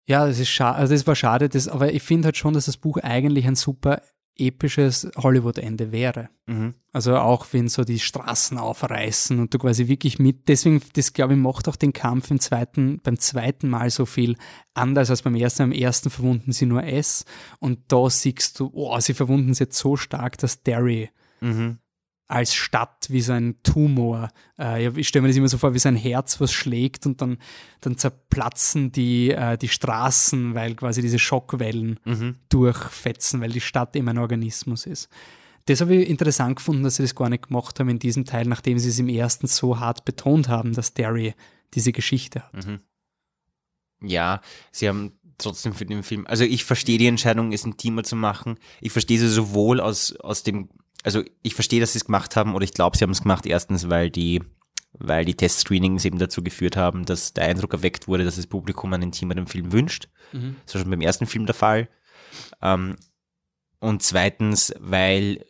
Ja, 0.07 0.25
das 0.25 0.39
ist 0.39 0.49
schade, 0.49 0.77
also 0.77 0.93
das 0.93 1.05
war 1.05 1.15
schade, 1.15 1.49
das, 1.49 1.67
aber 1.67 1.93
ich 1.93 2.01
finde 2.01 2.27
halt 2.27 2.37
schon, 2.37 2.53
dass 2.53 2.65
das 2.65 2.77
Buch 2.77 2.97
eigentlich 2.97 3.45
ein 3.45 3.55
super 3.55 4.01
episches 4.39 5.09
Hollywood-Ende 5.17 5.91
wäre. 5.91 6.29
Mhm. 6.45 6.75
Also 6.93 7.17
auch 7.17 7.47
wenn 7.51 7.67
so 7.67 7.83
die 7.83 7.99
Straßen 7.99 8.57
aufreißen 8.57 9.39
und 9.39 9.53
du 9.53 9.57
quasi 9.57 9.87
wirklich 9.87 10.19
mit, 10.19 10.47
deswegen, 10.47 10.81
das 10.93 11.13
glaube 11.13 11.33
ich, 11.33 11.39
macht 11.39 11.67
auch 11.67 11.75
den 11.75 11.91
Kampf 11.91 12.31
im 12.31 12.39
zweiten, 12.39 12.99
beim 13.03 13.19
zweiten 13.19 13.67
Mal 13.67 13.89
so 13.89 14.05
viel 14.05 14.37
anders 14.73 15.09
als 15.09 15.23
beim 15.23 15.35
ersten. 15.35 15.63
Am 15.63 15.71
ersten 15.71 16.09
verwunden 16.09 16.51
sie 16.51 16.67
nur 16.67 16.83
S 16.83 17.25
und 17.59 17.79
da 17.87 18.09
siehst 18.09 18.59
du, 18.59 18.69
oh, 18.73 18.97
sie 18.99 19.13
verwunden 19.15 19.49
es 19.49 19.59
jetzt 19.59 19.77
so 19.77 19.97
stark, 19.97 20.37
dass 20.37 20.63
Derry 20.63 21.09
Mhm. 21.41 21.77
Als 22.27 22.53
Stadt 22.53 23.07
wie 23.09 23.21
so 23.21 23.31
ein 23.33 23.55
Tumor. 23.63 24.29
Äh, 24.59 24.89
ich 24.99 25.07
stelle 25.07 25.21
mir 25.23 25.29
das 25.29 25.37
immer 25.37 25.47
so 25.47 25.57
vor, 25.57 25.73
wie 25.73 25.79
so 25.79 25.87
ein 25.87 25.95
Herz, 25.95 26.41
was 26.41 26.51
schlägt 26.51 27.05
und 27.05 27.21
dann, 27.21 27.37
dann 27.81 27.97
zerplatzen 27.97 28.91
die, 28.91 29.31
äh, 29.31 29.57
die 29.57 29.69
Straßen, 29.69 30.53
weil 30.53 30.75
quasi 30.75 31.01
diese 31.01 31.19
Schockwellen 31.19 31.99
Mhm. 32.05 32.35
durchfetzen, 32.49 33.39
weil 33.41 33.51
die 33.51 33.61
Stadt 33.61 33.95
eben 33.95 34.09
ein 34.09 34.17
Organismus 34.17 34.85
ist. 34.85 35.09
Das 35.67 35.81
habe 35.81 35.95
ich 35.95 36.09
interessant 36.09 36.57
gefunden, 36.57 36.83
dass 36.83 36.95
sie 36.95 37.03
das 37.03 37.15
gar 37.15 37.29
nicht 37.29 37.47
gemacht 37.47 37.79
haben 37.79 37.89
in 37.89 37.99
diesem 37.99 38.25
Teil, 38.25 38.45
nachdem 38.45 38.79
sie 38.79 38.89
es 38.89 38.99
im 38.99 39.09
ersten 39.09 39.47
so 39.47 39.79
hart 39.79 40.05
betont 40.05 40.47
haben, 40.47 40.73
dass 40.73 40.93
Derry 40.93 41.33
diese 41.73 41.91
Geschichte 41.91 42.43
hat. 42.43 42.65
Mhm. 42.65 42.79
Ja, 44.01 44.41
sie 44.71 44.87
haben 44.87 45.13
trotzdem 45.37 45.73
für 45.73 45.85
den 45.85 46.03
Film, 46.03 46.25
also 46.27 46.43
ich 46.43 46.65
verstehe 46.65 46.97
die 46.97 47.07
Entscheidung, 47.07 47.51
es 47.51 47.65
intimer 47.65 48.03
zu 48.03 48.15
machen. 48.15 48.57
Ich 48.81 48.91
verstehe 48.91 49.19
sie 49.19 49.29
sowohl 49.29 49.79
aus, 49.79 50.15
aus 50.15 50.43
dem, 50.43 50.69
also 51.07 51.23
ich 51.41 51.55
verstehe, 51.55 51.79
dass 51.79 51.93
sie 51.93 51.99
es 51.99 52.05
gemacht 52.05 52.35
haben, 52.35 52.53
oder 52.53 52.65
ich 52.65 52.73
glaube, 52.73 52.97
sie 52.97 53.03
haben 53.03 53.11
es 53.11 53.21
gemacht, 53.21 53.45
erstens, 53.45 53.89
weil 53.89 54.09
die, 54.09 54.43
weil 54.91 55.23
die 55.23 55.35
Testscreenings 55.35 56.03
eben 56.03 56.19
dazu 56.19 56.43
geführt 56.43 56.75
haben, 56.75 57.05
dass 57.05 57.31
der 57.31 57.45
Eindruck 57.45 57.71
erweckt 57.71 58.09
wurde, 58.09 58.25
dass 58.25 58.35
das 58.35 58.45
Publikum 58.45 58.91
einen 58.91 59.03
intimeren 59.03 59.47
Film 59.47 59.71
wünscht. 59.71 60.09
Das 60.65 60.75
war 60.75 60.81
schon 60.81 60.91
beim 60.91 60.99
ersten 60.99 61.25
Film 61.25 61.45
der 61.45 61.55
Fall. 61.55 61.87
Ähm, 62.61 62.97
und 63.79 64.03
zweitens, 64.03 64.73
weil 64.79 65.45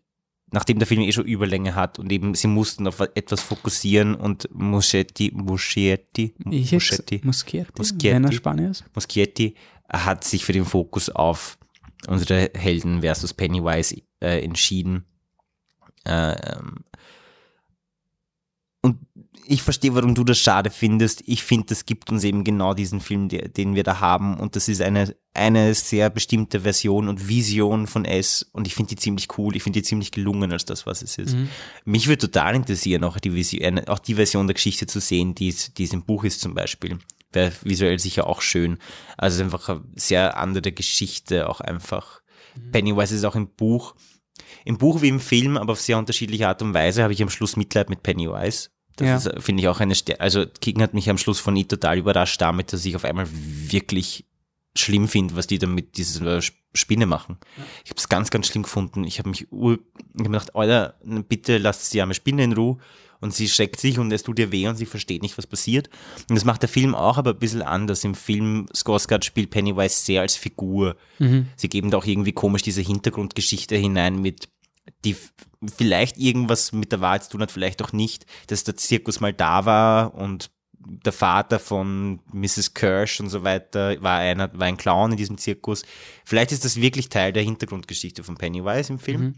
nachdem 0.51 0.77
der 0.77 0.85
Film 0.85 1.01
eh 1.01 1.11
schon 1.11 1.25
Überlänge 1.25 1.73
hat 1.73 1.97
und 1.97 2.11
eben 2.11 2.35
sie 2.35 2.47
mussten 2.47 2.85
auf 2.85 2.99
etwas 2.99 3.41
fokussieren 3.41 4.13
und 4.13 4.47
Muschetti, 4.53 5.31
Muschetti, 5.33 6.35
Muschetti, 6.37 7.21
Spanier 8.31 8.69
ist. 8.69 8.85
Muschietti 8.93 9.55
hat 9.89 10.23
sich 10.23 10.45
für 10.45 10.53
den 10.53 10.65
Fokus 10.65 11.09
auf 11.09 11.57
unsere 12.07 12.51
Helden 12.53 13.01
versus 13.01 13.33
Pennywise 13.33 14.03
äh, 14.21 14.43
entschieden. 14.43 15.05
Ähm, 16.07 16.83
und 18.81 18.97
ich 19.49 19.61
verstehe, 19.61 19.95
warum 19.95 20.13
du 20.13 20.23
das 20.23 20.37
schade 20.37 20.69
findest. 20.69 21.23
Ich 21.25 21.43
finde, 21.43 21.67
das 21.67 21.85
gibt 21.85 22.09
uns 22.11 22.23
eben 22.23 22.43
genau 22.43 22.73
diesen 22.73 22.99
Film, 22.99 23.29
den 23.29 23.75
wir 23.75 23.83
da 23.83 23.99
haben. 23.99 24.37
Und 24.37 24.55
das 24.55 24.67
ist 24.67 24.81
eine, 24.81 25.15
eine 25.33 25.73
sehr 25.73 26.09
bestimmte 26.09 26.61
Version 26.61 27.07
und 27.07 27.27
Vision 27.27 27.87
von 27.87 28.05
S. 28.05 28.45
Und 28.51 28.67
ich 28.67 28.75
finde 28.75 28.89
die 28.89 28.97
ziemlich 28.97 29.27
cool. 29.37 29.55
Ich 29.55 29.63
finde 29.63 29.79
die 29.79 29.83
ziemlich 29.83 30.11
gelungen 30.11 30.51
als 30.51 30.65
das, 30.65 30.85
was 30.85 31.01
es 31.01 31.17
ist. 31.17 31.35
Mich 31.85 32.07
würde 32.07 32.29
total 32.29 32.55
interessieren, 32.55 33.03
auch 33.03 33.19
die, 33.19 33.33
Vision, 33.33 33.79
auch 33.87 33.99
die 33.99 34.15
Version 34.15 34.47
der 34.47 34.53
Geschichte 34.53 34.85
zu 34.85 34.99
sehen, 34.99 35.33
die 35.33 35.49
es, 35.49 35.73
die 35.73 35.85
es 35.85 35.93
im 35.93 36.03
Buch 36.03 36.23
ist 36.23 36.41
zum 36.41 36.53
Beispiel. 36.53 36.99
Wäre 37.31 37.51
visuell 37.63 37.99
sicher 37.99 38.27
auch 38.27 38.41
schön. 38.41 38.77
Also 39.17 39.35
es 39.35 39.39
ist 39.39 39.53
einfach 39.53 39.69
eine 39.69 39.83
sehr 39.95 40.37
andere 40.37 40.71
Geschichte, 40.71 41.49
auch 41.49 41.61
einfach. 41.61 42.21
Pennywise 42.71 43.15
ist 43.15 43.23
auch 43.23 43.35
im 43.35 43.49
Buch, 43.49 43.95
im 44.67 44.77
Buch 44.77 45.01
wie 45.01 45.07
im 45.07 45.19
Film, 45.19 45.57
aber 45.57 45.73
auf 45.73 45.81
sehr 45.81 45.97
unterschiedliche 45.97 46.47
Art 46.47 46.61
und 46.61 46.73
Weise 46.73 47.01
habe 47.03 47.13
ich 47.13 47.21
am 47.23 47.29
Schluss 47.29 47.55
Mitleid 47.55 47.89
mit 47.89 48.03
Pennywise. 48.03 48.69
Das 48.97 49.25
Ja. 49.25 49.31
äh, 49.31 49.41
finde 49.41 49.61
ich, 49.61 49.67
auch 49.69 49.79
eine 49.79 49.95
Stärke. 49.95 50.21
Also 50.21 50.45
King 50.61 50.81
hat 50.81 50.93
mich 50.93 51.09
am 51.09 51.17
Schluss 51.17 51.39
von 51.39 51.55
It 51.55 51.69
total 51.69 51.97
überrascht 51.97 52.41
damit, 52.41 52.73
dass 52.73 52.85
ich 52.85 52.95
auf 52.95 53.05
einmal 53.05 53.27
wirklich 53.31 54.25
schlimm 54.77 55.07
finde, 55.07 55.35
was 55.35 55.47
die 55.47 55.57
da 55.57 55.67
mit 55.67 55.97
dieser 55.97 56.37
Sp- 56.43 56.57
Spinne 56.73 57.07
machen. 57.07 57.37
Ich 57.85 57.89
habe 57.89 57.97
es 57.97 58.07
ganz, 58.09 58.29
ganz 58.29 58.45
schlimm 58.47 58.61
gefunden. 58.63 59.03
Ich 59.03 59.17
habe 59.17 59.29
mich 59.29 59.51
ur, 59.51 59.79
ich 60.13 60.19
hab 60.19 60.25
gedacht, 60.27 60.55
Alter, 60.55 60.95
bitte 61.27 61.57
lasst 61.57 61.91
die 61.93 62.01
arme 62.01 62.13
Spinne 62.13 62.43
in 62.43 62.53
Ruhe. 62.53 62.77
Und 63.19 63.33
sie 63.33 63.49
schreckt 63.49 63.79
sich 63.79 63.97
und 63.97 64.11
es 64.11 64.21
tut 64.21 64.37
ihr 64.37 64.51
weh 64.51 64.67
und 64.67 64.75
sie 64.75 64.85
versteht 64.85 65.23
nicht, 65.23 65.39
was 65.39 65.47
passiert. 65.47 65.89
Und 66.29 66.35
das 66.35 66.45
macht 66.45 66.61
der 66.61 66.69
Film 66.69 66.93
auch 66.93 67.17
aber 67.17 67.31
ein 67.31 67.39
bisschen 67.39 67.63
anders. 67.63 68.03
Im 68.03 68.13
Film 68.13 68.67
Skarsgård 68.75 69.23
spielt 69.25 69.49
Pennywise 69.49 70.05
sehr 70.05 70.21
als 70.21 70.35
Figur. 70.35 70.95
Sie 71.55 71.67
geben 71.69 71.89
da 71.89 71.97
auch 71.97 72.05
irgendwie 72.05 72.31
komisch 72.33 72.61
diese 72.61 72.81
Hintergrundgeschichte 72.81 73.75
hinein 73.75 74.21
mit, 74.21 74.49
die 75.07 75.17
vielleicht 75.77 76.17
irgendwas 76.17 76.71
mit 76.71 76.91
der 76.91 77.01
Wahrheit 77.01 77.23
zu 77.23 77.31
tun 77.31 77.41
hat, 77.41 77.51
vielleicht 77.51 77.81
auch 77.81 77.93
nicht, 77.93 78.25
dass 78.47 78.63
der 78.63 78.75
Zirkus 78.75 79.19
mal 79.19 79.33
da 79.33 79.65
war 79.65 80.13
und 80.13 80.51
der 80.79 81.13
Vater 81.13 81.59
von 81.59 82.21
Mrs. 82.31 82.73
Kirsch 82.73 83.19
und 83.19 83.29
so 83.29 83.43
weiter 83.43 84.01
war 84.01 84.19
einer, 84.19 84.57
war 84.57 84.67
ein 84.67 84.77
Clown 84.77 85.11
in 85.11 85.17
diesem 85.17 85.37
Zirkus. 85.37 85.83
Vielleicht 86.23 86.51
ist 86.51 86.63
das 86.65 86.79
wirklich 86.79 87.09
Teil 87.09 87.33
der 87.33 87.43
Hintergrundgeschichte 87.43 88.23
von 88.23 88.37
Pennywise 88.37 88.93
im 88.93 88.99
Film. 88.99 89.35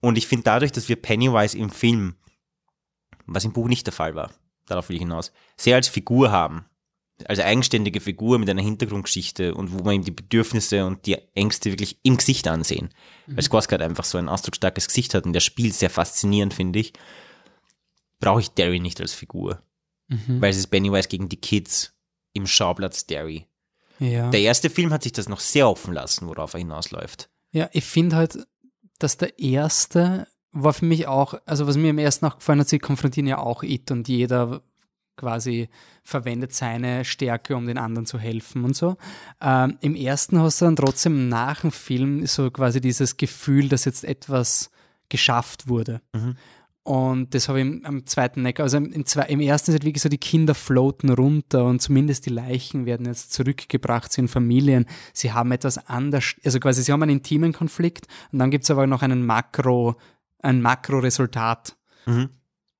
Und 0.00 0.18
ich 0.18 0.26
finde 0.26 0.44
dadurch, 0.44 0.72
dass 0.72 0.88
wir 0.88 0.96
Pennywise 0.96 1.56
im 1.56 1.70
Film, 1.70 2.16
was 3.26 3.44
im 3.44 3.52
Buch 3.52 3.68
nicht 3.68 3.86
der 3.86 3.92
Fall 3.92 4.14
war, 4.14 4.32
darauf 4.66 4.88
will 4.88 4.96
ich 4.96 5.02
hinaus, 5.02 5.32
sehr 5.56 5.76
als 5.76 5.88
Figur 5.88 6.32
haben, 6.32 6.64
als 7.26 7.38
eigenständige 7.38 8.00
Figur 8.00 8.38
mit 8.38 8.50
einer 8.50 8.62
Hintergrundgeschichte 8.62 9.54
und 9.54 9.72
wo 9.72 9.84
man 9.84 9.94
ihm 9.94 10.04
die 10.04 10.10
Bedürfnisse 10.10 10.84
und 10.84 11.06
die 11.06 11.16
Ängste 11.34 11.70
wirklich 11.70 11.98
im 12.02 12.16
Gesicht 12.16 12.48
ansehen. 12.48 12.90
Weil 13.26 13.44
Skarsgård 13.44 13.82
einfach 13.82 14.04
so 14.04 14.18
ein 14.18 14.28
ausdrucksstarkes 14.28 14.88
Gesicht 14.88 15.14
hat 15.14 15.24
und 15.24 15.32
der 15.32 15.40
spielt 15.40 15.74
sehr 15.74 15.90
faszinierend, 15.90 16.54
finde 16.54 16.80
ich, 16.80 16.92
brauche 18.18 18.40
ich 18.40 18.50
Derry 18.50 18.80
nicht 18.80 19.00
als 19.00 19.14
Figur. 19.14 19.62
Weil 20.08 20.50
es 20.50 20.58
ist 20.58 20.68
Pennywise 20.68 21.08
gegen 21.08 21.28
die 21.28 21.40
Kids 21.40 21.94
im 22.34 22.46
Schauplatz 22.46 23.06
Derry. 23.06 23.46
Ja. 23.98 24.30
Der 24.30 24.40
erste 24.40 24.70
Film 24.70 24.92
hat 24.92 25.02
sich 25.02 25.12
das 25.12 25.28
noch 25.28 25.40
sehr 25.40 25.68
offen 25.68 25.94
lassen, 25.94 26.26
worauf 26.28 26.54
er 26.54 26.58
hinausläuft. 26.58 27.30
Ja, 27.52 27.70
ich 27.72 27.84
finde 27.84 28.16
halt, 28.16 28.46
dass 28.98 29.16
der 29.16 29.38
erste 29.38 30.26
war 30.52 30.72
für 30.72 30.84
mich 30.84 31.06
auch, 31.06 31.34
also 31.46 31.66
was 31.66 31.76
mir 31.76 31.90
im 31.90 31.98
ersten 31.98 32.26
auch 32.26 32.36
gefallen 32.36 32.60
hat, 32.60 32.68
sie 32.68 32.78
konfrontieren 32.78 33.26
ja 33.26 33.38
auch 33.38 33.62
It 33.62 33.90
und 33.90 34.08
jeder 34.08 34.62
quasi 35.16 35.68
verwendet 36.02 36.52
seine 36.52 37.04
Stärke, 37.04 37.56
um 37.56 37.66
den 37.66 37.78
anderen 37.78 38.06
zu 38.06 38.18
helfen 38.18 38.64
und 38.64 38.76
so. 38.76 38.96
Ähm, 39.40 39.78
Im 39.80 39.94
ersten 39.94 40.38
hast 40.38 40.60
du 40.60 40.66
dann 40.66 40.76
trotzdem 40.76 41.28
nach 41.28 41.62
dem 41.62 41.72
Film 41.72 42.26
so 42.26 42.50
quasi 42.50 42.80
dieses 42.80 43.16
Gefühl, 43.16 43.68
dass 43.68 43.84
jetzt 43.84 44.04
etwas 44.04 44.70
geschafft 45.08 45.68
wurde. 45.68 46.00
Mhm. 46.14 46.36
Und 46.82 47.34
das 47.34 47.48
habe 47.48 47.60
ich 47.60 47.66
im, 47.66 47.86
am 47.86 48.04
zweiten 48.04 48.42
Neck, 48.42 48.60
also 48.60 48.76
im, 48.76 48.92
im, 48.92 49.04
im 49.28 49.40
ersten 49.40 49.70
ist 49.70 49.74
halt 49.74 49.84
wirklich 49.84 50.02
so, 50.02 50.10
die 50.10 50.18
Kinder 50.18 50.54
floaten 50.54 51.08
runter 51.08 51.64
und 51.64 51.80
zumindest 51.80 52.26
die 52.26 52.30
Leichen 52.30 52.84
werden 52.84 53.06
jetzt 53.06 53.32
zurückgebracht 53.32 54.12
zu 54.12 54.20
ihren 54.20 54.28
Familien. 54.28 54.84
Sie 55.14 55.32
haben 55.32 55.50
etwas 55.52 55.88
anders, 55.88 56.34
also 56.44 56.60
quasi 56.60 56.82
sie 56.82 56.92
haben 56.92 57.02
einen 57.02 57.16
intimen 57.16 57.54
Konflikt 57.54 58.06
und 58.32 58.38
dann 58.38 58.50
gibt 58.50 58.64
es 58.64 58.70
aber 58.70 58.86
noch 58.86 59.00
einen 59.00 59.24
Makro, 59.24 59.96
ein 60.42 60.60
Makroresultat. 60.60 61.74
Mhm 62.04 62.28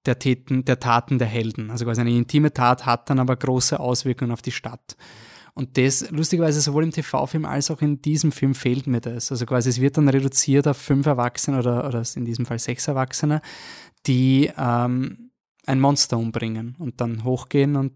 der, 0.07 0.19
Täten, 0.19 0.65
der 0.65 0.81
Taten 0.81 1.19
der 1.19 1.29
Helden. 1.29 1.71
Also 1.71 1.85
quasi 1.85 2.01
eine 2.01 2.11
intime 2.11 2.53
Tat 2.53 2.87
hat 2.87 3.11
dann 3.11 3.19
aber 3.19 3.37
große 3.37 3.79
Auswirkungen 3.79 4.33
auf 4.33 4.43
die 4.43 4.53
Stadt. 4.53 4.97
Und 5.55 5.79
das, 5.79 6.11
lustigerweise, 6.11 6.61
sowohl 6.61 6.83
im 6.83 6.91
TV-Film 6.91 7.45
als 7.45 7.71
auch 7.71 7.81
in 7.81 8.03
diesem 8.03 8.33
Film 8.33 8.55
fehlt 8.55 8.89
mir 8.89 9.01
das. 9.01 9.31
Also 9.31 9.47
quasi, 9.47 9.71
es 9.71 9.81
wird 9.81 9.97
dann 9.97 10.09
reduziert 10.09 10.67
auf 10.67 10.77
fünf 10.77 11.07
Erwachsene 11.07 11.59
oder, 11.59 11.87
oder 11.87 12.03
in 12.17 12.25
diesem 12.25 12.45
Fall 12.45 12.59
sechs 12.59 12.89
Erwachsene, 12.89 13.41
die 14.07 14.51
ähm, 14.59 15.31
ein 15.67 15.81
Monster 15.81 16.19
umbringen 16.19 16.75
und 16.79 17.01
dann 17.01 17.25
hochgehen 17.25 17.77
und 17.77 17.93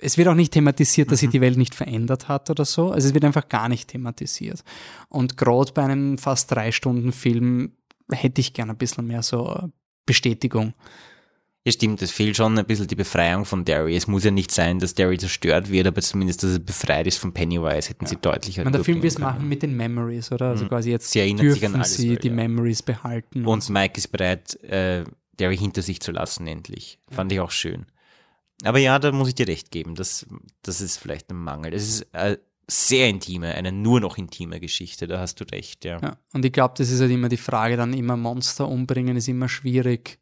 es 0.00 0.18
wird 0.18 0.28
auch 0.28 0.34
nicht 0.34 0.54
thematisiert, 0.54 1.12
dass 1.12 1.20
sich 1.20 1.28
mhm. 1.28 1.32
die 1.32 1.40
Welt 1.42 1.58
nicht 1.58 1.74
verändert 1.74 2.26
hat 2.26 2.50
oder 2.50 2.64
so. 2.64 2.90
Also 2.90 3.08
es 3.08 3.14
wird 3.14 3.24
einfach 3.24 3.48
gar 3.48 3.68
nicht 3.68 3.88
thematisiert. 3.88 4.64
Und 5.08 5.36
gerade 5.36 5.72
bei 5.72 5.84
einem 5.84 6.18
fast 6.18 6.50
drei 6.50 6.72
Stunden 6.72 7.12
Film 7.12 7.76
hätte 8.10 8.40
ich 8.40 8.54
gerne 8.54 8.72
ein 8.72 8.78
bisschen 8.78 9.06
mehr 9.06 9.22
so 9.22 9.70
Bestätigung. 10.06 10.74
Ja, 11.64 11.70
stimmt, 11.70 12.02
es 12.02 12.10
fehlt 12.10 12.36
schon 12.36 12.58
ein 12.58 12.66
bisschen 12.66 12.88
die 12.88 12.96
Befreiung 12.96 13.44
von 13.44 13.64
Derry. 13.64 13.94
Es 13.94 14.08
muss 14.08 14.24
ja 14.24 14.32
nicht 14.32 14.50
sein, 14.50 14.80
dass 14.80 14.94
Derry 14.94 15.16
zerstört 15.16 15.70
wird, 15.70 15.86
aber 15.86 16.00
zumindest, 16.00 16.42
dass 16.42 16.54
er 16.54 16.58
befreit 16.58 17.06
ist 17.06 17.18
von 17.18 17.32
Pennywise, 17.32 17.88
hätten 17.88 18.04
ja. 18.04 18.08
sie 18.08 18.16
deutlicher. 18.16 18.64
Man, 18.64 18.72
der 18.72 18.82
Film 18.82 19.00
will 19.00 19.08
es 19.08 19.18
machen 19.18 19.48
mit 19.48 19.62
den 19.62 19.76
Memories, 19.76 20.32
oder? 20.32 20.50
Also 20.50 20.64
mhm. 20.64 20.70
quasi 20.70 20.90
jetzt 20.90 21.12
sie 21.12 21.34
dürfen 21.34 21.76
alles, 21.76 21.94
sie 21.94 22.16
die 22.16 22.28
ja. 22.28 22.34
Memories 22.34 22.82
behalten. 22.82 23.46
Und 23.46 23.68
Mike 23.70 23.96
ist 23.96 24.08
bereit, 24.08 24.60
äh, 24.64 25.04
Derry 25.38 25.56
hinter 25.56 25.82
sich 25.82 26.00
zu 26.00 26.10
lassen, 26.10 26.48
endlich. 26.48 26.98
Ja. 27.10 27.16
Fand 27.16 27.30
ich 27.30 27.38
auch 27.38 27.52
schön. 27.52 27.86
Aber 28.64 28.78
ja, 28.78 28.98
da 28.98 29.12
muss 29.12 29.28
ich 29.28 29.36
dir 29.36 29.46
recht 29.46 29.70
geben, 29.70 29.94
das, 29.94 30.26
das 30.62 30.80
ist 30.80 30.96
vielleicht 30.96 31.30
ein 31.30 31.36
Mangel. 31.36 31.74
Es 31.74 31.88
ist 31.88 32.12
eine 32.12 32.40
sehr 32.68 33.08
intime, 33.08 33.54
eine 33.54 33.70
nur 33.70 34.00
noch 34.00 34.18
intime 34.18 34.58
Geschichte, 34.58 35.06
da 35.06 35.20
hast 35.20 35.40
du 35.40 35.44
recht, 35.44 35.84
ja. 35.84 36.00
ja 36.00 36.16
und 36.32 36.44
ich 36.44 36.52
glaube, 36.52 36.74
das 36.76 36.90
ist 36.90 37.00
halt 37.00 37.10
immer 37.10 37.28
die 37.28 37.36
Frage, 37.36 37.76
dann 37.76 37.92
immer 37.92 38.16
Monster 38.16 38.68
umbringen 38.68 39.16
ist 39.16 39.28
immer 39.28 39.48
schwierig 39.48 40.18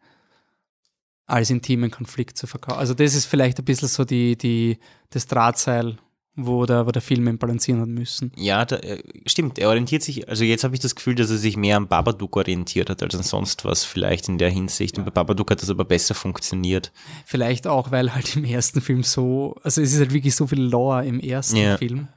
als 1.30 1.50
intimen 1.50 1.90
Konflikt 1.90 2.36
zu 2.36 2.46
verkaufen. 2.46 2.78
Also 2.78 2.94
das 2.94 3.14
ist 3.14 3.26
vielleicht 3.26 3.58
ein 3.58 3.64
bisschen 3.64 3.88
so 3.88 4.04
die, 4.04 4.36
die, 4.36 4.78
das 5.10 5.26
Drahtseil, 5.26 5.96
wo 6.34 6.66
der, 6.66 6.86
wo 6.86 6.90
der 6.90 7.02
Film 7.02 7.38
balancieren 7.38 7.80
hat 7.80 7.88
müssen. 7.88 8.32
Ja, 8.36 8.64
da, 8.64 8.76
äh, 8.76 9.02
stimmt. 9.26 9.58
Er 9.58 9.68
orientiert 9.68 10.02
sich, 10.02 10.28
also 10.28 10.44
jetzt 10.44 10.64
habe 10.64 10.74
ich 10.74 10.80
das 10.80 10.94
Gefühl, 10.94 11.14
dass 11.14 11.30
er 11.30 11.38
sich 11.38 11.56
mehr 11.56 11.76
am 11.76 11.88
Babadook 11.88 12.36
orientiert 12.36 12.90
hat 12.90 13.02
als 13.02 13.14
an 13.14 13.22
sonst 13.22 13.64
was 13.64 13.84
vielleicht 13.84 14.28
in 14.28 14.38
der 14.38 14.50
Hinsicht. 14.50 14.98
Und 14.98 15.04
bei 15.04 15.10
Babadook 15.10 15.50
hat 15.50 15.62
das 15.62 15.70
aber 15.70 15.84
besser 15.84 16.14
funktioniert. 16.14 16.92
Vielleicht 17.24 17.66
auch, 17.66 17.90
weil 17.90 18.14
halt 18.14 18.36
im 18.36 18.44
ersten 18.44 18.80
Film 18.80 19.02
so, 19.02 19.56
also 19.62 19.80
es 19.80 19.92
ist 19.92 20.00
halt 20.00 20.12
wirklich 20.12 20.34
so 20.34 20.46
viel 20.46 20.62
Lore 20.62 21.06
im 21.06 21.20
ersten 21.20 21.56
ja. 21.56 21.76
Film. 21.76 22.08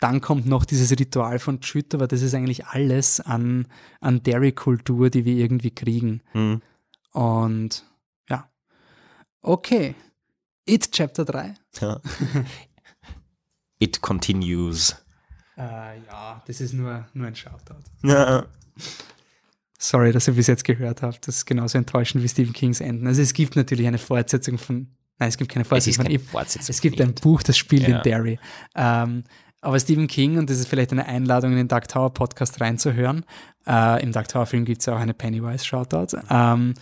Dann 0.00 0.20
kommt 0.20 0.46
noch 0.46 0.64
dieses 0.64 0.90
Ritual 0.90 1.38
von 1.38 1.60
Chüt, 1.60 1.94
aber 1.94 2.08
das 2.08 2.22
ist 2.22 2.34
eigentlich 2.34 2.66
alles 2.66 3.20
an, 3.20 3.66
an 4.00 4.22
Derry-Kultur, 4.22 5.10
die 5.10 5.24
wir 5.24 5.36
irgendwie 5.36 5.70
kriegen. 5.70 6.22
Mhm. 6.34 6.60
Und 7.12 7.84
Okay. 9.42 9.94
It 10.64 10.92
Chapter 10.92 11.24
3. 11.24 11.54
Ja. 11.80 12.00
It 13.78 14.00
continues. 14.00 14.96
Äh, 15.56 15.98
ja, 16.06 16.42
das 16.46 16.60
ist 16.60 16.72
nur, 16.72 17.06
nur 17.14 17.26
ein 17.26 17.34
Shoutout. 17.34 17.82
Ja. 18.04 18.46
Sorry, 19.78 20.12
dass 20.12 20.28
ihr 20.28 20.34
bis 20.34 20.46
jetzt 20.46 20.64
gehört 20.64 21.02
habt. 21.02 21.26
Das 21.26 21.38
ist 21.38 21.46
genauso 21.46 21.76
enttäuschend 21.76 22.22
wie 22.22 22.28
Stephen 22.28 22.52
Kings 22.52 22.80
Enden. 22.80 23.08
Also 23.08 23.20
es 23.20 23.34
gibt 23.34 23.56
natürlich 23.56 23.86
eine 23.86 23.98
Fortsetzung 23.98 24.58
von. 24.58 24.86
Nein, 25.18 25.28
es 25.28 25.36
gibt 25.36 25.50
keine 25.50 25.64
Fortsetzung 25.64 26.06
es 26.06 26.12
von 26.12 26.28
Fortsetzung 26.28 26.70
Es 26.70 26.80
gibt 26.80 27.00
ein 27.00 27.14
Buch, 27.14 27.42
das 27.42 27.58
spielt 27.58 27.88
ja. 27.88 27.96
in 27.96 28.02
Derry. 28.02 28.38
Ähm, 28.76 29.24
aber 29.60 29.78
Stephen 29.78 30.06
King, 30.06 30.38
und 30.38 30.48
das 30.48 30.58
ist 30.58 30.68
vielleicht 30.68 30.92
eine 30.92 31.06
Einladung, 31.06 31.52
in 31.52 31.56
den 31.56 31.68
Dark 31.68 31.88
Tower 31.88 32.12
Podcast 32.14 32.60
reinzuhören. 32.60 33.24
Äh, 33.66 34.02
Im 34.02 34.12
Dark 34.12 34.28
Tower 34.28 34.46
Film 34.46 34.64
gibt 34.64 34.80
es 34.80 34.86
ja 34.86 34.94
auch 34.94 35.00
eine 35.00 35.14
Pennywise 35.14 35.64
Shoutout. 35.64 36.16
Ähm, 36.30 36.74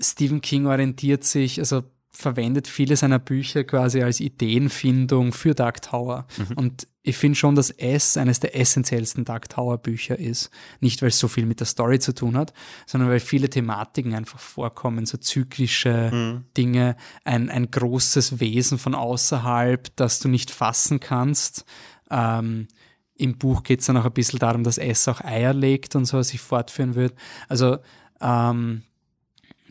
Stephen 0.00 0.40
King 0.40 0.66
orientiert 0.66 1.24
sich, 1.24 1.58
also 1.58 1.82
verwendet 2.12 2.66
viele 2.66 2.96
seiner 2.96 3.18
Bücher 3.18 3.64
quasi 3.64 4.02
als 4.02 4.20
Ideenfindung 4.20 5.32
für 5.32 5.54
Dark 5.54 5.80
Tower. 5.80 6.26
Mhm. 6.36 6.56
Und 6.56 6.86
ich 7.02 7.16
finde 7.16 7.36
schon, 7.36 7.54
dass 7.54 7.70
S 7.70 8.16
eines 8.16 8.40
der 8.40 8.58
essentiellsten 8.58 9.24
Dark 9.24 9.48
Tower 9.48 9.78
Bücher 9.78 10.18
ist. 10.18 10.50
Nicht, 10.80 11.00
weil 11.02 11.08
es 11.08 11.18
so 11.18 11.28
viel 11.28 11.46
mit 11.46 11.60
der 11.60 11.66
Story 11.66 11.98
zu 11.98 12.12
tun 12.12 12.36
hat, 12.36 12.52
sondern 12.84 13.08
weil 13.08 13.20
viele 13.20 13.48
Thematiken 13.48 14.14
einfach 14.14 14.40
vorkommen, 14.40 15.06
so 15.06 15.16
zyklische 15.18 16.10
mhm. 16.12 16.44
Dinge, 16.56 16.96
ein, 17.24 17.48
ein 17.48 17.70
großes 17.70 18.40
Wesen 18.40 18.78
von 18.78 18.94
außerhalb, 18.94 19.94
das 19.96 20.18
du 20.18 20.28
nicht 20.28 20.50
fassen 20.50 21.00
kannst. 21.00 21.64
Ähm, 22.10 22.66
Im 23.14 23.38
Buch 23.38 23.62
geht 23.62 23.80
es 23.80 23.86
dann 23.86 23.96
auch 23.96 24.04
ein 24.04 24.12
bisschen 24.12 24.40
darum, 24.40 24.64
dass 24.64 24.78
S 24.78 25.06
auch 25.08 25.20
Eier 25.20 25.54
legt 25.54 25.94
und 25.94 26.04
so, 26.06 26.20
sich 26.22 26.40
fortführen 26.40 26.96
wird. 26.96 27.14
Also 27.48 27.78
ähm, 28.20 28.82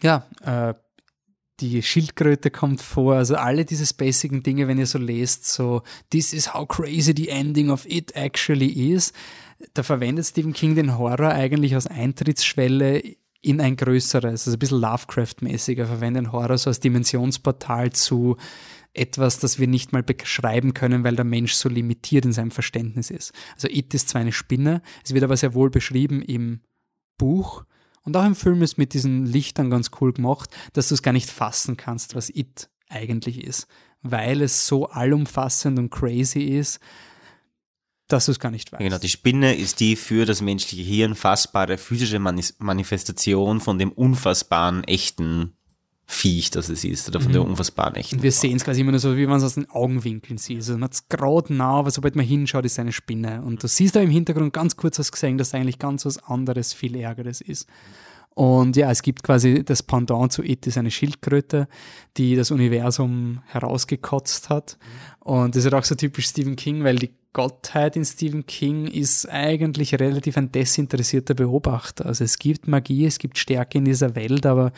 ja, 0.01 0.27
äh, 0.41 0.73
die 1.59 1.83
Schildkröte 1.83 2.51
kommt 2.51 2.81
vor, 2.81 3.15
also 3.15 3.35
alle 3.35 3.65
diese 3.65 3.93
basigen 3.93 4.43
Dinge, 4.43 4.67
wenn 4.67 4.77
ihr 4.77 4.85
so 4.85 4.97
lest, 4.97 5.45
so 5.45 5.81
this 6.09 6.33
is 6.33 6.53
how 6.53 6.67
crazy 6.67 7.13
the 7.15 7.29
ending 7.29 7.69
of 7.69 7.85
it 7.85 8.15
actually 8.15 8.93
is, 8.93 9.11
da 9.73 9.83
verwendet 9.83 10.25
Stephen 10.25 10.53
King 10.53 10.75
den 10.75 10.97
Horror 10.97 11.31
eigentlich 11.31 11.75
als 11.75 11.87
Eintrittsschwelle 11.87 13.03
in 13.41 13.61
ein 13.61 13.75
größeres, 13.75 14.47
also 14.47 14.51
ein 14.51 14.59
bisschen 14.59 14.81
Lovecraft-mäßig. 14.81 15.79
Er 15.79 15.87
verwendet 15.87 16.31
Horror 16.31 16.57
so 16.57 16.69
als 16.69 16.79
Dimensionsportal 16.79 17.91
zu 17.91 18.37
etwas, 18.93 19.39
das 19.39 19.59
wir 19.59 19.67
nicht 19.67 19.93
mal 19.93 20.03
beschreiben 20.03 20.73
können, 20.73 21.03
weil 21.03 21.15
der 21.15 21.25
Mensch 21.25 21.53
so 21.53 21.69
limitiert 21.69 22.25
in 22.25 22.33
seinem 22.33 22.51
Verständnis 22.51 23.11
ist. 23.11 23.33
Also 23.55 23.67
It 23.69 23.93
ist 23.93 24.09
zwar 24.09 24.21
eine 24.21 24.31
Spinne, 24.31 24.81
es 25.03 25.13
wird 25.13 25.23
aber 25.23 25.37
sehr 25.37 25.53
wohl 25.53 25.69
beschrieben 25.69 26.21
im 26.21 26.61
Buch, 27.17 27.63
und 28.09 28.17
auch 28.17 28.25
im 28.25 28.35
Film 28.35 28.61
ist 28.61 28.77
mit 28.77 28.93
diesen 28.93 29.25
Lichtern 29.25 29.69
ganz 29.69 29.91
cool 30.01 30.13
gemacht, 30.13 30.49
dass 30.73 30.89
du 30.89 30.95
es 30.95 31.03
gar 31.03 31.11
nicht 31.11 31.29
fassen 31.29 31.77
kannst, 31.77 32.15
was 32.15 32.29
It 32.29 32.69
eigentlich 32.89 33.43
ist, 33.43 33.67
weil 34.01 34.41
es 34.41 34.65
so 34.65 34.87
allumfassend 34.87 35.77
und 35.77 35.91
crazy 35.91 36.41
ist, 36.41 36.79
dass 38.07 38.25
du 38.25 38.31
es 38.31 38.39
gar 38.39 38.49
nicht 38.49 38.71
weißt. 38.71 38.81
Genau, 38.81 38.97
die 38.97 39.09
Spinne 39.09 39.55
ist 39.55 39.79
die 39.79 39.95
für 39.95 40.25
das 40.25 40.41
menschliche 40.41 40.83
Hirn 40.83 41.13
fassbare 41.13 41.77
physische 41.77 42.17
Manifestation 42.17 43.61
von 43.61 43.77
dem 43.77 43.91
unfassbaren, 43.91 44.83
echten 44.85 45.53
Viech, 46.11 46.49
das 46.49 46.69
es 46.69 46.83
ist, 46.83 47.07
oder 47.07 47.21
von 47.21 47.29
mhm. 47.29 47.33
der 47.33 47.45
unfassbaren 47.45 47.93
echten. 47.93 48.15
Und 48.15 48.23
wir 48.23 48.31
sehen 48.31 48.57
es 48.57 48.63
quasi 48.63 48.81
immer 48.81 48.89
nur 48.89 48.99
so, 48.99 49.15
wie 49.15 49.27
man 49.27 49.37
es 49.37 49.43
aus 49.43 49.53
den 49.53 49.69
Augenwinkeln 49.69 50.39
sieht. 50.39 50.57
Also 50.57 50.73
man 50.73 50.85
hat 50.85 50.93
es 50.93 51.07
gerade 51.07 51.53
nah, 51.53 51.73
aber 51.73 51.91
sobald 51.91 52.15
man 52.15 52.25
hinschaut, 52.25 52.65
ist 52.65 52.79
eine 52.79 52.91
Spinne. 52.91 53.43
Und 53.43 53.61
du 53.61 53.67
siehst 53.67 53.95
da 53.95 54.01
im 54.01 54.09
Hintergrund 54.09 54.51
ganz 54.51 54.75
kurz 54.75 54.97
was 54.97 55.11
gesehen, 55.11 55.37
dass 55.37 55.53
eigentlich 55.53 55.77
ganz 55.77 56.07
was 56.07 56.17
anderes, 56.17 56.73
viel 56.73 56.95
Ärgeres 56.95 57.41
ist. 57.41 57.67
Und 58.33 58.75
ja, 58.75 58.89
es 58.89 59.03
gibt 59.03 59.21
quasi 59.21 59.63
das 59.63 59.83
Pendant 59.83 60.31
zu 60.31 60.41
It, 60.43 60.65
ist 60.65 60.79
eine 60.79 60.89
Schildkröte, 60.89 61.67
die 62.17 62.35
das 62.35 62.49
Universum 62.49 63.43
herausgekotzt 63.45 64.49
hat. 64.49 64.79
Und 65.19 65.55
das 65.55 65.65
ist 65.65 65.73
auch 65.73 65.83
so 65.83 65.93
typisch 65.93 66.29
Stephen 66.29 66.55
King, 66.55 66.83
weil 66.83 66.95
die 66.95 67.11
Gottheit 67.33 67.95
in 67.95 68.03
Stephen 68.03 68.47
King 68.47 68.87
ist 68.87 69.29
eigentlich 69.29 69.93
relativ 69.99 70.37
ein 70.37 70.51
desinteressierter 70.51 71.35
Beobachter. 71.35 72.07
Also 72.07 72.23
es 72.23 72.39
gibt 72.39 72.67
Magie, 72.67 73.05
es 73.05 73.19
gibt 73.19 73.37
Stärke 73.37 73.77
in 73.77 73.85
dieser 73.85 74.15
Welt, 74.15 74.47
aber 74.47 74.71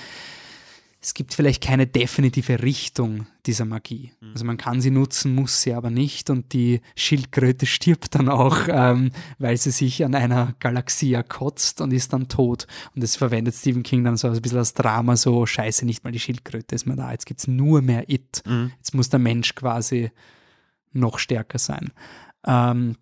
es 1.04 1.16
gibt 1.16 1.34
vielleicht 1.34 1.64
keine 1.64 1.88
definitive 1.88 2.62
Richtung 2.62 3.26
dieser 3.48 3.66
Magie. 3.66 4.12
Mhm. 4.22 4.30
Also 4.34 4.46
man 4.46 4.58
kann 4.58 4.82
sie 4.82 4.92
nutzen, 4.92 5.34
muss 5.34 5.64
sie 5.64 5.74
aber 5.74 5.90
nicht 5.90 6.30
und 6.30 6.54
die 6.54 6.82
Schildkröte 6.96 7.66
stirbt 7.66 8.14
dann 8.14 8.30
auch, 8.30 8.68
ähm, 8.68 9.12
weil 9.40 9.58
sie 9.58 9.72
sich 9.72 10.06
an 10.06 10.14
einer 10.14 10.54
Galaxie 10.60 11.14
erkotzt 11.14 11.82
und 11.82 11.92
ist 11.92 12.14
dann 12.14 12.28
tot. 12.28 12.68
Und 12.94 13.02
das 13.04 13.16
verwendet 13.16 13.56
Stephen 13.56 13.82
King 13.82 14.04
dann 14.04 14.16
so 14.16 14.28
ein 14.28 14.42
bisschen 14.42 14.60
als 14.60 14.76
Drama, 14.76 15.16
so 15.18 15.48
scheiße, 15.48 15.86
nicht 15.86 16.04
mal 16.04 16.12
die 16.12 16.20
Schildkröte 16.20 16.76
ist 16.76 16.86
mehr 16.86 16.96
da, 16.96 17.12
jetzt 17.12 17.26
gibt 17.26 17.40
es 17.40 17.48
nur 17.48 17.82
mehr 17.82 18.08
It. 18.08 18.44
Mhm. 18.46 18.72
Jetzt 18.78 18.94
muss 18.94 19.10
der 19.10 19.20
Mensch 19.20 19.56
quasi 19.56 20.12
noch 20.94 21.18
stärker 21.18 21.58
sein. 21.58 21.92
Ähm, 22.46 22.96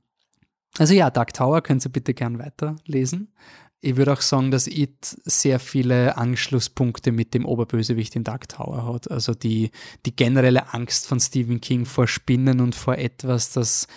also 0.78 0.94
ja, 0.94 1.10
Dark 1.10 1.34
Tower 1.34 1.62
können 1.62 1.82
Sie 1.82 1.90
bitte 1.90 2.14
gern 2.14 2.40
weiterlesen 2.40 3.34
ich 3.82 3.96
würde 3.96 4.14
auch 4.14 4.22
sagen, 4.22 4.52
dass 4.52 4.68
It 4.68 5.18
sehr 5.24 5.60
viele 5.60 6.18
Anschlusspunkte 6.18 7.12
mit 7.12 7.34
dem 7.34 7.46
Oberbösewicht 7.46 8.16
in 8.16 8.26
Dark 8.26 8.50
Tower 8.50 8.86
hat. 8.92 9.10
Also 9.10 9.34
die, 9.34 9.72
die 10.06 10.16
generelle 10.16 10.74
Angst 10.74 11.08
von 11.08 11.20
Stephen 11.20 11.62
King 11.62 11.86
vor 11.86 12.08
Spinnen 12.08 12.60
und 12.60 12.76
vor 12.76 12.98
etwas, 12.98 13.52
das 13.52 13.88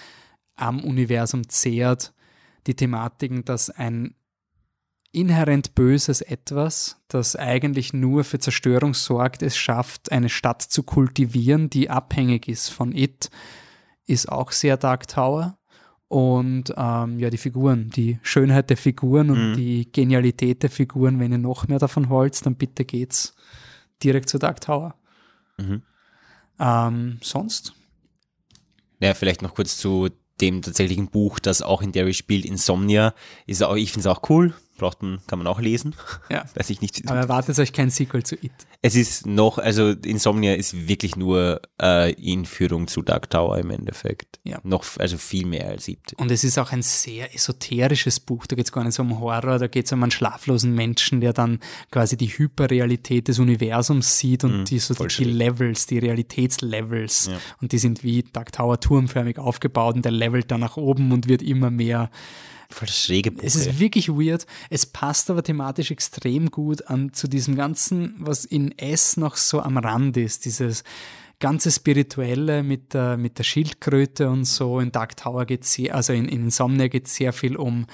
am 0.55 0.85
Universum 0.85 1.49
zehrt. 1.49 2.15
Die 2.69 2.77
Thematiken, 2.77 3.45
dass 3.45 3.71
ein 3.71 4.15
inhärent 5.11 5.75
böses 5.75 6.21
Etwas, 6.21 7.03
das 7.09 7.35
eigentlich 7.35 7.93
nur 7.93 8.23
für 8.25 8.39
Zerstörung 8.39 8.95
sorgt, 8.95 9.43
es 9.43 9.57
schafft, 9.57 10.13
eine 10.13 10.29
Stadt 10.29 10.63
zu 10.63 10.85
kultivieren, 10.85 11.69
die 11.69 11.91
abhängig 11.91 12.49
ist 12.49 12.69
von 12.69 12.95
It, 12.95 13.31
ist 14.07 14.29
auch 14.31 14.53
sehr 14.53 14.77
Dark 14.77 15.09
Tower. 15.09 15.59
Und 16.13 16.75
ähm, 16.77 17.19
ja, 17.19 17.31
die 17.31 17.39
Figuren, 17.39 17.89
die 17.89 18.19
Schönheit 18.23 18.69
der 18.69 18.77
Figuren 18.77 19.31
und 19.31 19.53
Mhm. 19.53 19.57
die 19.57 19.91
Genialität 19.91 20.63
der 20.63 20.69
Figuren, 20.69 21.19
wenn 21.19 21.33
ihr 21.33 21.39
noch 21.39 21.69
mehr 21.69 21.79
davon 21.79 22.11
wollt, 22.11 22.45
dann 22.45 22.55
bitte 22.55 22.85
geht's 22.85 23.35
direkt 24.05 24.29
zu 24.29 24.39
Dark 24.39 24.61
Tower. 24.61 24.95
Mhm. 25.57 25.81
Ähm, 26.59 27.17
sonst? 27.23 27.73
Ja, 29.01 29.15
vielleicht 29.15 29.41
noch 29.41 29.55
kurz 29.55 29.79
zu 29.79 30.11
dem 30.43 30.61
tatsächlichen 30.61 31.09
Buch, 31.09 31.39
das 31.39 31.63
auch 31.63 31.81
in 31.81 31.93
Derry 31.93 32.13
spielt, 32.13 32.45
Insomnia. 32.45 33.15
Ist 33.47 33.63
auch, 33.63 33.75
ich 33.75 33.93
finde 33.93 34.07
es 34.07 34.15
auch 34.15 34.29
cool. 34.29 34.53
Braucht 34.83 35.01
man, 35.01 35.21
kann 35.29 35.39
man 35.39 35.47
auch 35.47 35.61
lesen. 35.61 35.95
Ja. 36.29 36.45
Weiß 36.57 36.69
ich 36.71 36.81
nicht. 36.81 37.09
Aber 37.09 37.21
erwartet 37.21 37.57
euch 37.61 37.73
kein 37.73 37.89
Sequel 37.89 38.25
zu 38.25 38.35
It. 38.35 38.51
Es 38.81 38.97
ist 38.97 39.27
noch, 39.27 39.59
also 39.59 39.91
Insomnia 39.91 40.55
ist 40.55 40.89
wirklich 40.89 41.15
nur 41.15 41.63
äh, 41.81 42.13
Inführung 42.15 42.89
zu 42.89 43.03
Dark 43.03 43.31
Tower 43.31 43.59
im 43.59 43.71
Endeffekt. 43.71 44.41
Ja. 44.43 44.59
Noch, 44.65 44.85
also 44.99 45.19
viel 45.19 45.47
mehr 45.47 45.69
als 45.69 45.87
It. 45.87 46.15
Und 46.17 46.33
es 46.33 46.43
ist 46.43 46.59
auch 46.59 46.73
ein 46.73 46.83
sehr 46.83 47.33
esoterisches 47.33 48.19
Buch. 48.19 48.49
Da 48.49 48.57
geht 48.57 48.67
es 48.67 48.73
gar 48.73 48.83
nicht 48.83 48.95
so 48.95 49.03
um 49.05 49.21
Horror, 49.21 49.61
da 49.61 49.69
geht 49.69 49.87
es 49.87 49.93
um 49.93 50.03
einen 50.03 50.11
schlaflosen 50.11 50.75
Menschen, 50.75 51.21
der 51.21 51.33
dann 51.33 51.61
quasi 51.93 52.17
die 52.17 52.27
Hyperrealität 52.27 53.29
des 53.29 53.39
Universums 53.39 54.19
sieht 54.19 54.43
und 54.43 54.65
die, 54.69 54.81
so 54.81 54.95
die. 54.95 55.25
Levels, 55.25 55.87
die 55.87 56.01
Realitätslevels. 56.01 57.27
Ja. 57.27 57.39
Und 57.61 57.71
die 57.71 57.79
sind 57.79 58.03
wie 58.03 58.25
Dark 58.25 58.51
Tower 58.51 58.81
turmförmig 58.81 59.39
aufgebaut 59.39 59.95
und 59.95 60.05
der 60.05 60.11
levelt 60.11 60.51
dann 60.51 60.61
nach 60.61 60.77
oben 60.77 61.13
und 61.13 61.29
wird 61.29 61.43
immer 61.43 61.71
mehr. 61.71 62.11
Voll 62.73 62.87
das 62.87 62.99
schräge 62.99 63.31
Buch. 63.31 63.43
Es 63.45 63.55
ist 63.55 63.79
wirklich 63.79 64.09
weird. 64.09 64.47
Es 64.71 64.87
passt 64.87 65.31
aber 65.31 65.43
thematisch 65.43 65.91
extrem 65.91 66.51
gut 66.51 66.87
an 66.89 67.13
zu 67.13 67.29
diesem 67.29 67.55
Ganzen, 67.55 68.15
was 68.19 68.45
in 68.45 68.77
S 68.79 69.17
noch 69.17 69.37
so 69.37 69.61
am 69.61 69.77
Rand 69.77 70.17
ist. 70.17 70.45
Dieses 70.45 70.83
ganze 71.43 71.73
Spirituelle 71.73 72.63
mit 72.63 72.95
der, 72.95 73.17
mit 73.17 73.37
der 73.39 73.43
Schildkröte 73.43 74.31
und 74.31 74.45
so. 74.45 74.79
In 74.79 74.93
Dark 74.93 75.17
Tower 75.17 75.45
geht 75.45 75.65
sehr, 75.65 75.95
also 75.95 76.13
in, 76.13 76.29
in 76.29 76.45
Insomnia 76.45 76.87
geht 76.87 77.09
es 77.09 77.17
sehr 77.17 77.33
viel 77.33 77.57
um 77.57 77.87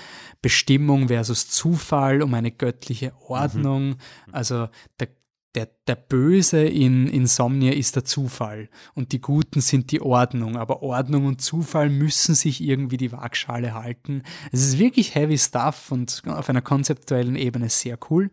Bestimmung 0.42 1.08
versus 1.08 1.48
Zufall, 1.48 2.22
um 2.22 2.34
eine 2.34 2.52
göttliche 2.52 3.14
Ordnung. 3.26 3.96
Also 4.32 4.68
der 5.00 5.08
der, 5.58 5.68
der 5.88 5.96
Böse 5.96 6.62
in 6.62 7.08
Insomnia 7.08 7.72
ist 7.72 7.96
der 7.96 8.04
Zufall 8.04 8.68
und 8.94 9.10
die 9.10 9.20
Guten 9.20 9.60
sind 9.60 9.90
die 9.90 10.00
Ordnung. 10.00 10.56
Aber 10.56 10.84
Ordnung 10.84 11.26
und 11.26 11.42
Zufall 11.42 11.90
müssen 11.90 12.36
sich 12.36 12.62
irgendwie 12.62 12.96
die 12.96 13.10
Waagschale 13.10 13.74
halten. 13.74 14.22
Es 14.52 14.60
ist 14.62 14.78
wirklich 14.78 15.16
heavy 15.16 15.36
stuff 15.36 15.90
und 15.90 16.22
auf 16.26 16.48
einer 16.48 16.62
konzeptuellen 16.62 17.34
Ebene 17.34 17.70
sehr 17.70 17.98
cool. 18.08 18.30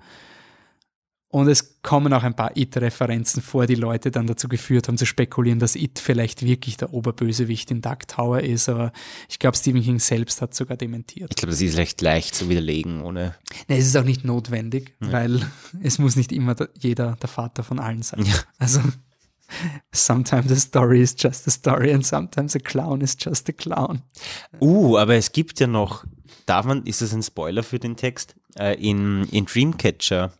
Und 1.36 1.50
es 1.50 1.82
kommen 1.82 2.14
auch 2.14 2.24
ein 2.24 2.34
paar 2.34 2.56
It-Referenzen 2.56 3.42
vor, 3.42 3.66
die 3.68 3.76
Leute 3.76 4.10
dann 4.10 4.26
dazu 4.26 4.48
geführt 4.48 4.88
haben 4.88 4.98
zu 4.98 5.06
spekulieren, 5.06 5.60
dass 5.60 5.76
It 5.76 6.00
vielleicht 6.00 6.44
wirklich 6.44 6.78
der 6.78 6.94
Oberbösewicht 6.94 7.72
in 7.72 7.82
Dark 7.82 8.08
Tower 8.08 8.40
ist. 8.40 8.70
Aber 8.70 8.94
ich 9.28 9.38
glaube, 9.38 9.58
Stephen 9.58 9.84
King 9.84 10.00
selbst 10.00 10.42
hat 10.42 10.56
sogar 10.56 10.78
dementiert. 10.78 11.32
ich 11.32 11.36
glaube, 11.36 11.52
das 11.52 11.60
ist 11.60 11.76
recht 11.76 12.02
leicht 12.02 12.36
zu 12.36 12.48
widerlegen, 12.48 13.02
ohne. 13.02 13.36
Nee, 13.68 13.80
es 13.80 13.86
ist 13.86 13.98
auch 13.98 14.06
nicht 14.06 14.24
notwendig, 14.24 14.96
weil 15.02 15.42
es 15.84 16.00
muss 16.00 16.16
nicht 16.16 16.32
immer 16.32 16.56
der, 16.56 16.70
jeder 16.80 17.18
der 17.22 17.28
Vater 17.28 17.64
von 17.64 17.80
allen 17.80 18.02
sein. 18.02 18.24
Ja. 18.26 18.36
Also 18.58 18.80
sometimes 19.92 20.54
a 20.54 20.56
story 20.56 21.02
is 21.02 21.18
just 21.20 21.46
a 21.50 21.52
story 21.52 21.92
and 21.92 22.06
sometimes 22.06 22.56
a 22.56 22.60
clown 22.60 23.02
is 23.02 23.18
just 23.20 23.50
a 23.50 23.52
clown. 23.52 24.04
Uh, 24.62 24.98
aber 24.98 25.16
es 25.16 25.34
gibt 25.34 25.60
ja 25.60 25.68
noch, 25.68 26.06
darf 26.46 26.66
man, 26.66 26.86
ist 26.86 27.02
das 27.02 27.14
ein 27.14 27.24
Spoiler 27.24 27.64
für 27.64 27.80
den 27.80 27.98
Text? 27.98 28.36
Äh, 28.58 28.76
in, 28.76 29.26
in 29.32 29.44
Dreamcatcher. 29.44 30.32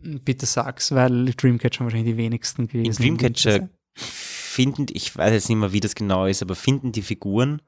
Bitte 0.00 0.46
sag's, 0.46 0.92
weil 0.92 1.26
Dreamcatcher 1.26 1.84
wahrscheinlich 1.84 2.12
die 2.12 2.16
wenigsten 2.18 2.68
gewesen. 2.68 3.02
In 3.02 3.16
Dreamcatcher 3.16 3.68
finden, 3.94 4.86
ich 4.92 5.16
weiß 5.16 5.32
jetzt 5.32 5.48
nicht 5.48 5.58
mehr, 5.58 5.72
wie 5.72 5.80
das 5.80 5.94
genau 5.94 6.26
ist, 6.26 6.42
aber 6.42 6.54
finden 6.54 6.92
die 6.92 7.02
Figuren 7.02 7.60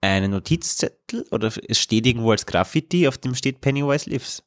einen 0.00 0.30
Notizzettel 0.30 1.26
oder 1.30 1.52
es 1.68 1.78
steht 1.78 2.06
irgendwo 2.06 2.30
als 2.30 2.46
Graffiti, 2.46 3.06
auf 3.06 3.18
dem 3.18 3.34
steht 3.34 3.60
Pennywise 3.60 4.08
lives. 4.08 4.42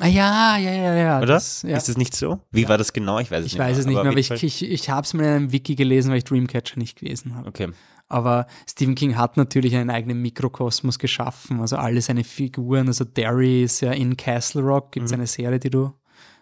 Ah 0.00 0.06
ja, 0.06 0.56
ja, 0.56 0.72
ja, 0.72 0.94
ja. 0.96 1.18
Oder? 1.18 1.26
Das, 1.26 1.62
ja. 1.62 1.76
Ist 1.76 1.88
das 1.88 1.96
nicht 1.96 2.16
so? 2.16 2.40
Wie 2.50 2.68
war 2.68 2.78
das 2.78 2.92
genau? 2.92 3.18
Ich 3.18 3.30
weiß 3.30 3.40
es 3.40 3.46
ich 3.46 3.52
nicht 3.52 3.60
weiß 3.60 3.72
mehr. 3.72 3.80
es 3.80 3.86
nicht 3.86 3.94
mehr, 3.94 4.10
aber 4.10 4.18
ich, 4.18 4.28
jeden 4.30 4.38
Fall- 4.40 4.46
ich, 4.46 4.62
ich 4.64 4.90
habe 4.90 5.04
es 5.04 5.14
mal 5.14 5.22
in 5.24 5.28
einem 5.28 5.52
Wiki 5.52 5.74
gelesen, 5.74 6.10
weil 6.10 6.18
ich 6.18 6.24
Dreamcatcher 6.24 6.78
nicht 6.78 6.98
gelesen 6.98 7.34
habe. 7.34 7.48
Okay. 7.48 7.68
Aber 8.08 8.46
Stephen 8.68 8.96
King 8.96 9.16
hat 9.16 9.36
natürlich 9.36 9.76
einen 9.76 9.90
eigenen 9.90 10.20
Mikrokosmos 10.20 10.98
geschaffen, 10.98 11.60
also 11.60 11.76
alle 11.76 12.02
seine 12.02 12.24
Figuren, 12.24 12.88
also 12.88 13.04
Derry 13.04 13.62
ist 13.62 13.82
ja 13.82 13.92
in 13.92 14.16
Castle 14.16 14.62
Rock, 14.62 14.90
gibt 14.92 15.06
es 15.06 15.12
eine 15.12 15.28
Serie, 15.28 15.60
die 15.60 15.70
du 15.70 15.92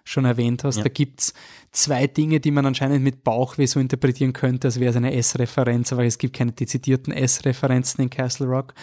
schon 0.09 0.25
erwähnt 0.25 0.65
hast. 0.65 0.77
Mhm. 0.77 0.81
Ja. 0.81 0.85
Da 0.85 0.91
gibt 0.91 1.21
es 1.21 1.35
zwei 1.73 2.07
Dinge, 2.07 2.41
die 2.41 2.51
man 2.51 2.67
anscheinend 2.67 3.03
mit 3.03 3.25
Bauchweh 3.25 3.67
so 3.67 3.81
interpretieren 3.81 4.33
könnte, 4.33 4.69
als 4.69 4.81
wäre 4.81 4.91
es 4.91 4.97
eine 4.97 5.15
S-Referenz, 5.15 5.93
aber 5.93 6.05
es 6.05 6.19
gibt 6.19 6.37
keine 6.37 6.53
dezidierten 6.53 7.13
S-Referenzen 7.13 8.03
in 8.03 8.11
Castle 8.11 8.47
Rock. 8.47 8.75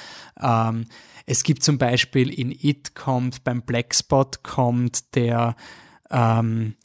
Ähm, 0.41 0.85
es 1.25 1.43
gibt 1.43 1.63
zum 1.63 1.77
Beispiel 1.77 2.29
in 2.29 2.51
It 2.51 2.95
kommt, 2.95 3.43
beim 3.43 3.63
Blackspot 3.63 4.43
kommt 4.43 5.15
der 5.15 5.55
ähm, 6.11 6.75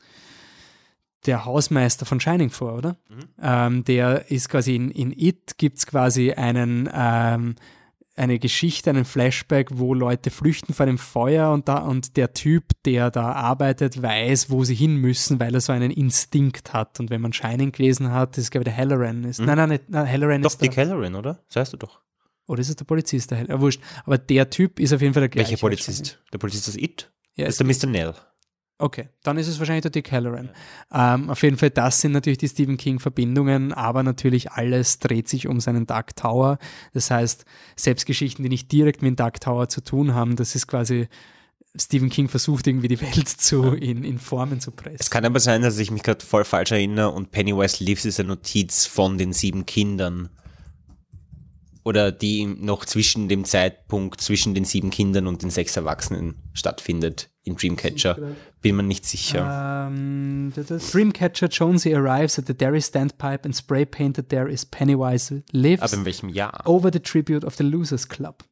der 1.26 1.44
Hausmeister 1.44 2.06
von 2.06 2.20
Shining 2.20 2.50
vor, 2.50 2.74
oder? 2.74 2.96
Ähm, 3.42 3.84
der 3.84 4.30
ist 4.30 4.48
quasi 4.48 4.74
in, 4.76 4.90
in 4.90 5.12
It 5.12 5.58
gibt 5.58 5.78
es 5.78 5.86
quasi 5.86 6.32
einen, 6.32 6.88
ähm, 6.92 7.56
eine 8.20 8.38
Geschichte, 8.38 8.90
einen 8.90 9.04
Flashback, 9.04 9.68
wo 9.72 9.94
Leute 9.94 10.30
flüchten 10.30 10.74
vor 10.74 10.86
dem 10.86 10.98
Feuer 10.98 11.50
und, 11.52 11.68
da, 11.68 11.78
und 11.78 12.16
der 12.16 12.32
Typ, 12.34 12.64
der 12.84 13.10
da 13.10 13.32
arbeitet, 13.32 14.02
weiß, 14.02 14.50
wo 14.50 14.62
sie 14.64 14.74
hin 14.74 14.96
müssen, 14.96 15.40
weil 15.40 15.54
er 15.54 15.60
so 15.60 15.72
einen 15.72 15.90
Instinkt 15.90 16.72
hat. 16.72 17.00
Und 17.00 17.10
wenn 17.10 17.20
man 17.20 17.32
Shining 17.32 17.72
gelesen 17.72 18.12
hat, 18.12 18.32
das 18.36 18.44
ist 18.44 18.50
glaube 18.50 18.62
ich 18.68 18.74
der 18.74 18.76
Halloran. 18.76 19.24
Ist, 19.24 19.40
Nein, 19.40 19.56
nein, 19.56 19.68
nicht, 19.70 19.88
nein, 19.88 20.08
Halloran 20.08 20.42
Doch, 20.42 20.50
ist 20.50 20.60
der, 20.60 20.68
Dick 20.68 20.76
Halloran, 20.78 21.14
oder? 21.14 21.40
Das 21.48 21.56
heißt 21.56 21.72
du 21.72 21.76
doch. 21.78 22.00
oder 22.46 22.60
ist 22.60 22.68
es 22.68 22.76
der 22.76 22.84
Polizist? 22.84 23.30
Der 23.30 23.38
Hall- 23.38 23.48
ja, 23.48 23.60
wurscht. 23.60 23.80
Aber 24.04 24.18
der 24.18 24.50
Typ 24.50 24.78
ist 24.80 24.92
auf 24.92 25.00
jeden 25.00 25.14
Fall 25.14 25.22
der 25.22 25.28
gleiche. 25.30 25.50
Welcher 25.52 25.60
Polizist? 25.60 26.20
Der 26.32 26.38
Polizist 26.38 26.68
aus 26.68 26.76
It? 26.76 27.10
Ja, 27.36 27.46
das 27.46 27.58
ist 27.58 27.60
der 27.60 27.66
Mr. 27.66 27.90
Nell. 27.90 28.14
Okay, 28.80 29.08
dann 29.22 29.36
ist 29.36 29.46
es 29.46 29.58
wahrscheinlich 29.58 29.82
der 29.82 29.90
Dick 29.90 30.10
Halloran. 30.10 30.48
Ähm, 30.90 31.28
auf 31.28 31.42
jeden 31.42 31.58
Fall, 31.58 31.68
das 31.68 32.00
sind 32.00 32.12
natürlich 32.12 32.38
die 32.38 32.48
Stephen 32.48 32.78
King-Verbindungen, 32.78 33.74
aber 33.74 34.02
natürlich 34.02 34.52
alles 34.52 34.98
dreht 35.00 35.28
sich 35.28 35.46
um 35.46 35.60
seinen 35.60 35.86
Dark 35.86 36.16
Tower. 36.16 36.58
Das 36.94 37.10
heißt, 37.10 37.44
selbst 37.76 38.06
Geschichten, 38.06 38.42
die 38.42 38.48
nicht 38.48 38.72
direkt 38.72 39.02
mit 39.02 39.10
dem 39.10 39.16
Dark 39.16 39.38
Tower 39.38 39.68
zu 39.68 39.82
tun 39.82 40.14
haben, 40.14 40.34
das 40.34 40.54
ist 40.54 40.66
quasi, 40.66 41.08
Stephen 41.78 42.08
King 42.08 42.28
versucht 42.28 42.66
irgendwie 42.66 42.88
die 42.88 43.02
Welt 43.02 43.28
zu, 43.28 43.74
in, 43.74 44.02
in 44.02 44.18
Formen 44.18 44.60
zu 44.60 44.70
pressen. 44.70 44.96
Es 44.98 45.10
kann 45.10 45.26
aber 45.26 45.40
sein, 45.40 45.60
dass 45.60 45.78
ich 45.78 45.90
mich 45.90 46.02
gerade 46.02 46.24
voll 46.24 46.46
falsch 46.46 46.72
erinnere 46.72 47.10
und 47.10 47.32
Pennywise 47.32 47.84
Lives 47.84 48.06
ist 48.06 48.18
eine 48.18 48.30
Notiz 48.30 48.86
von 48.86 49.18
den 49.18 49.34
sieben 49.34 49.66
Kindern. 49.66 50.30
Oder 51.82 52.12
die 52.12 52.44
noch 52.46 52.84
zwischen 52.84 53.28
dem 53.28 53.44
Zeitpunkt 53.44 54.20
zwischen 54.20 54.54
den 54.54 54.64
sieben 54.66 54.90
Kindern 54.90 55.26
und 55.26 55.42
den 55.42 55.48
sechs 55.50 55.76
Erwachsenen 55.76 56.36
stattfindet 56.52 57.30
in 57.42 57.56
Dreamcatcher. 57.56 58.18
Bin 58.60 58.76
mir 58.76 58.82
nicht 58.82 59.06
sicher. 59.06 59.86
Um, 59.88 60.52
the, 60.54 60.62
the 60.62 60.76
Dreamcatcher 60.78 61.48
Jonesy 61.48 61.94
arrives 61.94 62.38
at 62.38 62.46
the 62.46 62.52
Derry 62.54 62.82
standpipe 62.82 63.44
and 63.46 63.56
spray 63.56 63.86
painted 63.86 64.28
there 64.28 64.46
is 64.50 64.66
Pennywise 64.66 65.42
lives 65.52 65.80
Aber 65.82 65.94
in 65.94 66.04
welchem 66.04 66.28
Jahr? 66.28 66.60
over 66.66 66.90
the 66.92 67.00
tribute 67.00 67.46
of 67.46 67.56
the 67.56 67.64
Losers 67.64 68.06
Club. 68.08 68.44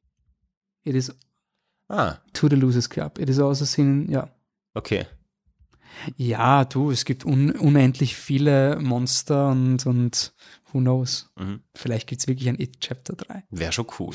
It 0.84 0.94
is 0.94 1.12
Ah, 1.90 2.18
to 2.34 2.48
the 2.48 2.56
Losers 2.56 2.88
Club. 2.88 3.18
It 3.18 3.28
is 3.28 3.38
also 3.38 3.64
seen, 3.66 4.10
ja. 4.10 4.28
okay. 4.74 5.06
Ja, 6.16 6.64
du, 6.64 6.90
es 6.90 7.04
gibt 7.04 7.24
un 7.24 7.52
unendlich 7.52 8.16
viele 8.16 8.78
Monster 8.80 9.50
und, 9.50 9.86
und 9.86 10.34
who 10.72 10.80
knows. 10.80 11.30
Mhm. 11.38 11.60
Vielleicht 11.74 12.08
gibt 12.08 12.20
es 12.22 12.28
wirklich 12.28 12.48
ein 12.48 12.60
It 12.60 12.80
Chapter 12.80 13.14
3. 13.14 13.44
Wäre 13.50 13.72
schon 13.72 13.86
cool. 13.98 14.14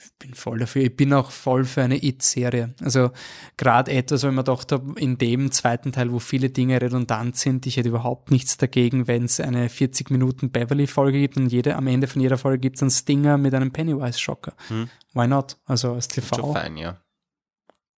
Ich 0.00 0.16
bin 0.18 0.34
voll 0.34 0.60
dafür. 0.60 0.82
Ich 0.82 0.96
bin 0.96 1.12
auch 1.12 1.30
voll 1.32 1.64
für 1.64 1.82
eine 1.82 2.02
It-Serie. 2.02 2.74
Also 2.80 3.10
gerade 3.56 3.90
etwas, 3.90 4.22
ich 4.22 4.30
mir 4.30 4.36
gedacht 4.36 4.70
habe, 4.70 4.98
in 4.98 5.18
dem 5.18 5.50
zweiten 5.50 5.90
Teil, 5.90 6.12
wo 6.12 6.20
viele 6.20 6.50
Dinge 6.50 6.80
redundant 6.80 7.36
sind, 7.36 7.66
ich 7.66 7.76
hätte 7.76 7.88
überhaupt 7.88 8.30
nichts 8.30 8.56
dagegen, 8.56 9.08
wenn 9.08 9.24
es 9.24 9.40
eine 9.40 9.68
40 9.68 10.10
Minuten 10.10 10.50
Beverly-Folge 10.50 11.18
gibt 11.18 11.36
und 11.36 11.50
jede, 11.50 11.74
am 11.74 11.88
Ende 11.88 12.06
von 12.06 12.22
jeder 12.22 12.38
Folge 12.38 12.60
gibt 12.60 12.76
es 12.76 12.82
einen 12.82 12.92
Stinger 12.92 13.38
mit 13.38 13.54
einem 13.54 13.72
Pennywise-Schocker. 13.72 14.54
Hm. 14.68 14.88
Why 15.14 15.26
not? 15.26 15.56
Also 15.64 15.94
als 15.94 16.08
Schon 16.14 16.24
TV 16.24 16.52
fein, 16.52 16.76
ja. 16.76 17.00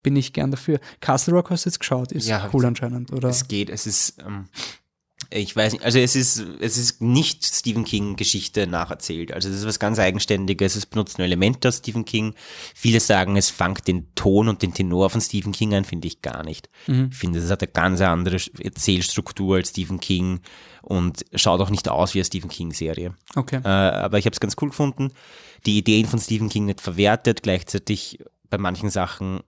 Bin 0.03 0.15
ich 0.15 0.33
gern 0.33 0.51
dafür. 0.51 0.79
Castle 0.99 1.33
Rock 1.33 1.49
hast 1.49 1.65
du 1.65 1.69
jetzt 1.69 1.79
geschaut, 1.79 2.11
ist 2.11 2.27
Ja, 2.27 2.49
cool 2.53 2.65
anscheinend, 2.65 3.11
oder? 3.11 3.29
Es 3.29 3.47
geht, 3.47 3.69
es 3.69 3.85
ist, 3.85 4.19
ähm, 4.19 4.47
ich 5.33 5.55
weiß 5.55 5.73
nicht, 5.73 5.85
also 5.85 5.97
es 5.97 6.15
ist, 6.15 6.43
es 6.59 6.77
ist 6.77 7.01
nicht 7.01 7.45
Stephen 7.45 7.85
King 7.85 8.17
Geschichte 8.17 8.67
nacherzählt. 8.67 9.31
Also 9.31 9.47
es 9.47 9.55
ist 9.55 9.65
was 9.65 9.79
ganz 9.79 9.97
Eigenständiges. 9.97 10.75
Es 10.75 10.85
benutzt 10.85 11.17
nur 11.17 11.25
Elemente 11.25 11.69
aus 11.69 11.77
Stephen 11.77 12.03
King. 12.03 12.33
Viele 12.75 12.99
sagen, 12.99 13.37
es 13.37 13.49
fangt 13.49 13.87
den 13.87 14.13
Ton 14.15 14.49
und 14.49 14.61
den 14.61 14.73
Tenor 14.73 15.09
von 15.09 15.21
Stephen 15.21 15.53
King 15.53 15.73
ein, 15.73 15.85
finde 15.85 16.07
ich 16.07 16.21
gar 16.21 16.43
nicht. 16.43 16.69
Mhm. 16.87 17.09
Ich 17.11 17.17
finde, 17.17 17.39
es 17.39 17.49
hat 17.49 17.61
eine 17.61 17.71
ganz 17.71 18.01
andere 18.01 18.37
Erzählstruktur 18.61 19.55
als 19.55 19.69
Stephen 19.69 20.01
King 20.01 20.41
und 20.81 21.23
schaut 21.33 21.61
auch 21.61 21.69
nicht 21.69 21.87
aus 21.87 22.13
wie 22.13 22.19
eine 22.19 22.25
Stephen 22.25 22.49
King 22.49 22.73
Serie. 22.73 23.15
Okay. 23.35 23.61
Äh, 23.63 23.67
aber 23.67 24.19
ich 24.19 24.25
habe 24.25 24.33
es 24.33 24.41
ganz 24.41 24.55
cool 24.61 24.69
gefunden. 24.69 25.13
Die 25.65 25.77
Ideen 25.77 26.07
von 26.07 26.19
Stephen 26.19 26.49
King 26.49 26.65
nicht 26.65 26.81
verwertet, 26.81 27.43
gleichzeitig 27.43 28.19
bei 28.49 28.57
manchen 28.57 28.89
Sachen 28.89 29.39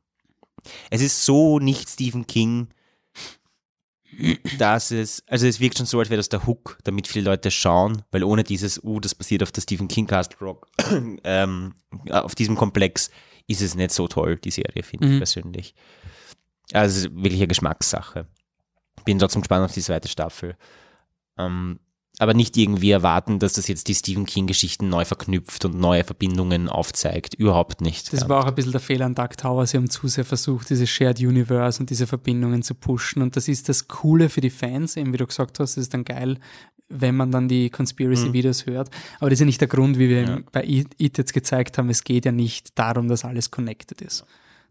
es 0.89 1.01
ist 1.01 1.25
so 1.25 1.59
nicht 1.59 1.89
Stephen 1.89 2.27
King, 2.27 2.67
dass 4.59 4.91
es, 4.91 5.23
also 5.27 5.47
es 5.47 5.59
wirkt 5.59 5.77
schon 5.77 5.87
so, 5.87 5.99
als 5.99 6.09
wäre 6.09 6.17
das 6.19 6.29
der 6.29 6.45
Hook, 6.45 6.77
damit 6.83 7.07
viele 7.07 7.25
Leute 7.25 7.49
schauen, 7.49 8.03
weil 8.11 8.23
ohne 8.23 8.43
dieses, 8.43 8.83
uh, 8.83 8.99
das 8.99 9.15
basiert 9.15 9.41
auf 9.41 9.51
der 9.51 9.61
Stephen 9.61 9.87
King 9.87 10.05
Castle 10.05 10.37
Rock, 10.39 10.67
ähm, 11.23 11.73
auf 12.11 12.35
diesem 12.35 12.55
Komplex 12.55 13.09
ist 13.47 13.61
es 13.61 13.75
nicht 13.75 13.91
so 13.91 14.07
toll, 14.07 14.37
die 14.37 14.51
Serie, 14.51 14.83
finde 14.83 15.07
Mhm. 15.07 15.13
ich 15.13 15.19
persönlich. 15.19 15.75
Also 16.71 17.09
wirklich 17.11 17.39
eine 17.41 17.47
Geschmackssache. 17.47 18.27
Bin 19.03 19.19
trotzdem 19.19 19.41
gespannt 19.41 19.65
auf 19.65 19.73
die 19.73 19.81
zweite 19.81 20.07
Staffel. 20.07 20.55
Ähm, 21.37 21.79
aber 22.19 22.33
nicht 22.35 22.55
irgendwie 22.57 22.91
erwarten, 22.91 23.39
dass 23.39 23.53
das 23.53 23.67
jetzt 23.67 23.87
die 23.87 23.95
Stephen 23.95 24.25
King-Geschichten 24.25 24.87
neu 24.87 25.03
verknüpft 25.03 25.65
und 25.65 25.75
neue 25.79 26.03
Verbindungen 26.03 26.69
aufzeigt. 26.69 27.33
Überhaupt 27.33 27.81
nicht. 27.81 28.13
Das 28.13 28.21
Ja. 28.21 28.29
war 28.29 28.43
auch 28.43 28.47
ein 28.47 28.55
bisschen 28.55 28.71
der 28.71 28.81
Fehler 28.81 29.05
an 29.07 29.15
Dark 29.15 29.35
Tower. 29.37 29.65
Sie 29.65 29.77
haben 29.77 29.89
zu 29.89 30.07
sehr 30.07 30.23
versucht, 30.25 30.69
diese 30.69 30.85
Shared 30.85 31.19
Universe 31.19 31.79
und 31.79 31.89
diese 31.89 32.05
Verbindungen 32.05 32.61
zu 32.61 32.75
pushen. 32.75 33.21
Und 33.23 33.35
das 33.35 33.47
ist 33.47 33.67
das 33.67 33.87
Coole 33.87 34.29
für 34.29 34.41
die 34.41 34.51
Fans, 34.51 34.95
eben 34.95 35.11
wie 35.11 35.17
du 35.17 35.25
gesagt 35.25 35.59
hast, 35.59 35.75
das 35.75 35.81
ist 35.83 35.93
dann 35.95 36.05
geil, 36.05 36.37
wenn 36.89 37.15
man 37.15 37.31
dann 37.31 37.47
die 37.47 37.71
Conspiracy-Videos 37.71 38.67
hört. 38.67 38.89
Aber 39.19 39.29
das 39.31 39.37
ist 39.37 39.41
ja 39.41 39.45
nicht 39.47 39.61
der 39.61 39.67
Grund, 39.67 39.97
wie 39.97 40.09
wir 40.09 40.21
Mhm. 40.21 40.27
Ja. 40.27 40.39
bei 40.51 40.63
It 40.65 41.17
jetzt 41.17 41.33
gezeigt 41.33 41.79
haben. 41.79 41.89
Es 41.89 42.03
geht 42.03 42.25
ja 42.25 42.31
nicht 42.31 42.77
darum, 42.77 43.07
dass 43.07 43.25
alles 43.25 43.49
connected 43.49 44.01
ist. 44.03 44.23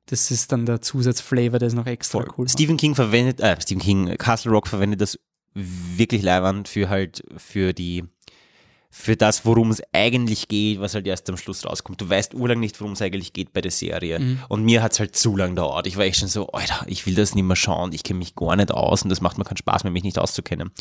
Das 0.07 0.31
ist 0.31 0.53
dann 0.53 0.65
der 0.67 0.81
Zusatzflavor, 0.81 1.59
der 1.59 1.69
ist 1.69 1.75
noch 1.75 1.87
extra 1.87 2.21
Voll. 2.21 2.29
cool. 2.39 2.49
Stephen 2.49 2.77
King 2.77 2.95
verwendet, 2.95 3.41
äh, 3.41 3.57
Stephen 3.61 3.81
King, 3.83 4.17
Castle 4.19 4.53
Rock 4.53 4.69
verwendet 4.69 5.01
das 5.01 5.19
wirklich 5.55 6.23
leibend 6.23 6.69
für 6.69 6.89
halt, 6.89 7.23
für 7.37 7.73
die, 7.73 8.05
für 8.95 9.17
das, 9.17 9.47
worum 9.47 9.71
es 9.71 9.83
eigentlich 9.93 10.49
geht, 10.49 10.79
was 10.79 10.95
halt 10.95 11.07
erst 11.07 11.29
am 11.31 11.39
Schluss 11.39 11.65
rauskommt. 11.65 12.01
Du 12.01 12.11
weißt 12.11 12.35
urlang 12.35 12.61
nicht, 12.61 12.79
worum 12.79 12.93
es 12.93 13.01
eigentlich 13.01 13.33
geht 13.33 13.55
bei 13.55 13.63
der 13.63 13.71
Serie. 13.71 14.19
Mhm. 14.19 14.39
Und 14.49 14.65
mir 14.65 14.83
hat's 14.83 15.01
halt 15.01 15.17
zu 15.17 15.35
lang 15.35 15.57
dauert. 15.57 15.87
Ich 15.87 15.97
war 15.97 16.05
echt 16.05 16.19
schon 16.19 16.29
so, 16.29 16.49
Alter, 16.49 16.85
ich 16.87 17.07
will 17.07 17.15
das 17.15 17.35
nicht 17.35 17.45
mehr 17.45 17.57
schauen, 17.57 17.93
ich 17.93 18.03
kenne 18.03 18.19
mich 18.19 18.35
gar 18.35 18.55
nicht 18.55 18.71
aus 18.71 19.03
und 19.03 19.09
das 19.09 19.23
macht 19.23 19.39
mir 19.39 19.45
keinen 19.45 19.57
Spaß 19.57 19.85
mehr, 19.85 19.93
mich 19.93 20.05
nicht 20.05 20.19
auszukennen. 20.19 20.73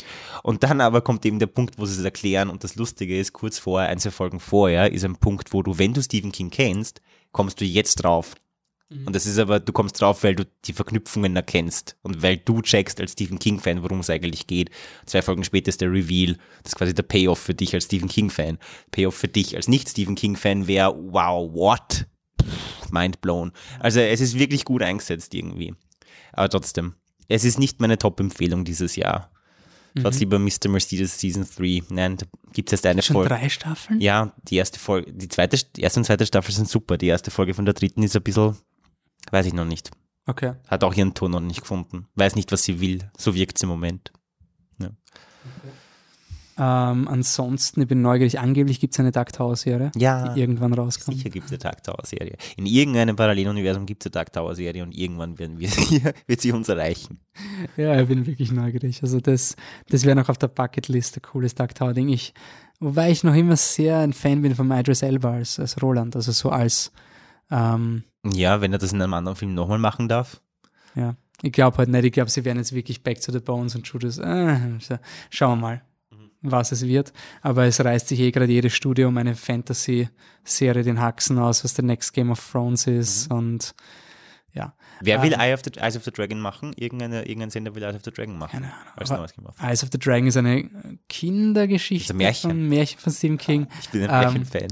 Und 0.42 0.62
dann 0.62 0.82
aber 0.82 1.00
kommt 1.00 1.24
eben 1.24 1.38
der 1.38 1.46
Punkt, 1.46 1.78
wo 1.78 1.86
sie 1.86 1.98
es 1.98 2.04
erklären 2.04 2.50
und 2.50 2.64
das 2.64 2.76
Lustige 2.76 3.18
ist, 3.18 3.32
kurz 3.32 3.58
vorher, 3.58 3.88
ein, 3.88 3.98
zwei 3.98 4.10
Folgen 4.10 4.40
vorher, 4.40 4.92
ist 4.92 5.04
ein 5.04 5.16
Punkt, 5.16 5.54
wo 5.54 5.62
du, 5.62 5.78
wenn 5.78 5.94
du 5.94 6.02
Stephen 6.02 6.32
King 6.32 6.50
kennst, 6.50 7.00
kommst 7.32 7.62
du 7.62 7.64
jetzt 7.64 7.96
drauf, 7.96 8.34
und 9.06 9.14
das 9.14 9.26
ist 9.26 9.38
aber, 9.38 9.60
du 9.60 9.72
kommst 9.72 10.00
drauf, 10.00 10.22
weil 10.24 10.34
du 10.34 10.44
die 10.64 10.72
Verknüpfungen 10.72 11.36
erkennst 11.36 11.96
und 12.02 12.22
weil 12.22 12.36
du 12.36 12.62
checkst 12.62 13.00
als 13.00 13.12
Stephen 13.12 13.38
King-Fan, 13.38 13.82
worum 13.82 14.00
es 14.00 14.10
eigentlich 14.10 14.46
geht. 14.46 14.70
Zwei 15.06 15.22
Folgen 15.22 15.44
später 15.44 15.68
ist 15.68 15.80
der 15.80 15.90
Reveal, 15.90 16.36
das 16.62 16.72
ist 16.72 16.76
quasi 16.76 16.94
der 16.94 17.02
Payoff 17.02 17.38
für 17.38 17.54
dich 17.54 17.74
als 17.74 17.84
Stephen 17.84 18.08
King-Fan. 18.08 18.58
Payoff 18.90 19.14
für 19.14 19.28
dich 19.28 19.56
als 19.56 19.68
Nicht-Stephen 19.68 20.14
King-Fan 20.14 20.66
wäre, 20.66 20.94
wow, 20.96 21.52
what? 21.52 22.06
Mind 22.90 23.20
blown. 23.20 23.52
Also 23.80 24.00
es 24.00 24.20
ist 24.20 24.38
wirklich 24.38 24.64
gut 24.64 24.82
eingesetzt 24.82 25.34
irgendwie. 25.34 25.74
Aber 26.32 26.48
trotzdem, 26.48 26.94
es 27.28 27.44
ist 27.44 27.58
nicht 27.58 27.80
meine 27.80 27.98
Top-Empfehlung 27.98 28.64
dieses 28.64 28.96
Jahr. 28.96 29.30
Schaut 30.00 30.18
lieber 30.20 30.38
Mr. 30.38 30.68
Mercedes 30.68 31.18
Season 31.20 31.46
3. 31.56 31.82
Nein, 31.90 32.16
da 32.16 32.26
gibt 32.52 32.70
es 32.70 32.72
erst 32.72 32.86
eine 32.86 33.02
Schon 33.02 33.14
Folge. 33.14 33.28
drei 33.28 33.48
Staffeln? 33.50 34.00
Ja, 34.00 34.32
die 34.48 34.56
erste 34.56 34.78
Folge, 34.78 35.12
die 35.12 35.28
zweite, 35.28 35.58
die 35.76 35.82
erste 35.82 36.00
und 36.00 36.04
zweite 36.04 36.24
Staffel 36.24 36.54
sind 36.54 36.68
super. 36.68 36.96
Die 36.96 37.08
erste 37.08 37.30
Folge 37.30 37.52
von 37.52 37.66
der 37.66 37.74
dritten 37.74 38.02
ist 38.02 38.16
ein 38.16 38.22
bisschen, 38.22 38.56
weiß 39.30 39.46
ich 39.46 39.52
noch 39.54 39.64
nicht. 39.64 39.90
Okay. 40.26 40.54
Hat 40.68 40.84
auch 40.84 40.94
ihren 40.94 41.14
Ton 41.14 41.32
noch 41.32 41.40
nicht 41.40 41.60
gefunden. 41.62 42.06
Weiß 42.14 42.36
nicht, 42.36 42.52
was 42.52 42.62
sie 42.62 42.80
will. 42.80 43.10
So 43.16 43.34
wirkt 43.34 43.56
es 43.56 43.62
im 43.62 43.68
Moment. 43.68 44.12
Ähm, 46.58 47.08
ansonsten, 47.08 47.80
ich 47.80 47.88
bin 47.88 48.02
neugierig, 48.02 48.38
angeblich 48.38 48.78
gibt 48.78 48.92
es 48.92 49.00
eine 49.00 49.10
Dark 49.10 49.32
Tower-Serie, 49.32 49.90
Ja, 49.96 50.34
die 50.34 50.40
irgendwann 50.40 50.74
rauskommt. 50.74 51.16
sicher 51.16 51.30
gibt 51.30 51.46
es 51.46 51.52
eine 51.52 51.58
Dark 51.58 51.82
Tower 51.82 52.04
Serie. 52.04 52.36
In 52.58 52.66
irgendeinem 52.66 53.16
Paralleluniversum 53.16 53.86
gibt 53.86 54.02
es 54.02 54.06
eine 54.08 54.12
Dark 54.12 54.34
Tower 54.34 54.54
Serie 54.54 54.82
und 54.82 54.94
irgendwann 54.94 55.38
werden 55.38 55.58
wir 55.58 55.68
sie, 55.70 56.02
wird 56.26 56.40
sie 56.42 56.52
uns 56.52 56.68
erreichen. 56.68 57.20
Ja, 57.78 57.98
ich 57.98 58.06
bin 58.06 58.26
wirklich 58.26 58.52
neugierig. 58.52 59.02
Also 59.02 59.18
das, 59.18 59.56
das 59.88 60.04
wäre 60.04 60.14
noch 60.14 60.28
auf 60.28 60.36
der 60.36 60.48
Bucketlist 60.48 61.16
ein 61.16 61.22
cooles 61.22 61.54
Dark 61.54 61.74
Tower 61.74 61.94
Ding. 61.94 62.10
Ich, 62.10 62.34
wobei 62.80 63.10
ich 63.10 63.24
noch 63.24 63.34
immer 63.34 63.56
sehr 63.56 64.00
ein 64.00 64.12
Fan 64.12 64.42
bin 64.42 64.54
von 64.54 64.70
Idris 64.70 65.00
Elba 65.00 65.32
als, 65.32 65.58
als 65.58 65.80
Roland, 65.82 66.16
also 66.16 66.32
so 66.32 66.50
als, 66.50 66.92
ähm, 67.50 68.04
Ja, 68.24 68.60
wenn 68.60 68.72
er 68.72 68.78
das 68.78 68.92
in 68.92 69.02
einem 69.02 69.14
anderen 69.14 69.36
Film 69.36 69.54
nochmal 69.54 69.78
machen 69.78 70.08
darf. 70.08 70.40
ja. 70.94 71.16
Ich 71.44 71.50
glaube 71.50 71.78
halt 71.78 71.88
nicht, 71.88 72.04
ich 72.04 72.12
glaube, 72.12 72.30
sie 72.30 72.44
werden 72.44 72.58
jetzt 72.58 72.72
wirklich 72.72 73.02
Back 73.02 73.20
to 73.20 73.32
the 73.32 73.40
Bones 73.40 73.74
und 73.74 73.84
Judas, 73.88 74.18
äh, 74.18 74.60
schauen 75.28 75.58
wir 75.58 75.60
mal, 75.60 75.82
was 76.40 76.70
es 76.70 76.86
wird. 76.86 77.12
Aber 77.40 77.64
es 77.64 77.84
reißt 77.84 78.06
sich 78.06 78.20
eh 78.20 78.30
gerade 78.30 78.46
jedes 78.52 78.74
Studio 78.74 79.08
um 79.08 79.18
eine 79.18 79.34
Fantasy-Serie 79.34 80.84
den 80.84 81.00
Haxen 81.00 81.38
aus, 81.40 81.64
was 81.64 81.74
der 81.74 81.84
Next 81.84 82.12
Game 82.12 82.30
of 82.30 82.50
Thrones 82.52 82.86
ist 82.86 83.28
und 83.32 83.74
ja. 84.52 84.72
Wer 85.00 85.20
will 85.22 85.32
Ähm, 85.32 85.40
Eye 85.40 85.52
of 85.54 85.62
the, 85.64 85.80
Eyes 85.80 85.96
of 85.96 86.04
the 86.04 86.12
Dragon 86.12 86.38
machen? 86.38 86.74
Irgendeine, 86.76 87.22
irgendein 87.26 87.50
Sender 87.50 87.74
will 87.74 87.82
Eyes 87.82 87.96
of 87.96 88.02
the 88.04 88.12
Dragon 88.12 88.38
machen. 88.38 88.60
Keine 88.60 88.72
Ahnung. 88.72 89.48
Eyes 89.60 89.82
of 89.82 89.88
the 89.90 89.98
Dragon 89.98 90.28
ist 90.28 90.36
eine 90.36 90.70
Kindergeschichte. 91.08 92.14
Das 92.14 92.36
ist 92.38 92.44
ein 92.44 92.48
Märchen. 92.48 92.50
Von, 92.50 92.68
Märchen 92.68 92.98
von 93.00 93.12
Stephen 93.12 93.38
King. 93.38 93.66
Ich 93.80 93.88
bin 93.90 94.02
ein 94.02 94.10
Ähm, 94.10 94.20
Märchenfan. 94.20 94.68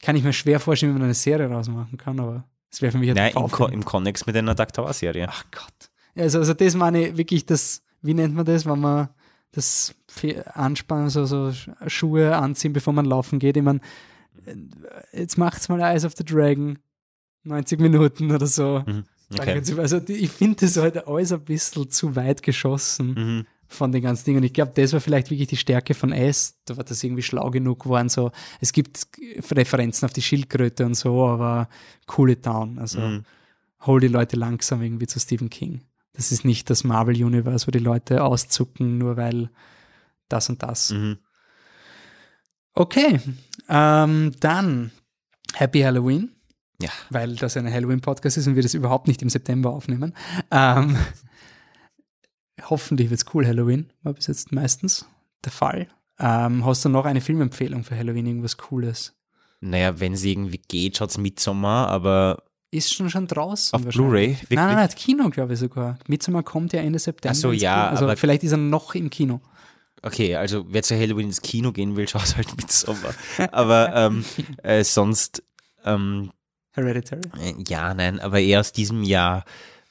Kann 0.00 0.16
ich 0.16 0.22
mir 0.24 0.32
schwer 0.32 0.58
vorstellen, 0.58 0.92
wie 0.94 0.98
man 0.98 1.04
eine 1.04 1.14
Serie 1.14 1.48
rausmachen 1.50 1.98
kann, 1.98 2.18
aber 2.18 2.44
es 2.72 2.80
wäre 2.82 2.92
für 2.92 2.98
mich 2.98 3.10
ein 3.10 3.16
Nein, 3.16 3.32
im, 3.34 3.42
Ko 3.42 3.48
Traumfilm. 3.48 3.72
im 3.80 3.84
Konnex 3.84 4.26
mit 4.26 4.36
einer 4.36 4.54
Dark 4.54 4.72
Tower 4.72 4.92
Serie. 4.92 5.26
Ach 5.28 5.44
Gott. 5.50 5.90
Also, 6.16 6.38
also 6.38 6.54
das 6.54 6.74
meine 6.74 7.08
ich 7.08 7.16
wirklich 7.16 7.44
das, 7.46 7.82
wie 8.00 8.14
nennt 8.14 8.34
man 8.34 8.44
das, 8.44 8.64
wenn 8.66 8.78
man 8.80 9.08
das 9.52 9.94
anspannen, 10.54 11.10
so, 11.10 11.24
so 11.26 11.48
Sch- 11.48 11.70
Schuhe 11.88 12.34
anziehen, 12.36 12.72
bevor 12.72 12.92
man 12.92 13.04
laufen 13.04 13.38
geht. 13.38 13.56
Ich 13.56 13.62
meine, 13.62 13.80
äh, 14.46 14.54
jetzt 15.12 15.36
macht's 15.38 15.68
mal 15.68 15.80
Eyes 15.80 16.04
of 16.04 16.14
the 16.16 16.24
Dragon. 16.24 16.78
90 17.44 17.80
Minuten 17.80 18.30
oder 18.30 18.46
so. 18.46 18.82
Mhm. 18.86 19.04
Okay. 19.34 19.62
Also 19.78 20.00
ich 20.08 20.30
finde 20.30 20.66
das 20.66 20.76
halt 20.76 21.06
alles 21.08 21.32
ein 21.32 21.40
bisschen 21.40 21.90
zu 21.90 22.14
weit 22.16 22.42
geschossen 22.42 23.14
Mhm. 23.14 23.46
Von 23.72 23.92
den 23.92 24.02
ganzen 24.02 24.24
Dingen. 24.26 24.42
Ich 24.44 24.52
glaube, 24.52 24.72
das 24.74 24.92
war 24.92 25.00
vielleicht 25.00 25.30
wirklich 25.30 25.48
die 25.48 25.56
Stärke 25.56 25.94
von 25.94 26.12
S, 26.12 26.58
da 26.64 26.76
war 26.76 26.84
das 26.84 27.02
irgendwie 27.02 27.22
schlau 27.22 27.50
genug 27.50 27.82
geworden. 27.84 28.08
So, 28.08 28.30
es 28.60 28.72
gibt 28.72 29.06
Referenzen 29.50 30.04
auf 30.06 30.12
die 30.12 30.22
Schildkröte 30.22 30.84
und 30.86 30.94
so, 30.94 31.26
aber 31.26 31.68
coole 32.06 32.40
Town. 32.40 32.78
Also 32.78 33.00
Mhm. 33.00 33.24
hol 33.86 34.00
die 34.00 34.08
Leute 34.08 34.36
langsam 34.36 34.82
irgendwie 34.82 35.06
zu 35.06 35.18
Stephen 35.20 35.50
King. 35.50 35.82
Das 36.14 36.30
ist 36.32 36.44
nicht 36.44 36.68
das 36.70 36.84
Marvel-Universe, 36.84 37.66
wo 37.66 37.70
die 37.70 37.78
Leute 37.78 38.22
auszucken, 38.22 38.98
nur 38.98 39.16
weil 39.16 39.50
das 40.28 40.48
und 40.50 40.62
das. 40.62 40.90
Mhm. 40.90 41.18
Okay, 42.74 43.20
ähm, 43.68 44.32
dann 44.40 44.92
Happy 45.54 45.80
Halloween, 45.80 46.30
Ja. 46.80 46.90
weil 47.10 47.36
das 47.36 47.56
ein 47.56 47.70
Halloween-Podcast 47.70 48.38
ist 48.38 48.46
und 48.46 48.54
wir 48.56 48.62
das 48.62 48.72
überhaupt 48.74 49.08
nicht 49.08 49.20
im 49.22 49.28
September 49.28 49.70
aufnehmen. 49.70 50.14
Ähm, 50.50 50.96
hoffentlich 52.68 53.10
wird's 53.10 53.24
cool 53.34 53.46
Halloween, 53.46 53.90
war 54.02 54.12
bis 54.14 54.26
jetzt 54.26 54.52
meistens 54.52 55.06
der 55.44 55.52
Fall. 55.52 55.88
Ähm, 56.18 56.64
hast 56.64 56.84
du 56.84 56.88
noch 56.88 57.04
eine 57.04 57.20
Filmempfehlung 57.20 57.84
für 57.84 57.96
Halloween, 57.96 58.26
irgendwas 58.26 58.56
Cooles? 58.56 59.14
Naja, 59.60 59.98
wenn 60.00 60.12
es 60.14 60.24
irgendwie 60.24 60.58
geht, 60.68 60.96
schaut's 60.98 61.18
Midsommar, 61.18 61.88
aber 61.88 62.42
Ist 62.70 62.92
schon 62.94 63.10
schon 63.10 63.26
draußen. 63.26 63.76
auf. 63.78 63.84
Blu-ray? 63.92 64.36
Nein, 64.50 64.66
nein, 64.66 64.74
nein, 64.76 64.88
Kino, 64.96 65.28
glaube 65.30 65.54
ich 65.54 65.58
sogar. 65.60 65.98
Midsommar 66.08 66.42
kommt 66.42 66.72
ja 66.72 66.80
Ende 66.80 66.98
September. 66.98 67.32
Ach 67.36 67.40
so, 67.40 67.50
ins 67.52 67.62
ja. 67.62 67.88
Also 67.88 68.04
aber- 68.04 68.16
vielleicht 68.16 68.42
ist 68.44 68.52
er 68.52 68.58
noch 68.58 68.94
im 68.94 69.08
Kino. 69.10 69.40
Okay, 70.04 70.34
also 70.34 70.64
wer 70.68 70.82
zu 70.82 70.96
Halloween 70.98 71.26
ins 71.26 71.42
Kino 71.42 71.70
gehen 71.72 71.94
will, 71.96 72.08
schaut 72.08 72.36
halt 72.36 72.56
Midsommar. 72.56 73.14
aber 73.52 73.92
ähm, 73.94 74.24
äh, 74.64 74.82
sonst, 74.84 75.42
ähm, 75.84 76.30
Hereditary. 76.72 77.22
äh, 77.40 77.54
ja, 77.68 77.94
nein, 77.94 78.18
aber 78.18 78.40
eher 78.40 78.60
aus 78.60 78.72
diesem 78.72 79.02
Jahr, 79.04 79.44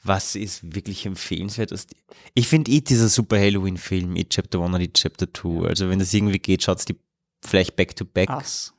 was 0.04 0.36
ist 0.36 0.76
wirklich 0.76 1.06
empfehlenswert? 1.06 1.72
Die- 1.72 1.96
Ich 2.34 2.48
finde 2.48 2.72
eh 2.72 2.82
dieser 2.82 3.10
super 3.10 3.38
Halloween-Film, 3.38 4.16
It 4.16 4.30
Chapter 4.32 4.60
1 4.62 4.74
und 4.76 4.82
It 4.82 4.94
Chapter 4.96 5.28
2, 5.34 5.68
also 5.68 5.90
wenn 5.90 6.00
das 6.00 6.14
irgendwie 6.14 6.40
geht, 6.40 6.64
schaut's 6.64 6.86
die 6.86 6.96
vielleicht 7.44 7.76
back-to-back. 7.76 8.30
Ass. 8.30 8.74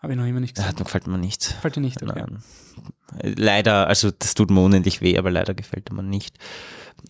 Habe 0.00 0.12
ich 0.12 0.18
noch 0.18 0.26
immer 0.26 0.38
nicht 0.40 0.56
Ja, 0.56 0.64
gesehen. 0.64 0.76
dann 0.76 0.84
gefällt 0.84 1.06
mir 1.08 1.18
nicht. 1.18 1.48
Gefällt 1.56 1.76
dir 1.76 1.80
nicht, 1.80 2.02
okay. 2.02 2.24
Leider, 3.22 3.88
also 3.88 4.10
das 4.10 4.34
tut 4.34 4.50
mir 4.50 4.60
unendlich 4.62 5.00
weh, 5.00 5.18
aber 5.18 5.30
leider 5.30 5.54
gefällt 5.54 5.92
mir 5.92 6.02
nicht. 6.04 6.38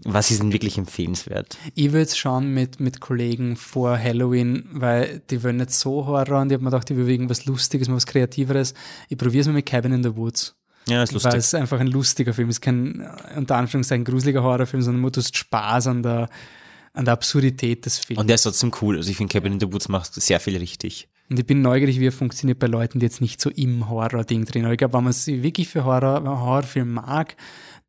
Was 0.05 0.31
ist 0.31 0.41
denn 0.41 0.53
wirklich 0.53 0.79
empfehlenswert? 0.79 1.59
Ich 1.75 1.87
würde 1.93 2.03
es 2.03 2.17
schauen 2.17 2.53
mit, 2.55 2.79
mit 2.81 3.01
Kollegen 3.01 3.57
vor 3.57 3.99
Halloween, 3.99 4.69
weil 4.73 5.21
die 5.31 5.43
wollen 5.43 5.57
nicht 5.57 5.71
so 5.73 6.07
Horror 6.07 6.41
und 6.41 6.51
ich 6.51 6.55
habe 6.55 6.65
mir 6.65 6.71
gedacht, 6.71 6.91
ich 6.91 6.97
will 6.97 7.09
irgendwas 7.09 7.45
Lustiges, 7.47 7.89
mal 7.89 7.97
was 7.97 8.07
Kreativeres. 8.07 8.75
Ich 9.09 9.19
probiere 9.19 9.41
es 9.43 9.47
mal 9.47 9.55
mit 9.55 9.67
Cabin 9.67 9.93
in 9.93 10.03
the 10.03 10.15
Woods. 10.17 10.55
Ja, 10.89 11.03
ist 11.03 11.11
Weil 11.11 11.23
lustig. 11.23 11.35
es 11.35 11.55
einfach 11.55 11.81
ein 11.81 11.89
lustiger 11.89 12.33
Film 12.35 12.49
ist. 12.49 12.61
Kein, 12.61 13.07
unter 13.37 13.57
Anführungszeichen, 13.57 14.05
gruseliger 14.05 14.43
Horrorfilm, 14.43 14.83
sondern 14.83 15.11
du 15.11 15.21
hast 15.21 15.37
Spaß 15.37 15.89
an 15.89 16.03
der, 16.03 16.29
an 16.95 17.05
der 17.05 17.15
Absurdität 17.15 17.85
des 17.87 17.99
Films. 17.99 18.21
Und 18.21 18.27
der 18.29 18.35
ist 18.37 18.43
trotzdem 18.43 18.73
cool. 18.83 18.97
Also 18.97 19.11
ich 19.11 19.17
finde, 19.17 19.33
Cabin 19.33 19.55
in 19.55 19.61
the 19.61 19.73
Woods 19.73 19.89
macht 19.89 20.15
sehr 20.15 20.41
viel 20.41 20.57
richtig. 20.57 21.09
Und 21.31 21.39
ich 21.39 21.47
bin 21.47 21.61
neugierig, 21.61 22.01
wie 22.01 22.07
er 22.07 22.13
funktioniert 22.13 22.59
bei 22.59 22.67
Leuten, 22.69 23.01
die 23.01 23.07
jetzt 23.07 23.21
nicht 23.21 23.41
so 23.41 23.51
im 23.51 23.89
Horror-Ding 23.91 24.47
drin 24.47 24.63
sind. 24.63 24.73
Ich 24.73 24.79
glaube, 24.79 24.95
wenn 24.95 25.05
man 25.05 25.13
sich 25.13 25.43
wirklich 25.43 25.69
für 25.69 25.85
Horror, 25.85 26.23
Horrorfilm 26.25 26.95
mag, 26.95 27.37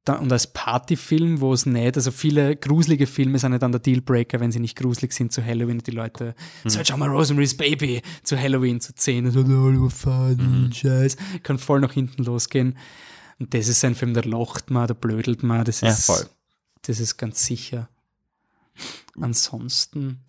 und 0.08 0.32
als 0.32 0.52
Partyfilm, 0.54 1.40
wo 1.40 1.54
es 1.54 1.66
nicht, 1.68 1.96
also 1.96 2.10
viele 2.12 2.56
gruselige 2.56 3.06
Filme 3.06 3.38
sind 3.38 3.52
ja 3.52 3.60
dann 3.60 3.72
der 3.72 3.82
Dealbreaker, 3.82 4.40
wenn 4.40 4.52
sie 4.52 4.60
nicht 4.60 4.76
gruselig 4.78 5.14
sind 5.14 5.32
zu 5.32 5.46
Halloween 5.46 5.78
und 5.78 5.88
die 5.88 5.92
Leute, 5.92 6.34
so 6.66 6.80
schau 6.84 6.98
mal 6.98 7.10
Rosemary's 7.10 7.56
Baby 7.56 8.02
zu 8.24 8.40
Halloween 8.40 8.82
zu 8.82 8.96
10 8.96 9.28
und 9.28 9.32
so, 9.34 9.42
oh, 9.42 9.90
Faden, 9.90 10.72
Scheiß, 10.74 11.16
kann 11.44 11.60
voll 11.60 11.80
nach 11.82 11.92
hinten 11.94 12.24
losgehen. 12.24 12.78
Und 13.40 13.54
das 13.54 13.68
ist 13.68 13.86
ein 13.86 13.94
Film, 13.94 14.14
da 14.16 14.22
lacht 14.22 14.72
man, 14.72 14.88
da 14.88 14.94
blödelt 14.96 15.44
man, 15.44 15.64
das 15.64 15.82
Ja, 15.82 15.90
ist, 15.90 16.06
voll. 16.08 16.26
das 16.82 17.00
ist 17.00 17.18
ganz 17.18 17.46
sicher. 17.46 17.88
Ansonsten, 19.20 20.22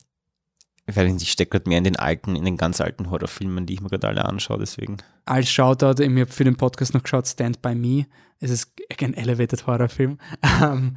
Ich 0.90 0.96
weiß 0.96 1.12
nicht, 1.12 1.22
ich 1.22 1.32
stecke 1.32 1.50
gerade 1.50 1.68
mehr 1.68 1.78
in 1.78 1.84
den 1.84 1.96
alten, 1.96 2.36
in 2.36 2.44
den 2.44 2.56
ganz 2.56 2.80
alten 2.80 3.10
Horrorfilmen, 3.10 3.66
die 3.66 3.74
ich 3.74 3.80
mir 3.80 3.88
gerade 3.88 4.08
alle 4.08 4.24
anschaue, 4.24 4.58
deswegen. 4.58 4.98
als 5.24 5.50
Shoutout, 5.50 6.02
ich 6.02 6.08
habe 6.08 6.26
für 6.26 6.44
den 6.44 6.56
Podcast 6.56 6.94
noch 6.94 7.02
geschaut, 7.02 7.26
Stand 7.26 7.62
By 7.62 7.74
Me. 7.74 8.06
Es 8.40 8.50
ist 8.50 8.72
ein 9.00 9.14
Elevated 9.14 9.66
Horrorfilm. 9.66 10.18
Ähm, 10.62 10.96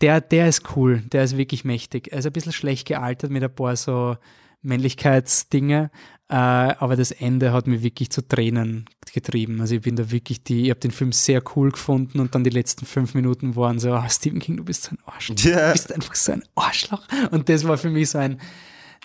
der, 0.00 0.20
der 0.20 0.48
ist 0.48 0.76
cool, 0.76 1.02
der 1.12 1.24
ist 1.24 1.36
wirklich 1.36 1.64
mächtig. 1.64 2.12
Er 2.12 2.18
ist 2.18 2.26
ein 2.26 2.32
bisschen 2.32 2.52
schlecht 2.52 2.86
gealtert 2.86 3.30
mit 3.30 3.42
ein 3.42 3.54
paar 3.54 3.76
so 3.76 4.16
Männlichkeitsdinge, 4.60 5.90
äh, 6.28 6.34
aber 6.34 6.96
das 6.96 7.10
Ende 7.10 7.52
hat 7.52 7.66
mich 7.66 7.82
wirklich 7.82 8.10
zu 8.10 8.26
Tränen 8.26 8.86
getrieben. 9.12 9.60
Also 9.60 9.76
ich 9.76 9.82
bin 9.82 9.94
da 9.96 10.10
wirklich 10.10 10.42
die, 10.42 10.64
ich 10.64 10.70
habe 10.70 10.80
den 10.80 10.90
Film 10.90 11.12
sehr 11.12 11.42
cool 11.54 11.70
gefunden 11.70 12.18
und 12.18 12.34
dann 12.34 12.44
die 12.44 12.50
letzten 12.50 12.86
fünf 12.86 13.14
Minuten 13.14 13.56
waren 13.56 13.78
so, 13.78 13.92
ah, 13.92 14.08
Stephen 14.08 14.40
King, 14.40 14.56
du 14.56 14.64
bist 14.64 14.84
so 14.84 14.90
ein 14.90 14.98
Arschloch. 15.06 15.38
Ja. 15.38 15.68
Du 15.68 15.72
bist 15.72 15.92
einfach 15.92 16.14
so 16.14 16.32
ein 16.32 16.42
Arschloch. 16.54 17.06
Und 17.30 17.48
das 17.48 17.66
war 17.66 17.78
für 17.78 17.90
mich 17.90 18.10
so 18.10 18.18
ein, 18.18 18.40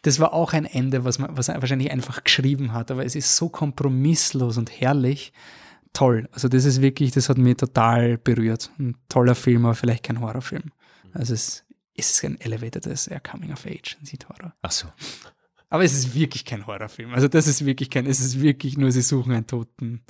das 0.02 0.20
war 0.20 0.34
auch 0.34 0.54
ein 0.54 0.66
Ende, 0.66 1.04
was 1.04 1.20
man, 1.20 1.36
was 1.36 1.50
er 1.50 1.62
wahrscheinlich 1.62 1.92
einfach 1.92 2.24
geschrieben 2.24 2.74
hat, 2.74 2.92
aber 2.92 3.06
es 3.06 3.16
ist 3.16 3.36
so 3.36 3.50
kompromisslos 3.50 4.58
und 4.58 4.72
herrlich. 4.80 5.34
Toll. 5.94 6.30
Also 6.32 6.48
das 6.48 6.66
ist 6.66 6.82
wirklich, 6.82 7.12
das 7.12 7.30
hat 7.30 7.38
mich 7.38 7.58
total 7.58 8.18
berührt. 8.18 8.70
Ein 8.78 8.96
toller 9.10 9.36
Film, 9.36 9.66
aber 9.66 9.76
vielleicht 9.76 10.04
kein 10.04 10.22
Horrorfilm. 10.22 10.72
Also 11.14 11.34
es, 11.34 11.66
ist 11.96 12.24
ein 12.24 12.40
Elevated, 12.40 12.86
das 12.86 13.02
ist 13.02 13.08
eher 13.08 13.20
Coming 13.20 13.52
of 13.52 13.66
Age, 13.66 13.98
sieht 14.04 14.30
Horror. 14.30 14.54
Ach 14.62 14.72
so. 14.72 14.88
Aber 15.70 15.84
es 15.84 15.94
ist 15.94 16.16
wirklich 16.16 16.46
kein 16.46 16.66
Horrorfilm. 16.66 17.14
Also 17.14 17.28
das 17.28 17.48
ist 17.48 17.66
wirklich 17.66 17.90
kein, 17.90 18.06
es 18.06 18.20
ist 18.20 18.40
wirklich 18.40 18.78
nur, 18.78 18.92
sie 18.92 19.02
suchen 19.02 19.34
einen 19.34 19.48
Toten. 19.48 20.04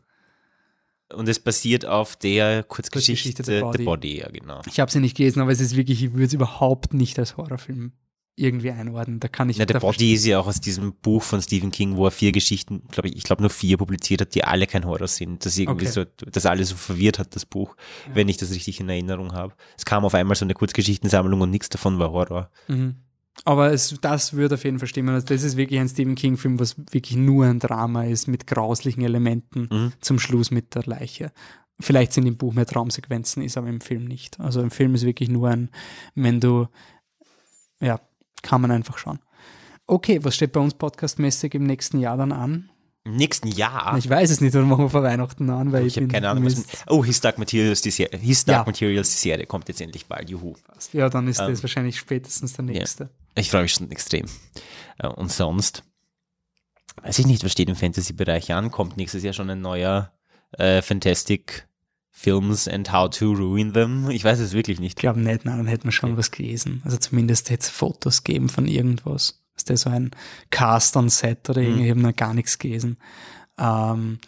Und 1.11 1.27
es 1.27 1.39
basiert 1.39 1.85
auf 1.85 2.15
der 2.17 2.63
Kurzgeschichte, 2.63 3.43
Kurzgeschichte 3.43 3.43
The 3.43 3.61
Body. 3.61 3.77
The 3.79 3.85
Body, 3.85 4.19
ja, 4.19 4.29
genau. 4.29 4.61
Ich 4.67 4.79
habe 4.79 4.91
sie 4.91 4.99
nicht 4.99 5.17
gelesen, 5.17 5.41
aber 5.41 5.51
es 5.51 5.59
ist 5.59 5.75
wirklich, 5.75 6.03
ich 6.03 6.11
würde 6.11 6.25
es 6.25 6.33
überhaupt 6.33 6.93
nicht 6.93 7.17
als 7.17 7.35
Horrorfilm 7.37 7.93
irgendwie 8.39 8.71
einordnen. 8.71 9.19
Da 9.19 9.27
kann 9.27 9.49
ich 9.49 9.57
Ja, 9.57 9.65
The 9.67 9.73
da 9.73 9.79
Body 9.79 10.13
ist 10.13 10.25
ja 10.25 10.39
auch 10.39 10.47
aus 10.47 10.59
diesem 10.61 10.93
Buch 10.93 11.21
von 11.23 11.41
Stephen 11.41 11.71
King, 11.71 11.95
wo 11.97 12.05
er 12.05 12.11
vier 12.11 12.31
Geschichten, 12.31 12.83
glaube 12.91 13.09
ich, 13.09 13.17
ich 13.17 13.23
glaube 13.23 13.41
nur 13.41 13.49
vier 13.49 13.77
publiziert 13.77 14.21
hat, 14.21 14.35
die 14.35 14.43
alle 14.43 14.65
kein 14.67 14.85
Horror 14.85 15.07
sind. 15.07 15.45
Das 15.45 15.57
irgendwie 15.57 15.87
Okay. 15.87 16.05
so, 16.17 16.25
das 16.31 16.45
alles 16.45 16.69
so 16.69 16.75
verwirrt 16.75 17.19
hat, 17.19 17.35
das 17.35 17.45
Buch, 17.45 17.75
wenn 18.13 18.29
ich 18.29 18.37
das 18.37 18.51
richtig 18.51 18.79
in 18.79 18.89
Erinnerung 18.89 19.33
habe. 19.33 19.53
Es 19.77 19.85
kam 19.85 20.05
auf 20.05 20.13
einmal 20.13 20.35
so 20.35 20.45
eine 20.45 20.53
Kurzgeschichtensammlung 20.53 21.41
und 21.41 21.49
nichts 21.51 21.69
davon 21.69 21.99
war 21.99 22.11
Horror. 22.11 22.49
Mhm. 22.67 22.95
Aber 23.45 23.71
es, 23.71 23.95
das 24.01 24.33
würde 24.33 24.55
auf 24.55 24.63
jeden 24.65 24.79
Fall 24.79 24.87
stimmen. 24.89 25.13
Also 25.15 25.27
das 25.27 25.43
ist 25.43 25.55
wirklich 25.55 25.79
ein 25.79 25.87
Stephen 25.87 26.15
King-Film, 26.15 26.59
was 26.59 26.75
wirklich 26.91 27.15
nur 27.15 27.45
ein 27.45 27.59
Drama 27.59 28.03
ist 28.03 28.27
mit 28.27 28.47
grauslichen 28.47 29.03
Elementen 29.03 29.69
Mhm. 29.71 29.93
zum 30.01 30.19
Schluss 30.19 30.51
mit 30.51 30.75
der 30.75 30.83
Leiche. 30.83 31.31
Vielleicht 31.81 32.11
sind 32.11 32.25
im 32.25 32.35
Buch 32.35 32.53
mehr 32.53 32.65
Traumsequenzen, 32.65 33.41
ist 33.41 33.57
aber 33.57 33.69
im 33.69 33.79
Film 33.79 34.03
nicht. 34.03 34.37
Also 34.41 34.61
im 34.61 34.71
Film 34.71 34.93
ist 34.95 35.05
wirklich 35.05 35.29
nur 35.29 35.47
ein, 35.47 35.69
wenn 36.15 36.41
du, 36.41 36.67
ja, 37.79 38.01
kann 38.41 38.61
man 38.61 38.71
einfach 38.71 38.97
schauen. 38.97 39.19
Okay, 39.87 40.19
was 40.23 40.35
steht 40.35 40.51
bei 40.51 40.59
uns 40.59 40.73
podcastmäßig 40.75 41.55
im 41.55 41.63
nächsten 41.63 41.99
Jahr 41.99 42.17
dann 42.17 42.31
an? 42.31 42.69
Im 43.05 43.15
nächsten 43.15 43.47
Jahr. 43.47 43.97
Ich 43.97 44.07
weiß 44.09 44.29
es 44.29 44.41
nicht, 44.41 44.53
oder 44.55 44.65
machen 44.65 44.85
wir 44.85 44.89
vor 44.89 45.01
Weihnachten 45.03 45.49
an, 45.49 45.71
weil 45.71 45.83
Ah. 45.83 45.85
ich 45.85 45.95
habe 45.95 46.05
bin 46.07 46.13
keine 46.13 46.29
Ahnung. 46.29 46.45
Was, 46.45 46.63
oh, 46.87 47.03
His 47.03 47.21
Dark 47.21 47.37
Materials, 47.39 47.81
die 47.81 47.89
Serie, 47.91 48.19
His 48.19 48.45
Dark 48.45 48.65
Ja. 48.67 48.71
Materials, 48.71 49.09
die 49.11 49.17
Serie 49.17 49.45
kommt 49.45 49.67
jetzt 49.69 49.81
endlich 49.81 50.05
bald. 50.05 50.29
Juhu. 50.29 50.53
Ja, 50.93 51.09
dann 51.09 51.27
ist 51.27 51.39
das 51.39 51.47
Ähm, 51.59 51.63
wahrscheinlich 51.63 51.97
spätestens 51.97 52.53
der 52.53 52.65
nächste. 52.65 53.09
Ich 53.35 53.49
freue 53.49 53.63
mich 53.63 53.73
schon 53.73 53.89
extrem. 53.89 54.25
Äh, 54.99 55.07
Und 55.07 55.31
sonst, 55.31 55.83
weiß 57.01 57.19
ich 57.19 57.25
nicht, 57.25 57.43
was 57.43 57.51
steht 57.53 57.69
im 57.69 57.75
Fantasy-Bereich 57.75 58.51
an? 58.53 58.69
Kommt 58.69 58.97
nächstes 58.97 59.23
Jahr 59.23 59.33
schon 59.33 59.49
ein 59.49 59.61
neuer 59.61 60.11
äh, 60.57 60.81
Fantastic 60.81 61.67
Films 62.21 62.67
and 62.67 62.91
How 62.91 63.09
to 63.09 63.31
Ruin 63.31 63.71
Them? 63.73 64.09
Ich 64.09 64.23
weiß 64.25 64.39
es 64.39 64.51
wirklich 64.53 64.75
Ich 64.77 64.81
nicht. 64.81 64.97
glaube 64.99 65.19
nicht, 65.21 65.45
nein, 65.45 65.57
dann 65.57 65.67
hätten 65.67 65.85
wir 65.85 65.91
schon 65.91 66.17
was 66.17 66.31
gelesen. 66.31 66.81
Also 66.83 66.97
zumindest 66.97 67.49
hätte 67.49 67.63
es 67.63 67.69
Fotos 67.69 68.23
geben 68.23 68.49
von 68.49 68.65
irgendwas. 68.67 69.41
Ist 69.55 69.69
das 69.69 69.81
so 69.81 69.89
ein 69.89 70.11
Cast 70.49 70.95
on 70.97 71.09
Set 71.09 71.49
oder 71.49 71.61
Mhm. 71.61 71.67
irgendwie? 71.67 71.83
Ich 71.85 71.89
habe 71.91 72.01
noch 72.01 72.15
gar 72.15 72.33
nichts 72.33 72.57
gelesen. 72.59 72.97
Ähm, 73.57 74.19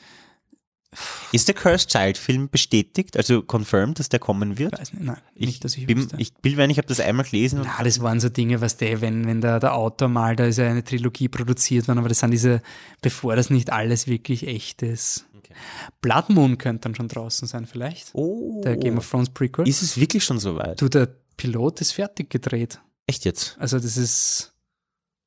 Ist 1.32 1.48
der 1.48 1.56
Cursed 1.56 1.90
Child 1.90 2.18
Film 2.18 2.50
bestätigt, 2.50 3.16
also 3.16 3.42
confirmed, 3.42 3.98
dass 4.00 4.10
der 4.10 4.20
kommen 4.20 4.58
wird? 4.58 4.78
weiß 4.78 4.92
nicht, 4.92 5.04
nein, 5.06 5.18
Ich, 5.36 5.46
nicht, 5.46 5.64
dass 5.64 5.78
ich 5.78 5.86
bin, 5.88 6.00
wüsste. 6.00 6.18
ich 6.20 6.34
bin, 6.34 6.58
wenn 6.58 6.70
ich 6.70 6.78
habe 6.78 6.88
das 6.90 7.00
einmal 7.00 7.24
gelesen 7.26 7.62
Na, 7.64 7.82
das 7.82 8.02
waren 8.02 8.20
so 8.20 8.28
Dinge, 8.28 8.60
was 8.60 8.76
der, 8.76 9.00
wenn, 9.00 9.26
wenn 9.26 9.40
der, 9.40 9.62
der 9.62 9.74
Autor 9.74 10.10
mal, 10.10 10.36
da 10.36 10.44
ist 10.46 10.58
ja 10.58 10.70
eine 10.70 10.84
Trilogie 10.84 11.30
produziert 11.30 11.88
worden, 11.88 12.00
aber 12.00 12.10
das 12.10 12.20
sind 12.20 12.32
diese, 12.32 12.62
bevor 13.02 13.38
das 13.38 13.50
nicht 13.50 13.72
alles 13.72 14.08
wirklich 14.08 14.46
echt 14.48 14.82
ist. 14.82 15.26
Okay. 15.52 15.92
Blood 16.02 16.30
Moon 16.30 16.58
könnte 16.58 16.82
dann 16.82 16.96
schon 16.96 17.08
draußen 17.08 17.48
sein, 17.48 17.66
vielleicht. 17.66 18.10
oh, 18.14 18.62
Der 18.64 18.78
Game 18.78 18.98
of 18.98 19.10
Thrones 19.10 19.30
Prequel. 19.30 19.68
ist 19.68 19.82
es 19.82 19.98
wirklich 19.98 20.24
schon 20.24 20.40
so 20.40 20.56
weit? 20.56 20.82
du, 20.82 20.90
der 20.90 21.08
Pilot 21.38 21.82
ist 21.82 21.92
fertig 21.94 22.30
gedreht. 22.30 22.80
Echt 23.08 23.26
jetzt? 23.26 23.56
Also 23.60 23.80
das 23.80 23.98
ist, 23.98 24.54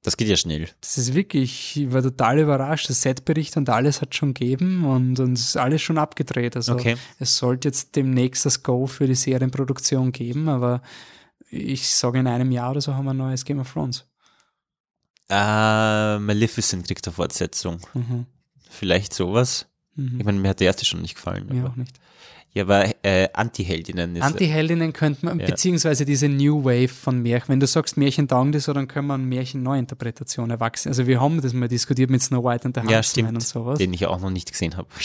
Das 0.02 0.16
geht 0.16 0.28
ja 0.28 0.36
schnell. 0.36 0.68
Das 0.80 0.96
ist 0.98 1.14
wirklich, 1.14 1.76
ich 1.76 1.92
war 1.92 2.02
total 2.02 2.38
überrascht. 2.38 2.88
Das 2.90 3.02
Setbericht 3.02 3.56
und 3.56 3.68
alles 3.68 4.00
hat 4.00 4.14
schon 4.14 4.34
gegeben 4.34 4.84
und, 4.84 5.18
und 5.18 5.32
es 5.32 5.48
ist 5.48 5.56
alles 5.56 5.82
schon 5.82 5.98
abgedreht. 5.98 6.56
Also 6.56 6.74
Okay. 6.74 6.96
es 7.18 7.36
sollte 7.36 7.68
jetzt 7.68 7.96
demnächst 7.96 8.44
das 8.46 8.62
Go 8.62 8.86
für 8.86 9.06
die 9.06 9.14
Serienproduktion 9.14 10.12
geben, 10.12 10.48
aber 10.48 10.82
ich 11.50 11.88
sage 11.88 12.18
in 12.20 12.26
einem 12.26 12.50
Jahr 12.52 12.70
oder 12.72 12.80
so 12.80 12.94
haben 12.94 13.04
wir 13.06 13.10
ein 13.12 13.16
neues 13.16 13.44
Game 13.44 13.60
of 13.60 13.72
Thrones. 13.72 14.06
Äh, 15.28 16.18
Maleficent 16.18 16.86
kriegt 16.86 17.06
eine 17.06 17.14
Fortsetzung. 17.14 17.80
Mhm. 17.94 18.26
Vielleicht 18.68 19.14
sowas. 19.14 19.66
Mhm. 19.96 20.16
Ich 20.18 20.24
meine, 20.24 20.38
mir 20.40 20.48
hat 20.48 20.60
der 20.60 20.66
erste 20.68 20.84
schon 20.84 21.02
nicht 21.02 21.14
gefallen. 21.16 21.46
Mir 21.50 21.60
aber- 21.62 21.70
auch 21.70 21.76
nicht. 21.76 21.96
Ja, 22.52 22.62
aber 22.62 22.84
äh, 23.04 23.28
Anti-Heldinnen 23.32 24.14
ist. 24.14 24.22
Anti-Heldinnen 24.22 24.92
könnte 24.92 25.26
man, 25.26 25.40
Ja. 25.40 25.46
beziehungsweise 25.46 26.04
diese 26.04 26.28
New 26.28 26.62
Wave 26.64 26.86
von 26.86 27.20
Märchen. 27.20 27.48
Wenn 27.48 27.58
du 27.58 27.66
sagst, 27.66 27.96
Märchen 27.96 28.28
taugen 28.28 28.52
das, 28.52 28.64
so, 28.64 28.72
dann 28.72 28.86
können 28.86 29.08
wir 29.08 29.14
an 29.14 29.24
Märchen-Neuinterpretation 29.28 30.50
erwachsen. 30.50 30.88
Also 30.90 31.08
wir 31.08 31.20
haben 31.20 31.40
das 31.42 31.52
mal 31.52 31.66
diskutiert 31.66 32.10
mit 32.10 32.22
Snow 32.22 32.44
White 32.44 32.68
und 32.68 32.76
der 32.76 32.84
ja, 32.84 33.02
stimmt. 33.02 33.30
und 33.30 33.42
sowas. 33.42 33.78
Den 33.78 33.92
ich 33.92 34.06
auch 34.06 34.20
noch 34.20 34.30
nicht 34.30 34.52
gesehen 34.52 34.76
habe. 34.76 34.86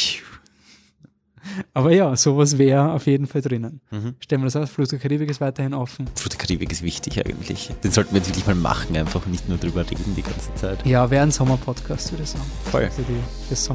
Aber 1.73 1.91
ja, 1.91 2.15
sowas 2.15 2.59
wäre 2.59 2.91
auf 2.91 3.07
jeden 3.07 3.25
Fall 3.25 3.41
drinnen. 3.41 3.81
Mhm. 3.89 4.13
Stellen 4.19 4.41
wir 4.41 4.45
das 4.45 4.55
aus, 4.55 4.69
Fluch 4.69 4.87
der 4.87 4.99
Karibik 4.99 5.29
ist 5.31 5.41
weiterhin 5.41 5.73
offen. 5.73 6.05
Fluch 6.15 6.29
der 6.29 6.37
Karibik 6.37 6.71
ist 6.71 6.83
wichtig 6.83 7.25
eigentlich. 7.25 7.71
Den 7.83 7.89
sollten 7.91 8.11
wir 8.11 8.17
jetzt 8.19 8.27
wirklich 8.29 8.45
mal 8.45 8.53
machen, 8.55 8.95
einfach 8.95 9.25
nicht 9.25 9.49
nur 9.49 9.57
drüber 9.57 9.89
reden 9.89 10.13
die 10.15 10.21
ganze 10.21 10.53
Zeit. 10.55 10.85
Ja, 10.85 11.09
wäre 11.09 11.23
ein 11.23 11.31
Sommerpodcast, 11.31 12.11
würde 12.11 12.23
ich 12.23 12.29
sagen. 12.29 12.45
Voll. 12.65 12.91
Für, 12.91 13.01
die, 13.01 13.47
fürs 13.47 13.65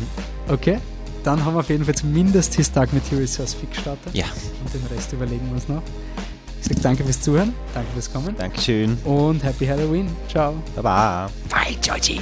Sommerloch. 0.00 0.52
Okay, 0.60 0.78
dann 1.24 1.44
haben 1.44 1.54
wir 1.54 1.60
auf 1.60 1.68
jeden 1.68 1.84
Fall 1.84 1.94
zumindest 1.94 2.54
His 2.54 2.72
Dark 2.72 2.92
Materials 2.92 3.38
als 3.40 3.54
Fix 3.54 3.74
gestartet. 3.76 4.14
Ja, 4.14 4.26
Und 4.64 4.72
den 4.74 4.84
Rest 4.94 5.12
überlegen 5.12 5.46
wir 5.46 5.54
uns 5.54 5.68
noch. 5.68 5.82
Ich 6.60 6.66
sage 6.66 6.80
danke 6.80 7.04
fürs 7.04 7.20
Zuhören, 7.22 7.54
danke 7.74 7.90
fürs 7.92 8.12
Kommen 8.12 8.36
Dankeschön. 8.36 8.96
und 9.04 9.42
Happy 9.42 9.66
Halloween. 9.66 10.08
Ciao. 10.28 10.54
Baba. 10.76 11.30
Bye, 11.48 11.74
Georgie. 11.80 12.20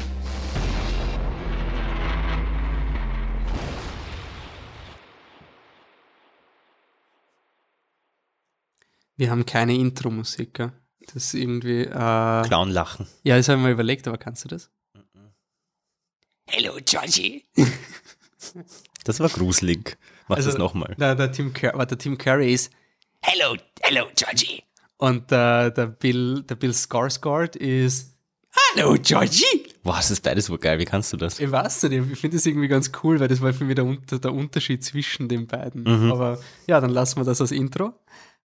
Wir 9.17 9.31
haben 9.31 9.45
keine 9.47 9.75
Intro-Musik? 9.75 10.71
Das 11.07 11.15
ist 11.17 11.35
irgendwie. 11.35 11.83
Äh, 11.83 12.43
Clown 12.43 12.71
lachen. 12.71 13.07
ja, 13.25 13.37
das 13.37 13.49
habe 13.49 13.59
ich 13.59 13.65
mir 13.65 13.73
überlegt, 13.73 14.07
aber 14.07 14.19
kannst 14.19 14.45
du 14.45 14.49
das? 14.49 14.71
Hello, 16.49 16.79
Georgie. 16.85 17.45
Das 19.05 19.21
war 19.21 19.29
gruselig. 19.29 19.97
Mach 20.29 20.37
Also, 20.37 20.51
das 20.51 20.59
nochmal. 20.59 20.95
Der, 20.99 21.15
der, 21.15 21.33
Tim 21.33 21.53
Cur 21.53 21.73
warte, 21.75 21.97
der 21.97 21.99
Tim 21.99 22.19
Curry 22.19 22.53
ist 22.53 22.71
Hello, 23.23 23.57
hello, 23.81 24.07
Georgie. 24.15 24.63
Und 24.97 25.31
der, 25.31 25.71
der 25.71 25.87
Bill, 25.87 26.43
der 26.43 26.55
Bill 26.57 26.71
Skarsgård 26.71 27.57
ist 27.57 28.15
Hallo, 28.75 28.97
Georgie. 29.01 29.67
Boah, 29.83 29.97
das 29.97 30.11
ist 30.11 30.23
beides 30.23 30.51
wohl 30.51 30.59
geil. 30.59 30.79
Wie 30.79 30.85
kannst 30.85 31.13
du 31.13 31.17
das? 31.17 31.39
Ich 31.39 31.51
weiß 31.51 31.85
nicht, 31.85 32.13
ich 32.13 32.19
finde 32.19 32.37
das 32.37 32.47
irgendwie 32.47 32.69
ganz 32.69 32.91
cool, 33.03 33.21
weil 33.21 33.29
das 33.29 33.41
war 33.41 33.53
für 33.53 33.65
mich 33.65 33.77
der, 33.77 33.85
Unter- 33.85 34.19
der 34.19 34.33
Unterschied 34.33 34.83
zwischen 34.85 35.29
den 35.29 35.47
beiden. 35.47 35.83
Mhm. 35.83 36.13
Aber 36.13 36.39
ja, 36.67 36.81
dann 36.81 36.91
lassen 36.91 37.21
wir 37.21 37.25
das 37.25 37.41
als 37.41 37.53
Intro. 37.53 37.95